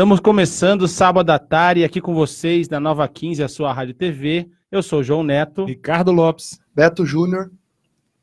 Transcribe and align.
Estamos 0.00 0.18
começando 0.18 0.88
sábado 0.88 1.28
à 1.28 1.38
tarde 1.38 1.84
aqui 1.84 2.00
com 2.00 2.14
vocês 2.14 2.70
na 2.70 2.80
Nova 2.80 3.06
15, 3.06 3.42
a 3.42 3.48
sua 3.48 3.70
rádio 3.70 3.92
TV. 3.92 4.48
Eu 4.72 4.82
sou 4.82 5.00
o 5.00 5.02
João 5.02 5.22
Neto. 5.22 5.66
Ricardo 5.66 6.10
Lopes. 6.10 6.58
Beto 6.74 7.04
Júnior. 7.04 7.50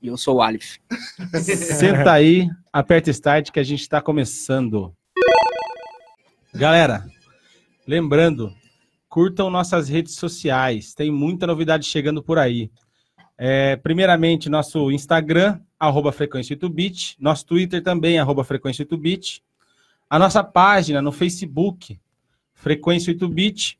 E 0.01 0.07
eu 0.07 0.17
sou 0.17 0.37
o 0.37 0.41
Alif. 0.41 0.79
Senta 1.39 2.13
aí, 2.13 2.49
aperta 2.73 3.11
start 3.11 3.51
que 3.51 3.59
a 3.59 3.63
gente 3.63 3.81
está 3.81 4.01
começando. 4.01 4.91
Galera, 6.51 7.05
lembrando, 7.87 8.51
curtam 9.07 9.51
nossas 9.51 9.87
redes 9.87 10.15
sociais, 10.15 10.95
tem 10.95 11.11
muita 11.11 11.45
novidade 11.45 11.85
chegando 11.85 12.23
por 12.23 12.39
aí. 12.39 12.71
É, 13.37 13.75
primeiramente, 13.75 14.49
nosso 14.49 14.91
Instagram, 14.91 15.59
arroba 15.79 16.11
Frequência 16.11 16.57
8bit, 16.57 17.17
nosso 17.19 17.45
Twitter 17.45 17.83
também, 17.83 18.17
arroba 18.17 18.43
Frequência 18.43 18.83
8bit, 18.83 19.43
a 20.09 20.17
nossa 20.17 20.43
página 20.43 21.01
no 21.01 21.11
Facebook, 21.11 21.99
Frequência 22.53 23.13
8bit, 23.13 23.77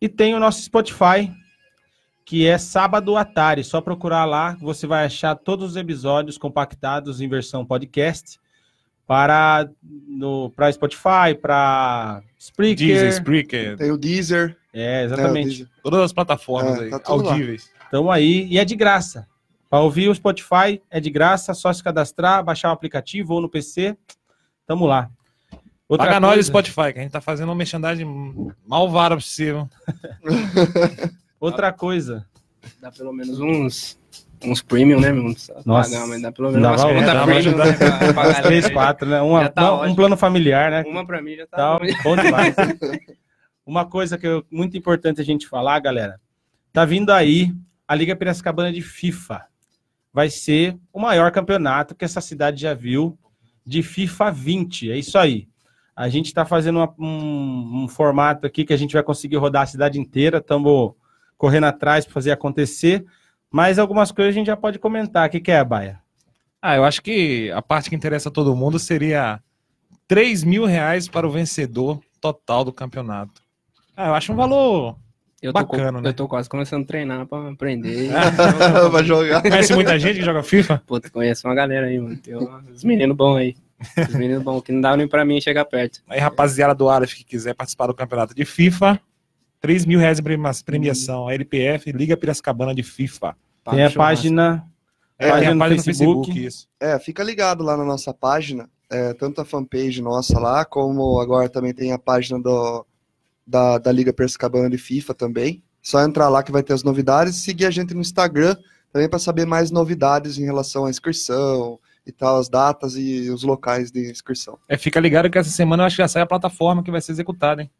e 0.00 0.08
tem 0.08 0.34
o 0.34 0.40
nosso 0.40 0.62
Spotify, 0.62 1.32
que 2.24 2.46
é 2.46 2.58
Sábado 2.58 3.16
Atari. 3.16 3.62
Só 3.62 3.80
procurar 3.80 4.24
lá, 4.24 4.56
você 4.60 4.86
vai 4.86 5.04
achar 5.04 5.34
todos 5.34 5.70
os 5.70 5.76
episódios 5.76 6.38
compactados 6.38 7.20
em 7.20 7.28
versão 7.28 7.64
podcast 7.64 8.38
para 9.06 9.68
no 9.82 10.50
para 10.50 10.70
Spotify, 10.72 11.34
para 11.40 12.22
Spreaker. 12.38 12.86
Deezer, 12.86 13.08
Spreaker. 13.08 13.76
Tem 13.76 13.90
o 13.90 13.98
Deezer. 13.98 14.56
É, 14.72 15.02
exatamente. 15.02 15.48
Deezer. 15.48 15.68
Todas 15.82 16.00
as 16.02 16.12
plataformas 16.12 16.78
É, 16.78 16.84
aí, 16.84 16.90
tá 16.90 17.00
audíveis. 17.06 17.70
Então 17.88 18.10
aí, 18.10 18.46
e 18.46 18.58
é 18.58 18.64
de 18.64 18.76
graça. 18.76 19.26
Para 19.68 19.80
ouvir 19.80 20.08
o 20.08 20.14
Spotify 20.14 20.80
é 20.88 21.00
de 21.00 21.10
graça, 21.10 21.54
só 21.54 21.72
se 21.72 21.82
cadastrar, 21.82 22.44
baixar 22.44 22.70
o 22.70 22.72
aplicativo 22.72 23.34
ou 23.34 23.40
no 23.40 23.48
PC. 23.48 23.96
Tamo 24.66 24.86
lá. 24.86 25.10
Outra 25.90 26.06
Paga 26.06 26.20
nós 26.20 26.34
coisa- 26.34 26.48
Spotify, 26.48 26.92
que 26.92 26.98
a 27.00 27.02
gente 27.02 27.10
tá 27.10 27.20
fazendo 27.20 27.48
uma 27.48 27.54
merchandising 27.56 28.52
malvada 28.64 29.16
possível. 29.16 29.68
Outra 31.40 31.72
coisa. 31.72 32.24
Dá 32.80 32.92
pelo 32.92 33.12
menos 33.12 33.40
uns, 33.40 33.98
uns 34.44 34.62
premium, 34.62 35.00
né, 35.00 35.10
meu? 35.12 35.34
Nossa. 35.64 35.90
pagar, 35.90 36.06
mas 36.06 36.22
dá 36.22 36.30
pelo 36.30 36.52
menos 36.52 36.62
Dá 36.62 36.70
umas 36.70 36.82
pra- 36.82 36.94
contas 36.94 37.24
premium 37.24 37.56
né, 37.56 37.72
pra- 37.72 38.12
galera 38.12 38.42
três, 38.42 38.64
aí. 38.66 38.72
quatro, 38.72 39.08
né? 39.08 39.20
Uma- 39.20 39.48
tá 39.48 39.72
uma- 39.74 39.86
um 39.88 39.94
plano 39.94 40.16
familiar, 40.16 40.70
né? 40.70 40.84
Uma 40.86 41.04
pra 41.04 41.20
mim 41.20 41.34
já 41.36 41.46
tá. 41.46 41.56
Tá 41.56 41.78
bom. 41.78 41.86
bom 42.04 42.16
demais. 42.22 42.54
Uma 43.66 43.84
coisa 43.84 44.18
que 44.18 44.26
é 44.26 44.42
muito 44.50 44.76
importante 44.76 45.20
a 45.20 45.24
gente 45.24 45.46
falar, 45.46 45.78
galera. 45.80 46.20
Tá 46.72 46.84
vindo 46.84 47.10
aí 47.10 47.52
a 47.86 47.94
Liga 47.94 48.16
Piracicabana 48.16 48.72
de 48.72 48.80
FIFA. 48.82 49.44
Vai 50.12 50.28
ser 50.28 50.76
o 50.92 50.98
maior 50.98 51.30
campeonato 51.30 51.94
que 51.94 52.04
essa 52.04 52.20
cidade 52.20 52.60
já 52.62 52.74
viu 52.74 53.16
de 53.64 53.80
FIFA 53.82 54.30
20. 54.32 54.90
É 54.90 54.96
isso 54.98 55.16
aí. 55.16 55.46
A 55.94 56.08
gente 56.08 56.26
está 56.26 56.44
fazendo 56.44 56.76
uma- 56.78 56.94
um, 56.98 57.84
um 57.84 57.88
formato 57.88 58.46
aqui 58.46 58.64
que 58.64 58.72
a 58.72 58.76
gente 58.76 58.92
vai 58.94 59.02
conseguir 59.02 59.36
rodar 59.36 59.62
a 59.62 59.66
cidade 59.66 59.98
inteira. 60.00 60.38
Estamos 60.38 60.92
correndo 61.36 61.64
atrás 61.64 62.04
para 62.04 62.14
fazer 62.14 62.30
acontecer. 62.32 63.04
Mas 63.50 63.78
algumas 63.78 64.12
coisas 64.12 64.32
a 64.34 64.38
gente 64.38 64.46
já 64.46 64.56
pode 64.56 64.78
comentar. 64.78 65.28
O 65.28 65.30
que, 65.30 65.40
que 65.40 65.50
é, 65.50 65.62
Baia? 65.64 66.00
Ah, 66.62 66.76
eu 66.76 66.84
acho 66.84 67.02
que 67.02 67.50
a 67.52 67.60
parte 67.62 67.88
que 67.90 67.96
interessa 67.96 68.28
a 68.28 68.32
todo 68.32 68.54
mundo 68.54 68.78
seria 68.78 69.40
3 70.06 70.44
mil 70.44 70.64
reais 70.66 71.08
para 71.08 71.26
o 71.26 71.30
vencedor 71.30 72.00
total 72.20 72.64
do 72.64 72.72
campeonato. 72.72 73.42
Ah, 73.96 74.08
eu 74.08 74.14
acho 74.14 74.32
um 74.32 74.36
valor. 74.36 74.96
Eu 75.42 75.54
tô, 75.54 75.60
Bacana, 75.60 76.02
né? 76.02 76.08
eu 76.10 76.12
tô 76.12 76.28
quase 76.28 76.48
começando 76.50 76.82
a 76.82 76.86
treinar 76.86 77.26
pra 77.26 77.48
aprender. 77.50 78.10
Vai 78.92 79.02
jogar. 79.04 79.40
Conhece 79.40 79.74
muita 79.74 79.98
gente 79.98 80.18
que 80.18 80.24
joga 80.24 80.42
FIFA? 80.42 80.82
Pô, 80.86 81.00
tu 81.00 81.10
conhece 81.10 81.46
uma 81.46 81.54
galera 81.54 81.86
aí, 81.86 81.98
mano. 81.98 82.16
Tem 82.18 82.36
uns 82.36 82.84
meninos 82.84 83.16
bons 83.16 83.36
aí. 83.36 83.56
Os 84.08 84.14
meninos 84.14 84.42
bons 84.42 84.60
que 84.62 84.72
não 84.72 84.80
dá 84.80 84.96
nem 84.96 85.08
pra 85.08 85.24
mim 85.24 85.40
chegar 85.40 85.64
perto. 85.64 86.00
Aí, 86.08 86.18
rapaziada 86.20 86.74
do 86.74 86.88
Arif 86.88 87.14
que 87.16 87.24
quiser 87.24 87.54
participar 87.54 87.86
do 87.86 87.94
campeonato 87.94 88.34
de 88.34 88.44
FIFA, 88.44 89.00
3 89.60 89.86
mil 89.86 89.98
reais 89.98 90.18
em 90.18 90.22
premi- 90.22 90.44
premiação. 90.64 91.28
A 91.28 91.34
LPF, 91.34 91.90
Liga 91.92 92.16
Piracicabana 92.16 92.74
de 92.74 92.82
FIFA. 92.82 93.36
Papo 93.64 93.76
Tem 93.76 93.84
a 93.86 93.90
página, 93.90 94.64
É, 95.18 95.28
página 95.30 95.50
tem 95.50 95.56
a 95.56 95.58
página 95.58 95.76
no 95.76 95.82
Facebook. 95.82 96.26
Facebook, 96.26 96.46
isso. 96.46 96.68
É, 96.78 96.98
fica 96.98 97.22
ligado 97.22 97.62
lá 97.62 97.76
na 97.76 97.84
nossa 97.84 98.12
página, 98.12 98.68
é, 98.90 99.12
tanto 99.14 99.40
a 99.40 99.44
fanpage 99.44 100.00
nossa 100.02 100.38
lá, 100.38 100.64
como 100.64 101.20
agora 101.20 101.48
também 101.48 101.72
tem 101.74 101.92
a 101.92 101.98
página 101.98 102.40
do, 102.40 102.86
da, 103.46 103.78
da 103.78 103.92
Liga 103.92 104.12
Persicabana 104.12 104.68
de 104.70 104.78
FIFA 104.78 105.14
também. 105.14 105.62
Só 105.82 106.02
entrar 106.02 106.28
lá 106.28 106.42
que 106.42 106.52
vai 106.52 106.62
ter 106.62 106.72
as 106.74 106.82
novidades 106.82 107.36
e 107.36 107.40
seguir 107.40 107.64
a 107.66 107.70
gente 107.70 107.94
no 107.94 108.00
Instagram 108.02 108.54
também 108.92 109.08
para 109.08 109.18
saber 109.18 109.46
mais 109.46 109.70
novidades 109.70 110.36
em 110.36 110.44
relação 110.44 110.84
à 110.84 110.90
inscrição 110.90 111.78
e 112.06 112.12
tal, 112.12 112.38
as 112.38 112.48
datas 112.48 112.96
e 112.96 113.30
os 113.30 113.42
locais 113.42 113.90
de 113.90 114.10
inscrição. 114.10 114.58
É, 114.68 114.76
fica 114.76 114.98
ligado 115.00 115.30
que 115.30 115.38
essa 115.38 115.50
semana 115.50 115.82
eu 115.82 115.86
acho 115.86 115.96
que 115.96 116.02
já 116.02 116.08
sai 116.08 116.22
a 116.22 116.26
plataforma 116.26 116.82
que 116.82 116.90
vai 116.90 117.00
ser 117.00 117.12
executada, 117.12 117.62
hein? 117.62 117.70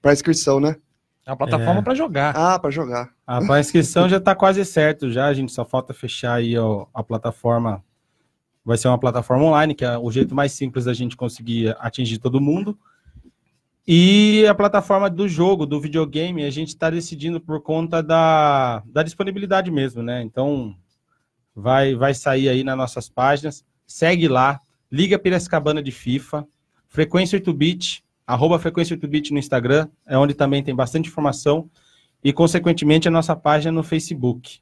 Para 0.00 0.12
inscrição, 0.12 0.60
né? 0.60 0.76
É 1.26 1.30
uma 1.30 1.36
plataforma 1.36 1.80
É. 1.80 1.82
para 1.82 1.94
jogar. 1.94 2.36
Ah, 2.36 2.58
para 2.58 2.70
jogar. 2.70 3.10
A 3.26 3.40
pra 3.40 3.60
inscrição 3.60 4.08
já 4.08 4.16
está 4.16 4.34
quase 4.34 4.64
certo 4.64 5.10
já, 5.10 5.26
a 5.26 5.34
gente 5.34 5.52
só 5.52 5.64
falta 5.64 5.92
fechar 5.92 6.34
aí 6.34 6.56
ó, 6.58 6.86
a 6.94 7.02
plataforma. 7.02 7.84
Vai 8.64 8.76
ser 8.76 8.88
uma 8.88 8.98
plataforma 8.98 9.44
online, 9.44 9.74
que 9.74 9.84
é 9.84 9.96
o 9.98 10.10
jeito 10.10 10.34
mais 10.34 10.52
simples 10.52 10.84
da 10.84 10.92
gente 10.94 11.16
conseguir 11.16 11.74
atingir 11.80 12.18
todo 12.18 12.40
mundo. 12.40 12.78
E 13.86 14.46
a 14.46 14.54
plataforma 14.54 15.08
do 15.10 15.26
jogo, 15.26 15.66
do 15.66 15.80
videogame, 15.80 16.44
a 16.44 16.50
gente 16.50 16.68
está 16.68 16.90
decidindo 16.90 17.40
por 17.40 17.60
conta 17.62 18.02
da, 18.02 18.82
da 18.86 19.02
disponibilidade 19.02 19.70
mesmo, 19.70 20.02
né? 20.02 20.22
Então, 20.22 20.76
vai, 21.54 21.94
vai 21.94 22.14
sair 22.14 22.48
aí 22.48 22.62
nas 22.62 22.76
nossas 22.76 23.08
páginas. 23.08 23.64
Segue 23.90 24.28
lá, 24.28 24.60
Liga 24.90 25.18
Piracicabana 25.18 25.82
de 25.82 25.90
FIFA, 25.90 26.46
Frequência 26.86 27.40
8bit, 27.40 28.04
arroba 28.24 28.56
Frequência 28.56 28.96
8bit 28.96 29.32
no 29.32 29.38
Instagram, 29.38 29.88
é 30.06 30.16
onde 30.16 30.32
também 30.32 30.62
tem 30.62 30.72
bastante 30.72 31.08
informação 31.08 31.68
e, 32.22 32.32
consequentemente, 32.32 33.08
a 33.08 33.10
nossa 33.10 33.34
página 33.34 33.72
no 33.72 33.82
Facebook. 33.82 34.60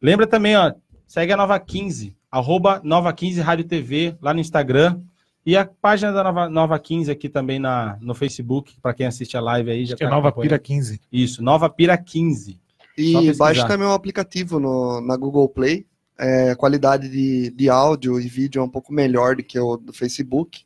Lembra 0.00 0.26
também, 0.26 0.58
ó, 0.58 0.74
segue 1.06 1.32
a 1.32 1.38
Nova 1.38 1.58
15, 1.58 2.14
arroba 2.30 2.82
Nova 2.84 3.10
15 3.14 3.40
Rádio 3.40 3.64
TV, 3.64 4.14
lá 4.20 4.34
no 4.34 4.40
Instagram, 4.40 5.00
e 5.44 5.56
a 5.56 5.64
página 5.64 6.12
da 6.12 6.22
Nova, 6.22 6.48
Nova 6.50 6.78
15 6.78 7.10
aqui 7.10 7.30
também 7.30 7.58
na, 7.58 7.96
no 7.98 8.14
Facebook, 8.14 8.78
para 8.82 8.92
quem 8.92 9.06
assiste 9.06 9.38
a 9.38 9.40
live 9.40 9.70
aí. 9.70 9.86
Já 9.86 9.94
Acho 9.94 9.96
que 9.96 10.04
é 10.04 10.06
tá 10.06 10.14
Nova 10.14 10.28
acompanhando. 10.28 10.50
Pira 10.50 10.58
15. 10.58 11.00
Isso, 11.10 11.42
Nova 11.42 11.70
Pira 11.70 11.96
15. 11.96 12.52
Só 12.52 13.22
E 13.22 13.34
baixa 13.38 13.66
também 13.66 13.88
um 13.88 13.94
aplicativo 13.94 14.60
no, 14.60 15.00
na 15.00 15.16
Google 15.16 15.48
Play. 15.48 15.86
É, 16.20 16.50
a 16.50 16.56
qualidade 16.56 17.08
de, 17.08 17.50
de 17.50 17.70
áudio 17.70 18.20
e 18.20 18.28
vídeo 18.28 18.60
é 18.60 18.62
um 18.62 18.68
pouco 18.68 18.92
melhor 18.92 19.36
do 19.36 19.42
que 19.42 19.58
o 19.58 19.76
do 19.78 19.92
Facebook. 19.92 20.64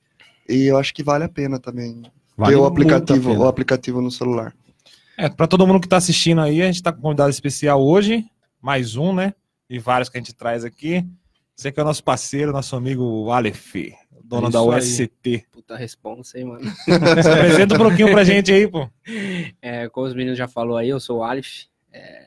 E 0.49 0.65
eu 0.65 0.77
acho 0.77 0.93
que 0.93 1.03
vale 1.03 1.23
a 1.23 1.29
pena 1.29 1.61
também 1.61 2.03
Vale 2.37 2.53
ter 2.53 2.61
o 2.61 2.67
aplicativo, 2.67 3.33
o 3.33 3.47
aplicativo 3.47 4.01
no 4.01 4.11
celular. 4.11 4.53
É, 5.17 5.29
para 5.29 5.47
todo 5.47 5.67
mundo 5.67 5.81
que 5.81 5.89
tá 5.89 5.97
assistindo 5.97 6.41
aí, 6.41 6.61
a 6.61 6.67
gente 6.67 6.83
tá 6.83 6.93
com 6.93 6.99
um 6.99 7.03
convidado 7.03 7.31
especial 7.31 7.81
hoje, 7.81 8.25
mais 8.61 8.97
um, 8.97 9.15
né? 9.15 9.33
E 9.71 9.79
vários 9.79 10.09
que 10.09 10.19
a 10.19 10.21
gente 10.21 10.35
traz 10.35 10.65
aqui. 10.65 11.07
Você 11.55 11.71
que 11.71 11.79
é 11.79 11.83
o 11.83 11.87
nosso 11.87 12.03
parceiro, 12.03 12.53
nosso 12.53 12.75
amigo 12.75 13.31
Aleph, 13.31 13.75
dono 14.25 14.49
É 14.49 14.51
da 14.51 14.59
isso 14.59 15.03
aí. 15.03 15.07
USCT. 15.07 15.47
Puta 15.53 15.77
responsa 15.77 16.37
aí, 16.37 16.45
mano. 16.45 16.69
Se 16.85 17.31
apresenta 17.31 17.77
um 17.77 17.79
pouquinho 17.79 18.11
pra 18.11 18.25
gente 18.25 18.51
aí, 18.51 18.67
pô. 18.67 18.89
É, 19.63 19.89
como 19.89 20.07
os 20.07 20.15
meninos 20.15 20.37
já 20.37 20.49
falou 20.49 20.77
aí, 20.77 20.89
eu 20.89 20.99
sou 20.99 21.19
o 21.19 21.25
Alif, 21.25 21.67
é, 21.93 22.27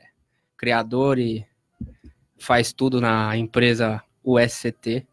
criador 0.56 1.18
e 1.18 1.44
faz 2.38 2.72
tudo 2.72 3.00
na 3.00 3.36
empresa 3.36 4.02
USCT, 4.24 5.06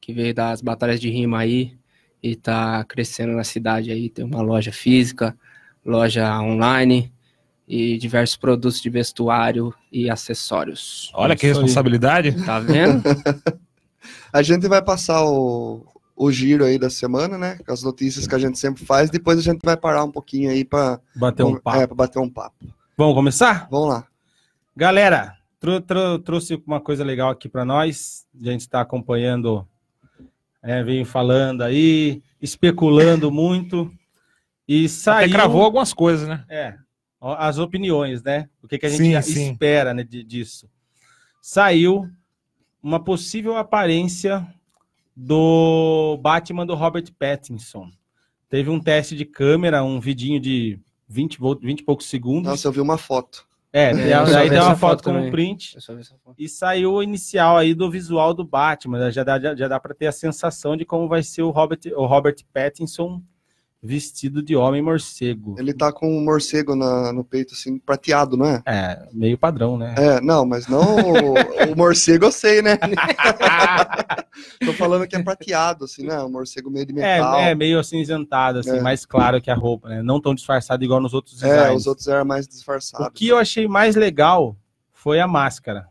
que 0.00 0.12
veio 0.12 0.34
das 0.34 0.60
batalhas 0.60 1.00
de 1.00 1.10
rima 1.10 1.38
aí 1.38 1.76
e 2.22 2.34
tá 2.36 2.84
crescendo 2.84 3.32
na 3.32 3.44
cidade 3.44 3.90
aí. 3.90 4.08
Tem 4.08 4.24
uma 4.24 4.42
loja 4.42 4.72
física, 4.72 5.36
loja 5.84 6.40
online 6.40 7.12
e 7.68 7.98
diversos 7.98 8.36
produtos 8.36 8.80
de 8.80 8.88
vestuário 8.88 9.74
e 9.90 10.08
acessórios. 10.08 11.10
Olha 11.14 11.34
que 11.34 11.46
Isso 11.46 11.58
aí. 11.58 11.62
responsabilidade. 11.62 12.44
Tá 12.44 12.60
vendo? 12.60 13.02
A 14.32 14.42
gente 14.42 14.68
vai 14.68 14.82
passar 14.82 15.24
o, 15.24 15.84
o 16.14 16.30
giro 16.30 16.64
aí 16.64 16.78
da 16.78 16.90
semana, 16.90 17.36
né? 17.36 17.58
Com 17.66 17.72
as 17.72 17.82
notícias 17.82 18.26
que 18.26 18.34
a 18.34 18.38
gente 18.38 18.58
sempre 18.58 18.84
faz. 18.84 19.10
Depois 19.10 19.38
a 19.38 19.42
gente 19.42 19.60
vai 19.64 19.76
parar 19.76 20.04
um 20.04 20.10
pouquinho 20.10 20.50
aí 20.50 20.64
para 20.64 21.00
Bater 21.14 21.44
um 21.44 21.58
papo. 21.58 21.78
É, 21.78 21.86
pra 21.86 21.96
bater 21.96 22.18
um 22.18 22.28
papo. 22.28 22.66
Vamos 22.96 23.14
começar? 23.14 23.66
Vamos 23.70 23.88
lá. 23.88 24.06
Galera, 24.76 25.34
trou- 25.66 25.80
trou- 25.80 26.18
trouxe 26.20 26.62
uma 26.66 26.80
coisa 26.80 27.02
legal 27.04 27.30
aqui 27.30 27.48
para 27.48 27.64
nós. 27.64 28.24
A 28.40 28.50
gente 28.50 28.60
está 28.60 28.80
acompanhando, 28.80 29.66
é, 30.62 30.82
vem 30.82 31.04
falando 31.04 31.62
aí, 31.62 32.22
especulando 32.40 33.30
muito. 33.30 33.90
E 34.68 34.80
Até 34.84 34.88
saiu. 34.88 35.30
cravou 35.32 35.62
algumas 35.62 35.92
coisas, 35.92 36.28
né? 36.28 36.44
É, 36.48 36.74
as 37.20 37.58
opiniões, 37.58 38.22
né? 38.22 38.48
O 38.62 38.68
que, 38.68 38.78
que 38.78 38.86
a 38.86 38.88
gente 38.88 38.98
Sim, 39.02 39.12
já 39.12 39.22
sim. 39.22 39.50
espera 39.52 39.92
né, 39.94 40.02
de- 40.04 40.22
disso. 40.24 40.68
Saiu 41.42 42.08
uma 42.82 43.02
possível 43.02 43.56
aparência 43.56 44.46
do 45.14 46.18
Batman 46.20 46.66
do 46.66 46.74
Robert 46.74 47.06
Pattinson. 47.18 47.90
Teve 48.48 48.70
um 48.70 48.78
teste 48.80 49.16
de 49.16 49.24
câmera, 49.24 49.82
um 49.82 49.98
vidinho 49.98 50.38
de 50.40 50.78
20, 51.08 51.38
vo- 51.38 51.58
20 51.60 51.80
e 51.80 51.84
poucos 51.84 52.06
segundos. 52.06 52.50
Nossa, 52.50 52.68
eu 52.68 52.72
vi 52.72 52.80
uma 52.80 52.98
foto. 52.98 53.46
É, 53.78 53.90
É, 54.10 54.14
aí 54.14 54.48
tem 54.48 54.58
uma 54.58 54.74
foto 54.74 54.78
foto 54.78 55.04
como 55.04 55.16
também. 55.16 55.30
print 55.30 55.76
e 56.38 56.48
saiu 56.48 56.94
o 56.94 57.02
inicial 57.02 57.58
aí 57.58 57.74
do 57.74 57.90
visual 57.90 58.32
do 58.32 58.42
Batman. 58.42 58.98
né? 58.98 59.10
Já 59.10 59.22
dá, 59.22 59.38
já, 59.38 59.54
já 59.54 59.68
dá 59.68 59.78
para 59.78 59.94
ter 59.94 60.06
a 60.06 60.12
sensação 60.12 60.76
de 60.76 60.86
como 60.86 61.06
vai 61.08 61.22
ser 61.22 61.42
o 61.42 61.50
Robert, 61.50 61.80
o 61.94 62.06
Robert 62.06 62.36
Pattinson 62.54 63.20
vestido 63.86 64.42
de 64.42 64.56
homem 64.56 64.82
morcego. 64.82 65.54
Ele 65.58 65.72
tá 65.72 65.92
com 65.92 66.08
um 66.18 66.24
morcego 66.24 66.74
na- 66.74 67.12
no 67.12 67.22
peito, 67.24 67.54
assim, 67.54 67.78
prateado, 67.78 68.36
não 68.36 68.46
é? 68.46 68.62
É, 68.66 69.08
meio 69.12 69.38
padrão, 69.38 69.78
né? 69.78 69.94
É, 69.96 70.20
não, 70.20 70.44
mas 70.44 70.66
não 70.66 70.82
o, 70.96 71.34
o 71.72 71.76
morcego 71.76 72.26
eu 72.26 72.32
sei, 72.32 72.60
né? 72.62 72.76
Tô 74.64 74.72
falando 74.72 75.06
que 75.06 75.16
é 75.16 75.22
prateado, 75.22 75.84
assim, 75.84 76.04
né? 76.06 76.20
Um 76.22 76.30
morcego 76.30 76.70
meio 76.70 76.86
de 76.86 76.92
metal. 76.92 77.36
É, 77.38 77.50
é 77.50 77.54
meio 77.54 77.78
acinzentado, 77.78 78.58
assim, 78.58 78.76
É. 78.78 78.80
mais 78.80 79.04
claro 79.06 79.40
que 79.40 79.50
a 79.50 79.54
roupa, 79.54 79.88
né? 79.88 80.02
Não 80.02 80.20
tão 80.20 80.34
disfarçado 80.34 80.82
igual 80.84 81.00
nos 81.00 81.14
outros 81.14 81.42
É, 81.42 81.48
designs. 81.48 81.80
os 81.82 81.86
outros 81.86 82.08
eram 82.08 82.24
mais 82.24 82.46
O 82.46 82.48
disfarçados. 82.48 83.08
que 83.14 83.28
eu 83.28 83.38
achei 83.38 83.66
mais 83.68 83.94
legal 83.96 84.56
foi 84.92 85.20
a 85.20 85.26
máscara. 85.26 85.86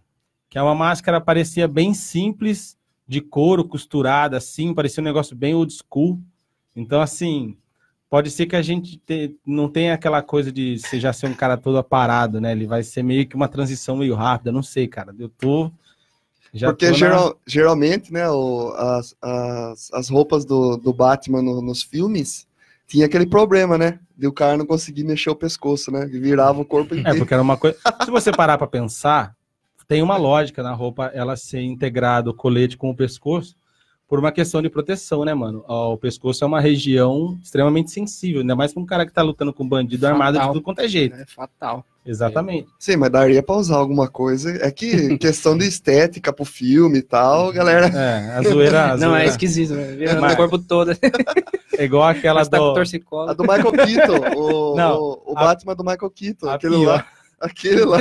Que 0.49 0.57
é 0.57 0.61
uma 0.61 0.75
máscara 0.75 1.19
parecia 1.21 1.67
bem 1.67 1.93
simples, 1.93 2.77
de 3.07 3.21
couro, 3.21 3.63
costurada, 3.65 4.37
assim, 4.37 4.73
parecia 4.73 5.01
um 5.01 5.05
negócio 5.05 5.35
bem 5.35 5.53
old 5.53 5.73
school. 5.73 6.19
Então, 6.75 7.01
assim, 7.01 7.55
pode 8.09 8.29
ser 8.31 8.45
que 8.45 8.55
a 8.55 8.61
gente 8.61 8.97
te- 8.97 9.35
não 9.45 9.67
tenha 9.69 9.93
aquela 9.93 10.21
coisa 10.21 10.51
de 10.51 10.79
você 10.79 10.99
já 10.99 11.11
ser 11.11 11.27
um 11.27 11.33
cara 11.33 11.57
todo 11.57 11.77
aparado, 11.77 12.39
né? 12.39 12.51
Ele 12.51 12.65
vai 12.67 12.83
ser 12.83 13.03
meio 13.03 13.27
que 13.27 13.35
uma 13.35 13.47
transição 13.47 13.97
meio 13.97 14.15
rápida, 14.15 14.51
não 14.51 14.63
sei, 14.63 14.87
cara. 14.87 15.13
Eu 15.17 15.29
tô. 15.29 15.71
Já 16.53 16.67
Porque 16.67 16.85
tô 16.85 16.91
na- 16.91 16.97
geral- 16.97 17.39
geralmente, 17.45 18.13
né, 18.13 18.29
o- 18.29 18.71
as, 18.77 19.15
as, 19.21 19.93
as 19.93 20.09
roupas 20.09 20.45
do, 20.45 20.77
do 20.77 20.93
Batman 20.93 21.41
no- 21.41 21.61
nos 21.61 21.81
filmes 21.83 22.47
tinha 22.87 23.05
aquele 23.07 23.25
problema, 23.25 23.77
né? 23.77 23.99
De 24.17 24.27
o 24.27 24.31
cara 24.31 24.55
não 24.55 24.65
conseguir 24.65 25.03
mexer 25.03 25.29
o 25.29 25.35
pescoço, 25.35 25.91
né? 25.91 26.05
E 26.11 26.17
virava 26.19 26.61
o 26.61 26.65
corpo 26.65 26.95
É, 26.95 26.99
inteiro. 26.99 27.17
porque 27.17 27.33
era 27.33 27.43
uma 27.43 27.57
coisa. 27.57 27.77
Se 28.05 28.11
você 28.11 28.31
parar 28.31 28.57
pra 28.57 28.67
pensar, 28.67 29.35
tem 29.87 30.01
uma 30.01 30.15
lógica 30.15 30.63
na 30.63 30.73
roupa 30.73 31.11
ela 31.13 31.35
ser 31.35 31.61
integrado 31.61 32.29
o 32.29 32.33
colete 32.33 32.77
com 32.77 32.89
o 32.89 32.95
pescoço 32.95 33.55
por 34.07 34.19
uma 34.19 34.31
questão 34.31 34.61
de 34.61 34.69
proteção, 34.69 35.25
né, 35.25 35.33
mano? 35.33 35.63
O 35.67 35.97
pescoço 35.97 36.43
é 36.43 36.47
uma 36.47 36.61
região 36.61 37.39
extremamente 37.41 37.89
sensível, 37.91 38.41
ainda 38.41 38.55
mais 38.55 38.73
pra 38.73 38.81
um 38.81 38.85
cara 38.85 39.05
que 39.05 39.11
tá 39.11 39.21
lutando 39.23 39.51
com 39.53 39.67
bandido 39.67 40.05
armado 40.05 40.33
de 40.33 40.37
Fatal. 40.39 40.53
tudo 40.53 40.63
quanto 40.63 40.79
é 40.79 40.87
jeito. 40.87 41.15
É 41.15 41.25
fatal. 41.25 41.83
Exatamente. 42.05 42.67
Sim, 42.77 42.97
mas 42.97 43.09
daria 43.09 43.41
pra 43.41 43.55
usar 43.55 43.77
alguma 43.77 44.07
coisa. 44.07 44.51
É 44.63 44.69
que 44.69 45.17
questão 45.17 45.57
de 45.57 45.65
estética 45.67 46.31
pro 46.31 46.45
filme 46.45 46.99
e 46.99 47.01
tal, 47.01 47.51
galera. 47.51 47.87
É, 47.87 48.37
a 48.37 48.41
zoeira, 48.43 48.93
a 48.93 48.97
Não, 48.97 49.07
é 49.07 49.09
zoeira 49.21 49.25
esquisito, 49.25 49.73
né? 49.73 49.97
Mas- 50.21 50.33
o 50.33 50.37
corpo 50.37 50.59
todo. 50.59 50.91
é 50.91 50.97
igual 51.83 52.03
aquela 52.07 52.41
Mas 52.41 52.47
tá 52.47 52.59
com 52.59 52.73
do... 52.73 53.19
A 53.27 53.33
do 53.33 53.41
Michael 53.43 53.71
Keaton, 53.71 54.37
o, 54.39 54.75
Não, 54.75 54.99
o, 55.01 55.33
o 55.33 55.37
a- 55.37 55.41
Batman 55.45 55.75
do 55.75 55.83
Michael 55.83 56.11
Keaton, 56.11 56.47
a 56.47 56.53
aquele 56.53 56.75
pior. 56.75 56.87
lá. 56.97 57.07
Aquele 57.39 57.83
lá. 57.85 57.97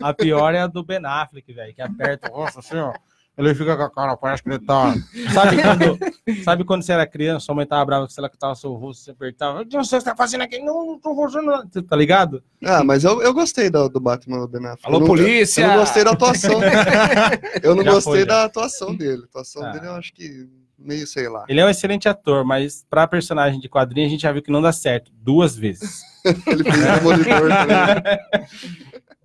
A 0.00 0.14
pior 0.14 0.54
é 0.54 0.60
a 0.60 0.66
do 0.68 0.84
Ben 0.84 1.00
Affleck, 1.04 1.52
velho, 1.52 1.74
que 1.74 1.82
aperta 1.82 2.30
o 2.30 2.36
rosto 2.36 2.60
assim, 2.60 2.76
ó. 2.76 2.92
Ele 3.36 3.52
fica 3.52 3.76
com 3.76 3.82
a 3.82 3.90
cara, 3.90 4.16
parece 4.16 4.42
que 4.44 4.48
ele 4.48 4.60
tá. 4.60 4.94
Sabe 5.32 5.60
quando, 5.60 5.98
sabe 6.44 6.64
quando 6.64 6.82
você 6.82 6.92
era 6.92 7.04
criança, 7.06 7.46
sua 7.46 7.54
mãe 7.54 7.66
tava 7.66 7.84
brava 7.84 8.06
que 8.06 8.12
você 8.12 8.22
tava 8.38 8.54
seu 8.54 8.72
rosto, 8.74 9.02
você 9.04 9.10
apertava. 9.10 9.62
O 9.62 9.66
que 9.66 9.76
você 9.76 10.00
tá 10.00 10.14
fazendo 10.14 10.42
aqui? 10.42 10.60
Não, 10.60 10.86
não 10.86 10.98
tô. 11.00 11.12
Você 11.14 11.82
Tá 11.82 11.96
ligado? 11.96 12.42
Ah, 12.64 12.84
mas 12.84 13.02
eu, 13.02 13.20
eu 13.22 13.34
gostei 13.34 13.68
do, 13.70 13.88
do 13.88 13.98
Batman 13.98 14.38
do 14.40 14.46
Ben 14.48 14.64
Affleck. 14.66 14.86
Alô, 14.86 14.96
eu 14.96 15.00
não, 15.00 15.06
polícia! 15.08 15.62
Eu 15.62 15.68
não 15.68 15.76
gostei 15.78 16.04
da 16.04 16.10
atuação. 16.12 16.60
eu 17.62 17.74
não 17.74 17.84
Já 17.84 17.90
gostei 17.90 18.12
foi, 18.12 18.24
da 18.24 18.44
atuação 18.44 18.94
dele. 18.94 19.22
A 19.22 19.24
atuação 19.24 19.64
Ah. 19.64 19.70
dele 19.72 19.86
eu 19.86 19.94
acho 19.94 20.12
que 20.14 20.48
meio, 20.78 21.06
sei 21.06 21.28
lá. 21.28 21.44
Ele 21.48 21.60
é 21.60 21.64
um 21.64 21.68
excelente 21.68 22.08
ator, 22.08 22.44
mas 22.44 22.84
pra 22.88 23.06
personagem 23.08 23.58
de 23.58 23.68
quadrinho 23.68 24.06
a 24.06 24.10
gente 24.10 24.22
já 24.22 24.30
viu 24.32 24.42
que 24.42 24.52
não 24.52 24.62
dá 24.62 24.72
certo 24.72 25.10
duas 25.12 25.56
vezes. 25.56 26.02
Ele 26.24 26.64
fez 26.64 26.76
o 26.76 26.94
Demolidor 26.94 27.48
também. 27.50 28.48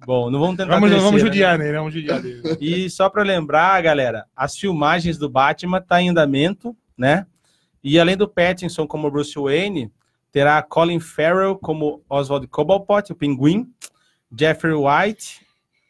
Bom, 0.05 0.29
não 0.29 0.39
vamos 0.39 0.57
tentar. 0.57 0.73
Vamos, 0.75 0.89
terceira, 0.89 1.03
vamos 1.05 1.21
né? 1.21 1.27
judiar 1.27 1.57
nele, 1.59 1.77
vamos 1.77 1.93
judiar 1.93 2.21
dele. 2.21 2.41
E 2.61 2.89
só 2.89 3.09
para 3.09 3.23
lembrar, 3.23 3.81
galera, 3.81 4.25
as 4.35 4.57
filmagens 4.57 5.17
do 5.17 5.29
Batman 5.29 5.81
tá 5.81 6.01
em 6.01 6.09
andamento, 6.09 6.75
né? 6.97 7.25
E 7.83 7.99
além 7.99 8.15
do 8.17 8.27
Pattinson 8.27 8.85
como 8.87 9.09
Bruce 9.11 9.37
Wayne, 9.37 9.91
terá 10.31 10.61
Colin 10.61 10.99
Farrell 10.99 11.57
como 11.57 12.03
Oswald 12.09 12.47
Cobblepot, 12.47 13.11
o 13.11 13.15
Pinguim, 13.15 13.67
Jeffrey 14.37 14.73
White, 14.73 15.41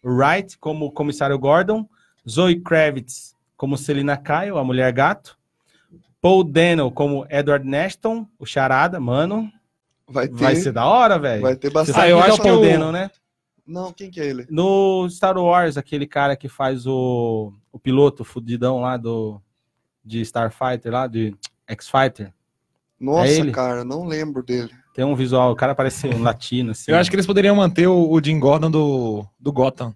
Wright 0.04 0.58
como 0.60 0.92
Comissário 0.92 1.38
Gordon, 1.38 1.88
Zoe 2.28 2.60
Kravitz 2.60 3.36
como 3.58 3.78
Selina 3.78 4.16
Kyle, 4.18 4.58
a 4.58 4.64
Mulher 4.64 4.92
Gato, 4.94 5.38
Paul 6.22 6.44
Dano 6.44 6.92
como 6.92 7.26
Edward 7.30 7.66
Neston, 7.68 8.28
o 8.38 8.46
Charada, 8.46 9.00
mano, 9.00 9.52
Vai 10.12 10.28
ter, 10.28 10.36
vai 10.36 10.56
ser 10.56 10.72
da 10.72 10.86
hora, 10.86 11.20
velho. 11.20 11.42
vai 11.44 11.56
ter 11.56 11.70
bastante. 11.72 11.96
sabe 11.96 12.10
eu 12.12 12.20
é 12.20 12.22
acho 12.24 12.34
o 12.40 12.42
que 12.42 12.48
Paul 12.48 12.60
o- 12.60 12.62
Dano, 12.66 12.92
né? 12.92 13.12
Não, 13.70 13.94
quem 13.94 14.10
que 14.10 14.20
é 14.20 14.26
ele? 14.26 14.48
No 14.50 15.08
Star 15.10 15.38
Wars, 15.38 15.78
aquele 15.78 16.08
cara 16.08 16.36
que 16.36 16.50
faz 16.50 16.88
o, 16.88 17.54
o 17.72 17.78
piloto 17.80 18.24
fudidão 18.26 18.80
lá 18.82 18.98
do 18.98 19.40
de 20.04 20.22
Starfighter, 20.22 20.92
lá 20.92 21.06
de 21.06 21.36
X-Fighter, 21.68 22.34
Nossa, 23.00 23.48
É 23.48 23.52
cara, 23.52 23.84
não 23.84 24.06
lembro 24.08 24.42
dele. 24.42 24.72
tem 24.96 25.06
um 25.06 25.16
visual, 25.16 25.52
o 25.52 25.56
cara 25.56 25.76
parece 25.76 26.08
um 26.08 26.22
latino, 26.24 26.72
assim. 26.72 26.92
Eu 26.92 26.98
acho 26.98 27.10
que 27.12 27.16
eles 27.16 27.28
poderiam 27.28 27.56
manter 27.56 27.86
o, 27.88 28.10
o 28.12 28.24
Jim 28.24 28.40
Gordon 28.40 28.72
do, 28.72 29.26
do 29.40 29.52
Gotham. 29.54 29.96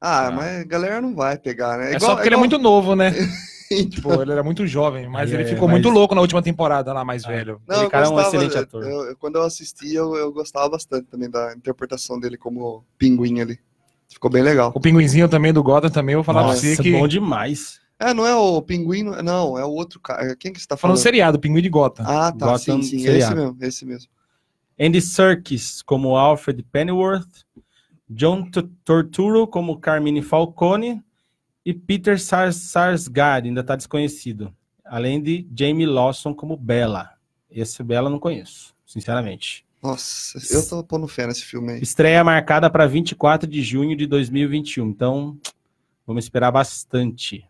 Ah, 0.00 0.26
Ah. 0.26 0.30
mas 0.32 0.60
a 0.60 0.64
galera 0.64 1.00
não 1.00 1.14
vai 1.14 1.38
pegar, 1.38 1.78
né? 1.78 1.94
É, 1.94 1.98
só 1.98 2.14
porque 2.14 2.28
ele 2.28 2.34
é 2.34 2.38
muito 2.38 2.58
novo, 2.58 2.94
né? 2.94 3.12
Então, 3.80 3.90
Tipo, 3.90 4.22
ele 4.22 4.32
era 4.32 4.42
muito 4.42 4.66
jovem, 4.66 5.08
mas 5.08 5.32
ele 5.32 5.42
é, 5.42 5.46
ficou 5.46 5.68
mas- 5.68 5.80
muito 5.80 5.88
louco 5.88 6.14
na 6.14 6.20
última 6.20 6.42
temporada 6.42 6.92
lá, 6.92 7.04
mais 7.04 7.24
Ah. 7.24 7.28
velho. 7.28 7.60
Não, 7.66 7.82
eu 7.82 7.90
cara 7.90 8.06
é 8.06 8.08
um 8.08 8.12
gostava, 8.12 8.36
excelente 8.36 8.58
ator. 8.58 8.82
eu- 8.84 9.04
eu- 9.10 9.16
quando 9.16 9.36
eu 9.36 9.42
assisti, 9.42 9.94
eu, 9.94 10.14
eu 10.16 10.32
gostava 10.32 10.68
bastante 10.68 11.06
também 11.06 11.28
da 11.30 11.54
interpretação 11.54 12.18
dele 12.20 12.36
como 12.36 12.84
pinguim 12.98 13.40
ali. 13.40 13.58
Ficou 14.08 14.30
bem 14.30 14.42
legal. 14.42 14.72
O 14.74 14.80
pinguinzinho 14.80 15.28
também 15.28 15.52
do 15.52 15.62
Gotham 15.62 15.88
também, 15.90 16.12
eu 16.14 16.18
vou 16.18 16.24
falar 16.24 16.42
Nossa, 16.42 16.60
pra 16.60 16.70
você 16.76 16.82
que... 16.82 16.92
bom 16.92 17.08
demais. 17.08 17.80
É, 17.98 18.12
não 18.12 18.26
é 18.26 18.34
o 18.34 18.60
pinguim, 18.60 19.04
não- 19.04 19.56
é 19.56 19.64
o 19.64 19.70
outro 19.70 20.00
cara. 20.00 20.34
Quem 20.36 20.52
que 20.52 20.60
você 20.60 20.66
tá 20.66 20.76
Falando 20.76 20.96
falando? 20.96 20.96
do 20.98 21.02
seriado, 21.02 21.38
Pinguim 21.38 21.62
de 21.62 21.68
Gotham. 21.68 22.04
Ah, 22.06 22.32
tá, 22.32 22.46
Gotham 22.46 22.58
sim, 22.58 22.82
sim, 22.82 22.98
seriado. 22.98 23.32
esse 23.32 23.34
mesmo, 23.34 23.56
esse 23.62 23.86
mesmo. 23.86 24.10
Andy 24.80 25.00
Serkis 25.00 25.82
como 25.82 26.16
Alfred 26.16 26.62
Pennyworth, 26.64 27.28
John 28.10 28.44
Torturo 28.84 29.46
como 29.46 29.78
Carmine 29.78 30.20
Falcone 30.20 31.00
e 31.64 31.72
Peter 31.72 32.20
Sars 32.20 32.56
Sarsgaard, 32.56 33.48
ainda 33.48 33.60
está 33.60 33.76
desconhecido. 33.76 34.54
Além 34.84 35.22
de 35.22 35.46
Jamie 35.56 35.86
Lawson 35.86 36.34
como 36.34 36.56
Bella. 36.56 37.10
Esse 37.50 37.82
Bella 37.82 38.08
eu 38.08 38.12
não 38.12 38.18
conheço, 38.18 38.74
sinceramente. 38.86 39.64
Nossa, 39.82 40.38
eu 40.54 40.68
tô 40.68 40.82
pondo 40.84 41.08
fé 41.08 41.26
nesse 41.26 41.44
filme 41.44 41.72
aí. 41.72 41.82
Estreia 41.82 42.22
marcada 42.22 42.70
para 42.70 42.86
24 42.86 43.48
de 43.48 43.62
junho 43.62 43.96
de 43.96 44.06
2021. 44.06 44.88
Então, 44.88 45.36
vamos 46.06 46.24
esperar 46.24 46.50
bastante. 46.52 47.44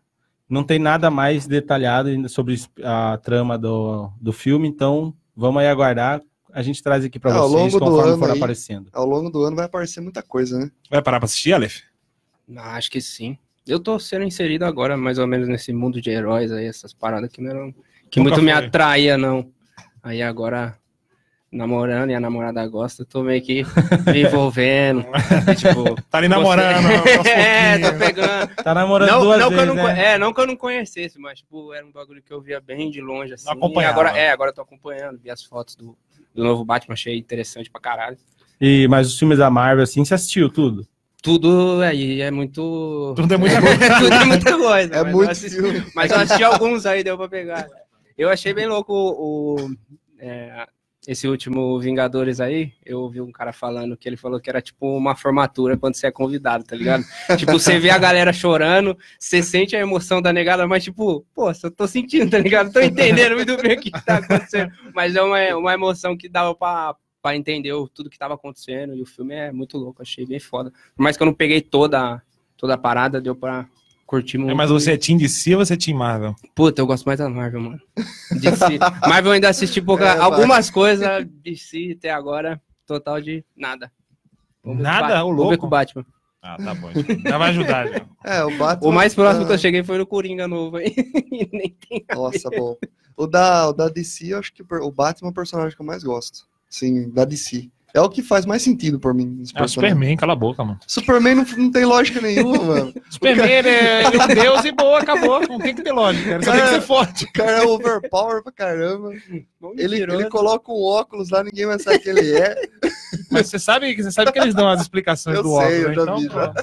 Não 0.48 0.64
tem 0.64 0.78
nada 0.78 1.10
mais 1.10 1.46
detalhado 1.46 2.08
ainda 2.08 2.28
sobre 2.28 2.60
a 2.82 3.18
trama 3.18 3.58
do, 3.58 4.10
do 4.20 4.32
filme, 4.32 4.68
então 4.68 5.14
vamos 5.36 5.60
aí 5.62 5.68
aguardar. 5.68 6.20
A 6.52 6.62
gente 6.62 6.82
traz 6.82 7.04
aqui 7.04 7.18
para 7.18 7.30
É, 7.30 7.34
ao 7.34 7.48
vocês 7.48 7.72
longo 7.72 7.84
do 7.84 7.90
conforme 7.90 8.10
ano 8.12 8.18
for 8.18 8.30
aí. 8.30 8.36
aparecendo. 8.36 8.90
Ao 8.92 9.06
longo 9.06 9.30
do 9.30 9.42
ano 9.42 9.56
vai 9.56 9.64
aparecer 9.64 10.00
muita 10.02 10.22
coisa, 10.22 10.58
né? 10.58 10.70
Vai 10.90 11.00
parar 11.02 11.18
pra 11.20 11.24
assistir, 11.24 11.52
Aleph? 11.54 11.80
Acho 12.56 12.90
que 12.90 13.00
sim. 13.00 13.38
Eu 13.66 13.78
tô 13.78 13.98
sendo 13.98 14.24
inserido 14.24 14.64
agora, 14.64 14.96
mais 14.96 15.18
ou 15.18 15.26
menos, 15.26 15.48
nesse 15.48 15.72
mundo 15.72 16.00
de 16.00 16.10
heróis 16.10 16.50
aí, 16.50 16.66
essas 16.66 16.92
paradas 16.92 17.30
que 17.30 17.40
não 17.40 17.50
eram. 17.50 17.74
Que 18.10 18.18
Nunca 18.18 18.34
muito 18.34 18.42
me 18.42 18.52
foi. 18.52 18.64
atraía, 18.66 19.16
não. 19.16 19.50
Aí 20.02 20.20
agora, 20.20 20.76
namorando 21.50 22.10
e 22.10 22.14
a 22.14 22.20
namorada 22.20 22.66
gosta, 22.66 23.02
eu 23.02 23.06
tô 23.06 23.22
meio 23.22 23.40
que 23.40 23.62
me 24.10 24.22
envolvendo. 24.24 25.04
tipo. 25.56 25.94
Tá 26.10 26.18
ali 26.18 26.28
namorando. 26.28 26.86
aos 27.18 27.26
é, 27.26 27.78
tô 27.78 27.98
pegando. 27.98 28.54
Tá 28.56 28.74
namorando 28.74 29.10
Não, 29.10 29.20
duas 29.20 29.38
não 29.38 29.50
vezes, 29.50 29.66
não, 29.66 29.74
né? 29.74 30.14
é, 30.14 30.18
não 30.18 30.32
que 30.32 30.40
eu 30.40 30.46
não 30.46 30.56
conhecesse, 30.56 31.18
mas 31.18 31.38
tipo, 31.38 31.72
era 31.72 31.86
um 31.86 31.92
bagulho 31.92 32.22
que 32.22 32.32
eu 32.32 32.40
via 32.40 32.60
bem 32.60 32.90
de 32.90 33.00
longe, 33.00 33.34
assim. 33.34 33.48
E 33.48 33.84
agora, 33.84 34.10
é, 34.18 34.30
agora 34.30 34.50
eu 34.50 34.54
tô 34.54 34.62
acompanhando, 34.62 35.20
vi 35.22 35.30
as 35.30 35.44
fotos 35.44 35.76
do, 35.76 35.96
do 36.34 36.42
novo 36.42 36.64
Batman, 36.64 36.94
achei 36.94 37.16
interessante 37.16 37.70
pra 37.70 37.80
caralho. 37.80 38.18
E, 38.60 38.88
mas 38.88 39.08
os 39.08 39.18
filmes 39.18 39.38
da 39.38 39.50
Marvel, 39.50 39.84
assim, 39.84 40.04
você 40.04 40.14
assistiu 40.14 40.48
tudo? 40.48 40.86
Tudo 41.22 41.80
aí 41.82 42.20
é 42.20 42.30
muito. 42.32 43.14
Tudo 43.16 43.32
é 43.32 43.36
muita 43.38 43.60
coisa. 43.62 43.98
Tudo 44.00 44.12
é 44.14 44.24
muita 44.24 44.58
coisa. 44.58 44.94
É 44.94 45.02
mas 45.02 45.06
eu 45.06 45.12
muito 45.16 45.30
assisti- 45.30 45.56
filme. 45.60 45.86
Mas 45.94 46.10
eu 46.10 46.18
assisti 46.18 46.42
alguns 46.44 46.84
aí, 46.84 47.04
deu 47.04 47.16
pra 47.16 47.28
pegar. 47.28 47.68
Eu 48.18 48.28
achei 48.28 48.52
bem 48.52 48.66
louco 48.66 48.92
o, 48.92 49.54
o, 49.56 49.76
é, 50.18 50.66
esse 51.06 51.28
último 51.28 51.78
Vingadores 51.78 52.40
aí. 52.40 52.72
Eu 52.84 53.00
ouvi 53.00 53.20
um 53.20 53.30
cara 53.30 53.52
falando 53.52 53.96
que 53.96 54.08
ele 54.08 54.16
falou 54.16 54.40
que 54.40 54.50
era 54.50 54.60
tipo 54.60 54.96
uma 54.96 55.14
formatura 55.14 55.76
quando 55.76 55.94
você 55.94 56.08
é 56.08 56.10
convidado, 56.10 56.64
tá 56.64 56.74
ligado? 56.74 57.04
tipo, 57.38 57.52
você 57.52 57.78
vê 57.78 57.90
a 57.90 57.98
galera 57.98 58.32
chorando, 58.32 58.98
você 59.18 59.42
sente 59.44 59.76
a 59.76 59.80
emoção 59.80 60.20
da 60.20 60.32
negada, 60.32 60.66
mas 60.66 60.82
tipo, 60.82 61.24
pô, 61.32 61.50
eu 61.50 61.70
tô 61.70 61.86
sentindo, 61.86 62.30
tá 62.32 62.38
ligado? 62.38 62.72
Tô 62.72 62.80
entendendo 62.80 63.36
muito 63.36 63.56
bem 63.62 63.76
o 63.76 63.80
que, 63.80 63.92
que 63.92 64.04
tá 64.04 64.16
acontecendo. 64.16 64.72
Mas 64.92 65.14
é 65.14 65.22
uma, 65.22 65.56
uma 65.56 65.72
emoção 65.72 66.16
que 66.16 66.28
dava 66.28 66.52
pra, 66.54 66.94
pra 67.22 67.36
entender 67.36 67.72
o- 67.72 67.88
tudo 67.88 68.10
que 68.10 68.18
tava 68.18 68.34
acontecendo. 68.34 68.94
E 68.96 69.00
o 69.02 69.06
filme 69.06 69.34
é 69.34 69.52
muito 69.52 69.78
louco, 69.78 70.02
achei 70.02 70.26
bem 70.26 70.40
foda. 70.40 70.72
Por 70.96 71.02
mais 71.02 71.16
que 71.16 71.22
eu 71.22 71.26
não 71.26 71.32
peguei 71.34 71.60
toda, 71.60 72.20
toda 72.56 72.74
a 72.74 72.78
parada, 72.78 73.20
deu 73.20 73.34
pra 73.36 73.66
curtir 74.06 74.36
muito. 74.38 74.50
É, 74.50 74.54
mas 74.54 74.68
você 74.70 74.92
é 74.92 74.96
Team 74.98 75.16
DC 75.16 75.54
ou 75.54 75.64
você 75.64 75.74
é 75.74 75.76
Team 75.76 75.96
Marvel? 75.96 76.34
Puta, 76.54 76.82
eu 76.82 76.86
gosto 76.86 77.04
mais 77.06 77.18
da 77.18 77.28
Marvel, 77.30 77.60
mano. 77.60 77.80
DC. 78.40 78.78
Marvel 79.08 79.30
eu 79.30 79.32
ainda 79.34 79.48
assisti 79.48 79.80
pouca, 79.80 80.04
É, 80.04 80.18
algumas 80.18 80.68
coisas, 80.68 81.24
DC 81.42 81.94
até 81.96 82.10
agora, 82.10 82.60
total 82.86 83.20
de 83.20 83.44
nada. 83.56 83.90
Vamos 84.64 84.82
Nada? 84.82 85.24
o. 85.24 85.28
Ô, 85.28 85.30
Vamos 85.30 85.36
ver 85.36 85.42
louco. 85.50 85.58
com 85.58 85.66
o 85.66 85.70
Batman. 85.70 86.06
Ah, 86.40 86.56
tá 86.56 86.74
bom. 86.74 86.90
Já 87.24 87.38
vai 87.38 87.50
ajudar, 87.50 87.86
já. 87.88 88.06
É, 88.24 88.44
o 88.44 88.56
Batman. 88.58 88.88
O 88.88 88.92
mais 88.92 89.14
próximo 89.14 89.44
ah, 89.44 89.46
que 89.46 89.52
eu 89.54 89.58
cheguei 89.58 89.82
foi 89.84 89.96
no 89.98 90.06
Coringa 90.06 90.46
novo 90.48 90.76
aí. 90.76 90.92
E 91.32 91.48
nem 91.52 91.70
tem. 91.88 92.04
Nossa, 92.14 92.50
bom. 92.50 92.76
O 93.16 93.26
da, 93.26 93.68
o 93.68 93.72
da 93.72 93.88
DC, 93.88 94.32
eu 94.32 94.38
acho 94.38 94.52
que 94.52 94.62
o 94.62 94.90
Batman 94.90 95.28
é 95.28 95.30
o 95.30 95.34
personagem 95.34 95.74
que 95.74 95.80
eu 95.82 95.86
mais 95.86 96.02
gosto. 96.04 96.46
Sim, 96.72 97.10
da 97.10 97.26
DC. 97.26 97.70
É 97.94 98.00
o 98.00 98.08
que 98.08 98.22
faz 98.22 98.46
mais 98.46 98.62
sentido 98.62 98.98
por 98.98 99.12
mim. 99.12 99.42
É. 99.54 99.68
Superman, 99.68 100.16
cala 100.16 100.32
a 100.32 100.36
boca, 100.36 100.64
mano. 100.64 100.80
Superman 100.86 101.34
não, 101.34 101.44
não 101.58 101.70
tem 101.70 101.84
lógica 101.84 102.22
nenhuma, 102.22 102.56
mano. 102.64 102.94
Superman 103.10 103.50
ele 103.50 103.68
é 103.68 104.06
ele 104.06 104.16
é 104.16 104.24
um 104.24 104.28
deus 104.28 104.64
e 104.64 104.72
boa, 104.72 104.98
acabou. 105.00 105.46
Não 105.46 105.58
tem 105.58 105.74
que 105.74 105.82
ter 105.82 105.92
lógica, 105.92 106.30
cara. 106.30 106.42
Só 106.42 106.52
tem 106.52 106.62
que 106.62 106.68
ser 106.68 106.80
forte. 106.80 107.24
O 107.26 107.32
cara 107.34 107.50
é 107.58 107.66
overpower 107.66 108.42
pra 108.42 108.50
caramba. 108.50 109.10
Bom, 109.60 109.74
Ele, 109.76 110.00
ele 110.00 110.30
coloca 110.30 110.72
um 110.72 110.82
óculos 110.82 111.28
lá, 111.28 111.44
ninguém 111.44 111.66
vai 111.66 111.78
saber 111.78 111.98
que 111.98 112.08
ele 112.08 112.32
é. 112.34 112.56
Mas 113.30 113.48
você 113.50 113.58
sabe, 113.58 113.94
você 113.94 114.10
sabe 114.10 114.32
que 114.32 114.38
eles 114.38 114.54
dão 114.54 114.66
as 114.68 114.80
explicações 114.80 115.36
Eu 115.36 115.42
do 115.42 115.50
sei, 115.58 115.58
óculos, 115.58 115.82
eu 115.82 115.88
né? 115.88 115.94
já 115.94 116.02
Então, 116.02 116.16
vi, 116.16 116.28
já. 116.28 116.54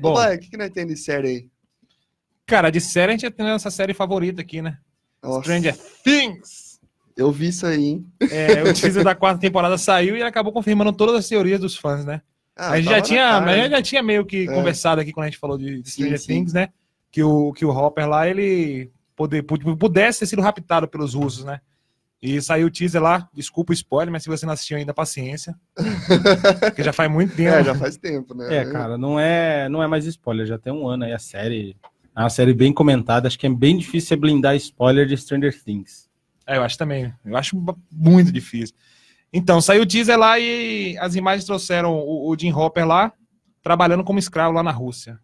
Bom, 0.00 0.14
o 0.14 0.38
que, 0.38 0.50
que 0.50 0.56
nós 0.56 0.70
tem 0.70 0.86
de 0.86 0.96
série 0.96 1.28
aí? 1.28 1.46
cara, 2.44 2.68
de 2.70 2.80
série 2.80 3.12
a 3.12 3.16
gente 3.16 3.30
tem 3.30 3.46
essa 3.48 3.70
série 3.70 3.94
favorita 3.94 4.40
aqui, 4.42 4.60
né? 4.60 4.76
Nossa, 5.22 5.42
Stranger 5.42 5.76
Things. 6.02 6.71
Eu 7.16 7.30
vi 7.32 7.48
isso 7.48 7.66
aí, 7.66 7.84
hein? 7.84 8.06
É, 8.30 8.62
o 8.62 8.72
teaser 8.72 9.02
da 9.04 9.14
quarta 9.14 9.40
temporada 9.40 9.76
saiu 9.78 10.16
e 10.16 10.22
acabou 10.22 10.52
confirmando 10.52 10.92
todas 10.92 11.14
as 11.16 11.28
teorias 11.28 11.60
dos 11.60 11.76
fãs, 11.76 12.04
né? 12.04 12.20
Ah, 12.56 12.72
a 12.72 12.76
gente 12.80 12.90
já 12.90 13.00
tinha, 13.00 13.38
a 13.38 13.56
gente 13.56 13.70
já 13.70 13.82
tinha 13.82 14.02
meio 14.02 14.24
que 14.26 14.48
É. 14.48 14.54
conversado 14.54 15.00
aqui 15.00 15.12
quando 15.12 15.24
a 15.24 15.28
gente 15.30 15.38
falou 15.38 15.56
de, 15.56 15.80
de 15.82 15.88
Sim, 15.90 16.02
Stranger 16.02 16.18
sim. 16.20 16.26
Things, 16.26 16.52
né? 16.52 16.68
Que 17.10 17.22
o, 17.22 17.52
que 17.52 17.64
o 17.64 17.70
Hopper 17.70 18.08
lá, 18.08 18.28
ele 18.28 18.90
poder, 19.16 19.42
pu- 19.42 19.76
pudesse 19.76 20.20
ter 20.20 20.26
sido 20.26 20.42
raptado 20.42 20.86
pelos 20.88 21.14
russos, 21.14 21.44
né? 21.44 21.60
E 22.22 22.40
saiu 22.40 22.68
o 22.68 22.70
teaser 22.70 23.02
lá, 23.02 23.28
desculpa 23.34 23.72
o 23.72 23.74
spoiler, 23.74 24.12
mas 24.12 24.22
se 24.22 24.28
você 24.28 24.46
não 24.46 24.52
assistiu 24.52 24.76
ainda, 24.76 24.94
paciência. 24.94 25.54
Porque 26.60 26.82
já 26.82 26.92
faz 26.92 27.10
muito 27.10 27.34
tempo. 27.34 27.50
É, 27.56 27.64
já 27.64 27.74
faz 27.74 27.96
tempo, 27.96 28.34
né? 28.34 28.58
É, 28.58 28.64
cara, 28.64 28.96
não 28.96 29.18
é, 29.18 29.68
não 29.68 29.82
é 29.82 29.86
mais 29.88 30.04
spoiler, 30.06 30.46
já 30.46 30.58
tem 30.58 30.72
um 30.72 30.86
ano 30.86 31.04
aí 31.04 31.12
a 31.12 31.18
série. 31.18 31.76
É 32.14 32.20
uma 32.20 32.30
série 32.30 32.52
bem 32.54 32.72
comentada, 32.72 33.26
acho 33.26 33.38
que 33.38 33.46
é 33.46 33.50
bem 33.50 33.76
difícil 33.76 34.08
você 34.08 34.16
blindar 34.16 34.54
spoiler 34.56 35.06
de 35.06 35.16
Stranger 35.16 35.58
Things. 35.64 36.08
É, 36.46 36.56
eu 36.56 36.62
acho 36.62 36.78
também. 36.78 37.12
Eu 37.24 37.36
acho 37.36 37.56
muito 37.90 38.32
difícil. 38.32 38.74
Então, 39.32 39.60
saiu 39.60 39.82
o 39.82 39.86
teaser 39.86 40.18
lá 40.18 40.38
e 40.38 40.96
as 40.98 41.14
imagens 41.14 41.44
trouxeram 41.44 41.94
o, 41.94 42.30
o 42.30 42.38
Jim 42.38 42.52
Hopper 42.52 42.86
lá, 42.86 43.12
trabalhando 43.62 44.04
como 44.04 44.18
escravo 44.18 44.54
lá 44.54 44.62
na 44.62 44.70
Rússia. 44.70 45.18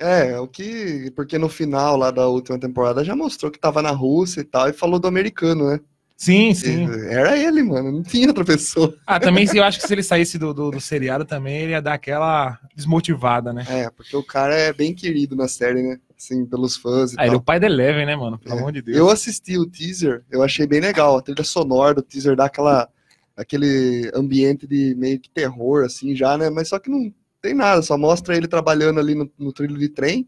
É, 0.00 0.38
o 0.40 0.48
que. 0.48 1.12
Porque 1.14 1.38
no 1.38 1.48
final 1.48 1.96
lá 1.96 2.10
da 2.10 2.26
última 2.26 2.58
temporada 2.58 3.04
já 3.04 3.14
mostrou 3.14 3.50
que 3.50 3.60
tava 3.60 3.80
na 3.80 3.92
Rússia 3.92 4.40
e 4.40 4.44
tal, 4.44 4.68
e 4.68 4.72
falou 4.72 4.98
do 4.98 5.06
americano, 5.06 5.70
né? 5.70 5.80
Sim, 6.16 6.54
sim. 6.54 6.88
Era 7.08 7.36
ele, 7.36 7.62
mano, 7.62 7.90
não 7.90 8.02
tinha 8.02 8.28
outra 8.28 8.44
pessoa. 8.44 8.96
Ah, 9.06 9.18
também 9.18 9.46
eu 9.52 9.64
acho 9.64 9.80
que 9.80 9.86
se 9.86 9.92
ele 9.92 10.02
saísse 10.02 10.38
do, 10.38 10.54
do, 10.54 10.70
do 10.70 10.80
seriado 10.80 11.24
também, 11.24 11.62
ele 11.62 11.72
ia 11.72 11.82
dar 11.82 11.94
aquela 11.94 12.58
desmotivada, 12.74 13.52
né? 13.52 13.64
É, 13.68 13.90
porque 13.90 14.16
o 14.16 14.22
cara 14.22 14.54
é 14.54 14.72
bem 14.72 14.94
querido 14.94 15.34
na 15.34 15.48
série, 15.48 15.82
né? 15.82 15.98
Assim, 16.16 16.46
pelos 16.46 16.76
fãs 16.76 17.12
e 17.12 17.16
Ah, 17.18 17.22
ele 17.22 17.30
é 17.30 17.32
tal. 17.32 17.40
o 17.40 17.42
pai 17.44 17.58
da 17.60 17.66
Eleven, 17.66 18.06
né, 18.06 18.14
mano? 18.16 18.38
Pelo 18.38 18.54
É. 18.54 18.58
amor 18.58 18.72
de 18.72 18.80
Deus. 18.82 18.96
Eu 18.96 19.10
assisti 19.10 19.58
o 19.58 19.66
teaser, 19.66 20.24
eu 20.30 20.42
achei 20.42 20.66
bem 20.66 20.80
legal. 20.80 21.16
A 21.18 21.22
trilha 21.22 21.42
sonora 21.44 21.92
do 21.94 22.02
teaser 22.02 22.36
dá 22.36 22.44
aquela, 22.46 22.88
aquele 23.36 24.10
ambiente 24.14 24.66
de 24.66 24.94
meio 24.96 25.18
que 25.18 25.28
terror, 25.28 25.84
assim, 25.84 26.14
já, 26.14 26.38
né? 26.38 26.48
Mas 26.50 26.68
só 26.68 26.78
que 26.78 26.88
não 26.90 27.12
tem 27.42 27.52
nada, 27.54 27.82
só 27.82 27.98
mostra 27.98 28.36
ele 28.36 28.46
trabalhando 28.48 29.00
ali 29.00 29.14
no, 29.14 29.30
no 29.38 29.52
trilho 29.52 29.76
de 29.76 29.88
trem. 29.88 30.26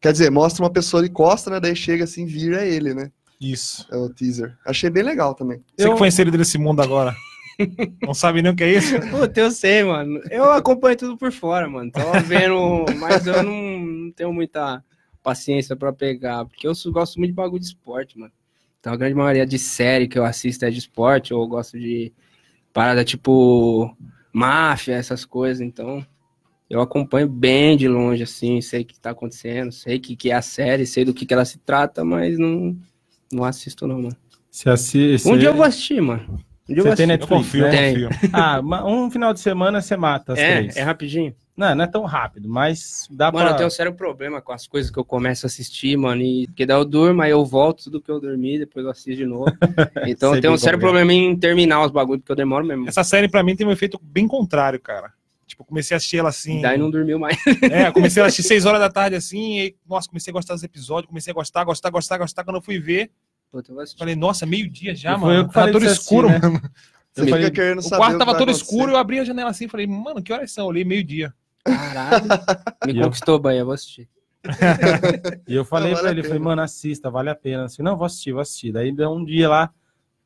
Quer 0.00 0.12
dizer, 0.12 0.30
mostra 0.30 0.62
uma 0.64 0.70
pessoa 0.72 1.02
de 1.02 1.08
costa, 1.08 1.50
né? 1.50 1.60
Daí 1.60 1.76
chega 1.76 2.04
assim, 2.04 2.26
vira 2.26 2.64
ele, 2.64 2.92
né? 2.94 3.10
Isso. 3.40 3.86
É 3.92 3.96
o 3.96 4.08
teaser. 4.08 4.56
Achei 4.66 4.88
bem 4.90 5.02
legal 5.02 5.34
também. 5.34 5.62
Você 5.76 5.86
Eu- 5.86 5.92
que 5.92 5.98
foi 5.98 6.08
inserido 6.08 6.36
nesse 6.38 6.56
mundo 6.58 6.80
agora. 6.82 7.14
Não 8.02 8.12
sabe 8.14 8.42
nem 8.42 8.50
o 8.52 8.56
que 8.56 8.64
é 8.64 8.72
isso? 8.78 8.98
Puta, 9.10 9.38
eu 9.40 9.50
sei, 9.50 9.84
mano. 9.84 10.20
Eu 10.30 10.50
acompanho 10.52 10.96
tudo 10.96 11.16
por 11.16 11.30
fora, 11.30 11.68
mano. 11.68 11.90
Tava 11.90 12.18
vendo, 12.20 12.84
mas 12.98 13.26
eu 13.28 13.42
não, 13.44 13.78
não 13.78 14.10
tenho 14.12 14.32
muita 14.32 14.82
paciência 15.24 15.74
pra 15.74 15.92
pegar, 15.92 16.44
porque 16.44 16.68
eu 16.68 16.74
só 16.74 16.90
gosto 16.92 17.16
muito 17.18 17.30
de 17.30 17.34
bagulho 17.34 17.58
de 17.60 17.66
esporte, 17.66 18.16
mano. 18.18 18.32
Então 18.78 18.92
a 18.92 18.96
grande 18.96 19.14
maioria 19.14 19.46
de 19.46 19.58
série 19.58 20.06
que 20.06 20.18
eu 20.18 20.24
assisto 20.24 20.64
é 20.64 20.70
de 20.70 20.78
esporte, 20.78 21.34
ou 21.34 21.42
eu 21.42 21.48
gosto 21.48 21.78
de 21.78 22.12
parada 22.72 23.04
tipo 23.04 23.96
máfia, 24.32 24.94
essas 24.94 25.24
coisas, 25.24 25.60
então 25.60 26.06
eu 26.68 26.80
acompanho 26.80 27.28
bem 27.28 27.76
de 27.76 27.88
longe, 27.88 28.22
assim, 28.22 28.60
sei 28.60 28.82
o 28.82 28.84
que 28.84 29.00
tá 29.00 29.10
acontecendo, 29.10 29.72
sei 29.72 29.96
o 29.96 30.00
que, 30.00 30.14
que 30.16 30.30
é 30.30 30.34
a 30.34 30.42
série, 30.42 30.86
sei 30.86 31.04
do 31.04 31.14
que, 31.14 31.24
que 31.26 31.32
ela 31.34 31.44
se 31.44 31.58
trata, 31.58 32.04
mas 32.04 32.38
não, 32.38 32.76
não 33.32 33.44
assisto 33.44 33.86
não, 33.86 34.02
mano. 34.02 34.16
Se 34.50 34.68
assi- 34.68 35.16
Um 35.26 35.36
dia 35.38 35.48
eu 35.48 35.54
vou 35.54 35.64
assistir, 35.64 36.00
mano. 36.00 36.22
Um 36.68 36.74
dia 36.74 36.82
eu 36.82 36.82
Você 36.84 36.88
vou 36.88 36.96
tem 36.96 37.06
assistir. 37.06 37.22
Eu 37.22 37.28
Netflix, 37.28 37.46
confio, 37.46 37.60
eu 37.60 37.66
né? 37.66 37.70
Tem. 37.72 38.08
confio. 38.08 38.30
Ah, 38.32 38.60
um 38.86 39.10
final 39.10 39.32
de 39.32 39.40
semana 39.40 39.80
você 39.80 39.96
mata 39.96 40.32
as 40.34 40.38
três. 40.38 40.76
É, 40.76 40.80
é 40.80 40.82
rapidinho. 40.82 41.34
Não, 41.56 41.72
não 41.72 41.84
é 41.84 41.86
tão 41.86 42.02
rápido, 42.04 42.48
mas 42.48 43.06
dá 43.10 43.30
Mano, 43.30 43.44
eu 43.44 43.48
pra... 43.50 43.56
tenho 43.58 43.66
um 43.68 43.70
sério 43.70 43.94
problema 43.94 44.42
com 44.42 44.52
as 44.52 44.66
coisas 44.66 44.90
que 44.90 44.98
eu 44.98 45.04
começo 45.04 45.46
a 45.46 45.48
assistir, 45.48 45.96
mano. 45.96 46.20
E 46.20 46.48
que 46.48 46.66
daí 46.66 46.76
eu 46.76 46.84
durmo, 46.84 47.22
aí 47.22 47.30
eu 47.30 47.44
volto 47.44 47.84
tudo 47.84 48.00
que 48.00 48.10
eu 48.10 48.20
dormi, 48.20 48.58
depois 48.58 48.84
eu 48.84 48.90
assisto 48.90 49.14
de 49.16 49.26
novo. 49.26 49.46
Então 50.06 50.34
eu 50.34 50.40
tenho 50.40 50.52
um 50.52 50.58
sério 50.58 50.78
é. 50.78 50.80
problema 50.80 51.12
em 51.12 51.36
terminar 51.36 51.84
os 51.84 51.92
bagulhos, 51.92 52.22
porque 52.22 52.32
eu 52.32 52.36
demoro 52.36 52.66
mesmo. 52.66 52.88
Essa 52.88 53.04
série, 53.04 53.28
pra 53.28 53.42
mim, 53.44 53.54
tem 53.54 53.66
um 53.66 53.70
efeito 53.70 54.00
bem 54.02 54.26
contrário, 54.26 54.80
cara. 54.80 55.12
Tipo, 55.46 55.62
eu 55.62 55.66
comecei 55.66 55.94
a 55.94 55.98
assistir 55.98 56.16
ela 56.18 56.30
assim. 56.30 56.60
Daí 56.60 56.76
não 56.76 56.90
dormiu 56.90 57.18
mais. 57.20 57.36
É, 57.70 57.86
eu 57.86 57.92
comecei 57.92 58.20
a 58.20 58.26
assistir 58.26 58.42
6 58.48 58.66
horas 58.66 58.80
da 58.80 58.90
tarde 58.90 59.14
assim, 59.14 59.60
e 59.60 59.76
nossa, 59.88 60.08
comecei 60.08 60.32
a 60.32 60.34
gostar 60.34 60.54
dos 60.54 60.64
episódios, 60.64 61.06
comecei 61.08 61.30
a 61.30 61.34
gostar, 61.34 61.62
gostar, 61.62 61.90
gostar, 61.90 62.18
gostar. 62.18 62.42
Quando 62.44 62.56
eu 62.56 62.62
fui 62.62 62.80
ver, 62.80 63.10
Puta, 63.52 63.70
eu 63.70 63.76
falei, 63.96 64.16
nossa, 64.16 64.44
meio-dia 64.44 64.92
já, 64.96 65.14
E 65.16 65.20
foi 65.20 65.28
mano. 65.34 65.48
eu 65.48 65.52
falei 65.52 65.72
todo 65.72 65.84
escuro, 65.84 66.28
assistir, 66.28 66.42
né? 66.46 66.48
mano. 66.58 66.70
Você 67.12 67.20
Eu 67.20 67.24
fica 67.26 67.36
falei- 67.36 67.50
querendo 67.52 67.78
O 67.78 67.82
saber 67.82 67.96
quarto 67.98 68.18
tava 68.18 68.32
todo 68.32 68.48
acontecer. 68.50 68.64
escuro, 68.64 68.90
eu 68.90 68.96
abri 68.96 69.20
a 69.20 69.24
janela 69.24 69.50
assim 69.50 69.66
e 69.66 69.68
falei, 69.68 69.86
mano, 69.86 70.20
que 70.20 70.32
horas 70.32 70.50
são? 70.50 70.64
Eu 70.64 70.68
olhei 70.70 70.84
meio-dia. 70.84 71.32
Caralho. 71.64 72.24
Me 72.86 72.92
E 72.92 72.98
eu- 72.98 73.04
conquistou, 73.04 73.38
banho, 73.38 73.60
eu 73.60 73.64
vou 73.66 73.74
assistir. 73.74 74.08
E 75.48 75.54
eu 75.54 75.64
falei 75.64 75.92
Não, 75.92 75.96
vale 75.96 76.02
pra 76.02 76.10
ele, 76.18 76.22
falei, 76.22 76.38
mano, 76.38 76.62
assista, 76.62 77.10
vale 77.10 77.30
a 77.30 77.34
pena. 77.34 77.64
Assim, 77.64 77.82
não, 77.82 77.96
vou 77.96 78.04
assistir, 78.06 78.32
vou 78.32 78.40
assistir. 78.42 78.72
Daí 78.72 78.92
deu 78.92 79.10
um 79.10 79.24
dia 79.24 79.48
lá, 79.48 79.70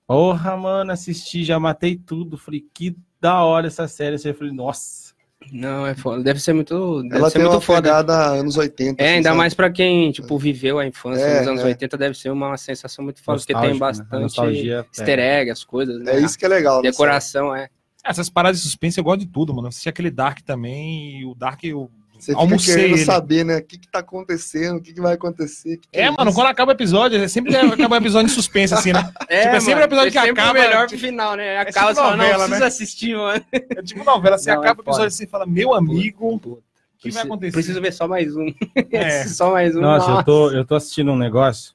porra, 0.06 0.56
mano, 0.56 0.90
assisti, 0.92 1.44
já 1.44 1.58
matei 1.60 1.96
tudo. 1.96 2.36
Falei, 2.36 2.64
que 2.74 2.96
da 3.20 3.42
hora 3.44 3.66
essa 3.68 3.86
série. 3.88 4.16
Assim, 4.16 4.28
eu 4.28 4.34
falei, 4.34 4.52
nossa. 4.52 5.08
Não, 5.52 5.86
é 5.86 5.94
foda. 5.94 6.22
Deve 6.22 6.40
ser 6.40 6.52
muito, 6.52 7.02
deve 7.04 7.16
Ela 7.16 7.30
ser 7.30 7.34
tem 7.38 7.42
muito 7.42 7.54
uma 7.54 7.60
foda. 7.60 7.82
pegada 7.82 8.12
anos 8.32 8.56
80. 8.56 9.00
É, 9.00 9.06
assim, 9.06 9.14
ainda 9.16 9.28
sabe? 9.28 9.38
mais 9.38 9.54
pra 9.54 9.70
quem, 9.70 10.10
tipo, 10.10 10.36
viveu 10.36 10.78
a 10.80 10.86
infância 10.86 11.22
É, 11.22 11.38
nos 11.38 11.48
anos 11.48 11.60
é. 11.62 11.64
80, 11.66 11.96
deve 11.96 12.18
ser 12.18 12.30
uma 12.30 12.56
sensação 12.56 13.04
muito 13.04 13.22
foda, 13.22 13.38
porque 13.38 13.54
tem 13.54 13.72
né? 13.72 13.78
Bastante 13.78 14.10
nostalgia 14.20 14.84
easter 14.92 15.18
egg, 15.18 15.50
as 15.50 15.62
coisas, 15.64 16.02
né? 16.02 16.16
É 16.16 16.20
isso 16.20 16.36
que 16.36 16.44
é 16.44 16.48
legal. 16.48 16.82
né, 16.82 16.90
Decoração, 16.90 17.54
é. 17.54 17.68
Essas 18.08 18.28
paradas 18.28 18.58
de 18.58 18.64
suspense 18.64 18.98
eu 18.98 19.04
gosto 19.04 19.20
de 19.20 19.26
tudo, 19.26 19.52
mano. 19.54 19.66
Eu 19.66 19.68
assisti 19.68 19.88
aquele 19.88 20.10
Dark 20.10 20.40
também, 20.42 21.20
e 21.20 21.24
o 21.26 21.34
Dark 21.34 21.62
eu 21.64 21.90
Você 22.18 22.32
fica 22.32 22.38
almocei 22.38 22.74
querendo 22.74 22.94
ele. 22.96 23.04
saber, 23.04 23.44
né? 23.44 23.58
O 23.58 23.62
que, 23.64 23.78
que 23.78 23.88
tá 23.88 23.98
acontecendo, 24.00 24.78
o 24.78 24.80
que, 24.80 24.92
que 24.92 25.00
vai 25.00 25.14
acontecer. 25.14 25.76
que 25.76 25.88
que 25.88 25.98
É, 25.98 26.10
mano, 26.10 26.30
isso? 26.30 26.34
quando 26.38 26.46
acaba 26.48 26.72
o 26.72 26.74
episódio, 26.74 27.18
é 27.22 27.28
sempre 27.28 27.54
acaba 27.56 27.94
o 27.94 27.98
episódio 27.98 28.26
em 28.26 28.34
suspense, 28.34 28.74
assim, 28.74 28.92
né? 28.92 29.08
É, 29.28 29.42
Tipo, 29.42 29.56
é 29.56 29.60
sempre 29.60 29.80
um 29.82 29.84
episódio 29.84 30.12
que 30.12 30.18
é 30.18 30.22
sempre 30.24 30.40
acaba, 30.40 30.58
o 30.58 30.62
melhor 30.62 30.86
tipo- 30.88 31.00
final, 31.00 31.36
né? 31.36 31.58
tipo 31.64 31.70
Acaba, 31.70 31.94
você 31.94 32.00
fala, 32.00 32.10
não, 32.16 32.16
novela, 32.24 32.38
precisa 32.44 32.60
né? 32.60 32.66
assistir, 32.66 33.16
mano. 33.16 33.44
É 33.52 33.82
tipo 33.82 34.04
novela, 34.04 34.38
você 34.38 34.50
Não, 34.50 34.56
é 34.56 34.58
acaba 34.66 34.80
o 34.80 34.82
episódio 34.84 35.06
assim 35.08 35.24
e 35.24 35.26
fala, 35.28 35.46
meu 35.46 35.74
amigo, 35.74 36.38
Puta, 36.38 36.48
o 36.48 36.62
que 36.98 37.10
vai 37.10 37.22
acontecer? 37.22 37.52
Preciso 37.52 37.80
ver 37.80 37.92
só 37.92 38.08
mais 38.08 38.34
um. 38.36 38.46
É. 38.90 39.24
só 39.28 39.52
mais 39.52 39.76
um. 39.76 39.80
Nossa, 39.80 40.10
eu 40.10 40.24
tô, 40.24 40.50
eu 40.50 40.64
tô 40.64 40.74
assistindo 40.74 41.12
um 41.12 41.16
negócio. 41.16 41.72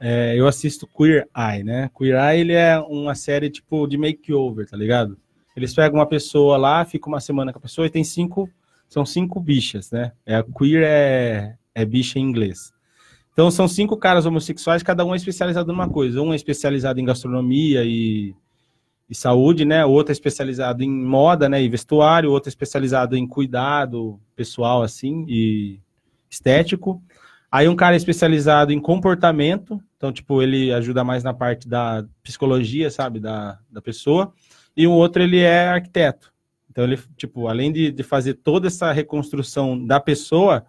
é, 0.00 0.34
eu 0.36 0.48
assisto 0.48 0.88
Queer 0.88 1.28
Eye, 1.36 1.62
né? 1.62 1.90
Queer 1.96 2.16
Eye, 2.18 2.40
ele 2.40 2.54
é 2.54 2.78
uma 2.80 3.14
série 3.14 3.48
tipo 3.50 3.86
de 3.86 3.96
makeover, 3.98 4.66
tá 4.68 4.76
ligado? 4.76 5.16
Eles 5.56 5.74
pegam 5.74 5.98
uma 5.98 6.06
pessoa 6.06 6.56
lá, 6.56 6.84
fica 6.84 7.08
uma 7.08 7.20
semana 7.20 7.52
com 7.52 7.58
a 7.58 7.62
pessoa 7.62 7.86
e 7.86 7.90
tem 7.90 8.04
cinco, 8.04 8.48
são 8.88 9.04
cinco 9.04 9.40
bichas, 9.40 9.90
né? 9.90 10.12
É, 10.24 10.42
queer 10.42 10.82
é, 10.82 11.56
é 11.74 11.84
bicha 11.84 12.18
em 12.18 12.22
inglês. 12.22 12.72
Então 13.32 13.50
são 13.50 13.66
cinco 13.66 13.96
caras 13.96 14.26
homossexuais, 14.26 14.82
cada 14.82 15.04
um 15.04 15.14
é 15.14 15.16
especializado 15.16 15.68
numa 15.68 15.88
coisa. 15.88 16.20
Um 16.20 16.32
é 16.32 16.36
especializado 16.36 17.00
em 17.00 17.04
gastronomia 17.04 17.84
e, 17.84 18.34
e 19.08 19.14
saúde, 19.14 19.64
né? 19.64 19.84
Outro 19.84 20.12
é 20.12 20.14
especializado 20.14 20.82
em 20.82 20.90
moda, 20.90 21.48
né? 21.48 21.62
E 21.62 21.68
vestuário. 21.68 22.30
Outro 22.30 22.48
é 22.48 22.50
especializado 22.50 23.16
em 23.16 23.26
cuidado 23.26 24.20
pessoal, 24.36 24.82
assim, 24.82 25.24
e 25.28 25.80
estético. 26.28 27.02
Aí 27.50 27.68
um 27.68 27.74
cara 27.74 27.94
é 27.94 27.96
especializado 27.96 28.72
em 28.72 28.80
comportamento, 28.80 29.82
então, 29.96 30.12
tipo, 30.12 30.40
ele 30.40 30.72
ajuda 30.72 31.02
mais 31.02 31.24
na 31.24 31.34
parte 31.34 31.68
da 31.68 32.04
psicologia, 32.22 32.90
sabe, 32.90 33.18
da, 33.18 33.58
da 33.68 33.82
pessoa. 33.82 34.32
E 34.80 34.86
o 34.86 34.92
outro, 34.92 35.22
ele 35.22 35.38
é 35.38 35.68
arquiteto. 35.68 36.32
Então, 36.70 36.84
ele, 36.84 36.98
tipo, 37.16 37.48
além 37.48 37.72
de, 37.72 37.90
de 37.90 38.02
fazer 38.02 38.34
toda 38.34 38.68
essa 38.68 38.92
reconstrução 38.92 39.84
da 39.84 39.98
pessoa, 40.00 40.64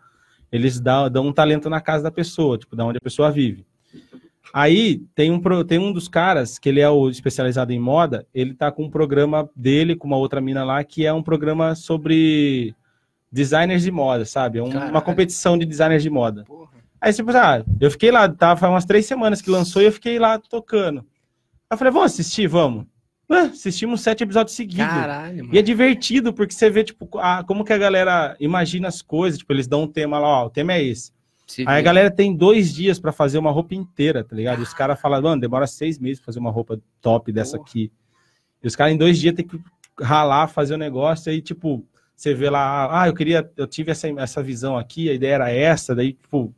eles 0.52 0.80
dão, 0.80 1.10
dão 1.10 1.28
um 1.28 1.34
talento 1.34 1.70
na 1.70 1.80
casa 1.80 2.04
da 2.04 2.12
pessoa, 2.12 2.58
tipo, 2.58 2.76
da 2.76 2.84
onde 2.86 2.98
a 2.98 3.02
pessoa 3.02 3.32
vive. 3.32 3.66
Aí, 4.54 4.98
tem 5.16 5.32
um, 5.32 5.40
tem 5.64 5.80
um 5.80 5.94
dos 5.94 6.08
caras, 6.10 6.60
que 6.60 6.68
ele 6.68 6.82
é 6.82 6.90
o 6.90 7.10
especializado 7.10 7.72
em 7.72 7.80
moda, 7.80 8.28
ele 8.34 8.54
tá 8.54 8.70
com 8.72 8.84
um 8.84 8.90
programa 8.90 9.50
dele, 9.56 9.96
com 9.96 10.08
uma 10.08 10.18
outra 10.18 10.42
mina 10.42 10.64
lá, 10.66 10.84
que 10.84 11.06
é 11.06 11.14
um 11.14 11.24
programa 11.24 11.74
sobre 11.76 12.76
designers 13.32 13.84
de 13.84 13.92
moda, 13.92 14.26
sabe? 14.26 14.60
É 14.60 14.64
um- 14.64 14.90
uma 14.90 15.02
competição 15.02 15.58
de 15.58 15.66
designers 15.66 16.04
de 16.04 16.10
moda. 16.10 16.44
Porra. 16.44 16.70
Aí, 17.00 17.14
tipo, 17.14 17.32
ah, 17.32 17.64
eu 17.80 17.90
fiquei 17.90 18.12
lá, 18.12 18.28
tava 18.28 18.60
faz 18.60 18.74
umas 18.74 18.86
três 18.86 19.06
semanas 19.06 19.42
que 19.42 19.50
lançou 19.50 19.82
e 19.82 19.86
eu 19.86 19.92
fiquei 19.92 20.20
lá 20.20 20.38
tocando. 20.38 21.00
Aí 21.00 21.76
eu 21.76 21.78
falei, 21.78 21.94
vamos 21.94 22.12
assistir? 22.12 22.48
Vamos. 22.48 22.86
Assistimos 23.34 24.02
sete 24.02 24.24
episódios 24.24 24.56
seguidos. 24.56 24.86
Caralho, 24.86 25.38
mano. 25.46 25.56
E 25.56 25.58
é 25.58 25.62
divertido, 25.62 26.34
porque 26.34 26.54
você 26.54 26.70
vê, 26.70 26.84
tipo, 26.84 27.10
a- 27.20 27.44
como 27.44 27.64
que 27.64 27.74
a 27.74 27.78
galera 27.78 28.36
imagina 28.40 28.88
as 28.88 29.02
coisas. 29.02 29.40
Tipo, 29.40 29.54
eles 29.54 29.68
dão 29.68 29.84
um 29.84 29.88
tema 29.88 30.20
lá, 30.20 30.28
ó, 30.44 30.46
o 30.46 30.50
tema 30.50 30.74
é 30.74 30.84
esse. 30.84 31.12
Se 31.48 31.62
Aí 31.62 31.68
a 31.68 31.72
vira. 31.72 31.82
galera 31.82 32.12
tem 32.12 32.34
dois 32.36 32.74
dias 32.74 33.00
pra 33.00 33.12
fazer 33.12 33.38
uma 33.38 33.52
roupa 33.52 33.76
inteira, 33.76 34.24
tá 34.24 34.36
ligado? 34.36 34.60
E 34.60 34.64
os 34.64 34.74
caras 34.74 35.00
falam, 35.02 35.22
mano, 35.22 35.42
demora 35.42 35.68
seis 35.68 36.00
meses 36.00 36.20
pra 36.20 36.28
fazer 36.28 36.40
uma 36.40 36.52
roupa 36.52 36.80
top 37.02 37.32
dessa 37.32 37.58
Porra. 37.58 37.70
aqui. 37.70 37.92
E 38.64 38.68
os 38.68 38.76
caras 38.76 38.94
em 38.94 38.98
dois 38.98 39.20
dias 39.20 39.34
tem 39.36 39.46
que 39.46 39.60
ralar, 40.00 40.48
fazer 40.48 40.74
o 40.76 40.78
negócio, 40.78 41.32
aí, 41.32 41.42
tipo, 41.42 41.86
você 42.16 42.34
vê 42.34 42.50
lá, 42.50 43.02
ah, 43.02 43.08
eu 43.08 43.14
queria, 43.14 43.50
eu 43.58 43.68
tive 43.68 43.92
essa, 43.92 44.08
essa 44.20 44.42
visão 44.42 44.78
aqui, 44.78 45.10
a 45.10 45.14
ideia 45.14 45.34
era 45.36 45.52
essa, 45.52 45.94
daí, 45.94 46.14
tipo, 46.14 46.54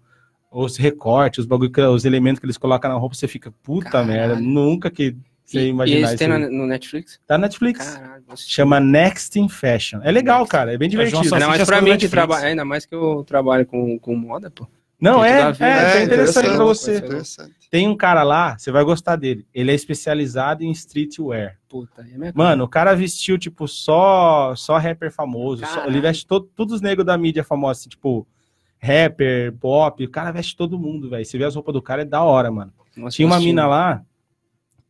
os 0.52 0.78
recortes, 0.78 1.40
os 1.40 1.46
bagulho, 1.46 1.72
os 1.92 2.06
elementos 2.06 2.40
que 2.40 2.46
eles 2.46 2.58
colocam 2.58 2.92
na 2.92 2.98
roupa, 2.98 3.16
você 3.16 3.28
fica, 3.28 3.52
puta 3.64 3.90
Caralho. 3.90 4.08
merda, 4.08 4.36
nunca 4.40 4.92
que 4.92 5.16
você 5.46 5.60
E, 5.60 5.64
e 5.66 5.68
imaginar 5.70 6.00
esse 6.00 6.16
isso. 6.16 6.18
tem 6.18 6.32
aí. 6.32 6.50
no 6.50 6.66
Netflix? 6.68 7.20
Tá 7.28 7.38
na 7.38 7.48
Netflix. 7.48 7.96
Caralho. 7.96 8.24
Chama 8.36 8.80
Next 8.80 9.40
in 9.40 9.48
Fashion. 9.50 10.00
É 10.04 10.12
legal, 10.12 10.46
cara, 10.48 10.74
é 10.74 10.78
bem 10.78 10.90
João 10.90 11.06
divertido. 11.06 11.30
só 11.30 11.36
Ainda 11.36 11.48
mais 11.48 11.64
pra 11.66 11.82
mim 11.82 11.98
que 11.98 12.08
trabalha, 12.10 12.48
ainda 12.48 12.66
mais 12.66 12.86
que 12.86 12.96
eu 12.96 13.24
trabalho 13.26 13.66
com, 13.66 13.98
com 14.00 14.16
moda, 14.16 14.50
pô. 14.50 14.68
Não, 15.00 15.24
é, 15.26 15.42
é, 15.42 15.52
ver, 15.52 15.64
é, 15.66 15.68
né? 15.68 16.04
interessante 16.06 16.46
pra 16.46 16.54
Interessante. 16.54 16.58
você. 16.58 16.98
Interessante. 16.98 17.54
Tem 17.70 17.90
um 17.90 17.98
cara 17.98 18.24
lá, 18.24 18.58
você 18.58 18.72
vai 18.72 18.86
gostar 18.86 19.18
dele. 19.18 19.46
Ele 19.54 19.70
é 19.70 19.74
especializado 19.74 20.64
em 20.64 20.72
streetwear. 20.72 21.58
Puta, 21.68 22.04
é 22.10 22.18
minha 22.18 22.32
Mano, 22.34 22.64
o 22.64 22.68
cara 22.70 22.96
vestiu, 22.96 23.38
tipo, 23.38 23.68
só 23.68 24.56
só 24.56 24.78
rapper 24.78 25.12
famoso. 25.12 25.66
só- 25.66 25.86
ele 25.88 26.00
veste 26.00 26.26
todo, 26.26 26.46
todos 26.56 26.76
os 26.76 26.82
negros 26.82 27.06
da 27.06 27.18
mídia 27.18 27.44
famosa, 27.44 27.82
assim, 27.82 27.90
tipo, 27.90 28.26
rapper, 28.82 29.54
pop. 29.60 30.04
O 30.04 30.10
cara 30.10 30.32
veste 30.32 30.56
todo 30.56 30.80
mundo, 30.80 31.10
velho. 31.10 31.26
Você 31.26 31.38
vê 31.38 31.44
as 31.46 31.56
roupas 31.56 31.74
do 31.74 31.82
cara, 31.82 32.04
é 32.04 32.06
da 32.06 32.22
hora, 32.24 32.50
mano. 32.52 32.72
Nossa, 32.96 33.16
Tinha 33.16 33.26
uma 33.26 33.40
mina 33.40 33.66
lá, 33.68 34.02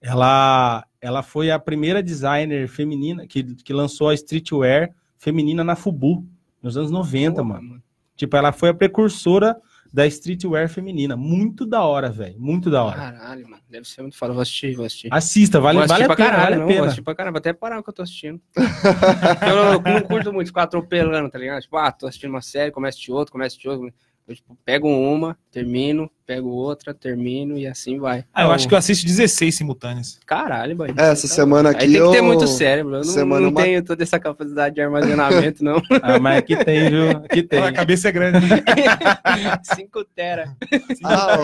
ela, 0.04 0.86
ela 1.00 1.24
foi 1.24 1.50
a 1.50 1.58
primeira 1.58 2.04
designer 2.04 2.68
feminina 2.68 3.26
que, 3.26 3.42
que 3.56 3.72
lançou 3.72 4.10
a 4.10 4.14
streetwear 4.14 4.94
feminina 5.18 5.64
na 5.64 5.78
Fubu, 5.78 6.28
nos 6.62 6.76
anos 6.76 6.92
90, 6.92 7.36
Porra, 7.36 7.44
mano. 7.46 7.82
Tipo, 8.14 8.36
ela 8.36 8.52
foi 8.52 8.70
a 8.70 8.74
precursora 8.74 9.56
da 9.94 10.06
streetwear 10.06 10.68
feminina. 10.68 11.16
Muito 11.16 11.66
da 11.66 11.84
hora, 11.84 12.10
velho. 12.10 12.38
Muito 12.38 12.70
da 12.70 12.84
hora. 12.84 12.98
Caralho, 12.98 13.50
mano. 13.50 13.64
Deve 13.70 13.88
ser 13.88 14.02
muito 14.02 14.18
foda. 14.18 14.34
Vou 14.34 14.42
assistir, 14.42 14.76
vou 14.76 14.86
assistir. 14.86 15.08
Assista, 15.10 15.62
vale, 15.62 15.78
vou 15.78 15.86
assistir 15.86 16.02
vale 16.02 16.14
a 16.14 16.16
pena, 16.16 16.30
caralho, 16.30 16.44
vale 16.44 16.56
não, 16.56 16.66
vou 16.66 16.74
pena. 16.74 16.86
assistir 16.88 17.02
pra 17.02 17.16
caralho. 17.16 17.34
Vou 17.34 17.40
até 17.40 17.54
parar 17.54 17.80
o 17.80 17.84
que 17.84 17.90
eu 17.90 17.94
tô 17.94 18.02
assistindo. 18.02 18.42
eu 18.58 19.56
não, 19.56 19.94
não 19.94 20.02
curto 20.02 20.34
muito 20.34 20.48
ficar 20.48 20.64
atropelando, 20.64 21.30
tá 21.30 21.40
ligado? 21.40 21.62
Tipo, 21.62 21.78
ah, 21.78 21.92
tô 21.92 22.08
assistindo 22.08 22.32
uma 22.32 22.42
série, 22.42 22.72
começo 22.72 23.00
de 23.00 23.12
outra, 23.12 23.32
começo 23.32 23.58
de 23.58 23.70
outra. 23.70 23.94
Eu, 24.26 24.34
tipo, 24.36 24.58
pego 24.64 24.88
uma, 24.88 25.38
termino, 25.52 26.10
pego 26.26 26.48
outra, 26.50 26.94
termino 26.94 27.58
e 27.58 27.68
assim 27.68 28.00
vai. 28.00 28.24
Ah, 28.34 28.44
eu 28.44 28.52
acho 28.52 28.70
que 28.70 28.74
eu 28.74 28.78
assisto 28.78 29.06
16 29.06 29.54
simultâneas. 29.54 30.18
Caralho, 30.26 30.78
boy. 30.78 30.94
É, 30.98 31.10
Essa 31.12 31.28
semana 31.28 31.72
aqui 31.72 31.84
Aí 31.84 31.92
tem 31.92 32.02
que 32.02 32.12
ter 32.12 32.18
eu- 32.20 32.24
muito 32.24 32.48
cérebro. 32.48 32.94
Eu 32.96 32.98
não, 33.00 33.04
semana 33.04 33.42
não 33.42 33.50
uma- 33.50 33.62
tenho 33.62 33.84
toda 33.84 34.02
essa 34.02 34.18
capacidade 34.18 34.76
de 34.76 34.82
armazenamento, 34.82 35.62
não. 35.62 35.82
Ah, 36.02 36.18
mas 36.20 36.38
aqui 36.38 36.56
tem, 36.56 36.90
viu? 36.90 37.10
Aqui 37.12 37.44
tem. 37.44 37.60
A 37.62 37.74
cabeça 37.74 38.08
é 38.08 38.12
grande. 38.14 38.48
5 39.76 40.06
tera. 40.16 40.56
Ah, 41.04 41.38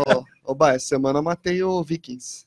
ô, 0.45 0.53
ô, 0.53 0.65
essa 0.67 0.86
semana 0.88 1.19
eu 1.19 1.24
matei 1.24 1.62
o 1.62 1.83
Vikings. 1.83 2.45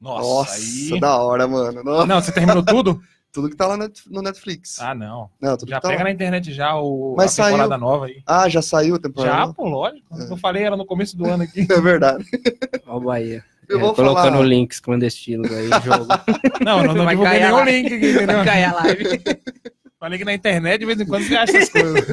Nossa, 0.00 0.22
Nossa, 0.28 0.54
aí... 0.94 1.00
da 1.00 1.16
hora, 1.18 1.48
mano. 1.48 1.82
Nossa, 1.82 2.06
Não, 2.06 2.20
você 2.20 2.30
terminou 2.30 2.62
tudo? 2.62 3.00
Tudo 3.34 3.50
que 3.50 3.56
tá 3.56 3.66
lá 3.66 3.76
no 3.76 4.22
Netflix. 4.22 4.78
Ah, 4.80 4.94
não. 4.94 5.28
Não, 5.40 5.56
tudo 5.56 5.68
Já 5.68 5.76
que 5.76 5.82
tá 5.82 5.88
pega 5.88 5.98
lá. 6.02 6.04
na 6.04 6.10
internet 6.12 6.52
já 6.52 6.76
o, 6.76 7.14
Mas 7.16 7.36
a 7.38 7.44
temporada 7.46 7.68
saiu. 7.70 7.80
nova 7.80 8.06
aí. 8.06 8.22
Ah, 8.24 8.48
já 8.48 8.62
saiu 8.62 8.94
a 8.94 8.98
temporada? 9.00 9.46
Já, 9.48 9.52
pô, 9.52 9.68
lógico. 9.68 10.06
Eu 10.30 10.36
falei, 10.36 10.62
era 10.62 10.76
no 10.76 10.86
começo 10.86 11.16
do 11.16 11.26
ano 11.26 11.42
aqui. 11.42 11.66
É 11.70 11.80
verdade. 11.80 12.24
Ó, 12.86 12.96
o 12.96 13.00
Bahia. 13.00 13.44
Eu 13.68 13.78
É, 13.78 13.80
vou 13.80 13.92
colocando 13.94 14.34
falar. 14.34 14.46
links 14.46 14.78
clandestinos 14.78 15.50
aí, 15.50 15.68
jogo. 15.82 16.06
Não, 16.64 16.82
não, 16.84 16.94
não 16.94 17.04
Vai 17.06 17.16
divulguei 17.16 17.40
nenhum 17.40 17.56
live. 17.56 17.72
link 17.72 17.94
aqui, 17.94 18.10
entendeu? 18.12 18.36
Vai 18.36 18.44
cair 18.44 18.64
a 18.64 18.72
live. 18.74 19.20
Falei 19.98 20.18
que 20.18 20.24
na 20.24 20.34
internet, 20.34 20.78
de 20.80 20.86
vez 20.86 21.00
em 21.00 21.06
quando, 21.06 21.24
você 21.24 21.34
acha 21.34 21.56
essas 21.56 21.70
coisas. 21.70 22.04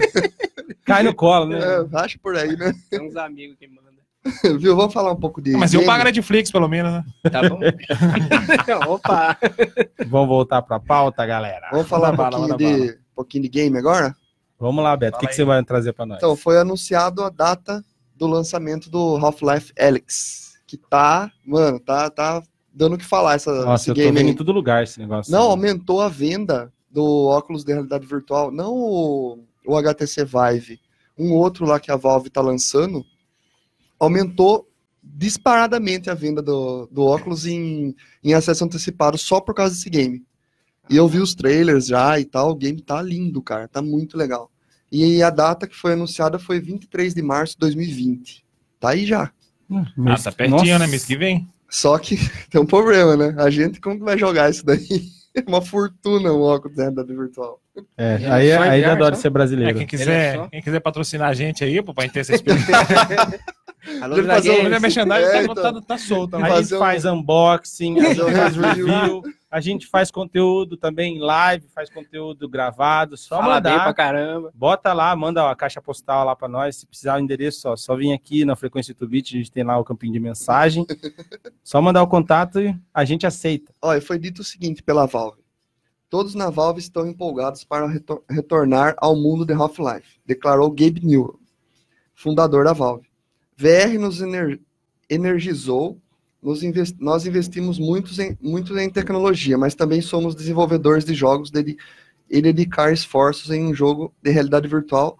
Cai 0.85 1.03
no 1.03 1.13
colo, 1.13 1.45
né? 1.47 1.59
É, 1.59 1.97
acho 1.99 2.17
por 2.19 2.35
aí, 2.37 2.55
né? 2.55 2.73
Tem 2.89 3.01
uns 3.01 3.15
amigos 3.17 3.57
que 3.59 3.67
mandam. 3.67 3.90
Viu? 4.59 4.75
Vamos 4.75 4.93
falar 4.93 5.11
um 5.11 5.19
pouco 5.19 5.41
de. 5.41 5.51
Mas 5.51 5.73
eu 5.73 5.79
game? 5.79 5.91
pago 5.91 6.01
a 6.01 6.05
Netflix, 6.05 6.51
pelo 6.51 6.67
menos, 6.67 6.91
né? 6.91 7.03
Tá 7.31 7.49
bom? 7.49 7.59
Opa! 8.87 9.37
Vamos 10.07 10.27
voltar 10.27 10.61
pra 10.61 10.79
pauta, 10.79 11.25
galera. 11.25 11.69
Vamos 11.71 11.87
falar 11.87 12.13
um 12.13 12.15
bala, 12.15 12.47
pouquinho, 12.47 12.57
de, 12.57 12.91
um 12.91 13.15
pouquinho 13.15 13.43
de 13.43 13.49
game 13.49 13.77
agora? 13.77 14.15
Vamos 14.59 14.83
lá, 14.83 14.95
Beto. 14.95 15.17
O 15.17 15.19
que, 15.19 15.27
que 15.27 15.33
você 15.33 15.43
vai 15.43 15.63
trazer 15.63 15.93
pra 15.93 16.05
nós? 16.05 16.17
Então, 16.17 16.35
foi 16.35 16.59
anunciado 16.59 17.23
a 17.23 17.29
data 17.29 17.83
do 18.15 18.27
lançamento 18.27 18.91
do 18.91 19.17
Half-Life 19.17 19.73
Alyx. 19.79 20.53
Que 20.67 20.77
tá, 20.77 21.31
mano, 21.43 21.79
tá, 21.79 22.09
tá 22.11 22.43
dando 22.71 22.93
o 22.93 22.97
que 22.97 23.03
falar 23.03 23.33
essa, 23.33 23.51
Nossa, 23.65 23.83
esse 23.83 23.89
eu 23.89 23.95
tô 23.95 24.01
game 24.01 24.17
vendo 24.17 24.27
aí. 24.27 24.33
em 24.33 24.35
todo 24.35 24.51
lugar 24.51 24.83
esse 24.83 24.99
negócio. 24.99 25.31
Não, 25.31 25.49
aumentou 25.49 25.99
a 25.99 26.07
venda 26.07 26.71
do 26.91 27.27
óculos 27.27 27.63
de 27.63 27.73
realidade 27.73 28.05
virtual. 28.05 28.51
Não 28.51 28.71
o, 28.71 29.39
o 29.65 29.75
HTC 29.75 30.25
Vive. 30.25 30.79
Um 31.17 31.33
outro 31.33 31.65
lá 31.65 31.79
que 31.79 31.91
a 31.91 31.95
Valve 31.95 32.29
tá 32.29 32.41
lançando. 32.41 33.03
Aumentou 34.01 34.67
disparadamente 35.03 36.09
a 36.09 36.13
venda 36.13 36.41
do, 36.41 36.87
do 36.91 37.03
óculos 37.03 37.45
em, 37.45 37.95
em 38.23 38.33
acesso 38.33 38.63
antecipado 38.63 39.17
só 39.17 39.39
por 39.39 39.53
causa 39.53 39.75
desse 39.75 39.89
game. 39.89 40.23
E 40.89 40.97
eu 40.97 41.07
vi 41.07 41.19
os 41.19 41.35
trailers 41.35 41.85
já 41.87 42.19
e 42.19 42.25
tal. 42.25 42.51
O 42.51 42.55
game 42.55 42.81
tá 42.81 43.01
lindo, 43.01 43.41
cara. 43.41 43.67
Tá 43.67 43.81
muito 43.81 44.17
legal. 44.17 44.51
E 44.91 45.21
a 45.21 45.29
data 45.29 45.67
que 45.67 45.75
foi 45.75 45.93
anunciada 45.93 46.39
foi 46.39 46.59
23 46.59 47.13
de 47.13 47.21
março 47.21 47.53
de 47.53 47.59
2020. 47.59 48.43
Tá 48.79 48.89
aí 48.89 49.05
já. 49.05 49.31
Hum, 49.69 49.85
Ah, 49.85 49.91
mês- 49.95 50.23
tá 50.23 50.31
pertinho, 50.31 50.57
Nossa. 50.73 50.79
né? 50.79 50.87
Mês 50.87 51.05
que 51.05 51.15
vem. 51.15 51.47
Só 51.69 51.97
que 51.99 52.17
tem 52.49 52.59
um 52.59 52.65
problema, 52.65 53.15
né? 53.15 53.35
A 53.37 53.49
gente, 53.49 53.79
como 53.79 53.97
que 53.97 54.03
vai 54.03 54.17
jogar 54.17 54.49
isso 54.49 54.65
daí? 54.65 55.09
É 55.35 55.43
uma 55.47 55.61
fortuna 55.61 56.31
o 56.31 56.41
óculos 56.41 56.75
de 56.75 56.81
realidade 56.81 57.13
virtual. 57.15 57.59
É, 57.97 58.03
É, 58.03 58.15
aí, 58.15 58.31
aí 58.31 58.49
já 58.49 58.75
enviar, 58.75 58.91
adoro 58.91 59.15
só? 59.15 59.21
ser 59.21 59.27
É, 59.27 59.31
brasileiro. 59.31 59.73
quem, 59.73 59.81
Ele 59.81 59.83
é 59.83 59.87
quiser, 59.87 60.35
só- 60.35 60.47
quem 60.47 60.61
quiser 60.61 60.79
patrocinar 60.81 61.29
a 61.29 61.33
gente 61.33 61.63
aí, 61.63 61.81
pô, 61.81 61.93
pra 61.93 62.03
gente 62.03 62.13
ter 62.13 62.19
essa 62.21 62.33
experiência. 62.35 62.75
Alô, 64.01 64.23
fazer 64.23 64.51
um- 64.51 64.75
a 64.75 64.79
merchandising 64.79 65.25
É, 65.27 65.31
tá, 65.31 65.43
então. 65.43 65.55
tá, 65.55 65.81
tá 65.81 65.97
solta. 65.97 66.37
A 66.37 66.39
né? 66.41 66.49
fazer 66.49 66.63
gente 66.63 66.75
um- 66.75 66.79
faz 66.79 67.05
unboxing, 67.05 67.99
a 67.99 68.03
um 68.03 68.13
gente 68.13 68.31
faz 68.33 68.55
review. 68.55 69.23
A 69.51 69.59
gente 69.59 69.85
faz 69.85 70.09
conteúdo 70.09 70.77
também 70.77 71.19
live, 71.19 71.67
faz 71.67 71.89
conteúdo 71.89 72.47
gravado, 72.47 73.17
só 73.17 73.37
Fala 73.41 73.59
bem 73.59 73.73
pra 73.73 73.79
mandar. 73.81 73.93
caramba. 73.93 74.51
Bota 74.55 74.93
lá, 74.93 75.13
manda 75.15 75.51
a 75.51 75.55
caixa 75.55 75.81
postal 75.81 76.25
lá 76.25 76.35
pra 76.35 76.47
nós. 76.47 76.77
Se 76.77 76.87
precisar 76.87 77.17
o 77.17 77.19
endereço, 77.19 77.67
ó, 77.67 77.75
só 77.75 77.95
vir 77.95 78.13
aqui 78.13 78.45
na 78.45 78.55
frequência 78.55 78.95
do 78.95 79.05
Bit, 79.07 79.35
a 79.35 79.39
gente 79.39 79.51
tem 79.51 79.63
lá 79.65 79.77
o 79.77 79.83
campinho 79.83 80.13
de 80.13 80.19
mensagem. 80.21 80.85
só 81.61 81.81
mandar 81.81 82.01
o 82.01 82.07
contato 82.07 82.61
e 82.61 82.73
a 82.93 83.03
gente 83.03 83.27
aceita. 83.27 83.73
Olha, 83.81 84.01
foi 84.01 84.17
dito 84.17 84.39
o 84.39 84.43
seguinte 84.45 84.81
pela 84.81 85.05
Valve. 85.05 85.41
Todos 86.09 86.33
na 86.33 86.49
Valve 86.49 86.79
estão 86.79 87.05
empolgados 87.07 87.63
para 87.65 87.87
retor- 87.87 88.23
retornar 88.29 88.95
ao 88.97 89.15
mundo 89.15 89.45
de 89.45 89.53
Half-Life, 89.53 90.19
declarou 90.25 90.69
Gabe 90.69 91.05
Newell, 91.05 91.39
fundador 92.15 92.65
da 92.65 92.73
Valve. 92.73 93.07
VR 93.57 93.97
nos 93.99 94.21
ener- 94.21 94.59
energizou, 95.09 95.99
nos 96.41 96.63
inves- 96.63 96.95
nós 96.99 97.25
investimos 97.25 97.77
muitos 97.77 98.17
em, 98.19 98.37
muito 98.41 98.77
em 98.77 98.89
tecnologia, 98.89 99.57
mas 99.57 99.75
também 99.75 100.01
somos 100.01 100.33
desenvolvedores 100.35 101.05
de 101.05 101.13
jogos 101.13 101.51
dedi- 101.51 101.77
e 102.29 102.41
dedicar 102.41 102.91
esforços 102.91 103.51
em 103.51 103.63
um 103.65 103.73
jogo 103.73 104.13
de 104.23 104.31
realidade 104.31 104.67
virtual 104.67 105.17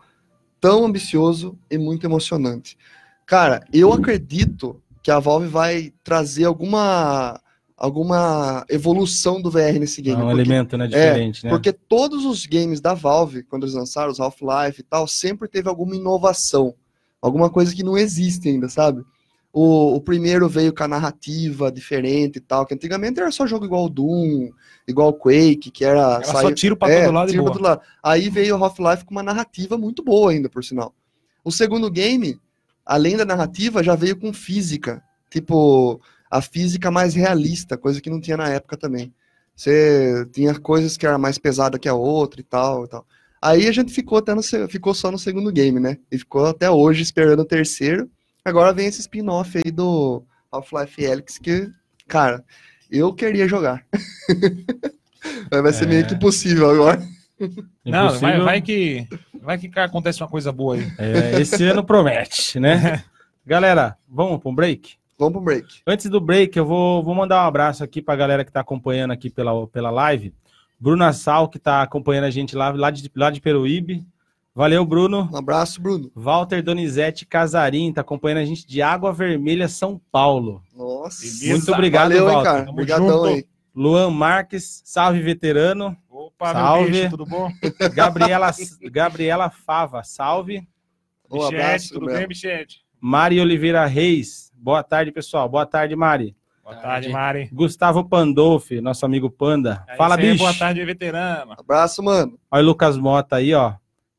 tão 0.60 0.86
ambicioso 0.86 1.58
e 1.70 1.78
muito 1.78 2.06
emocionante. 2.06 2.78
Cara, 3.26 3.64
eu 3.74 3.92
acredito 3.94 4.82
que 5.04 5.10
a 5.12 5.20
Valve 5.20 5.48
vai 5.48 5.94
trazer 6.04 6.46
alguma 6.46 7.40
alguma 7.78 8.64
evolução 8.70 9.42
do 9.42 9.50
VR 9.50 9.80
nesse 9.80 10.02
É 10.02 10.04
game. 10.04 10.22
um 10.22 10.26
porque- 10.28 10.42
elemento 10.42 10.78
né, 10.78 10.86
diferente, 10.86 11.44
né? 11.44 11.50
porque 11.50 11.74
todos 11.74 12.26
os 12.26 12.46
games 12.46 12.80
da 12.80 12.94
Valve, 12.94 13.42
quando 13.42 13.64
eles 13.64 13.74
lançaram 13.74 14.12
os 14.12 14.20
Half-Life 14.20 14.82
e 14.82 14.84
tal, 14.84 15.08
sempre 15.08 15.48
teve 15.48 15.68
alguma 15.68 15.96
inovação. 15.96 16.76
Alguma 17.20 17.50
coisa 17.50 17.74
que 17.74 17.82
não 17.84 17.98
existe 17.98 18.48
ainda, 18.50 18.70
sabe? 18.70 19.04
O, 19.54 19.96
o 19.96 20.02
primeiro 20.02 20.48
veio 20.48 20.74
com 20.74 20.84
a 20.84 20.88
narrativa 20.88 21.72
diferente 21.72 22.38
e 22.38 22.40
tal, 22.40 22.66
que 22.66 22.74
antigamente 22.74 23.20
era 23.20 23.32
só 23.32 23.46
jogo 23.46 23.66
igual 23.66 23.86
o 23.86 23.90
Doom, 23.90 24.50
igual 24.88 25.10
o 25.10 25.14
Quake, 25.14 25.70
que 25.72 25.84
era... 25.84 26.16
Era 26.16 26.24
só 26.24 26.52
tiro 26.54 26.78
pra 26.78 26.90
é, 26.90 27.04
todo 27.04 27.14
lado 27.14 27.30
e 27.30 27.32
tiro 27.32 27.44
pra 27.44 27.54
boa. 27.54 27.62
todo 27.62 27.70
lado. 27.70 27.82
Aí 28.02 28.30
veio 28.30 28.58
o 28.58 28.64
Half-Life 28.64 29.04
com 29.04 29.12
uma 29.12 29.24
narrativa 29.24 29.78
muito 29.78 30.04
boa 30.04 30.32
ainda, 30.32 30.50
por 30.50 30.64
sinal. 30.64 30.96
O 31.44 31.52
segundo 31.52 31.92
game, 31.92 32.40
além 32.86 33.18
da 33.18 33.26
narrativa, 33.26 33.84
já 33.84 33.96
veio 33.96 34.18
com 34.18 34.32
física. 34.32 35.04
Tipo, 35.30 36.00
a 36.30 36.42
física 36.42 36.90
mais 36.90 37.14
realista, 37.14 37.78
coisa 37.78 38.00
que 38.00 38.10
não 38.10 38.22
tinha 38.22 38.38
na 38.38 38.48
época 38.48 38.78
também. 38.78 39.14
Você 39.56 40.26
tinha 40.32 40.58
coisas 40.58 40.96
que 40.96 41.06
era 41.06 41.18
mais 41.18 41.38
pesada 41.38 41.78
que 41.78 41.90
a 41.90 41.94
outra 41.94 42.40
e 42.40 42.44
tal, 42.44 42.86
e 42.86 42.88
tal. 42.88 43.06
Aí 43.42 43.68
a 43.68 43.72
gente 43.72 43.92
ficou 43.92 44.20
até 44.20 44.34
no, 44.34 44.42
ficou 44.70 44.94
só 44.94 45.12
no 45.12 45.18
segundo 45.18 45.52
game, 45.52 45.80
né? 45.80 45.98
E 46.12 46.18
ficou 46.18 46.46
até 46.46 46.70
hoje 46.70 47.02
esperando 47.02 47.42
o 47.42 47.46
terceiro. 47.46 48.10
Agora 48.44 48.74
vem 48.74 48.88
esse 48.88 49.02
spin-off 49.02 49.58
aí 49.64 49.72
do 49.72 50.24
Half-Life 50.52 51.06
Alyx 51.06 51.38
que, 51.38 51.70
cara, 52.08 52.44
eu 52.90 53.14
queria 53.14 53.48
jogar. 53.48 53.86
Mas 55.52 55.62
vai 55.62 55.74
ser 55.74 55.84
É. 55.86 55.88
meio 55.88 56.08
que 56.08 56.14
impossível 56.16 56.70
agora. 56.70 57.02
Não, 57.86 58.10
vai, 58.10 58.36
Impossível. 58.36 58.44
vai 58.46 58.62
que 58.62 59.08
vai 59.42 59.58
que 59.58 59.80
acontece 59.80 60.22
uma 60.22 60.30
coisa 60.30 60.52
boa 60.52 60.76
aí. 60.76 60.92
É, 60.98 61.40
esse 61.42 61.64
ano 61.66 61.84
promete, 61.84 62.60
né? 62.60 63.04
Galera, 63.46 63.98
vamos 64.08 64.40
para 64.40 64.50
um 64.52 64.56
break? 64.56 64.96
Vamos 65.18 65.34
pro 65.34 65.42
break. 65.42 65.82
Antes 65.86 66.10
do 66.10 66.20
break, 66.22 66.58
eu 66.58 66.66
vou, 66.66 67.04
vou 67.04 67.14
mandar 67.16 67.44
um 67.44 67.48
abraço 67.48 67.84
aqui 67.84 68.02
para 68.02 68.14
a 68.14 68.18
galera 68.18 68.44
que 68.44 68.50
está 68.50 68.60
acompanhando 68.62 69.12
aqui 69.12 69.30
pela, 69.30 69.68
pela 69.68 69.90
live. 69.90 70.34
Bruna 70.80 71.14
Sal, 71.14 71.48
que 71.48 71.58
está 71.58 71.82
acompanhando 71.84 72.26
a 72.26 72.30
gente 72.32 72.56
lá, 72.56 72.70
lá, 72.72 72.90
de, 72.92 73.10
lá 73.16 73.30
de 73.30 73.40
Peruíbe. 73.42 74.04
Valeu, 74.54 74.86
Bruno. 74.86 75.30
Um 75.32 75.38
abraço, 75.38 75.82
Bruno. 75.82 76.12
Walter 76.14 76.62
Donizete 76.62 77.26
Casarim 77.26 77.94
tá 77.94 78.02
acompanhando 78.02 78.40
a 78.40 78.46
gente 78.46 78.68
de 78.68 78.82
Água 78.82 79.14
Vermelha, 79.14 79.68
São 79.70 80.00
Paulo. 80.12 80.62
Nossa. 80.76 81.22
Beleza. 81.22 81.54
Muito 81.54 81.72
obrigado, 81.74 82.10
Valeu, 82.10 82.28
hein, 82.28 82.34
Walter. 82.36 82.44
cara. 82.52 82.60
Tamo 82.62 82.72
Obrigadão 82.74 83.08
junto. 83.10 83.26
aí. 83.26 83.46
Luan 83.74 84.10
Marques, 84.12 84.82
salve 84.84 85.22
veterano. 85.22 85.96
Opa, 86.10 86.52
Salve. 86.52 86.92
meu 86.92 87.04
bicho, 87.04 87.10
tudo 87.12 87.26
bom? 87.26 87.50
Gabriela, 87.96 88.52
Gabriela 88.92 89.50
Fava, 89.50 90.04
salve. 90.04 90.68
Bichete, 91.32 91.56
abraço, 91.56 91.94
tudo 91.94 92.06
bem, 92.08 92.28
Bichete? 92.28 92.82
Mari 93.00 93.40
Oliveira 93.40 93.86
Reis, 93.86 94.52
boa 94.54 94.84
tarde, 94.84 95.12
pessoal. 95.14 95.48
Boa 95.48 95.66
tarde, 95.66 95.96
Mari. 95.96 96.36
Boa 96.64 96.76
Tarde. 96.76 97.10
Mari. 97.10 97.50
Gustavo 97.52 98.04
Pandolfi, 98.08 98.80
nosso 98.82 99.06
amigo 99.06 99.30
Panda. 99.30 99.84
É 99.90 99.96
Fala, 99.96 100.16
aí, 100.16 100.32
bicho. 100.32 100.44
Boa 100.44 100.54
tarde, 100.54 100.86
veterano. 100.86 101.54
Abraço, 101.58 102.04
mano. 102.04 102.38
Olha 102.52 102.64
o 102.64 102.66
Lucas 102.66 102.98
Mota 102.98 103.38
aí, 103.38 103.54
ó. 103.54 103.74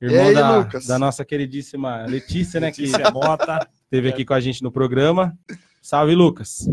Irmão 0.07 0.27
aí, 0.29 0.35
da, 0.35 0.57
Lucas? 0.59 0.87
da 0.87 0.99
nossa 0.99 1.25
queridíssima 1.25 2.05
Letícia, 2.07 2.59
né? 2.61 2.71
Que 2.73 2.83
Letícia 2.83 3.11
Mota. 3.11 3.69
esteve 3.85 4.09
aqui 4.09 4.25
com 4.25 4.35
a 4.35 4.41
gente 4.41 4.63
no 4.63 4.73
programa. 4.73 5.37
Salve, 5.81 6.15
Lucas. 6.15 6.69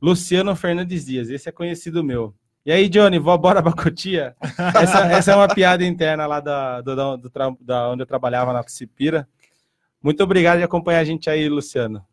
Luciano 0.00 0.54
Fernandes 0.54 1.06
Dias, 1.06 1.28
esse 1.28 1.48
é 1.48 1.52
conhecido 1.52 2.04
meu. 2.04 2.34
E 2.64 2.70
aí, 2.72 2.88
Johnny, 2.88 3.18
vó, 3.18 3.36
bora 3.36 3.62
pra 3.62 3.72
Cotia? 3.72 4.36
Essa, 4.74 5.06
essa 5.10 5.32
é 5.32 5.34
uma 5.36 5.48
piada 5.48 5.84
interna 5.84 6.26
lá 6.26 6.38
da, 6.38 6.80
do, 6.82 7.16
do 7.16 7.32
da 7.60 7.88
onde 7.88 8.02
eu 8.02 8.06
trabalhava 8.06 8.52
na 8.52 8.62
Cipira. 8.68 9.26
Muito 10.02 10.22
obrigado 10.22 10.58
de 10.58 10.64
acompanhar 10.64 11.00
a 11.00 11.04
gente 11.04 11.28
aí, 11.30 11.48
Luciano. 11.48 12.04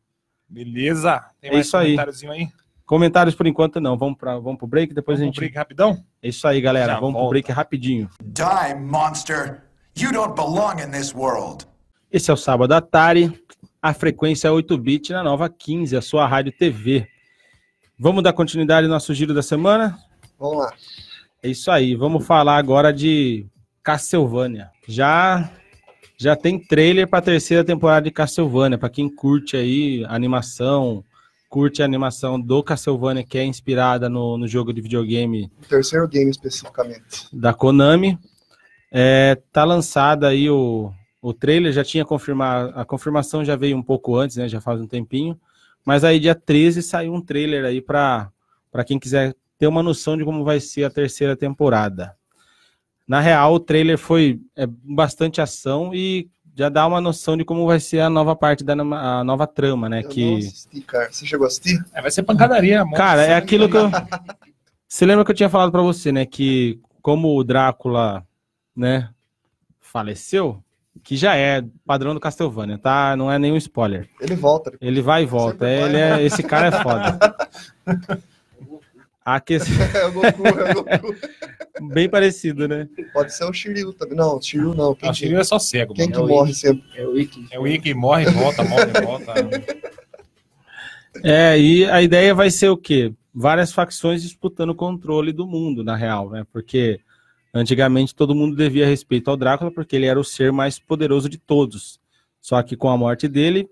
Beleza. 0.47 1.23
Tem 1.41 1.49
É 1.49 1.53
mais 1.53 1.67
isso 1.67 1.75
aí. 1.77 1.85
comentáriozinho 1.87 2.31
aí? 2.31 2.47
Comentários 2.85 3.35
por 3.35 3.47
enquanto 3.47 3.81
não. 3.81 3.97
Vamos, 3.97 4.17
pra, 4.17 4.37
vamos 4.39 4.57
pro 4.57 4.67
break, 4.67 4.93
depois 4.93 5.19
Vamos 5.19 5.31
a 5.31 5.33
pro 5.33 5.41
gente. 5.43 5.51
break 5.51 5.55
rapidão? 5.57 6.03
É 6.21 6.29
isso 6.29 6.47
aí, 6.47 6.61
galera. 6.61 6.93
Já 6.93 6.99
vamos 6.99 7.13
pro 7.13 7.21
volta. 7.21 7.29
break 7.31 7.51
rapidinho. 7.51 8.09
Die, 8.23 8.75
monster! 8.79 9.63
You 9.97 10.11
don't 10.11 10.35
belong 10.35 10.81
in 10.85 10.91
this 10.91 11.13
world. 11.15 11.65
Esse 12.11 12.29
é 12.29 12.33
o 12.33 12.37
Sábado 12.37 12.73
Atari. 12.73 13.41
A 13.81 13.93
frequência 13.93 14.49
é 14.49 14.51
8-bit 14.51 15.13
na 15.13 15.23
nova 15.23 15.47
15, 15.47 15.95
a 15.95 16.01
sua 16.01 16.27
rádio 16.27 16.51
TV. 16.51 17.07
Vamos 17.97 18.21
dar 18.21 18.33
continuidade 18.33 18.85
ao 18.87 18.91
nosso 18.91 19.13
giro 19.13 19.33
da 19.33 19.41
semana? 19.41 19.97
Vamos 20.37 20.57
lá. 20.57 20.73
É 21.41 21.47
isso 21.47 21.71
aí. 21.71 21.95
Vamos 21.95 22.25
falar 22.25 22.57
agora 22.57 22.91
de 22.91 23.45
Castlevania. 23.81 24.69
Já 24.85 25.49
já 26.17 26.35
tem 26.35 26.59
trailer 26.59 27.07
para 27.07 27.19
a 27.19 27.21
terceira 27.21 27.63
temporada 27.63 28.03
de 28.03 28.11
Castlevania. 28.11 28.77
Para 28.77 28.89
quem 28.89 29.09
curte 29.09 29.55
aí 29.55 30.03
a 30.05 30.13
animação, 30.13 31.05
curte 31.47 31.81
a 31.81 31.85
animação 31.85 32.39
do 32.39 32.61
Castlevania, 32.61 33.23
que 33.23 33.37
é 33.37 33.45
inspirada 33.45 34.09
no, 34.09 34.37
no 34.37 34.45
jogo 34.47 34.73
de 34.73 34.81
videogame 34.81 35.49
O 35.61 35.65
terceiro 35.65 36.05
game 36.07 36.29
especificamente. 36.29 37.29
da 37.31 37.53
Konami. 37.53 38.19
É, 38.97 39.35
tá 39.51 39.65
lançado 39.65 40.25
aí 40.25 40.49
o, 40.49 40.89
o 41.21 41.33
trailer, 41.33 41.73
já 41.73 41.83
tinha 41.83 42.05
confirmado, 42.05 42.71
a 42.79 42.85
confirmação 42.85 43.43
já 43.43 43.53
veio 43.53 43.75
um 43.75 43.83
pouco 43.83 44.15
antes, 44.15 44.37
né? 44.37 44.47
Já 44.47 44.61
faz 44.61 44.79
um 44.79 44.87
tempinho. 44.87 45.37
Mas 45.83 46.05
aí 46.05 46.17
dia 46.17 46.33
13 46.33 46.81
saiu 46.81 47.13
um 47.13 47.19
trailer 47.19 47.65
aí 47.65 47.81
para 47.81 48.31
quem 48.85 48.97
quiser 48.97 49.35
ter 49.59 49.67
uma 49.67 49.83
noção 49.83 50.15
de 50.15 50.23
como 50.23 50.45
vai 50.45 50.61
ser 50.61 50.85
a 50.85 50.89
terceira 50.89 51.35
temporada. 51.35 52.15
Na 53.05 53.19
real, 53.19 53.55
o 53.55 53.59
trailer 53.59 53.97
foi 53.97 54.39
é, 54.55 54.65
bastante 54.65 55.41
ação 55.41 55.93
e 55.93 56.29
já 56.55 56.69
dá 56.69 56.87
uma 56.87 57.01
noção 57.01 57.35
de 57.35 57.43
como 57.43 57.67
vai 57.67 57.81
ser 57.81 57.99
a 57.99 58.09
nova 58.09 58.33
parte 58.33 58.63
da 58.63 58.75
a 58.75 59.25
nova 59.25 59.45
trama, 59.45 59.89
né? 59.89 60.03
Eu 60.05 60.07
que 60.07 60.25
não 60.25 60.37
assisti, 60.37 60.79
cara. 60.79 61.11
Você 61.11 61.25
chegou 61.25 61.43
a 61.43 61.47
assistir? 61.47 61.83
É, 61.93 62.01
vai 62.01 62.11
ser 62.11 62.23
pancadaria. 62.23 62.85
monte 62.85 62.95
Cara, 62.95 63.23
é 63.25 63.35
aquilo 63.35 63.67
que 63.67 63.75
eu. 63.75 63.91
Você 64.87 65.05
lembra 65.05 65.25
que 65.25 65.31
eu 65.31 65.35
tinha 65.35 65.49
falado 65.49 65.71
pra 65.71 65.81
você, 65.81 66.11
né? 66.11 66.25
Que 66.25 66.79
como 67.01 67.35
o 67.35 67.43
Drácula, 67.43 68.25
né, 68.75 69.09
faleceu, 69.79 70.61
que 71.03 71.15
já 71.17 71.35
é 71.35 71.63
padrão 71.85 72.13
do 72.13 72.19
Castlevania, 72.19 72.77
tá? 72.77 73.15
Não 73.15 73.31
é 73.31 73.37
nenhum 73.37 73.57
spoiler. 73.57 74.09
Ele 74.19 74.35
volta. 74.35 74.73
Ele 74.81 75.01
vai 75.01 75.23
e 75.23 75.25
volta. 75.25 75.59
Vai. 75.65 75.83
Ele 75.83 75.97
é, 75.97 76.23
esse 76.23 76.41
cara 76.43 76.67
é 76.67 76.71
foda. 76.83 77.35
A 79.25 79.39
que... 79.39 79.55
É 79.55 80.05
o 80.05 80.11
Goku, 80.11 80.47
é 80.47 80.71
o 80.71 80.73
Goku. 80.75 81.15
Bem 81.93 82.07
parecido, 82.07 82.67
né? 82.67 82.87
Pode 83.11 83.33
ser 83.35 83.45
o 83.45 83.51
Shiryu 83.51 83.91
também. 83.91 84.15
Não, 84.15 84.37
o 84.37 84.41
Shiryu 84.41 84.75
não. 84.75 84.93
Quem, 84.93 85.09
O 85.09 85.13
Shiryu 85.15 85.39
é 85.39 85.43
só 85.43 85.57
cego, 85.57 85.95
quem 85.95 86.07
mano. 86.11 86.27
que 86.27 86.31
É 86.31 86.35
morre 86.35 86.51
Ikki. 86.51 86.59
sempre? 86.59 86.83
É 86.95 87.07
o 87.07 87.11
Wiki. 87.13 87.47
É 87.49 87.59
o 87.59 87.67
Ikki 87.67 87.93
morre, 87.95 88.25
volta, 88.25 88.63
morre, 88.63 88.85
volta. 89.03 89.33
É, 91.23 91.57
e 91.59 91.85
a 91.89 92.01
ideia 92.03 92.35
vai 92.35 92.51
ser 92.51 92.69
o 92.69 92.77
quê? 92.77 93.11
Várias 93.33 93.71
facções 93.73 94.21
disputando 94.21 94.69
o 94.69 94.75
controle 94.75 95.33
do 95.33 95.47
mundo, 95.47 95.83
na 95.83 95.95
real, 95.95 96.29
né? 96.29 96.45
Porque 96.53 96.99
antigamente 97.55 98.13
todo 98.13 98.35
mundo 98.35 98.55
devia 98.55 98.85
respeito 98.85 99.29
ao 99.31 99.37
Drácula, 99.37 99.71
porque 99.71 99.95
ele 99.95 100.05
era 100.05 100.19
o 100.19 100.23
ser 100.23 100.51
mais 100.51 100.77
poderoso 100.77 101.29
de 101.29 101.37
todos. 101.37 101.99
Só 102.41 102.61
que 102.61 102.75
com 102.75 102.89
a 102.89 102.97
morte 102.97 103.27
dele, 103.27 103.67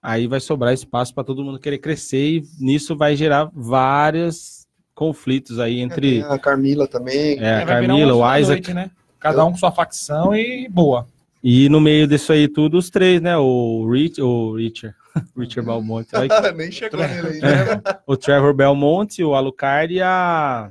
aí 0.00 0.26
vai 0.26 0.40
sobrar 0.40 0.72
espaço 0.72 1.12
para 1.14 1.24
todo 1.24 1.44
mundo 1.44 1.58
querer 1.58 1.78
crescer, 1.78 2.26
e 2.38 2.42
nisso 2.58 2.96
vai 2.96 3.14
gerar 3.16 3.50
vários 3.52 4.66
conflitos 4.94 5.58
aí 5.58 5.80
entre 5.80 6.22
Tem 6.22 6.22
a 6.22 6.38
Carmila 6.38 6.88
também. 6.88 7.38
é, 7.38 7.56
a 7.62 7.64
vai 7.64 7.80
virar 7.80 7.86
Carmila, 7.88 8.14
o 8.14 8.36
Isaac. 8.38 8.46
noite, 8.46 8.74
né? 8.74 8.90
Cada 9.20 9.44
um 9.44 9.50
com 9.50 9.58
sua 9.58 9.72
facção 9.72 10.34
e 10.34 10.68
boa. 10.68 11.06
E 11.42 11.68
no 11.68 11.80
meio 11.80 12.06
disso 12.06 12.32
aí 12.32 12.48
tudo, 12.48 12.78
os 12.78 12.88
três, 12.90 13.20
né? 13.20 13.36
O 13.36 13.88
Rich, 13.90 14.20
o 14.22 14.54
Richard, 14.56 14.96
Richard 15.36 15.66
Belmonte, 15.68 16.08
ai, 16.14 16.28
Nem 16.54 16.70
chegou 16.72 17.00
É. 17.00 17.08
nele 17.22 17.34
ainda. 17.44 18.02
o 18.06 18.16
Trevor 18.16 18.54
Belmonte, 18.54 19.22
o 19.22 19.34
Alucard 19.34 19.92
e 19.94 20.00
a, 20.02 20.70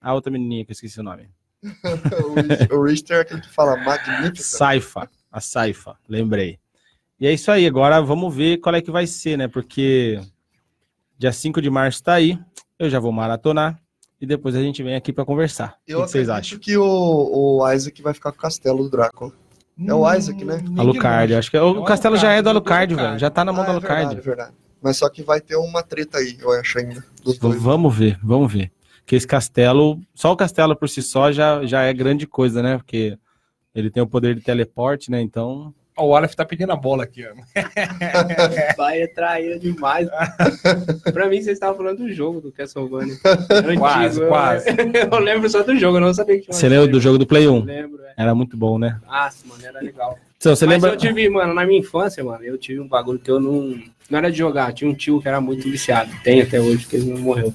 a 0.00 0.14
outra 0.14 0.30
menininha 0.30 0.64
que 0.64 0.70
eu 0.70 0.74
esqueci 0.74 1.00
o 1.00 1.02
nome. 1.02 1.28
o 2.24 2.34
Rich- 2.34 2.72
o 2.72 2.82
Richter 2.84 3.16
é 3.18 3.20
aquele 3.20 3.40
que 3.40 3.48
fala 3.48 3.76
magnífico. 3.76 4.42
Saifa, 4.42 5.08
a 5.30 5.40
Saifa, 5.40 5.96
lembrei. 6.08 6.58
E 7.18 7.26
é 7.26 7.32
isso 7.32 7.50
aí, 7.50 7.66
agora 7.66 8.00
vamos 8.02 8.34
ver 8.34 8.58
qual 8.58 8.74
é 8.74 8.80
que 8.82 8.90
vai 8.90 9.06
ser, 9.06 9.36
né? 9.38 9.48
Porque 9.48 10.20
dia 11.18 11.32
5 11.32 11.60
de 11.62 11.70
março 11.70 12.02
tá 12.02 12.14
aí, 12.14 12.38
eu 12.78 12.90
já 12.90 12.98
vou 13.00 13.10
maratonar 13.10 13.78
e 14.20 14.26
depois 14.26 14.54
a 14.54 14.60
gente 14.62 14.82
vem 14.82 14.94
aqui 14.94 15.12
para 15.12 15.24
conversar. 15.24 15.76
Eu 15.86 16.00
o 16.00 16.04
que 16.04 16.10
vocês 16.10 16.28
acham? 16.28 16.58
que 16.58 16.76
o, 16.76 16.84
o 17.62 17.72
Isaac 17.72 18.00
vai 18.02 18.12
ficar 18.14 18.32
com 18.32 18.38
o 18.38 18.40
castelo 18.40 18.82
do 18.84 18.90
Drácula. 18.90 19.32
É 19.86 19.92
o 19.94 20.10
Isaac, 20.14 20.42
né? 20.44 20.56
De 20.58 20.80
Alucard, 20.80 21.34
acho 21.34 21.50
que 21.50 21.56
é- 21.56 21.60
É 21.60 21.62
o 21.62 21.80
o 21.80 21.84
castelo 21.84 22.16
já 22.16 22.32
é 22.32 22.40
do 22.42 22.48
Alucard, 22.48 22.92
Alucard, 22.92 22.94
do 22.94 22.96
velho. 23.08 23.18
Já 23.18 23.30
tá 23.30 23.44
na 23.44 23.52
mão 23.52 23.62
Ah, 23.62 23.64
do 23.64 23.70
é 23.70 23.72
Alucard. 23.72 23.98
verdade, 24.06 24.20
é 24.20 24.22
verdade. 24.22 24.54
Mas 24.82 24.96
só 24.98 25.08
que 25.08 25.22
vai 25.22 25.40
ter 25.40 25.56
uma 25.56 25.82
treta 25.82 26.18
aí, 26.18 26.36
eu 26.40 26.50
acho 26.52 26.78
ainda. 26.78 27.04
Dos 27.22 27.34
V- 27.34 27.40
dois. 27.40 27.62
Vamos 27.62 27.94
ver, 27.94 28.18
vamos 28.22 28.52
ver. 28.52 28.70
Que 29.06 29.14
esse 29.16 29.26
castelo, 29.26 30.00
só 30.14 30.32
o 30.32 30.36
castelo 30.36 30.74
por 30.74 30.88
si 30.88 31.00
só 31.00 31.30
já, 31.30 31.64
já 31.64 31.82
é 31.82 31.92
grande 31.94 32.26
coisa, 32.26 32.60
né? 32.62 32.76
Porque 32.76 33.16
ele 33.74 33.88
tem 33.90 34.02
o 34.02 34.06
poder 34.06 34.34
de 34.34 34.40
teleporte, 34.40 35.10
né? 35.12 35.20
Então, 35.20 35.72
o 35.96 36.14
Aleph 36.14 36.34
tá 36.34 36.44
pedindo 36.44 36.72
a 36.72 36.76
bola 36.76 37.04
aqui, 37.04 37.24
ó. 37.24 37.32
Vai 38.76 39.02
é 39.02 39.06
traíra 39.06 39.58
demais. 39.58 40.08
pra 41.12 41.28
mim, 41.28 41.36
vocês 41.40 41.56
estavam 41.56 41.76
falando 41.76 41.98
do 41.98 42.12
jogo 42.12 42.40
do 42.40 42.50
Castlevania. 42.52 43.14
Antigo, 43.50 43.78
Quase, 43.78 44.20
eu- 44.20 44.28
quase. 44.28 44.66
Eu 45.12 45.18
lembro 45.20 45.48
só 45.48 45.62
do 45.62 45.76
jogo, 45.78 45.98
eu 45.98 46.00
não 46.00 46.12
sabia 46.12 46.36
que 46.36 46.42
tinha 46.42 46.52
você 46.54 46.68
lembra 46.68 46.88
do 46.88 47.00
jogo 47.00 47.16
do 47.16 47.26
Play 47.26 47.46
1? 47.48 47.64
Lembro, 47.64 48.02
é. 48.04 48.14
Era 48.16 48.34
muito 48.34 48.56
bom, 48.56 48.78
né? 48.78 48.98
Nossa, 49.06 49.46
mano, 49.46 49.64
era 49.64 49.80
legal. 49.80 50.18
Então, 50.36 50.54
você 50.54 50.66
Mas 50.66 50.74
lembra? 50.82 50.90
eu 50.90 50.96
tive, 50.96 51.28
mano, 51.30 51.54
na 51.54 51.64
minha 51.64 51.78
infância, 51.80 52.22
mano, 52.24 52.42
eu 52.44 52.58
tive 52.58 52.80
um 52.80 52.88
bagulho 52.88 53.18
que 53.18 53.30
eu 53.30 53.38
não. 53.40 53.78
Não 54.10 54.18
era 54.18 54.30
de 54.30 54.38
jogar, 54.38 54.72
tinha 54.72 54.90
um 54.90 54.94
tio 54.94 55.20
que 55.20 55.28
era 55.28 55.40
muito 55.40 55.62
viciado. 55.70 56.10
Tem 56.22 56.40
até 56.42 56.60
hoje, 56.60 56.82
porque 56.82 56.96
ele 56.96 57.10
não 57.12 57.18
morreu. 57.20 57.52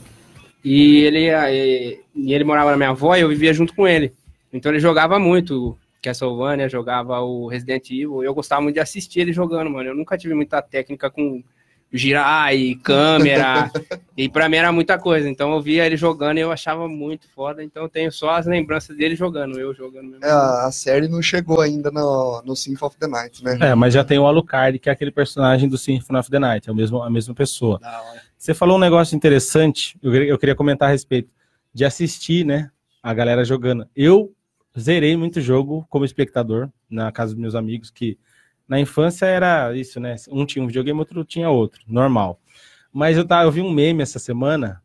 E 0.63 1.04
ele, 1.04 1.30
e, 1.30 2.34
ele 2.34 2.43
morava 2.43 2.71
na 2.71 2.78
minha 2.78 2.89
avó 2.89 3.15
e 3.15 3.21
eu 3.21 3.30
vivia 3.30 3.54
junto 3.54 3.74
com 3.74 3.88
ele. 3.88 4.13
Então 4.54 4.71
ele 4.71 4.80
jogava 4.80 5.17
muito 5.17 5.78
Castlevania, 6.02 6.69
jogava 6.69 7.19
o 7.21 7.47
Resident 7.47 7.89
Evil. 7.89 8.24
E 8.24 8.26
eu 8.26 8.34
gostava 8.34 8.62
muito 8.62 8.76
de 8.76 8.80
assistir 8.80 9.21
ele 9.21 9.34
jogando, 9.34 9.69
mano. 9.69 9.89
Eu 9.89 9.95
nunca 9.95 10.17
tive 10.17 10.34
muita 10.34 10.62
técnica 10.62 11.10
com 11.10 11.43
girar 11.93 12.56
e 12.56 12.76
câmera. 12.76 13.69
e 14.15 14.30
pra 14.30 14.47
mim 14.47 14.58
era 14.58 14.71
muita 14.71 14.97
coisa. 14.97 15.30
Então 15.30 15.52
eu 15.54 15.62
via 15.62 15.86
ele 15.86 15.97
jogando 15.97 16.38
e 16.38 16.41
eu 16.41 16.52
achava 16.52 16.88
muito 16.88 17.28
foda. 17.30 17.63
Então 17.63 17.84
eu 17.84 17.89
tenho 17.89 18.12
só 18.12 18.32
as 18.32 18.45
lembranças 18.45 18.95
dele 18.95 19.15
jogando, 19.15 19.60
eu 19.60 19.74
jogando 19.74 20.10
mesmo. 20.10 20.26
É, 20.26 20.32
a, 20.32 20.67
a 20.67 20.71
série 20.71 21.08
não 21.08 21.21
chegou 21.21 21.62
ainda 21.62 21.91
no, 21.91 22.41
no 22.45 22.56
Symphony 22.56 22.88
of 22.88 22.97
the 22.97 23.08
Night, 23.08 23.43
né? 23.43 23.58
É, 23.62 23.76
mas 23.76 23.93
já 23.93 24.04
tem 24.04 24.17
o 24.17 24.26
Alucard, 24.26 24.80
que 24.80 24.89
é 24.89 24.91
aquele 24.91 25.12
personagem 25.12 25.67
do 25.67 25.78
Symphony 25.78 26.19
of 26.19 26.30
the 26.30 26.39
Night, 26.39 26.69
é 26.69 26.71
o 26.71 26.76
mesmo, 26.76 27.02
a 27.04 27.10
mesma 27.10 27.36
pessoa. 27.36 27.80
Da 27.80 28.02
hora. 28.02 28.31
Você 28.41 28.56
falou 28.56 28.77
um 28.77 28.80
negócio 28.80 29.15
interessante, 29.15 29.95
eu, 30.01 30.12
queria- 30.12 30.27
eu 30.30 30.39
queria 30.39 30.56
comentar 30.56 30.89
a 30.89 30.91
respeito 30.91 31.30
de 31.71 31.86
assistir, 31.86 32.43
né, 32.43 32.71
a 33.04 33.13
galera 33.13 33.45
jogando. 33.45 33.88
Eu 33.95 34.34
zerei 34.77 35.15
muito 35.15 35.39
jogo 35.39 35.86
como 35.91 36.04
espectador 36.06 36.67
na 36.89 37.12
casa 37.12 37.34
dos 37.36 37.39
meus 37.39 37.54
amigos, 37.54 37.91
que 37.91 38.17
na 38.67 38.80
infância 38.80 39.27
era 39.27 39.77
isso, 39.77 39.99
né? 39.99 40.15
Um 40.27 40.43
tinha 40.43 40.63
um 40.63 40.65
videogame, 40.65 40.97
outro 40.97 41.23
tinha 41.23 41.51
outro, 41.51 41.84
normal. 41.88 42.39
Mas 42.91 43.15
eu, 43.15 43.27
tava, 43.27 43.43
eu 43.43 43.51
vi 43.51 43.62
um 43.62 43.69
meme 43.71 44.01
essa 44.01 44.17
semana 44.17 44.82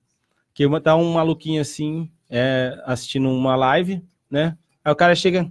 que 0.53 0.66
uma- 0.66 0.79
tá 0.79 0.95
um 0.95 1.14
maluquinho 1.14 1.62
assim, 1.62 2.11
é, 2.29 2.79
assistindo 2.85 3.27
uma 3.31 3.57
live, 3.57 4.03
né? 4.31 4.55
Aí 4.85 4.92
o 4.92 4.97
cara 4.97 5.14
chega, 5.14 5.45
o 5.45 5.51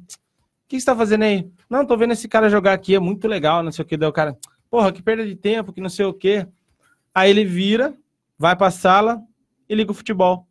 que 0.67 0.79
você 0.79 0.85
tá 0.85 0.95
fazendo 0.95 1.23
aí? 1.23 1.49
Não, 1.67 1.83
tô 1.83 1.97
vendo 1.97 2.13
esse 2.13 2.27
cara 2.27 2.51
jogar 2.51 2.73
aqui, 2.73 2.93
é 2.93 2.99
muito 2.99 3.27
legal, 3.27 3.63
não 3.63 3.71
sei 3.71 3.81
o 3.83 3.87
que. 3.87 3.97
Daí 3.97 4.07
o 4.07 4.13
cara, 4.13 4.37
porra, 4.69 4.91
que 4.91 5.01
perda 5.01 5.25
de 5.25 5.35
tempo, 5.35 5.73
que 5.73 5.81
não 5.81 5.89
sei 5.89 6.05
o 6.05 6.13
que. 6.13 6.47
Aí 7.15 7.29
ele 7.29 7.45
vira, 7.45 7.93
vai 8.37 8.55
pra 8.55 8.69
sala 8.69 9.21
e 9.69 9.73
liga 9.73 9.91
o 9.91 9.95
futebol. 9.95 10.45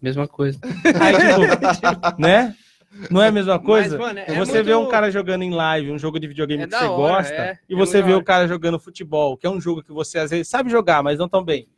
Mesma 0.00 0.26
coisa. 0.26 0.58
Aí, 1.00 1.14
tipo, 1.76 2.20
né? 2.20 2.56
Não 3.08 3.22
é 3.22 3.28
a 3.28 3.32
mesma 3.32 3.56
coisa? 3.58 3.96
mano, 3.96 4.18
é- 4.18 4.24
é 4.32 4.34
você 4.34 4.54
muito- 4.54 4.64
vê 4.66 4.74
um 4.74 4.88
cara 4.88 5.10
jogando 5.12 5.42
em 5.42 5.50
live, 5.54 5.92
um 5.92 5.98
jogo 5.98 6.18
de 6.18 6.26
videogame 6.26 6.64
É 6.64 6.66
que 6.66 6.72
você 6.76 6.84
hora, 6.86 7.14
gosta, 7.14 7.34
é. 7.34 7.58
e 7.68 7.72
É 7.72 7.76
você 7.76 8.02
vê 8.02 8.12
o 8.12 8.22
cara 8.22 8.48
jogando 8.48 8.80
futebol, 8.80 9.36
que 9.36 9.46
é 9.46 9.50
um 9.50 9.60
jogo 9.60 9.80
que 9.82 9.92
você 9.92 10.18
às 10.18 10.30
vezes 10.32 10.48
sabe 10.48 10.68
jogar, 10.70 11.04
mas 11.04 11.20
não 11.20 11.28
tão 11.28 11.42
bem. 11.44 11.68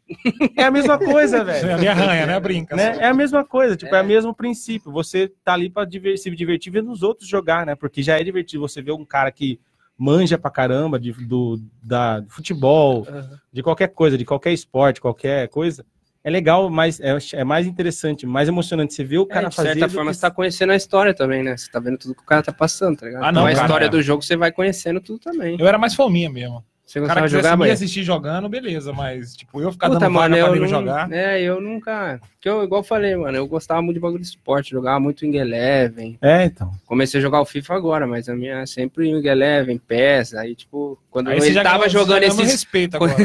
É 0.57 0.65
a 0.65 0.71
mesma 0.71 0.99
coisa, 0.99 1.45
velho. 1.45 1.75
Ali 1.75 1.87
arranha, 1.87 2.25
né? 2.27 2.41
Brinca. 2.41 2.75
Né? 2.75 2.97
É 2.99 3.07
a 3.09 3.15
mesma 3.15 3.45
coisa, 3.45 3.77
tipo, 3.77 3.95
é, 3.95 3.99
É. 3.99 4.03
o 4.03 4.07
mesmo 4.07 4.35
princípio. 4.35 4.91
Você 4.91 5.31
tá 5.45 5.53
ali 5.53 5.69
pra 5.69 5.87
se 6.17 6.31
divertir 6.31 6.73
vendo 6.73 6.91
os 6.91 7.03
outros 7.03 7.29
jogar, 7.29 7.67
né? 7.67 7.75
Porque 7.75 8.03
já 8.03 8.19
é 8.19 8.25
divertido 8.25 8.63
você 8.67 8.81
ver 8.81 8.93
um 8.93 9.05
cara 9.05 9.31
que 9.31 9.61
manja 9.97 10.37
pra 10.39 10.51
caramba 10.51 10.99
de, 10.99 11.13
do, 11.13 11.61
da, 11.83 12.21
do 12.21 12.31
futebol, 12.31 13.07
Aham. 13.09 13.39
de 13.53 13.63
qualquer 13.63 13.89
coisa, 13.89 14.19
de 14.19 14.25
qualquer 14.25 14.53
esporte, 14.53 15.01
qualquer 15.01 15.49
coisa. 15.49 15.85
É 16.27 16.31
legal, 16.31 16.71
mas 16.71 16.99
é, 17.01 17.17
é 17.35 17.45
mais 17.45 17.67
interessante, 17.67 18.27
mais 18.27 18.49
emocionante 18.49 18.95
você 18.95 19.05
ver 19.05 19.19
o 19.19 19.27
cara 19.27 19.47
É, 19.47 19.51
de 19.51 19.57
fazer. 19.57 19.69
certa 19.73 19.87
do 19.89 19.93
forma, 19.93 20.11
que- 20.11 20.15
você 20.17 20.21
tá 20.23 20.31
conhecendo 20.31 20.73
a 20.73 20.77
história 20.77 21.13
também, 21.13 21.43
né? 21.43 21.55
Você 21.57 21.71
tá 21.71 21.79
vendo 21.79 21.99
tudo 21.99 22.15
que 22.15 22.23
o 22.23 22.27
cara 22.27 22.43
tá 22.43 22.53
passando, 22.53 22.97
tá 22.97 23.07
ligado? 23.07 23.25
Ah, 23.25 23.31
não, 23.31 23.43
Então, 23.43 23.47
a 23.47 23.55
cara, 23.55 23.67
história 23.67 23.87
é. 23.87 23.89
do 23.91 24.01
jogo 24.03 24.23
você 24.23 24.35
vai 24.35 24.51
conhecendo 24.51 25.01
tudo 25.03 25.19
também. 25.19 25.57
Eu 25.61 25.67
era 25.69 25.77
mais 25.77 25.95
fominha 25.95 26.31
mesmo. 26.31 26.65
Você 26.87 27.01
O 27.01 27.07
cara 27.07 27.23
gostava 27.23 27.27
que 27.27 27.31
de 27.31 27.37
jogar, 27.43 27.57
me 27.57 27.61
mãe? 27.61 27.71
assistir 27.71 28.03
jogando, 28.03 28.49
beleza, 28.49 28.93
mas, 28.93 29.35
tipo, 29.35 29.59
eu 29.59 29.73
ficar 29.73 29.89
Puta, 29.89 30.01
dando 30.01 30.13
mano, 30.13 30.37
vaga 30.37 30.51
pra 30.51 30.61
não, 30.61 30.69
jogar. 30.69 31.11
É, 31.11 31.41
eu 31.41 31.59
nunca. 31.59 32.21
Que 32.39 32.49
eu, 32.49 32.63
igual 32.63 32.81
eu 32.83 32.85
falei, 32.85 33.17
mano, 33.17 33.37
eu 33.39 33.47
gostava 33.47 33.81
muito 33.81 33.95
de 33.95 34.01
bagulho 34.01 34.21
de 34.21 34.29
esporte, 34.29 34.73
jogava 34.73 35.01
muito 35.01 35.25
em 35.25 35.35
Eleven. 35.37 36.19
É, 36.21 36.45
então. 36.45 36.71
Comecei 36.85 37.19
a 37.19 37.23
jogar 37.23 37.41
o 37.41 37.47
FIFA 37.47 37.75
agora, 37.75 38.07
mas 38.07 38.29
a 38.29 38.35
minha 38.37 38.61
é 38.61 38.67
sempre 38.67 39.09
em 39.09 39.27
Eleven, 39.27 39.79
PES. 39.79 40.35
Aí, 40.35 40.55
tipo, 40.55 40.99
quando 41.11 41.29
Aí 41.29 41.39
ele 41.39 41.53
já 41.55 41.63
tava 41.63 41.89
já 41.89 41.99
jogando 41.99 42.23
esses. 42.25 42.53
respeito 42.53 42.97
agora. 42.97 43.17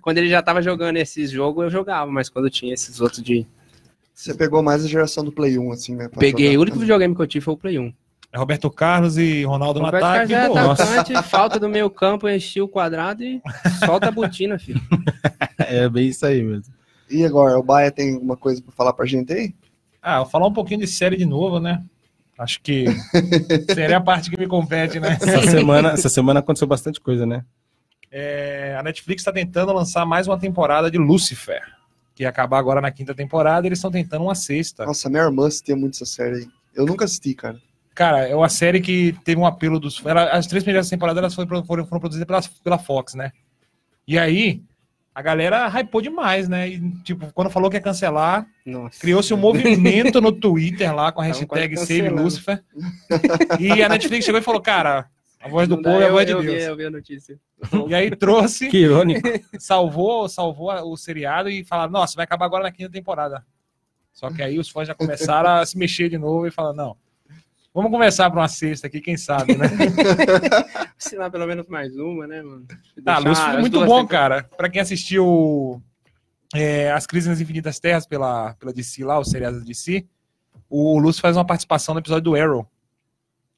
Quando 0.00 0.18
ele 0.18 0.30
já 0.30 0.40
tava 0.40 0.62
jogando 0.62 0.96
esses 0.96 1.30
jogos, 1.30 1.64
eu 1.64 1.70
jogava, 1.70 2.10
mas 2.10 2.30
quando 2.30 2.48
tinha 2.48 2.72
esses 2.72 3.02
outros 3.02 3.22
de. 3.22 3.46
Você 4.14 4.32
pegou 4.32 4.62
mais 4.62 4.82
a 4.82 4.88
geração 4.88 5.22
do 5.24 5.30
Play 5.32 5.58
1, 5.58 5.72
assim, 5.72 5.94
né? 5.94 6.08
Peguei, 6.18 6.46
jogar. 6.46 6.58
o 6.58 6.62
único 6.62 6.78
videogame 6.78 7.14
que 7.14 7.20
eu 7.20 7.26
tive 7.26 7.44
foi 7.44 7.54
o 7.54 7.58
Play 7.58 7.78
1. 7.78 7.92
É 8.34 8.36
Roberto 8.36 8.68
Carlos 8.68 9.16
e 9.16 9.44
Ronaldo 9.44 9.78
no 9.78 9.86
Roberto 9.86 10.04
ataque. 10.04 10.32
Carlos 10.32 10.56
é 10.56 10.64
pô, 10.64 10.70
atacante, 10.70 11.22
falta 11.22 11.60
do 11.60 11.68
meio 11.68 11.88
campo, 11.88 12.28
enchi 12.28 12.60
o 12.60 12.66
quadrado 12.66 13.22
e 13.22 13.40
solta 13.86 14.08
a 14.08 14.10
botina, 14.10 14.58
filho. 14.58 14.80
É 15.56 15.88
bem 15.88 16.08
isso 16.08 16.26
aí 16.26 16.42
mesmo. 16.42 16.74
E 17.08 17.24
agora, 17.24 17.58
o 17.58 17.62
Baia 17.62 17.90
tem 17.90 18.14
alguma 18.14 18.36
coisa 18.36 18.60
pra 18.60 18.72
falar 18.72 18.92
pra 18.92 19.06
gente 19.06 19.32
aí? 19.32 19.54
Ah, 20.02 20.18
vou 20.18 20.26
falar 20.26 20.48
um 20.48 20.52
pouquinho 20.52 20.80
de 20.80 20.86
série 20.86 21.16
de 21.16 21.24
novo, 21.24 21.60
né? 21.60 21.82
Acho 22.36 22.60
que 22.60 22.86
seria 23.72 23.98
a 23.98 24.00
parte 24.00 24.30
que 24.30 24.38
me 24.38 24.46
compete, 24.48 24.98
né? 24.98 25.16
Essa 25.20 25.50
semana, 25.50 25.90
essa 25.92 26.08
semana 26.08 26.40
aconteceu 26.40 26.66
bastante 26.66 27.00
coisa, 27.00 27.24
né? 27.24 27.44
É, 28.10 28.76
a 28.78 28.82
Netflix 28.82 29.20
está 29.20 29.32
tentando 29.32 29.72
lançar 29.72 30.04
mais 30.04 30.26
uma 30.26 30.38
temporada 30.38 30.90
de 30.90 30.98
Lucifer, 30.98 31.62
que 32.14 32.24
ia 32.24 32.28
acabar 32.28 32.58
agora 32.58 32.80
na 32.80 32.90
quinta 32.90 33.14
temporada, 33.14 33.64
e 33.64 33.68
eles 33.68 33.78
estão 33.78 33.92
tentando 33.92 34.24
uma 34.24 34.34
sexta. 34.34 34.84
Nossa, 34.84 35.08
minha 35.08 35.22
irmã 35.22 35.46
assistia 35.46 35.76
muito 35.76 35.94
essa 35.94 36.06
série 36.06 36.36
aí. 36.36 36.48
Eu 36.74 36.84
nunca 36.84 37.04
assisti, 37.04 37.32
cara. 37.32 37.58
Cara, 37.94 38.28
é 38.28 38.34
uma 38.34 38.48
série 38.48 38.80
que 38.80 39.14
teve 39.24 39.40
um 39.40 39.46
apelo 39.46 39.78
dos. 39.78 40.04
ela- 40.04 40.30
as 40.30 40.46
três 40.46 40.64
primeiras 40.64 40.88
temporadas 40.88 41.18
elas 41.22 41.34
foram, 41.34 41.64
foram, 41.64 41.86
foram 41.86 42.00
produzidas 42.00 42.26
pela, 42.26 42.40
pela 42.62 42.78
Fox, 42.78 43.14
né? 43.14 43.30
E 44.06 44.18
aí, 44.18 44.60
a 45.14 45.22
galera 45.22 45.68
hypou 45.68 46.02
demais, 46.02 46.48
né? 46.48 46.68
E, 46.68 46.90
tipo, 47.04 47.32
quando 47.32 47.50
falou 47.50 47.70
que 47.70 47.76
ia 47.76 47.80
cancelar, 47.80 48.46
criou-se 49.00 49.32
um 49.32 49.36
movimento 49.36 50.20
no 50.20 50.32
Twitter 50.32 50.92
lá 50.94 51.12
com 51.12 51.20
a 51.20 51.24
hashtag 51.24 51.76
Save. 51.76 52.08
Lucifer. 52.08 52.62
E 53.60 53.80
a 53.82 53.88
Netflix 53.88 54.24
chegou 54.24 54.40
e 54.40 54.44
falou: 54.44 54.60
cara, 54.60 55.06
a 55.40 55.48
voz 55.48 55.68
do 55.68 55.76
Não 55.76 55.82
povo 55.84 55.98
dá, 56.00 56.04
é 56.04 56.06
a 56.06 56.08
eu, 56.08 56.12
voz 56.14 56.26
de 56.26 56.32
eu 56.32 56.40
vi, 56.40 56.46
Deus. 56.48 56.62
eu 56.64 56.76
vi 56.76 56.84
a 56.86 56.90
notícia. 56.90 57.38
E 57.88 57.94
aí 57.94 58.10
trouxe, 58.16 58.68
Que 58.68 58.78
irônico. 58.78 59.26
salvou, 59.58 60.28
salvou 60.28 60.72
o 60.90 60.96
seriado 60.96 61.48
e 61.48 61.62
falaram: 61.64 61.92
nossa, 61.92 62.16
vai 62.16 62.24
acabar 62.24 62.46
agora 62.46 62.64
na 62.64 62.72
quinta 62.72 62.90
temporada. 62.90 63.44
Só 64.12 64.30
que 64.30 64.42
aí 64.42 64.58
os 64.58 64.68
fãs 64.68 64.88
já 64.88 64.94
começaram 64.94 65.50
a 65.50 65.64
se 65.66 65.78
mexer 65.78 66.08
de 66.08 66.18
novo 66.18 66.46
e 66.46 66.50
falaram: 66.50 66.74
não. 66.76 67.03
Vamos 67.74 67.90
começar 67.90 68.30
para 68.30 68.40
uma 68.40 68.46
sexta 68.46 68.86
aqui, 68.86 69.00
quem 69.00 69.16
sabe, 69.16 69.56
né? 69.56 69.66
Lá 71.18 71.28
pelo 71.28 71.46
menos 71.46 71.66
mais 71.66 71.96
uma, 71.96 72.24
né, 72.26 72.40
mano? 72.40 72.64
Ah, 73.04 73.20
Deixar 73.20 73.30
as 73.46 73.52
foi 73.52 73.60
muito 73.60 73.80
bom, 73.80 74.06
temporadas. 74.06 74.10
cara. 74.10 74.42
Pra 74.56 74.68
quem 74.70 74.80
assistiu 74.80 75.82
é, 76.54 76.92
As 76.92 77.04
Crises 77.04 77.28
nas 77.28 77.40
Infinitas 77.40 77.80
Terras 77.80 78.06
pela, 78.06 78.54
pela 78.54 78.72
DC 78.72 79.04
lá, 79.04 79.18
o 79.18 79.24
seriado 79.24 79.58
da 79.58 79.64
DC, 79.64 80.06
o 80.70 80.98
Lúcio 81.00 81.20
faz 81.20 81.36
uma 81.36 81.44
participação 81.44 81.94
no 81.94 82.00
episódio 82.00 82.22
do 82.22 82.36
Arrow. 82.36 82.64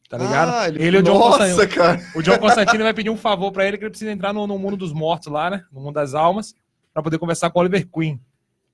Tá 0.08 0.16
ligado? 0.16 0.50
Ah, 0.54 0.68
ele 0.68 0.96
e 0.96 1.00
o 1.00 1.02
John 1.02 1.18
Nossa, 1.18 1.38
Constantine. 1.48 1.74
cara. 1.74 2.02
O 2.14 2.22
John 2.22 2.38
Constantine 2.38 2.82
vai 2.82 2.94
pedir 2.94 3.10
um 3.10 3.16
favor 3.16 3.52
pra 3.52 3.66
ele 3.66 3.76
que 3.76 3.84
ele 3.84 3.90
precisa 3.90 4.10
entrar 4.12 4.32
no, 4.32 4.46
no 4.46 4.58
mundo 4.58 4.76
dos 4.76 4.92
mortos 4.92 5.30
lá, 5.30 5.50
né? 5.50 5.64
No 5.70 5.80
mundo 5.80 5.94
das 5.94 6.14
almas, 6.14 6.54
pra 6.94 7.02
poder 7.02 7.18
conversar 7.18 7.50
com 7.50 7.58
o 7.58 7.62
Oliver 7.62 7.86
Queen. 7.86 8.18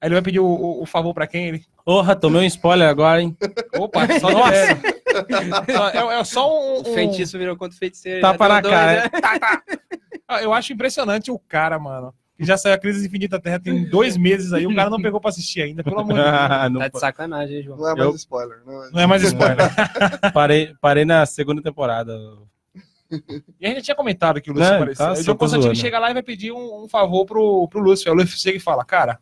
Aí 0.03 0.09
ele 0.09 0.15
vai 0.17 0.23
pedir 0.23 0.41
o, 0.41 0.45
o- 0.47 0.83
o 0.83 0.87
favor 0.87 1.15
pra 1.15 1.29
quem? 1.29 1.47
Ele. 1.47 1.63
Porra, 1.85 2.17
tomei 2.17 2.41
um 2.43 2.45
spoiler 2.45 2.89
agora, 2.89 3.23
hein? 3.23 3.37
Opa, 3.79 4.01
só 4.19 4.27
leve. 4.49 4.81
Só- 5.73 5.89
é, 5.91 6.21
é 6.21 6.25
só 6.25 6.51
um, 6.53 6.77
O 6.79 6.81
um- 6.81 6.95
feitiço 6.95 7.39
virou 7.39 7.57
contra 7.57 7.77
o 7.77 7.79
feiticeiro. 7.79 8.21
Tapa 8.21 8.49
na 8.49 8.61
deu 8.61 8.71
dois, 8.73 8.83
cara. 8.83 9.03
né? 9.05 9.61
Ah, 10.27 10.43
Eu 10.43 10.53
acho 10.53 10.73
impressionante 10.73 11.31
o 11.31 11.39
cara, 11.39 11.79
mano. 11.79 12.13
Que 12.37 12.45
já 12.45 12.57
saiu 12.57 12.75
a 12.75 12.79
Crise 12.79 13.07
Infinita 13.07 13.39
Terra 13.39 13.61
tem 13.61 13.85
dois 13.89 14.17
meses 14.17 14.53
aí, 14.53 14.67
o 14.67 14.75
cara 14.75 14.91
não 14.91 15.01
pegou 15.01 15.21
pra 15.21 15.29
assistir 15.31 15.63
ainda, 15.63 15.85
pelo 15.85 16.01
amor 16.01 16.15
de 16.15 16.23
Deus. 16.23 16.33
Não 16.73 16.81
Tá 16.81 16.89
de 16.89 16.99
sacanagem, 16.99 17.57
hein, 17.59 17.63
João? 17.63 17.79
Não 17.79 17.89
é 17.89 17.95
mais 17.95 18.09
Eu- 18.09 18.17
spoiler. 18.17 18.59
Não 18.67 18.85
é... 18.85 18.91
Não 18.91 19.01
é 19.01 19.07
mais 19.07 19.23
spoiler. 19.23 19.71
parei, 20.35 20.75
parei 20.81 21.05
na 21.05 21.25
segunda 21.27 21.63
temporada. 21.63 22.19
E 23.61 23.67
a 23.67 23.69
gente 23.69 23.83
tinha 23.83 23.95
comentado 23.95 24.41
que 24.41 24.51
o 24.51 24.55
Lúcio 24.55 24.69
Não, 24.69 24.77
apareceu. 24.77 25.05
tá, 25.07 25.13
o 25.13 25.49
John 25.49 25.61
zoando. 25.61 25.75
chega 25.77 25.99
lá 25.99 26.11
e 26.11 26.15
vai 26.15 26.23
pedir 26.23 26.51
um, 26.51 26.85
um 26.85 26.89
favor 26.89 27.27
pro, 27.27 27.69
pro 27.69 27.81
Lúcio. 27.81 28.11
Aí 28.11 28.17
o 28.17 28.19
Lúcio 28.19 28.39
chega 28.39 28.57
e 28.57 28.61
fala, 28.61 28.85
cara, 28.85 29.19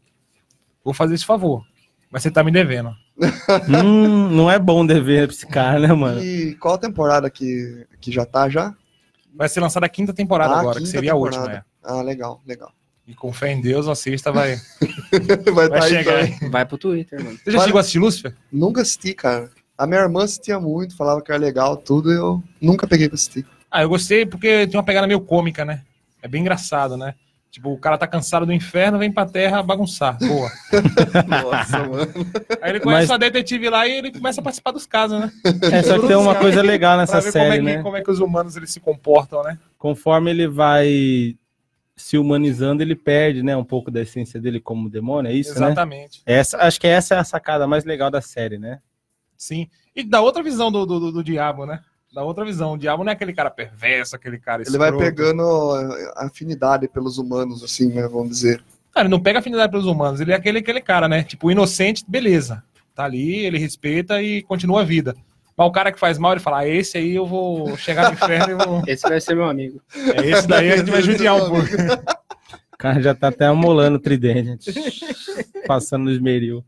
vou 0.84 0.94
fazer 0.94 1.14
esse 1.14 1.24
favor, 1.24 1.64
mas 2.10 2.22
você 2.22 2.30
tá 2.30 2.42
me 2.42 2.50
devendo. 2.50 2.90
hum, 3.68 4.28
não 4.30 4.50
é 4.50 4.58
bom 4.58 4.84
dever 4.86 5.26
pra 5.28 5.34
esse 5.36 5.46
cara, 5.46 5.78
né, 5.78 5.92
mano? 5.92 6.22
E 6.22 6.54
qual 6.56 6.78
temporada 6.78 7.28
que, 7.30 7.86
que 8.00 8.10
já 8.10 8.24
tá 8.24 8.48
já? 8.48 8.74
Vai 9.34 9.48
ser 9.48 9.60
lançada 9.60 9.86
a 9.86 9.88
quinta 9.88 10.12
temporada 10.12 10.54
Ah, 10.54 10.60
agora, 10.60 10.74
que 10.78 10.80
quinta 10.84 10.90
seria 10.90 11.12
a 11.12 11.14
temporada. 11.14 11.36
última, 11.42 11.54
né? 11.56 11.62
Ah, 11.82 12.02
legal, 12.02 12.40
legal. 12.46 12.72
E 13.06 13.14
com 13.14 13.32
fé 13.32 13.52
em 13.52 13.60
Deus, 13.60 13.88
a 13.88 13.94
sexta 13.94 14.30
vai, 14.32 14.56
Vai, 15.52 15.68
vai 15.68 15.80
tá 15.80 15.84
aí 15.84 15.90
chegar. 15.90 16.16
aí. 16.16 16.48
Vai 16.50 16.64
pro 16.66 16.78
Twitter, 16.78 17.22
mano. 17.22 17.36
Você 17.42 17.50
já 17.50 17.58
Vai- 17.58 17.66
chegou 17.66 17.78
a 17.78 17.80
assistir 17.80 17.98
Lúcifer? 17.98 18.34
Nunca 18.52 18.82
assisti, 18.82 19.14
cara. 19.14 19.50
A 19.76 19.86
minha 19.86 20.00
irmã 20.00 20.24
assistia 20.24 20.60
muito, 20.60 20.96
falava 20.96 21.22
que 21.22 21.30
era 21.32 21.40
legal, 21.40 21.76
tudo, 21.76 22.12
e 22.12 22.16
eu 22.16 22.42
nunca 22.60 22.86
peguei 22.86 23.08
pra 23.08 23.14
assistir. 23.14 23.46
Ah, 23.70 23.82
eu 23.82 23.88
gostei 23.88 24.26
porque 24.26 24.66
tem 24.66 24.76
uma 24.76 24.84
pegada 24.84 25.06
meio 25.06 25.20
cômica, 25.20 25.64
né? 25.64 25.82
É 26.22 26.28
bem 26.28 26.40
engraçado, 26.42 26.96
né? 26.96 27.14
Tipo, 27.50 27.72
o 27.72 27.78
cara 27.78 27.98
tá 27.98 28.06
cansado 28.06 28.46
do 28.46 28.52
inferno, 28.52 28.96
vem 28.98 29.10
pra 29.10 29.26
terra 29.26 29.60
bagunçar. 29.62 30.16
Boa. 30.18 30.48
Nossa, 31.26 31.78
mano. 31.88 32.06
Aí 32.62 32.70
ele 32.70 32.80
conhece 32.80 33.02
Mas- 33.02 33.10
uma 33.10 33.18
detetive 33.18 33.68
lá 33.68 33.86
e 33.88 33.92
ele 33.98 34.12
começa 34.12 34.40
a 34.40 34.44
participar 34.44 34.70
dos 34.70 34.86
casos, 34.86 35.18
né? 35.20 35.32
É, 35.72 35.82
só 35.82 35.98
que 35.98 36.06
tem 36.06 36.16
uma 36.16 36.34
coisa 36.36 36.62
legal 36.62 36.92
Pra 36.92 37.00
nessa 37.02 37.20
ver 37.20 37.32
como, 37.32 37.44
é 37.44 37.48
série, 37.50 37.56
que, 37.58 37.62
né? 37.76 37.82
como 37.82 37.96
é 37.96 38.02
que 38.02 38.10
os 38.10 38.20
humanos 38.20 38.56
eles 38.56 38.70
se 38.70 38.78
comportam, 38.78 39.42
né? 39.42 39.58
Conforme 39.76 40.30
ele 40.30 40.46
vai 40.46 41.36
se 41.96 42.16
humanizando, 42.16 42.82
ele 42.82 42.94
perde, 42.94 43.42
né, 43.42 43.54
um 43.56 43.64
pouco 43.64 43.90
da 43.90 44.00
essência 44.00 44.40
dele 44.40 44.58
como 44.60 44.88
demônio, 44.88 45.30
é 45.30 45.34
isso, 45.34 45.50
né? 45.60 45.66
Exatamente. 45.66 46.22
Essa, 46.24 46.56
acho 46.58 46.80
que 46.80 46.86
essa 46.86 47.14
é 47.14 47.18
a 47.18 47.24
sacada 47.24 47.66
mais 47.66 47.84
legal 47.84 48.10
da 48.10 48.20
série, 48.22 48.58
né? 48.58 48.78
Sim. 49.36 49.68
E 49.94 50.02
dá 50.02 50.20
outra 50.22 50.42
visão 50.42 50.70
do, 50.70 50.86
do, 50.86 51.00
do- 51.00 51.12
do 51.12 51.24
diabo, 51.24 51.66
né? 51.66 51.80
Dá 52.12 52.24
outra 52.24 52.44
visão. 52.44 52.72
O 52.72 52.78
diabo 52.78 53.04
não 53.04 53.10
é 53.10 53.14
aquele 53.14 53.32
cara 53.32 53.50
perverso, 53.50 54.16
aquele 54.16 54.38
cara 54.38 54.62
Ele 54.66 54.76
vai 54.78 54.88
escroto. 54.90 55.04
pegando 55.04 55.42
afinidade 56.16 56.88
pelos 56.88 57.18
humanos, 57.18 57.62
assim, 57.62 57.88
né, 57.88 58.08
vamos 58.08 58.30
dizer. 58.30 58.62
Cara, 58.92 59.06
ele 59.06 59.10
não 59.10 59.20
pega 59.20 59.38
afinidade 59.38 59.70
pelos 59.70 59.86
humanos. 59.86 60.20
Ele 60.20 60.32
é 60.32 60.34
aquele, 60.34 60.58
aquele 60.58 60.80
cara, 60.80 61.08
né? 61.08 61.22
Tipo, 61.22 61.50
inocente, 61.50 62.04
beleza. 62.06 62.62
Tá 62.94 63.04
ali, 63.04 63.46
ele 63.46 63.58
respeita 63.58 64.20
e 64.20 64.42
continua 64.42 64.80
a 64.80 64.84
vida. 64.84 65.14
Mas 65.56 65.68
o 65.68 65.72
cara 65.72 65.92
que 65.92 66.00
faz 66.00 66.18
mal, 66.18 66.32
ele 66.32 66.40
fala, 66.40 66.60
ah, 66.60 66.68
esse 66.68 66.98
aí 66.98 67.14
eu 67.14 67.26
vou 67.26 67.76
chegar 67.76 68.08
no 68.08 68.14
inferno 68.14 68.50
e 68.50 68.64
vou... 68.66 68.82
Esse 68.88 69.08
vai 69.08 69.20
ser 69.20 69.36
meu 69.36 69.48
amigo. 69.48 69.80
É 70.16 70.26
esse 70.26 70.48
daí 70.48 70.72
a 70.72 70.76
gente 70.78 70.90
vai 70.90 71.02
judiar 71.02 71.36
um 71.36 71.48
pouco. 71.48 71.66
O 72.72 72.78
cara 72.80 73.02
já 73.02 73.14
tá 73.14 73.28
até 73.28 73.44
amolando 73.44 73.98
o 73.98 74.00
tridente, 74.00 74.72
passando 75.68 76.04
no 76.04 76.10
esmeril. 76.10 76.64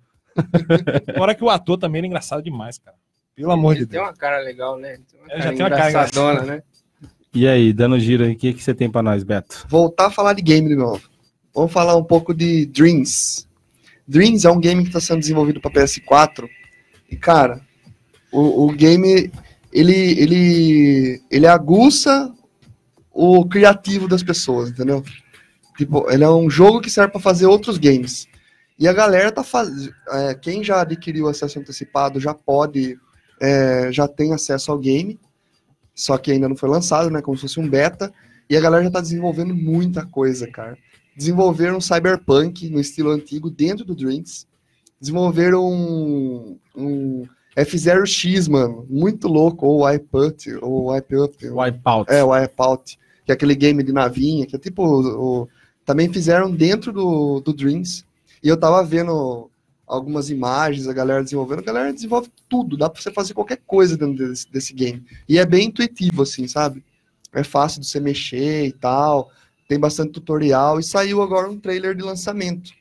Fora 1.17 1.35
que 1.35 1.43
o 1.43 1.49
ator 1.49 1.79
também 1.79 2.03
é 2.03 2.07
engraçado 2.07 2.43
demais, 2.43 2.77
cara. 2.77 2.95
Pelo 3.35 3.51
amor 3.51 3.75
de 3.75 3.81
Ele 3.81 3.87
tem 3.87 3.99
Deus. 3.99 4.11
uma 4.11 4.16
cara 4.16 4.38
legal, 4.40 4.79
né? 4.79 4.95
Ele 4.95 5.03
Tem 5.11 5.21
uma 5.21 5.27
É, 5.27 5.29
cara 5.31 5.42
já 5.42 5.51
tem 5.51 5.62
uma 5.62 5.71
cara 5.71 5.88
engraçadona, 5.90 6.42
né? 6.42 6.62
E 7.35 7.49
aí, 7.49 7.73
dando 7.73 7.99
giro 7.99 8.25
aí, 8.25 8.33
o 8.33 8.37
que, 8.37 8.53
que 8.53 8.62
você 8.62 8.75
tem 8.75 8.90
pra 8.90 9.03
nós, 9.03 9.25
Beto? 9.25 9.64
Voltar 9.68 10.07
a 10.07 10.11
falar 10.11 10.35
de 10.35 10.42
game 10.42 10.68
de 10.68 10.77
novo. 10.77 11.09
Vamos 11.55 11.73
falar 11.73 11.97
um 11.97 12.05
pouco 12.05 12.35
de 12.35 12.66
Dreams. 12.66 13.49
Dreams 14.07 14.45
é 14.45 14.51
um 14.51 14.61
game 14.61 14.83
que 14.83 14.88
está 14.88 15.01
sendo 15.01 15.21
desenvolvido 15.21 15.61
para 15.61 15.71
PS4. 15.71 16.47
E, 17.11 17.16
cara, 17.16 17.61
o, 18.31 18.66
o 18.66 18.73
game, 18.73 19.31
ele, 19.73 20.21
ele, 20.21 21.23
ele 21.31 21.47
aguça 21.47 22.33
o 23.11 23.47
criativo 23.47 24.07
das 24.09 24.23
pessoas, 24.23 24.71
entendeu? 24.71 25.03
Tipo, 25.77 26.11
ele 26.11 26.25
é 26.25 26.31
um 26.31 26.51
jogo 26.51 26.81
que 26.81 26.90
serve 26.90 27.12
para 27.12 27.21
fazer 27.21 27.47
outros 27.47 27.79
games. 27.79 28.27
E 28.79 28.88
a 28.88 28.92
galera 28.92 29.33
tá 29.33 29.45
fazendo. 29.45 29.95
quem 30.40 30.62
já 30.62 30.81
adquiriu 30.83 31.29
acesso 31.29 31.59
antecipado 31.59 32.21
já 32.21 32.35
pode. 32.35 32.99
É, 33.43 33.91
já 33.93 34.07
tem 34.07 34.33
acesso 34.33 34.71
ao 34.71 34.79
game. 34.79 35.19
Só 35.95 36.17
que 36.17 36.31
ainda 36.33 36.49
não 36.49 36.57
foi 36.57 36.69
lançado, 36.69 37.11
né? 37.11 37.21
Como 37.21 37.37
se 37.37 37.43
fosse 37.43 37.61
um 37.61 37.69
beta. 37.69 38.13
E 38.49 38.57
a 38.57 38.61
galera 38.61 38.85
já 38.85 38.91
tá 38.91 39.01
desenvolvendo 39.01 39.55
muita 39.55 40.07
coisa, 40.07 40.47
cara. 40.47 40.79
Desenvolveram 41.17 41.77
um 41.77 41.81
cyberpunk 41.81 42.71
no 42.71 42.81
estilo 42.81 43.11
antigo 43.11 43.51
dentro 43.51 43.85
do 43.85 43.95
Dreams. 43.95 44.47
Desenvolveram 45.01 45.63
um, 45.71 46.59
um 46.75 47.27
F-Zero 47.57 48.07
X, 48.07 48.49
mano. 48.49 48.87
Muito 48.89 49.29
louco. 49.29 49.67
Ou 49.67 49.85
Wipeout, 49.85 50.55
ou 50.63 50.91
Wipeout. 50.93 51.37
Wipeout. 51.47 52.11
É, 52.11 52.25
o 52.25 52.31
Wipeout. 52.31 52.99
Que 53.27 53.33
é 53.33 53.35
aquele 53.35 53.55
game 53.55 53.83
de 53.83 53.93
navinha, 53.93 54.47
que 54.47 54.57
é 54.57 54.59
tipo. 54.59 54.83
O, 54.85 55.43
o- 55.43 55.49
também 55.85 56.13
fizeram 56.13 56.51
dentro 56.51 56.93
do, 56.93 57.41
do 57.41 57.53
Dreams. 57.53 58.05
E 58.43 58.49
eu 58.49 58.57
tava 58.57 58.83
vendo 58.85 59.51
algumas 59.87 60.31
imagens, 60.31 60.88
a 60.88 60.92
galera 60.92 61.23
desenvolvendo. 61.23 61.61
A 61.61 61.62
galera 61.62 61.92
desenvolve 61.92 62.31
tudo, 62.49 62.77
dá 62.77 62.88
pra 62.88 63.01
você 63.01 63.11
fazer 63.11 63.35
qualquer 63.35 63.61
coisa 63.66 63.97
dentro 63.97 64.29
desse, 64.29 64.51
desse 64.51 64.73
game. 64.73 65.05
E 65.29 65.38
é 65.38 65.47
bem 65.47 65.68
intuitivo, 65.68 66.23
assim, 66.23 66.47
sabe? 66.47 66.85
É 67.33 67.42
fácil 67.42 67.81
de 67.81 67.87
você 67.87 68.01
mexer 68.01 68.66
e 68.66 68.73
tal. 68.73 69.31
Tem 69.68 69.79
bastante 69.79 70.12
tutorial. 70.12 70.79
E 70.79 70.83
saiu 70.83 71.23
agora 71.23 71.51
um 71.51 71.59
trailer 71.59 71.95
de 71.95 72.03
lançamento. 72.03 72.73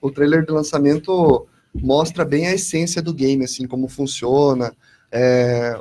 O 0.00 0.10
trailer 0.10 0.44
de 0.44 0.52
lançamento 0.52 1.46
mostra 1.74 2.24
bem 2.24 2.46
a 2.46 2.54
essência 2.54 3.02
do 3.02 3.12
game, 3.12 3.44
assim, 3.44 3.66
como 3.66 3.88
funciona, 3.88 4.72
é, 5.10 5.76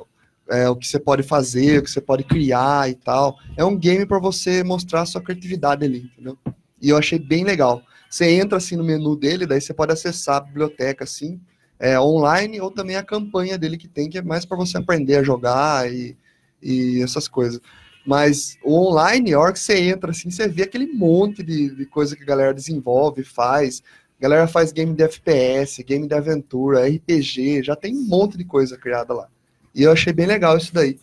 é, 0.49 0.69
o 0.69 0.75
que 0.75 0.88
você 0.88 0.99
pode 0.99 1.23
fazer, 1.23 1.79
o 1.79 1.84
que 1.84 1.91
você 1.91 2.01
pode 2.01 2.23
criar 2.23 2.89
e 2.89 2.95
tal. 2.95 3.38
É 3.56 3.63
um 3.63 3.77
game 3.77 4.06
para 4.06 4.19
você 4.19 4.63
mostrar 4.63 5.06
sua 5.06 5.21
criatividade 5.21 5.86
ali, 5.86 6.10
entendeu? 6.13 6.38
E 6.82 6.89
eu 6.89 6.97
achei 6.97 7.19
bem 7.19 7.43
legal. 7.43 7.82
Você 8.13 8.30
entra 8.30 8.60
assim 8.60 8.76
no 8.76 8.84
menu 8.84 9.15
dele, 9.15 9.47
daí 9.47 9.60
você 9.60 9.73
pode 9.73 9.91
acessar 9.91 10.36
a 10.36 10.41
biblioteca 10.41 11.04
assim, 11.04 11.41
é, 11.80 11.99
online 11.99 12.62
ou 12.62 12.69
também 12.69 12.95
a 12.95 13.02
campanha 13.02 13.58
dele 13.58 13.76
que 13.76 13.88
tem, 13.88 14.08
que 14.08 14.19
é 14.19 14.21
mais 14.21 14.45
para 14.45 14.56
você 14.56 14.78
aprender 14.78 15.15
a 15.15 15.23
jogar 15.23 15.91
e, 15.91 16.15
e 16.62 17.02
essas 17.02 17.28
coisas. 17.28 17.60
Mas 18.06 18.56
o 18.63 18.76
online, 18.76 19.34
a 19.34 19.39
hora 19.39 19.52
que 19.52 19.60
você 19.60 19.80
entra 19.89 20.12
assim, 20.12 20.30
você 20.30 20.47
vê 20.47 20.62
aquele 20.62 20.93
monte 20.93 21.41
de, 21.41 21.76
de 21.76 21.88
coisa 21.88 22.15
que 22.15 22.21
a 22.21 22.28
galera 22.28 22.54
desenvolve, 22.54 23.23
faz. 23.23 23.82
A 24.19 24.21
galera 24.21 24.47
faz 24.47 24.71
game 24.71 24.93
de 24.93 25.02
FPS, 25.02 25.82
game 25.82 26.08
de 26.08 26.13
aventura, 26.13 26.88
RPG, 26.88 27.63
já 27.63 27.76
tem 27.76 27.97
um 27.97 28.06
monte 28.06 28.38
de 28.38 28.45
coisa 28.45 28.78
criada 28.78 29.12
lá. 29.12 29.28
E 29.73 29.82
eu 29.82 29.91
achei 29.91 30.13
bem 30.13 30.28
legal 30.28 30.56
isso 30.56 30.71
daí. 30.71 30.99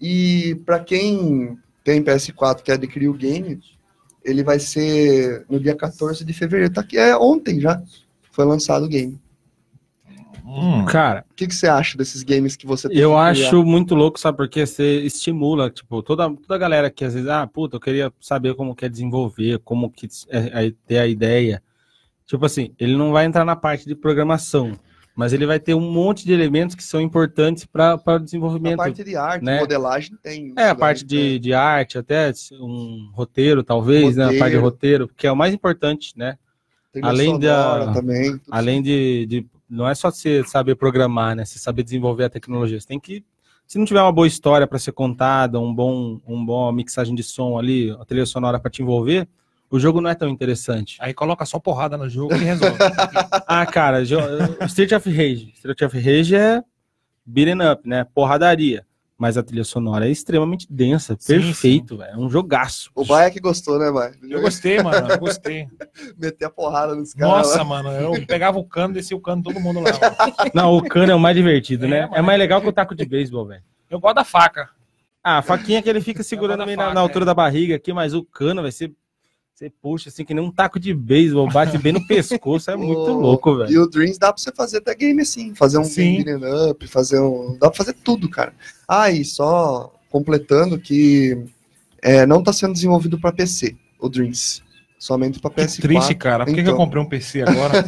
E 0.00 0.54
para 0.64 0.78
quem 0.78 1.58
tem 1.82 2.00
PS4 2.00 2.62
que 2.62 2.70
adquiriu 2.70 3.10
o 3.10 3.14
game, 3.14 3.60
ele 4.24 4.42
vai 4.42 4.58
ser 4.58 5.44
no 5.48 5.60
dia 5.60 5.74
14 5.76 6.24
de 6.24 6.32
fevereiro. 6.32 6.72
Tá 6.72 6.80
aqui, 6.80 6.96
é 6.96 7.16
ontem 7.16 7.60
já. 7.60 7.82
Foi 8.32 8.44
lançado 8.44 8.84
o 8.86 8.88
game. 8.88 9.20
Hum. 10.46 10.84
Cara, 10.84 11.24
O 11.30 11.34
que, 11.34 11.46
que 11.46 11.54
você 11.54 11.66
acha 11.66 11.96
desses 11.96 12.22
games 12.22 12.54
que 12.54 12.66
você 12.66 12.88
tem 12.88 12.98
eu 12.98 13.10
que 13.10 13.16
criar? 13.16 13.30
acho 13.30 13.64
muito 13.64 13.94
louco, 13.94 14.20
sabe? 14.20 14.36
Porque 14.36 14.66
você 14.66 15.00
estimula, 15.00 15.70
tipo, 15.70 16.02
toda, 16.02 16.28
toda 16.30 16.54
a 16.54 16.58
galera 16.58 16.90
que 16.90 17.04
às 17.04 17.14
vezes, 17.14 17.28
ah, 17.28 17.46
puta, 17.46 17.76
eu 17.76 17.80
queria 17.80 18.12
saber 18.20 18.54
como 18.54 18.74
que 18.74 18.84
é 18.84 18.88
desenvolver, 18.88 19.58
como 19.60 19.90
que 19.90 20.06
é, 20.28 20.66
é 20.66 20.72
ter 20.86 20.98
a 20.98 21.06
ideia. 21.06 21.62
Tipo 22.26 22.44
assim, 22.44 22.72
ele 22.78 22.96
não 22.96 23.10
vai 23.10 23.24
entrar 23.24 23.44
na 23.44 23.56
parte 23.56 23.86
de 23.86 23.94
programação, 23.94 24.78
mas 25.16 25.32
ele 25.32 25.46
vai 25.46 25.60
ter 25.60 25.74
um 25.74 25.80
monte 25.92 26.24
de 26.24 26.32
elementos 26.32 26.74
que 26.74 26.82
são 26.82 27.00
importantes 27.00 27.64
para 27.64 28.00
o 28.04 28.10
A 28.10 28.18
desenvolvimento. 28.18 28.76
parte 28.78 29.04
de 29.04 29.16
arte, 29.16 29.44
né? 29.44 29.60
modelagem 29.60 30.16
tem. 30.22 30.52
É, 30.56 30.70
a 30.70 30.74
parte 30.74 31.04
de, 31.04 31.38
de 31.38 31.52
arte, 31.54 31.96
até 31.98 32.32
um 32.60 33.10
roteiro, 33.12 33.62
talvez, 33.62 34.16
né? 34.16 34.24
A 34.24 34.26
parte 34.26 34.36
de 34.36 34.42
Roteiro. 34.56 34.62
roteiro, 34.62 35.10
que 35.16 35.26
é 35.26 35.32
o 35.32 35.36
mais 35.36 35.54
importante, 35.54 36.12
né? 36.16 36.36
trilha 36.92 37.08
além 37.08 37.38
da- 37.38 37.92
também. 37.92 38.40
Além 38.50 38.82
de, 38.82 39.26
de- 39.26 39.46
Não 39.68 39.88
é 39.88 39.94
só 39.94 40.10
você 40.10 40.44
saber 40.44 40.74
programar, 40.76 41.34
né? 41.34 41.44
Você 41.44 41.58
saber 41.58 41.82
desenvolver 41.82 42.24
a 42.24 42.30
tecnologia. 42.30 42.80
Você 42.80 42.86
tem 42.86 43.00
que. 43.00 43.24
Se 43.66 43.78
não 43.78 43.84
tiver 43.86 44.02
uma 44.02 44.12
boa 44.12 44.26
história 44.26 44.66
para 44.66 44.78
ser 44.78 44.92
contada, 44.92 45.58
um 45.58 45.74
bom, 45.74 46.20
um 46.26 46.44
bom 46.44 46.70
mixagem 46.70 47.14
de 47.14 47.22
som 47.22 47.58
ali, 47.58 47.90
a 47.92 48.04
trilha 48.04 48.26
sonora 48.26 48.60
para 48.60 48.70
te 48.70 48.82
envolver, 48.82 49.26
o 49.70 49.78
jogo 49.78 50.00
não 50.00 50.10
é 50.10 50.14
tão 50.14 50.28
interessante. 50.28 50.96
Aí 51.00 51.12
coloca 51.12 51.44
só 51.44 51.58
porrada 51.58 51.96
no 51.96 52.08
jogo 52.08 52.34
e 52.34 52.38
resolve. 52.38 52.76
Ah, 53.46 53.66
cara, 53.66 54.02
Street 54.02 54.92
of 54.92 55.10
Rage. 55.10 55.52
Street 55.56 55.82
of 55.82 55.98
Rage 55.98 56.34
é 56.34 56.62
beating 57.24 57.62
up, 57.62 57.88
né? 57.88 58.04
Porradaria. 58.14 58.86
Mas 59.16 59.38
a 59.38 59.42
trilha 59.44 59.62
sonora 59.62 60.08
é 60.08 60.10
extremamente 60.10 60.66
densa, 60.68 61.16
Sim, 61.18 61.34
perfeito, 61.40 61.96
velho. 61.96 62.10
É 62.10 62.16
um 62.16 62.28
jogaço. 62.28 62.90
O 62.94 63.04
Baia 63.04 63.30
que 63.30 63.38
gostou, 63.38 63.78
né, 63.78 63.90
Baia? 63.90 64.12
eu 64.28 64.40
gostei, 64.40 64.82
mano. 64.82 65.08
Eu 65.08 65.18
gostei. 65.18 65.68
Meter 66.18 66.46
a 66.46 66.50
porrada 66.50 66.96
nos 66.96 67.14
caras. 67.14 67.32
Nossa, 67.48 67.58
lá. 67.58 67.64
mano. 67.64 67.90
Eu 67.90 68.26
pegava 68.26 68.58
o 68.58 68.64
cano, 68.64 68.92
descia 68.94 69.16
o 69.16 69.20
cano 69.20 69.42
todo 69.42 69.60
mundo 69.60 69.80
lá. 69.80 69.92
mano. 69.92 70.34
Não, 70.52 70.76
o 70.76 70.82
cano 70.82 71.12
é 71.12 71.14
o 71.14 71.20
mais 71.20 71.36
divertido, 71.36 71.86
É, 71.86 71.88
né? 71.88 72.02
mano. 72.02 72.16
É 72.16 72.22
mais 72.22 72.38
legal 72.38 72.60
que 72.60 72.68
o 72.68 72.72
taco 72.72 72.94
de 72.94 73.04
beisebol, 73.04 73.46
velho. 73.46 73.62
Eu 73.88 74.00
gosto 74.00 74.16
da 74.16 74.24
faca. 74.24 74.68
Ah, 75.22 75.38
a 75.38 75.42
faquinha 75.42 75.80
que 75.80 75.88
ele 75.88 76.00
fica 76.00 76.22
segurando 76.22 76.66
na, 76.66 76.74
faca, 76.74 76.92
na 76.92 77.00
altura 77.00 77.24
é. 77.24 77.26
da 77.26 77.34
barriga 77.34 77.76
aqui, 77.76 77.92
mas 77.92 78.14
o 78.14 78.24
cano 78.24 78.62
vai 78.62 78.72
ser. 78.72 78.92
Você 79.54 79.70
puxa 79.70 80.08
assim 80.08 80.24
que 80.24 80.34
nem 80.34 80.42
um 80.42 80.50
taco 80.50 80.80
de 80.80 80.92
beisebol, 80.92 81.48
bate 81.48 81.78
bem 81.78 81.92
no 81.92 82.04
pescoço, 82.04 82.72
é 82.72 82.76
muito 82.76 82.98
O- 83.12 83.20
louco, 83.20 83.56
velho. 83.56 83.70
E 83.70 83.78
o 83.78 83.86
Dreams 83.86 84.18
dá 84.18 84.32
pra 84.32 84.42
você 84.42 84.50
fazer 84.52 84.78
até 84.78 84.92
game 84.96 85.22
assim, 85.22 85.54
fazer 85.54 85.78
um 85.78 85.84
Sim. 85.84 86.24
game 86.24 86.44
up, 86.70 86.84
fazer 86.88 87.20
um. 87.20 87.52
Dá 87.60 87.68
pra 87.70 87.76
fazer 87.76 87.92
tudo, 87.92 88.28
cara. 88.28 88.52
Ah, 88.88 89.12
e 89.12 89.24
só 89.24 89.94
completando 90.10 90.76
que 90.78 91.38
é, 92.02 92.26
não 92.26 92.42
tá 92.42 92.52
sendo 92.52 92.72
desenvolvido 92.72 93.16
pra 93.20 93.30
PC, 93.32 93.76
o 94.00 94.08
Dreams. 94.08 94.60
Somente 94.98 95.38
pra 95.38 95.50
Que 95.50 95.60
PS4. 95.62 95.80
triste, 95.82 96.14
cara. 96.16 96.44
Por 96.44 96.54
que, 96.54 96.62
que 96.62 96.68
eu 96.68 96.72
Então. 96.72 96.84
comprei 96.84 97.00
um 97.02 97.08
PC 97.08 97.42
agora? 97.42 97.84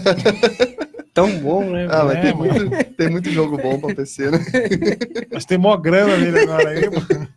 Tão 1.12 1.31
bom, 1.40 1.70
né? 1.70 1.88
Ah, 1.90 2.05
mas 2.05 2.18
É, 2.18 2.20
tem, 2.22 2.35
muito, 2.35 2.94
tem 2.94 3.09
muito 3.11 3.31
jogo 3.31 3.57
bom 3.57 3.81
pra 3.81 3.94
PC, 3.94 4.31
né? 4.31 4.38
Mas 5.33 5.46
tem 5.46 5.57
mó 5.57 5.74
grana 5.79 6.16
nele 6.18 6.38
agora 6.40 6.68
aí, 6.70 6.88
mano. 6.90 7.29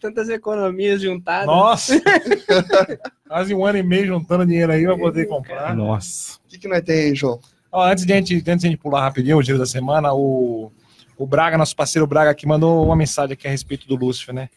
Tantas 0.00 0.28
economias 0.28 1.02
juntadas. 1.02 1.46
Nossa! 1.46 2.00
Quase 3.28 3.54
um 3.54 3.64
ano 3.64 3.78
e 3.78 3.82
meio 3.82 4.06
juntando 4.06 4.46
dinheiro 4.46 4.72
aí 4.72 4.84
pra 4.84 4.96
poder 4.96 5.26
comprar. 5.26 5.74
Nossa. 5.76 6.38
O 6.44 6.48
que, 6.48 6.58
que 6.58 6.68
nós 6.68 6.82
tem 6.82 7.08
aí, 7.08 7.14
João? 7.14 7.38
Ó, 7.72 7.84
antes, 7.84 8.04
de 8.04 8.12
a 8.12 8.16
gente, 8.16 8.34
antes 8.34 8.60
de 8.60 8.66
a 8.66 8.70
gente 8.70 8.80
pular 8.80 9.02
rapidinho 9.02 9.38
o 9.38 9.42
giro 9.42 9.58
da 9.58 9.66
semana, 9.66 10.12
o, 10.12 10.72
o 11.16 11.26
Braga, 11.26 11.56
nosso 11.56 11.76
parceiro 11.76 12.06
Braga 12.06 12.30
aqui, 12.30 12.46
mandou 12.46 12.84
uma 12.84 12.96
mensagem 12.96 13.34
aqui 13.34 13.46
a 13.46 13.50
respeito 13.50 13.86
do 13.86 13.94
Lúcifer, 13.94 14.34
né? 14.34 14.48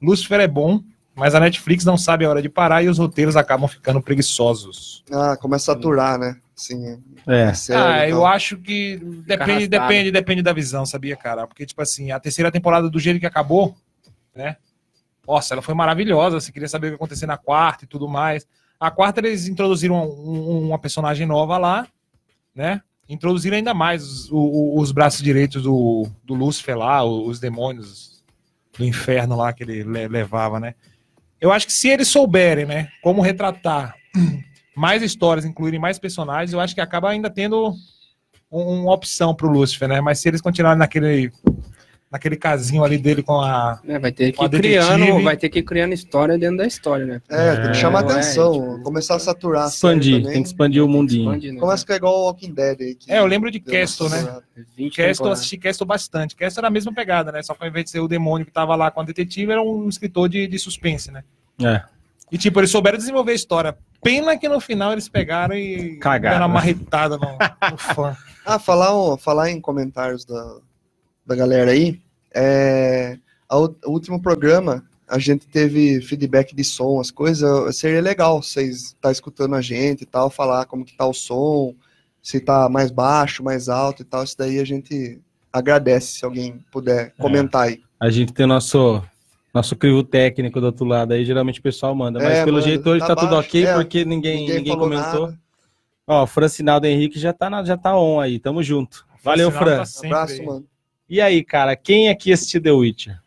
Lúcifer 0.00 0.40
é 0.40 0.46
bom, 0.46 0.80
mas 1.14 1.34
a 1.34 1.40
Netflix 1.40 1.84
não 1.84 1.98
sabe 1.98 2.24
a 2.24 2.30
hora 2.30 2.40
de 2.40 2.48
parar 2.48 2.82
e 2.82 2.88
os 2.88 2.98
roteiros 2.98 3.36
acabam 3.36 3.68
ficando 3.68 4.00
preguiçosos. 4.00 5.04
Ah, 5.10 5.36
começa 5.36 5.72
a 5.72 5.74
saturar, 5.74 6.18
né? 6.18 6.36
Sim. 6.54 7.02
É. 7.26 7.52
sério, 7.54 7.82
ah, 7.82 8.06
então. 8.06 8.18
eu 8.18 8.26
acho 8.26 8.58
que 8.58 8.98
depende, 9.26 9.66
depende, 9.66 10.10
depende 10.10 10.42
da 10.42 10.52
visão, 10.52 10.84
sabia, 10.84 11.16
cara? 11.16 11.46
Porque, 11.46 11.66
tipo 11.66 11.80
assim, 11.80 12.10
a 12.10 12.20
terceira 12.20 12.52
temporada 12.52 12.88
do 12.88 12.98
jeito 12.98 13.18
que 13.18 13.26
acabou, 13.26 13.74
né? 14.34 14.56
Nossa, 15.26 15.54
ela 15.54 15.62
foi 15.62 15.74
maravilhosa. 15.74 16.40
Você 16.40 16.50
queria 16.52 16.68
saber 16.68 16.86
o 16.86 16.90
que 16.90 16.94
ia 16.94 16.96
acontecer 16.96 17.26
na 17.26 17.36
quarta 17.36 17.84
e 17.84 17.88
tudo 17.88 18.08
mais. 18.08 18.46
A 18.78 18.90
quarta, 18.90 19.20
eles 19.20 19.46
introduziram 19.46 19.96
um- 19.96 20.30
um- 20.30 20.66
uma 20.68 20.78
personagem 20.78 21.26
nova 21.26 21.58
lá, 21.58 21.86
né? 22.54 22.80
Introduziram 23.08 23.56
ainda 23.56 23.74
mais 23.74 24.02
os, 24.02 24.30
o- 24.30 24.36
o- 24.36 24.80
os 24.80 24.92
braços 24.92 25.20
direitos 25.22 25.62
do, 25.62 26.06
do 26.24 26.34
Lúcifer 26.34 26.76
lá, 26.76 27.02
o- 27.04 27.26
os 27.26 27.38
demônios 27.38 28.24
do 28.76 28.84
inferno 28.84 29.36
lá 29.36 29.52
que 29.52 29.62
ele 29.62 29.82
le- 29.84 30.08
levava, 30.08 30.58
né? 30.58 30.74
Eu 31.40 31.52
acho 31.52 31.66
que 31.66 31.72
se 31.72 31.88
eles 31.88 32.08
souberem, 32.08 32.64
né, 32.66 32.88
como 33.02 33.20
retratar 33.22 33.94
mais 34.76 35.02
histórias, 35.02 35.44
incluírem 35.44 35.80
mais 35.80 35.98
personagens, 35.98 36.52
eu 36.52 36.60
acho 36.60 36.74
que 36.74 36.80
acaba 36.80 37.10
ainda 37.10 37.28
tendo 37.28 37.74
um- 38.50 38.82
uma 38.82 38.92
opção 38.94 39.34
pro 39.34 39.50
Lúcifer, 39.50 39.88
né? 39.88 40.00
Mas 40.00 40.18
se 40.20 40.28
eles 40.28 40.40
continuarem 40.40 40.78
naquele 40.78 41.30
naquele 42.10 42.36
casinho 42.36 42.82
ali 42.82 42.98
dele 42.98 43.22
com 43.22 43.40
a 43.40 43.80
É, 43.86 43.98
vai 43.98 44.10
ter 44.10 44.32
que 44.32 44.42
a 44.42 44.46
ir 44.46 44.50
criando, 44.50 45.22
vai 45.22 45.36
ter 45.36 45.48
que 45.48 45.60
ir 45.60 45.62
criando 45.62 45.92
história 45.94 46.36
dentro 46.36 46.56
da 46.56 46.66
história, 46.66 47.06
né? 47.06 47.22
É, 47.28 47.56
tem 47.56 47.70
que 47.70 47.76
chamar 47.76 48.02
É, 48.02 48.12
atenção, 48.12 48.52
tipo, 48.52 48.82
começar 48.82 49.14
a 49.14 49.18
saturar. 49.18 49.64
a 49.64 49.68
Expandir, 49.68 50.22
tem 50.24 50.42
que 50.42 50.48
expandir 50.48 50.84
o 50.84 50.88
mundinho. 50.88 51.30
Expande, 51.30 51.52
né? 51.52 51.60
Começa 51.60 51.76
a 51.76 51.78
ficar 51.78 51.96
igual 51.96 52.14
o 52.14 52.24
Walking 52.24 52.52
Dead 52.52 52.80
aí. 52.80 52.94
que 52.96 53.12
É, 53.12 53.18
eu 53.20 53.26
lembro 53.26 53.50
de 53.50 53.60
Castle, 53.60 54.08
né? 54.08 54.16
saturada. 54.18 54.44
20 54.76 54.96
Castle, 54.96 55.26
eu 55.28 55.32
assisti 55.32 55.56
Castle 55.56 55.86
bastante. 55.86 56.34
Castle 56.34 56.60
era 56.60 56.68
a 56.68 56.70
mesma 56.70 56.92
pegada, 56.92 57.30
né? 57.30 57.42
Só 57.42 57.54
que 57.54 57.62
ao 57.62 57.68
invés 57.68 57.84
de 57.84 57.90
ser 57.92 58.00
o 58.00 58.08
demônio 58.08 58.44
que 58.44 58.52
tava 58.52 58.74
lá 58.74 58.90
com 58.90 59.00
a 59.00 59.04
detetive, 59.04 59.52
era 59.52 59.62
um 59.62 59.88
escritor 59.88 60.28
de, 60.28 60.46
de 60.48 60.58
suspense, 60.58 61.10
né? 61.12 61.22
É. 61.62 61.82
E 62.32 62.38
tipo, 62.38 62.58
eles 62.60 62.70
souberam 62.70 62.96
desenvolver 62.98 63.32
a 63.32 63.36
história. 63.36 63.76
Pena 64.02 64.36
que 64.36 64.48
no 64.48 64.60
final 64.60 64.92
eles 64.92 65.08
pegaram 65.08 65.54
e 65.54 65.96
Cagaram. 65.96 66.34
deram 66.36 66.46
uma 66.46 66.54
marretada 66.54 67.16
no, 67.16 67.38
no 67.70 67.76
fã. 67.78 68.16
Ah, 68.46 68.58
falar, 68.58 69.18
falar 69.18 69.50
em 69.50 69.60
comentários 69.60 70.24
da, 70.24 70.56
da 71.26 71.34
galera 71.34 71.70
aí. 71.70 72.00
É, 72.34 73.18
a 73.48 73.58
o 73.58 73.74
último 73.86 74.20
programa, 74.20 74.84
a 75.08 75.18
gente 75.18 75.46
teve 75.46 76.00
feedback 76.02 76.54
de 76.54 76.62
som, 76.64 77.00
as 77.00 77.10
coisas. 77.10 77.76
Seria 77.76 78.00
legal 78.00 78.42
vocês 78.42 78.76
estar 78.86 78.96
tá 79.02 79.12
escutando 79.12 79.54
a 79.54 79.60
gente 79.60 80.02
e 80.02 80.06
tal, 80.06 80.30
falar 80.30 80.66
como 80.66 80.84
que 80.84 80.96
tá 80.96 81.06
o 81.06 81.12
som, 81.12 81.74
se 82.22 82.38
tá 82.40 82.68
mais 82.68 82.90
baixo, 82.90 83.42
mais 83.42 83.68
alto 83.68 84.02
e 84.02 84.04
tal. 84.04 84.22
Isso 84.22 84.36
daí 84.38 84.58
a 84.60 84.64
gente 84.64 85.20
agradece 85.52 86.18
se 86.18 86.24
alguém 86.24 86.64
puder 86.70 87.12
comentar 87.18 87.62
aí. 87.68 87.80
A 87.98 88.08
gente 88.08 88.32
tem 88.32 88.44
o 88.44 88.48
nosso, 88.48 89.02
nosso 89.52 89.74
crivo 89.74 90.02
técnico 90.04 90.60
do 90.60 90.66
outro 90.66 90.84
lado 90.86 91.12
aí, 91.12 91.24
geralmente 91.24 91.58
o 91.58 91.62
pessoal 91.62 91.94
manda. 91.94 92.18
Mas 92.20 92.38
É, 92.38 92.44
pelo 92.44 92.58
manda. 92.58 92.68
jeito 92.68 92.88
hoje 92.88 93.00
Tá 93.00 93.14
tá, 93.14 93.16
tudo 93.16 93.34
ok, 93.36 93.66
é. 93.66 93.74
porque 93.74 94.04
ninguém, 94.04 94.46
ninguém, 94.46 94.72
falou 94.72 94.88
comentou. 94.88 95.26
nada. 95.26 95.40
Ó, 96.06 96.22
o 96.22 96.26
Francinaldo 96.26 96.86
Henrique 96.86 97.18
já 97.18 97.32
tá, 97.32 97.50
na, 97.50 97.64
já 97.64 97.76
tá 97.76 97.96
on 97.98 98.20
aí, 98.20 98.38
tamo 98.38 98.62
junto. 98.62 99.04
Valeu, 99.22 99.50
Fran. 99.50 99.78
tá 99.78 99.84
sempre 99.84 100.08
Abraço, 100.08 100.40
aí. 100.40 100.46
mano. 100.46 100.64
E 101.10 101.20
aí, 101.20 101.42
cara, 101.44 101.74
quem 101.74 102.08
aqui 102.08 102.32
assistiu 102.32 102.62
The 102.62 102.70
Witcher? 102.70 103.20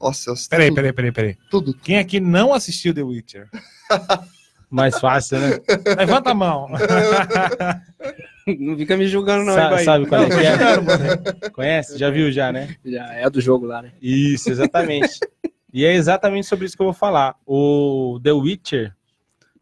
Nossa, 0.00 0.30
eu 0.30 0.32
assisti 0.34 0.48
Peraí, 0.50 0.68
tudo, 0.68 0.76
peraí, 0.76 0.92
peraí, 0.92 1.12
peraí. 1.12 1.36
tudo. 1.50 1.74
Quem 1.74 1.98
aqui 1.98 2.18
não 2.18 2.52
assistiu 2.54 2.94
The 2.94 3.02
Witcher? 3.02 3.48
Mais 4.70 4.98
fácil, 4.98 5.38
né? 5.38 5.60
Levanta 5.96 6.30
a 6.30 6.34
mão. 6.34 6.68
Não 8.60 8.76
fica 8.78 8.96
me 8.96 9.08
julgando, 9.08 9.44
não, 9.44 9.54
Sa- 9.54 9.76
hein, 9.76 9.84
sabe 9.84 10.06
qual 10.06 10.22
é 10.22 10.28
que 10.28 10.34
é? 11.44 11.50
Conhece? 11.50 11.98
Já 11.98 12.10
viu 12.10 12.30
já, 12.30 12.52
né? 12.52 12.76
Já 12.84 13.12
é 13.14 13.28
do 13.28 13.40
jogo 13.40 13.66
lá, 13.66 13.82
né? 13.82 13.90
Isso, 14.00 14.48
exatamente. 14.50 15.18
e 15.72 15.84
é 15.84 15.92
exatamente 15.94 16.46
sobre 16.46 16.64
isso 16.64 16.76
que 16.76 16.80
eu 16.82 16.86
vou 16.86 16.94
falar. 16.94 17.34
O 17.44 18.20
The 18.22 18.30
Witcher, 18.30 18.94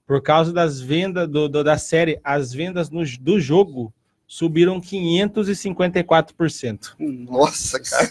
por 0.07 0.21
causa 0.23 0.53
das 0.53 0.83
vendas 0.83 1.27
do, 1.27 1.49
do- 1.49 1.65
da 1.65 1.79
série, 1.79 2.21
as 2.23 2.53
vendas 2.53 2.91
no- 2.91 3.05
do 3.21 3.41
jogo 3.41 3.91
subiram 4.27 4.81
554%. 4.81 6.95
Nossa, 6.99 7.81
cara. 7.81 8.11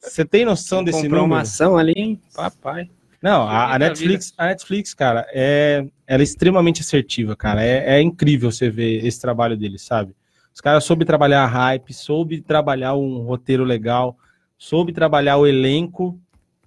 Você 0.00 0.24
tem 0.24 0.44
noção 0.44 0.84
desse 0.84 1.02
Comprou 1.02 1.20
uma 1.20 1.28
número? 1.28 1.42
ação 1.42 1.76
ali, 1.76 1.92
hein? 1.96 2.20
Papai. 2.34 2.90
Não, 3.22 3.42
a, 3.42 3.74
a 3.74 3.78
Netflix, 3.78 4.34
a 4.36 4.46
Netflix, 4.46 4.94
cara, 4.94 5.24
é, 5.32 5.86
ela 6.08 6.22
é 6.22 6.24
extremamente 6.24 6.80
assertiva, 6.80 7.36
cara. 7.36 7.64
É, 7.64 7.98
é 7.98 8.02
incrível 8.02 8.50
você 8.50 8.68
ver 8.68 9.06
esse 9.06 9.20
trabalho 9.20 9.56
deles, 9.56 9.82
sabe? 9.82 10.12
Os 10.52 10.60
caras 10.60 10.82
soube 10.84 11.04
trabalhar 11.04 11.44
a 11.44 11.46
hype, 11.46 11.94
soube 11.94 12.40
trabalhar 12.40 12.94
um 12.94 13.20
roteiro 13.20 13.64
legal, 13.64 14.16
soube 14.58 14.92
trabalhar 14.92 15.36
o 15.36 15.46
elenco 15.46 16.18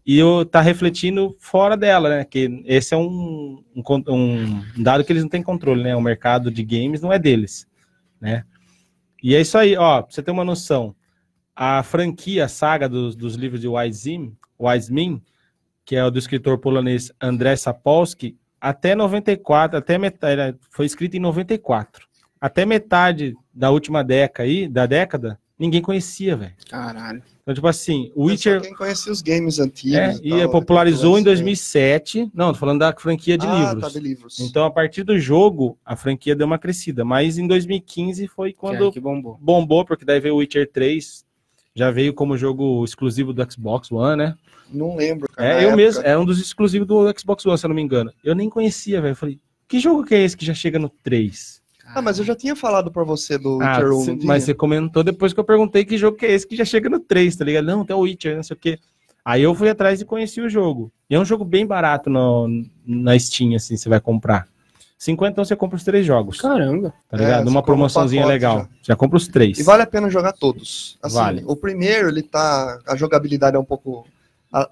e 0.05 0.17
eu, 0.17 0.45
tá 0.45 0.61
refletindo 0.61 1.35
fora 1.39 1.75
dela, 1.75 2.09
né? 2.09 2.25
Que 2.25 2.63
esse 2.65 2.93
é 2.93 2.97
um, 2.97 3.61
um, 3.75 3.83
um 4.07 4.63
dado 4.77 5.03
que 5.03 5.11
eles 5.11 5.23
não 5.23 5.29
têm 5.29 5.43
controle, 5.43 5.83
né? 5.83 5.95
O 5.95 6.01
mercado 6.01 6.49
de 6.49 6.63
games 6.63 7.01
não 7.01 7.11
é 7.11 7.19
deles, 7.19 7.67
né? 8.25 8.43
E 9.23 9.35
é 9.35 9.41
isso 9.41 9.57
aí, 9.57 9.77
ó, 9.77 10.01
pra 10.01 10.11
você 10.11 10.21
ter 10.21 10.31
uma 10.31 10.43
noção. 10.43 10.95
A 11.55 11.81
franquia, 11.83 12.45
a 12.45 12.49
saga 12.49 12.89
dos, 12.89 13.15
dos 13.15 13.35
livros 13.35 13.61
de 13.61 13.67
Wiseman, 13.67 14.35
Wiseman 14.59 15.21
que 15.85 15.95
é 15.95 16.03
o 16.03 16.09
do 16.09 16.17
escritor 16.17 16.57
polonês 16.57 17.11
André 17.21 17.55
Sapolsky, 17.55 18.35
até 18.59 18.95
94, 18.95 19.77
até 19.77 19.97
metade, 19.97 20.57
foi 20.71 20.87
escrito 20.87 21.15
em 21.15 21.19
94. 21.19 22.07
Até 22.41 22.65
metade 22.65 23.35
da 23.53 23.69
última 23.69 24.03
década 24.03 24.49
aí, 24.49 24.67
da 24.67 24.87
década, 24.87 25.39
ninguém 25.57 25.81
conhecia, 25.81 26.35
velho. 26.35 26.53
Caralho. 26.69 27.23
Então, 27.41 27.53
tipo 27.53 27.67
assim, 27.67 28.11
o 28.15 28.25
Witcher 28.25 28.59
quem 28.61 28.73
conhecia 28.73 29.11
os 29.11 29.21
games 29.21 29.59
antigos. 29.59 29.97
é, 29.97 30.19
e 30.23 30.29
tal, 30.31 30.49
popularizou 30.49 31.19
em 31.19 31.23
depois, 31.23 31.39
2007. 31.39 32.31
Não, 32.33 32.51
tô 32.51 32.59
falando 32.59 32.79
da 32.79 32.93
franquia 32.97 33.37
de 33.37 33.45
ah, 33.45 33.59
livros. 33.59 33.81
tá, 33.81 33.89
de 33.89 33.99
livros. 33.99 34.39
Então, 34.39 34.65
a 34.65 34.71
partir 34.71 35.03
do 35.03 35.19
jogo, 35.19 35.77
a 35.85 35.95
franquia 35.95 36.35
deu 36.35 36.47
uma 36.47 36.57
crescida. 36.57 37.05
Mas 37.05 37.37
em 37.37 37.45
2015 37.45 38.27
foi 38.27 38.51
Quando 38.51 38.77
quando 38.77 38.91
que 38.91 38.99
bombou. 38.99 39.37
bombou, 39.39 39.85
porque 39.85 40.03
daí 40.03 40.19
veio 40.19 40.33
o 40.33 40.37
Witcher 40.37 40.71
3. 40.71 41.23
Já 41.75 41.91
veio 41.91 42.13
como 42.13 42.37
jogo 42.37 42.83
exclusivo 42.83 43.31
do 43.33 43.51
Xbox 43.51 43.91
One, 43.91 44.17
né? 44.17 44.35
Não 44.71 44.95
lembro, 44.95 45.29
cara. 45.29 45.49
É, 45.49 45.55
eu 45.57 45.59
época. 45.67 45.75
mesmo, 45.75 46.01
é 46.03 46.17
um 46.17 46.25
dos 46.25 46.39
exclusivos 46.39 46.87
do 46.87 47.13
Xbox 47.19 47.45
One, 47.45 47.57
se 47.57 47.65
eu 47.65 47.67
não 47.67 47.75
me 47.75 47.81
engano. 47.81 48.11
Eu 48.23 48.33
nem 48.33 48.49
conhecia, 48.49 49.01
velho. 49.01 49.11
Eu 49.11 49.15
Falei, 49.15 49.39
que 49.67 49.79
jogo 49.79 50.03
que 50.03 50.15
é 50.15 50.23
esse 50.23 50.35
que 50.35 50.45
já 50.45 50.53
chega 50.53 50.79
no 50.79 50.89
3? 50.89 51.61
Ah, 51.93 52.01
mas 52.01 52.17
eu 52.19 52.25
já 52.25 52.35
tinha 52.35 52.55
falado 52.55 52.91
pra 52.91 53.03
você 53.03 53.37
do 53.37 53.61
Ah, 53.61 53.73
Witcher 53.77 53.91
1, 53.93 54.03
cê- 54.03 54.17
mas 54.23 54.43
você 54.43 54.53
comentou 54.53 55.03
depois 55.03 55.33
que 55.33 55.39
eu 55.39 55.43
perguntei 55.43 55.85
que 55.85 55.97
jogo 55.97 56.17
que 56.17 56.25
é 56.25 56.31
esse 56.33 56.47
que 56.47 56.55
já 56.55 56.65
chega 56.65 56.89
no 56.89 56.99
3, 56.99 57.35
tá 57.35 57.45
ligado? 57.45 57.65
Não, 57.65 57.85
tem 57.85 57.95
o 57.95 57.99
Witcher, 57.99 58.35
não 58.35 58.43
sei 58.43 58.55
o 58.55 58.59
quê. 58.59 58.79
Aí 59.23 59.41
eu 59.41 59.55
fui 59.55 59.69
atrás 59.69 60.01
e 60.01 60.05
conheci 60.05 60.39
o 60.41 60.49
jogo. 60.49 60.91
E 61.09 61.15
é 61.15 61.19
um 61.19 61.25
jogo 61.25 61.43
bem 61.45 61.65
barato 61.65 62.09
no, 62.09 62.47
na 62.85 63.17
Steam, 63.17 63.55
assim, 63.55 63.75
você 63.77 63.87
vai 63.89 63.99
comprar. 63.99 64.47
50 64.97 65.31
então 65.33 65.43
você 65.45 65.55
compra 65.55 65.75
os 65.75 65.83
três 65.83 66.05
jogos, 66.05 66.39
Caramba. 66.41 66.93
tá 67.09 67.17
É, 67.17 67.19
ligado? 67.19 67.37
você 67.39 67.45
Numa 67.45 67.59
compra 67.61 67.73
um 67.73 67.75
promoçãozinha 67.75 68.21
pacote 68.21 68.33
legal. 68.33 68.57
já. 68.59 68.67
Já. 68.81 68.95
compra 68.95 69.17
os 69.17 69.27
três. 69.27 69.59
E 69.59 69.63
vale 69.63 69.83
a 69.83 69.87
pena 69.87 70.09
jogar 70.09 70.31
todos. 70.33 70.97
Assim, 71.03 71.15
Vale. 71.15 71.43
O 71.45 71.55
primeiro, 71.55 72.07
ele 72.09 72.23
tá. 72.23 72.79
A 72.87 72.95
jogabilidade 72.95 73.55
é 73.55 73.59
um 73.59 73.65
pouco 73.65 74.07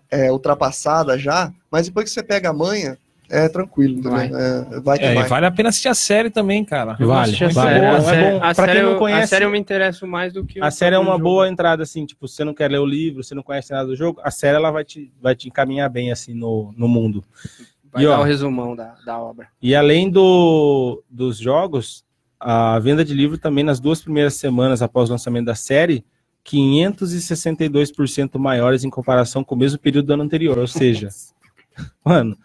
é, 0.09 0.32
ultrapassada 0.32 1.18
já, 1.20 1.51
mas 1.70 1.88
depois 1.88 2.05
que 2.05 2.11
você 2.11 2.24
pega 2.24 2.49
a 2.49 2.53
manha, 2.53 2.97
é 3.34 3.50
tranquilo? 3.50 4.02
Vai. 4.02 4.28
É, 4.34 4.80
vai 4.80 4.98
que 5.00 5.06
É, 5.06 5.12
e 5.12 5.16
vai. 5.16 5.28
vale 5.28 5.46
a 5.46 5.52
pena 5.52 5.70
assistir 5.70 5.88
a 5.90 5.94
série 5.94 6.30
também, 6.30 6.64
cara. 6.64 6.94
Vale, 7.00 7.36
vale. 7.36 7.38
É 7.42 7.90
a 7.90 7.98
bom. 7.98 8.02
série, 8.02 8.36
a 8.36 8.40
Pra 8.40 8.54
série 8.54 8.72
quem 8.74 8.82
não 8.84 8.92
eu- 8.92 8.98
conhece- 9.00 9.24
a 9.24 9.28
série 9.28 9.46
eu 9.46 9.50
me 9.50 9.60
interesso 9.60 10.06
mais 10.08 10.32
do 10.34 10.46
que 10.46 10.60
o 10.60 10.64
A 10.64 10.72
série 10.72 10.96
é 10.96 11.00
uma 11.00 11.06
próprio 11.08 11.24
boa 11.24 11.44
jogo. 11.46 11.54
entrada, 11.54 11.84
assim, 11.84 12.06
tipo, 12.06 12.28
se 12.28 12.36
você 12.36 12.44
não 12.44 12.54
quer 12.54 12.70
ler 12.72 12.80
o 12.80 12.86
livro, 12.86 13.24
você 13.24 13.34
não 13.36 13.44
conhece 13.44 13.72
nada 13.72 13.86
do 13.88 13.96
jogo, 13.96 14.20
a 14.24 14.32
série 14.32 14.56
ela 14.56 14.72
vai 14.72 14.84
te, 14.84 15.12
vai 15.22 15.36
te 15.36 15.48
encaminhar 15.48 15.90
bem, 15.90 16.12
assim, 16.12 16.34
no, 16.34 16.74
no 16.78 16.88
mundo. 16.88 17.24
Vai 17.92 18.04
E, 18.04 18.08
ó, 18.08 18.20
o 18.20 18.24
resumão 18.24 18.76
da, 18.76 18.96
da 19.06 19.20
obra. 19.20 19.48
E 19.62 19.76
além 19.76 20.10
do, 20.10 21.04
dos 21.10 21.38
jogos, 21.38 22.04
a 22.40 22.78
venda 22.80 23.06
de 23.06 23.14
livro 23.14 23.38
também 23.38 23.64
nas 23.64 23.80
duas 23.80 24.02
primeiras 24.02 24.34
semanas 24.36 24.82
após 24.82 25.10
o 25.10 25.14
lançamento 25.14 25.46
da 25.46 25.56
série, 25.56 26.04
562% 26.46 28.38
maiores 28.40 28.84
em 28.84 28.90
comparação 28.90 29.44
com 29.44 29.56
o 29.56 29.58
mesmo 29.58 29.80
período 29.80 30.08
do 30.08 30.14
ano 30.14 30.24
anterior. 30.24 30.58
Ou 30.58 30.68
seja, 30.68 31.08
mano, 32.03 32.38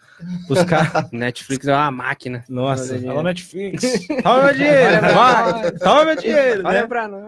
os 0.49 0.63
caras. 0.63 1.09
Netflix 1.13 1.67
é 1.67 1.73
uma 1.73 1.91
máquina. 1.91 2.43
Nossa, 2.49 2.95
Alô, 2.95 3.21
Netflix. 3.23 4.07
toma 4.23 4.43
meu 4.45 4.53
dinheiro, 4.53 5.01
vai, 5.13 5.71
toma 5.73 6.05
meu 6.05 6.15
dinheiro. 6.15 6.61
Olha 6.65 6.81
Né? 6.81 6.87
pra 6.87 7.07
nós. 7.07 7.25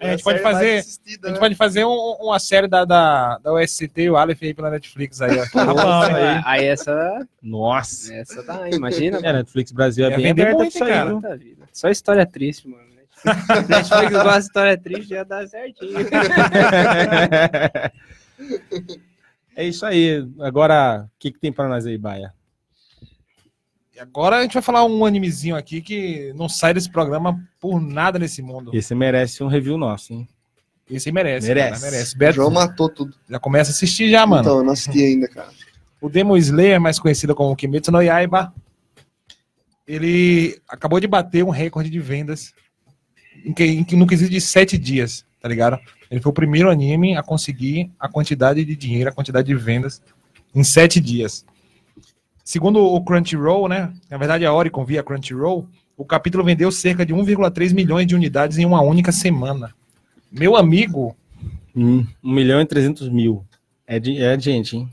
A 0.00 0.06
gente 0.10 0.20
É 0.20 0.22
pode 0.22 0.38
fazer. 0.40 0.78
assistida, 0.78 1.26
A 1.26 1.30
gente 1.30 1.34
né? 1.36 1.40
pode 1.40 1.54
fazer 1.54 1.84
um- 1.84 2.16
uma 2.20 2.38
série 2.38 2.66
da, 2.68 2.84
da, 2.84 3.38
da 3.38 3.52
USCT 3.52 4.02
e 4.02 4.10
o 4.10 4.16
Aleph 4.16 4.42
aí 4.42 4.54
pela 4.54 4.70
Netflix 4.70 5.20
aí, 5.20 5.38
ó. 5.38 5.44
Tá 5.52 5.64
Nossa, 5.66 6.16
aí. 6.16 6.42
Aí 6.44 6.64
essa, 6.66 7.26
Nossa. 7.42 8.14
essa 8.14 8.42
tá 8.42 8.62
aí, 8.62 8.72
imagina. 8.74 9.18
É, 9.22 9.32
Netflix 9.32 9.72
Brasil 9.72 10.06
é 10.06 10.10
Ia 10.10 10.16
bem 10.16 10.30
aberta 10.30 10.54
muito, 10.56 10.72
disso 10.72 10.84
aí, 10.84 10.90
cara. 10.92 11.10
viu? 11.10 11.56
Só 11.72 11.88
história 11.88 12.24
triste, 12.26 12.68
mano. 12.68 12.82
Netflix 13.68 14.10
gosta 14.12 14.32
de 14.40 14.46
história 14.46 14.76
triste, 14.78 15.08
já 15.10 15.22
dá 15.24 15.46
certinho. 15.46 15.94
É 19.56 19.66
isso 19.66 19.84
aí. 19.84 20.26
Agora, 20.40 21.06
o 21.06 21.18
que, 21.18 21.30
que 21.30 21.38
tem 21.38 21.52
pra 21.52 21.68
nós 21.68 21.86
aí, 21.86 21.98
Baia? 21.98 22.32
E 23.94 24.00
agora 24.00 24.36
a 24.36 24.42
gente 24.42 24.54
vai 24.54 24.62
falar 24.62 24.84
um 24.84 25.04
animezinho 25.04 25.54
aqui 25.54 25.82
que 25.82 26.32
não 26.34 26.48
sai 26.48 26.72
desse 26.72 26.90
programa 26.90 27.38
por 27.60 27.80
nada 27.80 28.18
nesse 28.18 28.40
mundo. 28.40 28.70
Esse 28.74 28.94
merece 28.94 29.44
um 29.44 29.48
review 29.48 29.76
nosso, 29.76 30.12
hein? 30.14 30.28
Esse 30.90 31.10
aí 31.10 31.12
merece. 31.12 31.48
Merece. 31.48 31.80
Cara, 31.80 31.92
merece. 31.92 32.14
O 32.14 32.18
Beto, 32.18 32.34
João 32.36 32.50
matou 32.50 32.88
tudo. 32.88 33.14
já 33.28 33.38
começa 33.38 33.70
a 33.70 33.74
assistir 33.74 34.10
já, 34.10 34.26
mano. 34.26 34.42
Então, 34.42 34.58
eu 34.58 34.64
não 34.64 34.72
assisti 34.72 35.02
ainda, 35.02 35.28
cara. 35.28 35.50
O 36.00 36.08
Demon 36.08 36.36
Slayer, 36.36 36.80
mais 36.80 36.98
conhecido 36.98 37.34
como 37.34 37.54
Kimetsu 37.54 37.92
no 37.92 38.02
Yaiba, 38.02 38.52
ele 39.86 40.60
acabou 40.68 40.98
de 40.98 41.06
bater 41.06 41.44
um 41.44 41.50
recorde 41.50 41.90
de 41.90 42.00
vendas 42.00 42.52
em 43.44 43.52
que, 43.52 43.64
em 43.64 43.84
que 43.84 43.96
no 43.96 44.06
quesito 44.06 44.30
de 44.30 44.40
sete 44.40 44.78
dias, 44.78 45.24
tá 45.40 45.48
ligado? 45.48 45.78
Ele 46.12 46.20
foi 46.20 46.28
o 46.28 46.34
primeiro 46.34 46.70
anime 46.70 47.16
a 47.16 47.22
conseguir 47.22 47.90
a 47.98 48.06
quantidade 48.06 48.62
de 48.66 48.76
dinheiro, 48.76 49.08
a 49.08 49.12
quantidade 49.14 49.46
de 49.46 49.54
vendas 49.54 50.02
em 50.54 50.62
sete 50.62 51.00
dias. 51.00 51.42
Segundo 52.44 52.80
o 52.84 53.02
Crunchyroll, 53.02 53.66
né? 53.66 53.90
Na 54.10 54.18
verdade, 54.18 54.44
a 54.44 54.52
Oricon 54.52 54.84
via 54.84 55.02
Crunchyroll, 55.02 55.66
o 55.96 56.04
capítulo 56.04 56.44
vendeu 56.44 56.70
cerca 56.70 57.06
de 57.06 57.14
1,3 57.14 57.72
milhões 57.72 58.06
de 58.06 58.14
unidades 58.14 58.58
em 58.58 58.66
uma 58.66 58.82
única 58.82 59.10
semana. 59.10 59.74
Meu 60.30 60.54
amigo, 60.54 61.16
Um, 61.74 62.06
um 62.22 62.32
milhão 62.34 62.60
e 62.60 62.66
trezentos 62.66 63.08
mil. 63.08 63.42
É, 63.86 63.98
de, 63.98 64.22
é 64.22 64.38
gente, 64.38 64.76
hein? 64.76 64.90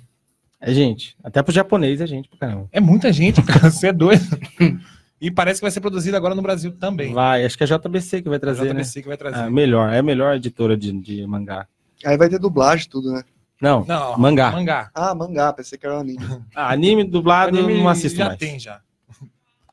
É 0.62 0.74
gente. 0.74 1.18
Até 1.22 1.44
pro 1.44 1.54
japonês 1.54 2.00
é 2.00 2.08
gente 2.08 2.30
pra 2.30 2.40
caramba. 2.40 2.70
é 2.72 2.80
muita 2.80 3.12
gente, 3.12 3.42
cara. 3.42 3.60
Você 3.70 3.88
é 3.88 3.94
doido. 3.94 4.24
E 5.22 5.30
parece 5.30 5.60
que 5.60 5.66
vai 5.66 5.72
ser 5.72 5.82
produzido 5.82 6.16
agora 6.16 6.34
no 6.34 6.42
Brasil 6.42 6.72
também. 6.72 7.14
Vai, 7.14 7.44
acho 7.46 7.58
que 7.58 7.64
é 7.64 7.68
a 7.68 7.78
JBC 7.78 8.22
que 8.22 8.30
vai 8.30 8.38
A 8.38 8.40
trazer, 8.40 8.74
né? 8.74 8.82
JBC 8.82 9.02
que 9.02 9.08
vai 9.08 9.18
trazer. 9.18 9.38
Ah, 9.40 9.50
melhor, 9.50 9.92
é 9.94 10.00
a 10.00 10.04
melhor 10.04 10.36
editora 10.36 10.78
de, 10.78 10.92
de 10.94 11.28
mangá. 11.28 11.68
Aí 12.06 12.18
vai 12.18 12.30
ter 12.30 12.40
dublagem 12.40 12.86
e 12.86 12.90
tudo, 12.90 13.12
né? 13.12 13.24
Não, 13.62 13.84
Não, 13.86 14.18
mangá. 14.18 14.52
Mangá. 14.52 14.90
Ah, 14.94 15.14
mangá, 15.14 15.52
pensei 15.52 15.78
que 15.78 15.86
era 15.86 15.98
um 15.98 16.00
anime. 16.00 16.20
Ah, 16.56 16.72
anime 16.72 17.04
dublado 17.04 17.58
anime 17.58 17.80
não 17.80 17.90
assisto 17.90 18.18
já 18.18 18.28
mais. 18.28 18.40
tem 18.40 18.58
já. 18.58 18.80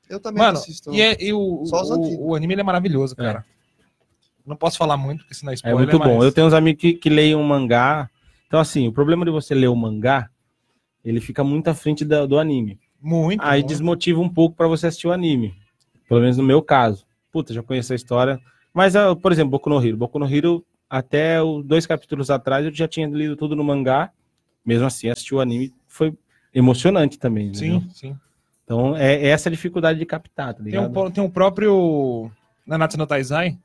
Eu 0.09 0.19
também 0.21 0.41
Mano, 0.43 0.55
não 0.55 0.61
assisto. 0.61 0.93
e, 0.93 1.01
é- 1.01 1.17
e 1.23 1.33
o, 1.33 1.65
Só 1.67 1.83
os 1.83 1.91
o, 1.91 2.27
o 2.29 2.35
anime 2.35 2.55
ele 2.55 2.61
é 2.61 2.65
maravilhoso, 2.65 3.15
cara. 3.15 3.45
Não 4.45 4.57
posso 4.57 4.79
falar 4.79 4.97
muito, 4.97 5.21
porque 5.21 5.35
senão 5.35 5.51
é 5.51 5.55
É 5.55 5.57
spoiler, 5.57 5.79
muito 5.79 5.99
bom. 5.99 6.17
mas- 6.17 6.25
Eu 6.25 6.33
tenho 6.33 6.47
uns 6.49 6.53
amigos 6.55 6.81
que, 6.81 6.95
que 6.95 7.09
leem 7.11 7.35
um 7.37 7.43
mangá. 7.45 8.09
Então, 8.47 8.59
assim, 8.61 8.87
o 8.89 8.93
problema 8.93 9.25
de 9.25 9.31
você 9.31 9.55
ler 9.55 9.67
o 9.69 9.75
mangá, 9.77 10.29
ele 11.05 11.21
fica 11.21 11.43
muito 11.45 11.69
à 11.69 11.75
frente 11.75 12.05
da- 12.05 12.27
do 12.27 12.39
anime. 12.39 12.79
Muito. 13.07 13.41
Aí 13.43 13.61
muito. 13.61 13.69
desmotiva 13.69 14.21
um 14.21 14.29
pouco 14.29 14.57
pra 14.57 14.67
você 14.67 14.89
assistir 14.89 15.07
o 15.07 15.13
anime. 15.13 15.55
Pelo 16.09 16.21
menos 16.21 16.37
no 16.37 16.43
meu 16.43 16.61
caso. 16.63 17.05
Puta, 17.33 17.53
já 17.55 17.63
conheço 17.63 17.93
a 17.93 17.97
história. 17.97 18.41
Mas, 18.75 18.97
ah, 18.97 19.15
por 19.15 19.31
exemplo, 19.33 19.51
Boku 19.53 19.69
no 19.71 19.85
Hero. 19.85 19.97
Boku 19.97 20.19
no 20.19 20.27
Hero, 20.33 20.65
até 20.91 21.43
os 21.43 21.65
dois 21.65 21.87
capítulos 21.87 22.31
atrás, 22.31 22.65
eu 22.67 22.73
já 22.75 22.87
tinha 22.89 23.07
lido 23.07 23.37
tudo 23.37 23.55
no 23.55 23.63
mangá. 23.65 24.11
Mesmo 24.65 24.87
assim, 24.87 25.09
assistir 25.09 25.35
o 25.35 25.41
anime 25.41 25.73
foi 25.87 26.13
emocionante 26.55 27.19
também. 27.19 27.49
entendeu? 27.49 27.81
Sim, 27.81 27.91
sim. 27.93 28.17
Então, 28.65 28.97
é 28.97 29.15
é 29.15 29.29
essa 29.29 29.49
dificuldade 29.51 29.99
de 29.99 30.05
captar, 30.07 30.49
tá 30.55 30.63
Tem 30.63 30.67
ligado? 30.73 30.91
um, 30.91 30.93
po- 30.93 31.11
tem 31.11 31.23
um 31.23 31.31
próprio 31.31 32.31
Nanatsu 32.67 32.99
no 32.99 33.07
Taizai. 33.07 33.57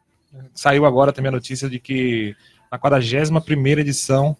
Saiu 0.53 0.85
agora 0.85 1.11
também 1.11 1.29
a 1.29 1.31
notícia 1.31 1.67
de 1.69 1.79
que 1.79 2.35
na 2.71 2.77
41ª 2.77 3.79
edição 3.79 4.37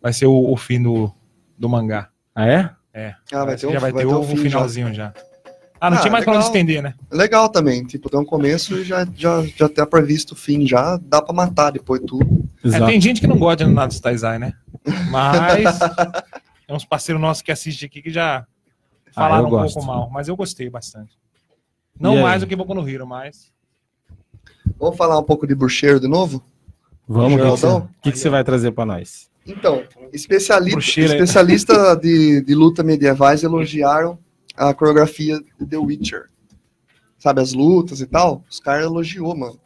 vai 0.00 0.12
ser 0.12 0.26
o, 0.26 0.50
o 0.52 0.56
fim 0.56 0.82
do, 0.82 1.10
do 1.58 1.68
mangá. 1.68 2.10
Ah, 2.34 2.46
é? 2.46 2.70
É. 2.94 3.14
Ah, 3.32 3.44
vai 3.44 3.56
ter 3.56 3.66
um, 3.66 3.72
já 3.72 3.78
vai, 3.78 3.92
ter 3.92 3.98
ter 4.00 4.06
o, 4.06 4.20
um 4.20 4.24
fim 4.24 4.36
já. 4.36 4.42
finalzinho 4.42 4.92
já. 4.94 5.12
Ah, 5.80 5.90
não 5.90 5.96
Ah, 5.98 6.00
tinha 6.00 6.12
mais 6.12 6.24
pra 6.24 6.32
onde 6.34 6.38
legal. 6.44 6.52
estender, 6.54 6.82
né? 6.82 6.94
Legal 7.10 7.48
também, 7.48 7.84
tipo, 7.84 8.08
tem 8.08 8.20
um 8.20 8.24
começo 8.24 8.74
e 8.78 8.84
já, 8.84 9.04
já, 9.16 9.42
já 9.56 9.68
tá 9.68 9.84
previsto 9.86 10.32
o 10.32 10.36
fim, 10.36 10.64
já 10.66 10.96
dá 10.96 11.20
pra 11.20 11.34
matar 11.34 11.70
depois 11.70 12.00
tudo. 12.06 12.44
É, 12.64 12.84
tem 12.86 13.00
gente 13.00 13.20
que 13.20 13.26
não 13.26 13.36
gosta 13.38 13.64
de 13.64 13.70
Nanatsu 13.70 14.00
Taizai, 14.00 14.38
né? 14.38 14.52
Mas 15.10 15.78
tem 16.66 16.76
uns 16.76 16.84
parceiros 16.84 17.20
nossos 17.20 17.42
que 17.42 17.50
assistem 17.50 17.86
aqui 17.86 18.00
que 18.00 18.10
já 18.10 18.46
falaram 19.12 19.44
Ah, 19.44 19.46
um 19.48 19.50
gosto. 19.50 19.74
pouco 19.74 19.86
mal, 19.88 20.08
mas 20.10 20.28
eu 20.28 20.36
gostei 20.36 20.70
bastante. 20.70 21.18
Não 21.98 22.14
E 22.14 22.16
aí? 22.18 22.22
mais 22.22 22.40
do 22.42 22.46
que 22.46 22.54
Boku 22.54 22.74
no 22.74 22.88
Hero, 22.88 23.06
mas 23.06 23.50
Vamos 24.78 24.96
falar 24.96 25.18
um 25.18 25.22
pouco 25.24 25.46
de 25.46 25.54
bruxeiro 25.54 25.98
de 25.98 26.06
novo? 26.08 26.42
Vamos, 27.08 27.34
o 27.34 27.36
que, 27.36 27.42
que, 27.42 27.50
você, 27.50 27.82
que 28.02 28.12
que 28.12 28.18
você 28.18 28.28
vai 28.30 28.44
trazer 28.44 28.70
pra 28.72 28.86
nós? 28.86 29.28
Então, 29.46 29.82
especialista, 30.12 30.76
Bruxeira, 30.76 31.14
especialista 31.14 31.96
de, 31.96 32.42
de 32.42 32.54
luta 32.54 32.82
medievais 32.82 33.42
elogiaram 33.42 34.18
a 34.56 34.72
coreografia 34.72 35.40
de 35.58 35.66
The 35.66 35.78
Witcher. 35.78 36.30
Sabe, 37.18 37.40
as 37.40 37.52
lutas 37.52 38.00
e 38.00 38.06
tal? 38.06 38.44
Os 38.48 38.60
caras 38.60 38.84
elogiou, 38.84 39.36
mano. 39.36 39.58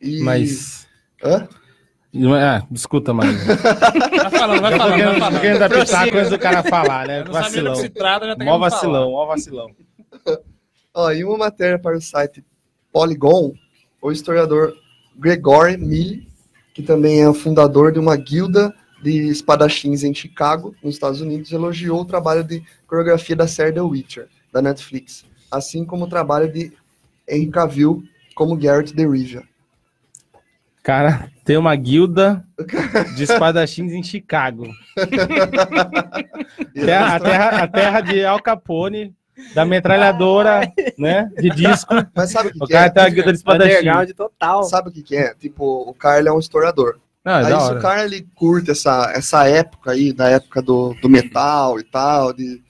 E... 0.00 0.22
Mas. 0.22 0.86
Hã? 1.22 1.48
Ah, 2.38 2.66
escuta, 2.70 3.14
mano. 3.14 3.32
Vai 3.46 4.30
falando, 4.30 4.60
vai 4.60 4.76
falando, 4.76 5.00
vai 5.00 5.18
falando. 5.18 5.40
Querendo 5.40 5.58
dar 5.60 5.70
pitaco 5.70 6.16
antes 6.16 6.30
do 6.30 6.38
cara 6.38 6.62
falar, 6.62 7.06
né? 7.06 7.24
Vacilão. 7.24 7.72
que 7.72 7.80
se 7.80 7.88
trata, 7.88 8.26
já 8.26 8.36
tá 8.36 8.44
Mó 8.44 8.58
vacilão, 8.58 9.10
mó 9.12 9.26
vacilão. 9.26 9.70
Ó, 10.94 11.10
em 11.10 11.24
uma 11.24 11.38
matéria 11.38 11.78
para 11.78 11.96
o 11.96 12.00
site 12.00 12.44
Polygon, 12.92 13.54
o 14.02 14.12
historiador 14.12 14.74
Gregory 15.16 15.78
Mill, 15.78 16.26
que 16.74 16.82
também 16.82 17.22
é 17.22 17.28
o 17.28 17.34
fundador 17.34 17.92
de 17.92 17.98
uma 17.98 18.16
guilda 18.16 18.74
de 19.02 19.28
espadachins 19.28 20.02
em 20.04 20.14
Chicago, 20.14 20.74
nos 20.82 20.94
Estados 20.94 21.20
Unidos, 21.20 21.50
elogiou 21.52 22.00
o 22.00 22.04
trabalho 22.04 22.44
de 22.44 22.62
coreografia 22.86 23.34
da 23.36 23.46
série 23.48 23.72
The 23.72 23.80
Witcher, 23.80 24.28
da 24.52 24.62
Netflix, 24.62 25.24
assim 25.50 25.84
como 25.84 26.04
o 26.04 26.08
trabalho 26.08 26.50
de 26.52 26.72
Henry 27.28 27.48
Cavill 27.50 28.02
como 28.34 28.60
Geralt 28.60 28.92
de 28.92 29.06
Rivia. 29.06 29.42
Cara, 30.82 31.30
tem 31.44 31.56
uma 31.56 31.76
guilda 31.76 32.44
de 33.14 33.22
espadachins 33.22 33.92
em 33.92 34.02
Chicago. 34.02 34.66
Terra- 36.74 37.16
a, 37.16 37.20
terra, 37.20 37.48
a 37.62 37.68
terra 37.68 38.00
de 38.00 38.24
Al 38.24 38.40
Capone, 38.42 39.14
da 39.54 39.64
metralhadora, 39.64 40.70
né? 40.98 41.30
De 41.38 41.50
disco. 41.50 41.94
Mas 42.14 42.30
sabe 42.30 42.48
o 42.48 42.52
que, 42.52 42.58
O 42.62 42.66
que 42.66 42.72
cara 42.72 42.86
é? 42.86 42.90
tem 42.90 43.02
uma 43.04 43.10
guilda 43.10 43.32
de 43.32 43.38
espadachim. 43.38 43.72
Underground 43.74 44.10
total. 44.10 44.64
Sabe 44.64 44.88
o 44.88 44.92
que, 44.92 45.02
que 45.02 45.16
é? 45.16 45.34
Tipo, 45.34 45.88
o 45.88 45.94
cara 45.94 46.18
ele 46.18 46.28
é 46.28 46.32
um 46.32 46.38
historiador. 46.38 46.98
Não, 47.24 47.34
é 47.34 47.52
Aí 47.52 47.60
se 47.60 47.72
o 47.72 47.80
cara 47.80 48.04
ele 48.04 48.26
curte 48.34 48.70
essa, 48.70 49.12
essa 49.14 49.46
época 49.46 49.92
aí, 49.92 50.12
da 50.12 50.28
época 50.28 50.60
do, 50.60 50.94
do 51.00 51.08
metal 51.08 51.78
e 51.78 51.84
tal, 51.84 52.32
de 52.32 52.60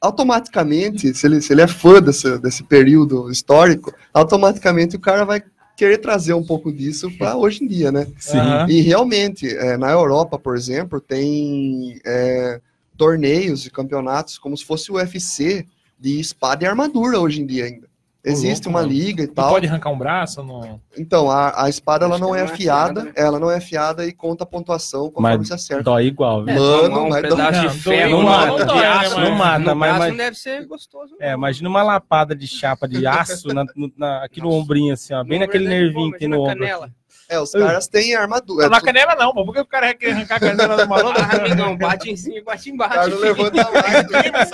automaticamente, 0.00 1.14
se 1.14 1.26
ele, 1.26 1.40
se 1.40 1.52
ele 1.52 1.62
é 1.62 1.66
fã 1.66 2.02
desse, 2.02 2.38
desse 2.38 2.64
período 2.64 3.30
histórico, 3.30 3.94
automaticamente 4.12 4.96
o 4.96 5.00
cara 5.00 5.24
vai 5.24 5.42
querer 5.76 5.98
trazer 5.98 6.34
um 6.34 6.44
pouco 6.44 6.72
disso 6.72 7.10
para 7.16 7.36
hoje 7.36 7.64
em 7.64 7.66
dia, 7.66 7.90
né? 7.90 8.06
Sim. 8.18 8.38
Aham. 8.38 8.68
E 8.68 8.80
realmente, 8.80 9.48
é, 9.48 9.76
na 9.76 9.90
Europa, 9.90 10.38
por 10.38 10.56
exemplo, 10.56 11.00
tem 11.00 12.00
é, 12.04 12.60
torneios 12.96 13.64
e 13.64 13.70
campeonatos 13.70 14.38
como 14.38 14.56
se 14.56 14.64
fosse 14.64 14.90
o 14.90 14.96
UFC 14.96 15.66
de 15.98 16.20
espada 16.20 16.64
e 16.64 16.66
armadura 16.66 17.18
hoje 17.20 17.40
em 17.40 17.46
dia 17.46 17.64
ainda. 17.64 17.91
Existe 18.24 18.66
louco, 18.66 18.68
uma 18.70 18.80
mano. 18.82 18.92
liga 18.92 19.24
e 19.24 19.26
Não 19.26 19.34
tal. 19.34 19.50
pode 19.50 19.66
arrancar 19.66 19.90
um 19.90 19.98
braço? 19.98 20.42
Não... 20.44 20.80
Então, 20.96 21.28
a, 21.28 21.64
a 21.64 21.68
espada 21.68 22.04
ela 22.04 22.18
não 22.18 22.28
é 22.36 22.38
não 22.40 22.46
é 22.48 22.52
afiada, 22.52 23.00
afiada, 23.00 23.04
né? 23.04 23.12
ela 23.16 23.40
não 23.40 23.50
é 23.50 23.56
afiada 23.56 24.06
e 24.06 24.12
conta 24.12 24.44
a 24.44 24.46
pontuação 24.46 25.10
conforme 25.10 25.38
Mas 25.38 25.48
você 25.48 25.54
acerta. 25.54 25.82
Dói 25.82 26.06
igual, 26.06 26.44
viu? 26.44 26.54
É, 26.54 26.58
Mano, 26.58 26.82
tomar 26.82 27.00
um 27.02 27.08
mas 27.08 27.22
pedaço 27.22 27.62
não- 27.62 27.68
de 27.68 27.78
ferro 27.80 28.10
não 28.12 28.18
no- 28.22 28.28
mata, 28.28 28.46
no 28.50 28.64
dói, 28.66 28.78
braço, 28.78 29.16
né, 29.18 29.24
Não 29.24 29.30
mas- 29.30 29.38
mata, 29.38 29.58
no 29.58 29.76
mas, 29.76 29.98
mas- 29.98 30.16
deve 30.16 30.36
ser 30.36 30.66
gostoso. 30.66 31.16
É, 31.20 31.32
imagina 31.32 31.68
uma 31.68 31.82
lapada 31.82 32.36
de 32.36 32.46
chapa 32.46 32.86
de 32.86 33.04
aço 33.06 33.48
na- 33.48 33.64
no- 33.74 33.92
na- 33.96 34.24
aqui 34.24 34.40
no 34.40 34.50
ombrinho, 34.52 34.92
assim, 34.92 35.12
ó. 35.14 35.24
Bem 35.24 35.40
Não, 35.40 35.46
naquele 35.46 35.66
nervinho 35.66 36.12
que 36.12 36.18
tem 36.20 36.28
no 36.28 36.36
a 36.36 36.38
ombro. 36.40 36.58
canela. 36.58 36.90
É, 37.32 37.40
os 37.40 37.50
caras 37.52 37.88
têm 37.88 38.14
armadura. 38.14 38.68
na 38.68 38.76
É, 38.76 38.80
tu- 38.80 38.84
canela 38.84 39.14
não, 39.14 39.32
pô. 39.32 39.44
Por 39.44 39.54
que 39.54 39.60
o 39.60 39.64
cara 39.66 39.94
quer 39.94 40.12
arrancar 40.12 40.36
a 40.36 40.40
canela 40.40 40.76
do 40.76 40.88
maluco? 40.88 41.18
Ah, 41.18 41.36
amigão, 41.36 41.76
bate 41.78 42.10
em 42.10 42.16
cima, 42.16 42.42
bate 42.44 42.70
o 42.70 42.74
embaixo. 42.74 42.94
cara 42.94 43.08
não 43.08 43.18
levanta 43.18 43.70
mais. 43.70 44.50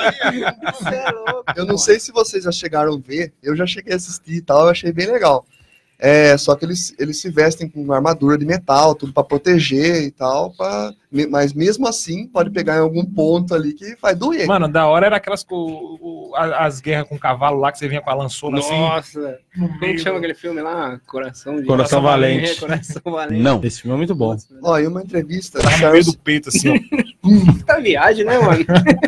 Eu 1.56 1.64
não 1.66 1.76
sei 1.78 1.98
se 1.98 2.12
vocês 2.12 2.44
já 2.44 2.52
chegaram 2.52 2.94
a 2.94 2.98
ver, 2.98 3.32
eu 3.42 3.56
já 3.56 3.66
cheguei 3.66 3.92
a 3.92 3.96
assistir 3.96 4.34
e 4.34 4.40
tal, 4.42 4.64
eu 4.64 4.70
achei 4.70 4.92
bem 4.92 5.06
legal. 5.10 5.44
É, 6.01 6.36
só 6.38 6.55
que 6.55 6.64
eles, 6.64 6.94
eles 6.96 7.20
se 7.20 7.28
vestem 7.28 7.68
com 7.68 7.92
armadura 7.92 8.38
de 8.38 8.46
metal, 8.46 8.94
tudo 8.94 9.12
pra 9.12 9.24
proteger 9.24 10.05
e 10.05 10.12
tal, 10.12 10.53
pra, 10.57 10.92
mas 11.28 11.53
mesmo 11.53 11.88
assim 11.88 12.24
pode 12.28 12.51
pegar 12.51 12.76
em 12.76 12.80
algum 12.80 13.05
ponto 13.05 13.53
ali 13.53 13.72
que 13.72 13.96
vai 14.01 14.14
doer. 14.14 14.46
Mano, 14.46 14.68
da 14.68 14.86
hora 14.86 15.07
era 15.07 15.16
aquelas 15.16 15.42
com 15.42 15.57
o- 15.57 15.99
o- 16.30 16.36
a- 16.36 16.66
as 16.66 16.80
guerras 16.80 17.09
com 17.09 17.18
cavalo 17.18 17.59
lá 17.59 17.72
que 17.72 17.78
você 17.78 17.88
vinha 17.88 18.01
com 18.01 18.11
a 18.11 18.14
lançona 18.14 18.61
assim. 18.61 18.78
Nossa, 18.78 19.40
No 19.57 19.66
como 19.68 19.80
meio. 19.80 19.94
que 19.96 20.01
chama 20.01 20.18
aquele 20.18 20.34
filme 20.34 20.61
lá? 20.62 21.01
Coração 21.05 21.57
de... 21.61 21.66
Coração 21.66 22.01
Valente. 22.01 22.51
É, 22.53 22.55
Coração 22.61 23.03
Valente. 23.05 23.42
Não. 23.42 23.61
Esse 23.64 23.82
filme 23.82 23.94
é 23.94 23.99
muito 23.99 24.14
bom. 24.14 24.36
Ó, 24.62 24.78
em 24.78 24.86
uma 24.86 25.03
entrevista, 25.03 25.59
no 25.61 25.90
meio 25.90 26.05
do 26.05 26.16
peito, 26.18 26.49
assim, 26.49 26.68
ó. 26.68 26.78
Tá 27.66 27.78
viagem, 27.80 28.24
né, 28.24 28.38
mano? 28.38 28.64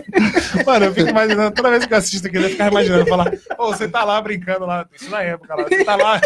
Mano, 0.66 0.86
eu 0.86 0.93
fico 0.95 1.09
imaginando, 1.09 1.55
toda 1.55 1.70
vez 1.70 1.86
que 1.86 1.95
eu 1.95 1.99
assisto 1.99 2.26
aquilo, 2.26 2.45
eu 2.45 2.51
fico 2.51 2.62
imaginando, 2.64 3.07
falar, 3.07 3.32
ô, 3.59 3.68
você 3.68 3.88
tá 3.88 4.05
lá 4.05 4.20
brincando 4.20 4.66
lá, 4.66 4.86
isso 4.95 5.09
na 5.11 5.22
época 5.22 5.55
lá, 5.55 5.62
você 5.62 5.84
tá 5.84 5.97
lá, 5.97 6.20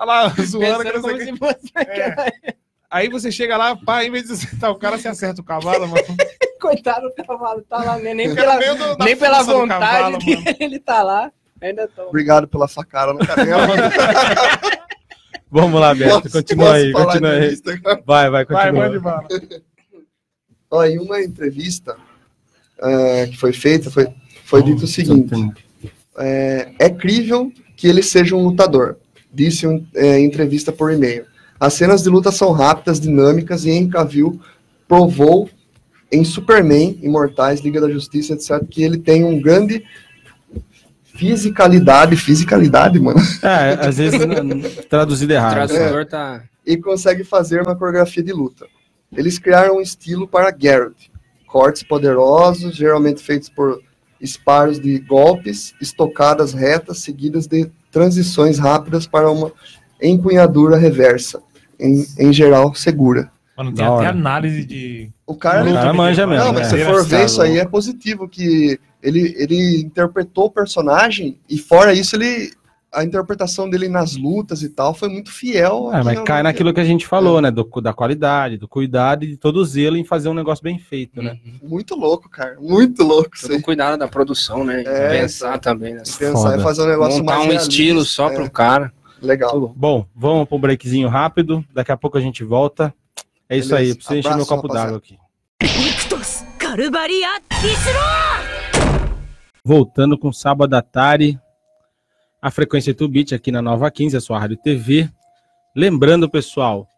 tá 0.00 0.04
lá 0.04 0.28
zoando, 0.42 0.84
que 0.84 0.92
não 0.92 1.02
sei 1.02 1.82
É. 1.86 2.54
Aí 2.90 3.08
você 3.08 3.30
chega 3.30 3.56
lá, 3.56 3.76
pá, 3.76 4.02
em 4.04 4.10
vez 4.10 4.24
de 4.26 4.32
acertar 4.32 4.70
o 4.70 4.74
cara, 4.74 4.98
você 4.98 5.06
acerta 5.08 5.40
o 5.40 5.44
cavalo, 5.44 5.86
mano. 5.86 6.02
Coitado 6.60 7.08
do 7.16 7.24
cavalo, 7.24 7.62
tá 7.62 7.78
lá, 7.78 7.98
né? 7.98 8.12
Nem 8.12 8.34
pela, 8.34 8.56
do- 8.58 9.04
nem 9.04 9.16
pela 9.16 9.42
vontade 9.42 9.80
cavalo, 9.80 10.18
que 10.18 10.34
mano. 10.36 10.56
ele 10.58 10.78
tá 10.80 11.02
lá. 11.02 11.32
Ainda 11.62 11.86
tô. 11.88 12.02
obrigado 12.08 12.48
pela 12.48 12.66
facada 12.66 13.12
no 13.12 13.18
canela. 13.26 13.66
Vamos 15.50 15.80
lá, 15.80 15.94
Beto. 15.94 16.22
Posso- 16.22 16.32
Continua 16.32 16.66
posso 16.66 16.76
aí, 16.76 16.92
continua 16.92 17.30
aí. 17.32 17.56
Vai, 18.06 18.30
vai, 18.30 18.44
Vai, 18.44 18.46
continua. 18.46 19.00
bala. 19.00 19.28
Ó, 20.70 20.84
em 20.84 20.98
uma 20.98 21.20
entrevista 21.20 21.96
é, 22.82 23.26
que 23.26 23.36
foi 23.36 23.52
feita, 23.52 23.90
foi, 23.90 24.06
foi 24.44 24.62
dito 24.62 24.84
o 24.84 24.88
seguinte: 24.88 25.32
é, 26.18 26.72
é 26.78 26.90
crível 26.90 27.52
que 27.76 27.88
ele 27.88 28.02
seja 28.02 28.36
um 28.36 28.42
lutador, 28.44 28.98
disse 29.32 29.66
um, 29.66 29.84
é, 29.94 30.18
em 30.18 30.24
entrevista 30.26 30.72
por 30.72 30.92
e-mail. 30.92 31.24
As 31.58 31.74
cenas 31.74 32.02
de 32.02 32.08
luta 32.08 32.32
são 32.32 32.52
rápidas, 32.52 32.98
dinâmicas 33.00 33.64
e 33.64 33.70
Henry 33.70 33.88
Cavill 33.90 34.40
provou 34.88 35.48
em 36.10 36.24
Superman, 36.24 36.98
Imortais, 37.02 37.60
Liga 37.60 37.80
da 37.80 37.88
Justiça, 37.90 38.32
etc., 38.32 38.64
que 38.68 38.82
ele 38.82 38.98
tem 38.98 39.24
um 39.24 39.40
grande 39.40 39.84
fisicalidade, 41.14 42.16
fisicalidade, 42.16 42.98
mano, 42.98 43.20
É, 43.42 43.86
às 43.86 43.96
vezes 43.98 44.20
n- 44.20 44.62
traduzido 44.88 45.32
O 45.32 45.36
errado. 45.36 45.68
tradutor 45.68 46.06
tá. 46.06 46.42
e 46.66 46.76
consegue 46.76 47.24
fazer 47.24 47.62
uma 47.62 47.76
coreografia 47.76 48.22
de 48.22 48.32
luta. 48.32 48.66
Eles 49.16 49.38
criaram 49.38 49.76
um 49.76 49.80
estilo 49.80 50.26
para 50.26 50.50
Garrett, 50.50 51.10
cortes 51.46 51.82
poderosos, 51.82 52.74
geralmente 52.76 53.22
feitos 53.22 53.48
por 53.48 53.80
disparos 54.20 54.78
de 54.80 54.98
golpes, 55.00 55.74
estocadas 55.80 56.52
retas, 56.52 56.98
seguidas 56.98 57.46
de 57.46 57.70
transições 57.90 58.58
rápidas 58.58 59.06
para 59.06 59.30
uma 59.30 59.52
empunhadura 60.02 60.76
reversa, 60.76 61.40
em, 61.78 62.06
em 62.18 62.32
geral 62.32 62.74
segura. 62.74 63.30
Mano, 63.56 63.72
tem 63.72 63.84
Da 63.84 63.92
até 63.92 63.92
hora. 64.06 64.10
análise 64.10 64.64
de. 64.64 65.10
O 65.26 65.34
cara, 65.34 65.68
O 65.68 65.72
cara 65.74 65.92
manja 65.92 66.26
mesmo. 66.26 66.44
não, 66.46 66.52
mas 66.52 66.72
né? 66.72 66.78
se 66.78 66.84
for 66.84 67.04
ver 67.04 67.26
isso 67.26 67.42
aí 67.42 67.58
é 67.58 67.64
positivo 67.66 68.26
que 68.28 68.78
ele, 69.02 69.34
ele 69.38 69.80
interpretou 69.82 70.46
o 70.46 70.50
personagem 70.50 71.38
e 71.48 71.58
fora 71.58 71.92
isso 71.92 72.16
ele 72.16 72.52
a 72.92 73.04
interpretação 73.04 73.70
dele 73.70 73.88
nas 73.88 74.16
lutas 74.16 74.62
e 74.62 74.68
tal 74.68 74.92
foi 74.92 75.08
muito 75.08 75.30
fiel. 75.32 75.90
É, 75.92 76.02
mas 76.02 76.20
cai 76.20 76.42
naquilo 76.42 76.74
que 76.74 76.80
a 76.80 76.84
gente 76.84 77.06
falou, 77.06 77.38
é. 77.38 77.42
né? 77.42 77.50
Do, 77.50 77.64
da 77.80 77.92
qualidade, 77.92 78.56
do 78.56 78.66
cuidado 78.66 79.24
e 79.24 79.28
de 79.28 79.36
todo 79.36 79.64
zelo 79.64 79.96
em 79.96 80.04
fazer 80.04 80.28
um 80.28 80.34
negócio 80.34 80.62
bem 80.62 80.78
feito, 80.78 81.22
né? 81.22 81.38
Uhum. 81.44 81.68
Muito 81.68 81.94
louco, 81.94 82.28
cara. 82.28 82.56
Muito 82.60 83.04
louco. 83.04 83.30
Todo 83.40 83.56
o 83.56 83.62
cuidado 83.62 83.98
da 83.98 84.08
produção, 84.08 84.64
né? 84.64 84.82
É, 84.84 85.20
pensar 85.20 85.58
também. 85.58 85.94
Né? 85.94 86.02
Pensar 86.18 86.58
e 86.58 86.62
fazer 86.62 86.82
um 86.82 86.88
negócio 86.88 87.18
Montar 87.20 87.32
mais 87.32 87.44
um 87.44 87.48
realista, 87.48 87.68
estilo 87.68 88.04
só 88.04 88.30
é. 88.30 88.34
pro 88.34 88.50
cara. 88.50 88.92
Legal. 89.22 89.72
Bom, 89.76 90.06
vamos 90.14 90.48
para 90.48 90.56
um 90.56 90.60
breakzinho 90.60 91.08
rápido. 91.08 91.64
Daqui 91.72 91.92
a 91.92 91.96
pouco 91.96 92.18
a 92.18 92.20
gente 92.20 92.42
volta. 92.42 92.92
É 93.48 93.54
Beleza. 93.54 93.66
isso 93.66 93.74
aí. 93.76 93.94
Preciso 93.94 94.16
encher 94.16 94.36
meu 94.36 94.46
copo 94.46 94.66
d'água 94.66 94.96
aqui. 94.96 95.18
Voltando 99.64 100.18
com 100.18 100.32
Sábado 100.32 100.74
à 100.74 100.82
Tarde 100.82 101.38
a 102.40 102.50
frequência 102.50 102.94
2bit 102.94 103.34
aqui 103.34 103.52
na 103.52 103.60
Nova 103.60 103.90
15, 103.90 104.16
a 104.16 104.20
sua 104.20 104.38
rádio 104.38 104.56
TV. 104.56 105.10
Lembrando, 105.74 106.28
pessoal, 106.28 106.88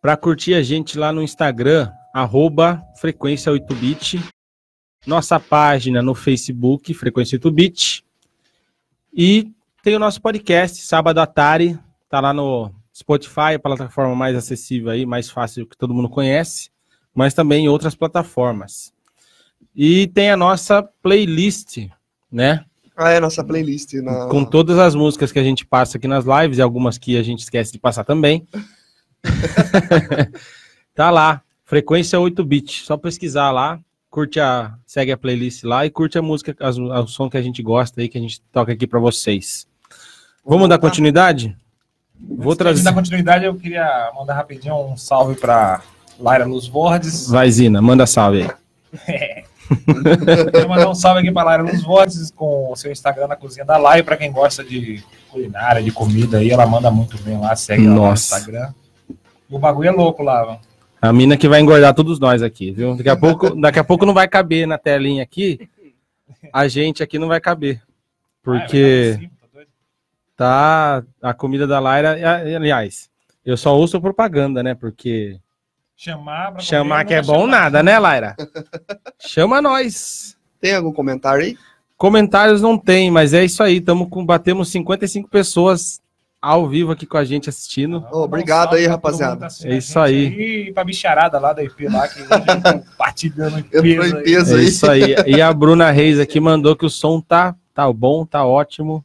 para 0.00 0.16
curtir 0.16 0.54
a 0.54 0.62
gente 0.62 0.98
lá 0.98 1.12
no 1.12 1.22
Instagram, 1.22 1.90
frequência 2.98 3.52
8bit, 3.52 4.22
nossa 5.06 5.38
página 5.38 6.02
no 6.02 6.14
Facebook, 6.14 6.94
frequência 6.94 7.38
8bit, 7.38 8.02
e 9.12 9.50
tem 9.82 9.96
o 9.96 9.98
nosso 9.98 10.20
podcast, 10.20 10.82
Sábado 10.82 11.18
à 11.18 11.26
Tarde, 11.26 11.78
tá 12.08 12.20
lá 12.20 12.32
no 12.32 12.72
Spotify, 12.94 13.54
a 13.54 13.58
plataforma 13.58 14.14
mais 14.14 14.36
acessível 14.36 14.90
aí, 14.90 15.04
mais 15.04 15.30
fácil 15.30 15.66
que 15.66 15.76
todo 15.76 15.94
mundo 15.94 16.08
conhece, 16.08 16.70
mas 17.14 17.34
também 17.34 17.64
em 17.64 17.68
outras 17.68 17.94
plataformas. 17.94 18.92
E 19.74 20.06
tem 20.08 20.30
a 20.30 20.36
nossa 20.36 20.82
playlist, 20.82 21.88
né? 22.30 22.64
Ah, 23.02 23.10
é 23.12 23.18
nossa 23.18 23.42
playlist. 23.42 23.94
Na... 23.94 24.26
Com 24.26 24.44
todas 24.44 24.78
as 24.78 24.94
músicas 24.94 25.32
que 25.32 25.38
a 25.38 25.42
gente 25.42 25.64
passa 25.64 25.96
aqui 25.96 26.06
nas 26.06 26.26
lives 26.26 26.58
e 26.58 26.62
algumas 26.62 26.98
que 26.98 27.16
a 27.16 27.22
gente 27.22 27.38
esquece 27.38 27.72
de 27.72 27.78
passar 27.78 28.04
também. 28.04 28.46
tá 30.94 31.10
lá, 31.10 31.40
frequência 31.64 32.18
8-bit. 32.18 32.84
Só 32.84 32.98
pesquisar 32.98 33.50
lá, 33.52 33.80
curte 34.10 34.38
a, 34.38 34.74
segue 34.86 35.12
a 35.12 35.16
playlist 35.16 35.64
lá 35.64 35.86
e 35.86 35.90
curte 35.90 36.18
a 36.18 36.22
música, 36.22 36.54
as- 36.60 36.76
o 36.78 37.06
som 37.06 37.30
que 37.30 37.38
a 37.38 37.42
gente 37.42 37.62
gosta 37.62 38.00
aí, 38.02 38.08
que 38.08 38.18
a 38.18 38.20
gente 38.20 38.40
toca 38.52 38.72
aqui 38.72 38.86
pra 38.86 39.00
vocês. 39.00 39.66
Vamos 40.44 40.68
dar 40.68 40.78
continuidade? 40.78 41.56
Vou 42.20 42.48
Antes 42.52 42.58
trazer. 42.58 42.82
da 42.82 42.92
continuidade, 42.92 43.46
eu 43.46 43.54
queria 43.54 44.10
mandar 44.14 44.34
rapidinho 44.34 44.74
um 44.74 44.94
salve 44.94 45.36
pra 45.36 45.80
Laira 46.18 46.44
Luz 46.44 46.66
Vordes. 46.66 47.28
Vai, 47.30 47.50
Zina, 47.50 47.80
manda 47.80 48.06
salve 48.06 48.42
aí. 48.42 49.44
Quero 50.52 50.68
mandar 50.68 50.88
um 50.90 50.94
salve 50.94 51.20
aqui 51.20 51.30
pra 51.32 51.42
Laira 51.44 51.62
Luz 51.62 51.82
Vordes 51.82 52.30
com 52.30 52.72
o 52.72 52.76
seu 52.76 52.90
Instagram 52.90 53.28
na 53.28 53.36
Cozinha 53.36 53.64
da 53.64 53.76
Lai. 53.76 54.02
Pra 54.02 54.16
quem 54.16 54.32
gosta 54.32 54.64
de 54.64 55.02
culinária, 55.30 55.82
de 55.82 55.90
comida 55.92 56.38
aí, 56.38 56.50
ela 56.50 56.66
manda 56.66 56.90
muito 56.90 57.16
bem 57.22 57.38
lá. 57.38 57.54
Segue 57.56 57.86
lá 57.86 57.94
no. 57.94 58.12
Instagram. 58.12 58.72
O 59.48 59.58
bagulho 59.58 59.88
é 59.88 59.92
louco 59.92 60.22
lá, 60.22 60.44
mano. 60.46 60.60
A 61.02 61.12
mina 61.12 61.36
que 61.36 61.48
vai 61.48 61.60
engordar 61.60 61.94
todos 61.94 62.18
nós 62.20 62.42
aqui, 62.42 62.70
viu? 62.72 62.94
Daqui 62.94 63.08
a 63.08 63.16
pouco, 63.16 63.54
daqui 63.58 63.78
a 63.78 63.84
pouco 63.84 64.04
não 64.04 64.12
vai 64.12 64.28
caber 64.28 64.66
na 64.66 64.76
telinha 64.76 65.22
aqui. 65.22 65.68
A 66.52 66.68
gente 66.68 67.02
aqui 67.02 67.18
não 67.18 67.28
vai 67.28 67.40
caber. 67.40 67.80
Porque 68.42 69.14
Ah, 69.16 69.18
cima, 69.18 69.30
tá 70.36 71.02
tá 71.20 71.30
a 71.30 71.34
comida 71.34 71.66
da 71.66 71.78
Laira. 71.78 72.18
e, 72.18 72.54
Aliás, 72.54 73.08
eu 73.44 73.56
só 73.56 73.76
ouço 73.76 74.00
propaganda, 74.00 74.62
né? 74.62 74.74
Porque 74.74 75.38
Chamar, 76.02 76.52
pra 76.52 76.60
chamar 76.62 77.04
comer, 77.04 77.08
que 77.08 77.12
é 77.12 77.22
bom 77.22 77.40
chamar. 77.40 77.46
nada, 77.46 77.82
né, 77.82 77.98
Laira? 77.98 78.34
Chama 79.18 79.60
nós. 79.60 80.34
Tem 80.58 80.74
algum 80.74 80.94
comentário 80.94 81.44
aí? 81.44 81.58
Comentários 81.94 82.62
não 82.62 82.78
tem, 82.78 83.10
mas 83.10 83.34
é 83.34 83.44
isso 83.44 83.62
aí. 83.62 83.82
Tamo 83.82 84.08
com, 84.08 84.24
batemos 84.24 84.70
55 84.70 85.28
pessoas 85.28 86.00
ao 86.40 86.66
vivo 86.66 86.92
aqui 86.92 87.04
com 87.04 87.18
a 87.18 87.24
gente 87.24 87.50
assistindo. 87.50 88.02
Um 88.10 88.16
obrigado 88.20 88.76
aí, 88.76 88.86
rapaziada. 88.86 89.48
tá 89.48 89.68
É 89.68 89.76
isso 89.76 90.00
aí. 90.00 90.68
E 90.68 90.72
pra 90.72 90.84
bicharada 90.84 91.38
lá 91.38 91.52
da 91.52 91.62
IP 91.62 91.86
lá, 91.88 92.08
que 92.08 92.22
hoje 92.22 92.82
partilhando 92.96 93.58
em 93.58 93.62
peso 93.62 93.84
em 93.84 94.16
aí. 94.16 94.24
peso 94.24 94.54
É 94.54 94.58
aí. 94.58 94.64
isso 94.64 94.90
aí. 94.90 95.14
E 95.26 95.42
a 95.42 95.52
Bruna 95.52 95.90
Reis 95.90 96.16
aqui 96.18 96.40
mandou 96.40 96.74
que 96.74 96.86
o 96.86 96.90
som 96.90 97.20
tá, 97.20 97.54
tá 97.74 97.92
bom, 97.92 98.24
tá 98.24 98.42
ótimo. 98.46 99.04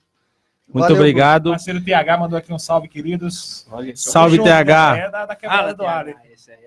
Muito 0.75 0.83
Valeu, 0.89 0.97
O 0.97 0.99
obrigado. 0.99 1.49
parceiro 1.51 1.81
TH 1.81 2.17
mandou 2.17 2.37
aqui 2.37 2.51
um 2.51 2.59
salve, 2.59 2.89
queridos. 2.89 3.65
Salve, 3.69 3.93
Tamo 3.93 4.29
junto, 4.29 4.43
TH. 4.43 4.97
É 4.97 5.09
da, 5.09 5.25
da 5.25 5.35
quebrada 5.35 5.73
do 5.73 5.85
ar. 5.85 6.09
hein? 6.09 6.15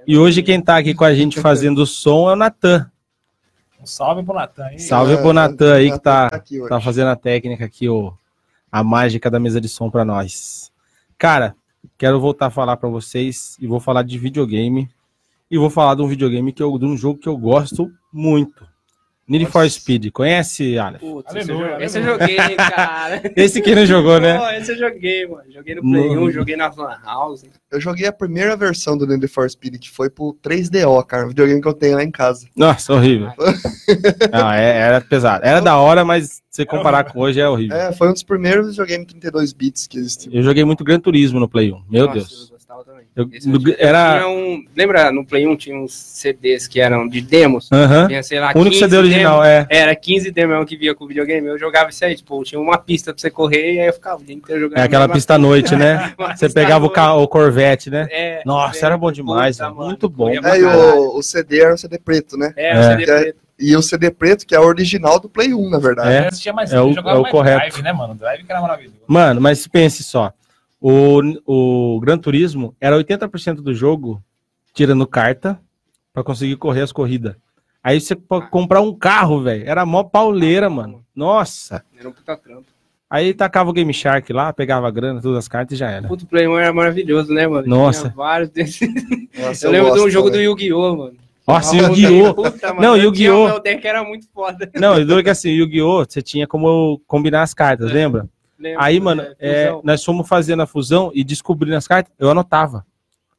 E 0.07 0.17
hoje 0.17 0.43
quem 0.43 0.63
tá 0.63 0.79
aqui 0.79 0.95
com 0.95 1.05
a 1.05 1.15
gente 1.15 1.39
fazendo 1.39 1.81
o 1.83 1.87
som 1.87 2.31
é 2.31 2.33
o 2.33 2.37
Natan. 2.37 2.91
Um 3.79 3.85
salve 3.85 4.23
pro 4.25 4.35
Natan 4.35 4.65
aí. 4.65 4.79
Salve 4.81 5.13
É, 5.13 5.17
pro 5.19 5.33
Natan 5.35 5.75
aí 5.75 5.93
que 5.93 5.99
tá, 6.01 6.31
hoje. 6.33 6.69
tá 6.71 6.81
fazendo 6.81 7.09
a 7.09 7.17
técnica 7.17 7.67
aqui, 7.67 7.87
o, 7.87 8.13
a 8.73 8.83
mágica 8.83 9.31
da 9.31 9.39
mesa 9.39 9.61
de 9.61 9.69
som 9.69 9.91
pra 9.91 10.07
nós. 10.07 10.73
Cara, 11.19 11.55
quero 11.99 12.19
voltar 12.19 12.47
a 12.47 12.51
falar 12.51 12.79
pra 12.79 12.89
vocês 12.89 13.59
e 13.61 13.67
vou 13.67 13.79
falar 13.79 14.05
de 14.05 14.19
videogame. 14.19 14.89
E 15.51 15.59
vou 15.59 15.69
falar 15.69 15.95
de 15.97 16.03
um 16.03 16.09
videogame 16.09 16.51
que 16.51 16.63
eu, 16.63 16.79
de 16.79 16.87
um 16.87 16.97
jogo 16.97 17.21
que 17.21 17.29
eu 17.29 17.37
gosto 17.37 17.91
muito. 18.11 18.67
Need 19.29 19.47
for 19.47 19.65
Nossa. 19.65 19.79
Speed. 19.79 20.11
Conhece, 20.11 20.79
Aleph? 20.79 21.01
Putz, 21.01 21.31
Aleluia, 21.37 21.77
esse, 21.77 21.85
esse 21.85 21.99
eu 21.99 22.05
joguei, 22.05 22.37
cara. 22.57 23.23
Esse 23.37 23.61
que 23.61 23.75
não 23.75 23.85
jogou, 23.85 24.19
né? 24.19 24.39
Pô, 24.39 24.49
esse 24.51 24.73
eu 24.73 24.79
joguei, 24.79 25.27
mano. 25.27 25.43
Joguei 25.53 25.75
no 25.75 25.83
Play 25.83 26.09
Mano. 26.09 26.23
1, 26.27 26.31
joguei 26.33 26.57
na 26.57 26.69
Lan 26.75 26.97
House. 27.05 27.45
Eu 27.71 27.81
joguei 27.81 28.07
a 28.07 28.13
primeira 28.13 28.57
versão 28.57 28.97
do 28.97 29.07
Need 29.07 29.29
for 29.29 29.49
Speed, 29.51 29.77
que 29.79 29.91
foi 29.91 30.09
pro 30.09 30.35
3DO, 30.43 31.05
cara. 31.05 31.27
O 31.27 31.29
videogame 31.29 31.61
que 31.61 31.69
eu 31.69 31.75
tenho 31.75 31.97
lá 31.97 32.03
em 32.05 32.11
casa. 32.11 32.47
Nossa, 32.57 32.95
horrível. 32.95 33.31
Não, 34.33 34.51
é- 34.51 34.79
era 34.79 35.01
pesado. 35.01 35.45
Era 35.45 35.61
da 35.61 35.77
hora, 35.77 36.05
mas 36.05 36.41
se 36.51 36.65
comparar 36.65 37.05
com 37.13 37.21
hoje 37.21 37.39
é 37.41 37.49
horrível. 37.49 37.77
É, 37.77 37.93
foi 37.93 38.09
um 38.09 38.13
dos 38.13 38.23
primeiros 38.23 38.69
videogames 38.71 39.07
32 39.09 39.53
bits 39.53 39.87
que 39.87 39.99
existiu. 39.99 40.33
Eu 40.33 40.43
joguei 40.43 40.65
muito 40.65 40.83
Gran 40.83 40.99
Turismo 41.01 41.39
no 41.39 41.49
Play 41.49 41.71
1. 41.73 41.83
Meu 41.91 42.07
Nossa, 42.07 42.15
Deus. 42.19 42.53
Gostava 42.79 42.85
também. 42.85 43.05
Eu- 43.17 43.25
no- 43.51 43.59
tinha- 43.59 43.77
era- 43.79 44.19
tinha 44.19 44.29
um, 44.29 44.65
lembra, 44.77 45.13
no 45.13 45.25
Play 45.25 45.47
1 45.47 45.57
tinha 45.57 45.77
uns 45.77 45.93
CDs 45.93 46.67
que 46.69 46.81
eram 46.81 47.09
de 47.09 47.21
demos? 47.21 47.69
Aham. 47.73 48.07
Tinha, 48.09 48.23
sei 48.23 48.41
lá, 48.41 48.53
O 48.55 48.59
único 48.61 48.71
15 48.77 48.79
CD 48.81 48.97
original, 48.97 49.43
demos. 49.43 49.47
é. 49.49 49.67
Era 49.71 49.95
15 49.97 50.31
demos 50.31 50.67
que 50.67 50.77
via 50.77 50.95
com 50.95 51.05
o 51.05 51.09
videogame. 51.09 51.47
Eu 51.49 51.59
jogava 51.59 51.91
isso 51.91 52.05
aí, 52.05 52.15
tipo, 52.17 52.43
tinha 52.45 52.61
uma 52.61 52.79
pista 52.79 53.13
pra 53.13 53.21
você 53.21 53.31
correr 53.31 53.75
e 53.75 53.81
aí 53.81 53.87
eu 53.89 53.93
ficava 53.93 54.21
o 54.21 54.25
dia 54.25 54.35
inteiro 54.35 54.61
jogando. 54.63 54.79
É 54.79 54.83
aquela 54.83 55.09
pista 55.09 55.35
à 55.35 55.39
noite, 55.39 55.75
né? 55.77 56.15
Você 56.37 56.49
pegava 56.49 56.87
o, 56.87 57.23
o 57.23 57.29
Corvette, 57.29 57.91
né? 57.91 58.07
É, 58.11 58.43
Nossa, 58.45 58.85
é, 58.85 58.87
era 58.87 58.97
bom 58.97 59.11
demais, 59.11 59.59
puta, 59.59 59.71
Muito 59.71 60.09
bom. 60.09 60.29
É, 60.31 60.59
e 60.59 60.65
o, 60.65 61.17
o 61.19 61.23
CD 61.23 61.61
era 61.61 61.75
um 61.75 61.77
CD 61.77 61.99
preto, 61.99 62.37
né? 62.37 62.53
É, 62.57 62.71
É. 62.77 62.81
o 62.81 62.83
CD 62.85 63.07
preto. 63.07 63.39
E 63.61 63.77
o 63.77 63.83
CD 63.83 64.11
preto, 64.13 64.47
que 64.47 64.55
é 64.55 64.61
o 64.61 64.65
original 64.65 65.19
do 65.19 65.29
Play 65.29 65.53
1, 65.53 65.69
na 65.71 65.79
verdade. 65.81 66.11
É. 66.49 66.53
Mais, 66.53 66.73
é 66.73 66.81
o- 66.81 66.89
eu 66.91 66.95
jogava 66.95 67.17
é 67.17 67.19
o 67.19 67.23
mais 67.23 67.33
correto. 67.33 67.59
Drive, 67.59 67.83
né, 67.83 67.93
mano? 67.93 68.15
Drive 68.15 68.45
que 68.45 68.53
era 68.53 68.61
maravilhoso. 68.61 68.97
Mano, 69.07 69.41
mas 69.41 69.67
pense 69.67 70.05
só. 70.05 70.33
O, 70.81 71.21
o 71.97 72.01
Gran 72.01 72.19
Turismo 72.19 72.75
era 72.81 72.97
80% 72.97 73.57
do 73.57 73.75
jogo 73.75 74.23
tirando 74.73 75.07
carta 75.07 75.61
pra 76.13 76.23
conseguir 76.23 76.57
correr 76.57 76.83
as 76.83 76.93
corridas. 76.93 77.35
Aí 77.83 78.01
você 78.01 78.15
pode 78.15 78.49
comprar 78.51 78.81
um 78.81 78.95
carro, 78.95 79.41
velho. 79.43 79.65
Era 79.69 79.85
mó 79.87 80.03
pauleira, 80.05 80.69
mano. 80.69 81.05
Nossa. 81.15 81.83
Era 81.99 82.09
um 82.09 82.13
puta 82.13 82.37
trampo. 82.37 82.67
Aí 83.11 83.33
tacava 83.33 83.71
o 83.71 83.73
Game 83.73 83.93
Shark 83.95 84.31
lá, 84.33 84.53
pegava 84.53 84.87
a 84.87 84.91
grana, 84.91 85.23
todas 85.23 85.39
as 85.39 85.49
cartas 85.49 85.75
e 85.75 85.79
já 85.79 85.91
era. 85.91 86.07
Puto 86.07 86.27
Play 86.27 86.47
1 86.47 86.59
era 86.59 86.73
maravilhoso, 86.75 87.33
né, 87.33 87.47
mano? 87.47 87.67
Nossa. 87.67 88.03
Tinha 88.03 88.15
vários 88.15 88.51
desses. 88.51 88.89
Nossa, 89.39 89.67
Eu 89.67 89.71
lembro 89.71 89.87
de 89.87 89.93
um 89.93 90.03
gosto 90.03 90.11
jogo 90.11 90.31
do. 90.31 90.39
Yu-Gi-Oh, 90.39 90.97
mano. 90.97 91.17
Nossa, 91.47 91.75
Yu-Gi-Oh! 91.75 92.35
Não, 92.79 92.95
eu 92.95 93.05
Yu-Gi-Oh! 93.05 93.47
Meu 93.47 93.61
deck 93.63 93.87
era 93.87 94.05
muito 94.05 94.29
foda. 94.35 94.71
Não, 94.75 95.01
e 95.01 95.05
duro 95.07 95.25
que 95.25 95.31
assim, 95.31 95.49
Yu-Gi-Oh! 95.49 96.05
Você 96.07 96.21
tinha 96.21 96.47
como 96.47 97.01
combinar 97.07 97.43
as 97.43 97.55
cartas, 97.55 97.91
É. 97.91 97.95
lembra? 97.95 98.29
Lembro, 98.59 98.83
Aí, 98.83 98.99
mano, 98.99 99.23
é, 99.23 99.37
é, 99.67 99.81
nós 99.85 100.05
fomos 100.05 100.29
fazendo 100.29 100.63
a 100.63 100.67
fusão 100.67 101.13
e 101.15 101.23
descobrindo 101.23 101.77
as 101.77 101.87
cartas, 101.87 102.13
eu 102.19 102.31
anotava. 102.31 102.85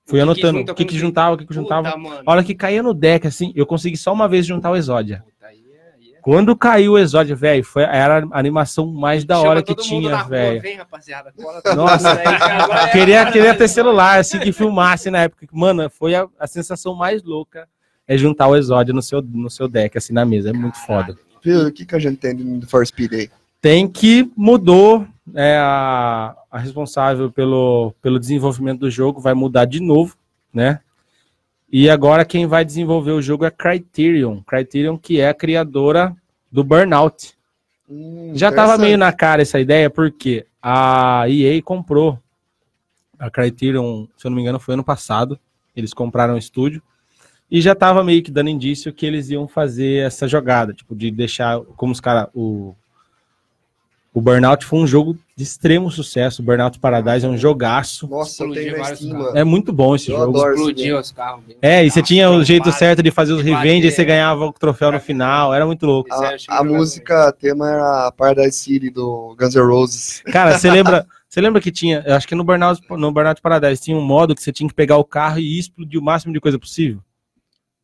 Fui 0.05 0.19
anotando 0.19 0.59
o 0.71 0.73
que, 0.73 0.85
que 0.85 0.97
juntava, 0.97 1.35
o 1.35 1.37
que, 1.37 1.45
que 1.45 1.53
juntava. 1.53 1.89
A 2.25 2.31
hora 2.31 2.43
que 2.43 2.55
caía 2.55 2.81
no 2.81 2.93
deck, 2.93 3.27
assim, 3.27 3.51
eu 3.55 3.65
consegui 3.65 3.95
só 3.97 4.11
uma 4.11 4.27
vez 4.27 4.45
juntar 4.45 4.71
o 4.71 4.75
Exódia. 4.75 5.23
Puta, 5.23 5.51
é- 5.51 5.55
é- 5.55 6.19
Quando 6.21 6.55
caiu 6.55 6.93
o 6.93 6.97
Exódia, 6.97 7.35
velho, 7.35 7.63
foi 7.63 7.83
era 7.83 8.25
a 8.31 8.39
animação 8.39 8.87
mais 8.87 9.23
da 9.23 9.35
Chama 9.35 9.49
hora 9.49 9.61
que 9.61 9.75
tinha, 9.75 10.23
velho. 10.23 10.61
Vem, 10.61 10.77
rapaziada. 10.77 11.31
cola 11.33 11.61
tudo 11.61 11.75
Nossa. 11.75 12.13
aí, 12.13 12.87
é 12.87 12.91
Queria, 12.91 13.25
queria 13.31 13.51
né? 13.51 13.53
ter 13.53 13.67
celular, 13.67 14.19
assim, 14.19 14.39
que 14.39 14.51
filmasse 14.51 15.11
na 15.11 15.19
época. 15.23 15.45
Mano, 15.51 15.87
foi 15.91 16.15
a, 16.15 16.27
a 16.39 16.47
sensação 16.47 16.95
mais 16.95 17.21
louca 17.21 17.67
é 18.07 18.17
juntar 18.17 18.47
o 18.47 18.55
Exódia 18.55 18.93
no 18.93 19.03
seu, 19.03 19.21
no 19.21 19.49
seu 19.49 19.67
deck, 19.67 19.95
assim, 19.95 20.13
na 20.13 20.25
mesa. 20.25 20.49
É 20.49 20.53
muito 20.53 20.79
foda. 20.79 21.15
Viu? 21.43 21.67
O 21.67 21.71
que, 21.71 21.85
que 21.85 21.95
a 21.95 21.99
gente 21.99 22.17
tem 22.17 22.33
Need 22.33 22.65
for 22.65 22.85
Speed 22.85 23.13
aí? 23.13 23.29
Tem 23.61 23.87
que 23.87 24.31
mudou 24.35 25.05
é, 25.35 25.57
a, 25.57 26.35
a 26.49 26.59
responsável 26.59 27.31
pelo, 27.31 27.93
pelo 28.01 28.19
desenvolvimento 28.19 28.79
do 28.79 28.91
jogo 28.91 29.19
vai 29.19 29.33
mudar 29.33 29.65
de 29.65 29.79
novo, 29.79 30.15
né? 30.53 30.79
E 31.71 31.89
agora 31.89 32.25
quem 32.25 32.47
vai 32.47 32.65
desenvolver 32.65 33.11
o 33.11 33.21
jogo 33.21 33.45
é 33.45 33.51
Criterion, 33.51 34.41
Criterion 34.41 34.97
que 34.97 35.19
é 35.19 35.29
a 35.29 35.33
criadora 35.33 36.15
do 36.51 36.63
Burnout. 36.63 37.35
Hum, 37.87 38.31
Já 38.33 38.49
tava 38.49 38.73
interessante. 38.73 38.81
meio 38.85 38.97
na 38.97 39.13
cara 39.13 39.41
essa 39.41 39.59
ideia 39.59 39.89
porque 39.89 40.47
a 40.61 41.25
EA 41.29 41.61
comprou 41.61 42.19
a 43.19 43.29
Criterion, 43.29 44.07
se 44.17 44.25
eu 44.25 44.31
não 44.31 44.35
me 44.35 44.41
engano, 44.41 44.59
foi 44.59 44.73
ano 44.73 44.83
passado. 44.83 45.39
Eles 45.75 45.93
compraram 45.93 46.33
o 46.33 46.39
estúdio 46.39 46.81
e 47.51 47.61
já 47.61 47.75
tava 47.75 48.03
meio 48.03 48.23
que 48.23 48.31
dando 48.31 48.49
indício 48.49 48.93
que 48.93 49.05
eles 49.05 49.29
iam 49.29 49.47
fazer 49.47 50.05
essa 50.05 50.27
jogada, 50.27 50.73
tipo 50.73 50.95
de 50.95 51.11
deixar 51.11 51.59
como 51.75 51.91
os 51.91 51.99
caras 51.99 52.29
o 52.33 52.75
o 54.11 54.19
Burnout 54.19 54.65
foi 54.65 54.79
um 54.79 54.87
jogo 54.87 55.15
de 55.35 55.43
extremo 55.43 55.91
sucesso. 55.91 56.41
O 56.41 56.45
Burnout 56.45 56.79
Paradise 56.79 57.25
é 57.25 57.29
um 57.29 57.37
jogaço. 57.37 58.07
Nossa, 58.07 58.43
eu 58.43 58.51
tenho. 58.51 58.75
É 59.35 59.43
muito 59.43 59.71
bom 59.71 59.95
esse 59.95 60.09
Eu 60.11 60.17
jogo. 60.17 60.37
adoro. 60.37 60.55
Explodiu 60.55 60.97
os 60.97 61.11
carros. 61.11 61.43
É, 61.61 61.85
e 61.85 61.91
você 61.91 61.99
Nossa, 61.99 62.07
tinha 62.07 62.29
o 62.31 62.43
jeito 62.43 62.71
certo 62.71 63.03
de 63.03 63.11
fazer 63.11 63.33
os 63.33 63.43
revenge, 63.43 63.85
aí 63.85 63.91
você 63.91 64.03
ganhava 64.03 64.45
o 64.45 64.53
troféu 64.53 64.91
no 64.91 64.99
final. 64.99 65.53
Era 65.53 65.65
muito 65.65 65.85
louco. 65.85 66.11
A, 66.11 66.35
a 66.49 66.63
música 66.63 67.31
tema 67.33 67.69
era 67.69 68.11
Paradise 68.11 68.57
City 68.57 68.89
do 68.89 69.35
Guns 69.39 69.53
N' 69.53 69.61
Roses. 69.61 70.23
Cara, 70.31 70.57
você 70.57 70.71
lembra, 70.71 71.05
você 71.29 71.39
lembra 71.39 71.61
que 71.61 71.71
tinha, 71.71 72.03
eu 72.05 72.15
acho 72.15 72.27
que 72.27 72.35
no 72.35 72.43
Burnout, 72.43 72.81
no 72.89 73.11
Burnout 73.11 73.41
Paradise 73.41 73.81
tinha 73.81 73.95
um 73.95 74.01
modo 74.01 74.33
que 74.33 74.41
você 74.41 74.51
tinha 74.51 74.67
que 74.67 74.75
pegar 74.75 74.97
o 74.97 75.05
carro 75.05 75.37
e 75.39 75.59
explodir 75.59 75.99
o 75.99 76.03
máximo 76.03 76.33
de 76.33 76.39
coisa 76.39 76.57
possível? 76.57 76.99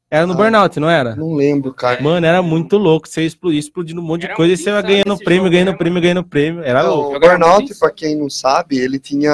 Era 0.09 0.25
no 0.27 0.33
Ah. 0.33 0.37
Burnout, 0.37 0.79
não 0.79 0.89
era? 0.89 1.15
Não 1.15 1.33
lembro, 1.33 1.73
cara. 1.73 2.01
Mano, 2.01 2.25
era 2.25 2.41
muito 2.41 2.77
louco. 2.77 3.07
Você 3.07 3.23
explodir, 3.23 3.59
explodindo 3.59 3.99
um 3.99 4.03
monte 4.03 4.21
de 4.21 4.27
Era 4.27 4.35
coisa 4.35 4.53
e 4.53 4.55
muito 4.55 4.63
você 4.63 4.69
insano 4.69 4.87
ganhando 4.87 5.17
prêmio, 5.23 5.43
jogo, 5.43 5.49
ganhando 5.51 5.71
né, 5.71 5.77
prêmio, 5.77 5.93
mano? 5.93 6.01
ganhando 6.01 6.23
prêmio. 6.23 6.63
Era 6.63 6.83
Não, 6.83 6.95
louco. 6.95 7.15
o 7.15 7.19
Burnout, 7.19 7.75
pra 7.79 7.91
quem 7.91 8.15
não 8.15 8.29
sabe, 8.29 8.77
ele 8.77 8.99
tinha 8.99 9.31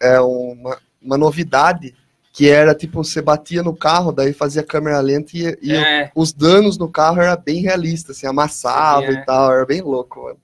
é, 0.00 0.20
uma, 0.20 0.78
uma 1.00 1.16
novidade 1.16 1.94
que 2.32 2.48
era 2.50 2.74
tipo, 2.74 3.02
você 3.02 3.22
batia 3.22 3.62
no 3.62 3.74
carro, 3.74 4.12
daí 4.12 4.32
fazia 4.34 4.62
câmera 4.62 5.00
lenta 5.00 5.30
e, 5.34 5.56
e 5.62 5.72
É, 5.72 6.10
os 6.14 6.32
danos 6.34 6.76
no 6.76 6.86
carro 6.88 7.22
era 7.22 7.34
bem 7.34 7.62
realista, 7.62 8.12
assim, 8.12 8.26
amassava 8.26 9.06
Sim, 9.06 9.16
é. 9.18 9.22
e 9.22 9.24
tal, 9.24 9.52
era 9.52 9.64
bem 9.64 9.80
louco, 9.80 10.22
mano. 10.22 10.36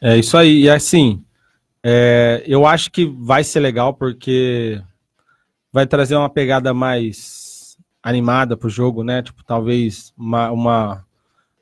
É 0.00 0.16
isso 0.16 0.36
aí. 0.38 0.62
E 0.62 0.70
assim, 0.70 1.22
é, 1.84 2.42
eu 2.46 2.64
acho 2.66 2.90
que 2.90 3.04
vai 3.04 3.44
ser 3.44 3.60
legal 3.60 3.92
porque 3.92 4.80
vai 5.70 5.86
trazer 5.86 6.16
uma 6.16 6.30
pegada 6.30 6.72
mais 6.72 7.49
animada 8.02 8.56
pro 8.56 8.68
jogo, 8.68 9.02
né? 9.04 9.22
Tipo, 9.22 9.44
talvez 9.44 10.12
uma. 10.16 10.50
uma, 10.50 11.04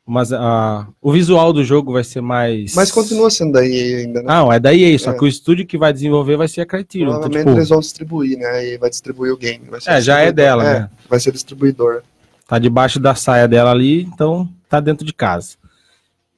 umas, 0.06 0.32
ah, 0.32 0.86
o 1.02 1.12
visual 1.12 1.52
do 1.52 1.62
jogo 1.64 1.92
vai 1.92 2.04
ser 2.04 2.20
mais. 2.20 2.74
Mas 2.74 2.90
continua 2.90 3.30
sendo 3.30 3.52
daí 3.52 3.94
ainda, 3.96 4.22
né? 4.22 4.26
Não, 4.28 4.52
é 4.52 4.58
da 4.58 4.74
EA, 4.74 4.98
só 4.98 5.10
É. 5.10 5.14
que 5.14 5.24
o 5.24 5.28
estúdio 5.28 5.66
que 5.66 5.76
vai 5.76 5.92
desenvolver 5.92 6.36
vai 6.36 6.48
ser 6.48 6.62
a 6.62 6.66
Criterion. 6.66 7.08
Então, 7.08 7.20
Provavelmente 7.22 7.46
tipo, 7.48 7.58
eles 7.58 7.68
vão 7.68 7.80
distribuir, 7.80 8.38
né? 8.38 8.66
E 8.74 8.78
vai 8.78 8.88
distribuir 8.90 9.32
o 9.32 9.36
game. 9.36 9.64
é, 9.86 10.00
já 10.00 10.18
é 10.20 10.32
dela, 10.32 10.64
É, 10.64 10.80
né? 10.80 10.90
Vai 11.08 11.20
ser 11.20 11.32
distribuidor. 11.32 12.02
Tá 12.46 12.58
debaixo 12.58 12.98
da 12.98 13.14
saia 13.14 13.46
dela 13.46 13.70
ali, 13.70 14.02
então 14.04 14.48
tá 14.68 14.80
dentro 14.80 15.04
de 15.04 15.12
casa. 15.12 15.56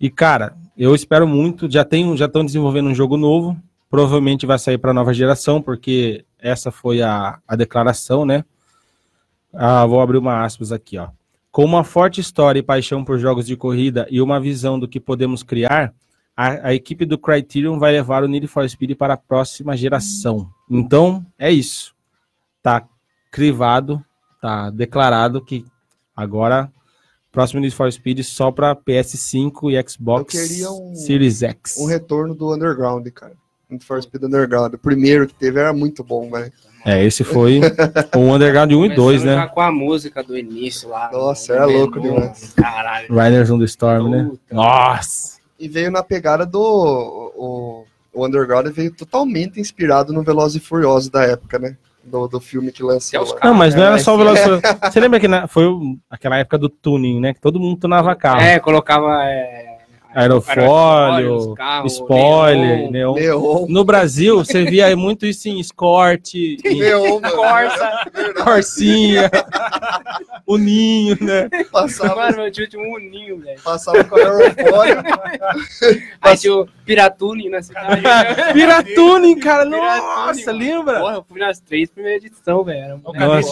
E, 0.00 0.10
cara, 0.10 0.54
eu 0.76 0.94
espero 0.94 1.28
muito. 1.28 1.70
Já 1.70 1.84
tem, 1.84 2.16
já 2.16 2.24
estão 2.24 2.44
desenvolvendo 2.44 2.88
um 2.88 2.94
jogo 2.94 3.16
novo, 3.16 3.56
provavelmente 3.88 4.46
vai 4.46 4.58
sair 4.58 4.78
para 4.78 4.92
nova 4.94 5.12
geração, 5.14 5.60
porque 5.62 6.24
essa 6.40 6.72
foi 6.72 7.02
a, 7.02 7.38
a 7.46 7.54
declaração, 7.54 8.24
né? 8.24 8.44
Ah, 9.52 9.84
vou 9.86 10.00
abrir 10.00 10.18
uma 10.18 10.44
aspas 10.44 10.72
aqui, 10.72 10.96
ó. 10.98 11.08
Com 11.50 11.64
uma 11.64 11.82
forte 11.82 12.20
história 12.20 12.60
e 12.60 12.62
paixão 12.62 13.04
por 13.04 13.18
jogos 13.18 13.46
de 13.46 13.56
corrida 13.56 14.06
e 14.10 14.20
uma 14.22 14.40
visão 14.40 14.78
do 14.78 14.86
que 14.86 15.00
podemos 15.00 15.42
criar, 15.42 15.92
a, 16.36 16.68
a 16.68 16.74
equipe 16.74 17.04
do 17.04 17.18
Criterion 17.18 17.78
vai 17.78 17.92
levar 17.92 18.22
o 18.22 18.28
Need 18.28 18.46
for 18.46 18.68
Speed 18.68 18.96
para 18.96 19.14
a 19.14 19.16
próxima 19.16 19.76
geração. 19.76 20.48
Então, 20.70 21.26
é 21.38 21.50
isso. 21.50 21.92
Tá 22.62 22.86
crivado, 23.32 24.04
tá 24.40 24.70
declarado 24.70 25.44
que 25.44 25.64
agora 26.14 26.70
próximo 27.32 27.60
Need 27.60 27.74
for 27.74 27.90
Speed 27.92 28.20
só 28.22 28.52
para 28.52 28.74
PS5 28.76 29.70
e 29.72 29.88
Xbox 29.88 30.34
Eu 30.34 30.42
queria 30.42 30.70
um- 30.70 30.94
Series 30.94 31.42
X. 31.42 31.76
Um 31.78 31.86
retorno 31.86 32.34
do 32.34 32.54
Underground, 32.54 33.06
cara. 33.08 33.34
Need 33.68 33.84
for 33.84 34.00
Speed 34.02 34.22
Underground. 34.24 34.74
O 34.74 34.78
primeiro 34.78 35.26
que 35.26 35.34
teve 35.34 35.58
era 35.58 35.72
muito 35.72 36.04
bom, 36.04 36.30
velho. 36.30 36.52
É, 36.84 37.04
esse 37.04 37.22
foi 37.24 37.60
o 38.16 38.18
Underground 38.20 38.72
1 38.72 38.84
e 38.86 38.94
2, 38.94 39.20
Começando 39.22 39.38
né? 39.40 39.50
com 39.52 39.60
a 39.60 39.70
música 39.70 40.22
do 40.22 40.36
início 40.36 40.88
lá. 40.88 41.10
Nossa, 41.12 41.52
no 41.52 41.58
era 41.58 41.66
menu. 41.66 41.78
louco 41.80 42.00
demais. 42.00 42.52
Caralho. 42.56 43.06
Riders 43.10 43.50
on 43.50 43.58
the 43.58 43.64
Storm, 43.66 44.08
né? 44.10 44.26
Puta. 44.30 44.54
Nossa! 44.54 45.38
E 45.58 45.68
veio 45.68 45.90
na 45.90 46.02
pegada 46.02 46.46
do. 46.46 46.58
O, 46.58 47.84
o 48.14 48.26
Underground 48.26 48.66
veio 48.68 48.90
totalmente 48.94 49.60
inspirado 49.60 50.12
no 50.12 50.22
Velozes 50.22 50.56
e 50.62 50.64
Furiosos 50.66 51.10
da 51.10 51.22
época, 51.24 51.58
né? 51.58 51.76
Do, 52.02 52.26
do 52.26 52.40
filme 52.40 52.72
que 52.72 52.82
lançou. 52.82 53.22
Lá. 53.34 53.38
Não, 53.44 53.54
mas 53.54 53.74
não 53.74 53.82
era 53.84 53.96
É, 53.96 53.98
só 53.98 54.14
o 54.16 54.18
mas- 54.24 54.40
Velocity. 54.42 54.78
Você 54.90 55.00
lembra 55.00 55.20
que 55.20 55.28
na- 55.28 55.46
foi 55.46 55.66
aquela 56.08 56.38
época 56.38 56.56
do 56.56 56.70
tuning, 56.70 57.20
né? 57.20 57.34
Que 57.34 57.40
todo 57.40 57.60
mundo 57.60 57.78
tunava 57.78 58.14
carro. 58.16 58.40
É, 58.40 58.58
colocava. 58.58 59.22
É, 59.26 59.79
Aerofólio, 60.14 61.54
spoiler, 61.86 62.90
neon, 62.90 62.90
neon. 62.90 63.14
Neon. 63.14 63.66
No 63.68 63.84
Brasil, 63.84 64.38
você 64.44 64.64
via 64.64 64.94
muito 64.96 65.24
isso 65.26 65.48
em 65.48 65.60
Escort, 65.60 66.34
em 66.34 66.56
Neon. 66.78 67.20
Corsa. 67.20 67.90
Corsinha, 68.42 69.30
o 70.46 70.56
Ninho, 70.56 71.16
né? 71.20 71.48
Passava, 71.70 72.16
Mano, 72.16 72.36
meu 72.38 72.50
tio 72.50 72.68
tinha 72.68 72.82
um 72.82 72.94
uninho, 72.94 73.38
velho. 73.40 73.60
passava 73.62 74.02
com 74.04 74.16
aerofólio. 74.16 74.96
Aí 76.20 76.36
tinha 76.36 76.54
o 76.54 76.66
Piratune 76.84 77.48
na 77.48 77.62
cidade. 77.62 78.02
Piratuning, 78.52 79.38
cara, 79.38 79.64
Piratuning, 79.64 79.80
nossa, 80.06 80.46
mano. 80.52 80.58
lembra? 80.58 81.00
Porra, 81.00 81.14
eu 81.14 81.24
fui 81.28 81.40
nas 81.40 81.60
três 81.60 81.88
primeiras 81.90 82.24
edições, 82.24 82.66
velho. 82.66 83.00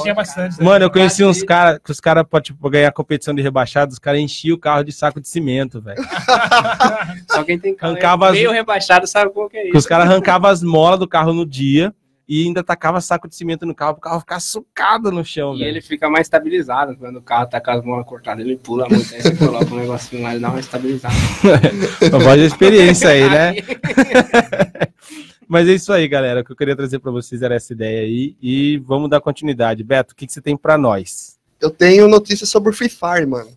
Tinha 0.03 0.15
bastante. 0.15 0.59
né? 0.59 0.65
Mano, 0.65 0.85
eu 0.85 0.91
conheci 0.91 1.25
uns 1.25 1.43
caras 1.43 1.79
que 1.83 1.91
os 1.93 2.01
caras, 2.01 2.25
pra 2.29 2.41
tipo, 2.41 2.69
ganhar 2.69 2.91
competição 2.93 3.35
de 3.35 3.43
rebaixado, 3.43 3.93
os 3.93 3.99
caras 3.99 4.21
enchiam 4.21 4.57
o 4.57 4.59
carro 4.61 4.83
de 4.83 4.93
saco 4.93 5.21
de 5.21 5.29
cimento, 5.29 5.81
velho. 5.81 5.99
Só 7.31 7.45
quem 7.45 7.59
tem 7.59 7.75
carro 7.75 7.93
Arrancava 7.93 8.27
as- 8.29 8.33
meio 8.33 8.51
rebaixado 8.51 9.07
sabe 9.07 9.31
qual 9.33 9.49
que 9.49 9.57
é 9.57 9.69
isso. 9.69 9.77
os 9.77 9.87
caras 9.87 10.07
arrancavam 10.09 10.51
as 10.51 10.63
molas 10.63 10.99
do 10.99 11.07
carro 11.09 11.33
no 11.33 11.45
dia 11.47 11.95
e 12.29 12.45
ainda 12.45 12.63
tacava 12.63 13.01
saco 13.01 13.27
de 13.27 13.35
cimento 13.35 13.65
no 13.65 13.75
carro 13.75 13.95
pro 13.95 14.03
carro 14.03 14.21
ficar 14.21 14.39
sucado 14.39 15.11
no 15.11 15.25
chão, 15.25 15.55
E 15.55 15.61
velho. 15.61 15.69
ele 15.71 15.81
fica 15.81 16.11
mais 16.11 16.27
estabilizado. 16.27 16.95
Quando 16.97 17.17
o 17.17 17.23
carro 17.23 17.47
tá 17.47 17.59
com 17.59 17.71
as 17.71 17.83
molas 17.83 18.05
cortadas, 18.07 18.45
ele 18.45 18.57
pula 18.59 18.87
muito. 18.87 19.15
Aí 19.15 19.23
você 19.23 19.35
coloca 19.35 19.65
um 19.75 19.79
negocinho 19.79 20.23
lá 20.23 20.37
e 20.37 20.39
dá 20.39 20.51
uma 20.51 20.61
estabilizada. 20.61 21.15
Uma 22.13 22.19
voz 22.19 22.39
de 22.39 22.47
experiência 22.47 23.09
aí, 23.09 23.31
né? 23.31 23.55
Mas 25.49 25.67
é 25.69 25.73
isso 25.73 25.91
aí, 25.93 26.07
galera. 26.07 26.41
O 26.41 26.45
que 26.45 26.53
eu 26.53 26.57
queria 26.57 26.77
trazer 26.77 26.99
pra 26.99 27.11
vocês 27.11 27.41
era 27.41 27.55
essa 27.55 27.73
ideia 27.73 28.03
aí. 28.03 28.37
E 28.43 28.77
vamos 28.85 29.09
dar 29.09 29.21
continuidade. 29.21 29.83
Beto, 29.83 30.13
o 30.13 30.17
que, 30.17 30.27
que 30.27 30.33
você 30.33 30.43
tem 30.43 30.55
pra 30.57 30.77
nós? 30.77 31.39
Eu 31.59 31.71
tenho 31.71 32.07
notícias 32.07 32.51
sobre 32.51 32.71
o 32.71 32.73
Free 32.75 32.91
Fire, 32.91 33.27
mano. 33.27 33.49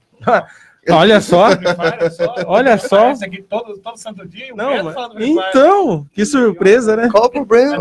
Olha 0.91 1.21
só. 1.21 1.47
Olha 2.47 2.77
só. 2.77 3.11
Isso 3.11 3.25
aqui 3.25 3.41
todo, 3.41 3.77
todo 3.77 3.97
santo 3.97 4.27
dia. 4.27 4.53
o 4.53 4.57
Não, 4.57 4.83
mas... 4.83 4.95
então, 5.19 6.05
que 6.13 6.25
surpresa, 6.25 6.95
né? 6.95 7.09
Qual 7.11 7.25
o 7.25 7.29
problema, 7.29 7.77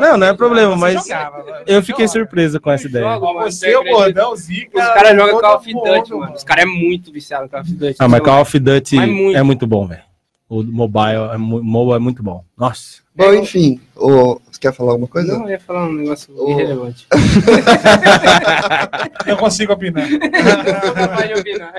Não, 0.00 0.16
não 0.16 0.26
é 0.26 0.34
problema, 0.34 0.76
mas 0.76 1.02
jogava. 1.02 1.62
Eu 1.66 1.82
fiquei 1.82 2.08
surpreso 2.08 2.60
com 2.60 2.70
essa 2.70 2.86
ideia. 2.86 3.18
Você, 3.18 3.76
o 3.76 3.84
gordão, 3.84 4.32
o 4.32 4.36
Zica. 4.36 4.78
Os 4.78 4.94
caras 4.94 5.16
jogam 5.16 5.40
Call 5.40 5.56
of 5.56 5.72
Duty, 5.72 6.14
mano. 6.14 6.34
Os 6.34 6.44
caras 6.44 6.64
é 6.64 6.66
muito 6.66 7.12
viciado 7.12 7.44
no 7.44 7.50
Call 7.50 7.60
of 7.60 7.72
Duty. 7.72 7.96
Ah, 7.98 8.08
mas 8.08 8.20
Call 8.20 8.40
of 8.40 8.58
Duty 8.58 8.96
é 9.34 9.42
muito 9.42 9.66
bom, 9.66 9.86
velho. 9.86 10.02
O 10.48 10.62
mobile 10.62 11.32
é, 11.32 11.38
mobile 11.38 11.96
é 11.96 11.98
muito 11.98 12.22
bom. 12.22 12.44
Nossa. 12.56 13.01
Bom, 13.14 13.32
enfim. 13.34 13.78
O... 13.94 14.40
Você 14.50 14.58
quer 14.58 14.72
falar 14.72 14.92
alguma 14.92 15.08
coisa? 15.08 15.34
Não, 15.36 15.44
eu 15.44 15.50
ia 15.50 15.60
falar 15.60 15.86
um 15.86 15.92
negócio 15.92 16.34
Ô. 16.36 16.50
irrelevante. 16.50 17.06
Eu 19.26 19.36
consigo 19.36 19.72
opinar. 19.72 20.08
Não 20.08 21.16
pode 21.16 21.34
opinar. 21.34 21.74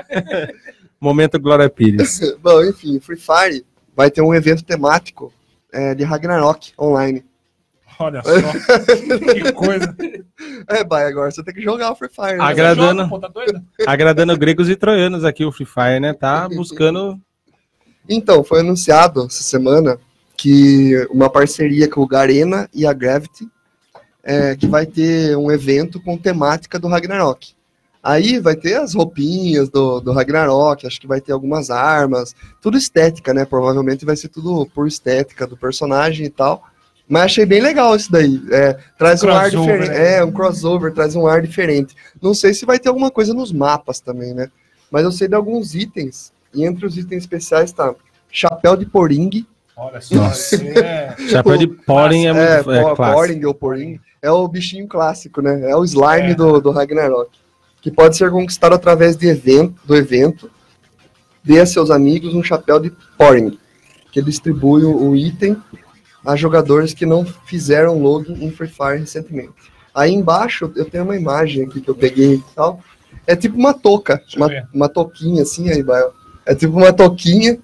Momento 1.00 1.38
Glória 1.40 1.68
Pires. 1.68 2.20
Bom, 2.40 2.62
enfim, 2.64 3.00
Free 3.00 3.16
Fire 3.18 3.64
vai 3.96 4.10
ter 4.10 4.22
um 4.22 4.34
evento 4.34 4.64
temático 4.64 5.32
é, 5.72 5.94
de 5.94 6.04
Ragnarok 6.04 6.72
online. 6.78 7.24
Olha 7.98 8.22
só. 8.22 8.30
que 9.34 9.52
coisa. 9.52 9.94
É, 10.68 10.84
vai, 10.84 11.06
agora 11.06 11.30
você 11.30 11.42
tem 11.44 11.54
que 11.54 11.62
jogar 11.62 11.92
o 11.92 11.96
Free 11.96 12.08
Fire. 12.08 12.38
né? 12.38 12.44
Agra- 12.44 12.70
Agradando. 12.70 13.02
Joga, 13.02 13.08
pô, 13.08 13.18
tá 13.20 13.28
doido? 13.28 13.62
Agradando 13.86 14.36
gregos 14.36 14.68
e 14.68 14.74
troianos 14.76 15.24
aqui, 15.24 15.44
o 15.44 15.52
Free 15.52 15.66
Fire, 15.66 16.00
né? 16.00 16.12
Tá 16.12 16.48
buscando. 16.48 17.20
Então, 18.08 18.42
foi 18.44 18.60
anunciado 18.60 19.26
essa 19.26 19.42
semana 19.42 19.98
que 20.36 21.06
uma 21.10 21.30
parceria 21.30 21.88
com 21.88 22.00
o 22.00 22.06
Garena 22.06 22.68
e 22.72 22.86
a 22.86 22.92
Gravity, 22.92 23.48
é, 24.22 24.56
que 24.56 24.66
vai 24.66 24.86
ter 24.86 25.36
um 25.36 25.50
evento 25.50 26.00
com 26.00 26.16
temática 26.16 26.78
do 26.78 26.88
Ragnarok. 26.88 27.54
Aí 28.02 28.38
vai 28.38 28.54
ter 28.54 28.74
as 28.74 28.94
roupinhas 28.94 29.70
do, 29.70 29.98
do 30.00 30.12
Ragnarok, 30.12 30.86
acho 30.86 31.00
que 31.00 31.06
vai 31.06 31.22
ter 31.22 31.32
algumas 31.32 31.70
armas, 31.70 32.34
tudo 32.60 32.76
estética, 32.76 33.32
né? 33.32 33.46
Provavelmente 33.46 34.04
vai 34.04 34.14
ser 34.14 34.28
tudo 34.28 34.66
por 34.74 34.86
estética 34.86 35.46
do 35.46 35.56
personagem 35.56 36.26
e 36.26 36.30
tal. 36.30 36.62
Mas 37.08 37.24
achei 37.24 37.46
bem 37.46 37.60
legal 37.60 37.94
isso 37.96 38.10
daí. 38.12 38.42
É, 38.50 38.78
traz 38.98 39.22
um, 39.22 39.30
ar 39.30 39.50
Crossover, 39.50 39.80
diferente. 39.80 39.98
né? 39.98 40.16
É, 40.16 40.24
um 40.24 40.32
crossover, 40.32 40.92
traz 40.92 41.16
um 41.16 41.26
ar 41.26 41.40
diferente. 41.42 41.94
Não 42.20 42.34
sei 42.34 42.52
se 42.52 42.66
vai 42.66 42.78
ter 42.78 42.88
alguma 42.88 43.10
coisa 43.10 43.32
nos 43.32 43.52
mapas 43.52 44.00
também, 44.00 44.34
né? 44.34 44.50
Mas 44.90 45.04
eu 45.04 45.12
sei 45.12 45.28
de 45.28 45.34
alguns 45.34 45.74
itens. 45.74 46.32
E 46.52 46.64
entre 46.64 46.86
os 46.86 46.96
itens 46.96 47.22
especiais 47.22 47.72
tá 47.72 47.94
chapéu 48.30 48.76
de 48.76 48.86
poringue. 48.86 49.46
Olha 49.76 50.00
só. 50.00 50.14
Nossa. 50.14 50.54
esse 50.54 50.78
é- 50.78 51.14
Chapéu 51.28 51.56
de 51.58 51.66
Poring 51.66 52.26
é 52.26 52.28
É, 52.28 52.32
muito 52.62 52.72
é, 52.72 52.82
po- 52.82 52.96
clássico. 52.96 53.18
poring 53.20 53.44
ou 53.44 53.54
poring. 53.54 54.00
É 54.22 54.30
o 54.30 54.46
bichinho 54.48 54.86
clássico, 54.88 55.42
né? 55.42 55.70
É 55.70 55.76
o 55.76 55.84
slime 55.84 56.30
É. 56.30 56.34
do, 56.34 56.60
do 56.60 56.70
Ragnarok. 56.70 57.30
Que 57.82 57.90
pode 57.90 58.16
ser 58.16 58.30
conquistado 58.30 58.74
através 58.74 59.16
de 59.16 59.26
evento, 59.26 59.74
do 59.84 59.94
evento. 59.96 60.50
Dê 61.42 61.60
a 61.60 61.66
seus 61.66 61.90
amigos 61.90 62.34
um 62.34 62.42
chapéu 62.42 62.78
de 62.80 62.90
poring. 63.18 63.58
Que 64.12 64.22
distribui 64.22 64.84
o, 64.84 65.10
o 65.10 65.16
item 65.16 65.56
a 66.24 66.36
jogadores 66.36 66.94
que 66.94 67.04
não 67.04 67.24
fizeram 67.26 67.98
login 68.00 68.32
em 68.44 68.50
Free 68.50 68.68
Fire 68.68 68.98
recentemente. 69.00 69.52
Aí 69.94 70.10
embaixo 70.12 70.72
eu 70.74 70.84
tenho 70.86 71.04
uma 71.04 71.16
imagem 71.16 71.66
aqui 71.66 71.80
que 71.82 71.90
eu 71.90 71.94
peguei 71.94 72.36
e 72.36 72.44
tal. 72.54 72.80
É 73.26 73.36
tipo 73.36 73.58
uma 73.58 73.74
touca, 73.74 74.22
uma, 74.36 74.48
uma 74.72 74.88
touquinha 74.88 75.42
assim, 75.42 75.68
aí 75.70 75.82
vai. 75.82 76.02
É 76.46 76.54
tipo 76.54 76.76
uma 76.78 76.92
touquinha 76.92 77.58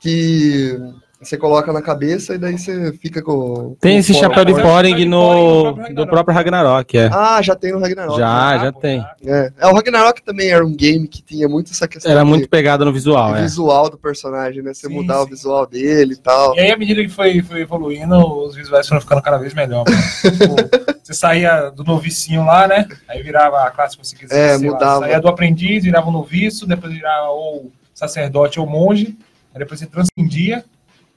que 0.00 0.78
você 1.20 1.36
coloca 1.38 1.72
na 1.72 1.80
cabeça 1.80 2.34
e 2.34 2.38
daí 2.38 2.58
você 2.58 2.92
fica 3.00 3.22
com. 3.22 3.76
Tem 3.80 3.94
com 3.94 3.98
esse 4.00 4.12
fora- 4.12 4.28
chapéu 4.28 4.44
de 4.44 4.60
Poring 4.60 5.04
no 5.06 5.72
do 5.94 6.06
próprio 6.06 6.34
Ragnarok, 6.34 6.98
é. 6.98 7.08
Ah, 7.12 7.40
já 7.40 7.54
tem 7.54 7.72
no 7.72 7.78
Ragnarok. 7.80 8.18
Já, 8.18 8.28
Ah, 8.50 8.58
já 8.58 8.72
tem. 8.72 9.04
É. 9.24 9.50
É, 9.58 9.66
o 9.66 9.74
Ragnarok 9.74 10.22
também 10.22 10.50
era 10.50 10.64
um 10.64 10.74
game 10.74 11.08
que 11.08 11.22
tinha 11.22 11.48
muito 11.48 11.70
essa 11.72 11.88
questão 11.88 12.10
Era 12.12 12.22
de- 12.22 12.26
muito 12.28 12.48
pegado 12.48 12.84
no 12.84 12.92
visual, 12.92 13.34
é. 13.36 13.42
visual 13.42 13.88
do 13.88 13.96
personagem, 13.96 14.62
né? 14.62 14.74
Você 14.74 14.86
Sim, 14.88 14.94
mudar 14.94 15.20
o 15.20 15.24
sim. 15.24 15.30
visual 15.30 15.66
dele 15.66 16.12
e 16.14 16.16
tal. 16.18 16.54
E 16.56 16.60
aí, 16.60 16.70
à 16.70 16.76
medida 16.76 17.02
que 17.02 17.08
foi, 17.08 17.40
foi 17.42 17.62
evoluindo, 17.62 18.16
os 18.44 18.54
visuais 18.54 18.86
foram 18.86 19.00
ficando 19.00 19.22
cada 19.22 19.38
vez 19.38 19.54
melhor. 19.54 19.84
mano. 19.88 19.96
Tipo, 20.34 20.56
você 21.02 21.12
saía 21.14 21.70
do 21.70 21.84
novicinho 21.84 22.44
lá, 22.44 22.66
né? 22.66 22.86
Aí 23.08 23.22
virava 23.22 23.62
a 23.64 23.70
classe 23.70 23.96
que 23.96 24.06
você 24.06 24.16
quisesse. 24.16 24.40
É, 24.40 24.58
sei 24.58 24.68
lá, 24.68 24.74
mudava. 24.74 25.00
saía 25.00 25.20
do 25.20 25.28
aprendiz, 25.28 25.84
virava 25.84 26.08
o 26.08 26.12
noviço, 26.12 26.66
depois 26.66 26.92
virava 26.92 27.28
ou 27.28 27.70
sacerdote 27.94 28.58
ou 28.58 28.66
monge. 28.66 29.16
Aí 29.54 29.58
depois 29.58 29.78
você 29.80 29.86
transcendia. 29.86 30.64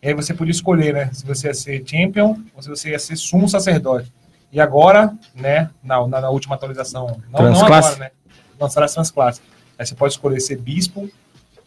E 0.02 0.08
aí 0.10 0.14
você 0.14 0.34
podia 0.34 0.52
escolher, 0.52 0.93
né? 0.93 1.10
Se 1.14 1.26
você 1.26 1.48
ia 1.48 1.54
ser 1.54 1.84
champion 1.86 2.38
ou 2.56 2.62
se 2.62 2.70
você 2.70 2.89
ia 2.91 3.00
ser 3.00 3.16
sumo 3.16 3.50
sacerdote. 3.50 4.12
E 4.52 4.60
agora, 4.60 5.14
né? 5.36 5.70
Na, 5.84 6.08
na, 6.08 6.22
na 6.22 6.30
última 6.30 6.56
atualização. 6.56 7.22
Não, 7.32 7.41
não 7.41 7.54
Transclasse? 7.54 7.89
agora, 7.89 8.06
né? 8.06 8.12
Lançaram 8.60 8.86
as 8.86 8.93
transclasses. 8.93 9.41
Aí 9.78 9.86
você 9.86 9.95
pode 9.95 10.14
escolher 10.14 10.39
ser 10.39 10.58
bispo, 10.58 11.10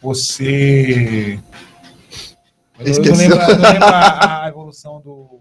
você. 0.01 1.39
Eu 2.79 2.85
não 2.85 2.91
Esqueci. 2.91 3.11
lembro, 3.27 3.37
eu 3.37 3.55
não 3.57 3.71
lembro 3.71 3.85
a, 3.85 4.45
a 4.45 4.47
evolução 4.49 4.99
do. 5.01 5.39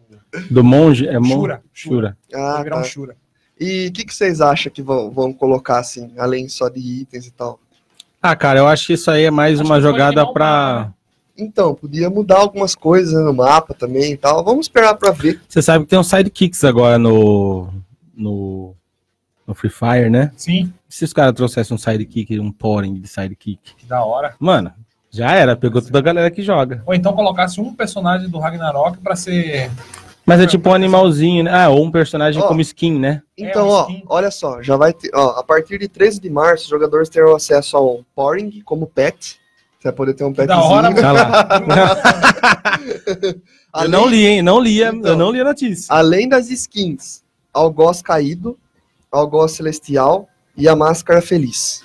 Do 0.51 0.63
monge 0.63 1.09
é 1.09 1.19
mon... 1.19 1.41
Shura. 1.41 1.63
Shura. 1.73 2.19
Ah, 2.33 2.63
virar 2.63 2.77
tá. 2.77 2.83
um 2.83 2.85
Shura. 2.85 3.17
E 3.59 3.89
o 3.89 3.93
que, 3.93 4.05
que 4.05 4.15
vocês 4.15 4.41
acham 4.41 4.71
que 4.73 4.81
vão, 4.81 5.11
vão 5.11 5.33
colocar 5.33 5.81
assim, 5.81 6.13
além 6.17 6.49
só 6.49 6.69
de 6.69 6.79
itens 6.79 7.27
e 7.27 7.31
tal? 7.33 7.59
Ah, 8.23 8.37
cara, 8.37 8.61
eu 8.61 8.69
acho 8.69 8.87
que 8.87 8.93
isso 8.93 9.11
aí 9.11 9.25
é 9.25 9.31
mais 9.31 9.59
Acho 9.59 9.69
uma 9.69 9.81
jogada 9.81 10.31
pra. 10.33 10.85
né? 10.85 10.93
Então, 11.37 11.75
podia 11.75 12.11
mudar 12.11 12.39
algumas 12.39 12.75
coisas 12.75 13.15
né, 13.15 13.21
no 13.21 13.33
mapa 13.33 13.73
também 13.75 14.13
e 14.13 14.17
tal. 14.17 14.45
Vamos 14.45 14.67
esperar 14.67 14.95
pra 14.95 15.11
ver. 15.11 15.41
Você 15.49 15.63
sabe 15.63 15.85
que 15.85 15.91
tem 15.91 15.99
uns 15.99 16.09
sidekicks 16.09 16.63
agora 16.65 16.99
no. 16.99 17.69
no. 18.15 18.75
no 19.47 19.55
Free 19.55 19.71
Fire, 19.71 20.11
né? 20.11 20.31
Sim, 20.37 20.73
E 20.89 20.95
se 20.95 21.05
os 21.05 21.13
caras 21.13 21.35
trouxessem 21.35 21.75
um 21.75 21.79
sidekick, 21.79 22.39
um 22.39 22.53
Poring 22.53 23.01
de 23.01 23.09
sidekick? 23.09 23.75
que 23.77 23.87
da 23.87 24.05
hora. 24.05 24.35
Mano, 24.39 24.73
já 25.11 25.33
era, 25.33 25.57
pegou 25.57 25.81
toda 25.83 25.99
a 25.99 26.03
galera 26.03 26.31
que 26.31 26.43
joga. 26.43 26.83
Ou 26.87 26.95
então 26.95 27.13
colocasse 27.15 27.61
um 27.61 27.75
personagem 27.75 28.29
do 28.29 28.39
Ragnarok 28.39 28.99
pra 28.99 29.17
ser 29.17 29.71
Mas 30.27 30.41
é 30.41 30.47
tipo 30.47 30.69
um 30.69 30.75
animalzinho, 30.75 31.43
né? 31.45 31.51
Ah, 31.53 31.69
ou 31.71 31.85
um 31.85 31.91
personagem 31.91 32.41
Ó. 32.43 32.47
como 32.47 32.61
skin, 32.61 32.99
né? 32.99 33.23
Então, 33.37 33.67
um 33.67 33.71
ó, 33.71 33.83
skin. 33.89 34.03
olha 34.09 34.31
só, 34.31 34.63
já 34.63 34.77
vai 34.77 34.93
ter, 34.93 35.11
ó, 35.15 35.31
a 35.39 35.43
partir 35.43 35.79
de 35.79 35.89
13 35.89 36.21
de 36.21 36.31
março, 36.31 36.65
os 36.65 36.71
jogadores 36.71 37.09
terão 37.09 37.35
acesso 37.35 37.77
ao 37.77 38.05
Poring 38.15 38.61
como 38.65 38.87
pet. 38.87 39.40
Você 39.81 39.89
vai 39.89 39.93
poder 39.93 40.13
ter 40.13 40.25
um 40.25 40.33
petzinho. 40.35 40.61
da 40.61 40.65
hora, 40.65 40.91
lá. 41.13 41.49
Eu 43.17 43.41
Além, 43.73 43.91
não 43.91 44.07
li, 44.07 44.27
hein? 44.27 44.43
Não 44.43 44.61
li, 44.61 44.83
a- 44.85 44.89
Então. 44.93 45.13
eu 45.13 45.17
não 45.17 45.31
li 45.31 45.41
a 45.41 45.45
notícia. 45.45 45.87
além 45.95 46.29
das 46.29 46.51
skins, 46.51 47.23
algoz 47.55 48.03
caído, 48.03 48.59
algoz 49.13 49.53
celestial 49.53 50.29
e 50.57 50.69
a 50.69 50.75
máscara 50.75 51.23
feliz. 51.23 51.83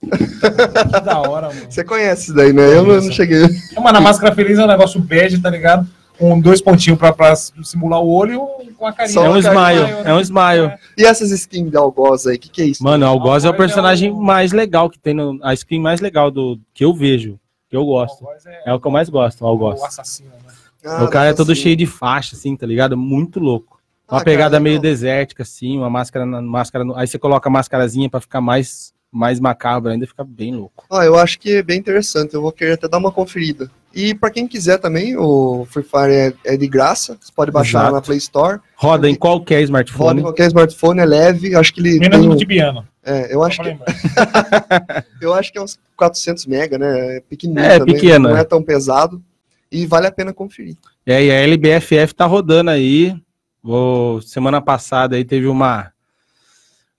Que 0.00 1.00
da 1.00 1.20
hora, 1.20 1.48
mano. 1.48 1.66
Você 1.70 1.84
conhece 1.84 2.22
isso 2.24 2.34
daí, 2.34 2.52
né? 2.52 2.64
Eu 2.76 2.84
não, 2.84 2.96
não 3.00 3.12
cheguei. 3.12 3.42
Mano, 3.80 3.98
a 3.98 4.00
máscara 4.00 4.34
feliz 4.34 4.58
é 4.58 4.64
um 4.64 4.68
negócio 4.68 5.00
bege, 5.00 5.38
tá 5.40 5.48
ligado? 5.50 5.86
Com 6.18 6.38
dois 6.40 6.60
pontinhos 6.60 6.98
pra, 6.98 7.12
pra 7.12 7.34
simular 7.36 8.00
o 8.00 8.08
olho 8.10 8.46
e 8.62 8.69
com 8.80 8.86
a 8.86 8.92
carinha. 8.92 9.12
Só 9.14 9.26
É 9.26 9.28
um 9.28 9.36
smile, 9.36 9.90
é 10.06 10.14
um 10.14 10.20
smile. 10.20 10.72
E 10.96 11.04
essas 11.04 11.30
skins 11.30 11.70
de 11.70 11.76
algoz 11.76 12.26
aí, 12.26 12.36
o 12.36 12.38
que, 12.40 12.48
que 12.48 12.62
é 12.62 12.64
isso? 12.64 12.82
Mano, 12.82 13.06
Algoz 13.06 13.44
é 13.44 13.50
o 13.50 13.54
é 13.54 13.56
personagem 13.56 14.10
o- 14.10 14.16
mais 14.16 14.52
legal 14.52 14.88
que 14.88 14.98
tem, 14.98 15.12
no, 15.12 15.38
a 15.42 15.52
skin 15.52 15.78
mais 15.78 16.00
legal 16.00 16.30
do 16.30 16.58
que 16.72 16.82
eu 16.84 16.94
vejo, 16.94 17.38
que 17.68 17.76
eu 17.76 17.84
gosto. 17.84 18.24
É, 18.46 18.70
É 18.70 18.74
o 18.74 18.80
que 18.80 18.86
eu 18.86 18.90
mais 18.90 19.08
gosto, 19.10 19.42
o 19.42 19.46
Algoz. 19.46 19.80
o 19.80 19.84
assassino, 19.84 20.30
né? 20.30 20.52
Ah, 20.86 21.04
o 21.04 21.08
cara 21.10 21.28
é 21.28 21.34
todo 21.34 21.52
assim. 21.52 21.60
cheio 21.60 21.76
de 21.76 21.84
faixa, 21.86 22.34
assim, 22.34 22.56
tá 22.56 22.66
ligado? 22.66 22.96
Muito 22.96 23.38
louco. 23.38 23.78
Uma 24.10 24.20
Ah, 24.22 24.24
pegada 24.24 24.52
cara, 24.52 24.60
meio 24.62 24.76
legal. 24.78 24.90
desértica, 24.90 25.42
assim, 25.42 25.76
uma 25.76 25.90
máscara, 25.90 26.24
na- 26.24 26.40
máscara 26.40 26.82
no- 26.84 26.96
aí 26.96 27.06
você 27.06 27.18
coloca 27.18 27.48
a 27.48 27.52
máscarazinha 27.52 28.08
pra 28.08 28.18
ficar 28.20 28.40
mais, 28.40 28.92
mais 29.12 29.38
macabro 29.38 29.92
ainda, 29.92 30.06
fica 30.06 30.24
bem 30.24 30.54
louco. 30.56 30.84
Ah, 30.90 31.04
eu 31.04 31.16
acho 31.18 31.38
que 31.38 31.56
é 31.56 31.62
bem 31.62 31.78
interessante. 31.78 32.32
Eu 32.34 32.40
vou 32.40 32.50
querer 32.50 32.72
até 32.72 32.88
dar 32.88 32.96
uma 32.98 33.12
conferida. 33.12 33.70
E 33.94 34.14
pra 34.14 34.30
quem 34.30 34.46
quiser 34.46 34.78
também, 34.78 35.16
o 35.16 35.66
Free 35.68 35.82
Fire 35.82 36.12
é, 36.12 36.32
é 36.44 36.56
de 36.56 36.68
graça. 36.68 37.18
Você 37.20 37.32
pode 37.34 37.50
baixar 37.50 37.80
Exato. 37.80 37.94
na 37.94 38.00
Play 38.00 38.18
Store. 38.18 38.60
Roda 38.76 39.08
em 39.10 39.14
qualquer 39.16 39.54
Roda 39.56 39.62
em 39.62 39.64
smartphone. 39.64 40.22
qualquer 40.22 40.46
smartphone, 40.46 41.00
é 41.00 41.04
leve. 41.04 41.54
Acho 41.56 41.74
que 41.74 41.80
ele 41.80 41.98
Menos 41.98 42.18
tem 42.18 42.28
do 42.28 42.34
um- 42.34 42.36
tibiano. 42.38 42.86
é, 43.04 43.34
eu 43.34 43.42
acho 43.42 43.60
que 43.60 43.76
eu 45.20 45.34
acho 45.34 45.52
que 45.52 45.58
é 45.58 45.62
uns 45.62 45.78
400 45.96 46.46
mega, 46.46 46.78
né? 46.78 47.16
É 47.16 47.20
pequenininho 47.20 47.64
É, 47.66 47.78
também, 47.78 47.94
pequeno, 47.94 48.28
não 48.28 48.36
é. 48.36 48.40
é 48.40 48.44
tão 48.44 48.62
pesado 48.62 49.22
e 49.70 49.86
vale 49.86 50.06
a 50.06 50.12
pena 50.12 50.32
conferir. 50.32 50.76
É, 51.04 51.24
e 51.24 51.30
a 51.30 51.34
LBFF 51.40 52.14
tá 52.14 52.26
rodando 52.26 52.70
aí. 52.70 53.16
Vou- 53.62 54.22
semana 54.22 54.60
passada 54.60 55.16
aí 55.16 55.24
teve 55.24 55.46
uma, 55.46 55.92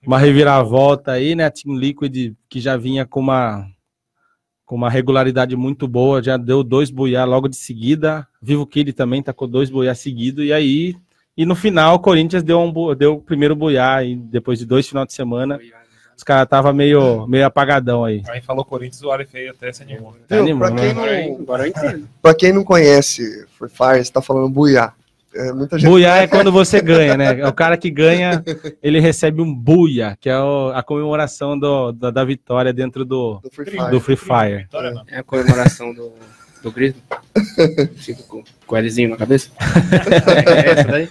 uma 0.06 0.20
reviravolta 0.20 1.12
aí, 1.14 1.36
né? 1.36 1.46
A 1.46 1.52
Team 1.52 1.76
Liquid 1.76 2.34
que 2.50 2.60
já 2.60 2.76
vinha 2.78 3.06
com 3.06 3.20
uma, 3.22 3.66
com 4.72 4.76
uma 4.78 4.90
regularidade 4.90 5.54
muito 5.54 5.86
boa, 5.86 6.24
já 6.24 6.38
deu 6.38 6.64
dois 6.64 6.90
buiá 6.90 7.26
logo 7.26 7.50
de 7.50 7.58
seguida. 7.58 8.26
Vivo 8.42 8.66
Kid 8.66 8.94
também 8.94 9.22
tá 9.22 9.34
com 9.34 9.46
dois 9.46 9.70
buiá 9.70 9.94
seguidos. 9.94 10.46
E 10.46 10.54
aí, 10.54 10.96
e 11.36 11.46
no 11.46 11.56
final, 11.56 11.96
o 11.96 12.00
Corinthians 12.00 12.42
deu, 12.42 12.58
um, 12.58 12.96
deu 12.96 13.16
o 13.16 13.22
primeiro 13.22 13.54
buiá 13.54 14.02
e 14.02 14.16
depois 14.16 14.60
de 14.60 14.66
dois 14.66 14.88
finais 14.88 15.08
de 15.08 15.14
semana. 15.14 15.60
Os 16.16 16.24
caras 16.24 16.48
tava 16.48 16.72
meio, 16.72 17.28
meio 17.28 17.46
apagadão 17.46 18.06
aí. 18.06 18.24
Aí 18.30 18.40
falou 18.40 18.64
Corinthians, 18.64 19.04
o 19.04 19.12
aí 19.12 19.50
até 19.50 19.74
se 19.74 19.84
animou. 19.84 20.16
Tá 20.26 20.36
Viu? 20.36 20.44
animando, 20.46 20.74
Pra 20.76 20.82
quem, 20.82 21.36
Agora, 21.36 21.68
eu- 21.68 21.74
não, 22.00 22.08
pra 22.22 22.34
quem 22.34 22.54
não 22.54 22.64
conhece 22.64 23.46
Free 23.58 23.68
Fire, 23.70 24.06
você 24.06 24.10
tá 24.14 24.22
falando 24.22 24.48
buiá. 24.48 24.94
É, 25.34 25.54
muita 25.54 25.80
gente 25.80 25.90
Buiá 25.90 26.18
é 26.18 26.28
quando 26.28 26.52
você 26.52 26.82
ganha, 26.82 27.16
né? 27.16 27.40
É 27.40 27.48
o 27.48 27.54
cara 27.54 27.78
que 27.78 27.90
ganha, 27.90 28.44
ele 28.84 29.00
recebe 29.00 29.42
um 29.42 29.54
buia, 29.54 30.18
que 30.20 30.30
é 30.30 30.38
o- 30.38 30.72
a 30.76 30.84
comemoração 30.84 31.58
do- 31.58 31.92
da, 31.94 32.12
da 32.12 32.24
vitória 32.26 32.74
dentro 32.74 33.06
do, 33.06 33.40
do 33.42 33.50
Free 33.50 33.72
Fire. 33.72 33.90
do 33.92 34.00
Free 34.02 34.16
Fire. 34.18 34.68
Não. 34.74 35.04
É 35.08 35.20
a 35.20 35.24
comemoração 35.24 35.94
do, 35.94 36.12
do 36.62 36.72
grito. 36.72 37.02
Fica 37.96 38.24
com, 38.24 38.44
com 38.68 38.76
o 38.76 38.80
Lzinho 38.80 39.10
na 39.10 39.18
cabeça. 39.18 39.50
é 40.56 40.70
essa 40.72 40.84
daí? 40.84 41.10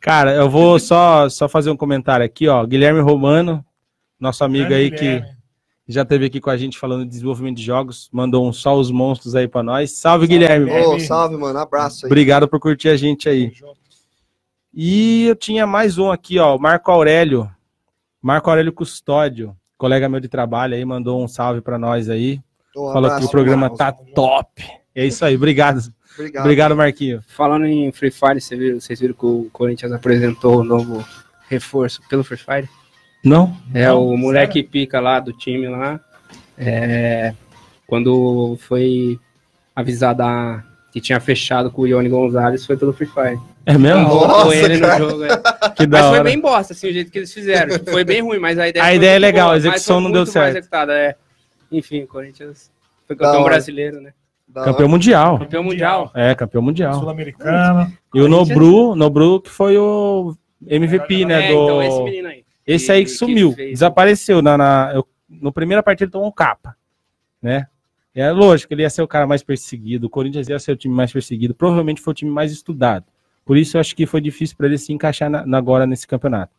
Cara, 0.00 0.32
eu 0.34 0.48
vou 0.48 0.78
só, 0.78 1.28
só 1.28 1.48
fazer 1.48 1.70
um 1.70 1.76
comentário 1.76 2.24
aqui, 2.24 2.48
ó. 2.48 2.64
Guilherme 2.64 3.00
Romano, 3.00 3.64
nosso 4.18 4.44
amigo 4.44 4.72
aí 4.72 4.90
que 4.90 4.96
Guilherme. 4.98 5.35
Já 5.88 6.02
esteve 6.02 6.26
aqui 6.26 6.40
com 6.40 6.50
a 6.50 6.56
gente 6.56 6.78
falando 6.78 7.04
de 7.04 7.10
desenvolvimento 7.10 7.56
de 7.56 7.62
jogos, 7.62 8.08
mandou 8.12 8.46
um 8.48 8.52
só 8.52 8.76
os 8.76 8.90
monstros 8.90 9.34
aí 9.34 9.46
pra 9.46 9.62
nós. 9.62 9.92
Salve, 9.92 10.26
Guilherme. 10.26 10.66
Guilherme. 10.66 10.94
Ô, 10.96 11.00
salve, 11.00 11.36
mano. 11.36 11.58
Abraço 11.58 12.06
aí. 12.06 12.08
Obrigado 12.10 12.48
por 12.48 12.58
curtir 12.60 12.88
a 12.88 12.96
gente 12.96 13.28
aí. 13.28 13.52
E 14.74 15.24
eu 15.26 15.36
tinha 15.36 15.66
mais 15.66 15.96
um 15.98 16.10
aqui, 16.10 16.38
ó, 16.38 16.56
o 16.56 16.58
Marco 16.60 16.90
Aurélio. 16.90 17.50
Marco 18.20 18.50
Aurélio 18.50 18.72
Custódio, 18.72 19.56
colega 19.78 20.08
meu 20.08 20.20
de 20.20 20.28
trabalho 20.28 20.74
aí, 20.74 20.84
mandou 20.84 21.22
um 21.22 21.28
salve 21.28 21.60
pra 21.60 21.78
nós 21.78 22.08
aí. 22.10 22.40
Ô, 22.74 22.92
Falou 22.92 23.02
que 23.08 23.14
abraço, 23.14 23.26
o 23.26 23.30
programa 23.30 23.60
Marcos. 23.62 23.78
tá 23.78 23.92
top. 24.14 24.64
É 24.94 25.06
isso 25.06 25.24
aí, 25.24 25.36
obrigado. 25.36 25.80
Obrigado. 26.14 26.42
Obrigado, 26.44 26.76
Marquinho. 26.76 27.22
Falando 27.28 27.66
em 27.66 27.92
Free 27.92 28.10
Fire, 28.10 28.40
você 28.40 28.56
viu- 28.56 28.80
vocês 28.80 28.98
viram 28.98 29.14
que 29.14 29.24
o 29.26 29.48
Corinthians 29.52 29.92
apresentou 29.92 30.60
o 30.60 30.64
novo 30.64 31.04
reforço 31.48 32.00
pelo 32.08 32.24
Free 32.24 32.38
Fire? 32.38 32.68
Não? 33.26 33.56
É 33.74 33.86
Não, 33.86 34.06
o 34.06 34.16
moleque 34.16 34.62
pica 34.62 35.00
lá 35.00 35.18
do 35.18 35.32
time 35.32 35.66
lá. 35.68 35.98
É, 36.56 37.34
quando 37.86 38.56
foi 38.60 39.18
avisado 39.74 40.22
a- 40.22 40.62
que 40.92 41.00
tinha 41.00 41.18
fechado 41.18 41.70
com 41.70 41.82
o 41.82 41.86
Ione 41.88 42.08
Gonzalez, 42.08 42.64
foi 42.64 42.76
pelo 42.76 42.92
Free 42.92 43.08
Fire. 43.08 43.38
É 43.66 43.76
mesmo? 43.76 44.02
Nossa, 44.02 44.54
ele 44.54 44.78
cara. 44.78 44.98
no 45.00 45.10
jogo. 45.10 45.24
é. 45.24 45.28
Que 45.76 45.86
da 45.86 46.02
Mas 46.02 46.10
foi 46.10 46.22
bem 46.22 46.40
bosta, 46.40 46.72
assim, 46.72 46.88
o 46.88 46.92
jeito 46.92 47.10
que 47.10 47.18
eles 47.18 47.32
fizeram. 47.34 47.76
Foi 47.90 48.04
bem 48.04 48.22
ruim, 48.22 48.38
mas 48.38 48.58
a 48.60 48.68
ideia 48.68 48.82
A 48.84 48.86
foi 48.86 48.96
ideia 48.96 49.16
é 49.16 49.18
legal, 49.18 49.48
a 49.48 49.50
boa, 49.50 49.54
mas 49.56 49.64
execução 49.64 50.00
não 50.00 50.12
deu 50.12 50.24
certo. 50.24 50.56
executada, 50.56 50.92
é. 50.94 51.16
Enfim, 51.72 52.04
o 52.04 52.06
Corinthians 52.06 52.70
foi 53.08 53.16
campeão 53.16 53.42
brasileiro, 53.42 54.00
né? 54.00 54.12
Da 54.46 54.60
hora. 54.62 54.70
Campeão 54.70 54.88
mundial. 54.88 55.38
Campeão 55.40 55.64
mundial. 55.64 56.10
É, 56.14 56.34
campeão 56.36 56.62
mundial. 56.62 56.94
Sul-Americana. 56.94 57.92
E 58.14 58.20
o 58.20 58.28
Nobru, 58.28 58.94
Nobru 58.94 59.40
que 59.40 59.50
foi 59.50 59.76
o 59.76 60.34
MVP, 60.64 61.24
né? 61.24 61.50
É, 61.50 61.52
do... 61.52 61.62
então 61.64 61.82
esse 61.82 62.02
menino 62.04 62.28
aí. 62.28 62.45
Esse 62.66 62.90
aí 62.92 63.04
que 63.04 63.10
que 63.10 63.16
sumiu, 63.16 63.52
fez- 63.52 63.70
desapareceu 63.72 64.42
na, 64.42 64.56
na 64.58 64.90
eu, 64.94 65.06
no 65.28 65.52
primeira 65.52 65.82
partida 65.82 66.10
tomou 66.10 66.28
um 66.28 66.32
capa, 66.32 66.76
né? 67.40 67.66
É 68.14 68.30
lógico, 68.32 68.72
ele 68.72 68.82
ia 68.82 68.90
ser 68.90 69.02
o 69.02 69.08
cara 69.08 69.26
mais 69.26 69.42
perseguido, 69.42 70.06
o 70.06 70.10
Corinthians 70.10 70.48
ia 70.48 70.58
ser 70.58 70.72
o 70.72 70.76
time 70.76 70.94
mais 70.94 71.12
perseguido, 71.12 71.54
provavelmente 71.54 72.00
foi 72.00 72.12
o 72.12 72.14
time 72.14 72.30
mais 72.30 72.50
estudado. 72.50 73.04
Por 73.44 73.56
isso 73.58 73.76
eu 73.76 73.80
acho 73.80 73.94
que 73.94 74.06
foi 74.06 74.20
difícil 74.20 74.56
para 74.56 74.66
ele 74.66 74.78
se 74.78 74.92
encaixar 74.92 75.28
na- 75.30 75.46
na- 75.46 75.58
agora 75.58 75.86
nesse 75.86 76.06
campeonato. 76.06 76.52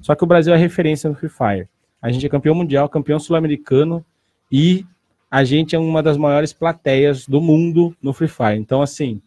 Só 0.00 0.14
que 0.14 0.24
o 0.24 0.26
Brasil 0.26 0.52
é 0.52 0.56
referência 0.56 1.08
no 1.08 1.14
Free 1.16 1.28
Fire. 1.30 1.68
A 2.02 2.10
gente 2.10 2.26
é 2.26 2.28
campeão 2.28 2.54
mundial, 2.54 2.88
campeão 2.88 3.18
sul-americano 3.18 4.04
e 4.50 4.84
a 5.30 5.42
gente 5.44 5.74
é 5.74 5.78
uma 5.78 6.02
das 6.02 6.16
maiores 6.16 6.52
plateias 6.52 7.26
do 7.26 7.40
mundo 7.40 7.96
no 8.02 8.12
Free 8.12 8.28
Fire. 8.28 8.58
Então, 8.58 8.82
assim, 8.82 9.22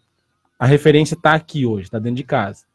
a 0.60 0.66
referência 0.66 1.18
tá 1.20 1.34
aqui 1.34 1.66
hoje, 1.66 1.90
tá 1.90 1.98
dentro 2.00 2.18
de 2.18 2.24
casa. 2.24 2.66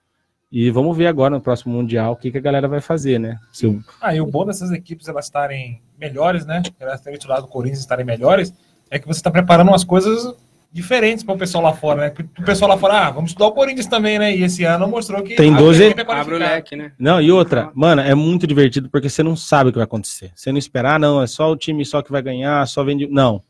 E 0.52 0.70
vamos 0.70 0.94
ver 0.96 1.06
agora 1.06 1.34
no 1.34 1.40
próximo 1.40 1.72
Mundial 1.74 2.12
o 2.12 2.16
que, 2.16 2.30
que 2.30 2.36
a 2.36 2.40
galera 2.40 2.68
vai 2.68 2.80
fazer, 2.80 3.18
né? 3.18 3.38
Se 3.50 3.66
o- 3.66 3.82
Ah, 4.00 4.14
e 4.14 4.20
o 4.20 4.26
bom 4.26 4.44
dessas 4.44 4.70
equipes 4.70 5.08
elas 5.08 5.24
estarem 5.24 5.80
melhores, 5.98 6.44
né? 6.44 6.62
Elas 6.78 7.00
terem 7.00 7.18
tirado 7.18 7.42
do 7.42 7.48
Corinthians 7.48 7.80
estarem 7.80 8.04
melhores, 8.04 8.52
é 8.90 8.98
que 8.98 9.06
você 9.06 9.18
está 9.20 9.30
preparando 9.30 9.68
umas 9.68 9.82
coisas 9.82 10.34
diferentes 10.70 11.22
para 11.24 11.34
o 11.34 11.38
pessoal 11.38 11.64
lá 11.64 11.72
fora, 11.72 12.00
né? 12.02 12.12
O 12.38 12.44
pessoal 12.44 12.70
lá 12.70 12.76
fora, 12.78 13.06
ah, 13.06 13.10
vamos 13.10 13.30
estudar 13.30 13.46
o 13.46 13.52
Corinthians 13.52 13.86
também, 13.86 14.18
né? 14.18 14.34
E 14.36 14.42
esse 14.42 14.62
ano 14.64 14.86
mostrou 14.86 15.22
que 15.22 15.36
Tem 15.36 15.54
a 15.54 15.56
12 15.58 15.84
equipe 15.84 16.00
é 16.02 16.14
Abre 16.14 16.34
o 16.34 16.38
leque, 16.38 16.76
né? 16.76 16.92
Não, 16.98 17.20
e 17.20 17.32
outra, 17.32 17.70
mano, 17.74 18.02
é 18.02 18.14
muito 18.14 18.46
divertido 18.46 18.90
porque 18.90 19.08
você 19.08 19.22
não 19.22 19.34
sabe 19.36 19.70
o 19.70 19.72
que 19.72 19.78
vai 19.78 19.84
acontecer. 19.84 20.32
Você 20.34 20.50
não 20.52 20.58
esperar, 20.58 20.96
ah, 20.96 20.98
não, 20.98 21.22
é 21.22 21.26
só 21.26 21.50
o 21.50 21.56
time 21.56 21.84
só 21.84 22.02
que 22.02 22.12
vai 22.12 22.20
ganhar, 22.22 22.66
só 22.66 22.84
vende. 22.84 23.06
Não. 23.06 23.42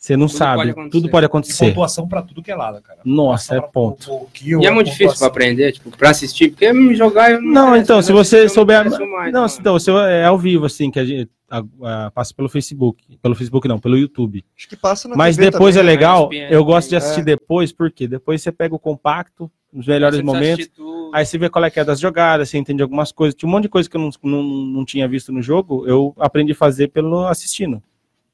Você 0.00 0.16
não 0.16 0.28
Tudo 0.28 0.36
sabe. 0.38 0.72
pode 0.72 0.90
tudo 0.90 1.10
pode 1.10 1.24
E 1.24 1.26
acontecer. 1.26 1.66
pontuação 1.66 2.08
para 2.08 2.22
tudo 2.22 2.42
que 2.42 2.50
é 2.50 2.54
lado, 2.56 2.80
cara. 2.80 3.00
Nossa, 3.04 3.54
é 3.56 3.60
Pontuação 3.60 3.70
ponto. 3.70 4.04
pro- 4.06 4.18
pro 4.20 4.26
kill, 4.32 4.60
E 4.62 4.66
é 4.66 4.70
muito 4.70 4.86
difícil 4.86 5.08
pra 5.08 5.12
pontuação. 5.12 5.28
aprender, 5.28 5.72
tipo, 5.72 5.90
pra 5.94 6.08
assistir, 6.08 6.48
porque 6.52 6.72
me 6.72 6.94
jogar 6.94 7.30
eu 7.32 7.42
Não, 7.42 7.76
interesso, 7.76 7.82
então, 7.84 7.96
mas 7.96 8.06
se 8.06 8.12
você 8.14 8.48
souber. 8.48 8.78
mais, 8.90 9.30
não, 9.30 9.44
então, 9.46 9.78
se 9.78 9.90
é 9.90 10.24
ao 10.24 10.38
vivo, 10.38 10.64
assim, 10.64 10.90
que 10.90 10.98
a 10.98 11.04
gente 11.04 11.30
a- 11.50 11.62
a- 12.06 12.10
passa 12.12 12.32
pelo 12.32 12.48
Facebook. 12.48 13.18
Pelo 13.20 13.34
Facebook 13.34 13.68
não, 13.68 13.78
pelo 13.78 13.98
YouTube. 13.98 14.42
Acho 14.56 14.68
que 14.68 14.76
passa 14.76 15.06
na 15.06 15.16
Mas 15.16 15.36
TV 15.36 15.50
depois 15.50 15.76
é 15.76 15.80
também, 15.80 15.94
né? 15.94 16.00
legal, 16.00 16.32
ESPN, 16.32 16.48
eu 16.54 16.64
gosto 16.64 16.88
de 16.88 16.94
é. 16.94 16.98
assistir 16.98 17.22
depois, 17.24 17.70
porque 17.70 18.08
depois 18.08 18.40
você 18.40 18.50
pega 18.50 18.74
o 18.74 18.78
compacto, 18.78 19.50
os 19.70 19.86
melhores 19.86 20.16
Você 20.18 20.22
momentos. 20.24 20.70
Aí 21.12 21.26
você 21.26 21.36
vê 21.36 21.50
qual 21.50 21.62
é 21.64 21.68
que 21.70 21.78
é 21.78 21.84
das 21.84 22.00
jogadas, 22.00 22.48
você 22.48 22.56
entende 22.56 22.80
algumas 22.82 23.12
coisas. 23.12 23.34
Tinha 23.34 23.48
um 23.48 23.52
monte 23.52 23.64
de 23.64 23.68
coisa 23.68 23.90
que 23.90 23.96
eu 23.96 24.00
não, 24.00 24.10
não, 24.22 24.42
não 24.42 24.84
tinha 24.84 25.06
visto 25.06 25.30
no 25.30 25.42
jogo, 25.42 25.84
eu 25.86 26.14
aprendi 26.20 26.52
a 26.52 26.54
fazer 26.54 26.88
pelo 26.88 27.26
assistindo, 27.26 27.82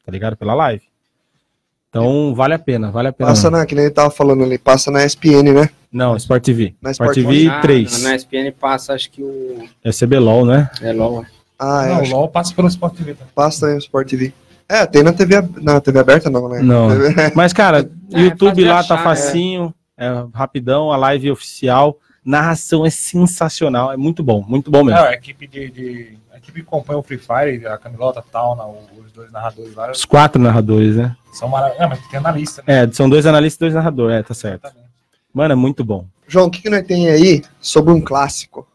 tá 0.04 0.12
ligado? 0.12 0.36
Pela 0.36 0.54
live. 0.54 0.84
Então, 1.88 2.34
vale 2.34 2.54
a 2.54 2.58
pena, 2.58 2.90
vale 2.90 3.08
a 3.08 3.12
pena. 3.12 3.30
Passa 3.30 3.50
na, 3.50 3.64
que 3.64 3.74
nem 3.74 3.84
ele 3.86 3.94
tava 3.94 4.10
falando 4.10 4.42
ali, 4.44 4.58
passa 4.58 4.90
na 4.90 5.04
ESPN, 5.04 5.52
né? 5.54 5.70
Não, 5.90 6.16
Sport 6.16 6.42
TV. 6.44 6.74
Na 6.82 6.90
Sport, 6.90 7.16
Sport 7.16 7.34
TV 7.36 7.48
Ah, 7.48 7.60
3. 7.60 8.02
Na 8.02 8.14
ESPN 8.14 8.52
passa, 8.58 8.92
acho 8.92 9.10
que 9.10 9.22
o. 9.22 9.64
É 9.82 9.90
CBLOL, 9.90 10.44
né? 10.44 10.68
É 10.82 10.92
LOL. 10.92 11.24
Ah, 11.58 11.86
é, 11.86 11.88
Não, 11.88 11.98
o 11.98 12.02
acho 12.02 12.12
LOL 12.12 12.28
passa 12.28 12.54
pelo 12.54 12.68
Sport 12.68 12.94
TV 12.96 13.14
também. 13.14 13.32
passa 13.34 13.60
também 13.60 13.74
no 13.76 13.80
Sport 13.80 14.08
TV. 14.10 14.32
É, 14.68 14.84
tem 14.84 15.02
na 15.02 15.12
TV, 15.12 15.36
na 15.62 15.80
TV 15.80 15.98
aberta 16.00 16.28
não, 16.28 16.48
né? 16.48 16.60
Não. 16.60 16.88
Mas, 17.34 17.52
cara, 17.52 17.88
É, 18.12 18.20
YouTube 18.20 18.64
lá 18.64 18.82
tá 18.82 18.94
achar, 18.96 19.04
facinho, 19.04 19.72
é 19.96 20.08
rapidão, 20.34 20.92
a 20.92 20.96
live 20.96 21.30
oficial. 21.30 21.96
Narração 22.26 22.84
é 22.84 22.90
sensacional, 22.90 23.92
é 23.92 23.96
muito 23.96 24.20
bom, 24.22 24.44
muito 24.48 24.68
bom 24.68 24.82
mesmo. 24.82 25.00
Não, 25.00 25.06
a 25.06 25.12
equipe 25.12 25.46
de, 25.46 25.70
de- 25.70 26.18
a 26.34 26.38
equipe 26.38 26.60
que 26.60 26.66
acompanha 26.66 26.98
o 26.98 27.02
Free 27.02 27.18
Fire, 27.18 27.64
a 27.68 27.78
Camilota, 27.78 28.22
tal, 28.32 28.82
os 28.98 29.12
dois 29.12 29.30
narradores 29.30 29.74
lá, 29.76 29.90
Os 29.92 30.04
quatro 30.04 30.42
narradores, 30.42 30.96
né? 30.96 31.16
são 31.32 31.48
maravilhosos. 31.48 31.84
É, 31.84 31.88
mas 31.88 32.08
tem 32.08 32.18
analista, 32.18 32.64
né? 32.66 32.82
É, 32.84 32.92
são 32.92 33.08
dois 33.08 33.26
analistas 33.26 33.56
e 33.56 33.60
dois 33.60 33.74
narradores, 33.74 34.16
é, 34.16 34.22
tá 34.24 34.34
certo. 34.34 34.64
Exatamente. 34.64 34.90
Mano, 35.32 35.52
é 35.52 35.54
muito 35.54 35.84
bom. 35.84 36.04
João, 36.26 36.46
o 36.46 36.50
que, 36.50 36.62
que 36.62 36.68
nós 36.70 36.82
tem 36.84 37.08
aí 37.08 37.44
sobre 37.60 37.92
um 37.92 38.00
clássico? 38.00 38.66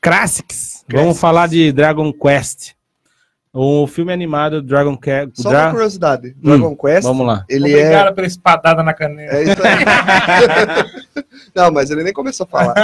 Classics. 0.00 0.84
Vamos 0.88 1.18
falar 1.18 1.48
de 1.48 1.72
Dragon 1.72 2.12
Quest. 2.12 2.72
O 3.52 3.86
filme 3.86 4.12
animado 4.12 4.60
Dragon 4.60 4.96
Quest. 4.98 5.30
Só 5.40 5.48
uma 5.50 5.70
curiosidade. 5.70 6.36
Dragon 6.36 6.76
Quest, 6.76 7.02
Vamos 7.04 7.26
lá. 7.26 7.44
ele 7.48 7.70
Obrigado 7.74 8.08
é... 8.08 8.12
pela 8.12 8.26
espadada 8.26 8.82
na 8.82 8.92
canela. 8.92 9.32
É 9.32 9.42
isso 9.44 9.62
aí. 9.66 9.84
Não, 11.54 11.70
mas 11.70 11.90
ele 11.90 12.02
nem 12.02 12.12
começou 12.12 12.44
a 12.44 12.48
falar. 12.48 12.74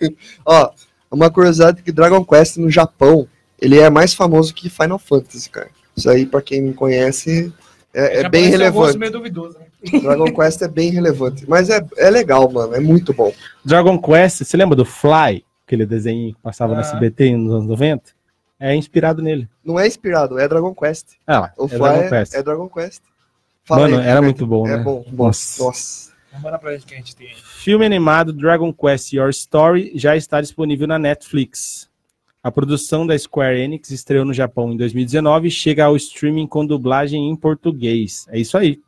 Ó, 0.44 0.70
uma 1.10 1.30
curiosidade 1.30 1.82
que 1.82 1.92
Dragon 1.92 2.24
Quest 2.24 2.56
no 2.56 2.70
Japão, 2.70 3.28
ele 3.60 3.78
é 3.78 3.88
mais 3.90 4.14
famoso 4.14 4.54
que 4.54 4.68
Final 4.68 4.98
Fantasy, 4.98 5.48
cara. 5.50 5.68
Isso 5.96 6.08
aí, 6.10 6.26
pra 6.26 6.42
quem 6.42 6.60
não 6.62 6.72
conhece, 6.72 7.52
é, 7.92 8.20
é 8.22 8.28
bem 8.28 8.48
um 8.48 8.50
relevante. 8.50 8.98
meio 8.98 9.12
duvidoso, 9.12 9.58
né? 9.58 9.66
Dragon 10.00 10.32
Quest 10.32 10.62
é 10.62 10.68
bem 10.68 10.90
relevante. 10.90 11.44
Mas 11.48 11.70
é, 11.70 11.84
é 11.98 12.10
legal, 12.10 12.50
mano. 12.50 12.74
É 12.74 12.80
muito 12.80 13.12
bom. 13.12 13.32
Dragon 13.64 13.98
Quest, 14.00 14.42
você 14.44 14.56
lembra 14.56 14.74
do 14.74 14.84
Fly? 14.84 15.44
Aquele 15.66 15.86
desenho 15.86 16.34
que 16.34 16.40
passava 16.42 16.72
no 16.74 16.80
Ah. 16.80 16.82
SBT 16.82 17.36
nos 17.36 17.52
anos 17.54 17.66
90? 17.68 18.02
É 18.60 18.74
inspirado 18.74 19.22
nele. 19.22 19.48
Não 19.64 19.78
é 19.78 19.86
inspirado, 19.86 20.38
é 20.38 20.48
Dragon 20.48 20.74
Quest. 20.74 21.12
Ah, 21.26 21.40
lá, 21.40 21.52
O 21.58 21.66
é 21.66 21.68
Fly 21.68 21.78
Dragon 21.78 22.00
é, 22.02 22.08
Quest. 22.08 22.34
é 22.34 22.42
Dragon 22.42 22.68
Quest. 22.68 23.02
Fala 23.64 23.80
Mano, 23.82 23.96
aí, 23.98 24.02
era 24.06 24.14
Roberto. 24.20 24.24
muito 24.24 24.46
bom, 24.46 24.66
É 24.68 24.76
né? 24.76 24.82
bom, 24.82 25.04
bom. 25.10 25.26
Nossa. 25.26 25.62
Nossa. 25.64 26.12
Manda 26.42 26.58
pra 26.58 26.72
gente 26.72 26.86
que 26.86 26.94
a 26.94 26.96
gente 26.96 27.16
tem. 27.16 27.34
Filme 27.34 27.86
animado 27.86 28.32
Dragon 28.32 28.72
Quest 28.72 29.12
Your 29.12 29.30
Story 29.30 29.92
já 29.94 30.16
está 30.16 30.40
disponível 30.40 30.86
na 30.86 30.98
Netflix. 30.98 31.88
A 32.42 32.50
produção 32.50 33.06
da 33.06 33.18
Square 33.18 33.58
Enix 33.58 33.90
estreou 33.90 34.24
no 34.24 34.34
Japão 34.34 34.72
em 34.72 34.76
2019 34.76 35.48
e 35.48 35.50
chega 35.50 35.84
ao 35.86 35.96
streaming 35.96 36.46
com 36.46 36.66
dublagem 36.66 37.30
em 37.30 37.34
português. 37.34 38.26
É 38.28 38.38
isso 38.38 38.58
aí. 38.58 38.80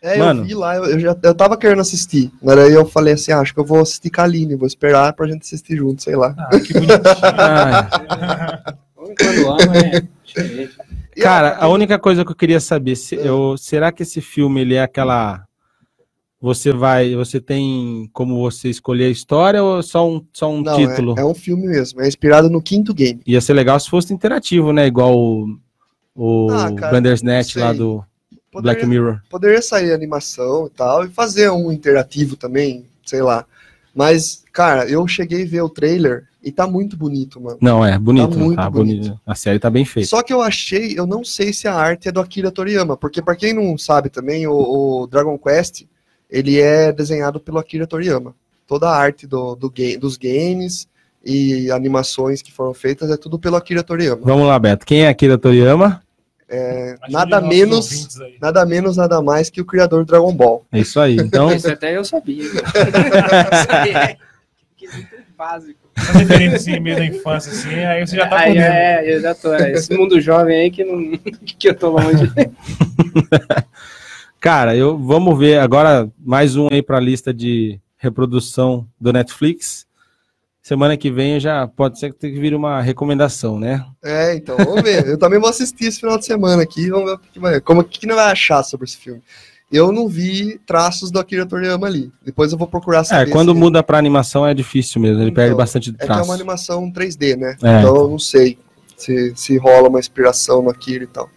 É, 0.00 0.18
Mano. 0.18 0.42
eu 0.42 0.44
vi 0.44 0.54
lá, 0.54 0.76
eu, 0.76 1.00
já 1.00 1.16
eu 1.22 1.34
tava 1.34 1.56
querendo 1.56 1.80
assistir. 1.80 2.30
Mas 2.42 2.58
aí 2.58 2.72
eu 2.72 2.84
falei 2.86 3.14
assim, 3.14 3.32
ah, 3.32 3.40
acho 3.40 3.54
que 3.54 3.58
eu 3.58 3.64
vou 3.64 3.80
assistir 3.80 4.10
com 4.10 4.20
a 4.20 4.24
Aline, 4.24 4.54
vou 4.54 4.66
esperar 4.66 5.12
pra 5.14 5.26
gente 5.26 5.42
assistir 5.42 5.76
junto, 5.76 6.02
sei 6.02 6.14
lá. 6.14 6.34
Ah, 6.38 6.60
que 6.60 6.72
bonitinho. 6.72 7.00
Ah, 9.16 9.58
é. 9.84 10.02
E, 11.14 11.20
cara, 11.20 11.56
a 11.56 11.68
única 11.68 11.98
coisa 11.98 12.24
que 12.24 12.30
eu 12.30 12.36
queria 12.36 12.58
saber, 12.58 12.96
se, 12.96 13.14
eu, 13.14 13.56
será 13.56 13.92
que 13.92 14.02
esse 14.02 14.20
filme 14.20 14.62
ele 14.62 14.74
é 14.74 14.82
aquela 14.82 15.44
você 16.44 16.72
vai, 16.72 17.14
você 17.14 17.40
tem 17.40 18.10
como 18.12 18.38
você 18.38 18.68
escolher 18.68 19.06
a 19.06 19.10
história 19.10 19.64
ou 19.64 19.82
só 19.82 20.06
um, 20.06 20.22
só 20.30 20.50
um 20.52 20.60
não, 20.60 20.76
título? 20.76 21.14
É, 21.16 21.22
é 21.22 21.24
um 21.24 21.34
filme 21.34 21.66
mesmo, 21.66 22.02
é 22.02 22.06
inspirado 22.06 22.50
no 22.50 22.60
quinto 22.60 22.92
game. 22.92 23.22
Ia 23.26 23.40
ser 23.40 23.54
legal 23.54 23.80
se 23.80 23.88
fosse 23.88 24.12
interativo, 24.12 24.70
né? 24.70 24.86
Igual 24.86 25.18
o, 25.18 25.58
o 26.14 26.50
Ah, 26.50 26.70
cara, 26.74 26.92
Bandersnatch 26.92 27.56
lá 27.56 27.72
do 27.72 28.04
Poderia, 28.52 28.74
Black 28.74 28.86
Mirror. 28.86 29.20
poderia 29.30 29.62
sair 29.62 29.92
animação 29.94 30.66
e 30.66 30.70
tal, 30.70 31.06
e 31.06 31.08
fazer 31.08 31.50
um 31.50 31.72
interativo 31.72 32.36
também, 32.36 32.84
sei 33.06 33.22
lá. 33.22 33.46
Mas, 33.94 34.44
cara, 34.52 34.86
eu 34.86 35.08
cheguei 35.08 35.44
a 35.44 35.46
ver 35.46 35.62
o 35.62 35.68
trailer 35.70 36.24
e 36.42 36.52
tá 36.52 36.66
muito 36.66 36.94
bonito, 36.94 37.40
mano. 37.40 37.56
Não, 37.58 37.82
é 37.82 37.98
bonito. 37.98 38.28
Tá 38.28 38.34
Tá 38.34 38.38
muito 38.44 38.70
bonito. 38.70 39.00
bonito. 39.04 39.20
A 39.24 39.34
série 39.34 39.58
tá 39.58 39.70
bem 39.70 39.86
feita. 39.86 40.10
Só 40.10 40.22
que 40.22 40.32
eu 40.32 40.42
achei, 40.42 40.92
eu 40.98 41.06
não 41.06 41.24
sei 41.24 41.54
se 41.54 41.66
a 41.66 41.74
arte 41.74 42.08
é 42.08 42.12
do 42.12 42.20
Akira 42.20 42.50
Toriyama, 42.50 42.98
porque 42.98 43.22
pra 43.22 43.34
quem 43.34 43.54
não 43.54 43.78
sabe 43.78 44.10
também, 44.10 44.46
o, 44.46 44.52
o 44.52 45.06
Dragon 45.06 45.38
Quest, 45.38 45.84
ele 46.30 46.60
é 46.60 46.92
desenhado 46.92 47.38
pelo 47.40 47.58
Akira 47.58 47.86
Toriyama. 47.86 48.34
Toda 48.66 48.88
a 48.88 48.96
arte 48.96 49.26
do, 49.26 49.54
do 49.54 49.70
game, 49.70 49.96
dos 49.96 50.16
games 50.16 50.88
e 51.24 51.70
animações 51.70 52.42
que 52.42 52.52
foram 52.52 52.74
feitas 52.74 53.10
é 53.10 53.16
tudo 53.16 53.38
pelo 53.38 53.56
Akira 53.56 53.82
Toriyama. 53.82 54.22
Vamos 54.24 54.46
lá, 54.46 54.58
Beto. 54.58 54.86
Quem 54.86 55.02
é 55.02 55.08
Akira 55.08 55.38
Toriyama? 55.38 56.02
Ajude 56.48 57.12
Nada 57.12 57.40
menos, 57.40 58.18
nada 58.40 58.66
menos, 58.66 58.96
nada 58.96 59.22
mais 59.22 59.50
que 59.50 59.60
o 59.60 59.64
criador 59.64 60.04
do 60.04 60.08
Dragon 60.08 60.32
Ball. 60.32 60.64
É 60.70 60.80
isso 60.80 61.00
aí. 61.00 61.16
Então, 61.16 61.52
Isso 61.52 61.70
até 61.70 61.96
eu 61.96 62.04
sabia. 62.04 62.44
É 64.04 64.16
quesito 64.76 65.16
básico. 65.36 65.80
Assim, 66.54 66.80
meio 66.80 66.96
da 66.96 67.04
infância, 67.04 67.52
assim, 67.52 67.74
aí 67.74 68.06
você 68.06 68.16
já 68.16 68.28
tá 68.28 68.38
Aí, 68.40 68.58
é, 68.58 69.16
eu 69.16 69.20
já 69.20 69.34
tô. 69.34 69.54
é, 69.54 69.72
Esse 69.72 69.96
mundo 69.96 70.20
jovem 70.20 70.62
aí 70.62 70.70
que, 70.70 70.84
não, 70.84 71.16
que 71.44 71.68
eu 71.68 71.74
tô 71.74 71.90
longe. 71.90 72.30
cara, 74.44 74.76
eu 74.76 74.98
vamos 74.98 75.38
ver 75.38 75.58
agora 75.58 76.06
mais 76.22 76.54
um 76.54 76.68
aí 76.70 76.82
pra 76.82 77.00
lista 77.00 77.32
de 77.32 77.80
reprodução 77.96 78.86
do 79.00 79.10
Netflix. 79.10 79.86
Semana 80.62 80.98
que 80.98 81.10
vem 81.10 81.40
já 81.40 81.66
pode 81.66 81.98
ser 81.98 82.12
que 82.12 82.18
tenha 82.18 82.34
que 82.34 82.38
vir 82.38 82.54
uma 82.54 82.82
recomendação, 82.82 83.58
né? 83.58 83.82
É, 84.02 84.34
então, 84.34 84.54
vamos 84.58 84.82
ver. 84.82 85.06
Eu 85.08 85.16
também 85.16 85.40
vou 85.40 85.48
assistir 85.48 85.86
esse 85.86 85.98
final 86.00 86.18
de 86.18 86.26
semana 86.26 86.62
aqui, 86.62 86.90
vamos 86.90 87.06
ver 87.06 87.16
o 87.16 87.18
que 87.18 87.38
vai, 87.38 87.58
como 87.58 87.82
que 87.84 88.06
não 88.06 88.16
vai 88.16 88.30
achar 88.30 88.62
sobre 88.62 88.84
esse 88.84 88.98
filme. 88.98 89.22
Eu 89.72 89.90
não 89.90 90.06
vi 90.08 90.60
traços 90.66 91.10
do 91.10 91.18
Akira 91.18 91.46
Toriyama 91.46 91.86
ali. 91.86 92.12
Depois 92.22 92.52
eu 92.52 92.58
vou 92.58 92.68
procurar 92.68 93.00
É, 93.00 93.04
saber. 93.04 93.30
quando 93.30 93.52
se- 93.54 93.58
muda 93.58 93.82
pra 93.82 93.96
animação 93.96 94.46
é 94.46 94.52
difícil 94.52 95.00
mesmo, 95.00 95.22
ele 95.22 95.32
perde 95.32 95.52
Então, 95.52 95.56
bastante 95.56 95.88
É 95.88 95.92
que 95.96 96.02
é 96.02 96.06
traço. 96.06 96.24
uma 96.24 96.34
animação 96.34 96.90
3D, 96.92 97.34
né? 97.34 97.56
É. 97.62 97.78
Então 97.80 97.96
eu 97.96 98.08
não 98.10 98.18
sei 98.18 98.58
se, 98.94 99.32
se 99.34 99.56
rola 99.56 99.88
uma 99.88 99.98
inspiração 99.98 100.62
no 100.62 100.68
Akira 100.68 101.04
e 101.04 101.06
tal. 101.06 101.30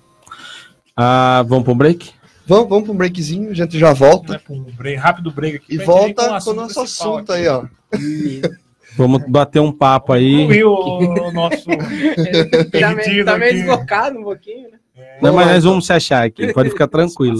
Ah, 0.95 1.41
vamos 1.47 1.63
pro 1.63 1.73
break? 1.73 2.11
Vamos, 2.47 2.69
vamos 2.69 2.83
para 2.85 2.93
um 2.93 2.97
breakzinho, 2.97 3.51
a 3.51 3.53
gente 3.53 3.77
já 3.77 3.91
volta. 3.91 4.41
um 4.49 4.63
break, 4.63 4.97
rápido 4.97 5.31
break 5.31 5.57
aqui. 5.57 5.75
E 5.75 5.77
volta 5.77 6.39
com 6.41 6.51
o 6.51 6.53
nosso 6.53 6.79
assunto 6.79 7.33
aqui. 7.33 7.41
aí, 7.41 7.47
ó. 7.49 7.65
Vamos 8.95 9.21
bater 9.27 9.59
um 9.59 9.71
papo 9.71 10.13
aí. 10.13 10.39
Concluir 10.39 10.63
o, 10.63 11.27
o 11.27 11.31
nosso. 11.31 11.65
tá 11.69 11.87
meio, 11.89 12.71
Perdido 12.71 13.25
tá 13.25 13.37
meio 13.37 13.53
deslocado 13.53 14.17
um 14.17 14.23
pouquinho, 14.23 14.71
né? 14.71 14.79
Não, 15.21 15.33
mas 15.33 15.47
nós 15.47 15.63
vamos 15.63 15.85
se 15.85 15.93
achar 15.93 16.25
aqui, 16.25 16.51
pode 16.51 16.69
ficar 16.69 16.87
tranquilo. 16.87 17.39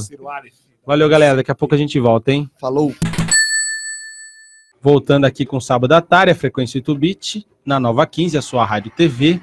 Valeu, 0.86 1.10
galera. 1.10 1.38
Daqui 1.38 1.50
a 1.50 1.56
pouco 1.56 1.74
a 1.74 1.78
gente 1.78 2.00
volta, 2.00 2.32
hein? 2.32 2.50
Falou. 2.60 2.94
Voltando 4.80 5.26
aqui 5.26 5.46
com 5.46 5.58
o 5.58 5.62
Sábado 5.62 5.94
à 5.94 6.02
Tarde, 6.02 6.34
a 6.34 6.36
frequência 6.36 6.80
8-bit, 6.80 7.48
na 7.66 7.80
Nova 7.80 8.06
15, 8.06 8.38
a 8.38 8.42
sua 8.42 8.64
rádio 8.64 8.92
TV. 8.92 9.42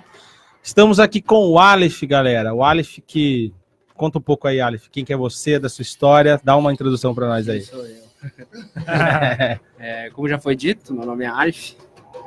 Estamos 0.63 1.01
aqui 1.01 1.21
com 1.21 1.49
o 1.49 1.59
Aleph, 1.59 2.03
galera. 2.05 2.55
O 2.55 2.63
Aleph 2.63 2.99
que. 3.05 3.53
Conta 3.95 4.19
um 4.19 4.23
pouco 4.23 4.49
aí, 4.49 4.61
Aleph. 4.61 4.89
Quem 4.91 5.05
que 5.05 5.13
é 5.13 5.17
você, 5.17 5.59
da 5.59 5.69
sua 5.69 5.83
história? 5.83 6.41
Dá 6.43 6.57
uma 6.57 6.73
introdução 6.73 7.15
para 7.15 7.29
nós 7.29 7.49
aí. 7.49 7.63
Sou 7.63 7.87
eu. 7.87 8.05
É, 9.79 10.09
como 10.15 10.27
já 10.27 10.39
foi 10.39 10.57
dito, 10.57 10.95
meu 10.95 11.05
nome 11.05 11.25
é 11.25 11.29
Arif. 11.29 11.77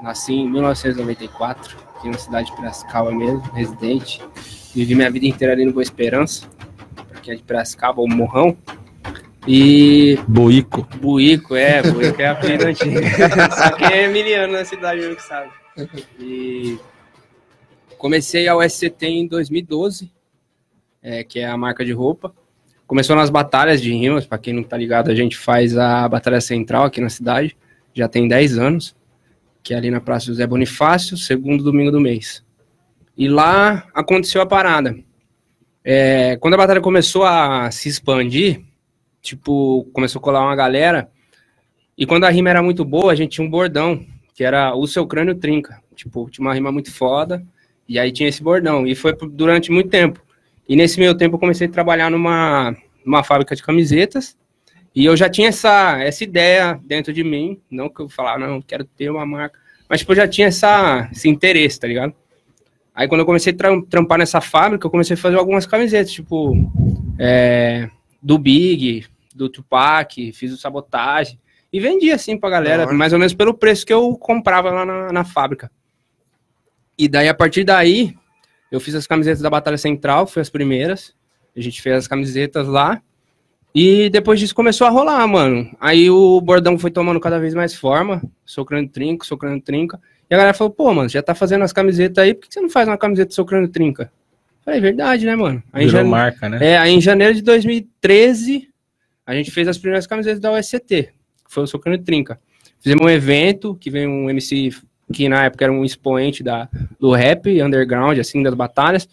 Nasci 0.01 0.34
em 0.34 0.47
1994, 0.47 1.76
aqui 1.95 2.07
na 2.07 2.18
cidade 2.20 2.51
de 2.51 2.55
Piracicaba 2.55 3.11
mesmo, 3.11 3.41
residente. 3.51 4.22
Vivi 4.76 4.93
minha 4.93 5.09
vida 5.09 5.26
inteira 5.26 5.53
ali 5.53 5.65
no 5.65 5.74
Boa 5.74 5.82
Esperança, 5.82 6.47
que 7.24 7.32
é 7.32 7.36
de 7.36 7.41
Piracicaba, 7.41 7.99
ou 7.99 8.07
Morrão. 8.07 8.55
E 9.47 10.20
Boico. 10.28 10.88
Buico, 10.97 11.55
é, 11.55 11.82
Buico 11.82 12.22
é 12.22 12.28
a 12.28 12.34
apelido 12.34 12.68
antigo. 12.68 12.99
Só 13.57 13.72
que 13.72 13.86
é 13.86 14.07
miliano 14.07 14.53
na 14.53 14.65
cidade, 14.65 15.01
mesmo 15.01 15.15
que 15.15 15.24
sabe. 15.24 15.51
E 16.20 16.78
comecei 17.97 18.47
a 18.47 18.55
USCT 18.55 19.07
em 19.07 19.28
2012, 19.28 20.11
é, 21.08 21.24
que 21.24 21.39
é 21.39 21.45
a 21.45 21.55
marca 21.55 21.86
de 21.86 21.93
roupa. 21.93 22.34
Começou 22.86 23.16
nas 23.16 23.30
batalhas 23.30 23.82
de 23.82 23.91
rimas, 23.91 24.26
para 24.26 24.38
quem 24.38 24.53
não 24.53 24.62
tá 24.62 24.76
ligado, 24.76 25.10
a 25.10 25.16
gente 25.16 25.38
faz 25.38 25.78
a 25.78 26.08
Batalha 26.08 26.41
Central 26.41 26.84
aqui 26.84 26.99
na 26.99 27.10
cidade, 27.10 27.55
já 27.93 28.08
tem 28.10 28.28
10 28.28 28.58
anos, 28.58 28.95
que 29.64 29.74
é 29.74 29.78
ali 29.78 29.89
na 29.89 30.01
Praça 30.01 30.26
José 30.26 30.45
Bonifácio, 30.45 31.18
segundo 31.18 31.64
domingo 31.64 31.91
do 31.91 32.01
mês. 32.01 32.43
E 33.18 33.28
lá 33.28 33.88
aconteceu 33.93 34.41
a 34.41 34.45
parada. 34.45 34.97
É, 35.84 36.36
quando 36.38 36.55
a 36.55 36.58
batalha 36.58 36.82
começou 36.82 37.24
a 37.24 37.72
se 37.72 37.88
expandir, 37.88 38.62
tipo, 39.22 39.89
começou 39.93 40.20
a 40.20 40.24
colar 40.24 40.41
uma 40.41 40.55
galera, 40.55 41.10
e 41.97 42.05
quando 42.05 42.26
a 42.26 42.30
rima 42.30 42.49
era 42.49 42.62
muito 42.62 42.84
boa, 42.84 43.14
a 43.14 43.16
gente 43.16 43.32
tinha 43.32 43.47
um 43.47 43.49
bordão, 43.49 44.05
que 44.34 44.43
era 44.43 44.76
o 44.76 44.86
seu 44.86 45.08
crânio 45.08 45.36
trinca. 45.36 45.82
Tipo, 45.95 46.30
tinha 46.30 46.45
uma 46.45 46.53
rima 46.53 46.72
muito 46.72 46.93
foda, 46.93 47.43
e 47.88 47.97
aí 47.97 48.12
tinha 48.12 48.30
esse 48.30 48.43
bordão, 48.43 48.86
e 48.86 48.93
foi 48.93 49.16
durante 49.32 49.72
muito 49.72 49.89
tempo. 49.89 50.27
E 50.68 50.76
nesse 50.76 50.99
meio 50.99 51.15
tempo 51.15 51.36
eu 51.36 51.39
comecei 51.39 51.68
a 51.68 51.72
trabalhar 51.72 52.09
numa, 52.09 52.76
numa 53.05 53.24
fábrica 53.24 53.55
de 53.55 53.63
camisetas. 53.63 54.38
E 54.93 55.05
eu 55.05 55.15
já 55.15 55.30
tinha 55.30 55.49
essa, 55.49 56.01
essa 56.01 56.24
ideia 56.24 56.80
dentro 56.84 57.13
de 57.13 57.24
mim. 57.24 57.59
Não 57.70 57.88
que 57.89 58.01
eu 58.01 58.09
falava, 58.09 58.39
não, 58.39 58.61
quero 58.61 58.84
ter 58.84 59.09
uma 59.09 59.26
marca. 59.26 59.59
Mas 59.88 59.99
tipo, 59.99 60.11
eu 60.11 60.18
já 60.18 60.28
tinha 60.28 60.47
essa, 60.47 61.07
esse 61.11 61.30
interesse, 61.30 61.80
tá 61.80 61.88
ligado? 61.88 62.13
Aí 62.93 63.07
quando 63.07 63.22
eu 63.22 63.26
comecei 63.26 63.53
a 63.53 63.55
tra- 63.55 63.82
trampar 63.89 64.18
nessa 64.18 64.41
fábrica, 64.41 64.86
eu 64.86 64.91
comecei 64.91 65.13
a 65.13 65.18
fazer 65.18 65.38
algumas 65.38 65.65
camisetas, 65.65 66.11
tipo, 66.11 66.55
é, 67.20 67.89
do 68.22 68.38
Big, 68.39 69.05
do 69.36 69.47
Tupac, 69.47 70.32
fiz 70.34 70.51
o 70.51 70.57
Sabotagem. 70.57 71.39
E 71.72 71.80
vendi 71.80 72.11
assim 72.11 72.38
pra 72.38 72.49
galera, 72.49 72.91
mais 72.91 73.13
ou 73.13 73.20
menos 73.20 73.34
pelo 73.34 73.53
preço 73.53 73.86
que 73.86 73.93
eu 73.93 74.18
comprava 74.18 74.72
lá 74.72 74.86
na, 74.86 75.11
na 75.13 75.24
fábrica. 75.24 75.72
E 76.97 77.07
daí, 77.07 77.28
a 77.28 77.34
partir 77.36 77.63
daí, 77.63 78.15
eu 78.72 78.80
fiz 78.80 78.95
as 78.95 79.07
camisetas 79.07 79.41
da 79.41 79.49
Batalha 79.49 79.78
Central, 79.78 80.28
foi 80.28 80.41
as 80.41 80.49
primeiras. 80.49 81.13
A 81.55 81.61
gente 81.61 81.82
fez 81.82 81.95
as 81.95 82.07
camisetas 82.07 82.68
lá. 82.68 83.01
E 83.74 84.09
depois 84.09 84.39
disso 84.39 84.55
começou 84.55 84.88
a 84.88 84.89
rolar, 84.89 85.26
mano. 85.28 85.70
Aí 85.80 86.09
o 86.09 86.41
bordão 86.41 86.78
foi 86.80 86.89
tomando 86.91 87.20
cada 87.20 87.39
vez 87.39 87.53
mais 87.53 87.76
forma. 87.76 88.22
Socrando 88.45 88.89
trinca, 88.89 89.26
socrando 89.26 89.61
trinca. 89.61 89.99
E 90.30 90.34
a 90.34 90.38
galera 90.38 90.53
falou, 90.53 90.72
pô, 90.74 90.93
mano, 90.93 91.07
já 91.09 91.22
tá 91.22 91.34
fazendo 91.36 91.63
as 91.63 91.72
camisetas 91.72 92.24
aí, 92.24 92.34
por 92.34 92.47
que 92.47 92.53
você 92.53 92.59
não 92.59 92.70
faz 92.70 92.88
uma 92.88 92.97
camiseta 92.97 93.34
socrando 93.34 93.68
trinca? 93.70 94.11
Falei, 94.65 94.82
verdade, 94.82 95.26
né, 95.26 95.36
mano? 95.36 95.63
Aí 95.72 95.86
Virou 95.86 96.01
já- 96.01 96.07
marca, 96.07 96.49
né? 96.49 96.57
é, 96.61 96.78
aí 96.78 96.91
em 96.93 96.99
janeiro 96.99 97.34
de 97.34 97.41
2013, 97.41 98.68
a 99.26 99.34
gente 99.34 99.51
fez 99.51 99.68
as 99.68 99.78
primeiras 99.78 100.05
camisetas 100.05 100.39
da 100.41 100.51
USCT, 100.51 101.03
que 101.45 101.53
foi 101.53 101.63
o 101.63 101.68
Socrando 101.68 102.03
Trinca. 102.03 102.39
Fizemos 102.80 103.05
um 103.05 103.09
evento 103.09 103.76
que 103.76 103.89
veio 103.89 104.09
um 104.09 104.30
MC 104.30 104.72
que 105.12 105.30
na 105.30 105.45
época 105.45 105.66
era 105.66 105.72
um 105.72 105.86
expoente 105.86 106.43
da, 106.43 106.70
do 106.99 107.12
rap 107.12 107.62
underground, 107.62 108.20
assim, 108.20 108.43
das 108.43 108.53
batalhas. 108.53 109.08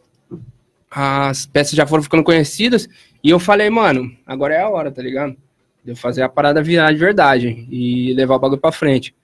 As 0.91 1.45
peças 1.45 1.75
já 1.75 1.87
foram 1.87 2.03
ficando 2.03 2.25
conhecidas 2.25 2.89
e 3.23 3.29
eu 3.29 3.39
falei, 3.39 3.69
mano, 3.69 4.11
agora 4.27 4.55
é 4.55 4.63
a 4.63 4.71
hora, 4.71 4.91
tá 4.91 5.03
ligado? 5.03 5.37
De 5.85 5.91
eu 5.93 5.97
fazer 5.97 6.23
a 6.23 6.31
parada 6.31 6.63
virar 6.63 6.91
de 6.93 6.99
verdade 6.99 7.67
e 7.71 8.15
levar 8.15 8.37
o 8.37 8.39
bagulho 8.39 8.59
pra 8.59 8.73
frente. 8.73 9.15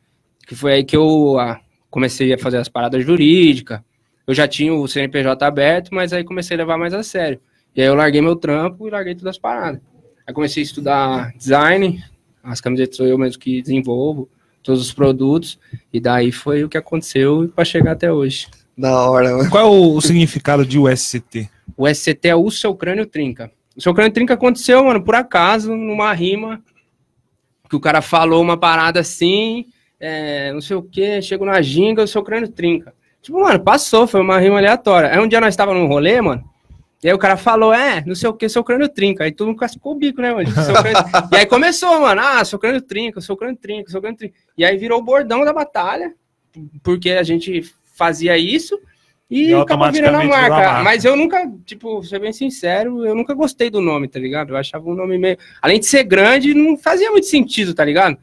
Que 0.47 0.55
foi 0.55 0.74
aí 0.74 0.84
que 0.84 0.95
eu 0.95 1.39
ah, 1.41 1.59
comecei 1.91 2.34
a 2.34 2.39
fazer 2.39 2.59
as 2.59 2.68
paradas 2.68 3.03
jurídicas. 3.03 3.80
Eu 4.27 4.35
já 4.35 4.49
tinha 4.49 4.74
o 4.74 4.89
CNPJ 4.89 5.45
aberto, 5.45 5.95
mas 5.95 6.12
aí 6.12 6.24
comecei 6.24 6.57
a 6.57 6.59
levar 6.59 6.77
mais 6.77 6.93
a 6.93 7.03
sério. 7.03 7.41
E 7.74 7.81
aí 7.81 7.87
eu 7.87 7.95
larguei 7.95 8.20
meu 8.20 8.35
trampo 8.35 8.89
e 8.89 8.91
larguei 8.91 9.14
todas 9.14 9.31
as 9.31 9.39
paradas. 9.39 9.81
Aí 10.27 10.35
comecei 10.35 10.62
a 10.62 10.66
estudar 10.66 11.33
design, 11.37 12.03
as 12.43 12.61
camisetas 12.61 12.97
sou 12.97 13.07
eu 13.07 13.16
mesmo 13.16 13.41
que 13.41 13.62
desenvolvo, 13.62 14.29
todos 14.62 14.81
os 14.81 14.93
produtos, 14.93 15.59
e 15.93 16.01
daí 16.01 16.33
foi 16.33 16.64
o 16.64 16.68
que 16.68 16.77
aconteceu 16.77 17.51
para 17.55 17.64
chegar 17.64 17.93
até 17.93 18.12
hoje. 18.12 18.49
Da 18.77 19.09
hora, 19.09 19.37
mano. 19.37 19.49
Qual 19.49 19.64
é 19.64 19.68
o, 19.68 19.95
o 19.95 20.01
significado 20.01 20.66
de 20.66 20.79
USCT? 20.79 21.49
O 21.77 21.87
SCT 21.87 22.29
é 22.29 22.35
o 22.35 22.51
seu 22.51 22.74
crânio 22.74 23.07
trinca. 23.07 23.51
O 23.77 23.81
seu 23.81 23.95
crânio 23.95 24.12
trinca 24.12 24.35
aconteceu, 24.35 24.85
mano, 24.85 25.03
por 25.03 25.14
acaso, 25.14 25.74
numa 25.77 26.12
rima, 26.12 26.62
que 27.68 27.77
o 27.77 27.81
cara 27.81 28.03
falou 28.03 28.43
uma 28.43 28.57
parada 28.57 29.01
assim, 29.01 29.66
é, 30.01 30.53
não 30.53 30.61
sei 30.61 30.77
o 30.77 30.83
que, 30.83 31.22
chego 31.22 31.45
na 31.45 31.62
ginga, 31.62 32.03
o 32.03 32.09
seu 32.09 32.22
crânio 32.22 32.49
trinca. 32.49 32.95
Tipo, 33.27 33.41
mano, 33.41 33.59
passou, 33.59 34.07
foi 34.07 34.20
uma 34.20 34.39
rima 34.39 34.59
aleatória. 34.59 35.11
Aí 35.12 35.18
um 35.18 35.27
dia 35.27 35.41
nós 35.41 35.53
estávamos 35.53 35.83
num 35.83 35.89
rolê, 35.89 36.20
mano, 36.20 36.45
e 37.03 37.09
aí 37.09 37.12
o 37.12 37.18
cara 37.18 37.37
falou, 37.37 37.74
é, 37.74 38.01
não 38.07 38.14
sei 38.14 38.29
o 38.31 38.33
que, 38.33 38.49
seu 38.49 38.62
crânio 38.62 38.89
trinca. 38.89 39.24
Aí 39.24 39.33
todo 39.33 39.49
mundo 39.49 39.59
cascou 39.59 39.95
o 39.95 39.99
bico, 39.99 40.20
né, 40.22 40.33
mano? 40.33 40.49
Crânio- 40.49 41.29
e 41.33 41.37
aí 41.37 41.45
começou, 41.47 41.99
mano, 42.01 42.20
ah, 42.24 42.45
seu 42.45 42.57
crânio 42.57 42.81
trinca, 42.81 43.20
seu 43.20 43.37
crânio 43.37 43.57
trinca, 43.57 43.91
seu 43.91 44.01
crânio 44.01 44.16
trinca. 44.16 44.37
E 44.57 44.64
aí 44.64 44.77
virou 44.77 45.01
o 45.01 45.03
bordão 45.03 45.45
da 45.45 45.53
batalha, 45.53 46.14
porque 46.85 47.11
a 47.11 47.24
gente 47.24 47.62
fazia 47.97 48.39
isso 48.39 48.79
e, 49.29 49.49
E 49.49 49.55
acabou 49.55 49.91
virando 49.91 50.18
a 50.18 50.24
marca. 50.24 50.49
marca. 50.49 50.83
Mas 50.85 51.05
eu 51.05 51.16
nunca, 51.16 51.51
tipo, 51.64 52.05
ser 52.05 52.20
bem 52.20 52.33
sincero, 52.33 53.05
eu 53.05 53.14
nunca 53.16 53.35
gostei 53.35 53.70
do 53.70 53.81
nome, 53.81 54.07
tá 54.07 54.20
ligado? 54.20 54.51
Eu 54.51 54.57
achava 54.57 54.89
um 54.89 54.95
nome 54.95 55.18
meio. 55.18 55.37
Além 55.61 55.81
de 55.81 55.87
ser 55.87 56.05
grande, 56.05 56.55
não 56.55 56.77
fazia 56.79 57.11
muito 57.11 57.27
sentido, 57.27 57.74
tá 57.74 57.85
ligado? 57.85 58.16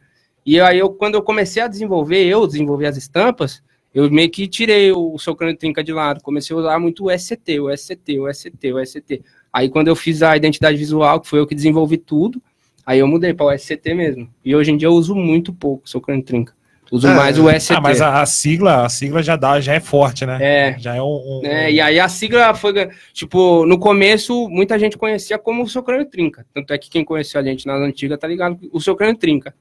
E 0.45 0.62
aí, 0.62 0.80
eu, 0.80 0.89
quando 0.91 1.16
eu 1.16 1.22
comecei 1.22 1.62
a 1.62 1.68
desenvolver, 1.68 2.24
eu 2.26 2.47
desenvolver 2.47 2.86
as 2.88 2.95
estampas, 2.95 3.62
eu 3.94 4.10
meio 4.12 4.30
que 4.30 4.48
tirei 4.48 4.91
o 4.91 5.18
seu 5.20 5.36
crânio 5.36 5.58
trinca 5.58 5.84
de 5.84 5.91
lado. 5.94 6.22
Comecei 6.24 6.56
a 6.56 6.60
usar 6.60 6.80
muito 6.80 7.06
o 7.06 7.12
SCT, 7.12 7.60
o 7.60 7.70
SCT, 7.76 8.20
o 8.20 8.34
SCT, 8.34 8.74
o 8.74 8.86
SCT. 8.86 9.22
Aí, 9.52 9.70
quando 9.70 9.88
eu 9.88 9.96
fiz 9.96 10.24
a 10.24 10.36
identidade 10.36 10.78
visual, 10.78 11.20
que 11.22 11.28
foi 11.28 11.39
eu 11.39 11.46
que 11.48 11.54
desenvolvi 11.56 11.98
tudo, 11.98 12.41
aí 12.86 13.00
eu 13.00 13.08
mudei 13.08 13.34
para 13.34 13.46
o 13.46 13.52
SCT 13.58 13.94
mesmo. 13.94 14.28
E 14.44 14.56
hoje 14.56 14.72
em 14.72 14.78
dia 14.78 14.88
eu 14.88 14.94
uso 14.94 15.14
muito 15.16 15.54
pouco 15.54 15.84
o 15.86 15.89
seu 15.89 16.02
crânio 16.02 16.24
trinca. 16.24 16.54
Uso 16.91 17.08
É. 17.08 17.14
mais 17.16 17.39
o 17.39 17.50
SCT. 17.50 17.74
Ah, 17.78 17.82
mas 17.82 18.02
a, 18.02 18.22
a 18.22 18.26
sigla, 18.26 18.86
a 18.86 18.89
sigla 18.89 19.24
já 19.24 19.36
dá, 19.36 19.60
já 19.60 19.74
é 19.74 19.80
forte, 19.80 20.26
né? 20.28 20.38
É, 20.41 20.78
Já 20.80 20.96
é 20.96 21.02
um. 21.02 21.06
um- 21.06 21.41
é, 21.44 21.72
e 21.72 21.82
aí 21.82 22.00
a 22.00 22.08
sigla 22.08 22.54
foi, 22.54 22.72
tipo, 23.14 23.66
no 23.66 23.80
começo 23.80 24.48
muita 24.50 24.78
gente 24.78 24.96
conhecia 24.98 25.39
como 25.39 25.64
o 25.64 25.70
seu 25.70 25.82
crânio 25.82 26.06
trinca. 26.06 26.46
Tanto 26.54 26.72
é 26.74 26.78
que 26.78 26.89
quem 26.91 27.04
conheceu 27.04 27.41
a 27.41 27.44
gente 27.44 27.66
nas 27.66 27.80
antigas 27.82 28.20
tá 28.20 28.28
ligado 28.28 28.60
o 28.72 28.80
seu 28.80 28.96
crânio 28.96 29.18
trinca. 29.18 29.56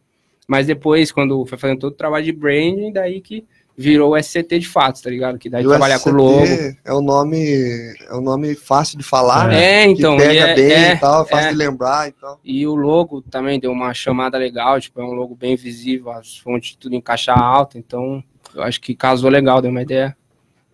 Mas 0.46 0.66
depois, 0.66 1.10
quando 1.12 1.46
foi 1.46 1.56
fazendo 1.56 1.78
todo 1.78 1.92
o 1.92 1.96
trabalho 1.96 2.24
de 2.24 2.32
branding, 2.32 2.92
daí 2.92 3.20
que 3.20 3.44
virou 3.76 4.12
o 4.12 4.22
SCT 4.22 4.58
de 4.58 4.68
fato, 4.68 5.02
tá 5.02 5.08
ligado? 5.10 5.38
Que 5.38 5.48
daí 5.48 5.62
E 5.62 5.66
o 5.66 5.70
trabalhar 5.70 5.98
com 6.00 6.10
o 6.10 6.12
SCT 6.12 6.56
logo. 6.62 6.76
É 6.84 6.94
um 6.94 7.00
nome, 7.02 7.94
é 8.08 8.14
um 8.14 8.20
nome 8.20 8.54
fácil 8.54 8.98
de 8.98 9.04
falar, 9.04 9.48
né? 9.48 9.82
É, 9.82 9.84
então. 9.86 10.16
que 10.16 10.22
e 10.22 10.26
pega 10.26 10.40
é- 10.48 10.54
bem 10.54 10.72
é, 10.72 10.92
e 10.94 10.98
tal, 10.98 11.22
é 11.24 11.28
fácil 11.28 11.46
é. 11.46 11.50
de 11.50 11.56
lembrar 11.56 12.08
e 12.08 12.12
tal. 12.12 12.40
E 12.44 12.66
o 12.66 12.74
logo 12.74 13.22
também 13.22 13.58
deu 13.58 13.70
uma 13.72 13.94
chamada 13.94 14.36
legal, 14.38 14.80
tipo, 14.80 15.00
é 15.00 15.04
um 15.04 15.12
logo 15.12 15.34
bem 15.34 15.56
visível, 15.56 16.10
as 16.10 16.36
fontes 16.38 16.76
tudo 16.78 16.94
em 16.94 17.00
caixa 17.00 17.32
alta, 17.32 17.78
então 17.78 18.22
eu 18.54 18.62
acho 18.62 18.80
que 18.80 18.94
casou 18.94 19.30
legal, 19.30 19.62
deu 19.62 19.70
uma 19.70 19.82
ideia. 19.82 20.14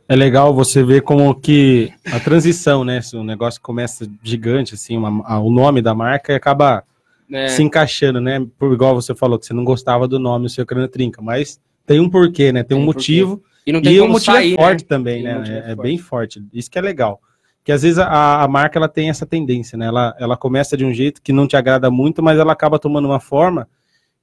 É 0.09 0.17
legal 0.17 0.55
você 0.55 0.83
ver 0.83 1.03
como 1.03 1.35
que 1.35 1.93
a 2.11 2.19
transição, 2.19 2.83
né? 2.83 3.01
Se 3.03 3.15
o 3.15 3.23
negócio 3.23 3.61
começa 3.61 4.09
gigante, 4.23 4.75
assim, 4.75 4.97
uma- 4.97 5.23
a- 5.27 5.39
o 5.39 5.51
nome 5.51 5.83
da 5.83 5.95
marca 5.95 6.33
e 6.33 6.37
acaba 6.37 6.83
É, 7.31 7.49
se 7.49 7.63
encaixando, 7.63 8.19
né? 8.19 8.45
Por 8.59 8.73
igual 8.73 8.95
você 8.95 9.15
falou, 9.15 9.39
que 9.39 9.45
você 9.45 9.53
não 9.53 9.63
gostava 9.65 10.09
do 10.09 10.19
nome, 10.19 10.47
o 10.47 10.49
seu 10.49 10.65
crânio 10.65 10.89
trinca, 10.89 11.21
mas 11.21 11.61
tem 11.89 12.01
um 12.01 12.09
porquê, 12.11 12.53
né? 12.53 12.63
Tem 12.63 12.77
um 12.77 12.81
Tem 12.81 12.87
porquê. 12.93 13.23
motivo. 13.23 13.43
e 13.67 13.73
não 13.73 13.83
tem 13.83 13.93
E 13.95 13.99
o 13.99 14.03
como 14.03 14.13
motivo 14.15 14.37
sair, 14.37 14.55
é 14.55 14.57
forte 14.57 14.83
né? 14.83 14.87
também, 14.89 15.19
E 15.19 15.23
o 15.23 15.25
né? 15.41 15.45
É, 15.49 15.53
é 15.53 15.59
é 15.59 15.63
forte. 15.75 15.83
bem 15.83 15.99
forte. 15.99 16.45
Isso 16.53 16.71
que 16.71 16.79
é 16.79 16.83
legal. 16.83 17.21
Que 17.65 17.73
às 17.73 17.83
vezes 17.83 17.99
a, 17.99 18.43
a 18.43 18.49
marca 18.49 18.79
ela 18.79 18.89
tem 18.89 19.11
essa 19.11 19.27
tendência, 19.27 19.77
né? 19.77 19.87
Ela, 19.87 20.15
ela 20.19 20.37
começa 20.37 20.77
de 20.77 20.85
um 20.85 20.93
jeito 20.95 21.21
que 21.21 21.33
não 21.33 21.47
te 21.47 21.57
agrada 21.57 21.91
muito, 21.91 22.23
mas 22.23 22.39
ela 22.39 22.53
acaba 22.53 22.79
tomando 22.79 23.07
uma 23.07 23.21
forma 23.21 23.69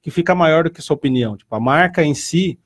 que 0.02 0.10
fica 0.10 0.34
maior 0.34 0.64
do 0.64 0.70
que 0.70 0.80
sua 0.82 0.94
opinião. 0.96 1.36
Tipo, 1.36 1.54
a 1.54 1.60
marca 1.60 2.02
em 2.02 2.14
si, 2.14 2.58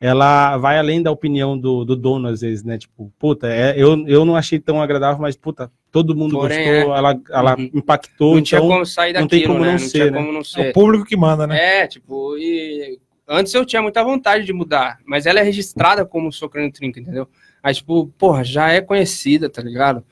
ela 0.00 0.56
vai 0.56 0.78
além 0.78 1.02
da 1.02 1.10
opinião 1.10 1.58
do, 1.58 1.84
do 1.84 1.96
dono, 1.96 2.28
às 2.28 2.40
vezes, 2.40 2.62
né? 2.64 2.78
Tipo, 2.78 3.12
puta, 3.18 3.48
é, 3.48 3.74
eu, 3.76 4.06
eu 4.06 4.24
não 4.24 4.36
achei 4.36 4.58
tão 4.60 4.80
agradável, 4.80 5.20
mas, 5.20 5.36
puta, 5.36 5.70
todo 5.90 6.14
mundo 6.16 6.36
Porém, 6.38 6.72
gostou, 6.72 6.96
ela, 6.96 7.20
ela 7.30 7.56
Uhum. 7.56 7.70
impactou, 7.74 8.34
Não 8.36 8.42
tinha 8.42 8.58
então... 8.58 8.70
como 8.70 8.86
sair 8.86 9.12
não 9.12 9.22
daquilo, 9.22 9.28
tem 9.40 9.46
como 9.46 9.60
né? 9.60 9.66
não 9.66 9.72
Não 9.72 9.78
ser, 9.80 9.90
tinha 9.90 10.10
né? 10.10 10.18
como 10.18 10.32
não 10.32 10.40
É 10.40 10.44
ser. 10.44 10.70
o 10.70 10.72
público 10.72 11.04
que 11.04 11.16
manda, 11.16 11.46
né? 11.46 11.82
É, 11.82 11.86
tipo, 11.88 12.36
e 12.38 12.98
antes 13.28 13.52
eu 13.54 13.64
tinha 13.64 13.82
muita 13.82 14.02
vontade 14.02 14.44
de 14.44 14.52
mudar, 14.52 14.98
mas 15.04 15.26
ela 15.26 15.38
é 15.38 15.42
registrada 15.42 16.04
como 16.04 16.32
Socrânio 16.32 16.72
Trinca, 16.72 16.98
entendeu? 16.98 17.28
Aí, 17.62 17.74
tipo, 17.74 18.06
porra, 18.18 18.42
já 18.42 18.70
é 18.70 18.80
conhecida, 18.80 19.50
tá 19.50 19.60
ligado? 19.60 20.02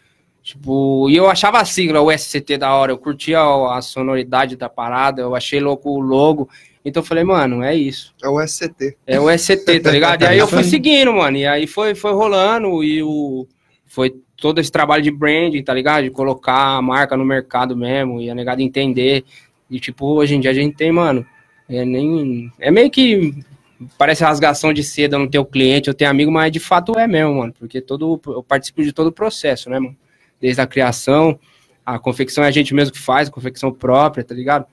Tipo, 0.43 1.10
e 1.10 1.16
eu 1.16 1.28
achava 1.28 1.59
a 1.59 1.64
sigla, 1.64 2.01
o 2.01 2.16
SCT 2.16 2.59
da 2.59 2.72
hora, 2.74 2.93
eu 2.93 2.98
curtia 2.98 3.40
a, 3.40 3.78
a 3.78 3.82
sonoridade 3.82 4.55
da 4.55 4.68
parada, 4.68 5.22
eu 5.22 5.34
achei 5.34 5.59
louco 5.59 5.90
o 5.90 5.98
logo. 5.98 6.48
Então 6.84 7.02
eu 7.02 7.06
falei, 7.06 7.24
mano, 7.24 7.64
é 7.64 7.74
isso. 7.74 8.14
É 8.22 8.28
o 8.28 8.40
SCT. 8.40 8.97
É 9.05 9.18
o 9.18 9.28
SCT, 9.28 9.80
tá 9.80 9.90
ligado? 9.90 10.22
E 10.22 10.26
aí 10.26 10.38
eu 10.38 10.47
fui 10.47 10.62
seguindo, 10.64 11.12
mano. 11.12 11.36
E 11.36 11.44
aí 11.44 11.66
foi, 11.66 11.97
foi 11.97 12.12
rolando 12.12 12.84
e 12.84 13.02
o 13.02 13.47
foi 13.86 14.14
todo 14.36 14.60
esse 14.60 14.70
trabalho 14.70 15.02
de 15.02 15.10
branding, 15.10 15.64
tá 15.64 15.74
ligado? 15.74 16.05
De 16.05 16.10
colocar 16.10 16.76
a 16.76 16.82
marca 16.82 17.16
no 17.16 17.24
mercado 17.24 17.76
mesmo 17.76 18.20
e 18.20 18.30
a 18.30 18.34
negada 18.34 18.62
entender. 18.62 19.24
E 19.68 19.80
tipo, 19.80 20.06
hoje 20.06 20.36
em 20.36 20.40
dia 20.40 20.52
a 20.52 20.55
gente 20.55 20.76
tem, 20.76 20.93
mano, 20.93 21.26
é 21.68 21.84
nem 21.84 22.52
é 22.59 22.70
meio 22.70 22.90
que 22.90 23.34
parece 23.98 24.24
rasgação 24.24 24.72
de 24.72 24.82
seda 24.82 25.18
no 25.18 25.28
teu 25.28 25.44
cliente, 25.44 25.88
eu 25.88 25.94
tenho 25.94 26.10
amigo, 26.10 26.30
mas 26.30 26.51
de 26.51 26.60
fato 26.60 26.98
é 26.98 27.06
mesmo, 27.06 27.34
mano, 27.34 27.52
porque 27.59 27.80
todo 27.80 28.20
eu 28.26 28.43
participo 28.43 28.82
de 28.82 28.93
todo 28.93 29.09
o 29.09 29.12
processo, 29.12 29.68
né, 29.68 29.78
mano? 29.78 29.97
Desde 30.40 30.60
a 30.60 30.66
criação, 30.66 31.38
a 31.84 31.98
confecção 31.98 32.44
é 32.44 32.48
a 32.48 32.51
gente 32.51 32.74
mesmo 32.74 32.93
que 32.93 32.98
faz, 32.98 33.28
a 33.28 33.32
confecção 33.32 33.72
própria, 33.72 34.24
tá 34.24 34.34
ligado? 34.34 34.66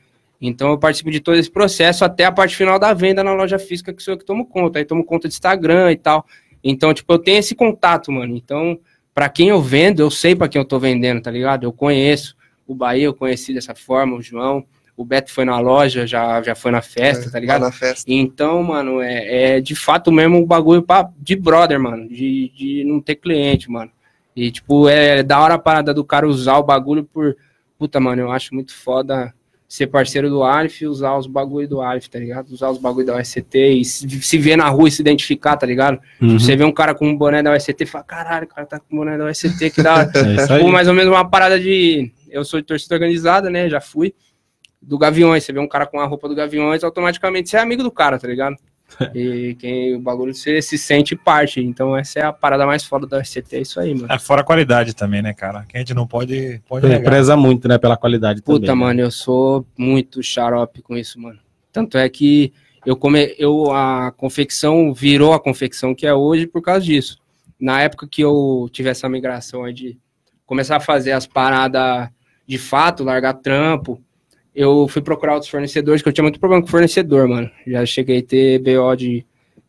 Então 0.45 0.71
eu 0.71 0.77
participo 0.77 1.09
de 1.09 1.21
todo 1.21 1.37
esse 1.37 1.49
processo 1.49 2.03
até 2.03 2.25
a 2.25 2.31
parte 2.31 2.55
final 2.55 2.77
da 2.77 2.93
venda 2.93 3.23
na 3.23 3.33
loja 3.33 3.57
física, 3.57 3.93
que 3.93 4.03
sou 4.03 4.13
eu 4.13 4.17
que 4.17 4.25
tomo 4.25 4.45
conta. 4.45 4.77
Aí 4.77 4.83
tomo 4.83 5.03
conta 5.03 5.29
de 5.29 5.33
Instagram 5.33 5.91
e 5.93 5.95
tal. 5.95 6.25
Então, 6.61 6.93
tipo, 6.93 7.11
eu 7.13 7.19
tenho 7.19 7.39
esse 7.39 7.55
contato, 7.55 8.11
mano. 8.11 8.35
Então, 8.35 8.77
pra 9.13 9.29
quem 9.29 9.49
eu 9.49 9.61
vendo, 9.61 10.01
eu 10.01 10.11
sei 10.11 10.35
pra 10.35 10.49
quem 10.49 10.59
eu 10.59 10.65
tô 10.65 10.77
vendendo, 10.79 11.21
tá 11.21 11.31
ligado? 11.31 11.63
Eu 11.63 11.71
conheço. 11.71 12.35
O 12.67 12.75
Bahia 12.75 13.05
eu 13.05 13.13
conheci 13.13 13.53
dessa 13.53 13.73
forma, 13.73 14.17
o 14.17 14.21
João. 14.21 14.65
O 14.95 15.03
Beto 15.03 15.31
foi 15.31 15.43
na 15.43 15.59
loja, 15.59 16.05
já, 16.05 16.41
já 16.41 16.53
foi 16.53 16.71
na 16.71 16.81
festa, 16.81 17.31
tá 17.31 17.39
ligado? 17.39 17.61
Lá 17.61 17.67
na 17.67 17.73
festa. 17.73 18.05
Então, 18.07 18.61
mano, 18.61 19.01
é, 19.01 19.55
é 19.55 19.61
de 19.61 19.75
fato 19.75 20.11
mesmo 20.11 20.37
um 20.37 20.45
bagulho 20.45 20.83
pra, 20.83 21.09
de 21.17 21.35
brother, 21.35 21.79
mano. 21.79 22.07
De, 22.07 22.51
de 22.55 22.83
não 22.85 23.01
ter 23.01 23.15
cliente, 23.15 23.71
mano. 23.71 23.91
E, 24.35 24.51
tipo, 24.51 24.87
é 24.87 25.23
da 25.23 25.39
hora 25.39 25.55
a 25.55 25.59
parada 25.59 25.93
do 25.93 26.03
cara 26.03 26.27
usar 26.27 26.57
o 26.57 26.63
bagulho 26.63 27.03
por. 27.03 27.35
Puta, 27.77 27.99
mano, 27.99 28.21
eu 28.21 28.31
acho 28.31 28.53
muito 28.53 28.73
foda 28.73 29.33
ser 29.73 29.87
parceiro 29.87 30.29
do 30.29 30.43
Alif 30.43 30.83
e 30.83 30.87
usar 30.87 31.17
os 31.17 31.25
bagulho 31.25 31.67
do 31.67 31.81
Alif, 31.81 32.07
tá 32.07 32.19
ligado? 32.19 32.51
Usar 32.51 32.69
os 32.69 32.77
bagulho 32.77 33.07
da 33.07 33.15
OSCT 33.15 33.57
e 33.57 33.83
se, 33.83 34.07
se 34.21 34.37
ver 34.37 34.55
na 34.55 34.69
rua 34.69 34.87
e 34.87 34.91
se 34.91 35.01
identificar, 35.01 35.57
tá 35.57 35.65
ligado? 35.65 35.99
Uhum. 36.21 36.37
Você 36.37 36.55
vê 36.55 36.63
um 36.63 36.71
cara 36.71 36.93
com 36.93 37.07
um 37.07 37.17
boné 37.17 37.41
da 37.41 37.51
OSCT 37.51 37.83
e 37.83 37.87
fala, 37.87 38.03
caralho, 38.03 38.45
o 38.45 38.47
cara 38.47 38.67
tá 38.67 38.79
com 38.79 38.93
um 38.93 38.99
boné 38.99 39.17
da 39.17 39.25
OSCT, 39.25 39.71
que 39.71 39.81
da 39.81 39.95
hora. 39.95 40.11
É. 40.13 40.57
Tipo, 40.57 40.71
mais 40.71 40.87
ou 40.87 40.93
menos 40.93 41.11
uma 41.11 41.27
parada 41.27 41.59
de. 41.59 42.11
Eu 42.29 42.45
sou 42.45 42.61
de 42.61 42.67
torcida 42.67 42.93
organizada, 42.93 43.49
né? 43.49 43.67
Já 43.67 43.81
fui. 43.81 44.13
Do 44.83 44.97
Gaviões. 44.97 45.43
Você 45.43 45.53
vê 45.53 45.59
um 45.59 45.67
cara 45.67 45.85
com 45.85 45.99
a 45.99 46.05
roupa 46.05 46.27
do 46.27 46.35
Gaviões, 46.35 46.83
automaticamente 46.83 47.49
você 47.49 47.57
é 47.57 47.59
amigo 47.59 47.83
do 47.83 47.91
cara, 47.91 48.19
tá 48.19 48.27
ligado? 48.27 48.55
E 49.15 49.55
quem 49.55 49.95
o 49.95 49.99
bagulho 49.99 50.33
você 50.35 50.61
se 50.61 50.77
sente 50.77 51.15
parte. 51.15 51.59
Então 51.61 51.97
essa 51.97 52.19
é 52.19 52.23
a 52.23 52.33
parada 52.33 52.65
mais 52.65 52.83
foda 52.83 53.07
da 53.07 53.23
SCT, 53.23 53.55
é 53.55 53.61
isso 53.61 53.79
aí, 53.79 53.95
mano. 53.95 54.07
É 54.11 54.19
fora 54.19 54.41
a 54.41 54.43
qualidade 54.43 54.93
também, 54.93 55.21
né, 55.21 55.33
cara? 55.33 55.65
Que 55.67 55.77
a 55.77 55.79
gente 55.79 55.93
não 55.93 56.05
pode, 56.05 56.61
pode 56.67 56.87
negar. 56.87 57.09
Preza 57.09 57.35
muito, 57.35 57.67
né, 57.67 57.77
pela 57.77 57.97
qualidade 57.97 58.41
Puta, 58.41 58.67
também. 58.67 58.69
né? 58.69 58.75
mano, 58.75 58.99
eu 59.01 59.09
sou 59.09 59.65
muito 59.77 60.21
xarope 60.21 60.81
com 60.81 60.95
isso, 60.95 61.19
mano. 61.19 61.39
Tanto 61.71 61.97
é 61.97 62.07
que 62.07 62.53
eu 62.85 62.95
come... 62.95 63.33
eu 63.39 63.71
a 63.71 64.11
confecção 64.11 64.93
virou 64.93 65.33
a 65.33 65.39
confecção 65.39 65.95
que 65.95 66.05
é 66.05 66.13
hoje 66.13 66.45
por 66.45 66.61
causa 66.61 66.81
disso. 66.81 67.17
Na 67.59 67.81
época 67.81 68.07
que 68.07 68.21
eu 68.21 68.69
tive 68.71 68.89
essa 68.89 69.09
migração 69.09 69.63
aí 69.63 69.73
de 69.73 69.97
começar 70.45 70.75
a 70.75 70.81
fazer 70.81 71.13
as 71.13 71.25
paradas 71.25 72.09
de 72.45 72.57
fato, 72.57 73.03
largar 73.03 73.33
trampo, 73.35 74.01
eu 74.55 74.87
fui 74.87 75.01
procurar 75.01 75.33
outros 75.33 75.49
fornecedores, 75.49 76.01
que 76.01 76.09
eu 76.09 76.13
tinha 76.13 76.23
muito 76.23 76.39
problema 76.39 76.61
com 76.61 76.69
fornecedor, 76.69 77.27
mano. 77.27 77.49
Já 77.65 77.85
cheguei 77.85 78.19
a 78.19 78.23
ter 78.23 78.59
BO 78.59 78.95
de 78.95 79.25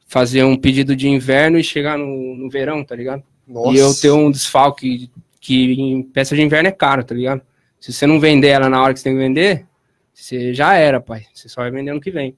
fazer 0.07 0.45
um 0.45 0.57
pedido 0.57 0.95
de 0.95 1.09
inverno 1.09 1.59
e 1.59 1.65
chegar 1.65 1.99
no, 1.99 2.37
no 2.37 2.51
verão, 2.51 2.85
tá 2.85 2.95
ligado? 2.95 3.23
Nossa. 3.47 3.73
E 3.73 3.79
eu 3.79 3.95
ter 3.95 4.11
um 4.11 4.31
desfalque 4.31 5.11
que 5.41 5.73
em 5.73 6.03
peça 6.03 6.35
de 6.35 6.43
inverno 6.43 6.69
é 6.69 6.73
caro, 6.73 7.05
tá 7.05 7.15
ligado? 7.15 7.43
Se 7.81 7.93
você 7.93 8.07
não 8.07 8.21
vender 8.21 8.49
ela 8.49 8.69
na 8.69 8.83
hora 8.83 8.95
que 8.95 9.01
você 9.01 9.05
tem 9.05 9.15
que 9.15 9.19
vender, 9.19 9.67
você 10.13 10.55
já 10.55 10.75
era, 10.75 11.01
pai. 11.01 11.27
Você 11.35 11.49
só 11.49 11.63
vai 11.63 11.71
vender 11.71 11.91
ano 11.91 12.01
que 12.01 12.11
vem. 12.11 12.37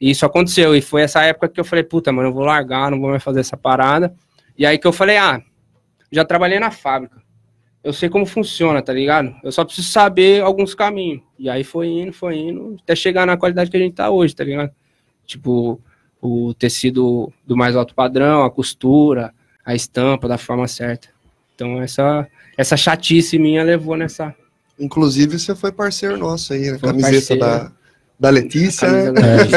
E 0.00 0.10
isso 0.10 0.26
aconteceu. 0.26 0.74
E 0.74 0.82
foi 0.82 1.02
essa 1.02 1.22
época 1.22 1.48
que 1.48 1.60
eu 1.60 1.64
falei, 1.64 1.84
puta, 1.84 2.12
mano, 2.12 2.28
eu 2.28 2.32
vou 2.32 2.44
largar, 2.44 2.90
não 2.90 3.00
vou 3.00 3.10
mais 3.10 3.22
fazer 3.22 3.40
essa 3.40 3.56
parada. 3.56 4.14
E 4.58 4.66
aí 4.66 4.78
que 4.78 4.86
eu 4.86 4.92
falei, 4.92 5.16
ah, 5.16 5.40
já 6.10 6.24
trabalhei 6.24 6.58
na 6.58 6.70
fábrica. 6.70 7.21
Eu 7.84 7.92
sei 7.92 8.08
como 8.08 8.24
funciona, 8.24 8.80
tá 8.80 8.92
ligado? 8.92 9.34
Eu 9.42 9.50
só 9.50 9.64
preciso 9.64 9.88
saber 9.88 10.42
alguns 10.42 10.74
caminhos. 10.74 11.20
E 11.38 11.48
aí 11.50 11.64
foi 11.64 11.88
indo, 11.88 12.12
foi 12.12 12.36
indo, 12.36 12.76
até 12.82 12.94
chegar 12.94 13.26
na 13.26 13.36
qualidade 13.36 13.70
que 13.70 13.76
a 13.76 13.80
gente 13.80 13.94
tá 13.94 14.08
hoje, 14.08 14.36
tá 14.36 14.44
ligado? 14.44 14.70
Tipo, 15.26 15.80
o 16.20 16.54
tecido 16.54 17.32
do 17.44 17.56
mais 17.56 17.74
alto 17.74 17.94
padrão, 17.94 18.44
a 18.44 18.50
costura, 18.50 19.34
a 19.64 19.74
estampa 19.74 20.28
da 20.28 20.38
forma 20.38 20.68
certa. 20.68 21.08
Então 21.54 21.80
essa 21.82 22.26
essa 22.56 22.76
chatice 22.76 23.38
minha 23.38 23.62
levou 23.64 23.96
nessa 23.96 24.34
Inclusive, 24.78 25.38
você 25.38 25.54
foi 25.54 25.70
parceiro 25.72 26.16
nosso 26.16 26.52
aí, 26.52 26.70
na 26.70 26.78
Foi 26.78 26.88
camiseta 26.90 27.36
parceiro. 27.36 27.40
da, 27.40 27.72
da 28.18 28.30
Letícia, 28.30 28.88
camisa 28.88 29.12
né? 29.12 29.20
da- 29.20 29.26
É, 29.28 29.46
isso 29.46 29.56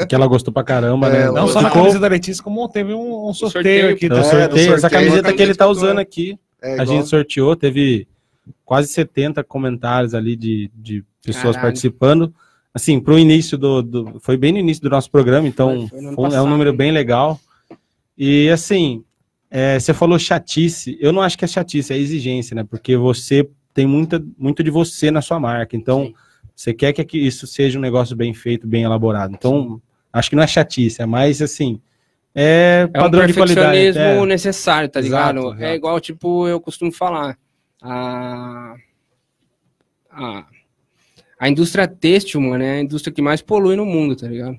aí. 0.00 0.06
Que 0.06 0.14
ela 0.14 0.26
gostou 0.26 0.52
pra 0.52 0.64
caramba, 0.64 1.08
né? 1.10 1.22
É, 1.22 1.30
Não 1.30 1.46
só 1.46 1.60
na 1.60 1.68
Ficou- 1.68 1.82
camisa 1.82 2.00
da 2.00 2.08
Letícia, 2.08 2.42
como 2.42 2.66
teve 2.68 2.92
um, 2.94 3.28
um 3.28 3.34
sorteio, 3.34 3.90
sorteio, 3.90 3.90
aqui. 3.94 4.06
É, 4.06 4.08
o 4.08 4.10
tá? 4.10 4.18
É, 4.18 4.22
sorteio, 4.22 4.48
do 4.48 4.56
sorteio, 4.56 4.74
essa 4.74 4.90
camiseta 4.90 5.32
que 5.32 5.42
ele 5.42 5.54
tá 5.54 5.66
usando 5.68 5.96
do- 5.96 6.00
aqui, 6.00 6.38
É, 6.66 6.80
a 6.80 6.82
igual- 6.82 6.86
gente 6.98 7.08
sorteou, 7.08 7.54
teve 7.56 8.06
quase 8.64 8.88
70 8.88 9.42
comentários 9.44 10.14
ali 10.14 10.36
de, 10.36 10.70
de 10.74 11.04
pessoas 11.22 11.54
Caralho. 11.56 11.62
participando. 11.62 12.34
Assim, 12.74 13.00
pro 13.00 13.18
início 13.18 13.56
do, 13.56 13.82
do- 13.82 14.20
Foi 14.20 14.36
bem 14.36 14.52
no 14.52 14.58
início 14.58 14.82
do 14.82 14.90
nosso 14.90 15.10
programa, 15.10 15.48
então 15.48 15.88
Foi, 15.88 15.88
foi 15.88 16.00
foi- 16.00 16.06
é 16.06 16.10
um 16.10 16.16
passado, 16.16 16.46
número 16.48 16.70
hein? 16.70 16.76
bem 16.76 16.92
legal. 16.92 17.40
E 18.18 18.48
assim, 18.50 19.02
é, 19.50 19.78
você 19.78 19.94
falou 19.94 20.18
chatice, 20.18 20.96
eu 21.00 21.12
não 21.12 21.22
acho 21.22 21.36
que 21.38 21.44
é 21.44 21.48
chatice, 21.48 21.92
é 21.92 21.98
exigência, 21.98 22.54
né? 22.54 22.64
Porque 22.64 22.96
você 22.96 23.48
tem 23.72 23.86
muita, 23.86 24.24
muito 24.38 24.62
de 24.62 24.70
você 24.70 25.10
na 25.10 25.20
sua 25.22 25.38
marca. 25.40 25.76
Então, 25.76 26.06
Sim. 26.06 26.14
você 26.54 26.72
quer 26.74 26.92
que 26.92 27.18
isso 27.18 27.46
seja 27.46 27.78
um 27.78 27.82
negócio 27.82 28.16
bem 28.16 28.32
feito, 28.34 28.66
bem 28.66 28.82
elaborado. 28.84 29.34
Então, 29.34 29.80
acho 30.12 30.30
que 30.30 30.36
não 30.36 30.42
é 30.42 30.46
chatice, 30.46 31.00
é 31.02 31.06
mais 31.06 31.40
assim. 31.42 31.80
É 32.38 32.82
É 32.82 32.98
um 32.98 33.02
padrão 33.02 33.26
de 33.26 33.32
qualidade. 33.32 33.70
perfeccionismo 33.70 34.24
é. 34.24 34.26
necessário, 34.26 34.88
tá 34.90 35.00
Exato, 35.00 35.32
ligado? 35.34 35.48
exato. 35.54 35.64
É 35.64 35.74
igual, 35.74 35.98
tipo, 35.98 36.46
eu 36.46 36.60
costumo 36.60 36.92
falar. 36.92 37.38
A, 37.82 38.74
a, 40.10 40.44
a 41.40 41.48
indústria 41.48 41.88
têxtil, 41.88 42.40
mano, 42.42 42.62
é 42.62 42.72
a 42.72 42.80
indústria 42.80 43.12
que 43.14 43.22
mais 43.22 43.40
polui 43.40 43.74
no 43.74 43.86
mundo, 43.86 44.14
tá 44.14 44.28
ligado? 44.28 44.58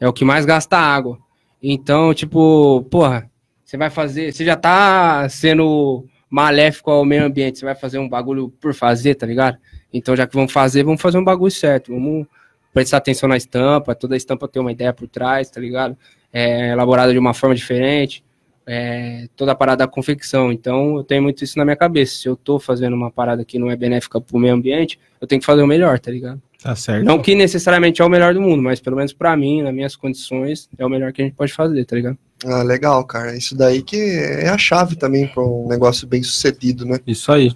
É 0.00 0.08
o 0.08 0.12
que 0.12 0.24
mais 0.24 0.46
gasta 0.46 0.78
água. 0.78 1.18
Então, 1.62 2.14
tipo, 2.14 2.82
porra, 2.90 3.30
você 3.62 3.76
vai 3.76 3.90
fazer. 3.90 4.32
Você 4.32 4.44
já 4.44 4.56
tá 4.56 5.28
sendo 5.28 6.06
maléfico 6.30 6.90
ao 6.90 7.04
meio 7.04 7.24
ambiente, 7.24 7.58
você 7.58 7.64
vai 7.66 7.74
fazer 7.74 7.98
um 7.98 8.08
bagulho 8.08 8.48
por 8.60 8.72
fazer, 8.72 9.14
tá 9.16 9.26
ligado? 9.26 9.58
Então, 9.92 10.16
já 10.16 10.26
que 10.26 10.34
vamos 10.34 10.52
fazer, 10.52 10.82
vamos 10.82 11.00
fazer 11.02 11.18
um 11.18 11.24
bagulho 11.24 11.50
certo. 11.50 11.92
Vamos 11.92 12.26
prestar 12.72 12.98
atenção 12.98 13.28
na 13.28 13.36
estampa, 13.36 13.94
toda 13.94 14.16
estampa 14.16 14.46
tem 14.48 14.60
uma 14.62 14.72
ideia 14.72 14.92
por 14.92 15.08
trás, 15.08 15.50
tá 15.50 15.60
ligado? 15.60 15.96
É 16.32 16.70
elaborada 16.70 17.12
de 17.12 17.18
uma 17.18 17.32
forma 17.32 17.54
diferente, 17.54 18.22
é, 18.66 19.28
toda 19.34 19.52
a 19.52 19.54
parada 19.54 19.86
da 19.86 19.90
confecção. 19.90 20.52
Então, 20.52 20.96
eu 20.98 21.02
tenho 21.04 21.22
muito 21.22 21.42
isso 21.42 21.58
na 21.58 21.64
minha 21.64 21.76
cabeça. 21.76 22.16
Se 22.16 22.28
eu 22.28 22.36
tô 22.36 22.58
fazendo 22.58 22.94
uma 22.94 23.10
parada 23.10 23.44
que 23.44 23.58
não 23.58 23.70
é 23.70 23.76
benéfica 23.76 24.20
pro 24.20 24.38
meio 24.38 24.54
ambiente, 24.54 24.98
eu 25.20 25.26
tenho 25.26 25.40
que 25.40 25.46
fazer 25.46 25.62
o 25.62 25.66
melhor, 25.66 25.98
tá 25.98 26.10
ligado? 26.10 26.40
Tá 26.62 26.74
certo. 26.76 27.04
Não 27.04 27.22
que 27.22 27.34
necessariamente 27.34 28.02
é 28.02 28.04
o 28.04 28.10
melhor 28.10 28.34
do 28.34 28.42
mundo, 28.42 28.62
mas 28.62 28.80
pelo 28.80 28.96
menos 28.96 29.12
pra 29.12 29.36
mim, 29.36 29.62
nas 29.62 29.72
minhas 29.72 29.96
condições, 29.96 30.68
é 30.76 30.84
o 30.84 30.90
melhor 30.90 31.12
que 31.12 31.22
a 31.22 31.24
gente 31.24 31.34
pode 31.34 31.52
fazer, 31.52 31.84
tá 31.84 31.96
ligado? 31.96 32.18
Ah, 32.44 32.62
legal, 32.62 33.04
cara. 33.04 33.36
Isso 33.36 33.56
daí 33.56 33.80
que 33.80 33.96
é 33.96 34.48
a 34.48 34.58
chave 34.58 34.96
também 34.96 35.26
para 35.26 35.42
um 35.42 35.66
negócio 35.66 36.06
bem 36.06 36.22
sucedido, 36.22 36.84
né? 36.84 36.98
Isso 37.06 37.32
aí. 37.32 37.52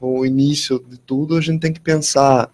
O 0.00 0.26
início 0.26 0.84
de 0.88 0.98
tudo, 0.98 1.36
a 1.36 1.40
gente 1.40 1.60
tem 1.60 1.72
que 1.72 1.80
pensar 1.80 2.50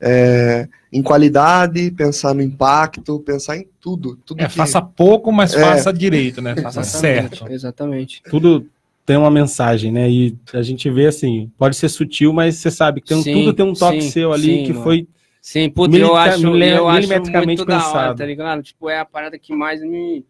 é, 0.00 0.68
em 0.96 1.02
qualidade, 1.02 1.90
pensar 1.90 2.34
no 2.34 2.42
impacto, 2.42 3.20
pensar 3.20 3.56
em 3.56 3.66
tudo. 3.80 4.16
tudo 4.24 4.40
É, 4.42 4.46
que- 4.48 4.54
faça 4.54 4.80
pouco, 4.80 5.30
mas 5.32 5.54
É. 5.54 5.60
faça 5.60 5.92
direito, 5.92 6.40
né? 6.40 6.56
Faça 6.56 6.80
Exatamente, 6.80 7.36
certo. 7.38 7.52
Exatamente. 7.52 8.22
tudo 8.30 8.66
tem 9.04 9.16
uma 9.16 9.30
mensagem, 9.30 9.92
né? 9.92 10.10
E 10.10 10.34
a 10.52 10.62
gente 10.62 10.90
vê 10.90 11.06
assim, 11.06 11.50
pode 11.58 11.76
ser 11.76 11.88
sutil, 11.88 12.32
mas 12.32 12.56
você 12.56 12.70
sabe 12.70 13.00
que 13.00 13.08
tem 13.08 13.22
Sim, 13.22 13.32
tudo 13.32 13.52
tem 13.52 13.64
um 13.64 13.74
toque 13.74 14.00
sim, 14.02 14.10
seu 14.10 14.32
ali 14.32 14.42
sim, 14.58 14.64
que 14.64 14.72
mano. 14.72 14.82
foi. 14.84 15.06
Sim, 15.40 15.70
puta, 15.70 15.96
eu 15.96 16.16
acho, 16.16 16.44
eu 16.44 16.88
acho 16.88 16.96
milimetricamente 17.08 17.58
muito 17.60 17.64
da 17.64 17.76
hora, 17.76 17.84
pensado. 17.84 18.18
tá 18.18 18.26
ligado? 18.26 18.62
Tipo, 18.64 18.88
é 18.90 18.98
a 18.98 19.04
parada 19.04 19.38
que 19.38 19.54
mais 19.54 19.80
me... 19.80 20.24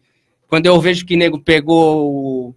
Quando 0.47 0.67
eu 0.67 0.79
vejo 0.79 1.05
que 1.05 1.15
nego 1.17 1.39
pegou 1.39 2.13
o, 2.13 2.55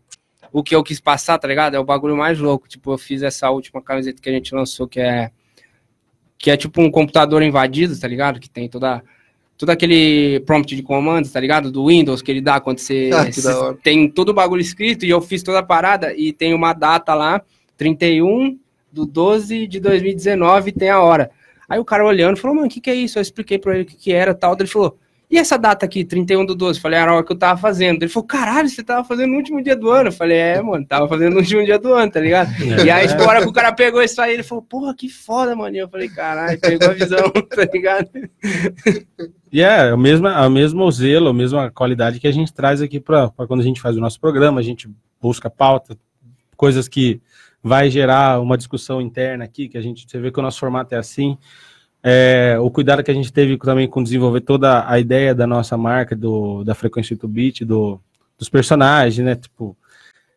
o 0.53 0.63
que 0.63 0.75
eu 0.77 0.83
quis 0.83 1.01
passar, 1.01 1.39
tá 1.39 1.49
ligado? 1.49 1.75
É 1.75 1.79
o 1.79 1.85
bagulho 1.85 2.17
mais 2.17 2.39
louco. 2.39 2.69
Tipo, 2.69 2.93
eu 2.93 2.99
fiz 2.99 3.23
essa 3.23 3.49
última 3.51 3.81
camiseta 3.81 4.21
que 4.21 4.29
a 4.29 4.33
gente 4.33 4.55
lançou, 4.55 4.87
que 4.87 5.01
é... 5.01 5.31
Que 6.41 6.51
é 6.51 6.57
tipo 6.57 6.83
um 6.83 6.91
computador 6.91 7.41
invadido, 7.43 7.97
tá 7.97 8.09
ligado? 8.09 8.41
Que 8.41 8.51
tem 8.51 8.69
toda... 8.69 9.01
Todo 9.57 9.71
aquele 9.71 10.41
prompt 10.41 10.75
de 10.75 10.83
comandos, 10.83 11.31
tá 11.31 11.39
ligado? 11.39 11.71
Do 11.71 11.87
Windows 11.87 12.23
que 12.23 12.31
ele 12.33 12.41
dá 12.41 12.59
quando 12.59 12.79
você... 12.79 13.11
Ah, 13.13 13.27
tem 13.83 14.09
todo 14.09 14.31
o 14.31 14.35
bagulho 14.35 14.63
escrito 14.63 15.05
e 15.05 15.11
eu 15.11 15.21
fiz 15.21 15.43
toda 15.43 15.59
a 15.59 15.63
parada 15.63 16.15
e 16.15 16.33
tem 16.33 16.55
uma 16.55 16.73
data 16.73 17.15
lá, 17.15 17.43
31 17.77 18.59
do 18.91 19.05
12 19.05 19.67
de 19.67 19.79
2019 19.79 20.71
e 20.71 20.73
tem 20.73 20.89
a 20.89 21.01
hora. 21.01 21.31
Aí 21.69 21.79
o 21.79 21.85
cara 21.85 22.05
olhando 22.05 22.37
falou, 22.37 22.57
mano, 22.57 22.67
o 22.67 22.71
que, 22.71 22.81
que 22.81 22.91
é 22.91 22.95
isso? 22.95 23.19
Eu 23.19 23.23
expliquei 23.23 23.59
pra 23.59 23.75
ele 23.75 23.83
o 23.83 23.87
que, 23.87 23.97
que 23.97 24.13
era 24.13 24.35
tal. 24.35 24.57
Ele 24.59 24.67
falou, 24.67 24.99
e 25.31 25.39
essa 25.39 25.57
data 25.57 25.87
aqui, 25.87 26.05
31 26.05 26.45
do 26.45 26.57
12? 26.57 26.81
Falei, 26.81 26.99
era 26.99 27.13
a 27.13 27.15
hora 27.15 27.25
que 27.25 27.31
eu 27.31 27.39
tava 27.39 27.61
fazendo. 27.61 28.03
Ele 28.03 28.11
falou, 28.11 28.27
caralho, 28.27 28.69
você 28.69 28.83
tava 28.83 29.05
fazendo 29.07 29.31
no 29.31 29.37
último 29.37 29.63
dia 29.63 29.77
do 29.77 29.89
ano. 29.89 30.09
Eu 30.09 30.13
falei, 30.13 30.37
é, 30.37 30.61
mano, 30.61 30.85
tava 30.85 31.07
fazendo 31.07 31.35
no 31.35 31.39
último 31.39 31.65
dia 31.65 31.79
do 31.79 31.95
ano, 31.95 32.11
tá 32.11 32.19
ligado? 32.19 32.51
E 32.85 32.91
aí, 32.91 33.07
tipo, 33.07 33.23
a 33.23 33.29
hora 33.29 33.41
que 33.41 33.49
o 33.49 33.53
cara 33.53 33.73
pegou 33.73 34.03
isso 34.03 34.21
aí, 34.21 34.35
ele 34.35 34.43
falou, 34.43 34.65
porra, 34.65 34.93
que 34.93 35.09
foda, 35.09 35.55
mano. 35.55 35.77
E 35.77 35.79
eu 35.79 35.89
falei, 35.89 36.09
caralho, 36.09 36.59
pegou 36.59 36.89
a 36.89 36.95
visão, 36.95 37.31
tá 37.49 37.69
ligado? 37.73 38.11
E 39.53 39.63
é 39.63 39.95
o 39.95 39.99
mesmo, 39.99 40.27
a 40.27 40.51
mesmo 40.51 40.91
zelo, 40.91 41.29
a 41.29 41.35
mesma 41.35 41.71
qualidade 41.71 42.19
que 42.19 42.27
a 42.27 42.33
gente 42.33 42.53
traz 42.53 42.83
aqui 42.83 42.99
para 42.99 43.31
quando 43.31 43.61
a 43.61 43.65
gente 43.65 43.81
faz 43.81 43.97
o 43.97 44.01
nosso 44.01 44.19
programa, 44.19 44.59
a 44.59 44.65
gente 44.65 44.91
busca 45.23 45.49
pauta, 45.49 45.97
coisas 46.57 46.89
que 46.89 47.21
vai 47.63 47.89
gerar 47.89 48.41
uma 48.41 48.59
discussão 48.59 49.01
interna 49.01 49.45
aqui, 49.45 49.69
que 49.69 49.79
a 49.79 49.81
gente, 49.81 50.07
você 50.09 50.19
vê 50.19 50.33
que 50.33 50.41
o 50.41 50.43
nosso 50.43 50.59
formato 50.59 50.93
é 50.93 50.99
assim. 50.99 51.39
É, 52.03 52.57
o 52.59 52.71
cuidado 52.71 53.03
que 53.03 53.11
a 53.11 53.15
gente 53.15 53.33
teve 53.33 53.59
também 53.59 53.87
com 53.87 54.03
desenvolver 54.03 54.41
toda 54.41 54.89
a 54.89 54.99
ideia 54.99 55.35
da 55.35 55.47
nossa 55.47 55.77
marca, 55.77 56.17
do, 56.17 56.65
da 56.65 56.75
frequência 56.75 57.15
do 57.17 57.29
beat, 57.29 57.61
do, 57.65 58.01
dos 58.39 58.49
personagens, 58.49 59.25
né? 59.25 59.35
Tipo, 59.37 59.77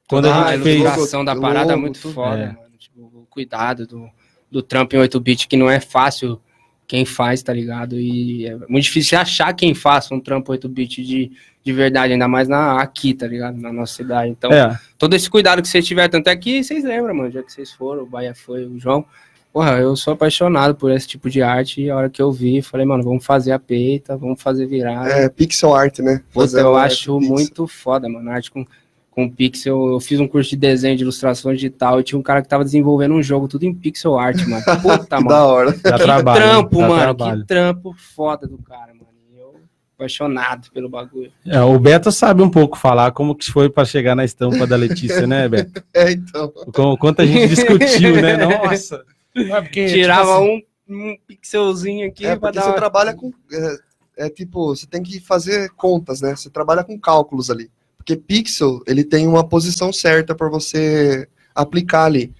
quando 0.09 0.25
Toda 0.25 0.45
a 0.45 0.51
gente 0.55 0.63
fez. 0.63 0.81
ilustração 0.81 1.23
da 1.23 1.35
parada 1.35 1.71
é 1.71 1.75
logo, 1.75 1.81
muito 1.81 2.01
tudo. 2.01 2.13
foda, 2.13 2.37
É. 2.37 2.47
mano. 2.47 2.59
Tipo, 2.77 3.01
o 3.01 3.25
cuidado 3.29 3.87
do, 3.87 4.09
do 4.51 4.61
trampo 4.61 4.95
em 4.95 4.99
8-bit, 4.99 5.47
que 5.47 5.55
não 5.55 5.69
é 5.69 5.79
fácil 5.79 6.39
quem 6.85 7.05
faz, 7.05 7.41
tá 7.41 7.53
ligado? 7.53 7.97
E 7.97 8.45
é 8.45 8.57
muito 8.67 8.83
difícil 8.83 9.17
achar 9.17 9.53
quem 9.53 9.73
faça 9.73 10.13
um 10.13 10.19
trampo 10.19 10.51
8-bit 10.51 11.01
de, 11.01 11.31
de 11.63 11.71
verdade, 11.73 12.11
ainda 12.11 12.27
mais 12.27 12.49
na, 12.49 12.81
aqui, 12.81 13.13
tá 13.13 13.25
ligado? 13.25 13.55
Na 13.57 13.71
nossa 13.71 13.93
cidade. 13.95 14.29
Então, 14.31 14.51
É, 14.51 14.77
todo 14.97 15.15
esse 15.15 15.29
cuidado 15.29 15.61
que 15.61 15.67
vocês 15.69 15.87
tiveram, 15.87 16.09
tanto 16.09 16.27
é 16.27 16.35
que 16.35 16.61
vocês 16.61 16.83
lembram, 16.83 17.15
mano, 17.15 17.31
já 17.31 17.41
que 17.41 17.53
vocês 17.53 17.71
foram, 17.71 18.03
o 18.03 18.05
Bahia 18.05 18.35
foi, 18.35 18.65
o 18.65 18.77
João. 18.77 19.05
Porra, 19.53 19.77
eu 19.77 19.95
sou 19.95 20.13
apaixonado 20.13 20.73
por 20.73 20.89
esse 20.91 21.07
tipo 21.07 21.29
de 21.29 21.43
arte 21.43 21.83
e 21.83 21.89
a 21.91 21.95
hora 21.95 22.09
que 22.09 22.19
eu 22.19 22.31
vi, 22.31 22.59
falei, 22.63 22.87
mano, 22.87 23.03
vamos 23.03 23.23
fazer 23.23 23.51
a 23.51 23.59
peita, 23.59 24.17
vamos 24.17 24.41
fazer 24.41 24.65
virar. 24.65 25.07
É 25.07 25.29
pixel 25.29 25.75
art, 25.75 25.99
né? 25.99 26.23
Puta, 26.33 26.47
Fazer 26.47 26.61
eu 26.61 26.75
acho 26.75 27.19
muito 27.19 27.67
foda, 27.67 28.09
mano. 28.09 28.31
Arte 28.31 28.49
com, 28.49 28.65
com 29.11 29.29
pixel. 29.29 29.89
Eu 29.91 29.99
fiz 29.99 30.19
um 30.19 30.27
curso 30.27 30.49
de 30.49 30.55
desenho 30.55 30.97
de 30.97 31.03
ilustração 31.03 31.53
digital 31.53 31.99
e 31.99 32.03
tinha 32.03 32.17
um 32.17 32.23
cara 32.23 32.41
que 32.41 32.47
tava 32.49 32.63
desenvolvendo 32.63 33.13
um 33.13 33.21
jogo 33.21 33.47
tudo 33.47 33.63
em 33.63 33.73
pixel 33.75 34.17
art, 34.17 34.43
mano. 34.47 34.63
Puta, 34.81 35.05
Que 35.05 35.23
mano. 35.23 35.27
da 35.29 35.45
hora. 35.45 35.71
Que 35.71 35.81
trabalho. 35.81 36.41
trampo, 36.43 36.81
mano. 36.81 36.97
trabalho. 36.99 37.41
Que 37.41 37.47
trampo 37.47 37.93
foda 38.15 38.47
do 38.47 38.57
cara, 38.57 38.87
mano. 38.87 39.05
Eu 39.37 39.53
apaixonado 39.95 40.71
pelo 40.73 40.89
bagulho. 40.89 41.31
É, 41.45 41.61
o 41.61 41.77
Beto 41.77 42.11
sabe 42.11 42.41
um 42.41 42.49
pouco 42.49 42.75
falar 42.75 43.11
como 43.11 43.35
que 43.35 43.51
foi 43.51 43.69
para 43.69 43.85
chegar 43.85 44.15
na 44.15 44.25
estampa 44.25 44.65
da 44.65 44.75
Letícia, 44.75 45.27
né, 45.27 45.47
Beto? 45.47 45.83
É, 45.93 46.11
então. 46.11 46.51
Com- 46.73 46.97
Quanto 46.97 47.21
a 47.21 47.25
gente 47.27 47.49
discutiu, 47.49 48.19
né? 48.19 48.35
Nossa. 48.65 49.03
Não 49.35 49.55
é 49.57 49.61
porque, 49.61 49.87
Tirava 49.87 50.21
tipo 50.21 50.43
assim, 50.43 50.65
um, 50.87 51.09
um 51.11 51.17
pixelzinho 51.27 52.07
aqui 52.07 52.25
É 52.25 52.35
porque 52.35 52.55
dar 52.55 52.63
você 52.63 52.69
uma... 52.69 52.75
trabalha 52.75 53.13
com. 53.13 53.31
é, 53.51 54.25
é 54.25 54.29
tipo, 54.29 54.67
você 54.75 54.85
tem 54.85 55.01
que 55.01 55.19
fazer 55.19 55.69
contas, 55.71 56.21
né? 56.21 56.35
Você 56.35 56.49
trabalha 56.49 56.83
com 56.83 56.99
cálculos 56.99 57.49
ali. 57.49 57.71
Porque 57.97 58.15
pixel, 58.15 58.81
ele 58.85 59.03
tem 59.03 59.27
uma 59.27 59.47
posição 59.47 59.91
certa 59.93 60.35
para 60.35 60.49
você 60.49 61.27
aplicar 61.55 62.05
ali. 62.05 62.33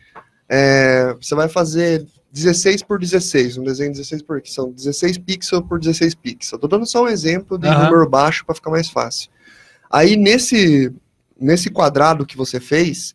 É, 0.49 1.15
você 1.19 1.33
vai 1.33 1.47
fazer 1.47 2.05
16 2.31 2.83
por 2.83 2.99
16, 2.99 3.57
um 3.57 3.63
desenho 3.63 3.91
16 3.91 4.21
por 4.23 4.41
que 4.41 4.51
são 4.51 4.71
16 4.71 5.19
pixels 5.19 5.65
por 5.67 5.79
16 5.79 6.15
pixels. 6.15 6.59
Tô 6.59 6.67
dando 6.67 6.85
só 6.85 7.03
um 7.03 7.07
exemplo 7.07 7.57
de 7.57 7.67
Aham. 7.67 7.85
número 7.85 8.09
baixo 8.09 8.45
para 8.45 8.55
ficar 8.55 8.71
mais 8.71 8.89
fácil. 8.89 9.29
Aí 9.89 10.17
nesse 10.17 10.91
nesse 11.39 11.69
quadrado 11.69 12.25
que 12.25 12.37
você 12.37 12.59
fez, 12.59 13.13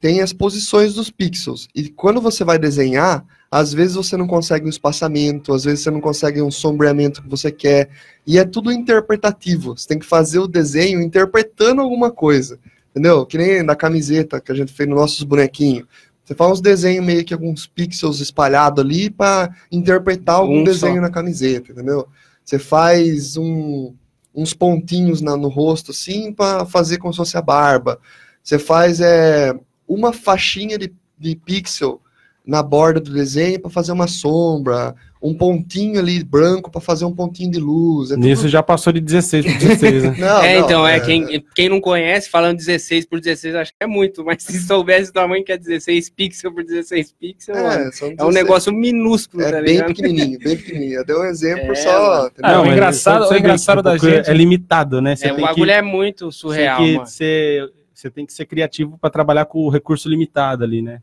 tem 0.00 0.20
as 0.20 0.32
posições 0.32 0.94
dos 0.94 1.10
pixels. 1.10 1.68
E 1.74 1.88
quando 1.90 2.20
você 2.20 2.42
vai 2.42 2.58
desenhar, 2.58 3.24
às 3.50 3.72
vezes 3.72 3.96
você 3.96 4.16
não 4.16 4.26
consegue 4.26 4.64
um 4.64 4.70
espaçamento, 4.70 5.52
às 5.52 5.64
vezes 5.64 5.80
você 5.80 5.90
não 5.90 6.00
consegue 6.00 6.40
um 6.40 6.50
sombreamento 6.50 7.22
que 7.22 7.28
você 7.28 7.52
quer. 7.52 7.90
E 8.26 8.38
é 8.38 8.44
tudo 8.44 8.72
interpretativo. 8.72 9.76
Você 9.76 9.86
tem 9.88 9.98
que 9.98 10.06
fazer 10.06 10.38
o 10.38 10.48
desenho 10.48 11.02
interpretando 11.02 11.82
alguma 11.82 12.10
coisa. 12.10 12.58
Entendeu? 12.90 13.24
Que 13.26 13.36
nem 13.38 13.62
na 13.62 13.76
camiseta 13.76 14.40
que 14.40 14.50
a 14.50 14.54
gente 14.54 14.72
fez 14.72 14.88
nos 14.88 14.98
nossos 14.98 15.22
bonequinhos. 15.22 15.86
Você 16.24 16.34
faz 16.34 16.52
uns 16.52 16.60
desenhos 16.60 17.04
meio 17.04 17.24
que 17.24 17.34
alguns 17.34 17.66
pixels 17.66 18.20
espalhados 18.20 18.82
ali 18.84 19.10
para 19.10 19.54
interpretar 19.70 20.36
algum 20.36 20.60
Um 20.60 20.64
desenho 20.64 20.96
só. 20.96 21.00
na 21.02 21.10
camiseta, 21.10 21.72
entendeu? 21.72 22.06
Você 22.44 22.58
faz 22.58 23.36
um- 23.36 23.92
uns 24.34 24.54
pontinhos 24.54 25.20
na- 25.20 25.36
no 25.36 25.48
rosto 25.48 25.90
assim 25.90 26.32
para 26.32 26.64
fazer 26.64 26.98
como 26.98 27.12
se 27.12 27.16
fosse 27.16 27.36
a 27.36 27.42
barba. 27.42 27.98
Você 28.42 28.58
faz 28.58 29.00
é, 29.00 29.52
uma 29.94 30.12
faixinha 30.12 30.78
de, 30.78 30.92
de 31.18 31.34
pixel 31.36 32.00
na 32.46 32.62
borda 32.62 32.98
do 33.00 33.12
desenho 33.12 33.60
para 33.60 33.70
fazer 33.70 33.92
uma 33.92 34.06
sombra, 34.08 34.94
um 35.22 35.34
pontinho 35.34 36.00
ali 36.00 36.24
branco 36.24 36.70
para 36.70 36.80
fazer 36.80 37.04
um 37.04 37.14
pontinho 37.14 37.50
de 37.50 37.60
luz. 37.60 38.10
É 38.10 38.14
tudo- 38.14 38.24
Nisso 38.26 38.48
já 38.48 38.62
passou 38.62 38.92
de 38.92 39.00
16 39.00 39.44
por 39.44 39.54
16, 39.58 40.02
né? 40.04 40.14
Não, 40.18 40.42
é, 40.42 40.54
não, 40.58 40.64
então, 40.64 40.88
é, 40.88 40.98
Quem, 40.98 41.44
quem 41.54 41.68
não 41.68 41.80
conhece, 41.80 42.30
falando 42.30 42.56
16 42.56 43.04
por 43.04 43.20
16, 43.20 43.54
acho 43.54 43.70
que 43.72 43.76
é 43.84 43.86
muito, 43.86 44.24
mas 44.24 44.42
se 44.42 44.58
soubesse 44.58 45.10
o 45.10 45.12
tamanho 45.12 45.44
que 45.44 45.52
é 45.52 45.58
16 45.58 46.08
pixels 46.10 46.52
por 46.54 46.64
16 46.64 47.12
pixels, 47.20 47.58
mano, 47.58 47.68
É, 47.88 47.92
são 47.92 48.08
é 48.08 48.12
um 48.12 48.16
16. 48.16 48.34
negócio 48.34 48.72
minúsculo, 48.72 49.42
É 49.44 49.52
tá 49.52 49.60
bem 49.62 49.84
pequenininho, 49.84 50.38
bem 50.38 50.56
pequenininho. 50.56 50.94
Eu 51.00 51.04
dei 51.04 51.16
um 51.16 51.24
exemplo 51.24 51.72
É, 51.72 51.74
só. 51.74 51.92
mano. 52.16 52.26
entendeu? 52.28 52.50
Ah, 52.50 52.62
o 52.62 52.66
engraçado- 52.66 53.26
você 53.26 53.34
o 53.34 53.38
engraçado 53.38 53.82
da 53.82 53.90
pouco 53.90 54.06
gente- 54.08 54.30
É 54.30 54.32
limitado, 54.32 55.00
né? 55.02 55.14
Você 55.14 55.28
É, 55.28 55.32
o 55.34 55.40
bagulho 55.40 55.66
que, 55.66 55.70
é 55.72 55.82
muito 55.82 56.32
você 56.32 56.38
surreal, 56.38 56.78
tem 56.78 56.86
que 56.92 56.94
mano. 56.96 57.06
ser, 57.06 57.70
você 58.00 58.10
tem 58.10 58.24
que 58.26 58.32
ser 58.32 58.46
criativo 58.46 58.98
para 58.98 59.10
trabalhar 59.10 59.44
com 59.44 59.60
o 59.60 59.70
recurso 59.70 60.08
limitado 60.08 60.64
ali, 60.64 60.82
né? 60.82 61.00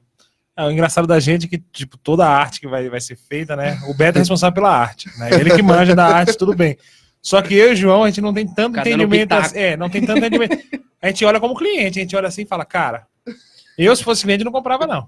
É, 0.55 0.63
o 0.65 0.71
engraçado 0.71 1.05
da 1.07 1.19
gente 1.19 1.45
é 1.45 1.49
que, 1.49 1.57
tipo, 1.71 1.97
toda 1.97 2.25
a 2.25 2.29
arte 2.35 2.59
que 2.59 2.67
vai, 2.67 2.89
vai 2.89 2.99
ser 2.99 3.15
feita, 3.15 3.55
né? 3.55 3.79
O 3.87 3.93
Beto 3.93 4.17
é 4.17 4.21
responsável 4.21 4.55
pela 4.55 4.75
arte, 4.75 5.07
né? 5.19 5.29
Ele 5.39 5.51
que 5.55 5.61
manja 5.61 5.95
da 5.95 6.07
arte, 6.07 6.35
tudo 6.37 6.55
bem. 6.55 6.77
Só 7.21 7.41
que 7.41 7.53
eu 7.53 7.69
e 7.69 7.73
o 7.73 7.75
João, 7.75 8.03
a 8.03 8.07
gente 8.07 8.21
não 8.21 8.33
tem 8.33 8.47
tanto 8.47 8.73
dando 8.75 8.87
entendimento. 8.87 9.33
assim- 9.33 9.59
é, 9.59 9.77
não 9.77 9.89
tem 9.89 10.03
tanto 10.05 10.17
entendimento. 10.19 10.57
A 11.01 11.07
gente 11.07 11.23
olha 11.25 11.39
como 11.39 11.55
cliente, 11.55 11.99
a 11.99 12.01
gente 12.01 12.15
olha 12.15 12.27
assim 12.27 12.41
e 12.41 12.45
fala, 12.47 12.65
cara, 12.65 13.05
eu 13.77 13.95
se 13.95 14.03
fosse 14.03 14.23
cliente 14.23 14.43
não 14.43 14.51
comprava, 14.51 14.87
não. 14.87 15.07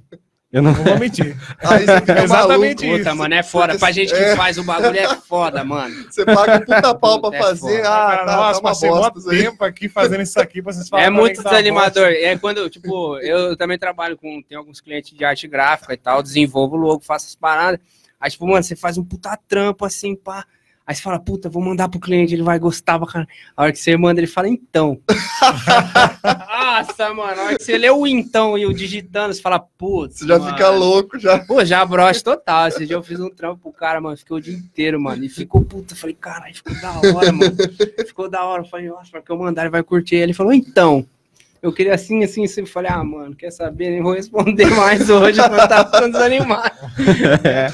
Eu 0.51 0.63
não, 0.63 0.71
Não 0.73 0.83
vou 0.83 0.97
mentir. 0.97 1.37
Aí 1.61 1.85
você 1.85 1.99
fica 1.99 2.23
Exatamente 2.23 2.83
maluco. 2.83 2.97
Puta, 3.03 3.15
mano, 3.15 3.33
é 3.35 3.43
foda. 3.43 3.77
Pra 3.77 3.91
gente 3.91 4.11
que 4.11 4.19
É. 4.19 4.35
faz 4.35 4.57
o 4.57 4.63
bagulho 4.63 4.97
é 4.97 5.15
foda, 5.15 5.63
mano. 5.63 5.93
Você 6.09 6.25
paga 6.25 6.55
um 6.57 6.59
puta 6.61 6.95
pau 6.95 7.21
pra 7.21 7.37
É 7.37 7.41
fazer. 7.41 7.59
foda. 7.77 7.79
Ah, 7.81 7.83
Cara, 8.09 8.25
tá, 8.25 8.35
nossa, 8.35 8.53
tá 8.53 8.57
uma 8.57 8.61
passei 8.71 8.89
mó 8.89 9.11
isso 9.15 9.29
tempo 9.29 9.63
aqui 9.63 9.87
fazendo 9.87 10.21
isso 10.23 10.39
aqui 10.39 10.59
pra 10.61 10.73
vocês 10.73 10.89
falarem 10.89 11.05
É 11.07 11.11
pra 11.11 11.15
mim 11.15 11.21
muito 11.21 11.43
tá 11.43 11.49
desanimador. 11.51 12.07
É 12.07 12.35
quando, 12.37 12.67
tipo, 12.67 13.17
eu 13.19 13.55
também 13.55 13.77
trabalho 13.77 14.17
com. 14.17 14.41
Tem 14.41 14.57
alguns 14.57 14.81
clientes 14.81 15.15
de 15.15 15.23
arte 15.23 15.47
gráfica 15.47 15.93
e 15.93 15.97
tal, 15.97 16.23
desenvolvo 16.23 16.75
logo, 16.75 17.03
faço 17.03 17.27
as 17.27 17.35
paradas. 17.35 17.79
Aí, 18.19 18.31
tipo, 18.31 18.47
mano, 18.47 18.63
você 18.63 18.75
faz 18.75 18.97
um 18.97 19.03
puta 19.03 19.37
trampo 19.47 19.85
assim, 19.85 20.15
pá. 20.15 20.45
Aí 20.85 20.95
você 20.95 21.03
fala, 21.03 21.19
puta, 21.19 21.47
vou 21.47 21.61
mandar 21.61 21.87
pro 21.87 21.99
cliente, 21.99 22.33
ele 22.33 22.41
vai 22.41 22.57
gostar 22.57 22.97
pra 22.97 23.07
caralho. 23.07 23.29
A 23.55 23.61
hora 23.61 23.71
que 23.71 23.77
você 23.77 23.95
manda, 23.95 24.19
ele 24.19 24.25
fala, 24.25 24.47
então. 24.49 24.99
Nossa, 26.87 27.13
mano, 27.13 27.41
hora 27.41 27.57
que 27.57 27.63
você 27.63 27.77
lê 27.77 27.89
o 27.89 28.07
então 28.07 28.57
e 28.57 28.65
o 28.65 28.73
digitando, 28.73 29.33
você 29.33 29.41
fala, 29.41 29.59
putz. 29.59 30.19
Você 30.19 30.27
já 30.27 30.39
mano. 30.39 30.51
fica 30.51 30.69
louco 30.69 31.19
já. 31.19 31.39
Pô, 31.39 31.63
já 31.63 31.85
broche 31.85 32.23
total. 32.23 32.67
Esse 32.67 32.85
dia 32.85 32.95
eu 32.95 33.03
fiz 33.03 33.19
um 33.19 33.29
trampo 33.29 33.61
pro 33.61 33.71
cara, 33.71 33.99
mano. 33.99 34.17
Fiquei 34.17 34.35
o 34.35 34.41
dia 34.41 34.53
inteiro, 34.53 34.99
mano. 34.99 35.23
E 35.23 35.29
ficou 35.29 35.63
puta. 35.63 35.95
Falei, 35.95 36.15
caralho, 36.19 36.55
ficou 36.55 36.75
da 36.81 36.91
hora, 36.99 37.31
mano. 37.31 37.55
Ficou 38.05 38.29
da 38.29 38.43
hora. 38.45 38.63
Falei, 38.63 38.87
nossa, 38.87 39.11
pra 39.11 39.21
que 39.21 39.31
eu 39.31 39.37
mandar, 39.37 39.63
ele 39.63 39.71
vai 39.71 39.83
curtir. 39.83 40.15
Ele 40.15 40.33
falou, 40.33 40.53
então. 40.53 41.05
Eu 41.61 41.73
queria 41.73 41.93
assim, 41.93 42.23
assim, 42.23 42.45
assim. 42.45 42.65
Falei, 42.65 42.89
ah, 42.91 43.03
mano, 43.03 43.35
quer 43.35 43.51
saber? 43.51 43.89
Nem 43.89 44.01
vou 44.01 44.13
responder 44.13 44.65
mais 44.71 45.09
hoje, 45.09 45.41
porque 45.41 45.67
tá 45.67 45.85
ficando 45.85 46.13
desanimado. 46.13 46.71
É. 47.43 47.69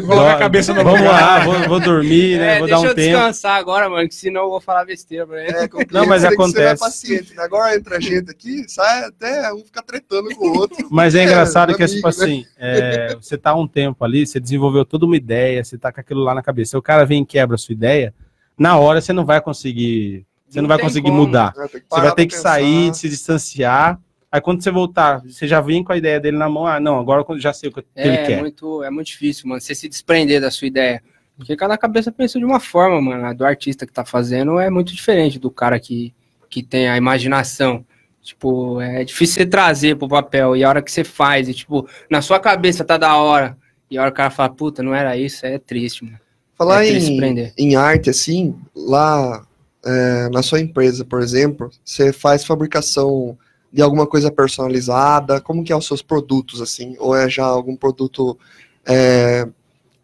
Colocar 0.00 0.34
a 0.34 0.38
cabeça 0.38 0.72
no 0.72 0.82
Vamos 0.84 1.02
lá, 1.02 1.44
vou, 1.44 1.68
vou 1.68 1.80
dormir, 1.80 2.38
né? 2.38 2.56
É, 2.56 2.58
vou 2.58 2.66
deixa 2.68 2.80
dar 2.82 2.86
um 2.86 2.90
eu 2.90 2.94
tempo. 2.94 3.16
descansar 3.16 3.56
agora, 3.58 3.88
mano, 3.88 4.08
que 4.08 4.14
senão 4.14 4.42
eu 4.42 4.50
vou 4.50 4.60
falar 4.60 4.84
besteira 4.84 5.26
pra 5.26 5.42
ele. 5.42 5.52
É, 5.56 5.68
Não, 5.90 6.06
mas 6.06 6.24
acontece. 6.24 6.80
paciente. 6.80 7.34
né? 7.34 7.42
Agora 7.42 7.74
entra 7.76 7.96
a 7.96 8.00
gente 8.00 8.30
aqui, 8.30 8.64
sai 8.68 9.04
até 9.04 9.52
um 9.52 9.58
ficar 9.64 9.82
tretando 9.82 10.28
com 10.34 10.46
o 10.48 10.58
outro. 10.58 10.86
Mas 10.90 11.14
é 11.14 11.24
engraçado 11.24 11.72
É, 11.72 11.74
que, 11.74 11.82
é, 11.82 11.84
amigo, 11.84 11.96
tipo 11.96 12.08
assim, 12.08 12.44
é, 12.58 13.16
você 13.20 13.36
tá 13.36 13.54
um 13.54 13.66
tempo 13.66 14.04
ali, 14.04 14.26
você 14.26 14.38
desenvolveu 14.40 14.84
toda 14.84 15.04
uma 15.06 15.16
ideia, 15.16 15.62
você 15.62 15.76
tá 15.76 15.92
com 15.92 16.00
aquilo 16.00 16.22
lá 16.22 16.34
na 16.34 16.42
cabeça. 16.42 16.70
Se 16.70 16.76
o 16.76 16.82
cara 16.82 17.04
vem 17.04 17.22
e 17.22 17.26
quebra 17.26 17.54
a 17.56 17.58
sua 17.58 17.72
ideia, 17.72 18.14
na 18.56 18.76
hora 18.78 19.00
você 19.00 19.12
não 19.12 19.24
vai 19.24 19.40
conseguir, 19.40 20.24
você 20.48 20.58
não, 20.60 20.62
Não 20.62 20.68
vai 20.68 20.78
conseguir 20.78 21.10
como. 21.10 21.26
mudar. 21.26 21.52
É, 21.56 21.68
tem 21.68 21.82
Você 21.88 22.00
vai 22.00 22.14
ter 22.14 22.26
que 22.26 22.34
pensar. 22.34 22.50
sair, 22.50 22.94
se 22.94 23.08
distanciar. 23.08 24.00
Aí 24.30 24.40
quando 24.40 24.62
você 24.62 24.70
voltar, 24.70 25.20
você 25.22 25.46
já 25.46 25.60
vem 25.60 25.82
com 25.82 25.92
a 25.92 25.96
ideia 25.96 26.20
dele 26.20 26.36
na 26.36 26.48
mão. 26.48 26.66
Ah, 26.66 26.78
não, 26.78 26.98
agora 26.98 27.24
eu 27.26 27.38
já 27.38 27.52
sei 27.52 27.70
o 27.70 27.72
que 27.72 27.80
ele 27.96 28.16
É, 28.16 28.26
quer. 28.26 28.40
muito, 28.40 28.82
é 28.82 28.90
muito 28.90 29.06
difícil, 29.06 29.48
mano, 29.48 29.60
você 29.60 29.74
se 29.74 29.88
desprender 29.88 30.40
da 30.40 30.50
sua 30.50 30.68
ideia. 30.68 31.02
Porque 31.36 31.56
cada 31.56 31.78
cabeça 31.78 32.10
pensa 32.12 32.38
de 32.38 32.44
uma 32.44 32.58
forma, 32.60 33.00
mano. 33.00 33.24
A 33.26 33.32
do 33.32 33.44
artista 33.44 33.86
que 33.86 33.92
tá 33.92 34.04
fazendo 34.04 34.58
é 34.58 34.68
muito 34.68 34.92
diferente 34.94 35.38
do 35.38 35.50
cara 35.50 35.78
que, 35.78 36.12
que 36.50 36.62
tem 36.62 36.88
a 36.88 36.96
imaginação. 36.96 37.84
Tipo, 38.22 38.80
é 38.80 39.04
difícil 39.04 39.36
você 39.36 39.46
trazer 39.46 39.96
pro 39.96 40.08
papel. 40.08 40.56
E 40.56 40.64
a 40.64 40.68
hora 40.68 40.82
que 40.82 40.90
você 40.92 41.04
faz, 41.04 41.48
e 41.48 41.54
tipo, 41.54 41.88
na 42.10 42.20
sua 42.20 42.38
cabeça 42.40 42.84
tá 42.84 42.96
da 42.98 43.16
hora. 43.16 43.56
E 43.90 43.96
a 43.96 44.02
hora 44.02 44.10
que 44.10 44.14
o 44.14 44.16
cara 44.16 44.30
fala, 44.30 44.50
puta, 44.50 44.82
não 44.82 44.94
era 44.94 45.16
isso, 45.16 45.46
é 45.46 45.58
triste, 45.58 46.04
mano. 46.04 46.18
Falar 46.54 46.84
É 46.84 46.88
triste 46.88 47.12
em, 47.12 47.52
em 47.56 47.76
arte, 47.76 48.10
assim, 48.10 48.54
lá 48.76 49.46
é, 49.84 50.28
na 50.30 50.42
sua 50.42 50.60
empresa, 50.60 51.04
por 51.04 51.20
exemplo, 51.20 51.70
você 51.84 52.12
faz 52.12 52.44
fabricação 52.44 53.36
de 53.72 53.82
alguma 53.82 54.06
coisa 54.06 54.30
personalizada? 54.30 55.40
Como 55.40 55.62
que 55.62 55.72
é 55.72 55.76
os 55.76 55.86
seus 55.86 56.02
produtos, 56.02 56.60
assim? 56.60 56.96
Ou 56.98 57.14
é 57.14 57.28
já 57.28 57.44
algum 57.44 57.76
produto 57.76 58.38
é, 58.86 59.46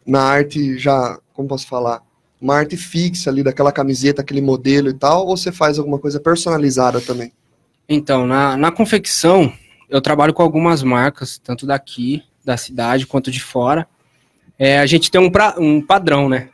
na 0.06 0.22
arte 0.22 0.78
já, 0.78 1.18
como 1.32 1.48
posso 1.48 1.66
falar? 1.66 2.02
Uma 2.40 2.56
arte 2.56 2.76
fixa 2.76 3.30
ali, 3.30 3.42
daquela 3.42 3.72
camiseta, 3.72 4.20
aquele 4.20 4.42
modelo 4.42 4.88
e 4.88 4.94
tal? 4.94 5.26
Ou 5.26 5.36
você 5.36 5.50
faz 5.50 5.78
alguma 5.78 5.98
coisa 5.98 6.20
personalizada 6.20 7.00
também? 7.00 7.32
Então, 7.88 8.26
na, 8.26 8.56
na 8.56 8.70
confecção, 8.70 9.52
eu 9.88 10.00
trabalho 10.00 10.34
com 10.34 10.42
algumas 10.42 10.82
marcas, 10.82 11.38
tanto 11.38 11.66
daqui, 11.66 12.22
da 12.44 12.56
cidade, 12.56 13.06
quanto 13.06 13.30
de 13.30 13.40
fora. 13.40 13.86
É, 14.58 14.78
a 14.78 14.86
gente 14.86 15.10
tem 15.10 15.20
um, 15.20 15.30
pra- 15.30 15.56
um 15.58 15.80
padrão, 15.80 16.28
né? 16.28 16.50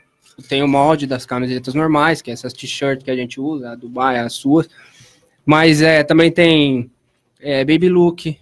Tem 0.49 0.63
o 0.63 0.69
molde 0.69 1.07
das 1.07 1.27
camisetas 1.27 1.75
normais, 1.75 2.23
que 2.23 2.31
é 2.31 2.35
essas 2.35 2.53
t-shirts 2.53 3.05
que 3.05 3.11
a 3.11 3.17
gente 3.17 3.41
usa, 3.41 3.73
a 3.73 3.75
Dubai, 3.75 4.19
as 4.19 4.33
suas. 4.33 4.69
Mas 5.45 5.83
é, 5.83 6.03
também 6.03 6.31
tem 6.31 6.91
é, 7.41 7.65
baby 7.65 7.89
look. 7.89 8.39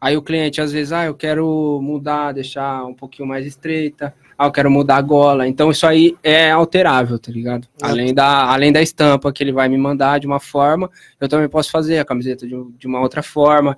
Aí 0.00 0.16
o 0.16 0.22
cliente, 0.22 0.60
às 0.60 0.72
vezes, 0.72 0.92
ah, 0.92 1.04
eu 1.06 1.14
quero 1.14 1.80
mudar, 1.82 2.32
deixar 2.32 2.84
um 2.84 2.94
pouquinho 2.94 3.28
mais 3.28 3.46
estreita. 3.46 4.14
Ah, 4.38 4.46
eu 4.46 4.52
quero 4.52 4.70
mudar 4.70 4.96
a 4.96 5.02
gola. 5.02 5.48
Então, 5.48 5.70
isso 5.70 5.86
aí 5.86 6.16
é 6.22 6.50
alterável, 6.50 7.18
tá 7.18 7.32
ligado? 7.32 7.66
É. 7.82 7.86
Além 7.86 8.12
da, 8.12 8.52
além 8.52 8.72
da 8.72 8.82
estampa 8.82 9.32
que 9.32 9.42
ele 9.42 9.52
vai 9.52 9.68
me 9.68 9.78
mandar 9.78 10.20
de 10.20 10.26
uma 10.26 10.38
forma, 10.38 10.90
eu 11.18 11.28
também 11.28 11.48
posso 11.48 11.70
fazer 11.70 11.98
a 11.98 12.04
camiseta 12.04 12.46
de, 12.46 12.54
de 12.78 12.86
uma 12.86 13.00
outra 13.00 13.22
forma. 13.22 13.76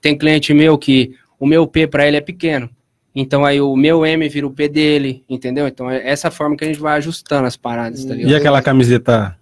Tem 0.00 0.18
cliente 0.18 0.52
meu 0.52 0.76
que 0.76 1.14
o 1.38 1.46
meu 1.46 1.66
P 1.66 1.86
para 1.86 2.06
ele 2.06 2.16
é 2.16 2.20
pequeno. 2.20 2.68
Então 3.14 3.44
aí 3.44 3.60
o 3.60 3.74
meu 3.76 4.06
M 4.06 4.28
vira 4.28 4.46
o 4.46 4.50
P 4.50 4.68
dele, 4.68 5.24
entendeu? 5.28 5.66
Então 5.66 5.90
é 5.90 6.08
essa 6.08 6.30
forma 6.30 6.56
que 6.56 6.64
a 6.64 6.66
gente 6.66 6.80
vai 6.80 6.96
ajustando 6.96 7.46
as 7.46 7.56
paradas, 7.56 8.04
tá 8.04 8.14
ligado? 8.14 8.30
E 8.30 8.34
aquela 8.34 8.62
camiseta 8.62 9.36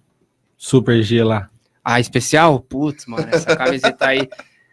Super 0.57 1.01
G 1.03 1.23
lá? 1.23 1.49
A 1.83 1.99
especial? 1.99 2.59
Putz, 2.59 3.05
mano, 3.05 3.27
essa 3.31 3.55
camiseta 3.55 4.07
aí 4.07 4.27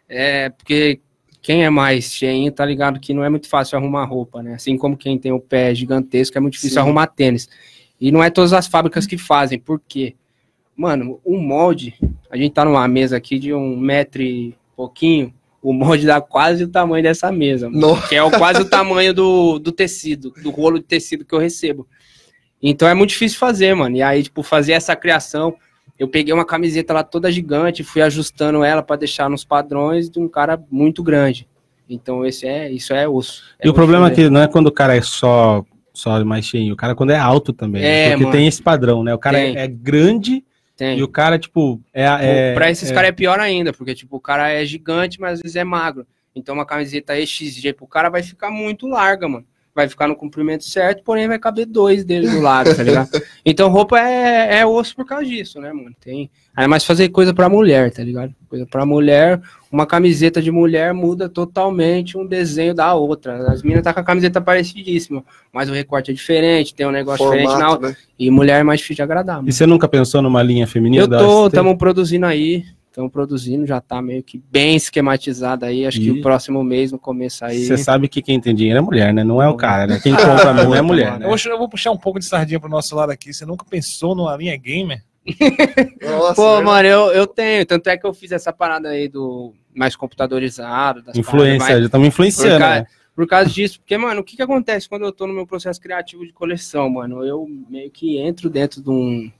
é 0.09 0.49
porque 0.49 0.99
quem 1.41 1.63
é 1.63 1.69
mais 1.69 2.11
cheinho 2.11 2.51
tá 2.51 2.65
ligado 2.65 2.99
que 2.99 3.13
não 3.13 3.23
é 3.23 3.29
muito 3.29 3.47
fácil 3.47 3.77
arrumar 3.77 4.05
roupa, 4.05 4.41
né? 4.41 4.55
Assim 4.55 4.77
como 4.77 4.97
quem 4.97 5.17
tem 5.17 5.31
o 5.31 5.39
pé 5.39 5.73
gigantesco 5.73 6.37
é 6.37 6.41
muito 6.41 6.53
difícil 6.53 6.75
Sim. 6.75 6.79
arrumar 6.79 7.07
tênis. 7.07 7.47
E 8.01 8.11
não 8.11 8.23
é 8.23 8.29
todas 8.29 8.53
as 8.53 8.67
fábricas 8.67 9.07
que 9.07 9.17
fazem, 9.17 9.59
por 9.59 9.81
quê? 9.87 10.15
Mano, 10.75 11.19
o 11.23 11.37
molde, 11.37 11.95
a 12.29 12.37
gente 12.37 12.51
tá 12.51 12.65
numa 12.65 12.87
mesa 12.87 13.17
aqui 13.17 13.39
de 13.39 13.53
um 13.53 13.77
metro 13.77 14.21
e 14.21 14.55
pouquinho, 14.75 15.33
o 15.67 15.73
molde 15.73 16.05
dá 16.05 16.21
quase 16.21 16.63
o 16.63 16.67
tamanho 16.69 17.03
dessa 17.03 17.29
mesa, 17.29 17.69
que 18.07 18.15
é 18.15 18.23
o, 18.23 18.31
quase 18.31 18.61
o 18.61 18.65
tamanho 18.65 19.13
do, 19.13 19.59
do 19.59 19.69
tecido, 19.69 20.31
do 20.41 20.49
rolo 20.49 20.79
de 20.79 20.85
tecido 20.85 21.25
que 21.25 21.35
eu 21.35 21.39
recebo. 21.39 21.85
Então 22.63 22.87
é 22.87 22.93
muito 22.93 23.09
difícil 23.09 23.37
fazer, 23.37 23.73
mano. 23.75 23.97
E 23.97 24.01
aí, 24.01 24.23
tipo, 24.23 24.41
fazer 24.43 24.71
essa 24.71 24.95
criação, 24.95 25.55
eu 25.99 26.07
peguei 26.07 26.33
uma 26.33 26.45
camiseta 26.45 26.93
lá 26.93 27.03
toda 27.03 27.29
gigante, 27.29 27.83
fui 27.83 28.01
ajustando 28.01 28.63
ela 28.63 28.81
para 28.81 28.95
deixar 28.95 29.29
nos 29.29 29.43
padrões 29.43 30.09
de 30.09 30.19
um 30.19 30.29
cara 30.29 30.57
muito 30.71 31.03
grande. 31.03 31.45
Então 31.89 32.25
esse 32.25 32.47
é, 32.47 32.71
isso 32.71 32.93
é 32.93 33.05
osso. 33.05 33.43
É 33.59 33.67
E 33.67 33.69
o 33.69 33.73
problema 33.73 34.07
é 34.07 34.09
fazer. 34.11 34.23
que 34.23 34.29
não 34.29 34.41
é 34.41 34.47
quando 34.47 34.67
o 34.67 34.71
cara 34.71 34.95
é 34.95 35.01
só 35.01 35.65
só 35.93 36.23
mais 36.23 36.45
cheinho. 36.45 36.75
O 36.75 36.77
cara 36.77 36.95
quando 36.95 37.09
é 37.09 37.17
alto 37.17 37.51
também. 37.51 37.81
né? 37.81 38.05
É, 38.05 38.09
Porque 38.11 38.23
mano. 38.23 38.37
tem 38.37 38.47
esse 38.47 38.63
padrão, 38.63 39.03
né? 39.03 39.13
O 39.13 39.19
cara 39.19 39.37
é, 39.37 39.65
é 39.65 39.67
grande 39.67 40.45
Tem. 40.77 40.99
e 40.99 41.03
o 41.03 41.07
cara, 41.07 41.39
tipo, 41.39 41.81
é. 41.91 42.03
é 42.05 42.53
pra 42.53 42.69
esses 42.69 42.91
é- 42.91 42.93
caras 42.93 43.09
é 43.09 43.11
pior 43.11 43.39
ainda, 43.39 43.73
porque, 43.73 43.95
tipo, 43.95 44.15
o 44.15 44.21
cara 44.21 44.47
é 44.49 44.63
gigante, 44.63 45.19
mas 45.19 45.33
às 45.33 45.41
vezes 45.41 45.55
é 45.55 45.63
magro. 45.63 46.05
Então 46.35 46.53
uma 46.53 46.67
camiseta 46.67 47.15
XG 47.25 47.73
pro 47.73 47.87
cara 47.87 48.09
vai 48.09 48.21
ficar 48.21 48.51
muito 48.51 48.87
larga, 48.87 49.27
mano. 49.27 49.45
Vai 49.77 49.87
ficar 49.87 50.07
no 50.07 50.15
comprimento 50.15 50.63
certo, 50.63 51.03
porém 51.03 51.27
vai 51.27 51.37
caber 51.37 51.67
dois 51.67 52.03
dele 52.03 52.27
do 52.27 52.41
lado, 52.41 52.75
tá 52.75 52.81
ligado? 52.81 53.09
Então 53.45 53.69
roupa 53.69 53.99
é, 53.99 54.57
é 54.59 54.65
osso 54.65 54.95
por 54.95 55.05
causa 55.05 55.23
disso, 55.23 55.61
né, 55.61 55.71
mano? 55.71 55.95
Tem. 56.01 56.31
Ainda 56.55 56.67
mais 56.67 56.83
fazer 56.83 57.09
coisa 57.09 57.31
pra 57.31 57.47
mulher, 57.47 57.91
tá 57.91 58.03
ligado? 58.03 58.33
Coisa 58.49 58.65
pra 58.65 58.87
mulher, 58.87 59.39
uma 59.71 59.85
camiseta 59.85 60.41
de 60.41 60.49
mulher 60.49 60.95
muda 60.95 61.29
totalmente 61.29 62.17
um 62.17 62.25
desenho 62.25 62.73
da 62.73 62.95
outra. 62.95 63.51
As 63.51 63.61
meninas 63.61 63.83
tá 63.83 63.93
com 63.93 63.99
a 63.99 64.03
camiseta 64.03 64.41
parecidíssima, 64.41 65.23
mas 65.53 65.69
o 65.69 65.73
recorte 65.73 66.09
é 66.09 66.13
diferente, 66.13 66.73
tem 66.73 66.87
um 66.87 66.91
negócio 66.91 67.23
diferente 67.23 67.49
na 67.49 67.51
Formato, 67.51 67.73
outra. 67.73 67.89
né? 67.89 67.95
E 68.17 68.31
mulher 68.31 68.59
é 68.59 68.63
mais 68.63 68.79
difícil 68.79 68.95
de 68.95 69.01
agradar, 69.03 69.35
mano. 69.37 69.49
E 69.49 69.53
você 69.53 69.67
nunca 69.67 69.87
pensou 69.87 70.23
numa 70.23 70.41
linha 70.41 70.65
feminina? 70.65 71.03
Eu 71.03 71.07
tô, 71.07 71.43
ST? 71.43 71.47
estamos 71.49 71.77
produzindo 71.77 72.25
aí. 72.25 72.65
Estamos 72.97 73.11
produzindo, 73.11 73.63
já 73.67 73.79
tá 73.79 74.01
meio 74.01 74.23
que 74.23 74.41
bem 74.49 74.75
esquematizado 74.75 75.65
aí. 75.65 75.85
Acho 75.85 75.99
que 75.99 76.07
E- 76.07 76.11
o 76.13 76.19
próximo 76.23 76.63
mês, 76.63 76.91
no 76.91 76.97
começo 76.97 77.45
aí. 77.45 77.63
Você 77.63 77.77
sabe 77.77 78.07
que 78.07 78.23
quem 78.23 78.41
tem 78.41 78.55
dinheiro 78.55 78.79
é 78.79 78.81
mulher, 78.81 79.13
né? 79.13 79.23
Não 79.23 79.39
é 79.39 79.47
o 79.47 79.55
cara, 79.55 79.85
né? 79.85 79.99
Quem 80.01 80.15
compra 80.15 80.51
mesmo 80.51 80.73
é 80.73 80.81
mulher, 80.81 81.11
né? 81.19 81.27
vou, 81.27 81.35
eu 81.45 81.57
vou 81.59 81.69
puxar 81.69 81.91
um 81.91 81.97
pouco 81.97 82.17
de 82.17 82.25
sardinha 82.25 82.59
pro 82.59 82.67
nosso 82.67 82.95
lado 82.95 83.11
aqui. 83.11 83.31
Você 83.31 83.45
nunca 83.45 83.63
pensou 83.69 84.15
numa 84.15 84.35
linha 84.35 84.57
gamer? 84.57 85.03
Nossa, 86.01 86.33
Pô, 86.33 86.55
verdade. 86.55 86.65
mano, 86.65 86.87
eu, 86.87 87.11
eu 87.11 87.27
tenho. 87.27 87.63
Tanto 87.67 87.87
é 87.87 87.95
que 87.97 88.07
eu 88.07 88.15
fiz 88.15 88.31
essa 88.31 88.51
parada 88.51 88.89
aí 88.89 89.07
do 89.07 89.53
mais 89.75 89.95
computadorizado. 89.95 91.03
Das 91.03 91.15
Influência, 91.15 91.59
mais- 91.59 91.79
já 91.79 91.85
estamos 91.85 92.07
influenciando, 92.07 92.55
Por 92.55 92.59
causa- 92.59 92.79
né? 92.79 92.87
Por 93.15 93.27
causa 93.27 93.49
disso, 93.51 93.79
porque, 93.79 93.95
mano, 93.95 94.21
o 94.21 94.23
que 94.23 94.35
que 94.35 94.41
acontece 94.41 94.89
quando 94.89 95.05
eu 95.05 95.11
tô 95.11 95.27
no 95.27 95.33
meu 95.35 95.45
processo 95.45 95.79
criativo 95.79 96.25
de 96.25 96.33
coleção, 96.33 96.89
mano? 96.89 97.23
Eu 97.23 97.47
meio 97.69 97.91
que 97.91 98.17
entro 98.17 98.49
dentro 98.49 98.81
de 98.81 98.89
um. 98.89 99.31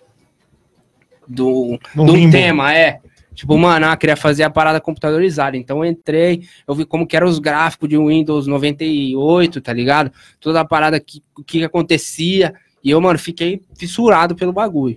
Do, 1.28 1.80
de 1.96 2.00
um 2.12 2.30
tema, 2.30 2.72
é. 2.76 3.00
Tipo, 3.38 3.56
mano, 3.56 3.86
ah, 3.86 3.96
queria 3.96 4.16
fazer 4.16 4.42
a 4.42 4.50
parada 4.50 4.82
computadorizada. 4.82 5.56
Então 5.56 5.86
eu 5.86 5.92
entrei, 5.92 6.42
eu 6.68 6.74
vi 6.74 6.86
como 6.86 7.06
que 7.06 7.16
eram 7.16 7.28
os 7.28 7.38
gráficos 7.38 7.88
de 7.88 7.96
Windows 7.96 8.48
98, 8.48 9.62
tá 9.62 9.72
ligado? 9.72 10.12
Toda 10.40 10.62
a 10.62 10.66
parada 10.66 11.00
que, 11.00 11.22
o 11.38 11.44
que 11.44 11.64
acontecia. 11.64 12.54
E 12.84 12.90
eu, 12.90 13.00
mano, 13.00 13.20
fiquei 13.20 13.62
fissurado 13.78 14.36
pelo 14.36 14.52
bagulho. 14.52 14.96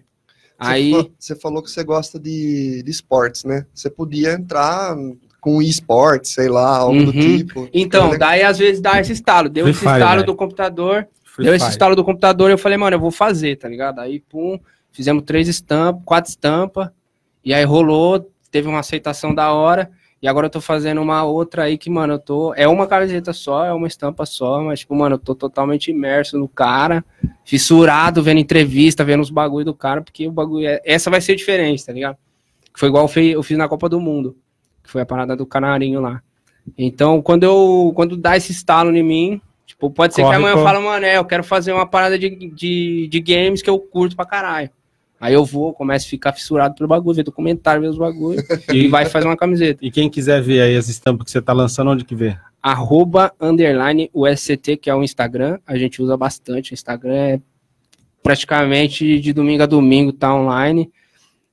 Você 0.58 0.70
Aí. 0.70 0.90
fa- 0.92 1.06
Você 1.18 1.36
falou 1.36 1.62
que 1.62 1.70
você 1.70 1.84
gosta 1.84 2.18
de, 2.18 2.82
de 2.82 2.90
esportes, 2.90 3.44
né? 3.44 3.66
Você 3.74 3.90
podia 3.90 4.32
entrar 4.32 4.96
com 5.38 5.60
esportes, 5.60 6.32
sei 6.32 6.48
lá, 6.48 6.78
algo 6.78 7.04
do 7.04 7.10
Uhum. 7.12 7.36
tipo. 7.38 7.68
Então, 7.74 8.16
daí 8.18 8.42
às 8.42 8.56
vezes 8.58 8.80
dá 8.80 8.98
esse 9.00 9.12
estalo. 9.12 9.50
Deu 9.50 9.64
Free 9.64 9.70
esse 9.72 9.80
Fire, 9.80 9.92
estalo 9.92 10.14
velho. 10.16 10.26
do 10.26 10.34
computador. 10.34 11.06
Free 11.24 11.44
Deu 11.44 11.54
esse 11.54 11.64
Fire. 11.64 11.72
estalo 11.74 11.94
do 11.94 12.04
computador, 12.04 12.50
eu 12.50 12.56
falei, 12.58 12.78
mano, 12.78 12.96
eu 12.96 13.00
vou 13.00 13.10
fazer, 13.10 13.56
tá 13.56 13.68
ligado? 13.68 13.98
Aí, 14.00 14.20
pum, 14.20 14.58
fizemos 14.92 15.22
três 15.24 15.46
estampas, 15.46 16.02
quatro 16.06 16.30
estampas, 16.30 16.88
e 17.44 17.52
aí 17.54 17.64
rolou, 17.64 18.30
teve 18.50 18.68
uma 18.68 18.80
aceitação 18.80 19.34
da 19.34 19.52
hora, 19.52 19.90
e 20.22 20.28
agora 20.28 20.46
eu 20.46 20.50
tô 20.50 20.60
fazendo 20.60 21.00
uma 21.00 21.24
outra 21.24 21.62
aí 21.62 21.78
que, 21.78 21.88
mano, 21.88 22.14
eu 22.14 22.18
tô. 22.18 22.52
É 22.54 22.68
uma 22.68 22.86
camiseta 22.86 23.32
só, 23.32 23.64
é 23.64 23.72
uma 23.72 23.86
estampa 23.86 24.26
só, 24.26 24.62
mas, 24.62 24.80
tipo, 24.80 24.94
mano, 24.94 25.14
eu 25.14 25.18
tô 25.18 25.34
totalmente 25.34 25.90
imerso 25.90 26.38
no 26.38 26.46
cara, 26.46 27.02
fissurado, 27.44 28.22
vendo 28.22 28.38
entrevista, 28.38 29.02
vendo 29.04 29.20
os 29.22 29.30
bagulho 29.30 29.64
do 29.64 29.74
cara, 29.74 30.02
porque 30.02 30.28
o 30.28 30.32
bagulho. 30.32 30.66
É... 30.66 30.80
Essa 30.84 31.10
vai 31.10 31.20
ser 31.22 31.36
diferente, 31.36 31.86
tá 31.86 31.92
ligado? 31.92 32.16
Foi 32.76 32.88
igual 32.88 33.04
eu 33.04 33.08
fi- 33.08 33.30
eu 33.30 33.42
fiz 33.42 33.56
na 33.56 33.66
Copa 33.68 33.88
do 33.88 33.98
Mundo, 33.98 34.36
que 34.84 34.90
foi 34.90 35.00
a 35.02 35.06
parada 35.06 35.34
do 35.34 35.46
canarinho 35.46 36.00
lá. 36.00 36.22
Então, 36.76 37.22
quando 37.22 37.44
eu. 37.44 37.90
Quando 37.96 38.14
dá 38.16 38.36
esse 38.36 38.52
estalo 38.52 38.94
em 38.94 39.02
mim, 39.02 39.40
tipo, 39.64 39.90
pode 39.90 40.14
ser 40.14 40.20
Corre, 40.22 40.36
que 40.36 40.36
amanhã 40.36 40.54
corre. 40.54 40.64
eu 40.66 40.68
falo, 40.72 40.84
mano, 40.84 41.06
é, 41.06 41.16
eu 41.16 41.24
quero 41.24 41.42
fazer 41.42 41.72
uma 41.72 41.86
parada 41.86 42.18
de, 42.18 42.28
de, 42.50 43.08
de 43.08 43.20
games 43.20 43.62
que 43.62 43.70
eu 43.70 43.78
curto 43.78 44.14
pra 44.14 44.26
caralho. 44.26 44.68
Aí 45.20 45.34
eu 45.34 45.44
vou, 45.44 45.74
começo 45.74 46.06
a 46.06 46.10
ficar 46.10 46.32
fissurado 46.32 46.74
pelo 46.74 46.88
bagulho, 46.88 47.14
ver 47.14 47.24
documentário, 47.24 47.82
ver 47.82 47.88
os 47.88 47.98
bagulho, 47.98 48.42
e 48.72 48.88
vai 48.88 49.04
fazer 49.04 49.26
uma 49.26 49.36
camiseta. 49.36 49.84
E 49.84 49.90
quem 49.90 50.08
quiser 50.08 50.40
ver 50.40 50.62
aí 50.62 50.74
as 50.74 50.88
estampas 50.88 51.26
que 51.26 51.30
você 51.30 51.42
tá 51.42 51.52
lançando, 51.52 51.90
onde 51.90 52.06
que 52.06 52.14
vê? 52.14 52.34
Arroba, 52.62 53.30
underline, 53.38 54.10
USCT, 54.14 54.78
que 54.78 54.88
é 54.88 54.94
o 54.94 55.02
Instagram, 55.02 55.58
a 55.66 55.76
gente 55.76 56.00
usa 56.00 56.16
bastante, 56.16 56.72
o 56.72 56.74
Instagram 56.74 57.14
é 57.14 57.38
praticamente 58.22 59.20
de 59.20 59.32
domingo 59.34 59.62
a 59.62 59.66
domingo, 59.66 60.12
tá 60.12 60.34
online. 60.34 60.90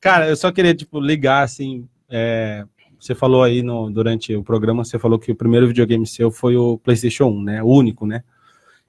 Cara, 0.00 0.28
eu 0.28 0.36
só 0.36 0.52
queria, 0.52 0.74
tipo, 0.74 1.00
ligar, 1.00 1.42
assim, 1.42 1.88
é, 2.10 2.64
você 3.04 3.14
falou 3.14 3.42
aí 3.42 3.62
no, 3.62 3.90
durante 3.90 4.34
o 4.34 4.42
programa, 4.42 4.84
você 4.84 4.98
falou 4.98 5.18
que 5.18 5.30
o 5.32 5.36
primeiro 5.36 5.66
videogame 5.68 6.06
seu 6.06 6.30
foi 6.30 6.56
o 6.56 6.78
PlayStation 6.78 7.26
1, 7.26 7.42
né? 7.42 7.62
O 7.62 7.66
único, 7.66 8.06
né? 8.06 8.22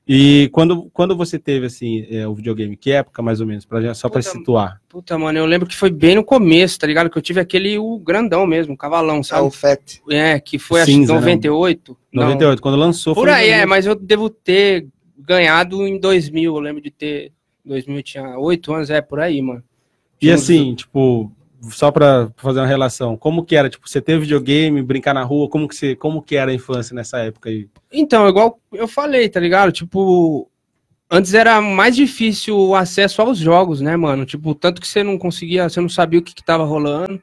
E 0.07 0.49
quando, 0.53 0.83
quando 0.93 1.15
você 1.17 1.39
teve, 1.39 1.65
assim, 1.65 2.05
é, 2.11 2.27
o 2.27 2.35
videogame, 2.35 2.77
que 2.77 2.91
época, 2.91 3.23
mais 3.23 3.41
ou 3.41 3.47
menos, 3.47 3.65
pra, 3.65 3.81
gente- 3.81 3.97
só 3.97 4.07
para 4.07 4.21
situar? 4.21 4.79
Puta, 4.87 5.17
mano, 5.17 5.39
eu 5.39 5.45
lembro 5.47 5.67
que 5.67 5.75
foi 5.75 5.89
bem 5.89 6.13
no 6.13 6.23
começo, 6.23 6.77
tá 6.77 6.85
ligado? 6.85 7.09
Que 7.09 7.17
eu 7.17 7.21
tive 7.23 7.39
aquele, 7.39 7.79
o 7.79 7.97
grandão 7.97 8.45
mesmo, 8.45 8.75
o 8.75 8.77
cavalão, 8.77 9.19
Ah, 9.19 9.23
sabe? 9.23 9.47
o 9.47 9.51
FAT. 9.51 10.01
É, 10.11 10.39
que 10.39 10.59
foi 10.59 10.81
acho 10.81 10.91
que 10.91 10.97
Cinza, 10.97 11.13
né? 11.13 11.19
98. 11.21 11.97
Não, 12.13 12.23
98, 12.23 12.61
quando 12.61 12.77
lançou. 12.77 13.15
Por 13.15 13.23
foi 13.27 13.31
aí, 13.33 13.49
é, 13.49 13.65
mas 13.65 13.87
eu 13.87 13.95
devo 13.95 14.29
ter 14.29 14.85
ganhado 15.17 15.87
em 15.87 15.99
2000. 15.99 16.55
Eu 16.55 16.61
lembro 16.61 16.81
de 16.83 16.91
ter. 16.91 17.31
2000 17.65 17.97
eu 17.97 18.03
tinha 18.03 18.37
8 18.37 18.73
anos, 18.73 18.91
é 18.91 19.01
por 19.01 19.19
aí, 19.19 19.41
mano. 19.41 19.63
E 20.17 20.25
Tinha 20.27 20.35
assim, 20.35 20.75
tipo, 20.75 21.31
só 21.69 21.91
pra 21.91 22.29
fazer 22.37 22.59
uma 22.59 22.67
relação, 22.67 23.17
como 23.17 23.43
que 23.43 23.55
era? 23.55 23.69
Tipo, 23.69 23.87
você 23.87 24.01
teve 24.01 24.21
videogame, 24.21 24.81
brincar 24.81 25.13
na 25.13 25.23
rua, 25.23 25.49
como 25.49 25.67
que, 25.67 25.75
você, 25.75 25.95
como 25.95 26.21
que 26.21 26.35
era 26.35 26.51
a 26.51 26.53
infância 26.53 26.95
nessa 26.95 27.19
época 27.19 27.49
aí? 27.49 27.67
Então, 27.91 28.27
igual 28.27 28.59
eu 28.71 28.87
falei, 28.87 29.29
tá 29.29 29.39
ligado? 29.39 29.71
Tipo, 29.71 30.49
antes 31.09 31.33
era 31.33 31.61
mais 31.61 31.95
difícil 31.95 32.57
o 32.57 32.75
acesso 32.75 33.21
aos 33.21 33.37
jogos, 33.37 33.81
né, 33.81 33.95
mano? 33.95 34.25
Tipo, 34.25 34.53
tanto 34.55 34.81
que 34.81 34.87
você 34.87 35.03
não 35.03 35.17
conseguia, 35.17 35.69
você 35.69 35.79
não 35.79 35.89
sabia 35.89 36.19
o 36.19 36.23
que, 36.23 36.33
que 36.33 36.43
tava 36.43 36.63
rolando. 36.65 37.21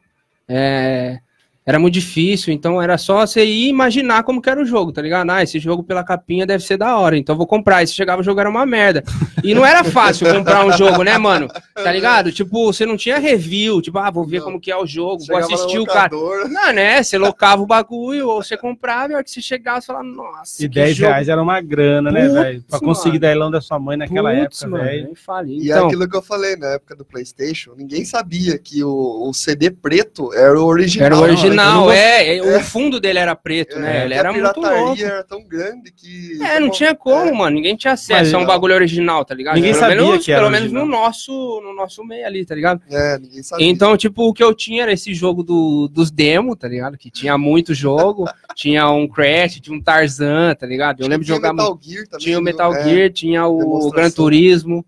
É, 0.49 1.21
era 1.65 1.79
muito 1.79 1.95
difícil, 1.95 2.53
então 2.53 2.83
era 2.83 2.99
só 2.99 3.25
você 3.25 3.45
ir 3.45 3.69
imaginar 3.69 4.25
como 4.25 4.43
que 4.43 4.51
era 4.51 4.61
o 4.61 4.65
jogo, 4.65 4.91
tá 4.91 5.01
ligado? 5.01 5.31
Ah, 5.31 5.43
esse 5.45 5.61
jogo 5.61 5.85
pela 5.85 6.03
capinha 6.03 6.45
deve 6.45 6.65
ser 6.65 6.77
da 6.77 6.97
hora, 6.99 7.17
então 7.17 7.35
eu 7.35 7.39
vou 7.39 7.47
comprar. 7.47 7.83
E 7.83 7.87
você 7.87 7.95
chegava, 7.95 8.21
o 8.21 8.25
jogo 8.25 8.41
era 8.41 8.51
uma 8.51 8.67
merda. 8.67 9.05
E 9.45 9.55
não 9.55 9.65
era 9.65 9.85
fácil 9.85 10.33
comprar 10.33 10.67
um 10.67 10.73
jogo, 10.73 11.05
né, 11.05 11.17
mano? 11.19 11.47
Tá 11.75 11.93
ligado? 11.93 12.33
Tipo, 12.33 12.73
você 12.73 12.85
não 12.85 12.97
tinha 12.97 13.19
review, 13.19 13.81
tipo, 13.81 13.97
ah, 13.99 14.11
vou 14.11 14.25
ver 14.27 14.39
Não. 14.39 14.47
como 14.47 14.61
que 14.61 14.73
é 14.73 14.77
o 14.77 14.85
jogo, 14.85 15.19
vou 15.19 15.27
Chegava 15.27 15.49
no 15.49 15.55
assistir 15.55 15.79
o 15.79 15.87
cara. 15.87 16.11
Não, 16.49 16.73
né? 16.73 17.01
Você 17.01 17.17
locava 17.17 17.63
o 17.63 17.67
bagulho, 17.67 18.29
ou 18.29 18.43
você 18.43 18.57
comprava, 18.57 19.13
e 19.13 19.15
a 19.15 19.17
hora 19.19 19.25
que 19.25 19.31
você 19.31 19.41
chegava, 19.41 19.81
você 19.81 19.87
falava, 19.87 20.05
nossa, 20.05 20.65
E 20.65 20.69
que 20.69 20.75
10 20.75 20.97
jogo 20.97 21.11
reais 21.11 21.29
era 21.29 21.41
uma 21.41 21.61
grana, 21.61 22.11
né, 22.11 22.29
velho? 22.29 22.65
Pra 22.69 22.81
conseguir 22.81 23.11
mano. 23.11 23.21
dailão 23.21 23.51
da 23.53 23.61
sua 23.61 23.79
mãe 23.79 23.97
naquela 23.97 24.35
Putz, 24.35 24.63
época, 24.63 24.79
velho. 24.79 25.13
E 25.47 25.71
é 25.71 25.75
Então, 25.75 25.85
é, 25.85 25.87
aquilo 25.87 26.09
que 26.09 26.17
eu 26.17 26.23
falei 26.23 26.57
na 26.57 26.75
época 26.75 26.97
do 26.97 27.05
PlayStation, 27.05 27.75
ninguém 27.77 28.05
sabia 28.05 28.59
que 28.59 28.83
o, 28.83 29.29
o 29.29 29.33
CD 29.33 29.71
preto 29.71 30.33
era 30.35 30.61
o 30.61 30.65
original. 30.65 31.07
Era 31.07 31.17
o 31.17 31.21
original. 31.21 31.52
Original, 31.61 31.85
Eu 31.87 31.93
é, 31.93 32.29
é, 32.29 32.37
É. 32.39 32.57
O 32.59 32.61
fundo 32.63 33.01
dele 33.01 33.19
era 33.19 33.35
preto, 33.37 33.79
né? 33.79 34.01
É, 34.01 34.05
Ele 34.05 34.15
e 34.15 34.17
era 34.19 34.29
a 34.29 34.33
muito 34.33 34.53
pirataria 34.53 34.81
louco. 34.85 35.03
era 35.03 35.25
tão 35.25 35.43
grande 35.47 35.93
que. 35.93 36.39
É, 36.43 36.59
não 36.61 36.71
tinha 36.71 36.95
como, 36.95 37.29
É. 37.29 37.33
mano. 37.33 37.55
Ninguém 37.57 37.77
tinha 37.77 37.93
acesso 37.95 38.33
Mas, 38.33 38.35
a 38.35 38.39
um 38.39 38.47
bagulho 38.47 38.75
original, 38.75 39.25
tá 39.25 39.35
ligado? 39.35 39.55
ninguém 39.57 39.73
pelo 39.73 39.81
sabia 39.81 39.97
menos, 40.03 40.25
que 40.25 40.33
era 40.33 40.41
Pelo 40.41 40.51
menos 40.51 40.73
no 40.73 40.87
nosso, 40.87 41.61
no 41.63 41.75
nosso 41.75 42.05
meio 42.05 42.27
ali, 42.27 42.45
tá 42.45 42.55
ligado? 42.55 42.81
É, 42.91 43.19
ninguém 43.19 43.43
sabia. 43.43 43.67
Então, 43.67 43.97
tipo, 43.97 44.29
o 44.29 44.33
que 44.33 44.43
eu 44.43 44.55
tinha 44.55 44.83
era 44.83 44.93
esse 44.93 45.13
jogo 45.15 45.43
do, 45.43 45.89
dos 45.89 46.11
demos, 46.11 46.57
tá 46.57 46.69
ligado? 46.69 46.97
Que 46.99 47.11
tinha 47.11 47.37
muito 47.39 47.75
jogo. 47.75 48.25
tinha 48.55 48.89
um 48.91 49.07
Crash, 49.09 49.61
tinha 49.61 49.77
um 49.77 49.81
Tarzan, 49.81 50.55
tá 50.55 50.67
ligado? 50.67 51.01
Eu 51.03 51.09
lembro 51.09 51.21
de 51.25 51.27
tinha 51.27 51.37
jogar 51.37 51.53
Metal 51.53 51.79
Gear 51.83 52.07
também. 52.07 52.25
Tinha 52.25 52.37
o 52.39 52.41
viu? 52.41 52.45
Metal 52.45 52.75
É. 52.75 52.85
Gear, 52.89 53.11
tinha 53.13 53.47
o. 53.47 53.91
Gran 53.91 54.11
Turismo. 54.11 54.85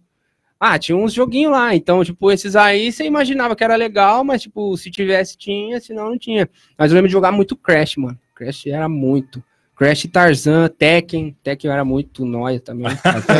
Ah, 0.66 0.78
tinha 0.78 0.96
uns 0.96 1.12
joguinhos 1.12 1.52
lá. 1.52 1.74
Então, 1.74 2.02
tipo, 2.02 2.30
esses 2.32 2.56
aí 2.56 2.90
você 2.90 3.04
imaginava 3.04 3.54
que 3.54 3.62
era 3.62 3.76
legal, 3.76 4.24
mas, 4.24 4.40
tipo, 4.42 4.74
se 4.78 4.90
tivesse, 4.90 5.36
tinha, 5.36 5.78
senão 5.80 6.08
não 6.10 6.18
tinha. 6.18 6.48
Mas 6.78 6.90
eu 6.90 6.94
lembro 6.94 7.08
de 7.08 7.12
jogar 7.12 7.30
muito 7.32 7.54
Crash, 7.54 7.96
mano. 7.96 8.18
Crash 8.34 8.66
era 8.66 8.88
muito. 8.88 9.42
Crash 9.76 10.06
Tarzan, 10.10 10.68
Tekken. 10.68 11.36
Tekken 11.42 11.70
era 11.70 11.84
muito 11.84 12.24
nóia 12.24 12.60
também. 12.60 12.86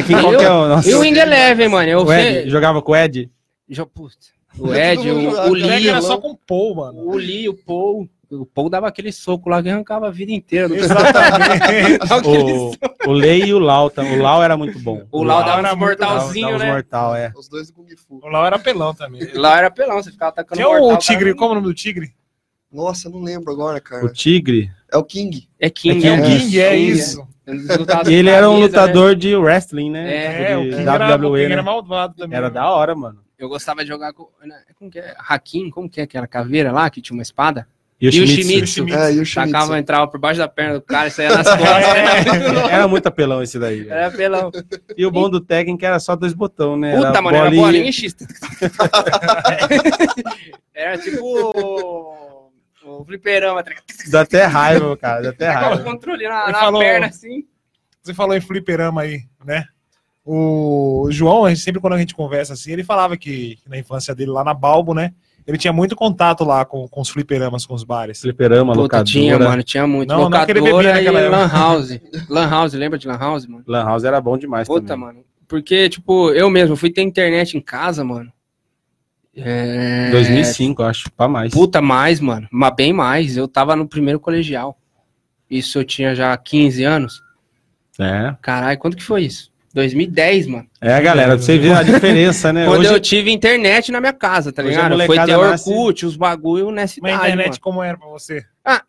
Que 0.07 0.13
qual 0.21 0.37
que 0.37 0.45
é 0.45 0.51
o 0.51 0.69
nosso... 0.69 0.91
e 0.91 0.95
o 0.95 1.01
Wing 1.01 1.17
Eleven, 1.19 1.69
mano. 1.69 1.89
Eu 1.89 2.05
O 2.05 2.13
Ed, 2.13 2.33
sei- 2.43 2.51
jogava 2.51 2.83
com 2.83 2.93
o 2.93 2.97
Ed? 2.97 3.31
jo- 3.69 3.87
putz, 3.87 4.33
O 4.59 4.75
Ed, 4.75 5.11
o, 5.11 5.49
o 5.51 5.55
Lee, 5.55 5.89
era 5.89 6.03
só 6.03 6.19
com 6.19 6.33
o 6.33 6.37
Paul, 6.37 6.75
mano. 6.77 7.09
o 7.09 7.17
Lee, 7.17 7.49
o 7.49 7.55
Paul. 7.55 8.09
O 8.31 8.47
Paul 8.47 8.69
dava 8.71 8.87
aquele 8.89 9.13
soco 9.13 9.49
lá 9.49 9.63
que 9.63 9.69
arrancava 9.69 10.09
a 10.09 10.11
vida 10.11 10.33
inteira. 10.33 10.75
Exatamente. 10.75 12.05
O, 13.07 13.11
o 13.11 13.13
Lei 13.13 13.45
e 13.45 13.55
o 13.55 13.59
Lau. 13.59 13.91
O 13.97 14.17
Lau 14.23 14.43
era 14.43 14.57
muito 14.57 14.79
bom. 14.79 15.07
O 15.11 15.23
Lau 15.23 15.45
dava 15.45 15.59
era 15.61 15.75
uns 15.75 15.79
mortalzinho, 15.79 16.47
dava 16.47 16.57
uns 16.57 16.63
né? 16.63 16.73
mortal, 16.73 17.15
é. 17.15 17.33
Os 17.37 17.49
dois 17.49 17.69
do 17.69 17.75
Kung 17.75 17.87
Fu. 17.97 18.21
o 18.23 18.29
Lau 18.29 18.47
era 18.47 18.59
pelão 18.59 18.95
também. 18.95 19.21
Lá 19.35 19.59
era 19.59 19.71
pelão, 19.71 20.03
você 20.03 20.11
ficava 20.11 20.31
atacando 20.31 20.57
Tinha 20.57 20.69
o 20.69 20.79
mortal, 20.79 20.99
tigre, 20.99 21.25
cara. 21.27 21.37
como 21.37 21.49
é 21.49 21.53
o 21.53 21.55
nome 21.57 21.67
do 21.67 21.75
tigre? 21.75 22.15
Nossa, 22.73 23.09
não 23.09 23.23
lembro 23.23 23.53
agora, 23.53 23.81
cara. 23.81 24.05
O 24.05 24.09
Tigre. 24.13 24.69
É 24.93 24.97
o 24.97 25.05
King. 25.05 25.49
É 25.61 25.71
King, 25.71 26.05
É 26.09 26.11
é, 26.11 26.17
King, 26.23 26.39
King, 26.41 26.61
é 26.61 26.71
King, 26.71 26.91
isso. 26.91 27.29
Eles 27.47 27.69
lutavam 27.79 28.11
E 28.11 28.15
ele 28.17 28.31
era 28.31 28.51
um 28.51 28.55
né? 28.59 28.61
lutador 28.63 29.15
de 29.15 29.37
wrestling, 29.37 29.91
né? 29.91 30.13
É, 30.13 30.53
É, 30.53 30.57
o 30.57 30.65
de 30.65 30.71
King 30.71 30.89
era, 30.89 31.17
o 31.17 31.29
WWE, 31.29 31.43
era 31.45 31.57
né? 31.57 31.63
malvado 31.63 32.15
também. 32.17 32.37
Era 32.37 32.51
da 32.51 32.69
hora, 32.69 32.95
mano. 32.97 33.21
Eu 33.39 33.49
gostava 33.49 33.83
de 33.83 33.89
jogar 33.89 34.13
com. 34.13 34.29
né, 34.45 34.61
Como 34.77 34.91
que 34.91 34.99
é? 34.99 35.15
Hakim, 35.19 35.71
como 35.71 35.89
que 35.89 36.01
é 36.01 36.05
aquela 36.05 36.27
caveira 36.27 36.73
lá 36.73 36.89
que 36.91 37.01
tinha 37.01 37.17
uma 37.17 37.23
espada? 37.23 37.69
Yoshimitsu. 38.03 38.83
Yoshimitsu. 38.83 38.95
É, 38.95 39.13
e 39.15 39.21
o 39.21 39.25
Shimizu. 39.25 39.53
Tacava, 39.53 39.79
entrava 39.79 40.07
por 40.09 40.19
baixo 40.21 40.39
da 40.39 40.49
perna 40.49 40.75
do 40.75 40.83
cara 40.83 41.09
e 41.09 41.11
saía 41.11 41.31
nas 41.37 41.47
costas. 41.47 41.65
né? 41.69 42.73
Era 42.73 42.89
muito 42.89 43.07
apelão 43.07 43.43
esse 43.43 43.59
daí. 43.59 43.89
Era 43.89 44.11
pelão. 44.11 44.51
E 44.97 45.07
o 45.07 45.11
bom 45.11 45.31
do 45.31 45.41
Tekken 45.41 45.77
que 45.77 45.87
era 45.87 45.99
só 45.99 46.15
dois 46.17 46.33
botões, 46.35 46.81
né? 46.81 46.97
Puta, 46.97 47.09
Era 47.09 47.23
mano, 47.23 47.37
era 47.37 47.45
bolinha. 47.47 47.63
bolinha 47.67 47.89
e 47.89 47.93
X. 47.93 48.15
era 50.75 50.99
tipo 50.99 51.23
o, 51.23 52.51
o 52.85 53.05
fliperama. 53.05 53.63
tá 53.63 53.71
ligado? 53.71 53.85
Dá 54.11 54.21
até 54.23 54.45
raiva, 54.45 54.97
cara. 54.97 55.23
Dá 55.23 55.29
até 55.31 55.47
Tacava 55.47 55.67
o 55.67 55.69
raiva. 55.77 55.85
controle 55.91 56.29
na, 56.29 56.49
na 56.51 56.61
falou- 56.61 56.81
perna 56.81 57.07
assim. 57.07 57.45
Você 58.03 58.13
falou 58.13 58.37
em 58.37 58.41
fliperama 58.41 59.03
aí, 59.03 59.23
né? 59.45 59.65
O 60.27 61.09
João, 61.11 61.45
a 61.45 61.51
gente, 61.51 61.61
sempre 61.61 61.81
quando 61.81 61.95
a 61.95 61.99
gente 61.99 62.15
conversa 62.15 62.53
assim, 62.55 62.73
ele 62.73 62.85
falava 62.85 63.17
que 63.17 63.59
na 63.67 63.79
infância 63.79 64.15
dele 64.15 64.31
lá 64.31 64.43
na 64.45 64.55
Balbo, 64.55 64.95
né? 64.95 65.13
Ele 65.47 65.59
tinha 65.59 65.73
muito 65.73 65.95
contato 65.95 66.43
lá 66.43 66.65
com, 66.65 66.89
com 66.89 67.01
os 67.03 67.11
fliperamas, 67.11 67.67
com 67.67 67.75
os 67.75 67.85
bares. 67.85 68.21
Fliperama, 68.21 68.73
Puta, 68.73 68.83
locadora. 68.83 69.05
tinha, 69.05 69.39
mano, 69.39 69.63
tinha 69.63 69.87
muito. 69.87 70.09
Não, 70.09 70.31
não 70.31 70.45
que 70.45 70.53
ele 70.53 70.61
Locadora 70.61 70.93
bebia 70.95 71.01
e 71.03 71.05
naquela 71.05 71.21
época. 71.21 71.37
Lan 71.37 71.49
House. 71.49 72.01
Lan 72.31 72.49
House, 72.49 72.73
lembra 72.73 72.99
de 72.99 73.07
Lan 73.07 73.19
House, 73.19 73.47
mano? 73.47 73.65
Lan 73.67 73.85
House 73.85 74.05
era 74.05 74.21
bom 74.21 74.39
demais 74.39 74.67
Puta, 74.67 74.87
também. 74.87 75.07
mano. 75.07 75.25
Porque, 75.47 75.89
tipo, 75.91 76.31
eu 76.31 76.49
mesmo 76.49 76.77
fui 76.77 76.91
ter 76.91 77.03
internet 77.03 77.57
em 77.57 77.61
casa, 77.61 78.03
mano. 78.03 78.33
É... 79.37 80.11
2005, 80.13 80.81
eu 80.83 80.87
acho, 80.87 81.11
pra 81.13 81.29
mais. 81.29 81.53
Puta, 81.53 81.83
mais, 81.83 82.21
mano. 82.21 82.49
Mas 82.51 82.75
bem 82.75 82.93
mais. 82.93 83.37
Eu 83.37 83.47
tava 83.47 83.77
no 83.77 83.87
primeiro 83.87 84.19
colegial. 84.19 84.79
Isso 85.51 85.79
eu 85.79 85.85
tinha 85.85 86.15
já 86.15 86.35
15 86.37 86.85
anos. 86.85 87.23
É. 88.01 88.35
Caralho, 88.41 88.79
quando 88.79 88.97
que 88.97 89.03
foi 89.03 89.25
isso? 89.25 89.53
2010, 89.75 90.47
mano. 90.47 90.67
É, 90.81 91.01
galera, 91.01 91.35
pra 91.35 91.43
você 91.43 91.59
ver 91.59 91.73
a 91.73 91.83
diferença, 91.83 92.53
né? 92.53 92.65
Quando 92.67 92.81
Hoje, 92.83 92.95
eu 92.95 93.01
tive 93.01 93.33
internet 93.33 93.91
na 93.91 94.01
minha 94.01 94.13
casa, 94.13 94.53
tá 94.53 94.63
ligado? 94.63 94.97
Foi 95.05 95.19
ter 95.19 95.37
Orkut, 95.37 96.07
os 96.07 96.17
bagulho 96.17 96.71
nessa 96.71 97.01
Mas 97.03 97.13
a 97.13 97.15
idade, 97.17 97.29
internet 97.33 97.49
mano. 97.49 97.61
como 97.61 97.83
era 97.83 97.99
pra 97.99 98.09
você? 98.09 98.45
Discada, 98.65 98.85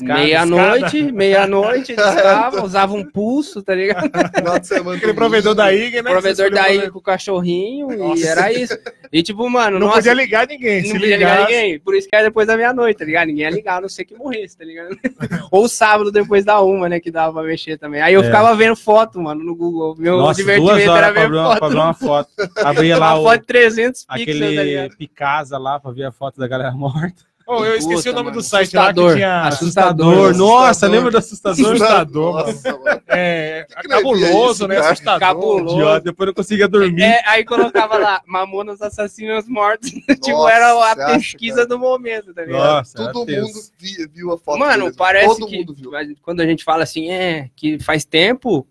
Meia-noite, 0.00 1.10
meia-noite, 1.12 1.94
discava, 1.96 2.64
usava 2.64 2.94
um 2.94 3.04
pulso, 3.04 3.62
tá 3.62 3.74
ligado? 3.74 4.08
Final 4.34 4.58
de 4.58 4.66
semana 4.68 4.96
Aquele 4.96 5.12
do 5.12 5.16
provedor 5.16 5.54
da 5.54 5.72
IG, 5.72 6.02
né? 6.02 6.10
provedor 6.10 6.50
daí 6.50 6.72
escolheu 6.74 6.92
com 6.92 6.98
o 6.98 7.02
cachorrinho, 7.02 7.92
e 7.92 7.96
Nossa. 7.96 8.26
era 8.28 8.52
isso. 8.52 8.78
E 9.12 9.22
tipo, 9.22 9.48
mano, 9.50 9.78
Não 9.78 9.86
nossa, 9.88 9.98
podia 9.98 10.14
ligar 10.14 10.46
ninguém. 10.46 10.82
não 10.82 10.86
Se 10.86 10.92
podia 10.92 11.16
ligar 11.16 11.40
ninguém. 11.40 11.78
Por 11.80 11.94
isso 11.96 12.08
que 12.08 12.14
era 12.14 12.24
depois 12.28 12.46
da 12.46 12.56
meia-noite, 12.56 12.98
tá 12.98 13.04
ligado? 13.04 13.26
Ninguém 13.26 13.42
ia 13.44 13.50
ligar, 13.50 13.78
a 13.78 13.80
não 13.82 13.88
ser 13.88 14.04
que 14.04 14.14
morresse, 14.14 14.56
tá 14.56 14.64
ligado? 14.64 14.96
Ou 15.50 15.68
sábado 15.68 16.10
depois 16.12 16.44
da 16.44 16.60
uma, 16.62 16.88
né? 16.88 17.00
Que 17.00 17.10
dava 17.10 17.32
pra 17.32 17.42
mexer 17.42 17.76
também. 17.76 18.00
Aí 18.00 18.14
eu 18.14 18.22
É. 18.22 18.24
ficava 18.24 18.54
vendo 18.54 18.76
foto, 18.76 19.20
mano, 19.20 19.42
no 19.44 19.54
Google. 19.54 19.96
Meu 19.98 20.16
Nossa, 20.16 20.42
duas 20.42 20.56
divertimento 20.56 20.80
era 20.80 20.92
horas 20.92 21.12
pra 21.12 21.28
ver 21.28 21.34
foto. 21.42 21.58
pra 21.58 21.68
uma 21.68 21.94
foto. 21.94 22.30
Abria 22.64 22.96
lá 22.96 23.14
uma 23.14 23.20
o, 23.20 23.24
foto 23.24 23.40
de 23.40 23.46
300 23.46 24.04
pixels, 24.04 24.06
tá 24.06 24.14
aquele 24.14 24.62
ligado? 24.62 24.96
Picasa 24.96 25.58
lá 25.58 25.78
pra 25.80 25.90
ver 25.90 26.04
a 26.04 26.12
foto 26.12 26.38
da 26.40 26.46
galera 26.48 26.70
morta. 26.72 27.22
Oh, 27.46 27.64
eu 27.64 27.76
esqueci 27.76 27.96
Puta, 28.04 28.10
o 28.10 28.12
nome 28.14 28.24
mano. 28.30 28.36
do 28.36 28.42
site 28.42 28.76
Assustador. 28.76 29.04
lá 29.04 29.10
que 29.10 29.16
tinha... 29.16 29.42
Assustador. 29.42 30.06
Assustador. 30.06 30.36
Nossa, 30.38 30.66
Assustador. 30.70 30.94
lembra 30.96 31.10
do 31.10 31.18
assustador? 31.18 31.66
Assustador. 31.72 32.46
Nossa, 32.46 32.78
mano. 32.78 33.02
É, 33.08 33.66
que 33.80 33.88
cabuloso, 33.88 34.68
né? 34.68 34.76
Assustador. 34.78 35.20
Cabuloso. 35.20 35.74
Idiota, 35.74 36.00
Depois 36.00 36.26
eu 36.26 36.30
não 36.30 36.34
conseguia 36.34 36.68
dormir. 36.68 37.02
É, 37.02 37.22
aí 37.26 37.44
colocava 37.44 37.98
lá, 37.98 38.20
Mamonas 38.26 38.80
Assassinos 38.80 39.48
Mortos. 39.48 39.90
tipo, 40.22 40.48
era 40.48 40.72
a 40.72 40.92
acha, 40.92 41.06
pesquisa 41.18 41.56
cara? 41.56 41.68
do 41.68 41.78
momento, 41.78 42.32
tá 42.32 42.42
ligado? 42.44 42.62
Nossa, 42.76 42.96
Todo 42.96 43.18
mundo 43.26 43.60
vi- 43.78 44.08
viu 44.12 44.32
a 44.32 44.38
foto 44.38 44.58
Mano, 44.58 44.94
parece 44.94 45.38
Todo 45.38 45.46
que 45.46 45.64
viu. 45.64 45.90
quando 46.22 46.40
a 46.40 46.46
gente 46.46 46.64
fala 46.64 46.82
assim, 46.84 47.10
é, 47.10 47.48
que 47.56 47.78
faz 47.78 48.04
tempo, 48.04 48.66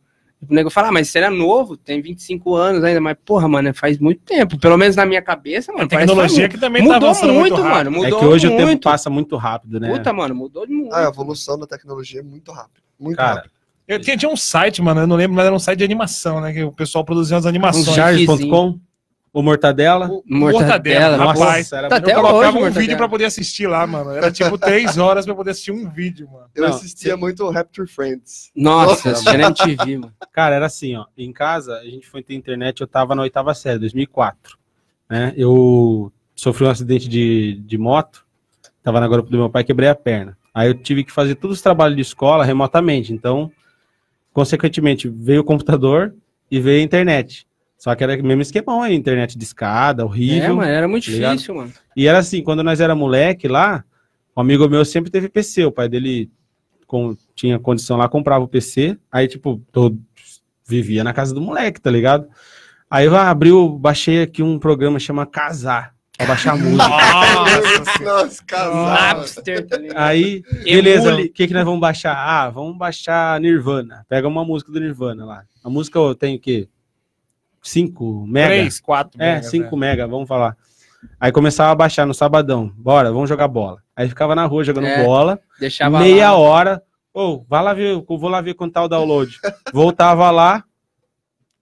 o 0.49 0.53
nego 0.53 0.69
fala, 0.69 0.88
ah, 0.88 0.91
mas 0.91 1.09
você 1.09 1.19
era 1.19 1.30
novo, 1.30 1.77
tem 1.77 2.01
25 2.01 2.55
anos 2.55 2.84
ainda, 2.84 2.99
mas 2.99 3.15
porra, 3.23 3.47
mano, 3.47 3.73
faz 3.73 3.99
muito 3.99 4.22
tempo. 4.23 4.57
Pelo 4.59 4.77
menos 4.77 4.95
na 4.95 5.05
minha 5.05 5.22
cabeça, 5.22 5.72
mano, 5.72 5.85
A 5.85 5.88
que 5.88 5.95
tecnologia 5.97 6.39
muito. 6.39 6.51
que 6.53 6.57
também 6.59 6.81
tá 6.88 6.93
mudou 6.93 7.09
avançando 7.09 7.34
muito, 7.34 7.53
muito, 7.53 7.61
rápido. 7.61 7.76
mano, 7.76 7.91
mudou 7.91 8.18
É 8.18 8.22
que 8.22 8.26
hoje 8.27 8.47
o 8.47 8.51
muito. 8.51 8.65
tempo 8.68 8.84
passa 8.84 9.09
muito 9.09 9.35
rápido, 9.38 9.80
né? 9.80 9.91
Puta, 9.91 10.11
mano, 10.11 10.34
mudou 10.35 10.65
de 10.65 10.73
muito. 10.73 10.93
Ah, 10.93 11.05
a 11.05 11.09
evolução 11.09 11.59
da 11.59 11.68
tecnologia 11.68 12.19
é 12.22 12.23
muito 12.23 12.51
rápida. 12.51 12.81
Muito 12.99 13.18
Cara, 13.18 13.35
rápido. 13.35 13.51
Eu 13.88 13.99
tinha, 13.99 14.15
tinha 14.18 14.31
um 14.31 14.38
site, 14.38 14.81
mano, 14.81 15.01
eu 15.01 15.07
não 15.07 15.15
lembro, 15.15 15.35
mas 15.35 15.45
era 15.45 15.53
um 15.53 15.59
site 15.59 15.80
de 15.80 15.84
animação, 15.84 16.39
né? 16.41 16.53
Que 16.53 16.63
o 16.63 16.72
pessoal 16.72 17.03
produzia 17.03 17.38
as 17.38 17.45
animações. 17.45 17.88
Um 17.88 17.93
Charles.com, 17.93 18.80
o 19.33 19.41
Mortadela. 19.41 20.07
O 20.09 20.23
Mortadela, 20.27 21.15
rapaz. 21.17 21.71
era 21.71 21.87
Tá 21.87 21.95
até 21.97 22.11
eu 22.11 22.15
colocava 22.15 22.37
hoje, 22.37 22.49
um 22.49 22.51
Mortadela. 22.53 22.81
vídeo 22.81 22.97
pra 22.97 23.07
poder 23.07 23.25
assistir 23.25 23.67
lá, 23.67 23.87
mano. 23.87 24.11
Era 24.11 24.29
tipo 24.31 24.57
três 24.57 24.97
horas 24.97 25.25
pra 25.25 25.33
poder 25.33 25.51
assistir 25.51 25.71
um 25.71 25.89
vídeo, 25.89 26.29
mano. 26.31 26.47
Eu 26.53 26.63
Não, 26.63 26.69
assistia 26.69 27.15
muito 27.15 27.49
Rapture 27.49 27.87
Friends. 27.87 28.51
Nossa, 28.55 29.11
Nossa, 29.11 29.37
na 29.37 29.47
MTV, 29.47 29.97
mano. 29.97 30.13
Cara, 30.33 30.55
era 30.55 30.65
assim, 30.65 30.95
ó. 30.95 31.05
Em 31.17 31.31
casa, 31.31 31.77
a 31.77 31.85
gente 31.85 32.07
foi 32.09 32.21
ter 32.21 32.33
internet, 32.35 32.81
eu 32.81 32.87
tava 32.87 33.15
na 33.15 33.21
oitava 33.21 33.53
série, 33.53 33.79
2004. 33.79 34.57
Né? 35.09 35.33
Eu 35.37 36.11
sofri 36.35 36.65
um 36.65 36.69
acidente 36.69 37.07
de, 37.07 37.61
de 37.65 37.77
moto, 37.77 38.25
tava 38.83 38.99
na 38.99 39.07
garupa 39.07 39.29
do 39.29 39.37
meu 39.37 39.49
pai, 39.49 39.63
quebrei 39.63 39.87
a 39.89 39.95
perna. 39.95 40.37
Aí 40.53 40.67
eu 40.67 40.73
tive 40.73 41.03
que 41.05 41.11
fazer 41.11 41.35
todos 41.35 41.57
os 41.57 41.63
trabalhos 41.63 41.95
de 41.95 42.01
escola 42.01 42.43
remotamente. 42.43 43.13
Então, 43.13 43.49
consequentemente, 44.33 45.07
veio 45.07 45.41
o 45.41 45.45
computador 45.45 46.13
e 46.49 46.59
veio 46.59 46.81
a 46.81 46.83
internet. 46.83 47.47
Só 47.81 47.95
que 47.95 48.03
era 48.03 48.15
o 48.21 48.23
mesmo 48.23 48.43
esquemão 48.43 48.83
aí, 48.83 48.93
internet 48.93 49.35
de 49.35 49.43
escada, 49.43 50.03
É, 50.03 50.05
horrível. 50.05 50.55
mano, 50.55 50.69
era 50.69 50.87
muito 50.87 51.05
Tá 51.07 51.11
ligado? 51.13 51.31
difícil, 51.31 51.55
mano. 51.55 51.73
E 51.97 52.05
era 52.05 52.19
assim, 52.19 52.43
quando 52.43 52.61
nós 52.63 52.79
era 52.79 52.93
moleque 52.93 53.47
lá, 53.47 53.83
um 54.37 54.41
amigo 54.41 54.69
meu 54.69 54.85
sempre 54.85 55.09
teve 55.09 55.27
PC, 55.27 55.65
o 55.65 55.71
pai 55.71 55.89
dele 55.89 56.29
com- 56.85 57.17
tinha 57.35 57.57
condição 57.57 57.97
lá, 57.97 58.07
comprava 58.07 58.43
o 58.43 58.47
PC, 58.47 58.95
aí 59.11 59.27
tipo, 59.27 59.59
todo, 59.71 59.99
vivia 60.63 61.03
na 61.03 61.11
casa 61.11 61.33
do 61.33 61.41
moleque, 61.41 61.81
tá 61.81 61.89
ligado? 61.89 62.27
Aí 62.87 63.07
eu 63.07 63.15
abri, 63.17 63.49
eu 63.49 63.67
baixei 63.67 64.21
aqui 64.21 64.43
um 64.43 64.59
programa 64.59 64.99
chama 64.99 65.25
Casar, 65.25 65.95
pra 66.15 66.27
baixar 66.27 66.53
música. 66.61 68.03
Nossa, 68.03 68.43
casal. 68.45 68.85
Napster, 68.85 69.65
tá 69.67 69.77
ligado? 69.77 69.97
Aí, 69.97 70.43
beleza, 70.63 71.15
o 71.15 71.29
que 71.29 71.47
que 71.47 71.53
nós 71.53 71.65
vamos 71.65 71.79
baixar? 71.81 72.13
Ah, 72.15 72.47
vamos 72.51 72.77
baixar 72.77 73.39
Nirvana. 73.41 74.05
Pega 74.07 74.27
uma 74.27 74.45
música 74.45 74.71
do 74.71 74.79
Nirvana 74.79 75.25
lá. 75.25 75.43
A 75.63 75.69
música 75.69 75.97
eu 75.97 76.13
tenho 76.13 76.37
o 76.37 76.39
quê? 76.39 76.67
5 77.61 78.25
mega? 78.27 78.47
Três, 78.47 78.79
quatro. 78.79 79.21
É, 79.21 79.35
megas, 79.35 79.49
5 79.51 79.75
né? 79.75 79.88
mega, 79.88 80.07
vamos 80.07 80.27
falar. 80.27 80.55
Aí 81.19 81.31
começava 81.31 81.71
a 81.71 81.75
baixar 81.75 82.05
no 82.05 82.13
sabadão. 82.13 82.71
Bora, 82.75 83.11
vamos 83.11 83.29
jogar 83.29 83.47
bola. 83.47 83.79
Aí 83.95 84.07
ficava 84.07 84.35
na 84.35 84.45
rua 84.45 84.63
jogando 84.63 84.88
É, 84.88 85.03
bola, 85.03 85.39
Deixava 85.59 85.99
meia 85.99 86.31
lá. 86.31 86.38
hora. 86.38 86.83
Ô, 87.13 87.43
vai 87.47 87.61
lá 87.63 87.73
ver, 87.73 88.01
vou 88.07 88.29
lá 88.29 88.39
ver 88.39 88.53
quanto 88.53 88.73
tá 88.73 88.83
o 88.83 88.88
download. 88.88 89.38
Voltava 89.73 90.29
lá, 90.31 90.63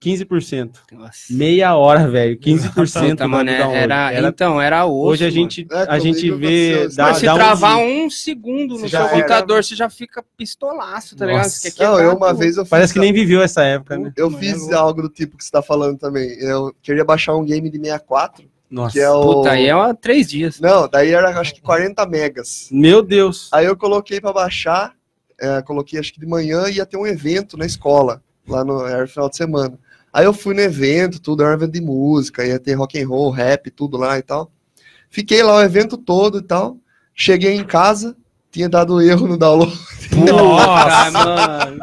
15%. 0.02 0.70
Nossa. 0.92 1.12
Meia 1.30 1.74
hora, 1.76 2.08
velho. 2.08 2.38
15% 2.38 3.10
Puta, 3.10 3.24
do 3.24 3.28
mano, 3.28 3.50
era, 3.50 4.10
Era- 4.12 4.28
então, 4.28 4.60
era 4.60 4.86
osso, 4.86 4.94
hoje 5.08 5.24
a 5.26 5.30
gente, 5.30 5.66
É, 5.70 5.82
a 5.88 5.98
gente 5.98 6.30
vê. 6.30 6.88
Dá, 6.88 7.04
Mas 7.08 7.18
se 7.18 7.26
dá 7.26 7.34
um- 7.34 7.36
travar 7.36 7.76
um 7.78 8.08
segundo 8.08 8.78
no 8.78 8.88
seu 8.88 8.98
era. 8.98 9.08
computador, 9.10 9.62
você 9.62 9.76
já 9.76 9.90
fica 9.90 10.24
pistolaço, 10.36 11.14
tá 11.16 11.26
ligado? 11.26 11.44
Nossa. 11.44 11.70
Quer 11.70 11.84
Não, 11.84 12.00
eu 12.00 12.16
uma 12.16 12.32
vez 12.32 12.56
eu 12.56 12.64
fiz, 12.64 12.70
Parece 12.70 12.92
que 12.94 12.98
nem 12.98 13.12
viveu 13.12 13.42
essa 13.42 13.62
época, 13.62 13.98
né? 13.98 14.12
eu 14.16 14.30
Mano, 14.30 14.38
fiz 14.42 14.68
é 14.70 14.74
algo 14.74 15.02
do 15.02 15.08
tipo 15.10 15.36
que 15.36 15.44
você 15.44 15.50
tá 15.50 15.60
falando 15.62 15.98
também. 15.98 16.30
Eu 16.40 16.74
queria 16.82 17.04
baixar 17.04 17.34
um 17.36 17.44
game 17.44 17.68
de 17.68 17.76
64 17.78 18.44
Nossa. 18.70 18.92
que 18.94 19.00
é 19.00 19.10
o... 19.10 19.20
Puta, 19.22 19.50
aí 19.50 19.66
é 19.66 19.74
uma, 19.76 19.94
três 19.94 20.28
dias. 20.28 20.60
Não, 20.60 20.88
daí 20.88 21.10
era 21.12 21.28
acho 21.38 21.54
que 21.54 21.60
40 21.60 22.06
megas. 22.06 22.68
Meu 22.72 23.02
Deus. 23.02 23.48
Aí 23.52 23.66
eu 23.66 23.76
coloquei 23.76 24.18
pra 24.20 24.32
baixar, 24.32 24.94
é, 25.38 25.60
coloquei 25.62 26.00
acho 26.00 26.12
que 26.14 26.20
de 26.20 26.26
manhã 26.26 26.68
ia 26.68 26.86
ter 26.86 26.96
um 26.96 27.06
evento 27.06 27.56
na 27.58 27.66
escola, 27.66 28.22
lá 28.48 28.64
no 28.64 28.84
era 28.86 29.06
final 29.06 29.28
de 29.28 29.36
semana. 29.36 29.78
Aí 30.12 30.24
eu 30.24 30.32
fui 30.32 30.54
no 30.54 30.60
evento, 30.60 31.20
tudo, 31.20 31.42
era 31.42 31.52
um 31.52 31.54
evento 31.54 31.72
de 31.72 31.80
música, 31.80 32.44
ia 32.44 32.58
ter 32.58 32.74
rock 32.74 33.00
and 33.00 33.06
roll, 33.08 33.30
rap, 33.30 33.70
tudo 33.70 33.96
lá 33.96 34.18
e 34.18 34.22
tal. 34.22 34.50
Fiquei 35.08 35.42
lá 35.42 35.56
o 35.56 35.62
evento 35.62 35.96
todo 35.96 36.38
e 36.38 36.42
tal. 36.42 36.76
Cheguei 37.14 37.54
em 37.54 37.64
casa, 37.64 38.16
tinha 38.50 38.68
dado 38.68 39.00
erro 39.00 39.26
no 39.28 39.36
download. 39.36 39.72
Nossa! 40.26 41.10
mano. 41.10 41.80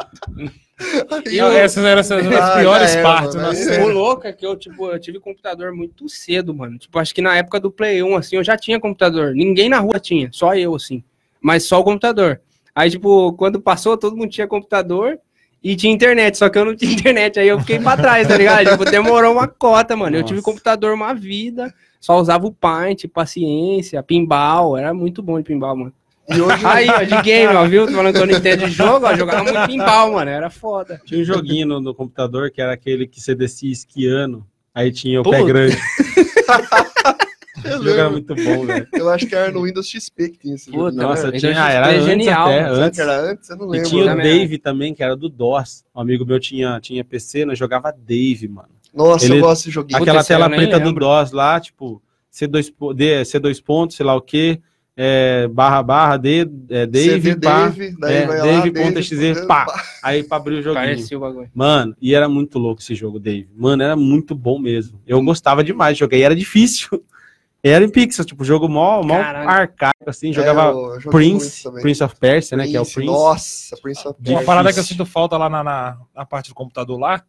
Aí 1.25 1.37
Não, 1.37 1.47
eu- 1.47 1.57
essas 1.57 1.83
eram 1.83 2.01
as, 2.01 2.11
Ah, 2.11 2.57
piores 2.59 2.91
já 2.91 2.99
era, 2.99 3.03
partes. 3.03 3.35
mano. 3.35 3.47
nossa. 3.47 3.71
Aí- 3.71 3.81
O 3.83 3.87
louco 3.87 4.27
é 4.27 4.31
que 4.33 4.45
eu, 4.45 4.55
tipo, 4.55 4.91
eu 4.91 4.99
tive 4.99 5.19
computador 5.19 5.73
muito 5.73 6.07
cedo, 6.07 6.53
mano. 6.53 6.77
Tipo, 6.77 6.99
acho 6.99 7.15
que 7.15 7.21
na 7.21 7.35
época 7.35 7.59
do 7.59 7.71
Play 7.71 8.03
1, 8.03 8.15
assim, 8.15 8.35
eu 8.35 8.43
já 8.43 8.55
tinha 8.55 8.79
computador. 8.79 9.33
Ninguém 9.33 9.69
na 9.69 9.79
rua 9.79 9.99
tinha, 9.99 10.29
só 10.31 10.53
eu, 10.55 10.75
assim. 10.75 11.03
Mas 11.41 11.63
só 11.63 11.79
o 11.79 11.83
computador. 11.83 12.41
Aí, 12.75 12.91
tipo, 12.91 13.33
quando 13.33 13.59
passou, 13.59 13.97
todo 13.97 14.15
mundo 14.15 14.29
tinha 14.29 14.47
computador 14.47 15.17
e 15.63 15.75
tinha 15.75 15.93
internet, 15.93 16.37
só 16.37 16.49
que 16.49 16.57
eu 16.57 16.65
não 16.65 16.75
tinha 16.75 16.91
internet. 16.93 17.39
Aí 17.39 17.47
eu 17.47 17.59
fiquei 17.59 17.79
pra 17.79 17.97
trás, 17.97 18.27
tá 18.27 18.37
ligado? 18.37 18.69
Tipo, 18.69 18.85
demorou 18.85 19.33
uma 19.33 19.47
cota, 19.47 19.95
mano. 19.95 20.15
Eu 20.15 20.23
tive 20.23 20.35
Nossa. 20.37 20.45
computador 20.45 20.93
uma 20.93 21.13
vida, 21.13 21.73
só 21.99 22.19
usava 22.19 22.45
o 22.47 22.53
Paint, 22.53 23.05
paciência, 23.07 24.01
pinball. 24.03 24.77
Era 24.77 24.93
muito 24.93 25.21
bom 25.21 25.37
de 25.37 25.43
pinball, 25.43 25.75
mano. 25.75 25.93
E 26.29 26.41
hoje 26.41 26.65
Aí, 26.65 26.89
ó, 26.89 27.03
de 27.03 27.21
game, 27.21 27.55
ó, 27.55 27.65
viu? 27.65 27.87
Tô 27.87 27.93
falando 27.93 28.13
que 28.13 28.21
eu 28.21 28.27
não 28.27 28.37
entendo 28.37 28.65
de 28.65 28.71
jogo, 28.71 29.05
ó, 29.05 29.15
jogava 29.15 29.43
muito 29.43 29.65
pinball, 29.67 30.11
mano. 30.11 30.29
Era 30.29 30.49
foda. 30.49 31.01
Tinha 31.05 31.21
um 31.21 31.23
joguinho 31.23 31.67
no, 31.67 31.79
no 31.79 31.95
computador 31.95 32.51
que 32.51 32.61
era 32.61 32.73
aquele 32.73 33.07
que 33.07 33.21
você 33.21 33.33
descia 33.33 33.71
esquiando. 33.71 34.45
Aí 34.75 34.91
tinha 34.91 35.21
o 35.21 35.23
Puta. 35.23 35.37
pé 35.37 35.43
grande. 35.43 35.77
eu, 37.71 37.79
O 37.79 37.83
jogo 37.83 37.89
era 37.99 38.09
muito 38.09 38.35
bom, 38.35 38.65
velho. 38.65 38.87
eu 38.93 39.09
acho 39.09 39.27
que 39.27 39.35
era 39.35 39.51
no 39.51 39.63
Windows 39.63 39.87
XP 39.89 40.29
que 40.29 40.39
tinha 40.39 40.55
esse 40.55 40.71
jogo. 40.71 40.89
Puta, 40.91 41.01
Nossa, 41.03 41.27
mano, 41.27 41.37
tinha, 41.39 41.63
ah, 41.63 41.71
era 41.71 41.89
antes 41.91 42.05
genial, 42.05 42.47
até, 42.47 42.63
antes. 42.69 42.95
que 42.97 43.01
era 43.01 43.31
antes? 43.31 43.49
Eu 43.49 43.57
não 43.57 43.65
E 43.67 43.69
lembro. 43.71 43.89
tinha 43.89 44.03
o 44.03 44.05
também. 44.05 44.23
Dave 44.23 44.57
também, 44.57 44.93
que 44.93 45.03
era 45.03 45.15
do 45.15 45.29
DOS. 45.29 45.83
Um 45.95 46.01
amigo 46.01 46.25
meu 46.25 46.39
tinha, 46.39 46.79
tinha 46.79 47.03
PC, 47.03 47.45
nós 47.45 47.57
jogava 47.57 47.91
Dave, 47.91 48.47
mano. 48.47 48.69
Nossa, 48.93 49.25
Ele- 49.25 49.37
eu 49.37 49.41
gosto 49.41 49.61
desse 49.63 49.71
joguinho. 49.71 50.01
Aquela 50.01 50.21
eu 50.21 50.25
tela 50.25 50.49
preta 50.49 50.79
do. 50.79 50.91
DOS 50.93 51.31
lá, 51.31 51.59
tipo, 51.59 52.01
C2, 52.33 52.71
po- 52.75 52.93
D, 52.93 53.21
C2 53.23 53.61
pontos, 53.63 53.95
sei 53.95 54.05
lá 54.05 54.15
o 54.15 54.21
quê, 54.21 54.59
é, 54.99 55.47
barra, 55.49 55.83
barra, 55.83 56.17
D, 56.17 56.49
é, 56.69 56.87
Dave, 56.87 57.21
CD 57.33 57.35
pá, 57.39 57.67
Dave, 57.69 57.95
daí 57.99 58.15
é, 58.15 58.25
vai 58.25 58.37
lá, 58.39 58.43
Dave.exe, 58.61 59.15
Dave, 59.15 59.45
pá. 59.45 59.67
aí 60.01 60.23
pra 60.23 60.37
abrir 60.37 60.55
o 60.55 60.61
joguinho. 60.63 60.97
O. 61.43 61.47
Mano, 61.53 61.95
e 62.01 62.15
era 62.15 62.27
muito 62.27 62.57
louco 62.57 62.81
esse 62.81 62.95
jogo, 62.95 63.19
Dave. 63.19 63.47
Mano, 63.55 63.83
era 63.83 63.95
muito 63.95 64.33
bom 64.33 64.57
mesmo. 64.57 64.99
Eu 65.05 65.21
gostava 65.21 65.63
demais 65.63 65.95
de 65.95 65.99
jogar, 65.99 66.17
e 66.17 66.23
era 66.23 66.35
difícil. 66.35 66.89
Era 67.63 67.83
em 67.83 67.89
pixel, 67.89 68.23
tipo, 68.23 68.43
jogo 68.45 68.69
mó, 68.69 69.01
mó 69.03 69.17
Caralho. 69.17 69.49
arcaico, 69.49 70.07
assim, 70.09 70.29
É, 70.29 70.33
jogava 70.33 70.69
eu 70.69 70.99
joguei 71.01 71.11
Prince, 71.11 71.65
muito. 71.67 71.81
Prince 71.81 72.03
of 72.03 72.15
Persia, 72.15 72.57
né, 72.57 72.67
que 72.67 72.77
é 72.77 72.81
o 72.81 72.85
Prince. 72.85 73.05
Nossa, 73.11 73.77
Prince 73.81 74.07
of 74.07 74.17
Uma 74.19 74.25
Persia. 74.25 74.45
parada 74.45 74.71
que 74.73 74.79
eu 74.79 74.83
sinto 74.83 75.05
falta 75.05 75.37
lá 75.37 75.49
na, 75.49 75.63
na, 75.63 75.97
na 76.15 76.25
parte 76.25 76.49
do 76.49 76.55
computador 76.55 76.99
lá. 76.99 77.23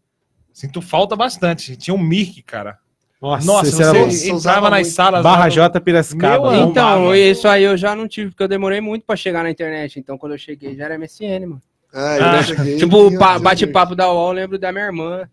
Sinto 0.52 0.80
falta 0.82 1.16
bastante. 1.16 1.76
Tinha 1.76 1.94
um 1.94 1.98
Mirk, 1.98 2.42
cara. 2.42 2.78
Nossa, 3.20 3.46
Nossa, 3.46 3.82
era 3.82 3.92
você. 3.92 3.98
Nossa, 4.04 4.16
entrava 4.26 4.36
usava 4.36 4.70
nas 4.70 4.80
muito. 4.80 4.94
salas. 4.94 5.22
Barra 5.24 5.38
lá 5.40 5.48
J 5.48 5.80
Piracicaba. 5.80 6.50
Meu 6.52 6.66
bombava. 6.66 6.70
Então, 7.00 7.14
isso 7.16 7.48
aí 7.48 7.64
eu 7.64 7.76
já 7.76 7.96
não 7.96 8.06
tive, 8.06 8.30
porque 8.30 8.42
eu 8.44 8.48
demorei 8.48 8.80
muito 8.80 9.04
pra 9.04 9.16
chegar 9.16 9.42
na 9.42 9.50
internet. 9.50 9.98
Então, 9.98 10.16
quando 10.16 10.32
eu 10.32 10.38
cheguei, 10.38 10.76
já 10.76 10.84
era 10.84 10.94
MSN, 10.98 11.46
mano. 11.46 11.62
Ah, 11.92 12.16
eu 12.18 12.24
Ah, 12.24 12.42
cheguei, 12.44 12.76
Tipo, 12.76 13.10
bate-papo 13.40 13.96
da 13.96 14.12
UOL, 14.12 14.28
eu 14.28 14.32
lembro 14.34 14.58
da 14.58 14.70
minha 14.70 14.84
irmã. 14.84 15.28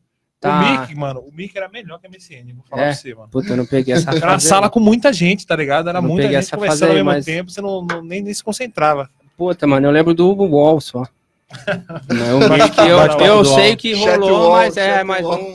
O 0.47 0.51
Tá. 0.51 0.59
Mirk, 0.79 0.95
mano, 0.95 1.19
o 1.21 1.31
Mirk 1.33 1.57
era 1.57 1.67
melhor 1.69 1.99
que 1.99 2.07
a 2.07 2.09
MSN, 2.09 2.53
vou 2.53 2.63
falar 2.69 2.81
É. 2.81 2.85
pra 2.87 2.93
você, 2.95 3.13
mano. 3.15 3.29
Puta, 3.29 3.49
eu 3.49 3.57
não 3.57 3.65
peguei 3.65 3.93
essa 3.93 4.11
Era 4.11 4.31
uma 4.31 4.39
sala 4.39 4.69
com 4.69 4.79
muita 4.79 5.11
gente, 5.13 5.45
tá 5.47 5.55
ligado? 5.55 5.89
Era 5.89 6.01
Não 6.01 6.07
muita 6.09 6.23
peguei 6.23 6.37
gente 6.41 6.47
essa 6.47 6.55
conversando 6.55 6.79
fase 6.79 6.91
aí, 6.91 6.99
ao 6.99 7.05
mesmo 7.05 7.17
mas- 7.17 7.25
tempo, 7.25 7.51
você 7.51 7.61
não, 7.61 7.81
não- 7.81 8.03
nem, 8.03 8.21
nem 8.21 8.33
se 8.33 8.43
concentrava. 8.43 9.09
Puta, 9.37 9.65
mano, 9.67 9.87
eu 9.87 9.91
lembro 9.91 10.13
do 10.13 10.31
UOL 10.31 10.79
só. 10.79 11.03
Não, 12.09 12.39
o 12.39 12.43
eu, 12.89 13.25
eu 13.25 13.43
do 13.43 13.45
sei 13.45 13.75
que 13.75 13.93
rolou, 13.93 14.29
UOL, 14.31 14.51
mas 14.53 14.77
é, 14.77 15.03
mas 15.03 15.21
não, 15.21 15.53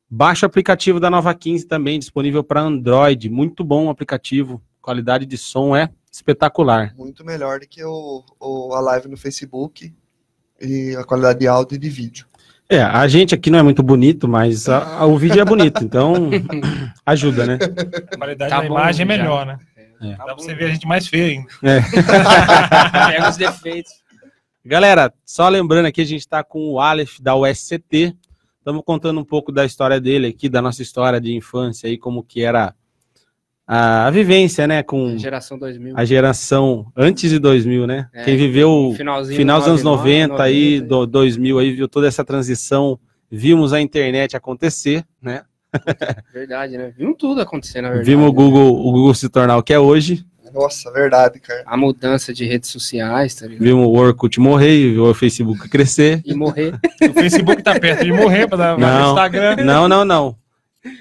Baixa 0.09 0.47
o 0.47 0.49
aplicativo 0.49 0.99
da 0.99 1.11
Nova 1.11 1.35
15 1.35 1.67
também, 1.67 1.99
disponível 1.99 2.43
para 2.43 2.63
Android. 2.63 3.29
Muito 3.29 3.63
bom 3.63 3.89
o 3.89 3.91
aplicativo. 3.91 4.63
Qualidade 4.81 5.27
de 5.27 5.37
som 5.37 5.77
é 5.77 5.91
espetacular. 6.11 6.95
Muito 6.97 7.25
melhor 7.25 7.61
do 7.61 7.69
que 7.69 7.83
o, 7.85 8.25
o- 8.41 8.75
a 8.75 8.81
live 8.81 9.09
no 9.09 9.17
Facebook 9.17 9.93
e 10.61 10.95
a 10.97 11.05
qualidade 11.05 11.39
de 11.41 11.47
áudio 11.49 11.77
e 11.77 11.79
de 11.79 11.89
vídeo. 11.89 12.27
É, 12.69 12.83
a 12.83 13.07
gente 13.09 13.35
aqui 13.35 13.51
não 13.51 13.59
é 13.59 13.63
muito 13.63 13.83
bonito, 13.83 14.29
mas 14.29 14.69
a- 14.69 14.99
a- 15.01 15.07
o 15.07 15.19
vídeo 15.19 15.41
é 15.41 15.45
bonito, 15.45 15.83
então 15.83 16.15
ajuda, 17.07 17.47
né? 17.47 17.59
A 18.13 18.17
qualidade 18.17 18.51
Tá 18.51 18.61
da 18.61 18.69
bom, 18.69 18.75
imagem 18.75 19.05
é 19.05 19.09
já. 19.09 19.17
melhor, 19.23 19.47
né? 19.47 19.59
É. 20.03 20.17
Dá 20.17 20.25
pra 20.25 20.35
você 20.35 20.55
ver 20.55 20.65
a 20.67 20.69
gente 20.73 20.87
mais 20.87 21.07
feio 21.07 21.27
ainda. 21.41 21.49
Pega 23.09 23.29
os 23.29 23.37
defeitos. 23.37 23.93
Galera, 24.65 25.13
só 25.25 25.49
lembrando 25.49 25.87
aqui, 25.87 26.01
a 26.01 26.05
gente 26.07 26.21
está 26.21 26.43
com 26.45 26.73
o 26.73 26.81
Aleph 26.81 27.19
da 27.21 27.35
USCT. 27.35 28.15
Estamos 28.59 28.83
contando 28.85 29.19
um 29.21 29.25
pouco 29.25 29.51
da 29.51 29.65
história 29.65 30.01
dele 30.01 30.29
aqui, 30.29 30.49
da 30.49 30.61
nossa 30.63 30.83
história 30.83 31.21
de 31.21 31.35
infância 31.35 31.89
aí, 31.89 31.97
como 31.99 32.23
que 32.23 32.43
era 32.43 32.75
a, 33.73 34.09
a 34.09 34.11
vivência, 34.11 34.67
né, 34.67 34.83
com 34.83 35.17
Geração 35.17 35.57
2000. 35.57 35.95
a 35.97 36.05
geração 36.05 36.87
antes 36.97 37.31
de 37.31 37.39
2000, 37.39 37.87
né? 37.87 38.09
É, 38.13 38.25
Quem 38.25 38.37
viveu 38.37 38.93
Finalzinho 38.97 39.37
final 39.37 39.61
dos 39.61 39.69
anos 39.69 39.83
99, 39.85 40.27
90 40.33 40.43
aí, 40.43 40.75
90, 40.81 40.89
do 40.89 41.07
2000 41.07 41.59
aí, 41.61 41.73
viu 41.73 41.89
toda 41.89 42.09
essa 42.09 42.25
transição, 42.25 42.99
vimos 43.31 43.73
a 43.73 43.81
internet 43.81 44.37
acontecer, 44.37 45.05
né? 45.23 45.43
Verdade, 46.35 46.77
né? 46.77 46.93
Vimos 46.99 47.15
tudo 47.17 47.41
acontecer, 47.41 47.81
na 47.81 47.91
verdade. 47.91 48.11
Vimos 48.11 48.25
o 48.27 48.29
né? 48.31 48.35
Google, 48.35 48.73
o 48.75 48.91
Google 48.91 49.15
se 49.15 49.29
tornar 49.29 49.57
o 49.57 49.63
que 49.63 49.73
é 49.73 49.79
hoje, 49.79 50.25
Nossa, 50.53 50.91
verdade, 50.91 51.39
cara. 51.39 51.63
A 51.65 51.77
mudança 51.77 52.35
de 52.35 52.45
redes 52.45 52.71
sociais, 52.71 53.37
tá 53.37 53.47
ligado? 53.47 53.63
vimos 53.63 53.87
o 53.87 53.93
Orkut 53.93 54.41
morrer, 54.41 54.91
vimos 54.95 55.11
o 55.11 55.15
Facebook 55.15 55.69
crescer. 55.69 56.21
E 56.25 56.35
morrer. 56.35 56.75
O 57.09 57.13
Facebook 57.13 57.63
tá 57.63 57.79
perto 57.79 58.05
de 58.05 58.13
morrer 58.13 58.49
pra 58.49 58.59
dar 58.59 58.79
Não. 58.79 59.11
Instagram. 59.11 59.57
Não, 59.65 59.89
não, 59.89 60.05
não. 60.05 60.40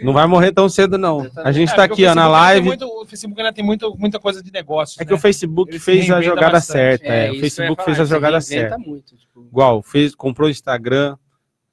Não 0.02 0.12
vai 0.12 0.28
morrer 0.28 0.52
tão 0.52 0.68
cedo, 0.68 0.98
não. 0.98 1.26
A 1.38 1.52
gente 1.52 1.72
É, 1.72 1.76
tá 1.76 1.84
aqui, 1.84 2.04
o 2.06 2.12
ó, 2.12 2.16
na 2.16 2.24
Facebook 2.24 2.42
live. 2.42 2.68
muito- 2.68 2.86
o 2.86 3.06
Facebook 3.06 3.42
ainda 3.42 3.54
tem 3.54 3.64
muito, 3.64 3.96
muita 3.98 4.20
coisa 4.20 4.44
de 4.44 4.52
negócio. 4.52 5.02
É 5.02 5.06
que 5.06 5.14
o 5.14 5.18
Facebook 5.18 5.72
Ele 5.72 5.80
fez 5.80 6.10
a 6.12 6.22
jogada 6.22 6.52
bastante. 6.52 6.74
certa. 6.78 7.06
É, 7.06 7.26
o 7.26 7.28
eu 7.30 7.34
ia 7.36 7.40
Facebook 7.42 7.84
fez 7.86 8.00
a 8.00 8.06
jogada 8.06 8.42
certa. 8.42 8.78
Muito, 8.78 9.16
tipo, 9.16 9.42
Igual, 9.50 9.82
fez, 9.82 10.14
comprou 10.14 10.48
o 10.48 10.52
Instagram, 10.52 11.16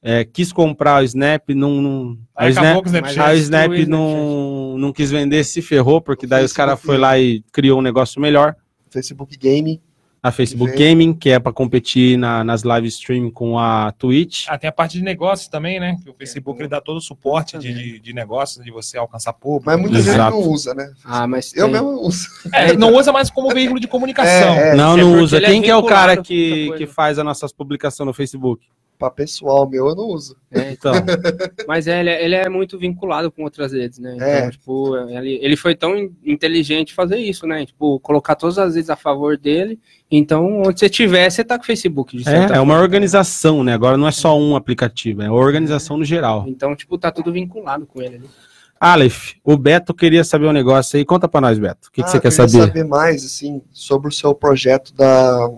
é, 0.00 0.24
quis 0.24 0.52
comprar 0.52 1.00
o 1.02 1.04
Snap, 1.04 1.48
não. 1.50 1.82
não 1.82 2.18
a 2.34 2.44
Aí 2.44 2.50
Snap, 2.50 2.76
o 2.86 3.22
a 3.22 3.34
Snap 3.34 3.70
o 3.72 3.88
não, 3.88 4.78
não 4.78 4.92
quis 4.92 5.10
vender, 5.10 5.42
se 5.42 5.60
ferrou, 5.60 6.00
porque 6.00 6.26
O 6.26 6.28
daí 6.28 6.44
os 6.44 6.52
caras 6.52 6.74
Facebook- 6.74 6.86
foi 6.86 6.98
lá 6.98 7.18
e 7.18 7.42
criou 7.50 7.80
um 7.80 7.82
negócio 7.82 8.20
melhor. 8.20 8.54
Facebook 8.88 9.36
Game. 9.36 9.82
A 10.22 10.32
Facebook 10.32 10.72
Veio. 10.72 10.90
Gaming, 10.90 11.14
que 11.14 11.30
é 11.30 11.38
para 11.38 11.52
competir 11.52 12.18
na- 12.18 12.42
nas 12.42 12.64
live 12.64 12.88
stream 12.88 13.30
com 13.30 13.58
a 13.58 13.92
Twitch. 13.92 14.46
Ah, 14.48 14.58
tem 14.58 14.66
a 14.68 14.72
parte 14.72 14.98
de 14.98 15.04
negócios 15.04 15.46
também, 15.48 15.78
né? 15.78 15.96
Que 16.02 16.10
o 16.10 16.14
Facebook 16.14 16.60
ele 16.60 16.68
dá 16.68 16.80
todo 16.80 16.96
o 16.96 17.00
suporte 17.00 17.56
de, 17.58 17.72
de, 17.72 18.00
de 18.00 18.12
negócios, 18.12 18.64
de 18.64 18.70
você 18.72 18.98
alcançar 18.98 19.32
público. 19.34 19.66
Mas 19.66 19.80
muita 19.80 20.00
gente 20.02 20.16
não 20.16 20.40
usa, 20.40 20.74
né? 20.74 20.90
Ah, 21.04 21.26
mas 21.28 21.54
Eu 21.54 21.66
tem- 21.66 21.74
mesmo 21.74 22.00
uso. 22.00 22.26
É, 22.52 22.72
não 22.72 22.94
usa 22.96 23.12
mais 23.12 23.30
como 23.30 23.50
veículo 23.54 23.78
de 23.78 23.86
comunicação. 23.86 24.54
É, 24.54 24.70
é, 24.70 24.74
não, 24.74 24.94
é 24.98 25.00
não 25.00 25.22
usa. 25.22 25.36
é 25.38 25.40
Quem 25.42 25.62
que 25.62 25.70
é 25.70 25.76
o 25.76 25.84
cara 25.84 26.16
que, 26.16 26.72
que 26.76 26.86
faz 26.86 27.18
as 27.20 27.24
nossas 27.24 27.52
publicações 27.52 28.06
no 28.06 28.12
Facebook? 28.14 28.66
Pra 28.98 29.10
pessoal 29.10 29.68
meu 29.68 29.88
eu 29.88 29.94
não 29.94 30.04
uso. 30.08 30.36
É, 30.50 30.72
Então, 30.72 30.92
Mas 31.68 31.86
ele, 31.86 32.08
é- 32.10 32.24
ele 32.24 32.34
é 32.34 32.48
muito 32.48 32.78
vinculado 32.78 33.30
com 33.30 33.42
outras 33.44 33.72
redes, 33.72 33.98
né? 33.98 34.14
Então, 34.16 34.26
É. 34.26 34.50
tipo, 34.50 34.96
ele, 34.96 35.38
ele 35.42 35.56
foi 35.56 35.74
tão 35.74 35.96
in- 35.96 36.14
inteligente 36.24 36.94
fazer 36.94 37.16
isso, 37.18 37.46
né? 37.46 37.66
Tipo, 37.66 38.00
colocar 38.00 38.34
todas 38.34 38.58
as 38.58 38.74
redes 38.74 38.90
a 38.90 38.96
favor 38.96 39.36
dele. 39.36 39.78
Então, 40.10 40.62
onde 40.62 40.78
você 40.80 40.88
tiver, 40.88 41.28
você 41.30 41.42
tá 41.44 41.56
com 41.58 41.64
o 41.64 41.66
Facebook. 41.66 42.16
de 42.16 42.24
certa 42.24 42.54
é, 42.54 42.56
é 42.56 42.60
uma 42.60 42.78
organização, 42.80 43.62
né? 43.64 43.74
Agora 43.74 43.96
não 43.96 44.06
é 44.08 44.12
só 44.12 44.38
um 44.38 44.54
aplicativo, 44.56 45.22
é 45.22 45.28
uma 45.30 45.38
organização 45.40 45.96
no 45.96 46.04
geral. 46.04 46.44
Então, 46.46 46.74
tipo, 46.76 46.96
tá 46.96 47.10
tudo 47.10 47.32
vinculado 47.32 47.86
com 47.86 48.00
ele 48.00 48.16
ali. 48.16 48.30
Aleph, 48.78 49.32
o 49.42 49.56
Beto 49.56 49.94
queria 49.94 50.22
saber 50.22 50.46
um 50.46 50.52
negócio 50.52 50.98
aí. 50.98 51.04
Conta 51.04 51.26
pra 51.26 51.40
nós, 51.40 51.58
Beto. 51.58 51.88
O 51.88 51.90
que, 51.90 52.02
que 52.02 52.08
Ah, 52.08 52.10
você 52.10 52.20
quer 52.20 52.28
eu 52.28 52.30
queria 52.32 52.48
saber? 52.48 52.66
saber 52.66 52.84
mais, 52.84 53.24
assim, 53.24 53.62
sobre 53.72 54.08
o 54.08 54.12
seu 54.12 54.34
projeto 54.34 54.92
da 54.94 55.48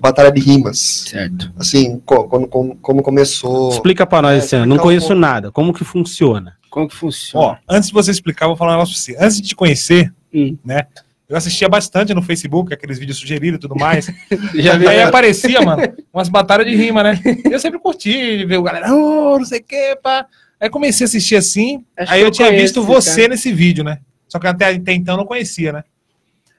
Batalha 0.00 0.30
de 0.30 0.40
Rimas. 0.40 0.78
Certo. 1.08 1.52
Assim, 1.58 2.00
co- 2.04 2.24
como, 2.28 2.46
como, 2.48 2.76
como 2.76 3.02
começou. 3.02 3.70
Explica 3.70 4.06
pra 4.06 4.22
nós, 4.22 4.52
É, 4.52 4.64
não 4.66 4.76
um 4.76 4.78
conheço 4.78 5.14
nada. 5.14 5.50
Como 5.50 5.72
que 5.72 5.84
funciona? 5.84 6.56
Como 6.70 6.86
que 6.88 6.94
funciona? 6.94 7.46
Ó, 7.46 7.56
antes 7.68 7.88
de 7.88 7.94
você 7.94 8.10
explicar, 8.10 8.44
eu 8.44 8.50
vou 8.50 8.56
falar 8.56 8.72
um 8.72 8.74
negócio 8.74 8.94
pra 8.94 9.00
você. 9.02 9.16
Antes 9.24 9.40
de 9.40 9.48
te 9.48 9.56
conhecer, 9.56 10.12
Hum. 10.34 10.56
né? 10.64 10.82
Eu 11.28 11.36
assistia 11.36 11.68
bastante 11.68 12.14
no 12.14 12.22
Facebook, 12.22 12.72
aqueles 12.72 12.98
vídeos 13.00 13.18
sugeridos 13.18 13.56
e 13.58 13.60
tudo 13.60 13.74
mais. 13.74 14.06
Já 14.54 14.76
viu? 14.76 14.88
aí 14.88 15.02
aparecia, 15.02 15.60
mano, 15.62 15.82
umas 16.12 16.28
batalhas 16.28 16.66
de 16.66 16.76
rima, 16.76 17.02
né? 17.02 17.20
Eu 17.50 17.58
sempre 17.58 17.80
curti 17.80 18.44
ver 18.44 18.58
o 18.58 18.62
galera, 18.62 18.94
oh, 18.94 19.36
não 19.38 19.44
sei 19.44 19.58
o 19.60 19.64
que, 19.64 19.96
pá. 20.02 20.26
Aí 20.60 20.70
comecei 20.70 21.04
a 21.04 21.08
assistir 21.08 21.34
assim, 21.36 21.84
Acho 21.98 22.12
aí 22.12 22.20
eu 22.20 22.26
eu 22.26 22.30
tinha 22.30 22.46
conheço 22.48 22.62
visto 22.62 22.82
você 22.84 23.22
cara. 23.22 23.28
nesse 23.30 23.52
vídeo, 23.52 23.82
né? 23.82 23.98
Só 24.28 24.38
que 24.38 24.46
até, 24.46 24.66
até 24.74 24.92
então 24.92 25.14
eu 25.14 25.18
não 25.18 25.26
conhecia, 25.26 25.72
né? 25.72 25.82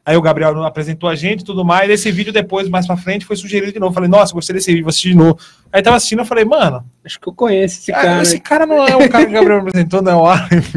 Aí 0.08 0.16
o 0.16 0.22
Gabriel 0.22 0.64
apresentou 0.64 1.10
a 1.10 1.16
gente 1.16 1.42
e 1.42 1.44
tudo 1.44 1.66
mais. 1.66 1.90
Esse 1.90 2.10
vídeo 2.14 2.32
depois, 2.32 2.70
mais 2.70 2.88
pra 2.88 2.96
frente, 2.96 3.26
foi 3.26 3.36
sugerido 3.36 3.74
de 3.74 3.78
nove. 3.78 3.94
Falei, 3.94 4.10
nossa, 4.10 4.34
gostei 4.34 4.54
desse 4.56 4.72
vídeo, 4.72 4.86
vou 4.86 4.90
assistir 4.90 5.10
de 5.10 5.16
novo. 5.16 5.38
Aí 5.70 5.82
tava 5.82 5.98
assistindo, 5.98 6.20
eu 6.20 6.26
falei, 6.26 6.46
mano, 6.46 6.86
Acho 7.04 7.20
que 7.20 7.28
eu 7.28 7.34
conheço 7.34 7.80
esse 7.80 7.92
cara, 7.92 8.04
cara. 8.08 8.22
esse 8.22 8.40
cara 8.40 8.66
não 8.66 8.88
é 8.88 8.96
o 8.96 9.10
cara 9.10 9.26
que 9.26 9.32
o 9.32 9.34
Gabriel 9.34 9.60
apresentou, 9.60 10.02
não 10.02 10.12
é 10.14 10.16
o 10.16 10.26
Aleph. 10.26 10.74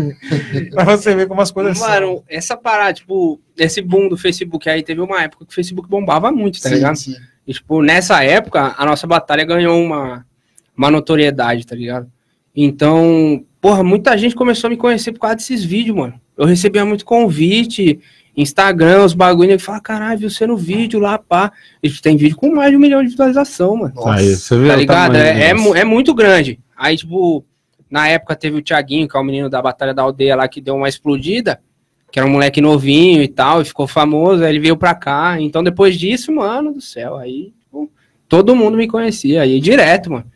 pra 0.75 0.83
você 0.83 1.15
ver 1.15 1.29
como 1.29 1.41
as 1.41 1.53
coisas 1.53 1.79
são. 1.79 1.89
Mano, 1.89 2.25
essa 2.29 2.57
parada, 2.57 2.93
tipo, 2.93 3.41
esse 3.57 3.81
boom 3.81 4.09
do 4.09 4.17
Facebook 4.17 4.69
aí, 4.69 4.83
teve 4.83 5.01
uma 5.01 5.23
época 5.23 5.45
que 5.47 5.53
o 5.53 5.55
Facebook 5.55 5.89
bombava 5.89 6.33
muito, 6.33 6.61
tá 6.61 6.69
Sim, 6.69 6.75
ligado? 6.75 6.97
sim. 6.97 7.15
E, 7.47 7.53
tipo, 7.53 7.83
nessa 7.83 8.25
época, 8.25 8.75
a 8.77 8.85
nossa 8.85 9.07
batalha 9.07 9.45
ganhou 9.45 9.81
uma, 9.81 10.27
uma 10.77 10.91
notoriedade, 10.91 11.65
tá 11.65 11.77
ligado? 11.77 12.11
Então, 12.53 13.45
porra, 13.61 13.85
muita 13.85 14.19
gente 14.19 14.35
começou 14.35 14.67
a 14.67 14.71
me 14.71 14.77
conhecer 14.77 15.13
por 15.13 15.21
causa 15.21 15.37
desses 15.37 15.65
vídeos, 15.65 15.97
mano. 15.97 16.21
Eu 16.37 16.47
recebia 16.47 16.85
muito 16.85 17.05
convite, 17.05 18.01
Instagram, 18.41 19.05
os 19.05 19.15
bagulho, 19.15 19.53
e 19.53 19.59
fala, 19.59 19.81
caralho, 19.81 20.19
viu 20.21 20.31
você 20.31 20.47
no 20.47 20.57
vídeo 20.57 20.99
lá, 20.99 21.19
pá. 21.19 21.53
E 21.83 21.89
tipo, 21.89 22.03
tem 22.03 22.17
vídeo 22.17 22.37
com 22.37 22.55
mais 22.55 22.71
de 22.71 22.77
um 22.77 22.81
milhão 22.81 23.03
de 23.03 23.11
visualização, 23.11 23.77
mano. 23.77 23.93
Nossa. 23.95 24.13
Aí, 24.15 24.35
você 24.35 24.59
vê 24.59 24.69
Tá 24.69 24.77
ligado? 24.77 25.17
É, 25.17 25.51
é, 25.51 25.51
é 25.51 25.85
muito 25.85 26.15
grande. 26.15 26.59
Aí, 26.77 26.97
tipo, 26.97 27.45
na 27.91 28.09
época 28.09 28.37
teve 28.37 28.59
o 28.59 28.63
Thiaguinho, 28.63 29.09
que 29.09 29.17
é 29.17 29.21
o 29.21 29.25
menino 29.25 29.51
da 29.51 29.61
Batalha 29.61 29.93
da 29.93 30.03
Aldeia 30.03 30.37
lá, 30.37 30.49
que 30.49 30.61
deu 30.61 30.77
uma 30.77 30.89
explodida, 30.89 31.61
que 32.11 32.19
era 32.19 32.29
um 32.29 32.33
moleque 32.33 32.61
novinho 32.61 33.23
e 33.23 33.29
tal, 33.29 33.61
e 33.61 33.65
ficou 33.65 33.87
famoso, 33.87 34.45
aí 34.45 34.51
ele 34.51 34.61
veio 34.61 34.77
pra 34.77 34.95
cá. 34.95 35.41
Então, 35.41 35.63
depois 35.63 35.99
disso, 35.99 36.33
mano 36.33 36.73
do 36.73 36.81
céu, 36.81 37.17
aí, 37.17 37.53
tipo, 37.61 37.91
todo 38.29 38.57
mundo 38.57 38.77
me 38.77 38.87
conhecia, 38.87 39.43
aí 39.43 39.61
direto, 39.61 40.11
mano. 40.13 40.27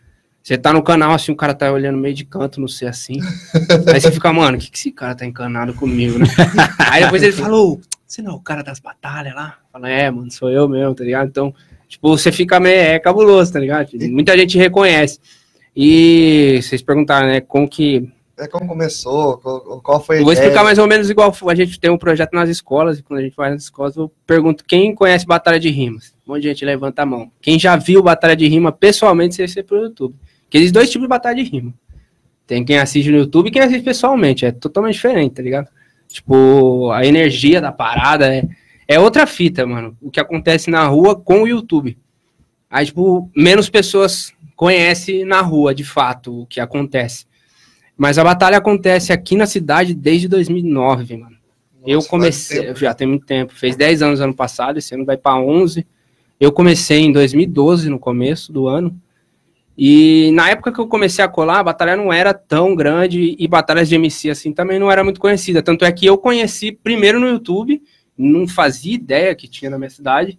Você 0.45 0.59
tá 0.59 0.75
no 0.75 0.83
canal, 0.83 1.15
assim, 1.15 1.33
o 1.33 1.37
cara 1.37 1.55
tá 1.55 1.73
olhando 1.73 1.97
meio 1.97 2.15
de 2.15 2.23
canto, 2.23 2.61
não 2.61 2.69
sei 2.69 2.87
assim. 2.87 3.19
Aí 3.91 3.99
você 3.99 4.13
fica, 4.13 4.31
mano, 4.31 4.59
o 4.59 4.61
que, 4.61 4.71
que 4.71 4.77
esse 4.77 4.93
cara 4.93 5.15
tá 5.15 5.25
encanado 5.25 5.73
comigo, 5.73 6.19
né? 6.19 6.27
Aí 6.91 7.03
depois 7.03 7.23
ele 7.23 7.33
falou, 7.33 7.81
você 8.07 8.21
não 8.21 8.33
é 8.33 8.35
o 8.35 8.41
cara 8.41 8.63
das 8.63 8.79
batalhas 8.79 9.35
lá? 9.35 9.57
Fala, 9.73 9.89
é, 9.89 10.11
mano, 10.11 10.31
sou 10.31 10.51
eu 10.51 10.69
mesmo, 10.69 10.95
tá 10.95 11.03
ligado? 11.03 11.29
Então, 11.29 11.55
tipo, 11.89 12.11
você 12.11 12.31
fica 12.31 12.61
meio, 12.61 12.79
é 12.79 12.99
cabuloso, 12.99 13.55
tá 13.55 13.59
ligado? 13.59 13.89
Muita 14.11 14.37
gente 14.37 14.59
reconhece. 14.59 15.19
E 15.75 16.61
vocês 16.63 16.83
perguntaram, 16.83 17.27
né, 17.27 17.41
como 17.41 17.67
que... 17.67 18.07
É 18.39 18.47
como 18.47 18.67
começou, 18.67 19.39
qual, 19.83 20.05
foi 20.05 20.19
a 20.19 20.23
vou 20.23 20.33
ideia? 20.33 20.45
explicar 20.45 20.63
mais 20.63 20.77
ou 20.77 20.87
menos 20.87 21.09
igual 21.09 21.35
a 21.49 21.55
gente 21.55 21.81
tem 21.81 21.91
um 21.91 21.97
projeto 21.97 22.35
nas 22.35 22.51
escolas, 22.51 22.99
e 22.99 23.03
quando 23.03 23.21
a 23.21 23.23
gente 23.23 23.35
vai 23.35 23.49
nas 23.49 23.63
escolas, 23.63 23.97
eu 23.97 24.13
pergunto 24.27 24.63
quem 24.63 24.95
conhece 24.95 25.25
Batalha 25.25 25.59
de 25.59 25.71
Rimas. 25.71 26.13
Um 26.27 26.33
monte 26.33 26.43
de 26.43 26.49
gente 26.49 26.65
levanta 26.67 27.01
a 27.01 27.07
mão. 27.07 27.31
Quem 27.41 27.59
já 27.59 27.77
viu 27.77 28.03
Batalha 28.03 28.37
de 28.37 28.47
Rima 28.47 28.71
pessoalmente, 28.71 29.37
sem 29.37 29.49
ser 29.49 29.63
pelo 29.63 29.85
YouTube. 29.85 30.15
Existe 30.55 30.73
dois 30.73 30.89
tipos 30.89 31.03
de 31.03 31.09
Batalha 31.09 31.43
de 31.43 31.51
Rima. 31.51 31.75
Tem 32.47 32.65
quem 32.65 32.79
assiste 32.79 33.11
no 33.11 33.19
YouTube 33.19 33.49
e 33.49 33.51
quem 33.51 33.61
assiste 33.61 33.83
pessoalmente. 33.83 34.47
É 34.47 34.53
totalmente 34.53 34.95
diferente, 34.95 35.35
tá 35.35 35.43
ligado? 35.43 35.69
Tipo, 36.07 36.93
a 36.93 37.05
energia 37.05 37.61
da 37.61 37.73
parada 37.73 38.33
é, 38.33 38.47
é 38.87 39.01
outra 39.01 39.27
fita, 39.27 39.67
mano. 39.67 39.97
O 40.01 40.13
que 40.13 40.21
acontece 40.21 40.71
na 40.71 40.87
rua 40.87 41.17
com 41.17 41.43
o 41.43 41.49
YouTube. 41.49 41.99
Aí, 42.71 42.87
tipo, 42.87 43.29
menos 43.37 43.69
pessoas 43.69 44.33
conhecem 44.55 45.25
na 45.25 45.41
rua, 45.41 45.75
de 45.75 45.83
fato, 45.83 46.43
o 46.43 46.47
que 46.47 46.61
acontece. 46.61 47.27
Mas 47.97 48.17
a 48.17 48.23
batalha 48.25 48.59
acontece 48.59 49.13
aqui 49.13 49.37
na 49.37 49.47
cidade 49.47 49.93
desde 49.93 50.29
2009, 50.29 51.17
mano. 51.17 51.37
eu 51.87 51.97
Nossa, 51.97 52.09
comecei, 52.09 52.57
faz 52.59 52.69
tempo. 52.69 52.81
já 52.81 52.95
tem 52.95 53.07
muito 53.07 53.27
tempo, 53.27 53.53
fez 53.53 53.77
10 53.77 54.03
anos 54.03 54.21
ano 54.21 54.35
passado, 54.35 54.79
esse 54.79 54.95
ano 54.95 55.05
vai 55.05 55.17
para 55.17 55.37
11. 55.37 55.87
Eu 56.39 56.53
comecei 56.53 57.01
em 57.01 57.13
2012, 57.13 57.89
no 57.89 57.99
começo 57.99 58.53
do 58.53 58.69
ano. 58.69 59.01
E 59.77 60.31
na 60.33 60.51
época 60.51 60.73
que 60.73 60.79
eu 60.79 60.87
comecei 60.87 61.25
a 61.25 61.29
colar, 61.29 61.59
a 61.59 61.65
batalha 61.65 61.97
não 61.97 62.13
era 62.13 62.33
tão 62.33 62.75
grande 62.77 63.35
e 63.39 63.49
batalhas 63.49 63.89
de 63.89 63.97
MC 63.97 64.31
assim 64.31 64.53
também 64.53 64.79
não 64.79 64.91
era 64.91 65.03
muito 65.03 65.21
conhecida. 65.21 65.63
Tanto 65.63 65.85
é 65.85 65.91
que 65.91 66.07
eu 66.07 66.17
conheci 66.17 66.71
primeiro 66.71 67.19
no 67.19 67.27
YouTube, 67.27 67.83
não 68.17 68.47
fazia 68.47 68.95
ideia 68.95 69.35
que 69.35 69.49
tinha 69.49 69.71
na 69.71 69.79
minha 69.79 69.91
cidade. 69.91 70.39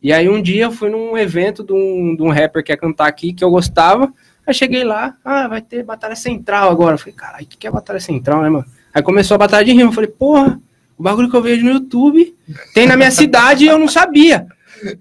E 0.00 0.12
aí 0.12 0.28
um 0.28 0.40
dia 0.40 0.64
eu 0.64 0.72
fui 0.72 0.88
num 0.88 1.18
evento 1.18 1.64
de 1.64 1.72
um, 1.72 2.14
de 2.14 2.22
um 2.22 2.30
rapper 2.30 2.62
que 2.62 2.70
ia 2.70 2.76
cantar 2.76 3.08
aqui, 3.08 3.32
que 3.32 3.42
eu 3.42 3.50
gostava. 3.50 4.12
Aí 4.46 4.54
cheguei 4.54 4.84
lá, 4.84 5.16
ah, 5.24 5.48
vai 5.48 5.60
ter 5.60 5.82
batalha 5.82 6.14
central 6.14 6.70
agora. 6.70 6.94
Eu 6.94 6.98
falei, 6.98 7.14
caralho, 7.14 7.44
o 7.44 7.48
que, 7.48 7.56
que 7.56 7.66
é 7.66 7.70
batalha 7.70 7.98
central, 7.98 8.42
né, 8.42 8.48
mano? 8.48 8.64
Aí 8.94 9.02
começou 9.02 9.34
a 9.34 9.38
batalha 9.38 9.64
de 9.64 9.72
rima. 9.72 9.90
Eu 9.90 9.92
falei, 9.92 10.08
porra, 10.10 10.60
o 10.96 11.02
bagulho 11.02 11.28
que 11.28 11.36
eu 11.36 11.42
vejo 11.42 11.64
no 11.64 11.72
YouTube 11.72 12.36
tem 12.72 12.86
na 12.86 12.96
minha 12.96 13.10
cidade 13.10 13.64
e 13.64 13.68
eu 13.68 13.78
não 13.78 13.88
sabia. 13.88 14.46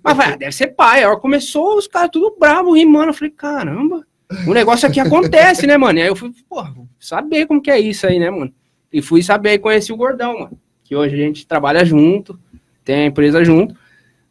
Mas 0.03 0.17
vai, 0.17 0.33
ah, 0.33 0.35
deve 0.35 0.51
ser 0.51 0.67
pai. 0.67 1.03
Aí 1.03 1.17
começou 1.17 1.77
os 1.77 1.87
caras 1.87 2.09
tudo 2.11 2.35
bravo, 2.39 2.73
rimando. 2.73 3.09
Eu 3.09 3.13
falei, 3.13 3.31
caramba, 3.31 4.05
o 4.47 4.53
negócio 4.53 4.87
aqui 4.87 4.99
acontece, 4.99 5.67
né, 5.67 5.77
mano? 5.77 5.99
E 5.99 6.01
aí 6.01 6.07
eu 6.07 6.15
fui, 6.15 6.31
porra, 6.49 6.73
saber 6.99 7.45
como 7.45 7.61
que 7.61 7.71
é 7.71 7.79
isso 7.79 8.07
aí, 8.07 8.19
né, 8.19 8.29
mano? 8.29 8.53
E 8.91 9.01
fui 9.01 9.21
saber 9.21 9.53
e 9.53 9.59
conheci 9.59 9.91
o 9.91 9.97
Gordão, 9.97 10.39
mano. 10.39 10.59
Que 10.83 10.95
hoje 10.95 11.15
a 11.15 11.17
gente 11.17 11.45
trabalha 11.45 11.83
junto, 11.83 12.39
tem 12.83 12.95
a 12.95 13.05
empresa 13.05 13.43
junto. 13.43 13.75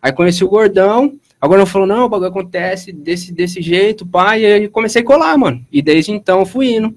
Aí 0.01 0.13
conheci 0.13 0.45
o 0.45 0.49
Gordão. 0.49 1.19
Agora 1.41 1.63
eu 1.63 1.67
falou, 1.67 1.87
não, 1.87 2.07
o 2.07 2.09
bagulho 2.09 2.31
acontece 2.31 2.93
desse, 2.93 3.33
desse 3.33 3.61
jeito, 3.61 4.07
pai. 4.07 4.43
E 4.43 4.47
aí 4.47 4.69
comecei 4.69 5.03
a 5.03 5.05
colar, 5.05 5.37
mano. 5.37 5.65
E 5.71 5.83
desde 5.83 6.13
então 6.13 6.47
fui 6.47 6.75
indo. 6.75 6.95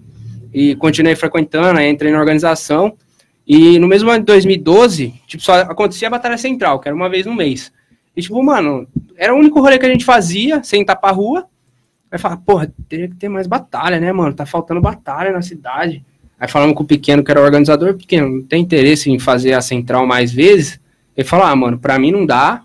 E 0.53 0.75
continuei 0.75 1.15
frequentando, 1.15 1.79
aí 1.79 1.89
entrei 1.89 2.11
na 2.11 2.19
organização. 2.19 2.97
E 3.45 3.79
no 3.79 3.87
mesmo 3.87 4.09
ano 4.09 4.19
de 4.19 4.25
2012, 4.25 5.13
tipo, 5.25 5.43
só 5.43 5.61
acontecia 5.61 6.07
a 6.07 6.11
Batalha 6.11 6.37
Central, 6.37 6.79
que 6.79 6.87
era 6.87 6.95
uma 6.95 7.09
vez 7.09 7.25
no 7.25 7.33
mês. 7.33 7.71
E, 8.17 8.21
tipo, 8.23 8.43
mano, 8.43 8.87
era 9.15 9.31
o 9.33 9.37
único 9.37 9.61
rolê 9.61 9.77
que 9.77 9.85
a 9.85 9.89
gente 9.89 10.03
fazia, 10.03 10.63
sem 10.63 10.81
ir 10.81 10.85
pra 10.85 11.11
rua. 11.11 11.45
Aí 12.09 12.17
falava, 12.17 12.41
porra, 12.43 12.73
teria 12.89 13.07
que 13.07 13.15
ter 13.15 13.29
mais 13.29 13.45
batalha, 13.45 13.99
né, 13.99 14.11
mano? 14.11 14.33
Tá 14.33 14.43
faltando 14.43 14.81
batalha 14.81 15.31
na 15.31 15.43
cidade. 15.43 16.03
Aí 16.39 16.47
falamos 16.47 16.75
com 16.75 16.81
o 16.81 16.87
Pequeno, 16.87 17.23
que 17.23 17.29
era 17.29 17.39
o 17.39 17.43
organizador, 17.43 17.93
Pequeno, 17.93 18.37
não 18.37 18.43
tem 18.43 18.61
interesse 18.61 19.11
em 19.11 19.19
fazer 19.19 19.53
a 19.53 19.61
Central 19.61 20.07
mais 20.07 20.31
vezes? 20.31 20.79
Ele 21.15 21.27
falou, 21.27 21.45
ah, 21.45 21.55
mano, 21.55 21.77
pra 21.77 21.99
mim 21.99 22.11
não 22.11 22.25
dá, 22.25 22.63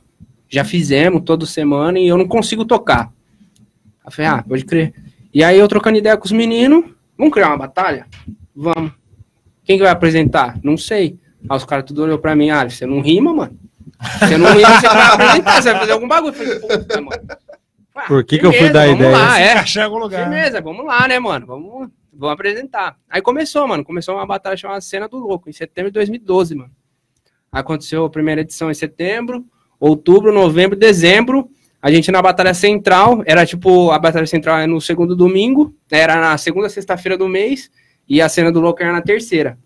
já 0.48 0.64
fizemos 0.64 1.22
toda 1.22 1.44
semana 1.44 1.98
e 1.98 2.08
eu 2.08 2.16
não 2.16 2.26
consigo 2.26 2.64
tocar. 2.64 3.12
Aí 4.04 4.12
falei, 4.12 4.30
ah, 4.30 4.42
pode 4.42 4.64
crer. 4.64 4.94
E 5.34 5.44
aí 5.44 5.58
eu 5.58 5.68
trocando 5.68 5.98
ideia 5.98 6.16
com 6.16 6.24
os 6.24 6.32
meninos, 6.32 6.84
vamos 7.16 7.32
criar 7.32 7.48
uma 7.48 7.58
batalha? 7.58 8.06
Vamos. 8.56 8.92
Quem 9.64 9.76
que 9.76 9.82
vai 9.82 9.92
apresentar? 9.92 10.58
Não 10.62 10.78
sei. 10.78 11.18
Aí 11.48 11.56
os 11.56 11.64
caras 11.64 11.84
tudo 11.84 12.02
olhou 12.02 12.18
pra 12.18 12.34
mim, 12.34 12.50
ah, 12.50 12.68
você 12.68 12.86
não 12.86 13.00
rima, 13.00 13.34
mano? 13.34 13.58
Você 14.18 14.36
não 14.36 14.52
você 14.54 14.88
vai 14.88 15.06
apresentar, 15.14 15.62
você 15.62 15.70
vai 15.70 15.80
fazer 15.80 15.92
algum 15.92 16.08
bagulho. 16.08 16.34
Eu 16.34 16.58
falei, 16.58 16.58
puta, 16.60 17.00
mano. 17.00 17.22
Ah, 17.94 18.02
Por 18.06 18.24
que 18.24 18.38
que 18.38 18.46
eu 18.46 18.52
fui 18.52 18.70
dar 18.70 18.86
vamos 18.86 19.00
ideia? 19.00 19.16
Lá, 19.16 19.38
é. 19.38 19.52
Achar 19.52 19.84
algum 19.84 19.98
lugar. 19.98 20.28
né? 20.28 20.36
Beleza, 20.36 20.60
vamos 20.60 20.84
lá, 20.86 21.06
né, 21.06 21.18
mano? 21.18 21.46
Vamos, 21.46 21.90
vamos 22.12 22.32
apresentar. 22.34 22.96
Aí 23.08 23.20
começou, 23.20 23.66
mano. 23.68 23.84
Começou 23.84 24.14
uma 24.14 24.26
batalha 24.26 24.56
chamada 24.56 24.80
Cena 24.80 25.08
do 25.08 25.18
Louco, 25.18 25.48
em 25.50 25.52
setembro 25.52 25.90
de 25.90 25.94
2012, 25.94 26.54
mano. 26.54 26.70
Aconteceu 27.50 28.04
a 28.04 28.10
primeira 28.10 28.40
edição 28.40 28.70
em 28.70 28.74
setembro, 28.74 29.44
outubro, 29.78 30.32
novembro, 30.32 30.76
dezembro. 30.76 31.50
A 31.82 31.90
gente 31.90 32.10
na 32.10 32.22
Batalha 32.22 32.54
Central, 32.54 33.22
era 33.26 33.44
tipo, 33.44 33.90
a 33.90 33.98
Batalha 33.98 34.26
Central 34.26 34.58
é 34.58 34.66
no 34.66 34.80
segundo 34.80 35.14
domingo, 35.14 35.74
era 35.90 36.18
na 36.18 36.38
segunda 36.38 36.68
sexta-feira 36.70 37.18
do 37.18 37.28
mês, 37.28 37.70
e 38.08 38.22
a 38.22 38.28
Cena 38.28 38.50
do 38.50 38.60
Louco 38.60 38.82
era 38.82 38.92
na 38.92 39.02
terceira. 39.02 39.58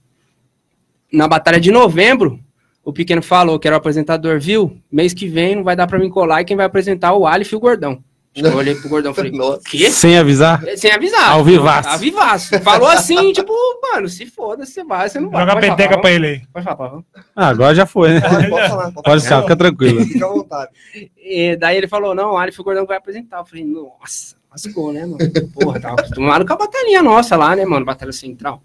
Na 1.13 1.29
Batalha 1.29 1.61
de 1.61 1.71
novembro, 1.71 2.41
o 2.87 2.93
Pequeno 2.93 3.21
falou 3.21 3.59
que 3.59 3.67
era 3.67 3.75
o 3.75 3.79
apresentador, 3.79 4.39
viu? 4.39 4.79
Mês 4.93 5.13
que 5.13 5.27
vem 5.27 5.57
não 5.57 5.65
vai 5.65 5.75
dar 5.75 5.89
pra 5.89 5.99
mim 5.99 6.09
colar, 6.09 6.41
e 6.41 6.45
quem 6.45 6.57
vai 6.57 6.65
apresentar 6.65 7.09
é 7.09 7.11
o 7.11 7.27
Aleph 7.27 7.51
e 7.51 7.57
o 7.57 7.61
Gordão. 7.61 7.99
Eu 8.33 8.55
olhei 8.55 8.77
pro 8.77 8.89
Gordão 8.89 9.11
e 9.11 9.15
falei, 9.15 9.33
Nossa. 9.37 9.63
quê? 9.69 9.91
Sem 9.91 10.17
avisar? 10.17 10.63
Sem 10.77 10.93
avisar. 10.93 11.31
Ao 11.31 11.43
vivaço. 11.43 11.89
Ao 11.89 11.99
vivaço. 11.99 12.61
Falou 12.61 12.87
assim, 12.87 13.33
tipo, 13.35 13.53
mano, 13.83 14.09
se 14.09 14.25
foda, 14.27 14.65
você 14.65 14.85
vai, 14.85 15.09
você 15.09 15.19
não 15.19 15.31
vai. 15.31 15.41
Joga 15.41 15.55
Pode 15.55 15.67
falar, 15.67 15.77
peteca 15.77 16.01
pra 16.01 16.13
ele 16.13 16.27
aí. 16.29 16.43
Pode 16.53 16.65
falar, 16.65 16.77
Pavão. 16.77 17.05
Ah, 17.35 17.49
agora 17.49 17.75
já 17.75 17.87
foi, 17.87 18.11
né? 18.13 18.21
Pode, 18.21 18.51
pode 18.51 18.69
falar. 18.69 18.93
Pode, 18.93 19.03
Pode 19.05 19.23
ficar, 19.25 19.43
fica 19.43 19.57
tranquilo. 19.57 20.05
Fica 20.05 20.25
à 20.25 20.29
vontade. 20.29 20.71
E 21.17 21.57
daí 21.57 21.77
ele 21.79 21.89
falou, 21.89 22.15
não, 22.15 22.35
o 22.35 22.37
Aleph 22.37 22.57
e 22.57 22.61
o 22.61 22.65
Gordão 22.65 22.87
vai 22.87 22.99
apresentar. 22.99 23.39
Eu 23.39 23.47
falei, 23.47 23.65
nossa, 23.65 24.37
lascou, 24.49 24.93
né, 24.93 25.05
mano? 25.07 25.19
Porra, 25.53 25.81
tava 25.81 25.95
acostumado 25.95 26.47
com 26.47 26.53
a 26.53 26.57
batalhinha 26.57 27.03
nossa 27.03 27.35
lá, 27.37 27.57
né, 27.57 27.65
mano? 27.65 27.85
Batalha 27.85 28.13
Central. 28.13 28.63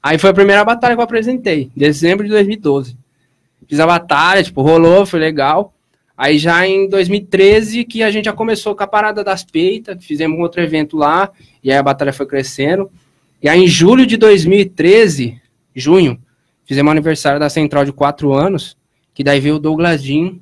Aí 0.00 0.18
foi 0.18 0.30
a 0.30 0.34
primeira 0.34 0.64
batalha 0.64 0.94
que 0.94 1.00
eu 1.00 1.04
apresentei, 1.04 1.68
dezembro 1.74 2.24
de 2.24 2.30
2012. 2.30 2.96
Fiz 3.68 3.80
a 3.80 3.86
batalha, 3.86 4.42
tipo, 4.42 4.62
rolou, 4.62 5.04
foi 5.04 5.20
legal. 5.20 5.74
Aí 6.16 6.38
já 6.38 6.66
em 6.66 6.88
2013 6.88 7.84
que 7.84 8.02
a 8.02 8.10
gente 8.10 8.24
já 8.24 8.32
começou 8.32 8.74
com 8.74 8.82
a 8.82 8.86
parada 8.86 9.22
das 9.22 9.44
peitas, 9.44 10.02
fizemos 10.02 10.38
um 10.38 10.42
outro 10.42 10.62
evento 10.62 10.96
lá, 10.96 11.30
e 11.62 11.70
aí 11.70 11.76
a 11.76 11.82
batalha 11.82 12.12
foi 12.12 12.26
crescendo. 12.26 12.90
E 13.42 13.48
aí 13.48 13.62
em 13.62 13.68
julho 13.68 14.06
de 14.06 14.16
2013, 14.16 15.40
junho, 15.74 16.18
fizemos 16.64 16.88
o 16.88 16.92
aniversário 16.92 17.38
da 17.38 17.50
Central 17.50 17.84
de 17.84 17.92
quatro 17.92 18.32
anos, 18.32 18.76
que 19.12 19.22
daí 19.22 19.40
veio 19.40 19.56
o 19.56 19.58
Douglas 19.58 20.02
Jean 20.02 20.38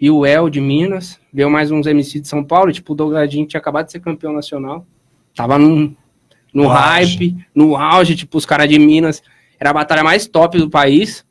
e 0.00 0.10
o 0.10 0.24
El 0.24 0.48
de 0.48 0.60
Minas, 0.60 1.20
veio 1.32 1.50
mais 1.50 1.70
uns 1.70 1.86
MC 1.86 2.20
de 2.20 2.28
São 2.28 2.42
Paulo, 2.42 2.72
tipo, 2.72 2.92
o 2.92 2.96
Douglas 2.96 3.30
Jean 3.30 3.44
tinha 3.44 3.60
acabado 3.60 3.86
de 3.86 3.92
ser 3.92 4.00
campeão 4.00 4.32
nacional, 4.32 4.86
tava 5.34 5.58
num, 5.58 5.94
no 6.52 6.64
No 6.64 6.68
hype, 6.68 7.36
no 7.54 7.76
auge, 7.76 8.16
tipo, 8.16 8.36
os 8.38 8.46
caras 8.46 8.68
de 8.68 8.78
Minas, 8.78 9.22
era 9.58 9.70
a 9.70 9.74
batalha 9.74 10.02
mais 10.02 10.26
top 10.26 10.58
do 10.58 10.68
país. 10.68 11.24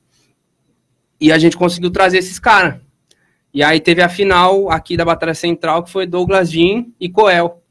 E 1.22 1.32
a 1.32 1.38
gente 1.38 1.56
conseguiu 1.56 1.92
trazer 1.92 2.18
esses 2.18 2.40
caras. 2.40 2.82
E 3.54 3.62
aí 3.62 3.80
teve 3.80 4.02
a 4.02 4.10
final 4.10 4.72
aqui 4.72 4.98
da 4.98 5.06
Batalha 5.06 5.36
Central, 5.36 5.84
que 5.84 5.92
foi 5.92 6.08
Douglas 6.08 6.50
Jean 6.50 6.86
e 7.00 7.08
Coel. 7.08 7.62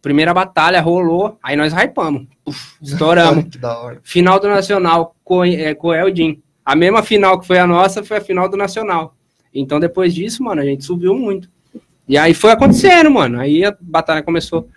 Primeira 0.00 0.32
batalha 0.32 0.80
rolou, 0.80 1.38
aí 1.42 1.54
nós 1.54 1.72
hypamos. 1.72 2.26
Uf, 2.46 2.76
estouramos. 2.82 3.46
Final 4.02 4.38
do 4.38 4.48
Nacional, 4.48 5.16
é, 5.56 5.74
Coel 5.74 6.08
e 6.08 6.16
Jean. 6.16 6.36
A 6.64 6.74
mesma 6.74 7.02
final 7.02 7.38
que 7.38 7.46
foi 7.46 7.58
a 7.58 7.66
nossa 7.66 8.02
foi 8.02 8.16
a 8.16 8.20
final 8.20 8.48
do 8.48 8.56
Nacional. 8.56 9.14
Então 9.52 9.78
depois 9.78 10.14
disso, 10.14 10.42
mano, 10.42 10.62
a 10.62 10.64
gente 10.64 10.84
subiu 10.84 11.14
muito. 11.14 11.48
E 12.08 12.16
aí 12.16 12.32
foi 12.32 12.52
acontecendo, 12.52 13.10
mano. 13.10 13.38
Aí 13.38 13.64
a 13.64 13.76
batalha 13.80 14.22
começou 14.22 14.68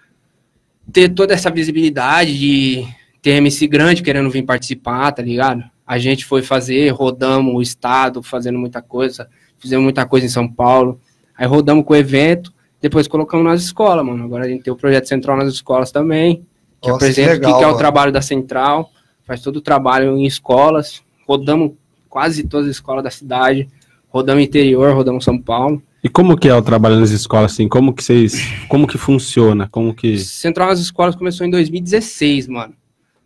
a 0.87 0.91
ter 0.91 1.09
toda 1.09 1.33
essa 1.33 1.49
visibilidade 1.49 2.37
de 2.37 2.87
ter 3.21 3.31
MC 3.31 3.67
grande 3.67 4.03
querendo 4.03 4.29
vir 4.29 4.43
participar, 4.43 5.11
tá 5.11 5.21
ligado? 5.21 5.63
A 5.87 5.97
gente 5.97 6.25
foi 6.25 6.41
fazer, 6.41 6.89
rodamos 6.89 7.55
o 7.55 7.61
estado, 7.61 8.21
fazendo 8.21 8.59
muita 8.59 8.81
coisa, 8.81 9.29
fizemos 9.57 9.83
muita 9.83 10.05
coisa 10.05 10.25
em 10.25 10.29
São 10.29 10.45
Paulo. 10.45 10.99
Aí 11.37 11.47
rodamos 11.47 11.85
com 11.85 11.93
o 11.93 11.95
evento, 11.95 12.53
depois 12.81 13.07
colocamos 13.07 13.45
nas 13.45 13.61
escolas, 13.61 14.05
mano. 14.05 14.23
Agora 14.23 14.45
a 14.45 14.49
gente 14.49 14.63
tem 14.63 14.73
o 14.73 14.75
projeto 14.75 15.07
central 15.07 15.37
nas 15.37 15.53
escolas 15.53 15.91
também, 15.91 16.45
que 16.81 16.89
Nossa, 16.89 17.05
apresenta 17.05 17.31
que 17.31 17.37
o 17.37 17.39
que, 17.39 17.45
legal, 17.45 17.59
que 17.59 17.65
é 17.65 17.67
o 17.67 17.77
trabalho 17.77 18.11
da 18.11 18.21
central, 18.21 18.91
faz 19.23 19.41
todo 19.41 19.57
o 19.57 19.61
trabalho 19.61 20.17
em 20.17 20.25
escolas, 20.25 21.01
rodamos 21.25 21.71
quase 22.09 22.43
todas 22.43 22.67
as 22.67 22.75
escolas 22.75 23.03
da 23.03 23.09
cidade, 23.09 23.69
rodamos 24.09 24.43
interior, 24.43 24.93
rodamos 24.93 25.23
São 25.23 25.39
Paulo. 25.39 25.81
E 26.03 26.09
como 26.09 26.37
que 26.37 26.47
é 26.47 26.53
o 26.53 26.61
trabalho 26.61 26.99
nas 26.99 27.11
escolas, 27.11 27.53
assim? 27.53 27.67
Como 27.67 27.93
que 27.93 28.03
vocês... 28.03 28.41
Como 28.67 28.87
que 28.87 28.97
funciona? 28.97 29.67
Como 29.69 29.93
que... 29.93 30.17
Central 30.19 30.69
nas 30.69 30.79
escolas 30.79 31.15
começou 31.15 31.45
em 31.45 31.49
2016, 31.49 32.47
mano. 32.47 32.73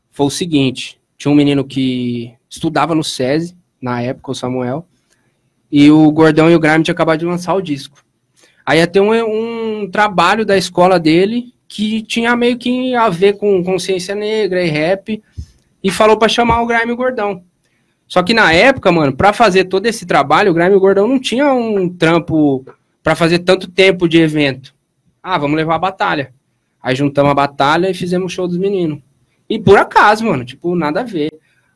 Foi 0.10 0.26
o 0.28 0.30
seguinte, 0.30 1.00
tinha 1.18 1.32
um 1.32 1.36
menino 1.36 1.64
que 1.64 2.34
estudava 2.52 2.94
no 2.94 3.04
SESI, 3.04 3.56
na 3.82 4.02
época, 4.02 4.32
o 4.32 4.36
Samuel, 4.36 4.86
e 5.72 5.90
o 5.90 6.12
Gordão 6.12 6.52
e 6.52 6.56
o 6.56 6.60
Grime 6.60 6.84
tinham 6.84 6.94
acabado 6.94 7.20
de 7.20 7.26
lançar 7.26 7.56
o 7.56 7.62
disco. 7.62 8.04
Aí 8.66 8.80
ia 8.80 8.86
ter 8.86 9.00
um, 9.00 9.12
um 9.84 9.90
trabalho 9.90 10.46
da 10.46 10.58
escola 10.58 11.00
dele 11.00 11.54
que 11.68 12.02
tinha 12.02 12.36
meio 12.36 12.58
que 12.58 12.94
a 12.94 13.08
ver 13.10 13.38
com 13.38 13.64
consciência 13.64 14.14
negra 14.14 14.62
e 14.62 14.70
rap, 14.70 15.24
e 15.82 15.90
falou 15.90 16.18
pra 16.18 16.28
chamar 16.28 16.62
o 16.62 16.68
Grime 16.68 16.90
e 16.90 16.92
o 16.92 16.98
Gordão. 16.98 17.44
Só 18.08 18.22
que 18.22 18.34
na 18.34 18.52
época, 18.52 18.92
mano, 18.92 19.16
pra 19.16 19.32
fazer 19.32 19.64
todo 19.66 19.86
esse 19.86 20.06
trabalho, 20.06 20.52
o 20.52 20.54
Grime 20.54 20.74
e 20.74 20.76
o 20.76 20.80
Gordão 20.82 21.08
não 21.08 21.18
tinha 21.18 21.54
um 21.54 21.90
trampo 21.90 22.66
pra 23.02 23.16
fazer 23.16 23.40
tanto 23.40 23.72
tempo 23.72 24.08
de 24.08 24.20
evento. 24.20 24.76
Ah, 25.24 25.38
vamos 25.38 25.56
levar 25.56 25.76
a 25.76 25.80
batalha. 25.80 26.34
Aí 26.84 26.94
juntamos 26.94 27.32
a 27.32 27.36
batalha 27.36 27.90
e 27.90 27.94
fizemos 27.94 28.32
o 28.32 28.36
show 28.36 28.48
dos 28.48 28.58
meninos. 28.58 29.00
E 29.50 29.58
por 29.58 29.78
acaso, 29.78 30.26
mano, 30.26 30.44
tipo, 30.44 30.76
nada 30.76 31.00
a 31.00 31.04
ver. 31.04 31.31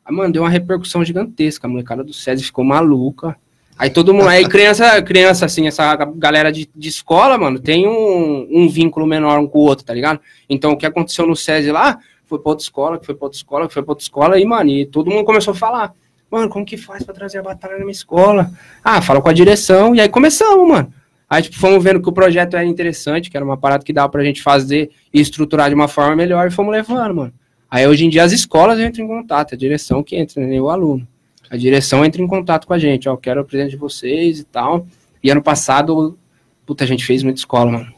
Aí, 0.06 0.14
mano, 0.14 0.32
deu 0.32 0.42
uma 0.42 0.48
repercussão 0.48 1.04
gigantesca. 1.04 1.66
A 1.66 1.70
molecada 1.70 2.04
do 2.04 2.12
SESI 2.12 2.44
ficou 2.44 2.64
maluca. 2.64 3.36
Aí 3.78 3.90
todo 3.90 4.14
mundo, 4.14 4.28
aí 4.28 4.48
criança, 4.48 5.02
criança, 5.02 5.44
assim, 5.44 5.66
essa 5.66 5.94
galera 5.96 6.50
de, 6.50 6.66
de 6.74 6.88
escola, 6.88 7.36
mano, 7.36 7.58
tem 7.58 7.86
um, 7.86 8.48
um 8.50 8.68
vínculo 8.70 9.06
menor 9.06 9.38
um 9.38 9.46
com 9.46 9.58
o 9.58 9.62
outro, 9.62 9.84
tá 9.84 9.92
ligado? 9.92 10.18
Então 10.48 10.72
o 10.72 10.78
que 10.78 10.86
aconteceu 10.86 11.26
no 11.26 11.36
SESI 11.36 11.70
lá, 11.70 11.98
foi 12.24 12.38
pra 12.38 12.50
outra 12.50 12.62
escola, 12.62 12.98
que 12.98 13.04
foi 13.04 13.14
pra 13.14 13.26
outra 13.26 13.36
escola, 13.36 13.68
que 13.68 13.74
foi 13.74 13.82
pra 13.82 13.92
outra 13.92 14.02
escola, 14.02 14.40
e, 14.40 14.46
mano, 14.46 14.70
e 14.70 14.86
todo 14.86 15.10
mundo 15.10 15.24
começou 15.24 15.52
a 15.52 15.54
falar. 15.54 15.92
Mano, 16.30 16.48
como 16.48 16.64
que 16.64 16.78
faz 16.78 17.04
pra 17.04 17.14
trazer 17.14 17.38
a 17.38 17.42
batalha 17.42 17.74
na 17.74 17.80
minha 17.80 17.92
escola? 17.92 18.50
Ah, 18.82 19.02
fala 19.02 19.20
com 19.20 19.28
a 19.28 19.32
direção, 19.32 19.94
e 19.94 20.00
aí 20.00 20.08
começamos, 20.08 20.66
mano. 20.66 20.92
Aí, 21.28 21.42
tipo, 21.42 21.56
fomos 21.56 21.82
vendo 21.84 22.00
que 22.00 22.08
o 22.08 22.12
projeto 22.12 22.54
era 22.54 22.64
interessante, 22.64 23.30
que 23.30 23.36
era 23.36 23.44
uma 23.44 23.56
parada 23.56 23.84
que 23.84 23.92
dava 23.92 24.08
pra 24.08 24.24
gente 24.24 24.42
fazer 24.42 24.90
e 25.12 25.20
estruturar 25.20 25.68
de 25.68 25.74
uma 25.74 25.86
forma 25.86 26.16
melhor, 26.16 26.48
e 26.48 26.50
fomos 26.50 26.72
levando, 26.72 27.14
mano. 27.14 27.32
Aí, 27.76 27.86
hoje 27.86 28.06
em 28.06 28.08
dia, 28.08 28.24
as 28.24 28.32
escolas 28.32 28.80
entram 28.80 29.04
em 29.04 29.06
contato, 29.06 29.54
a 29.54 29.58
direção 29.58 30.02
que 30.02 30.16
entra, 30.16 30.42
nem 30.46 30.58
o 30.58 30.70
aluno. 30.70 31.06
A 31.50 31.58
direção 31.58 32.02
entra 32.06 32.22
em 32.22 32.26
contato 32.26 32.66
com 32.66 32.72
a 32.72 32.78
gente, 32.78 33.06
ó, 33.06 33.18
quero 33.18 33.42
o 33.42 33.44
presente 33.44 33.72
de 33.72 33.76
vocês 33.76 34.40
e 34.40 34.44
tal. 34.44 34.86
E 35.22 35.28
ano 35.28 35.42
passado, 35.42 36.16
puta, 36.64 36.84
a 36.84 36.86
gente 36.86 37.04
fez 37.04 37.22
muita 37.22 37.38
escola, 37.38 37.70
mano. 37.70 37.92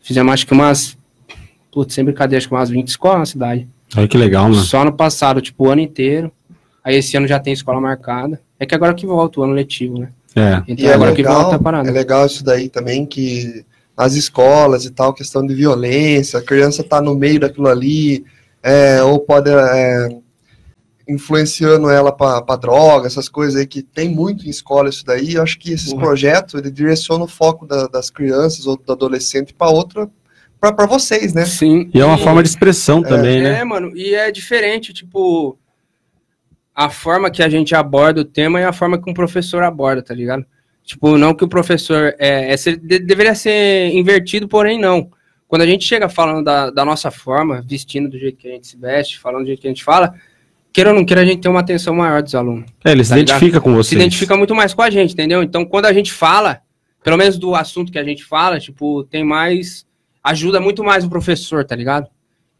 Fizemos, 0.00 0.32
acho 0.32 0.46
que 0.46 0.54
umas, 0.54 0.96
putz, 1.70 1.92
sem 1.92 2.04
brincadeira, 2.06 2.38
acho 2.38 2.48
que 2.48 2.54
umas 2.54 2.70
20 2.70 2.88
escolas 2.88 3.18
na 3.18 3.26
cidade. 3.26 3.68
Olha 3.94 4.08
que 4.08 4.16
legal, 4.16 4.44
mano. 4.44 4.54
Só 4.62 4.82
no 4.82 4.94
passado, 4.94 5.42
tipo, 5.42 5.66
o 5.66 5.70
ano 5.70 5.82
inteiro. 5.82 6.32
Aí 6.82 6.96
esse 6.96 7.18
ano 7.18 7.28
já 7.28 7.38
tem 7.38 7.52
escola 7.52 7.78
marcada. 7.78 8.40
É 8.58 8.64
que 8.64 8.74
agora 8.74 8.94
que 8.94 9.04
volta 9.04 9.40
o 9.40 9.42
ano 9.42 9.52
letivo, 9.52 9.98
né? 9.98 10.08
É. 10.34 10.62
Então 10.66 10.86
E 10.86 10.88
é 10.88 10.94
agora 10.94 11.12
que 11.12 11.20
legal, 11.20 11.42
volta 11.42 11.56
a 11.56 11.58
parada. 11.58 11.86
é 11.86 11.92
legal 11.92 12.24
isso 12.24 12.42
daí 12.42 12.70
também, 12.70 13.04
que 13.04 13.62
nas 13.94 14.14
escolas 14.14 14.86
e 14.86 14.90
tal, 14.90 15.12
questão 15.12 15.46
de 15.46 15.54
violência, 15.54 16.38
a 16.38 16.42
criança 16.42 16.82
tá 16.82 17.02
no 17.02 17.14
meio 17.14 17.38
daquilo 17.38 17.68
ali, 17.68 18.24
é, 18.62 19.02
ou 19.02 19.20
pode 19.20 19.50
é, 19.50 20.08
influenciando 21.08 21.88
ela 21.88 22.10
para 22.10 22.56
droga, 22.56 23.06
essas 23.06 23.28
coisas 23.28 23.56
aí 23.60 23.66
que 23.66 23.82
tem 23.82 24.08
muito 24.08 24.46
em 24.46 24.50
escola 24.50 24.88
isso 24.88 25.04
daí. 25.04 25.34
Eu 25.34 25.42
acho 25.42 25.58
que 25.58 25.72
esses 25.72 25.90
Porra. 25.92 26.04
projetos 26.06 26.54
ele 26.54 26.70
direciona 26.70 27.24
o 27.24 27.28
foco 27.28 27.66
da- 27.66 27.86
das 27.86 28.10
crianças 28.10 28.66
ou 28.66 28.76
do 28.76 28.92
adolescente 28.92 29.54
para 29.54 29.70
outra, 29.70 30.08
para 30.58 30.86
vocês, 30.86 31.32
né? 31.32 31.44
Sim. 31.44 31.88
E 31.94 32.00
é 32.00 32.04
uma 32.04 32.18
forma 32.18 32.42
de 32.42 32.48
expressão 32.48 33.02
também, 33.02 33.40
né? 33.40 33.60
É, 33.60 33.64
mano, 33.64 33.96
e 33.96 34.14
é 34.14 34.32
diferente, 34.32 34.92
tipo, 34.92 35.56
a 36.74 36.90
forma 36.90 37.30
que 37.30 37.42
a 37.42 37.48
gente 37.48 37.74
aborda 37.74 38.22
o 38.22 38.24
tema 38.24 38.60
e 38.60 38.64
a 38.64 38.72
forma 38.72 39.00
que 39.00 39.08
um 39.08 39.14
professor 39.14 39.62
aborda, 39.62 40.02
tá 40.02 40.12
ligado? 40.14 40.44
Tipo, 40.82 41.16
não 41.16 41.34
que 41.34 41.44
o 41.44 41.48
professor 41.48 42.14
é, 42.18 42.52
é 42.52 42.56
ser- 42.56 42.76
de- 42.78 42.98
deveria 42.98 43.34
ser 43.34 43.90
invertido, 43.92 44.48
porém 44.48 44.78
não. 44.80 45.08
Quando 45.48 45.62
a 45.62 45.66
gente 45.66 45.84
chega 45.84 46.08
falando 46.08 46.44
da, 46.44 46.70
da 46.70 46.84
nossa 46.84 47.10
forma, 47.10 47.64
vestindo 47.66 48.08
do 48.08 48.18
jeito 48.18 48.36
que 48.36 48.48
a 48.48 48.52
gente 48.52 48.66
se 48.66 48.76
veste, 48.76 49.18
falando 49.18 49.42
do 49.42 49.46
jeito 49.46 49.60
que 49.60 49.66
a 49.68 49.70
gente 49.70 49.84
fala, 49.84 50.14
queira 50.72 50.90
ou 50.90 50.96
não 50.96 51.04
queira, 51.04 51.22
a 51.22 51.24
gente 51.24 51.40
tem 51.40 51.50
uma 51.50 51.60
atenção 51.60 51.94
maior 51.94 52.22
dos 52.22 52.34
alunos 52.34 52.68
É, 52.84 52.92
ele 52.92 53.04
se 53.04 53.10
Tá 53.10 53.16
ligado? 53.16 53.28
identifica 53.36 53.60
com 53.60 53.74
você. 53.74 53.90
se 53.90 53.94
identifica 53.94 54.36
muito 54.36 54.54
mais 54.54 54.74
com 54.74 54.82
a 54.82 54.90
gente, 54.90 55.12
entendeu? 55.12 55.42
Então, 55.42 55.64
quando 55.64 55.86
a 55.86 55.92
gente 55.92 56.12
fala, 56.12 56.60
pelo 57.04 57.16
menos 57.16 57.38
do 57.38 57.54
assunto 57.54 57.92
que 57.92 57.98
a 57.98 58.04
gente 58.04 58.24
fala, 58.24 58.58
tipo, 58.58 59.04
tem 59.04 59.24
mais. 59.24 59.86
ajuda 60.22 60.60
muito 60.60 60.82
mais 60.82 61.04
o 61.04 61.08
professor, 61.08 61.64
tá 61.64 61.76
ligado? 61.76 62.08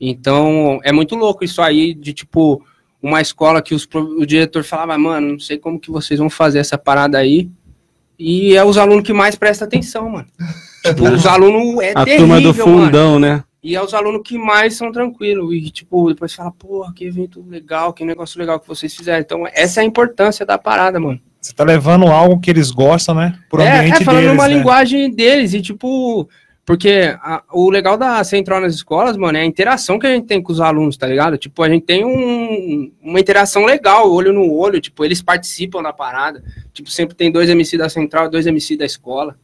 Então, 0.01 0.79
é 0.85 0.93
muito 0.93 1.17
louco 1.17 1.43
isso 1.45 1.61
aí 1.61 1.93
de, 1.95 2.13
tipo, 2.13 2.65
uma 3.03 3.21
escola 3.21 3.61
que 3.61 3.75
os 3.75 3.89
o 3.93 4.25
diretor 4.25 4.63
falava, 4.63 4.97
mano, 4.97 5.33
não 5.33 5.39
sei 5.41 5.59
como 5.59 5.81
que 5.81 5.91
vocês 5.91 6.21
vão 6.21 6.31
fazer 6.31 6.59
essa 6.61 6.79
parada 6.79 7.19
aí. 7.19 7.51
E 8.19 8.55
é 8.55 8.65
os 8.65 8.79
alunos 8.79 9.05
que 9.05 9.13
mais 9.13 9.35
prestam 9.35 9.67
atenção, 9.67 10.09
mano. 10.09 10.27
Tipo, 10.95 11.09
os 11.11 11.27
alunos 11.27 11.83
é 11.83 11.93
A 11.95 12.05
terrível, 12.05 12.27
turma 12.27 12.41
do 12.41 12.55
mano. 12.55 12.85
fundão, 12.85 13.19
né? 13.19 13.43
E 13.63 13.75
é 13.75 13.83
os 13.83 13.93
alunos 13.95 14.23
que 14.25 14.39
mais 14.39 14.77
são 14.77 14.93
tranquilos. 14.93 15.53
E, 15.53 15.71
tipo, 15.71 16.09
depois 16.13 16.33
fala, 16.33 16.53
porra, 16.53 16.93
que 16.95 17.05
evento 17.05 17.45
legal, 17.49 17.93
que 17.93 18.05
negócio 18.05 18.39
legal 18.39 18.61
que 18.61 18.69
vocês 18.69 18.95
fizeram. 18.95 19.21
Então, 19.21 19.45
essa 19.53 19.81
é 19.81 19.83
a 19.83 19.87
importância 19.87 20.47
da 20.47 20.57
parada, 20.57 21.01
mano. 21.01 21.21
Você 21.41 21.53
tá 21.53 21.65
levando 21.65 22.07
algo 22.07 22.41
que 22.41 22.51
eles 22.51 22.71
gostam, 22.71 23.15
né? 23.17 23.37
Pro 23.51 23.61
é, 23.63 23.79
ambiente 23.81 24.03
é, 24.03 24.05
falando 24.05 24.23
deles, 24.23 24.35
uma 24.39 24.49
né? 24.49 24.55
linguagem 24.55 25.11
deles. 25.11 25.53
E, 25.55 25.61
tipo, 25.63 26.29
porque 26.65 27.17
a- 27.21 27.43
o 27.53 27.69
legal 27.71 27.97
da 27.97 28.23
Central 28.25 28.61
nas 28.61 28.75
escolas, 28.75 29.17
mano, 29.17 29.39
é 29.39 29.43
a 29.43 29.45
interação 29.47 29.99
que 29.99 30.07
a 30.07 30.11
gente 30.15 30.27
tem 30.27 30.41
com 30.43 30.53
os 30.53 30.61
alunos, 30.61 30.97
tá 30.97 31.07
ligado? 31.07 31.37
Tipo, 31.39 31.63
a 31.63 31.69
gente 31.69 31.85
tem 31.85 32.05
um- 32.05 32.91
uma 33.03 33.19
interação 33.21 33.65
legal, 33.65 34.13
olho 34.13 34.33
no 34.33 34.53
olho. 34.53 34.81
Tipo, 34.81 35.05
eles 35.05 35.23
participam 35.23 35.83
da 35.83 35.93
parada. 35.93 36.43
Tipo, 36.73 36.91
sempre 36.91 37.15
tem 37.17 37.31
dois 37.33 37.49
MC 37.51 37.77
da 37.79 37.89
Central 37.89 38.27
e 38.27 38.31
dois 38.31 38.47
MC 38.47 38.77
da 38.77 38.85
escola, 38.85 39.37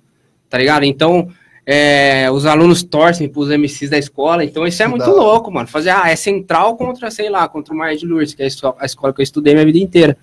tá 0.53 0.59
ligado? 0.59 0.85
Então, 0.85 1.29
é, 1.65 2.31
os 2.31 2.45
alunos 2.45 2.83
torcem 2.83 3.27
pros 3.27 3.49
MCs 3.49 3.89
da 3.89 3.97
escola, 3.97 4.45
então 4.45 4.67
isso 4.67 4.83
é 4.83 4.87
muito 4.87 5.09
louco, 5.09 5.51
mano. 5.51 5.67
Fazer, 5.67 5.89
ah, 5.89 6.11
é 6.11 6.15
central 6.15 6.77
contra, 6.77 7.11
sei 7.11 7.31
lá, 7.31 7.49
contra 7.49 7.73
o 7.73 7.77
Maia 7.77 7.97
de 7.97 8.05
Lourdes, 8.05 8.35
que 8.35 8.43
é 8.43 8.45
a 8.45 8.49
esco- 8.49 8.77
a 8.79 8.85
escola 8.85 9.15
que 9.15 9.21
eu 9.21 9.25
estudei 9.25 9.55
minha 9.55 9.65
vida 9.65 9.79
inteira. 9.79 10.15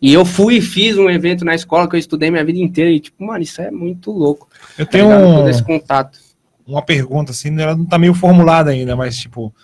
E 0.00 0.10
eu 0.14 0.24
fui 0.24 0.56
e 0.56 0.60
fiz 0.62 0.96
um 0.96 1.10
evento 1.10 1.44
na 1.44 1.54
escola 1.54 1.86
que 1.86 1.96
eu 1.96 2.00
estudei 2.00 2.30
minha 2.30 2.44
vida 2.44 2.58
inteira, 2.58 2.90
e 2.90 2.98
tipo, 2.98 3.22
mano, 3.22 3.42
isso 3.42 3.60
é 3.60 3.70
muito 3.70 4.10
louco. 4.10 4.48
Eu 4.78 4.86
Tá 4.86 4.92
tenho 4.92 5.06
um, 5.08 5.46
esse 5.48 5.62
contato. 5.62 6.18
uma 6.66 6.80
pergunta, 6.80 7.32
assim, 7.32 7.54
ela 7.60 7.76
não 7.76 7.84
tá 7.84 7.98
meio 7.98 8.14
formulada 8.14 8.70
ainda, 8.70 8.96
mas, 8.96 9.18
tipo, 9.18 9.54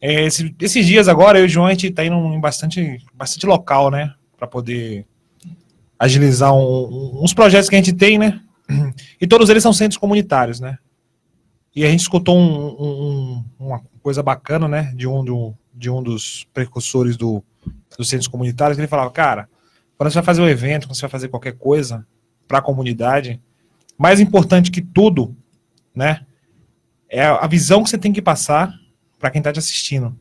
é, 0.00 0.24
esse- 0.24 0.54
esses 0.62 0.86
dias 0.86 1.08
agora, 1.08 1.38
eu 1.38 1.42
e 1.42 1.46
o 1.46 1.48
João, 1.50 1.66
a 1.66 1.70
gente 1.72 1.90
tá 1.90 2.04
indo 2.06 2.16
em 2.16 2.40
bastante, 2.40 2.98
bastante 3.14 3.44
local, 3.44 3.90
né? 3.90 4.14
Pra 4.38 4.46
poder 4.46 5.04
agilizar 5.98 6.54
um- 6.54 6.60
um- 7.18 7.24
uns 7.24 7.34
projetos 7.34 7.68
que 7.68 7.74
a 7.74 7.78
gente 7.78 7.92
tem, 7.92 8.16
né? 8.18 8.40
E 9.20 9.26
todos 9.26 9.48
eles 9.48 9.62
são 9.62 9.72
centros 9.72 9.98
comunitários, 9.98 10.60
né? 10.60 10.78
E 11.74 11.84
a 11.84 11.88
gente 11.90 12.00
escutou 12.00 12.36
um- 12.36 12.66
um- 12.68 13.44
um- 13.58 13.66
uma 13.66 13.80
coisa 14.02 14.22
bacana, 14.22 14.68
né? 14.68 14.92
De 14.94 15.06
um, 15.06 15.24
do, 15.24 15.54
de 15.74 15.88
um 15.90 16.02
dos 16.02 16.46
precursores 16.52 17.16
do, 17.16 17.42
dos 17.96 18.08
centros 18.08 18.28
comunitários, 18.28 18.76
que 18.76 18.80
ele 18.80 18.88
falava, 18.88 19.10
cara, 19.10 19.48
quando 19.96 20.10
você 20.10 20.16
vai 20.16 20.24
fazer 20.24 20.42
um 20.42 20.48
evento, 20.48 20.86
quando 20.86 20.96
você 20.96 21.02
vai 21.02 21.10
fazer 21.10 21.28
qualquer 21.28 21.52
coisa 21.56 22.06
para 22.46 22.58
a 22.58 22.62
comunidade, 22.62 23.40
mais 23.96 24.20
importante 24.20 24.70
que 24.70 24.80
tudo, 24.82 25.34
né? 25.94 26.24
É 27.08 27.24
a 27.24 27.46
visão 27.46 27.82
que 27.82 27.90
você 27.90 27.98
tem 27.98 28.12
que 28.12 28.20
passar 28.22 28.72
para 29.18 29.30
quem 29.30 29.40
está 29.40 29.52
te 29.52 29.58
assistindo. 29.58 30.18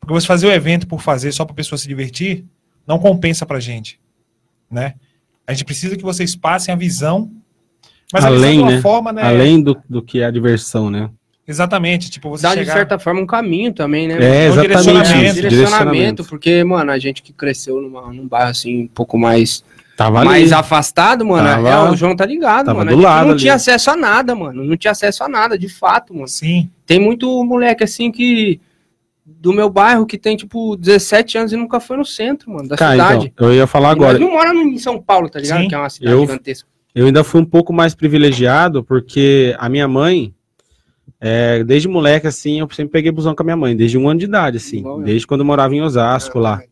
Porque 0.00 0.12
você 0.12 0.26
fazer 0.26 0.46
o 0.46 0.52
evento 0.52 0.86
por 0.86 1.00
fazer 1.00 1.32
só 1.32 1.44
para 1.44 1.52
a 1.52 1.56
pessoa 1.56 1.78
se 1.78 1.88
divertir, 1.88 2.44
não 2.86 2.98
compensa 2.98 3.46
pra 3.46 3.60
gente, 3.60 4.00
né? 4.70 4.94
A 5.46 5.52
gente 5.52 5.64
precisa 5.64 5.96
que 5.96 6.02
vocês 6.02 6.34
passem 6.36 6.72
a 6.72 6.76
visão, 6.76 7.32
mas 8.12 8.24
a 8.24 8.28
Além, 8.28 8.64
de 8.64 8.72
né? 8.74 8.80
forma, 8.80 9.12
né? 9.12 9.22
Além 9.22 9.60
do, 9.62 9.76
do 9.88 10.02
que 10.02 10.20
é 10.20 10.24
a 10.26 10.30
diversão, 10.30 10.90
né? 10.90 11.10
Exatamente, 11.48 12.10
tipo, 12.10 12.28
você 12.28 12.42
Dá, 12.42 12.54
de 12.54 12.60
chegar... 12.60 12.72
certa 12.72 12.98
forma, 12.98 13.20
um 13.20 13.26
caminho 13.26 13.72
também, 13.72 14.08
né? 14.08 14.14
É, 14.14 14.50
um 14.50 14.52
exatamente 14.52 14.66
direcionamento, 14.84 15.24
isso. 15.38 15.48
direcionamento, 15.48 16.24
porque, 16.24 16.64
mano, 16.64 16.90
a 16.90 16.98
gente 16.98 17.22
que 17.22 17.32
cresceu 17.32 17.80
numa, 17.80 18.12
num 18.12 18.26
bairro 18.26 18.50
assim, 18.50 18.82
um 18.82 18.88
pouco 18.88 19.16
mais 19.16 19.62
Tava 19.96 20.18
ali. 20.18 20.28
mais 20.28 20.52
afastado, 20.52 21.24
mano, 21.24 21.46
Tava- 21.48 21.68
é, 21.70 21.90
o 21.90 21.94
João 21.96 22.16
tá 22.16 22.26
ligado, 22.26 22.66
tava 22.66 22.80
mano. 22.80 22.90
do 22.96 23.00
lado 23.00 23.24
não 23.26 23.30
ali. 23.32 23.40
tinha 23.40 23.54
acesso 23.54 23.90
a 23.92 23.96
nada, 23.96 24.34
mano. 24.34 24.64
Não 24.64 24.76
tinha 24.76 24.90
acesso 24.90 25.22
a 25.22 25.28
nada, 25.28 25.56
de 25.56 25.68
fato, 25.68 26.12
mano. 26.12 26.26
Sim. 26.26 26.68
Tem 26.84 26.98
muito 26.98 27.42
moleque 27.44 27.84
assim 27.84 28.10
que. 28.10 28.60
Do 29.24 29.52
meu 29.52 29.68
bairro 29.70 30.06
que 30.06 30.16
tem, 30.18 30.36
tipo, 30.36 30.76
17 30.76 31.38
anos 31.38 31.52
e 31.52 31.56
nunca 31.56 31.80
foi 31.80 31.96
no 31.96 32.04
centro, 32.04 32.50
mano, 32.52 32.68
da 32.68 32.76
Cara, 32.76 32.92
cidade. 32.92 33.32
então, 33.34 33.48
eu 33.48 33.54
ia 33.54 33.66
falar 33.66 33.90
agora. 33.90 34.18
não 34.18 34.30
mora 34.32 34.52
no- 34.52 34.62
em 34.62 34.78
São 34.78 35.00
Paulo, 35.02 35.28
tá 35.28 35.38
ligado? 35.40 35.62
Sim. 35.62 35.68
que 35.68 35.74
é 35.74 35.78
uma 35.78 35.90
cidade 35.90 36.12
Eu- 36.12 36.20
gigantesca. 36.20 36.68
Eu 36.96 37.04
ainda 37.04 37.22
fui 37.22 37.42
um 37.42 37.44
pouco 37.44 37.74
mais 37.74 37.94
privilegiado, 37.94 38.82
porque 38.82 39.54
a 39.58 39.68
minha 39.68 39.86
mãe, 39.86 40.34
é, 41.20 41.62
desde 41.62 41.86
moleque, 41.86 42.26
assim, 42.26 42.60
eu 42.60 42.70
sempre 42.70 42.92
peguei 42.92 43.12
busão 43.12 43.34
com 43.34 43.42
a 43.42 43.44
minha 43.44 43.56
mãe, 43.56 43.76
desde 43.76 43.98
um 43.98 44.08
ano 44.08 44.18
de 44.18 44.24
idade, 44.24 44.56
assim, 44.56 44.82
eu. 44.82 45.02
desde 45.02 45.26
quando 45.26 45.40
eu 45.40 45.44
morava 45.44 45.74
em 45.74 45.82
Osasco 45.82 46.38
lá. 46.38 46.62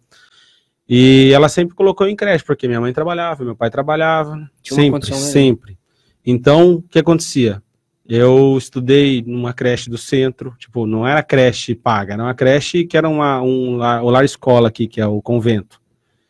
E 0.88 1.30
ela 1.30 1.50
sempre 1.50 1.74
colocou 1.74 2.08
em 2.08 2.16
creche, 2.16 2.42
porque 2.42 2.66
minha 2.66 2.80
mãe 2.80 2.90
trabalhava, 2.90 3.44
meu 3.44 3.54
pai 3.54 3.68
trabalhava, 3.68 4.50
sempre, 4.62 5.10
melhor. 5.10 5.20
sempre. 5.20 5.78
Então, 6.24 6.76
o 6.76 6.82
que 6.82 6.98
acontecia? 6.98 7.62
Eu 8.08 8.56
estudei 8.56 9.22
numa 9.26 9.52
creche 9.52 9.90
do 9.90 9.98
centro, 9.98 10.54
tipo, 10.58 10.86
não 10.86 11.06
era 11.06 11.22
creche 11.22 11.74
paga, 11.74 12.14
era 12.14 12.22
uma 12.22 12.34
creche 12.34 12.86
que 12.86 12.96
era 12.96 13.10
uma, 13.10 13.42
um 13.42 13.76
lar, 13.76 14.02
o 14.02 14.08
lar 14.08 14.24
escola 14.24 14.68
aqui, 14.68 14.86
que 14.88 15.02
é 15.02 15.06
o 15.06 15.20
convento. 15.20 15.82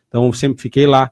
Então, 0.09 0.25
eu 0.25 0.33
sempre 0.33 0.61
fiquei 0.61 0.85
lá. 0.85 1.09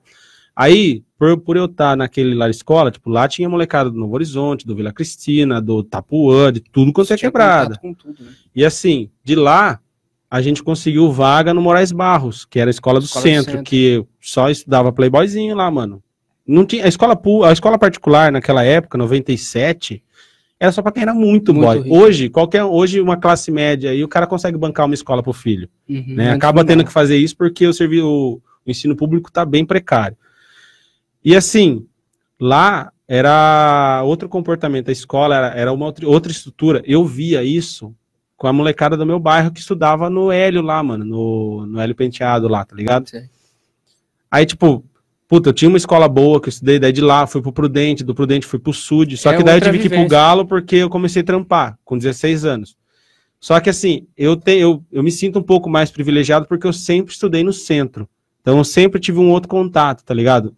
Aí, 0.53 1.01
por, 1.23 1.37
por 1.37 1.57
eu 1.57 1.65
estar 1.65 1.95
naquele 1.95 2.35
lar 2.35 2.49
escola, 2.49 2.91
tipo, 2.91 3.09
lá 3.09 3.27
tinha 3.29 3.47
molecada 3.47 3.89
do 3.89 3.97
Novo 3.97 4.13
Horizonte, 4.15 4.67
do 4.67 4.75
Vila 4.75 4.91
Cristina, 4.91 5.61
do 5.61 5.81
Tapuã, 5.81 6.51
de 6.51 6.59
tudo 6.59 6.91
quanto 6.91 7.13
é 7.13 7.17
quebrada. 7.17 7.79
tudo, 7.81 7.97
né? 8.19 8.31
E 8.53 8.65
assim, 8.65 9.09
de 9.23 9.33
lá, 9.35 9.79
a 10.29 10.41
gente 10.41 10.61
conseguiu 10.61 11.09
vaga 11.13 11.53
no 11.53 11.61
Moraes 11.61 11.93
Barros, 11.93 12.43
que 12.43 12.59
era 12.59 12.69
a 12.69 12.71
escola 12.71 12.99
do, 12.99 13.05
Escola 13.05 13.23
do 13.23 13.27
centro, 13.29 13.51
centro. 13.51 13.63
que 13.63 14.05
só 14.19 14.49
estudava 14.49 14.91
playboyzinho 14.91 15.55
lá, 15.55 15.71
mano. 15.71 16.03
Não 16.45 16.65
tinha, 16.65 16.83
a 16.83 16.89
escola 16.89 17.17
a 17.47 17.53
escola 17.53 17.79
particular 17.79 18.29
naquela 18.29 18.65
época, 18.65 18.97
97, 18.97 20.03
era 20.59 20.73
só 20.73 20.81
pra 20.81 20.91
quem 20.91 21.03
era 21.03 21.13
muito, 21.13 21.53
Muito 21.53 21.65
boy. 21.65 21.77
rico. 21.83 21.95
Hoje, 21.95 22.29
qualquer 22.29 22.65
hoje 22.65 22.99
uma 22.99 23.15
classe 23.15 23.49
média 23.49 23.91
aí, 23.91 24.03
o 24.03 24.09
cara 24.09 24.27
consegue 24.27 24.57
bancar 24.57 24.85
uma 24.87 24.95
escola 24.95 25.23
pro 25.23 25.31
filho, 25.31 25.69
Uhum, 25.87 26.03
né? 26.15 26.31
Acaba 26.33 26.65
tendo 26.65 26.83
que 26.83 26.91
fazer 26.91 27.15
isso 27.15 27.37
porque 27.37 27.65
o 27.65 27.73
serviço 27.73 28.05
o, 28.05 28.41
o 28.65 28.69
ensino 28.71 28.93
público 28.93 29.31
tá 29.31 29.45
bem 29.45 29.65
precário. 29.65 30.17
E 31.23 31.35
assim, 31.35 31.85
lá 32.39 32.91
era 33.07 34.01
outro 34.05 34.27
comportamento, 34.27 34.89
a 34.89 34.91
escola 34.91 35.35
era, 35.35 35.47
era 35.49 35.73
uma 35.73 35.93
outra, 36.05 36.31
estrutura. 36.31 36.81
Eu 36.85 37.05
via 37.05 37.43
isso 37.43 37.93
com 38.35 38.47
a 38.47 38.53
molecada 38.53 38.97
do 38.97 39.05
meu 39.05 39.19
bairro 39.19 39.51
que 39.51 39.59
estudava 39.59 40.09
no 40.09 40.31
Hélio 40.31 40.61
lá, 40.61 40.81
mano, 40.81 41.05
no, 41.05 41.65
no 41.65 41.79
Hélio 41.79 41.95
Penteado 41.95 42.47
lá, 42.47 42.65
tá 42.65 42.75
ligado? 42.75 43.05
Aí, 44.29 44.45
tipo, 44.45 44.83
puta, 45.27 45.49
eu 45.49 45.53
tinha 45.53 45.69
uma 45.69 45.77
escola 45.77 46.07
boa 46.07 46.41
que 46.41 46.47
eu 46.47 46.51
estudei, 46.51 46.79
daí 46.79 46.91
de 46.91 47.01
lá 47.01 47.27
fui 47.27 47.41
pro 47.41 47.53
Prudente, 47.53 48.03
do 48.03 48.15
Prudente 48.15 48.47
fui 48.47 48.59
pro 48.59 48.73
Sud, 48.73 49.15
só 49.15 49.31
É 49.31 49.37
que 49.37 49.43
daí 49.43 49.57
eu 49.57 49.61
tive 49.61 49.77
que 49.77 49.85
ir 49.85 49.89
pro 49.89 49.97
vivência. 49.97 50.17
Galo 50.17 50.45
porque 50.45 50.77
eu 50.77 50.89
comecei 50.89 51.21
a 51.21 51.25
trampar 51.25 51.77
com 51.85 51.97
16 51.97 52.45
anos. 52.45 52.75
Só 53.39 53.59
que 53.59 53.69
assim, 53.69 54.07
eu, 54.17 54.35
tenho, 54.35 54.61
eu, 54.61 54.85
eu 54.91 55.03
me 55.03 55.11
sinto 55.11 55.37
um 55.37 55.43
pouco 55.43 55.69
mais 55.69 55.91
privilegiado 55.91 56.47
porque 56.47 56.65
eu 56.65 56.73
sempre 56.73 57.13
estudei 57.13 57.43
no 57.43 57.53
centro. 57.53 58.07
Então 58.41 58.57
eu 58.57 58.63
sempre 58.63 58.99
tive 58.99 59.19
um 59.19 59.29
outro 59.29 59.49
contato, 59.49 60.03
tá 60.03 60.13
ligado? 60.13 60.55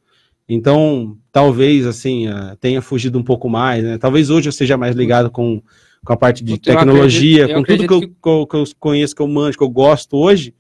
Então, 0.47 1.17
talvez, 1.31 1.85
assim, 1.88 2.27
eh, 2.27 2.55
tenha 2.59 2.81
fugido 2.81 3.17
um 3.17 3.23
pouco 3.23 3.49
mais, 3.49 3.84
né? 3.84 3.97
Talvez 3.97 4.30
hoje 4.30 4.47
eu 4.47 4.51
seja 4.53 4.77
mais 4.77 4.95
ligado 4.95 5.31
com, 5.31 5.61
com 6.05 6.13
a 6.13 6.17
parte 6.17 6.43
de 6.43 6.53
Eu 6.53 6.57
tecnologia, 6.59 7.45
acredito- 7.45 7.55
com 7.55 7.63
tudo 7.63 7.88
que 7.88 7.93
eu, 7.93 7.99
que 8.09 8.30
eu- 8.30 8.47
que 8.47 8.72
eu 8.72 8.76
conheço, 8.80 9.15
que 9.15 9.22
eu 9.22 9.27
manjo, 9.27 9.57
que 9.57 9.63
eu 9.63 9.69
gosto 9.69 10.15
hoje, 10.17 10.53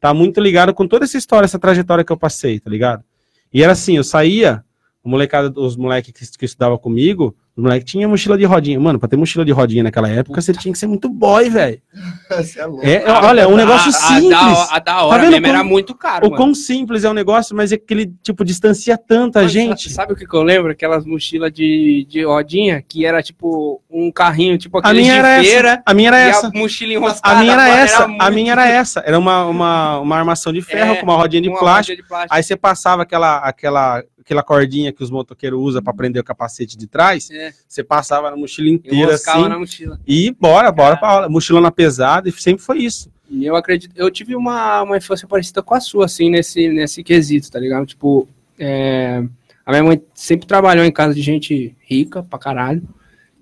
tá 0.00 0.12
muito 0.12 0.40
ligado 0.40 0.74
com 0.74 0.88
toda 0.88 1.04
essa 1.04 1.16
história, 1.16 1.44
essa 1.44 1.58
trajetória 1.58 2.04
que 2.04 2.12
eu 2.12 2.16
passei, 2.16 2.58
tá 2.58 2.68
ligado? 2.68 3.04
E 3.52 3.62
era 3.62 3.72
assim, 3.72 3.96
eu 3.96 4.04
saía, 4.04 4.64
o 5.04 5.08
molecada, 5.08 5.52
os 5.60 5.76
moleques 5.76 6.12
que, 6.30 6.38
que 6.38 6.44
estudavam 6.44 6.76
comigo, 6.76 7.34
os 7.58 7.62
moleques 7.64 7.90
tinham 7.90 8.08
mochila 8.08 8.38
de 8.38 8.44
rodinha. 8.44 8.78
Mano, 8.78 9.00
pra 9.00 9.08
ter 9.08 9.16
mochila 9.16 9.44
de 9.44 9.50
rodinha 9.50 9.82
naquela 9.82 10.08
época, 10.08 10.40
você 10.40 10.52
tinha 10.52 10.72
que 10.72 10.78
ser 10.78 10.86
muito 10.86 11.08
boy, 11.08 11.50
velho. 11.50 11.80
Você 12.30 12.60
é 12.60 12.66
louco. 12.66 12.86
É, 12.86 12.92
é, 13.02 13.10
olha, 13.10 13.48
um 13.48 13.56
negócio 13.56 13.86
A- 13.90 13.96
a 13.96 14.00
simples. 14.20 14.30
da- 14.30 14.68
A, 14.70 14.78
da 14.78 15.02
hora 15.02 15.22
vendo 15.22 15.32
mesmo 15.32 15.46
era 15.46 15.58
como- 15.58 15.70
muito 15.70 15.94
caro, 15.94 16.26
O 16.26 16.30
mano. 16.30 16.36
quão 16.42 16.54
simples 16.54 17.02
é 17.02 17.08
o 17.10 17.14
negócio, 17.14 17.56
mas 17.56 17.72
é 17.72 17.78
que 17.78 17.92
ele, 17.92 18.12
tipo, 18.22 18.44
distancia 18.44 18.96
tanto 18.98 19.38
a 19.38 19.40
Mano, 19.40 19.50
gente. 19.50 19.90
Sabe, 19.90 20.12
o 20.12 20.16
que, 20.16 20.26
que 20.26 20.36
eu 20.36 20.42
lembro? 20.42 20.70
Aquelas 20.70 21.04
mochilas 21.06 21.50
de, 21.50 22.06
de 22.08 22.22
rodinha, 22.24 22.82
que 22.86 23.04
era 23.06 23.22
tipo 23.22 23.82
um 23.90 24.12
carrinho, 24.12 24.56
tipo 24.58 24.76
A 24.76 24.80
aquele 24.80 25.00
minha 25.00 25.14
de 25.14 25.18
era 25.18 25.42
feira. 25.42 25.68
essa. 25.70 25.82
A 25.86 25.94
minha 25.94 26.08
era 26.08 26.18
essa. 26.20 26.46
a 26.48 26.50
mochila 26.50 26.92
enroscada. 26.92 27.34
A 27.34 27.40
minha 27.40 27.52
era 27.54 27.68
essa. 27.68 28.04
A 28.04 28.08
muito- 28.08 28.32
minha 28.34 28.52
era 28.52 28.68
essa. 28.68 29.02
Era 29.06 29.18
uma, 29.18 29.46
uma, 29.46 29.98
uma 30.00 30.16
armação 30.16 30.52
de 30.52 30.60
ferro 30.62 30.92
É, 30.92 30.96
com 30.96 31.04
uma 31.04 31.16
rodinha 31.16 31.42
de 31.42 31.48
uma 31.48 31.58
plástico. 31.58 31.92
rodinha 31.92 32.02
de 32.02 32.08
plástico. 32.08 32.34
Aí 32.34 32.42
você 32.42 32.56
passava 32.56 33.02
aquela, 33.02 33.38
aquela, 33.38 34.04
aquela 34.28 34.42
cordinha 34.42 34.92
que 34.92 35.02
os 35.02 35.10
motoqueiros 35.10 35.58
usam 35.58 35.82
pra 35.82 35.94
prender 35.94 36.20
o 36.20 36.24
capacete 36.24 36.76
de 36.76 36.86
trás. 36.86 37.30
É, 37.30 37.52
Você 37.66 37.82
passava 37.82 38.30
na 38.30 38.36
mochila 38.36 38.68
inteira 38.68 39.14
assim. 39.14 39.48
na 39.48 39.58
mochila. 39.58 39.98
E 40.06 40.30
bora, 40.38 40.70
bora 40.70 40.98
pra 40.98 41.08
aula. 41.08 41.28
Mochilona 41.30 41.70
pesada. 41.70 42.28
E 42.28 42.32
sempre 42.32 42.62
foi 42.62 42.78
isso. 42.78 43.10
E 43.30 43.44
eu 43.46 43.56
acredito, 43.56 43.92
eu 43.96 44.10
tive 44.10 44.34
uma, 44.36 44.82
uma 44.82 44.96
infância 44.96 45.26
parecida 45.26 45.62
com 45.62 45.74
a 45.74 45.80
sua, 45.80 46.06
assim, 46.06 46.30
nesse, 46.30 46.68
nesse 46.68 47.02
quesito, 47.02 47.50
tá 47.50 47.58
ligado? 47.58 47.86
Tipo, 47.86 48.26
é, 48.58 49.22
a 49.64 49.70
minha 49.70 49.84
mãe 49.84 50.02
sempre 50.14 50.46
trabalhou 50.46 50.84
em 50.84 50.92
casa 50.92 51.14
de 51.14 51.22
gente 51.22 51.74
rica 51.80 52.22
pra 52.22 52.38
caralho. 52.38 52.82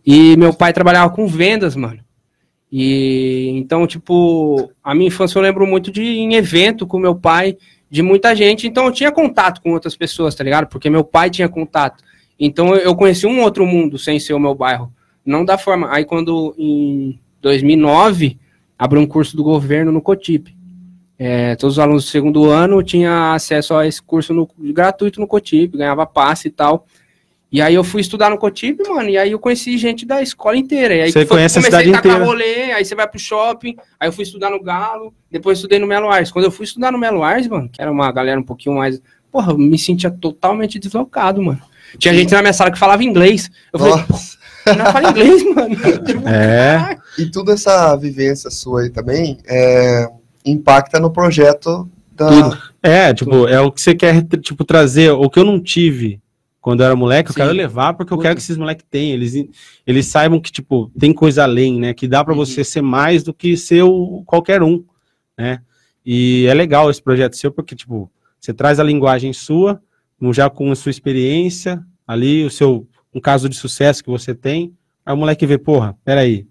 E 0.04 0.36
meu 0.36 0.54
pai 0.54 0.72
trabalhava 0.72 1.12
com 1.12 1.26
vendas, 1.26 1.74
mano. 1.74 2.00
E 2.70 3.50
então, 3.54 3.86
tipo, 3.86 4.70
a 4.82 4.94
minha 4.94 5.08
infância 5.08 5.38
eu 5.38 5.42
lembro 5.42 5.66
muito 5.66 5.90
de 5.90 6.02
ir 6.02 6.18
em 6.18 6.34
evento 6.34 6.86
com 6.86 6.98
meu 6.98 7.14
pai, 7.14 7.56
de 7.90 8.02
muita 8.02 8.34
gente. 8.34 8.66
Então 8.66 8.86
eu 8.86 8.92
tinha 8.92 9.12
contato 9.12 9.60
com 9.62 9.72
outras 9.72 9.96
pessoas, 9.96 10.34
tá 10.34 10.42
ligado? 10.44 10.66
Porque 10.66 10.90
meu 10.90 11.04
pai 11.04 11.30
tinha 11.30 11.48
contato. 11.48 12.02
Então 12.38 12.74
eu, 12.74 12.94
conheci 12.94 13.26
um 13.26 13.40
outro 13.40 13.66
mundo 13.66 13.98
sem 13.98 14.18
ser 14.18 14.34
o 14.34 14.40
meu 14.40 14.54
bairro. 14.54 14.92
Não 15.24 15.44
da 15.44 15.56
forma. 15.56 15.88
Aí 15.90 16.04
quando 16.04 16.54
em 16.58 17.18
2009 17.40 18.38
abriu 18.78 19.00
um 19.00 19.06
curso 19.06 19.36
do 19.36 19.42
governo 19.42 19.90
no 19.90 20.02
Cotip. 20.02 20.54
É, 21.18 21.56
todos 21.56 21.76
os 21.76 21.78
alunos 21.78 22.04
do 22.04 22.10
segundo 22.10 22.50
ano 22.50 22.82
tinham 22.82 23.32
acesso 23.32 23.74
a 23.74 23.86
esse 23.86 24.02
curso 24.02 24.34
no- 24.34 24.48
gratuito 24.58 25.18
no 25.18 25.26
Cotip, 25.26 25.78
ganhava 25.78 26.04
passe 26.04 26.48
e 26.48 26.50
tal. 26.50 26.86
E 27.56 27.62
aí 27.62 27.74
eu 27.74 27.82
fui 27.82 28.02
estudar 28.02 28.28
no 28.28 28.36
Cotip, 28.36 28.86
mano, 28.86 29.08
e 29.08 29.16
aí 29.16 29.32
eu 29.32 29.38
conheci 29.38 29.78
gente 29.78 30.04
da 30.04 30.20
escola 30.20 30.58
inteira. 30.58 30.94
E 30.94 31.00
aí 31.00 31.10
Você 31.10 31.24
conhece 31.24 31.58
a 31.58 31.62
cidade 31.62 31.90
tacar 31.90 32.12
inteira. 32.12 32.22
rolê, 32.26 32.72
aí 32.72 32.84
você 32.84 32.94
vai 32.94 33.08
pro 33.08 33.18
shopping, 33.18 33.74
aí 33.98 34.06
eu 34.06 34.12
fui 34.12 34.24
estudar 34.24 34.50
no 34.50 34.62
Galo, 34.62 35.14
depois 35.30 35.56
estudei 35.56 35.78
no 35.78 35.86
Melo 35.86 36.10
Ars. 36.10 36.30
Quando 36.30 36.44
eu 36.44 36.50
fui 36.50 36.64
estudar 36.64 36.92
no 36.92 36.98
Melo 36.98 37.22
Ars, 37.22 37.48
mano, 37.48 37.66
que 37.72 37.80
era 37.80 37.90
uma 37.90 38.12
galera 38.12 38.38
um 38.38 38.42
pouquinho 38.42 38.76
mais... 38.76 39.00
Porra, 39.32 39.52
eu 39.52 39.58
me 39.58 39.78
sentia 39.78 40.10
totalmente 40.10 40.78
deslocado, 40.78 41.42
mano. 41.42 41.58
Tinha 41.98 42.12
gente 42.12 42.30
na 42.30 42.42
minha 42.42 42.52
sala 42.52 42.70
que 42.70 42.78
falava 42.78 43.02
inglês. 43.02 43.50
Eu 43.72 43.78
falei, 43.78 43.94
Nossa. 44.06 44.36
pô, 44.66 44.74
não 44.74 44.92
fala 44.92 45.08
inglês, 45.08 45.42
mano. 45.56 45.76
É. 46.28 46.98
E 47.18 47.30
toda 47.30 47.54
essa 47.54 47.96
vivência 47.96 48.50
sua 48.50 48.82
aí 48.82 48.90
também 48.90 49.38
é, 49.48 50.06
impacta 50.44 51.00
no 51.00 51.10
projeto 51.10 51.88
da. 52.12 52.28
Tudo. 52.28 52.58
É, 52.82 53.14
tipo, 53.14 53.48
é 53.48 53.58
o 53.62 53.72
que 53.72 53.80
você 53.80 53.94
quer, 53.94 54.22
tipo, 54.42 54.62
trazer. 54.62 55.10
O 55.12 55.30
que 55.30 55.38
eu 55.38 55.44
não 55.44 55.58
tive 55.58 56.20
quando 56.66 56.80
eu 56.80 56.86
era 56.86 56.96
moleque, 56.96 57.30
eu 57.30 57.32
Sim. 57.32 57.40
quero 57.42 57.52
levar 57.52 57.94
porque 57.94 58.12
eu 58.12 58.16
Puta. 58.16 58.26
quero 58.28 58.34
que 58.34 58.42
esses 58.42 58.56
moleques 58.56 58.84
tenham. 58.90 59.14
Eles, 59.14 59.34
eles 59.86 60.06
saibam 60.06 60.40
que, 60.40 60.50
tipo, 60.50 60.90
tem 60.98 61.12
coisa 61.12 61.44
além, 61.44 61.78
né? 61.78 61.94
Que 61.94 62.08
dá 62.08 62.24
pra 62.24 62.32
Uhum. 62.34 62.40
você 62.44 62.64
ser 62.64 62.82
mais 62.82 63.22
do 63.22 63.32
que 63.32 63.56
ser 63.56 63.84
o, 63.84 64.24
qualquer 64.26 64.64
um, 64.64 64.82
né? 65.38 65.60
E 66.04 66.44
é 66.46 66.54
legal 66.54 66.90
esse 66.90 67.00
projeto 67.00 67.36
seu 67.36 67.52
porque, 67.52 67.76
tipo, 67.76 68.10
você 68.40 68.52
traz 68.52 68.80
a 68.80 68.82
linguagem 68.82 69.32
sua, 69.32 69.80
já 70.32 70.50
com 70.50 70.72
a 70.72 70.74
sua 70.74 70.90
experiência, 70.90 71.80
ali, 72.04 72.44
o 72.44 72.50
seu, 72.50 72.88
um 73.14 73.20
caso 73.20 73.48
de 73.48 73.54
sucesso 73.56 74.02
que 74.02 74.10
você 74.10 74.34
tem. 74.34 74.74
Aí 75.04 75.14
o 75.14 75.16
moleque 75.16 75.46
vê, 75.46 75.56
porra, 75.58 75.96
peraí. 76.04 76.48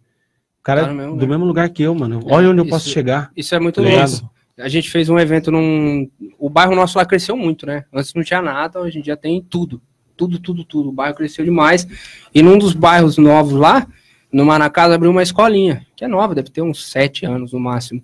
O 0.61 0.63
cara 0.63 0.85
Tá 0.85 0.93
mesmo 0.93 1.07
do 1.11 1.13
lugar. 1.15 1.27
mesmo 1.27 1.45
lugar 1.45 1.69
que 1.71 1.83
eu, 1.83 1.93
mano. 1.93 2.21
Olha 2.31 2.49
onde 2.51 2.59
eu 2.59 2.63
isso- 2.63 2.69
posso 2.73 2.87
chegar. 2.89 3.31
Isso 3.35 3.53
é 3.53 3.59
muito 3.59 3.75
Tá 3.75 3.81
louco. 3.81 3.95
ligado? 3.97 4.29
A 4.59 4.69
gente 4.69 4.89
fez 4.89 5.09
um 5.09 5.19
evento 5.19 5.51
num. 5.51 6.09
O 6.39 6.49
bairro 6.49 6.73
nosso 6.73 6.97
lá 6.97 7.05
cresceu 7.05 7.35
muito, 7.35 7.65
né? 7.65 7.83
Antes 7.93 8.13
não 8.13 8.23
tinha 8.23 8.41
nada, 8.41 8.79
hoje 8.79 8.97
em 8.99 9.01
dia 9.01 9.17
tem 9.17 9.41
tudo. 9.41 9.81
Tudo, 10.15 10.39
tudo, 10.39 10.63
tudo. 10.63 10.89
O 10.89 10.91
bairro 10.91 11.15
cresceu 11.15 11.43
demais. 11.43 11.87
E 12.33 12.41
num 12.41 12.57
dos 12.57 12.73
bairros 12.73 13.17
novos 13.17 13.53
lá, 13.53 13.87
no 14.31 14.45
Manacasa, 14.45 14.95
abriu 14.95 15.11
uma 15.11 15.23
escolinha, 15.23 15.85
que 15.95 16.03
é 16.03 16.07
nova, 16.07 16.35
deve 16.35 16.49
ter 16.49 16.61
uns 16.61 16.89
sete 16.89 17.25
anos 17.25 17.53
no 17.53 17.59
máximo. 17.59 18.03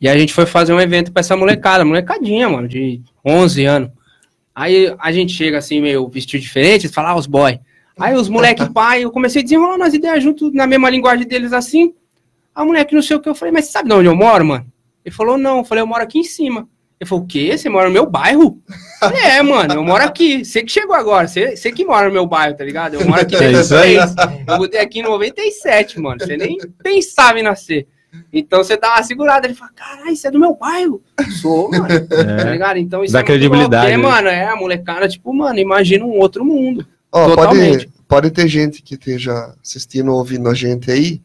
E 0.00 0.08
a 0.08 0.16
gente 0.16 0.32
foi 0.32 0.46
fazer 0.46 0.72
um 0.72 0.80
evento 0.80 1.12
pra 1.12 1.20
essa 1.20 1.36
molecada, 1.36 1.84
molecadinha, 1.84 2.48
mano, 2.48 2.66
de 2.66 3.00
11 3.24 3.64
anos. 3.64 3.90
Aí 4.54 4.94
a 4.98 5.12
gente 5.12 5.32
chega 5.32 5.58
assim, 5.58 5.80
meio 5.80 6.08
vestido 6.08 6.40
diferente, 6.40 6.88
fala, 6.88 7.10
ah, 7.10 7.16
os 7.16 7.26
boy. 7.26 7.58
Aí 7.98 8.14
os 8.14 8.28
moleque 8.28 8.68
pai, 8.74 9.04
eu 9.04 9.10
comecei 9.10 9.40
a 9.40 9.44
desenrolar 9.44 9.76
umas 9.76 9.94
ideias 9.94 10.22
junto 10.22 10.50
na 10.52 10.66
mesma 10.66 10.90
linguagem 10.90 11.26
deles 11.26 11.52
assim. 11.52 11.94
A 12.54 12.64
moleque 12.64 12.94
não 12.94 13.02
sei 13.02 13.16
o 13.16 13.20
que, 13.20 13.28
eu 13.28 13.34
falei, 13.34 13.52
mas 13.52 13.66
você 13.66 13.72
sabe 13.72 13.88
de 13.88 13.94
onde 13.94 14.08
eu 14.08 14.16
moro, 14.16 14.44
mano? 14.44 14.66
Ele 15.04 15.14
falou, 15.14 15.38
não. 15.38 15.58
Eu 15.58 15.64
falei, 15.64 15.82
eu 15.82 15.86
moro 15.86 16.02
aqui 16.02 16.18
em 16.18 16.24
cima. 16.24 16.68
Ele 17.02 17.08
falou, 17.08 17.24
o 17.24 17.26
quê? 17.26 17.58
Você 17.58 17.68
mora 17.68 17.88
no 17.88 17.92
meu 17.92 18.06
bairro? 18.06 18.58
É, 19.24 19.42
mano, 19.42 19.74
eu 19.74 19.82
moro 19.82 20.04
aqui. 20.04 20.44
Você 20.44 20.62
que 20.62 20.70
chegou 20.70 20.94
agora, 20.94 21.26
você, 21.26 21.56
você 21.56 21.72
que 21.72 21.84
mora 21.84 22.06
no 22.06 22.12
meu 22.12 22.24
bairro, 22.24 22.56
tá 22.56 22.62
ligado? 22.64 22.94
Eu 22.94 23.04
moro 23.04 23.20
aqui 23.20 23.34
É 23.34 23.38
desde 23.40 23.60
isso 23.62 23.74
aí. 23.74 23.96
Eu 24.46 24.56
mudei 24.58 24.78
aqui 24.78 25.00
em 25.00 25.02
97, 25.02 25.98
mano. 25.98 26.20
Você 26.20 26.36
nem 26.36 26.56
pensava 26.84 27.40
em 27.40 27.42
nascer. 27.42 27.88
Então 28.32 28.62
você 28.62 28.76
dá 28.76 28.90
uma 28.94 29.02
segurada, 29.02 29.44
ele 29.44 29.54
fala, 29.54 29.72
caralho, 29.74 30.12
isso 30.12 30.24
é 30.24 30.30
do 30.30 30.38
meu 30.38 30.54
bairro. 30.54 31.02
Sou, 31.40 31.68
mano. 31.72 31.88
Tá 32.06 32.48
É. 32.48 32.52
ligado? 32.52 32.76
Então 32.78 33.02
isso 33.02 33.12
Dá 33.12 33.18
é 33.18 33.24
credibilidade, 33.24 33.86
porque, 33.90 33.96
né? 33.96 34.08
mano, 34.08 34.28
é 34.28 34.46
a 34.46 34.54
molecada, 34.54 35.08
tipo, 35.08 35.34
mano, 35.34 35.58
imagina 35.58 36.04
um 36.04 36.16
outro 36.20 36.44
mundo. 36.44 36.86
Ó, 37.10 37.30
Totalmente. 37.30 37.86
pode, 37.88 38.04
pode 38.06 38.30
ter 38.30 38.46
gente 38.46 38.82
que 38.82 38.94
esteja 38.94 39.52
assistindo 39.60 40.12
ou 40.12 40.18
ouvindo 40.18 40.48
a 40.48 40.54
gente 40.54 40.92
aí 40.92 41.20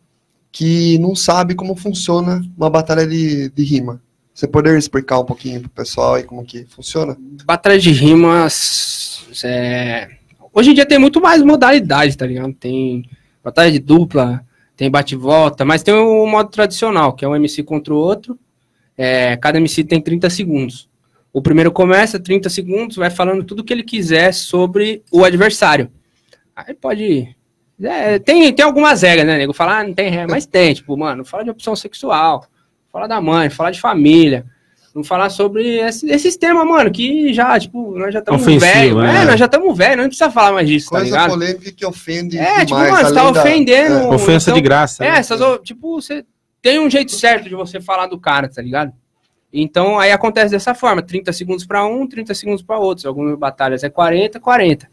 que 0.51 0.97
não 0.97 1.13
sabe 1.15 1.53
como 1.53 1.75
funciona 1.75 2.41
uma 2.57 2.71
batalha 2.71 3.05
de, 3.05 3.49
de 3.51 3.63
rima. 3.63 4.01
Você 4.37 4.47
poderia 4.47 4.77
explicar 4.77 5.19
um 5.19 5.25
pouquinho 5.25 5.61
pro 5.61 5.69
pessoal 5.71 6.13
aí 6.13 6.21
como 6.21 6.45
que 6.45 6.63
funciona? 6.65 7.17
Batalha 7.43 7.79
de 7.79 7.89
rimas. 7.89 9.25
é, 9.43 10.09
Hoje 10.53 10.69
em 10.69 10.73
dia 10.75 10.85
tem 10.85 10.99
muito 10.99 11.19
mais 11.19 11.41
modalidades, 11.41 12.15
tá 12.15 12.27
ligado? 12.27 12.53
Tem 12.53 13.09
batalha 13.43 13.71
de 13.71 13.79
dupla, 13.79 14.45
tem 14.75 14.91
bate-volta, 14.91 15.65
mas 15.65 15.81
tem 15.81 15.91
o 15.91 16.27
modo 16.27 16.51
tradicional, 16.51 17.13
que 17.13 17.25
é 17.25 17.27
um 17.27 17.35
MC 17.35 17.63
contra 17.63 17.91
o 17.91 17.97
outro. 17.97 18.37
É, 18.95 19.35
Cada 19.37 19.57
MC 19.57 19.83
tem 19.83 19.99
30 19.99 20.29
segundos. 20.29 20.87
O 21.33 21.41
primeiro 21.41 21.71
começa, 21.71 22.19
30 22.19 22.47
segundos, 22.47 22.95
vai 22.95 23.09
falando 23.09 23.43
tudo 23.43 23.63
que 23.63 23.73
ele 23.73 23.83
quiser 23.83 24.35
sobre 24.35 25.01
o 25.11 25.25
adversário. 25.25 25.91
Aí 26.55 26.75
pode. 26.75 27.35
é, 27.81 28.19
tem, 28.19 28.53
tem 28.53 28.63
algumas 28.63 29.01
regras, 29.01 29.25
né, 29.25 29.35
nego? 29.39 29.51
Falar, 29.51 29.79
ah, 29.79 29.83
não 29.83 29.95
tem 29.95 30.11
regra, 30.11 30.27
mas 30.29 30.45
tem. 30.45 30.75
Tipo, 30.75 30.95
mano, 30.95 31.25
fala 31.25 31.43
de 31.43 31.49
opção 31.49 31.75
sexual, 31.75 32.45
fala 32.97 33.07
da 33.07 33.21
mãe, 33.21 33.47
fala 33.49 33.69
de 33.71 33.79
família. 33.79 34.43
Vamos 34.91 35.07
falar 35.07 35.29
sobre 35.29 35.77
esse, 35.77 36.09
esses 36.09 36.35
temas, 36.35 36.65
mano, 36.65 36.89
que 36.91 37.31
já, 37.31 37.59
tipo, 37.59 37.95
nós 37.95 38.11
já 38.11 38.17
estamos 38.19 38.43
velhos. 38.43 38.97
né? 39.03 39.21
É, 39.21 39.25
nós 39.25 39.39
já 39.39 39.45
estamos 39.45 39.77
velhos, 39.77 39.97
não 39.97 40.05
precisa 40.07 40.31
falar 40.31 40.51
mais 40.53 40.67
disso, 40.67 40.89
tá 40.89 40.97
Coisa 40.97 41.05
ligado? 41.05 41.29
polêmica 41.29 41.71
que 41.71 41.85
ofende 41.85 42.39
É, 42.39 42.65
tipo, 42.65 42.79
demais. 42.79 42.91
mano, 42.91 43.07
você 43.07 43.13
tá 43.13 43.21
além 43.21 43.33
da- 43.33 43.41
ofendendo. 43.41 43.93
é. 43.95 44.07
Ofensa 44.15 44.49
então- 44.49 44.55
de 44.55 44.61
graça. 44.61 45.05
É, 45.05 45.11
né? 45.11 45.17
essas, 45.19 45.39
tipo, 45.63 46.01
você 46.01 46.25
tem 46.63 46.79
um 46.79 46.89
jeito 46.89 47.11
certo 47.11 47.47
de 47.47 47.53
você 47.53 47.79
falar 47.79 48.07
do 48.07 48.19
cara, 48.19 48.49
tá 48.49 48.59
ligado? 48.59 48.91
Então 49.53 49.99
aí 49.99 50.11
acontece 50.11 50.49
dessa 50.51 50.73
forma: 50.73 51.03
30 51.03 51.31
segundos 51.31 51.63
pra 51.63 51.85
um, 51.85 52.07
30 52.07 52.33
segundos 52.33 52.63
pra 52.63 52.79
outros. 52.79 53.05
Algumas 53.05 53.37
batalhas 53.37 53.83
é 53.83 53.89
40, 53.89 54.39
40. 54.39 54.89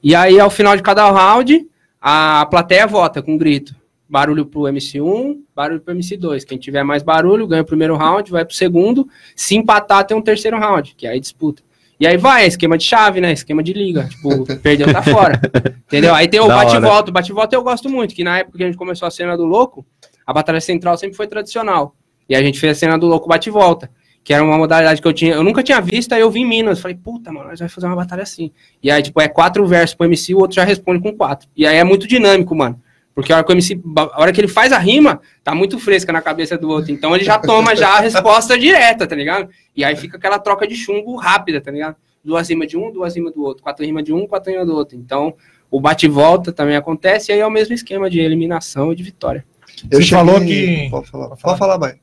E 0.00 0.14
aí, 0.14 0.38
ao 0.38 0.50
final 0.50 0.76
de 0.76 0.82
cada 0.82 1.10
round, 1.10 1.66
a 2.00 2.46
plateia 2.46 2.86
vota 2.86 3.20
com 3.20 3.36
grito. 3.36 3.74
Barulho 4.12 4.44
pro 4.44 4.64
MC1, 4.64 5.38
barulho 5.56 5.80
pro 5.80 5.94
MC2. 5.94 6.44
Quem 6.44 6.58
tiver 6.58 6.82
mais 6.82 7.02
barulho 7.02 7.46
ganha 7.46 7.62
o 7.62 7.64
primeiro 7.64 7.96
round, 7.96 8.30
vai 8.30 8.44
pro 8.44 8.54
segundo. 8.54 9.08
Se 9.34 9.56
empatar, 9.56 10.04
tem 10.04 10.14
um 10.14 10.20
terceiro 10.20 10.58
round, 10.58 10.94
que 10.94 11.06
aí 11.06 11.18
disputa. 11.18 11.62
E 11.98 12.06
aí 12.06 12.18
vai, 12.18 12.46
esquema 12.46 12.76
de 12.76 12.84
chave, 12.84 13.22
né? 13.22 13.32
Esquema 13.32 13.62
de 13.62 13.72
liga. 13.72 14.06
Tipo, 14.06 14.44
perdeu, 14.60 14.92
tá 14.92 15.02
fora. 15.02 15.40
Entendeu? 15.86 16.14
Aí 16.14 16.28
tem 16.28 16.40
o 16.40 16.46
bate-volta. 16.46 17.10
O 17.10 17.14
bate-volta 17.14 17.56
eu 17.56 17.62
gosto 17.62 17.88
muito, 17.88 18.14
que 18.14 18.22
na 18.22 18.40
época 18.40 18.58
que 18.58 18.64
a 18.64 18.66
gente 18.66 18.76
começou 18.76 19.08
a 19.08 19.10
cena 19.10 19.34
do 19.34 19.46
louco, 19.46 19.82
a 20.26 20.32
batalha 20.34 20.60
central 20.60 20.98
sempre 20.98 21.16
foi 21.16 21.26
tradicional. 21.26 21.96
E 22.28 22.34
a 22.34 22.42
gente 22.42 22.60
fez 22.60 22.76
a 22.76 22.80
cena 22.80 22.98
do 22.98 23.06
louco 23.06 23.26
bate-volta, 23.26 23.90
que 24.22 24.34
era 24.34 24.44
uma 24.44 24.58
modalidade 24.58 25.00
que 25.00 25.08
eu 25.08 25.12
tinha, 25.14 25.32
eu 25.32 25.42
nunca 25.42 25.62
tinha 25.62 25.80
visto, 25.80 26.12
aí 26.12 26.20
eu 26.20 26.30
vi 26.30 26.40
em 26.40 26.46
Minas, 26.46 26.80
falei, 26.80 26.98
puta, 26.98 27.32
mano, 27.32 27.48
nós 27.48 27.58
vamos 27.58 27.72
fazer 27.72 27.86
uma 27.86 27.96
batalha 27.96 28.24
assim. 28.24 28.52
E 28.82 28.90
aí, 28.90 29.02
tipo, 29.02 29.18
é 29.22 29.28
quatro 29.28 29.66
versos 29.66 29.96
pro 29.96 30.04
MC, 30.06 30.34
o 30.34 30.38
outro 30.40 30.56
já 30.56 30.64
responde 30.64 31.00
com 31.00 31.16
quatro. 31.16 31.48
E 31.56 31.66
aí 31.66 31.78
é 31.78 31.84
muito 31.84 32.06
dinâmico, 32.06 32.54
mano. 32.54 32.78
Porque 33.14 33.32
a 33.32 33.36
hora 33.36 33.44
que 33.44 33.52
o 33.52 33.54
MC, 33.54 33.80
a 33.96 34.20
hora 34.20 34.32
que 34.32 34.40
ele 34.40 34.48
faz 34.48 34.72
a 34.72 34.78
rima, 34.78 35.20
tá 35.44 35.54
muito 35.54 35.78
fresca 35.78 36.12
na 36.12 36.22
cabeça 36.22 36.56
do 36.56 36.68
outro. 36.70 36.90
Então 36.92 37.14
ele 37.14 37.24
já 37.24 37.38
toma 37.38 37.76
já 37.76 37.96
a 37.96 38.00
resposta 38.00 38.58
direta, 38.58 39.06
tá 39.06 39.14
ligado? 39.14 39.48
E 39.76 39.84
aí 39.84 39.94
fica 39.96 40.16
aquela 40.16 40.38
troca 40.38 40.66
de 40.66 40.74
chumbo 40.74 41.16
rápida, 41.16 41.60
tá 41.60 41.70
ligado? 41.70 41.96
Duas 42.24 42.48
rimas 42.48 42.68
de 42.68 42.76
um, 42.78 42.90
duas 42.92 43.14
rimas 43.14 43.34
do 43.34 43.42
outro. 43.42 43.62
Quatro 43.62 43.84
rimas 43.84 44.04
de 44.04 44.12
um, 44.14 44.26
quatro 44.26 44.50
rimas 44.50 44.66
do 44.66 44.74
outro. 44.74 44.96
Então, 44.96 45.34
o 45.70 45.80
bate 45.80 46.06
e 46.06 46.08
volta 46.08 46.52
também 46.52 46.76
acontece, 46.76 47.30
e 47.30 47.34
aí 47.34 47.40
é 47.40 47.46
o 47.46 47.50
mesmo 47.50 47.74
esquema 47.74 48.08
de 48.08 48.18
eliminação 48.20 48.92
e 48.92 48.96
de 48.96 49.02
vitória. 49.02 49.44
Eu 49.90 50.00
Você 50.00 50.08
falou 50.08 50.38
cheguei- 50.38 50.84
que- 50.84 50.90
Pode 50.90 51.10
falar, 51.10 51.28
Pode 51.30 51.40
falar. 51.42 51.56
falar, 51.56 51.76
vai. 51.78 51.94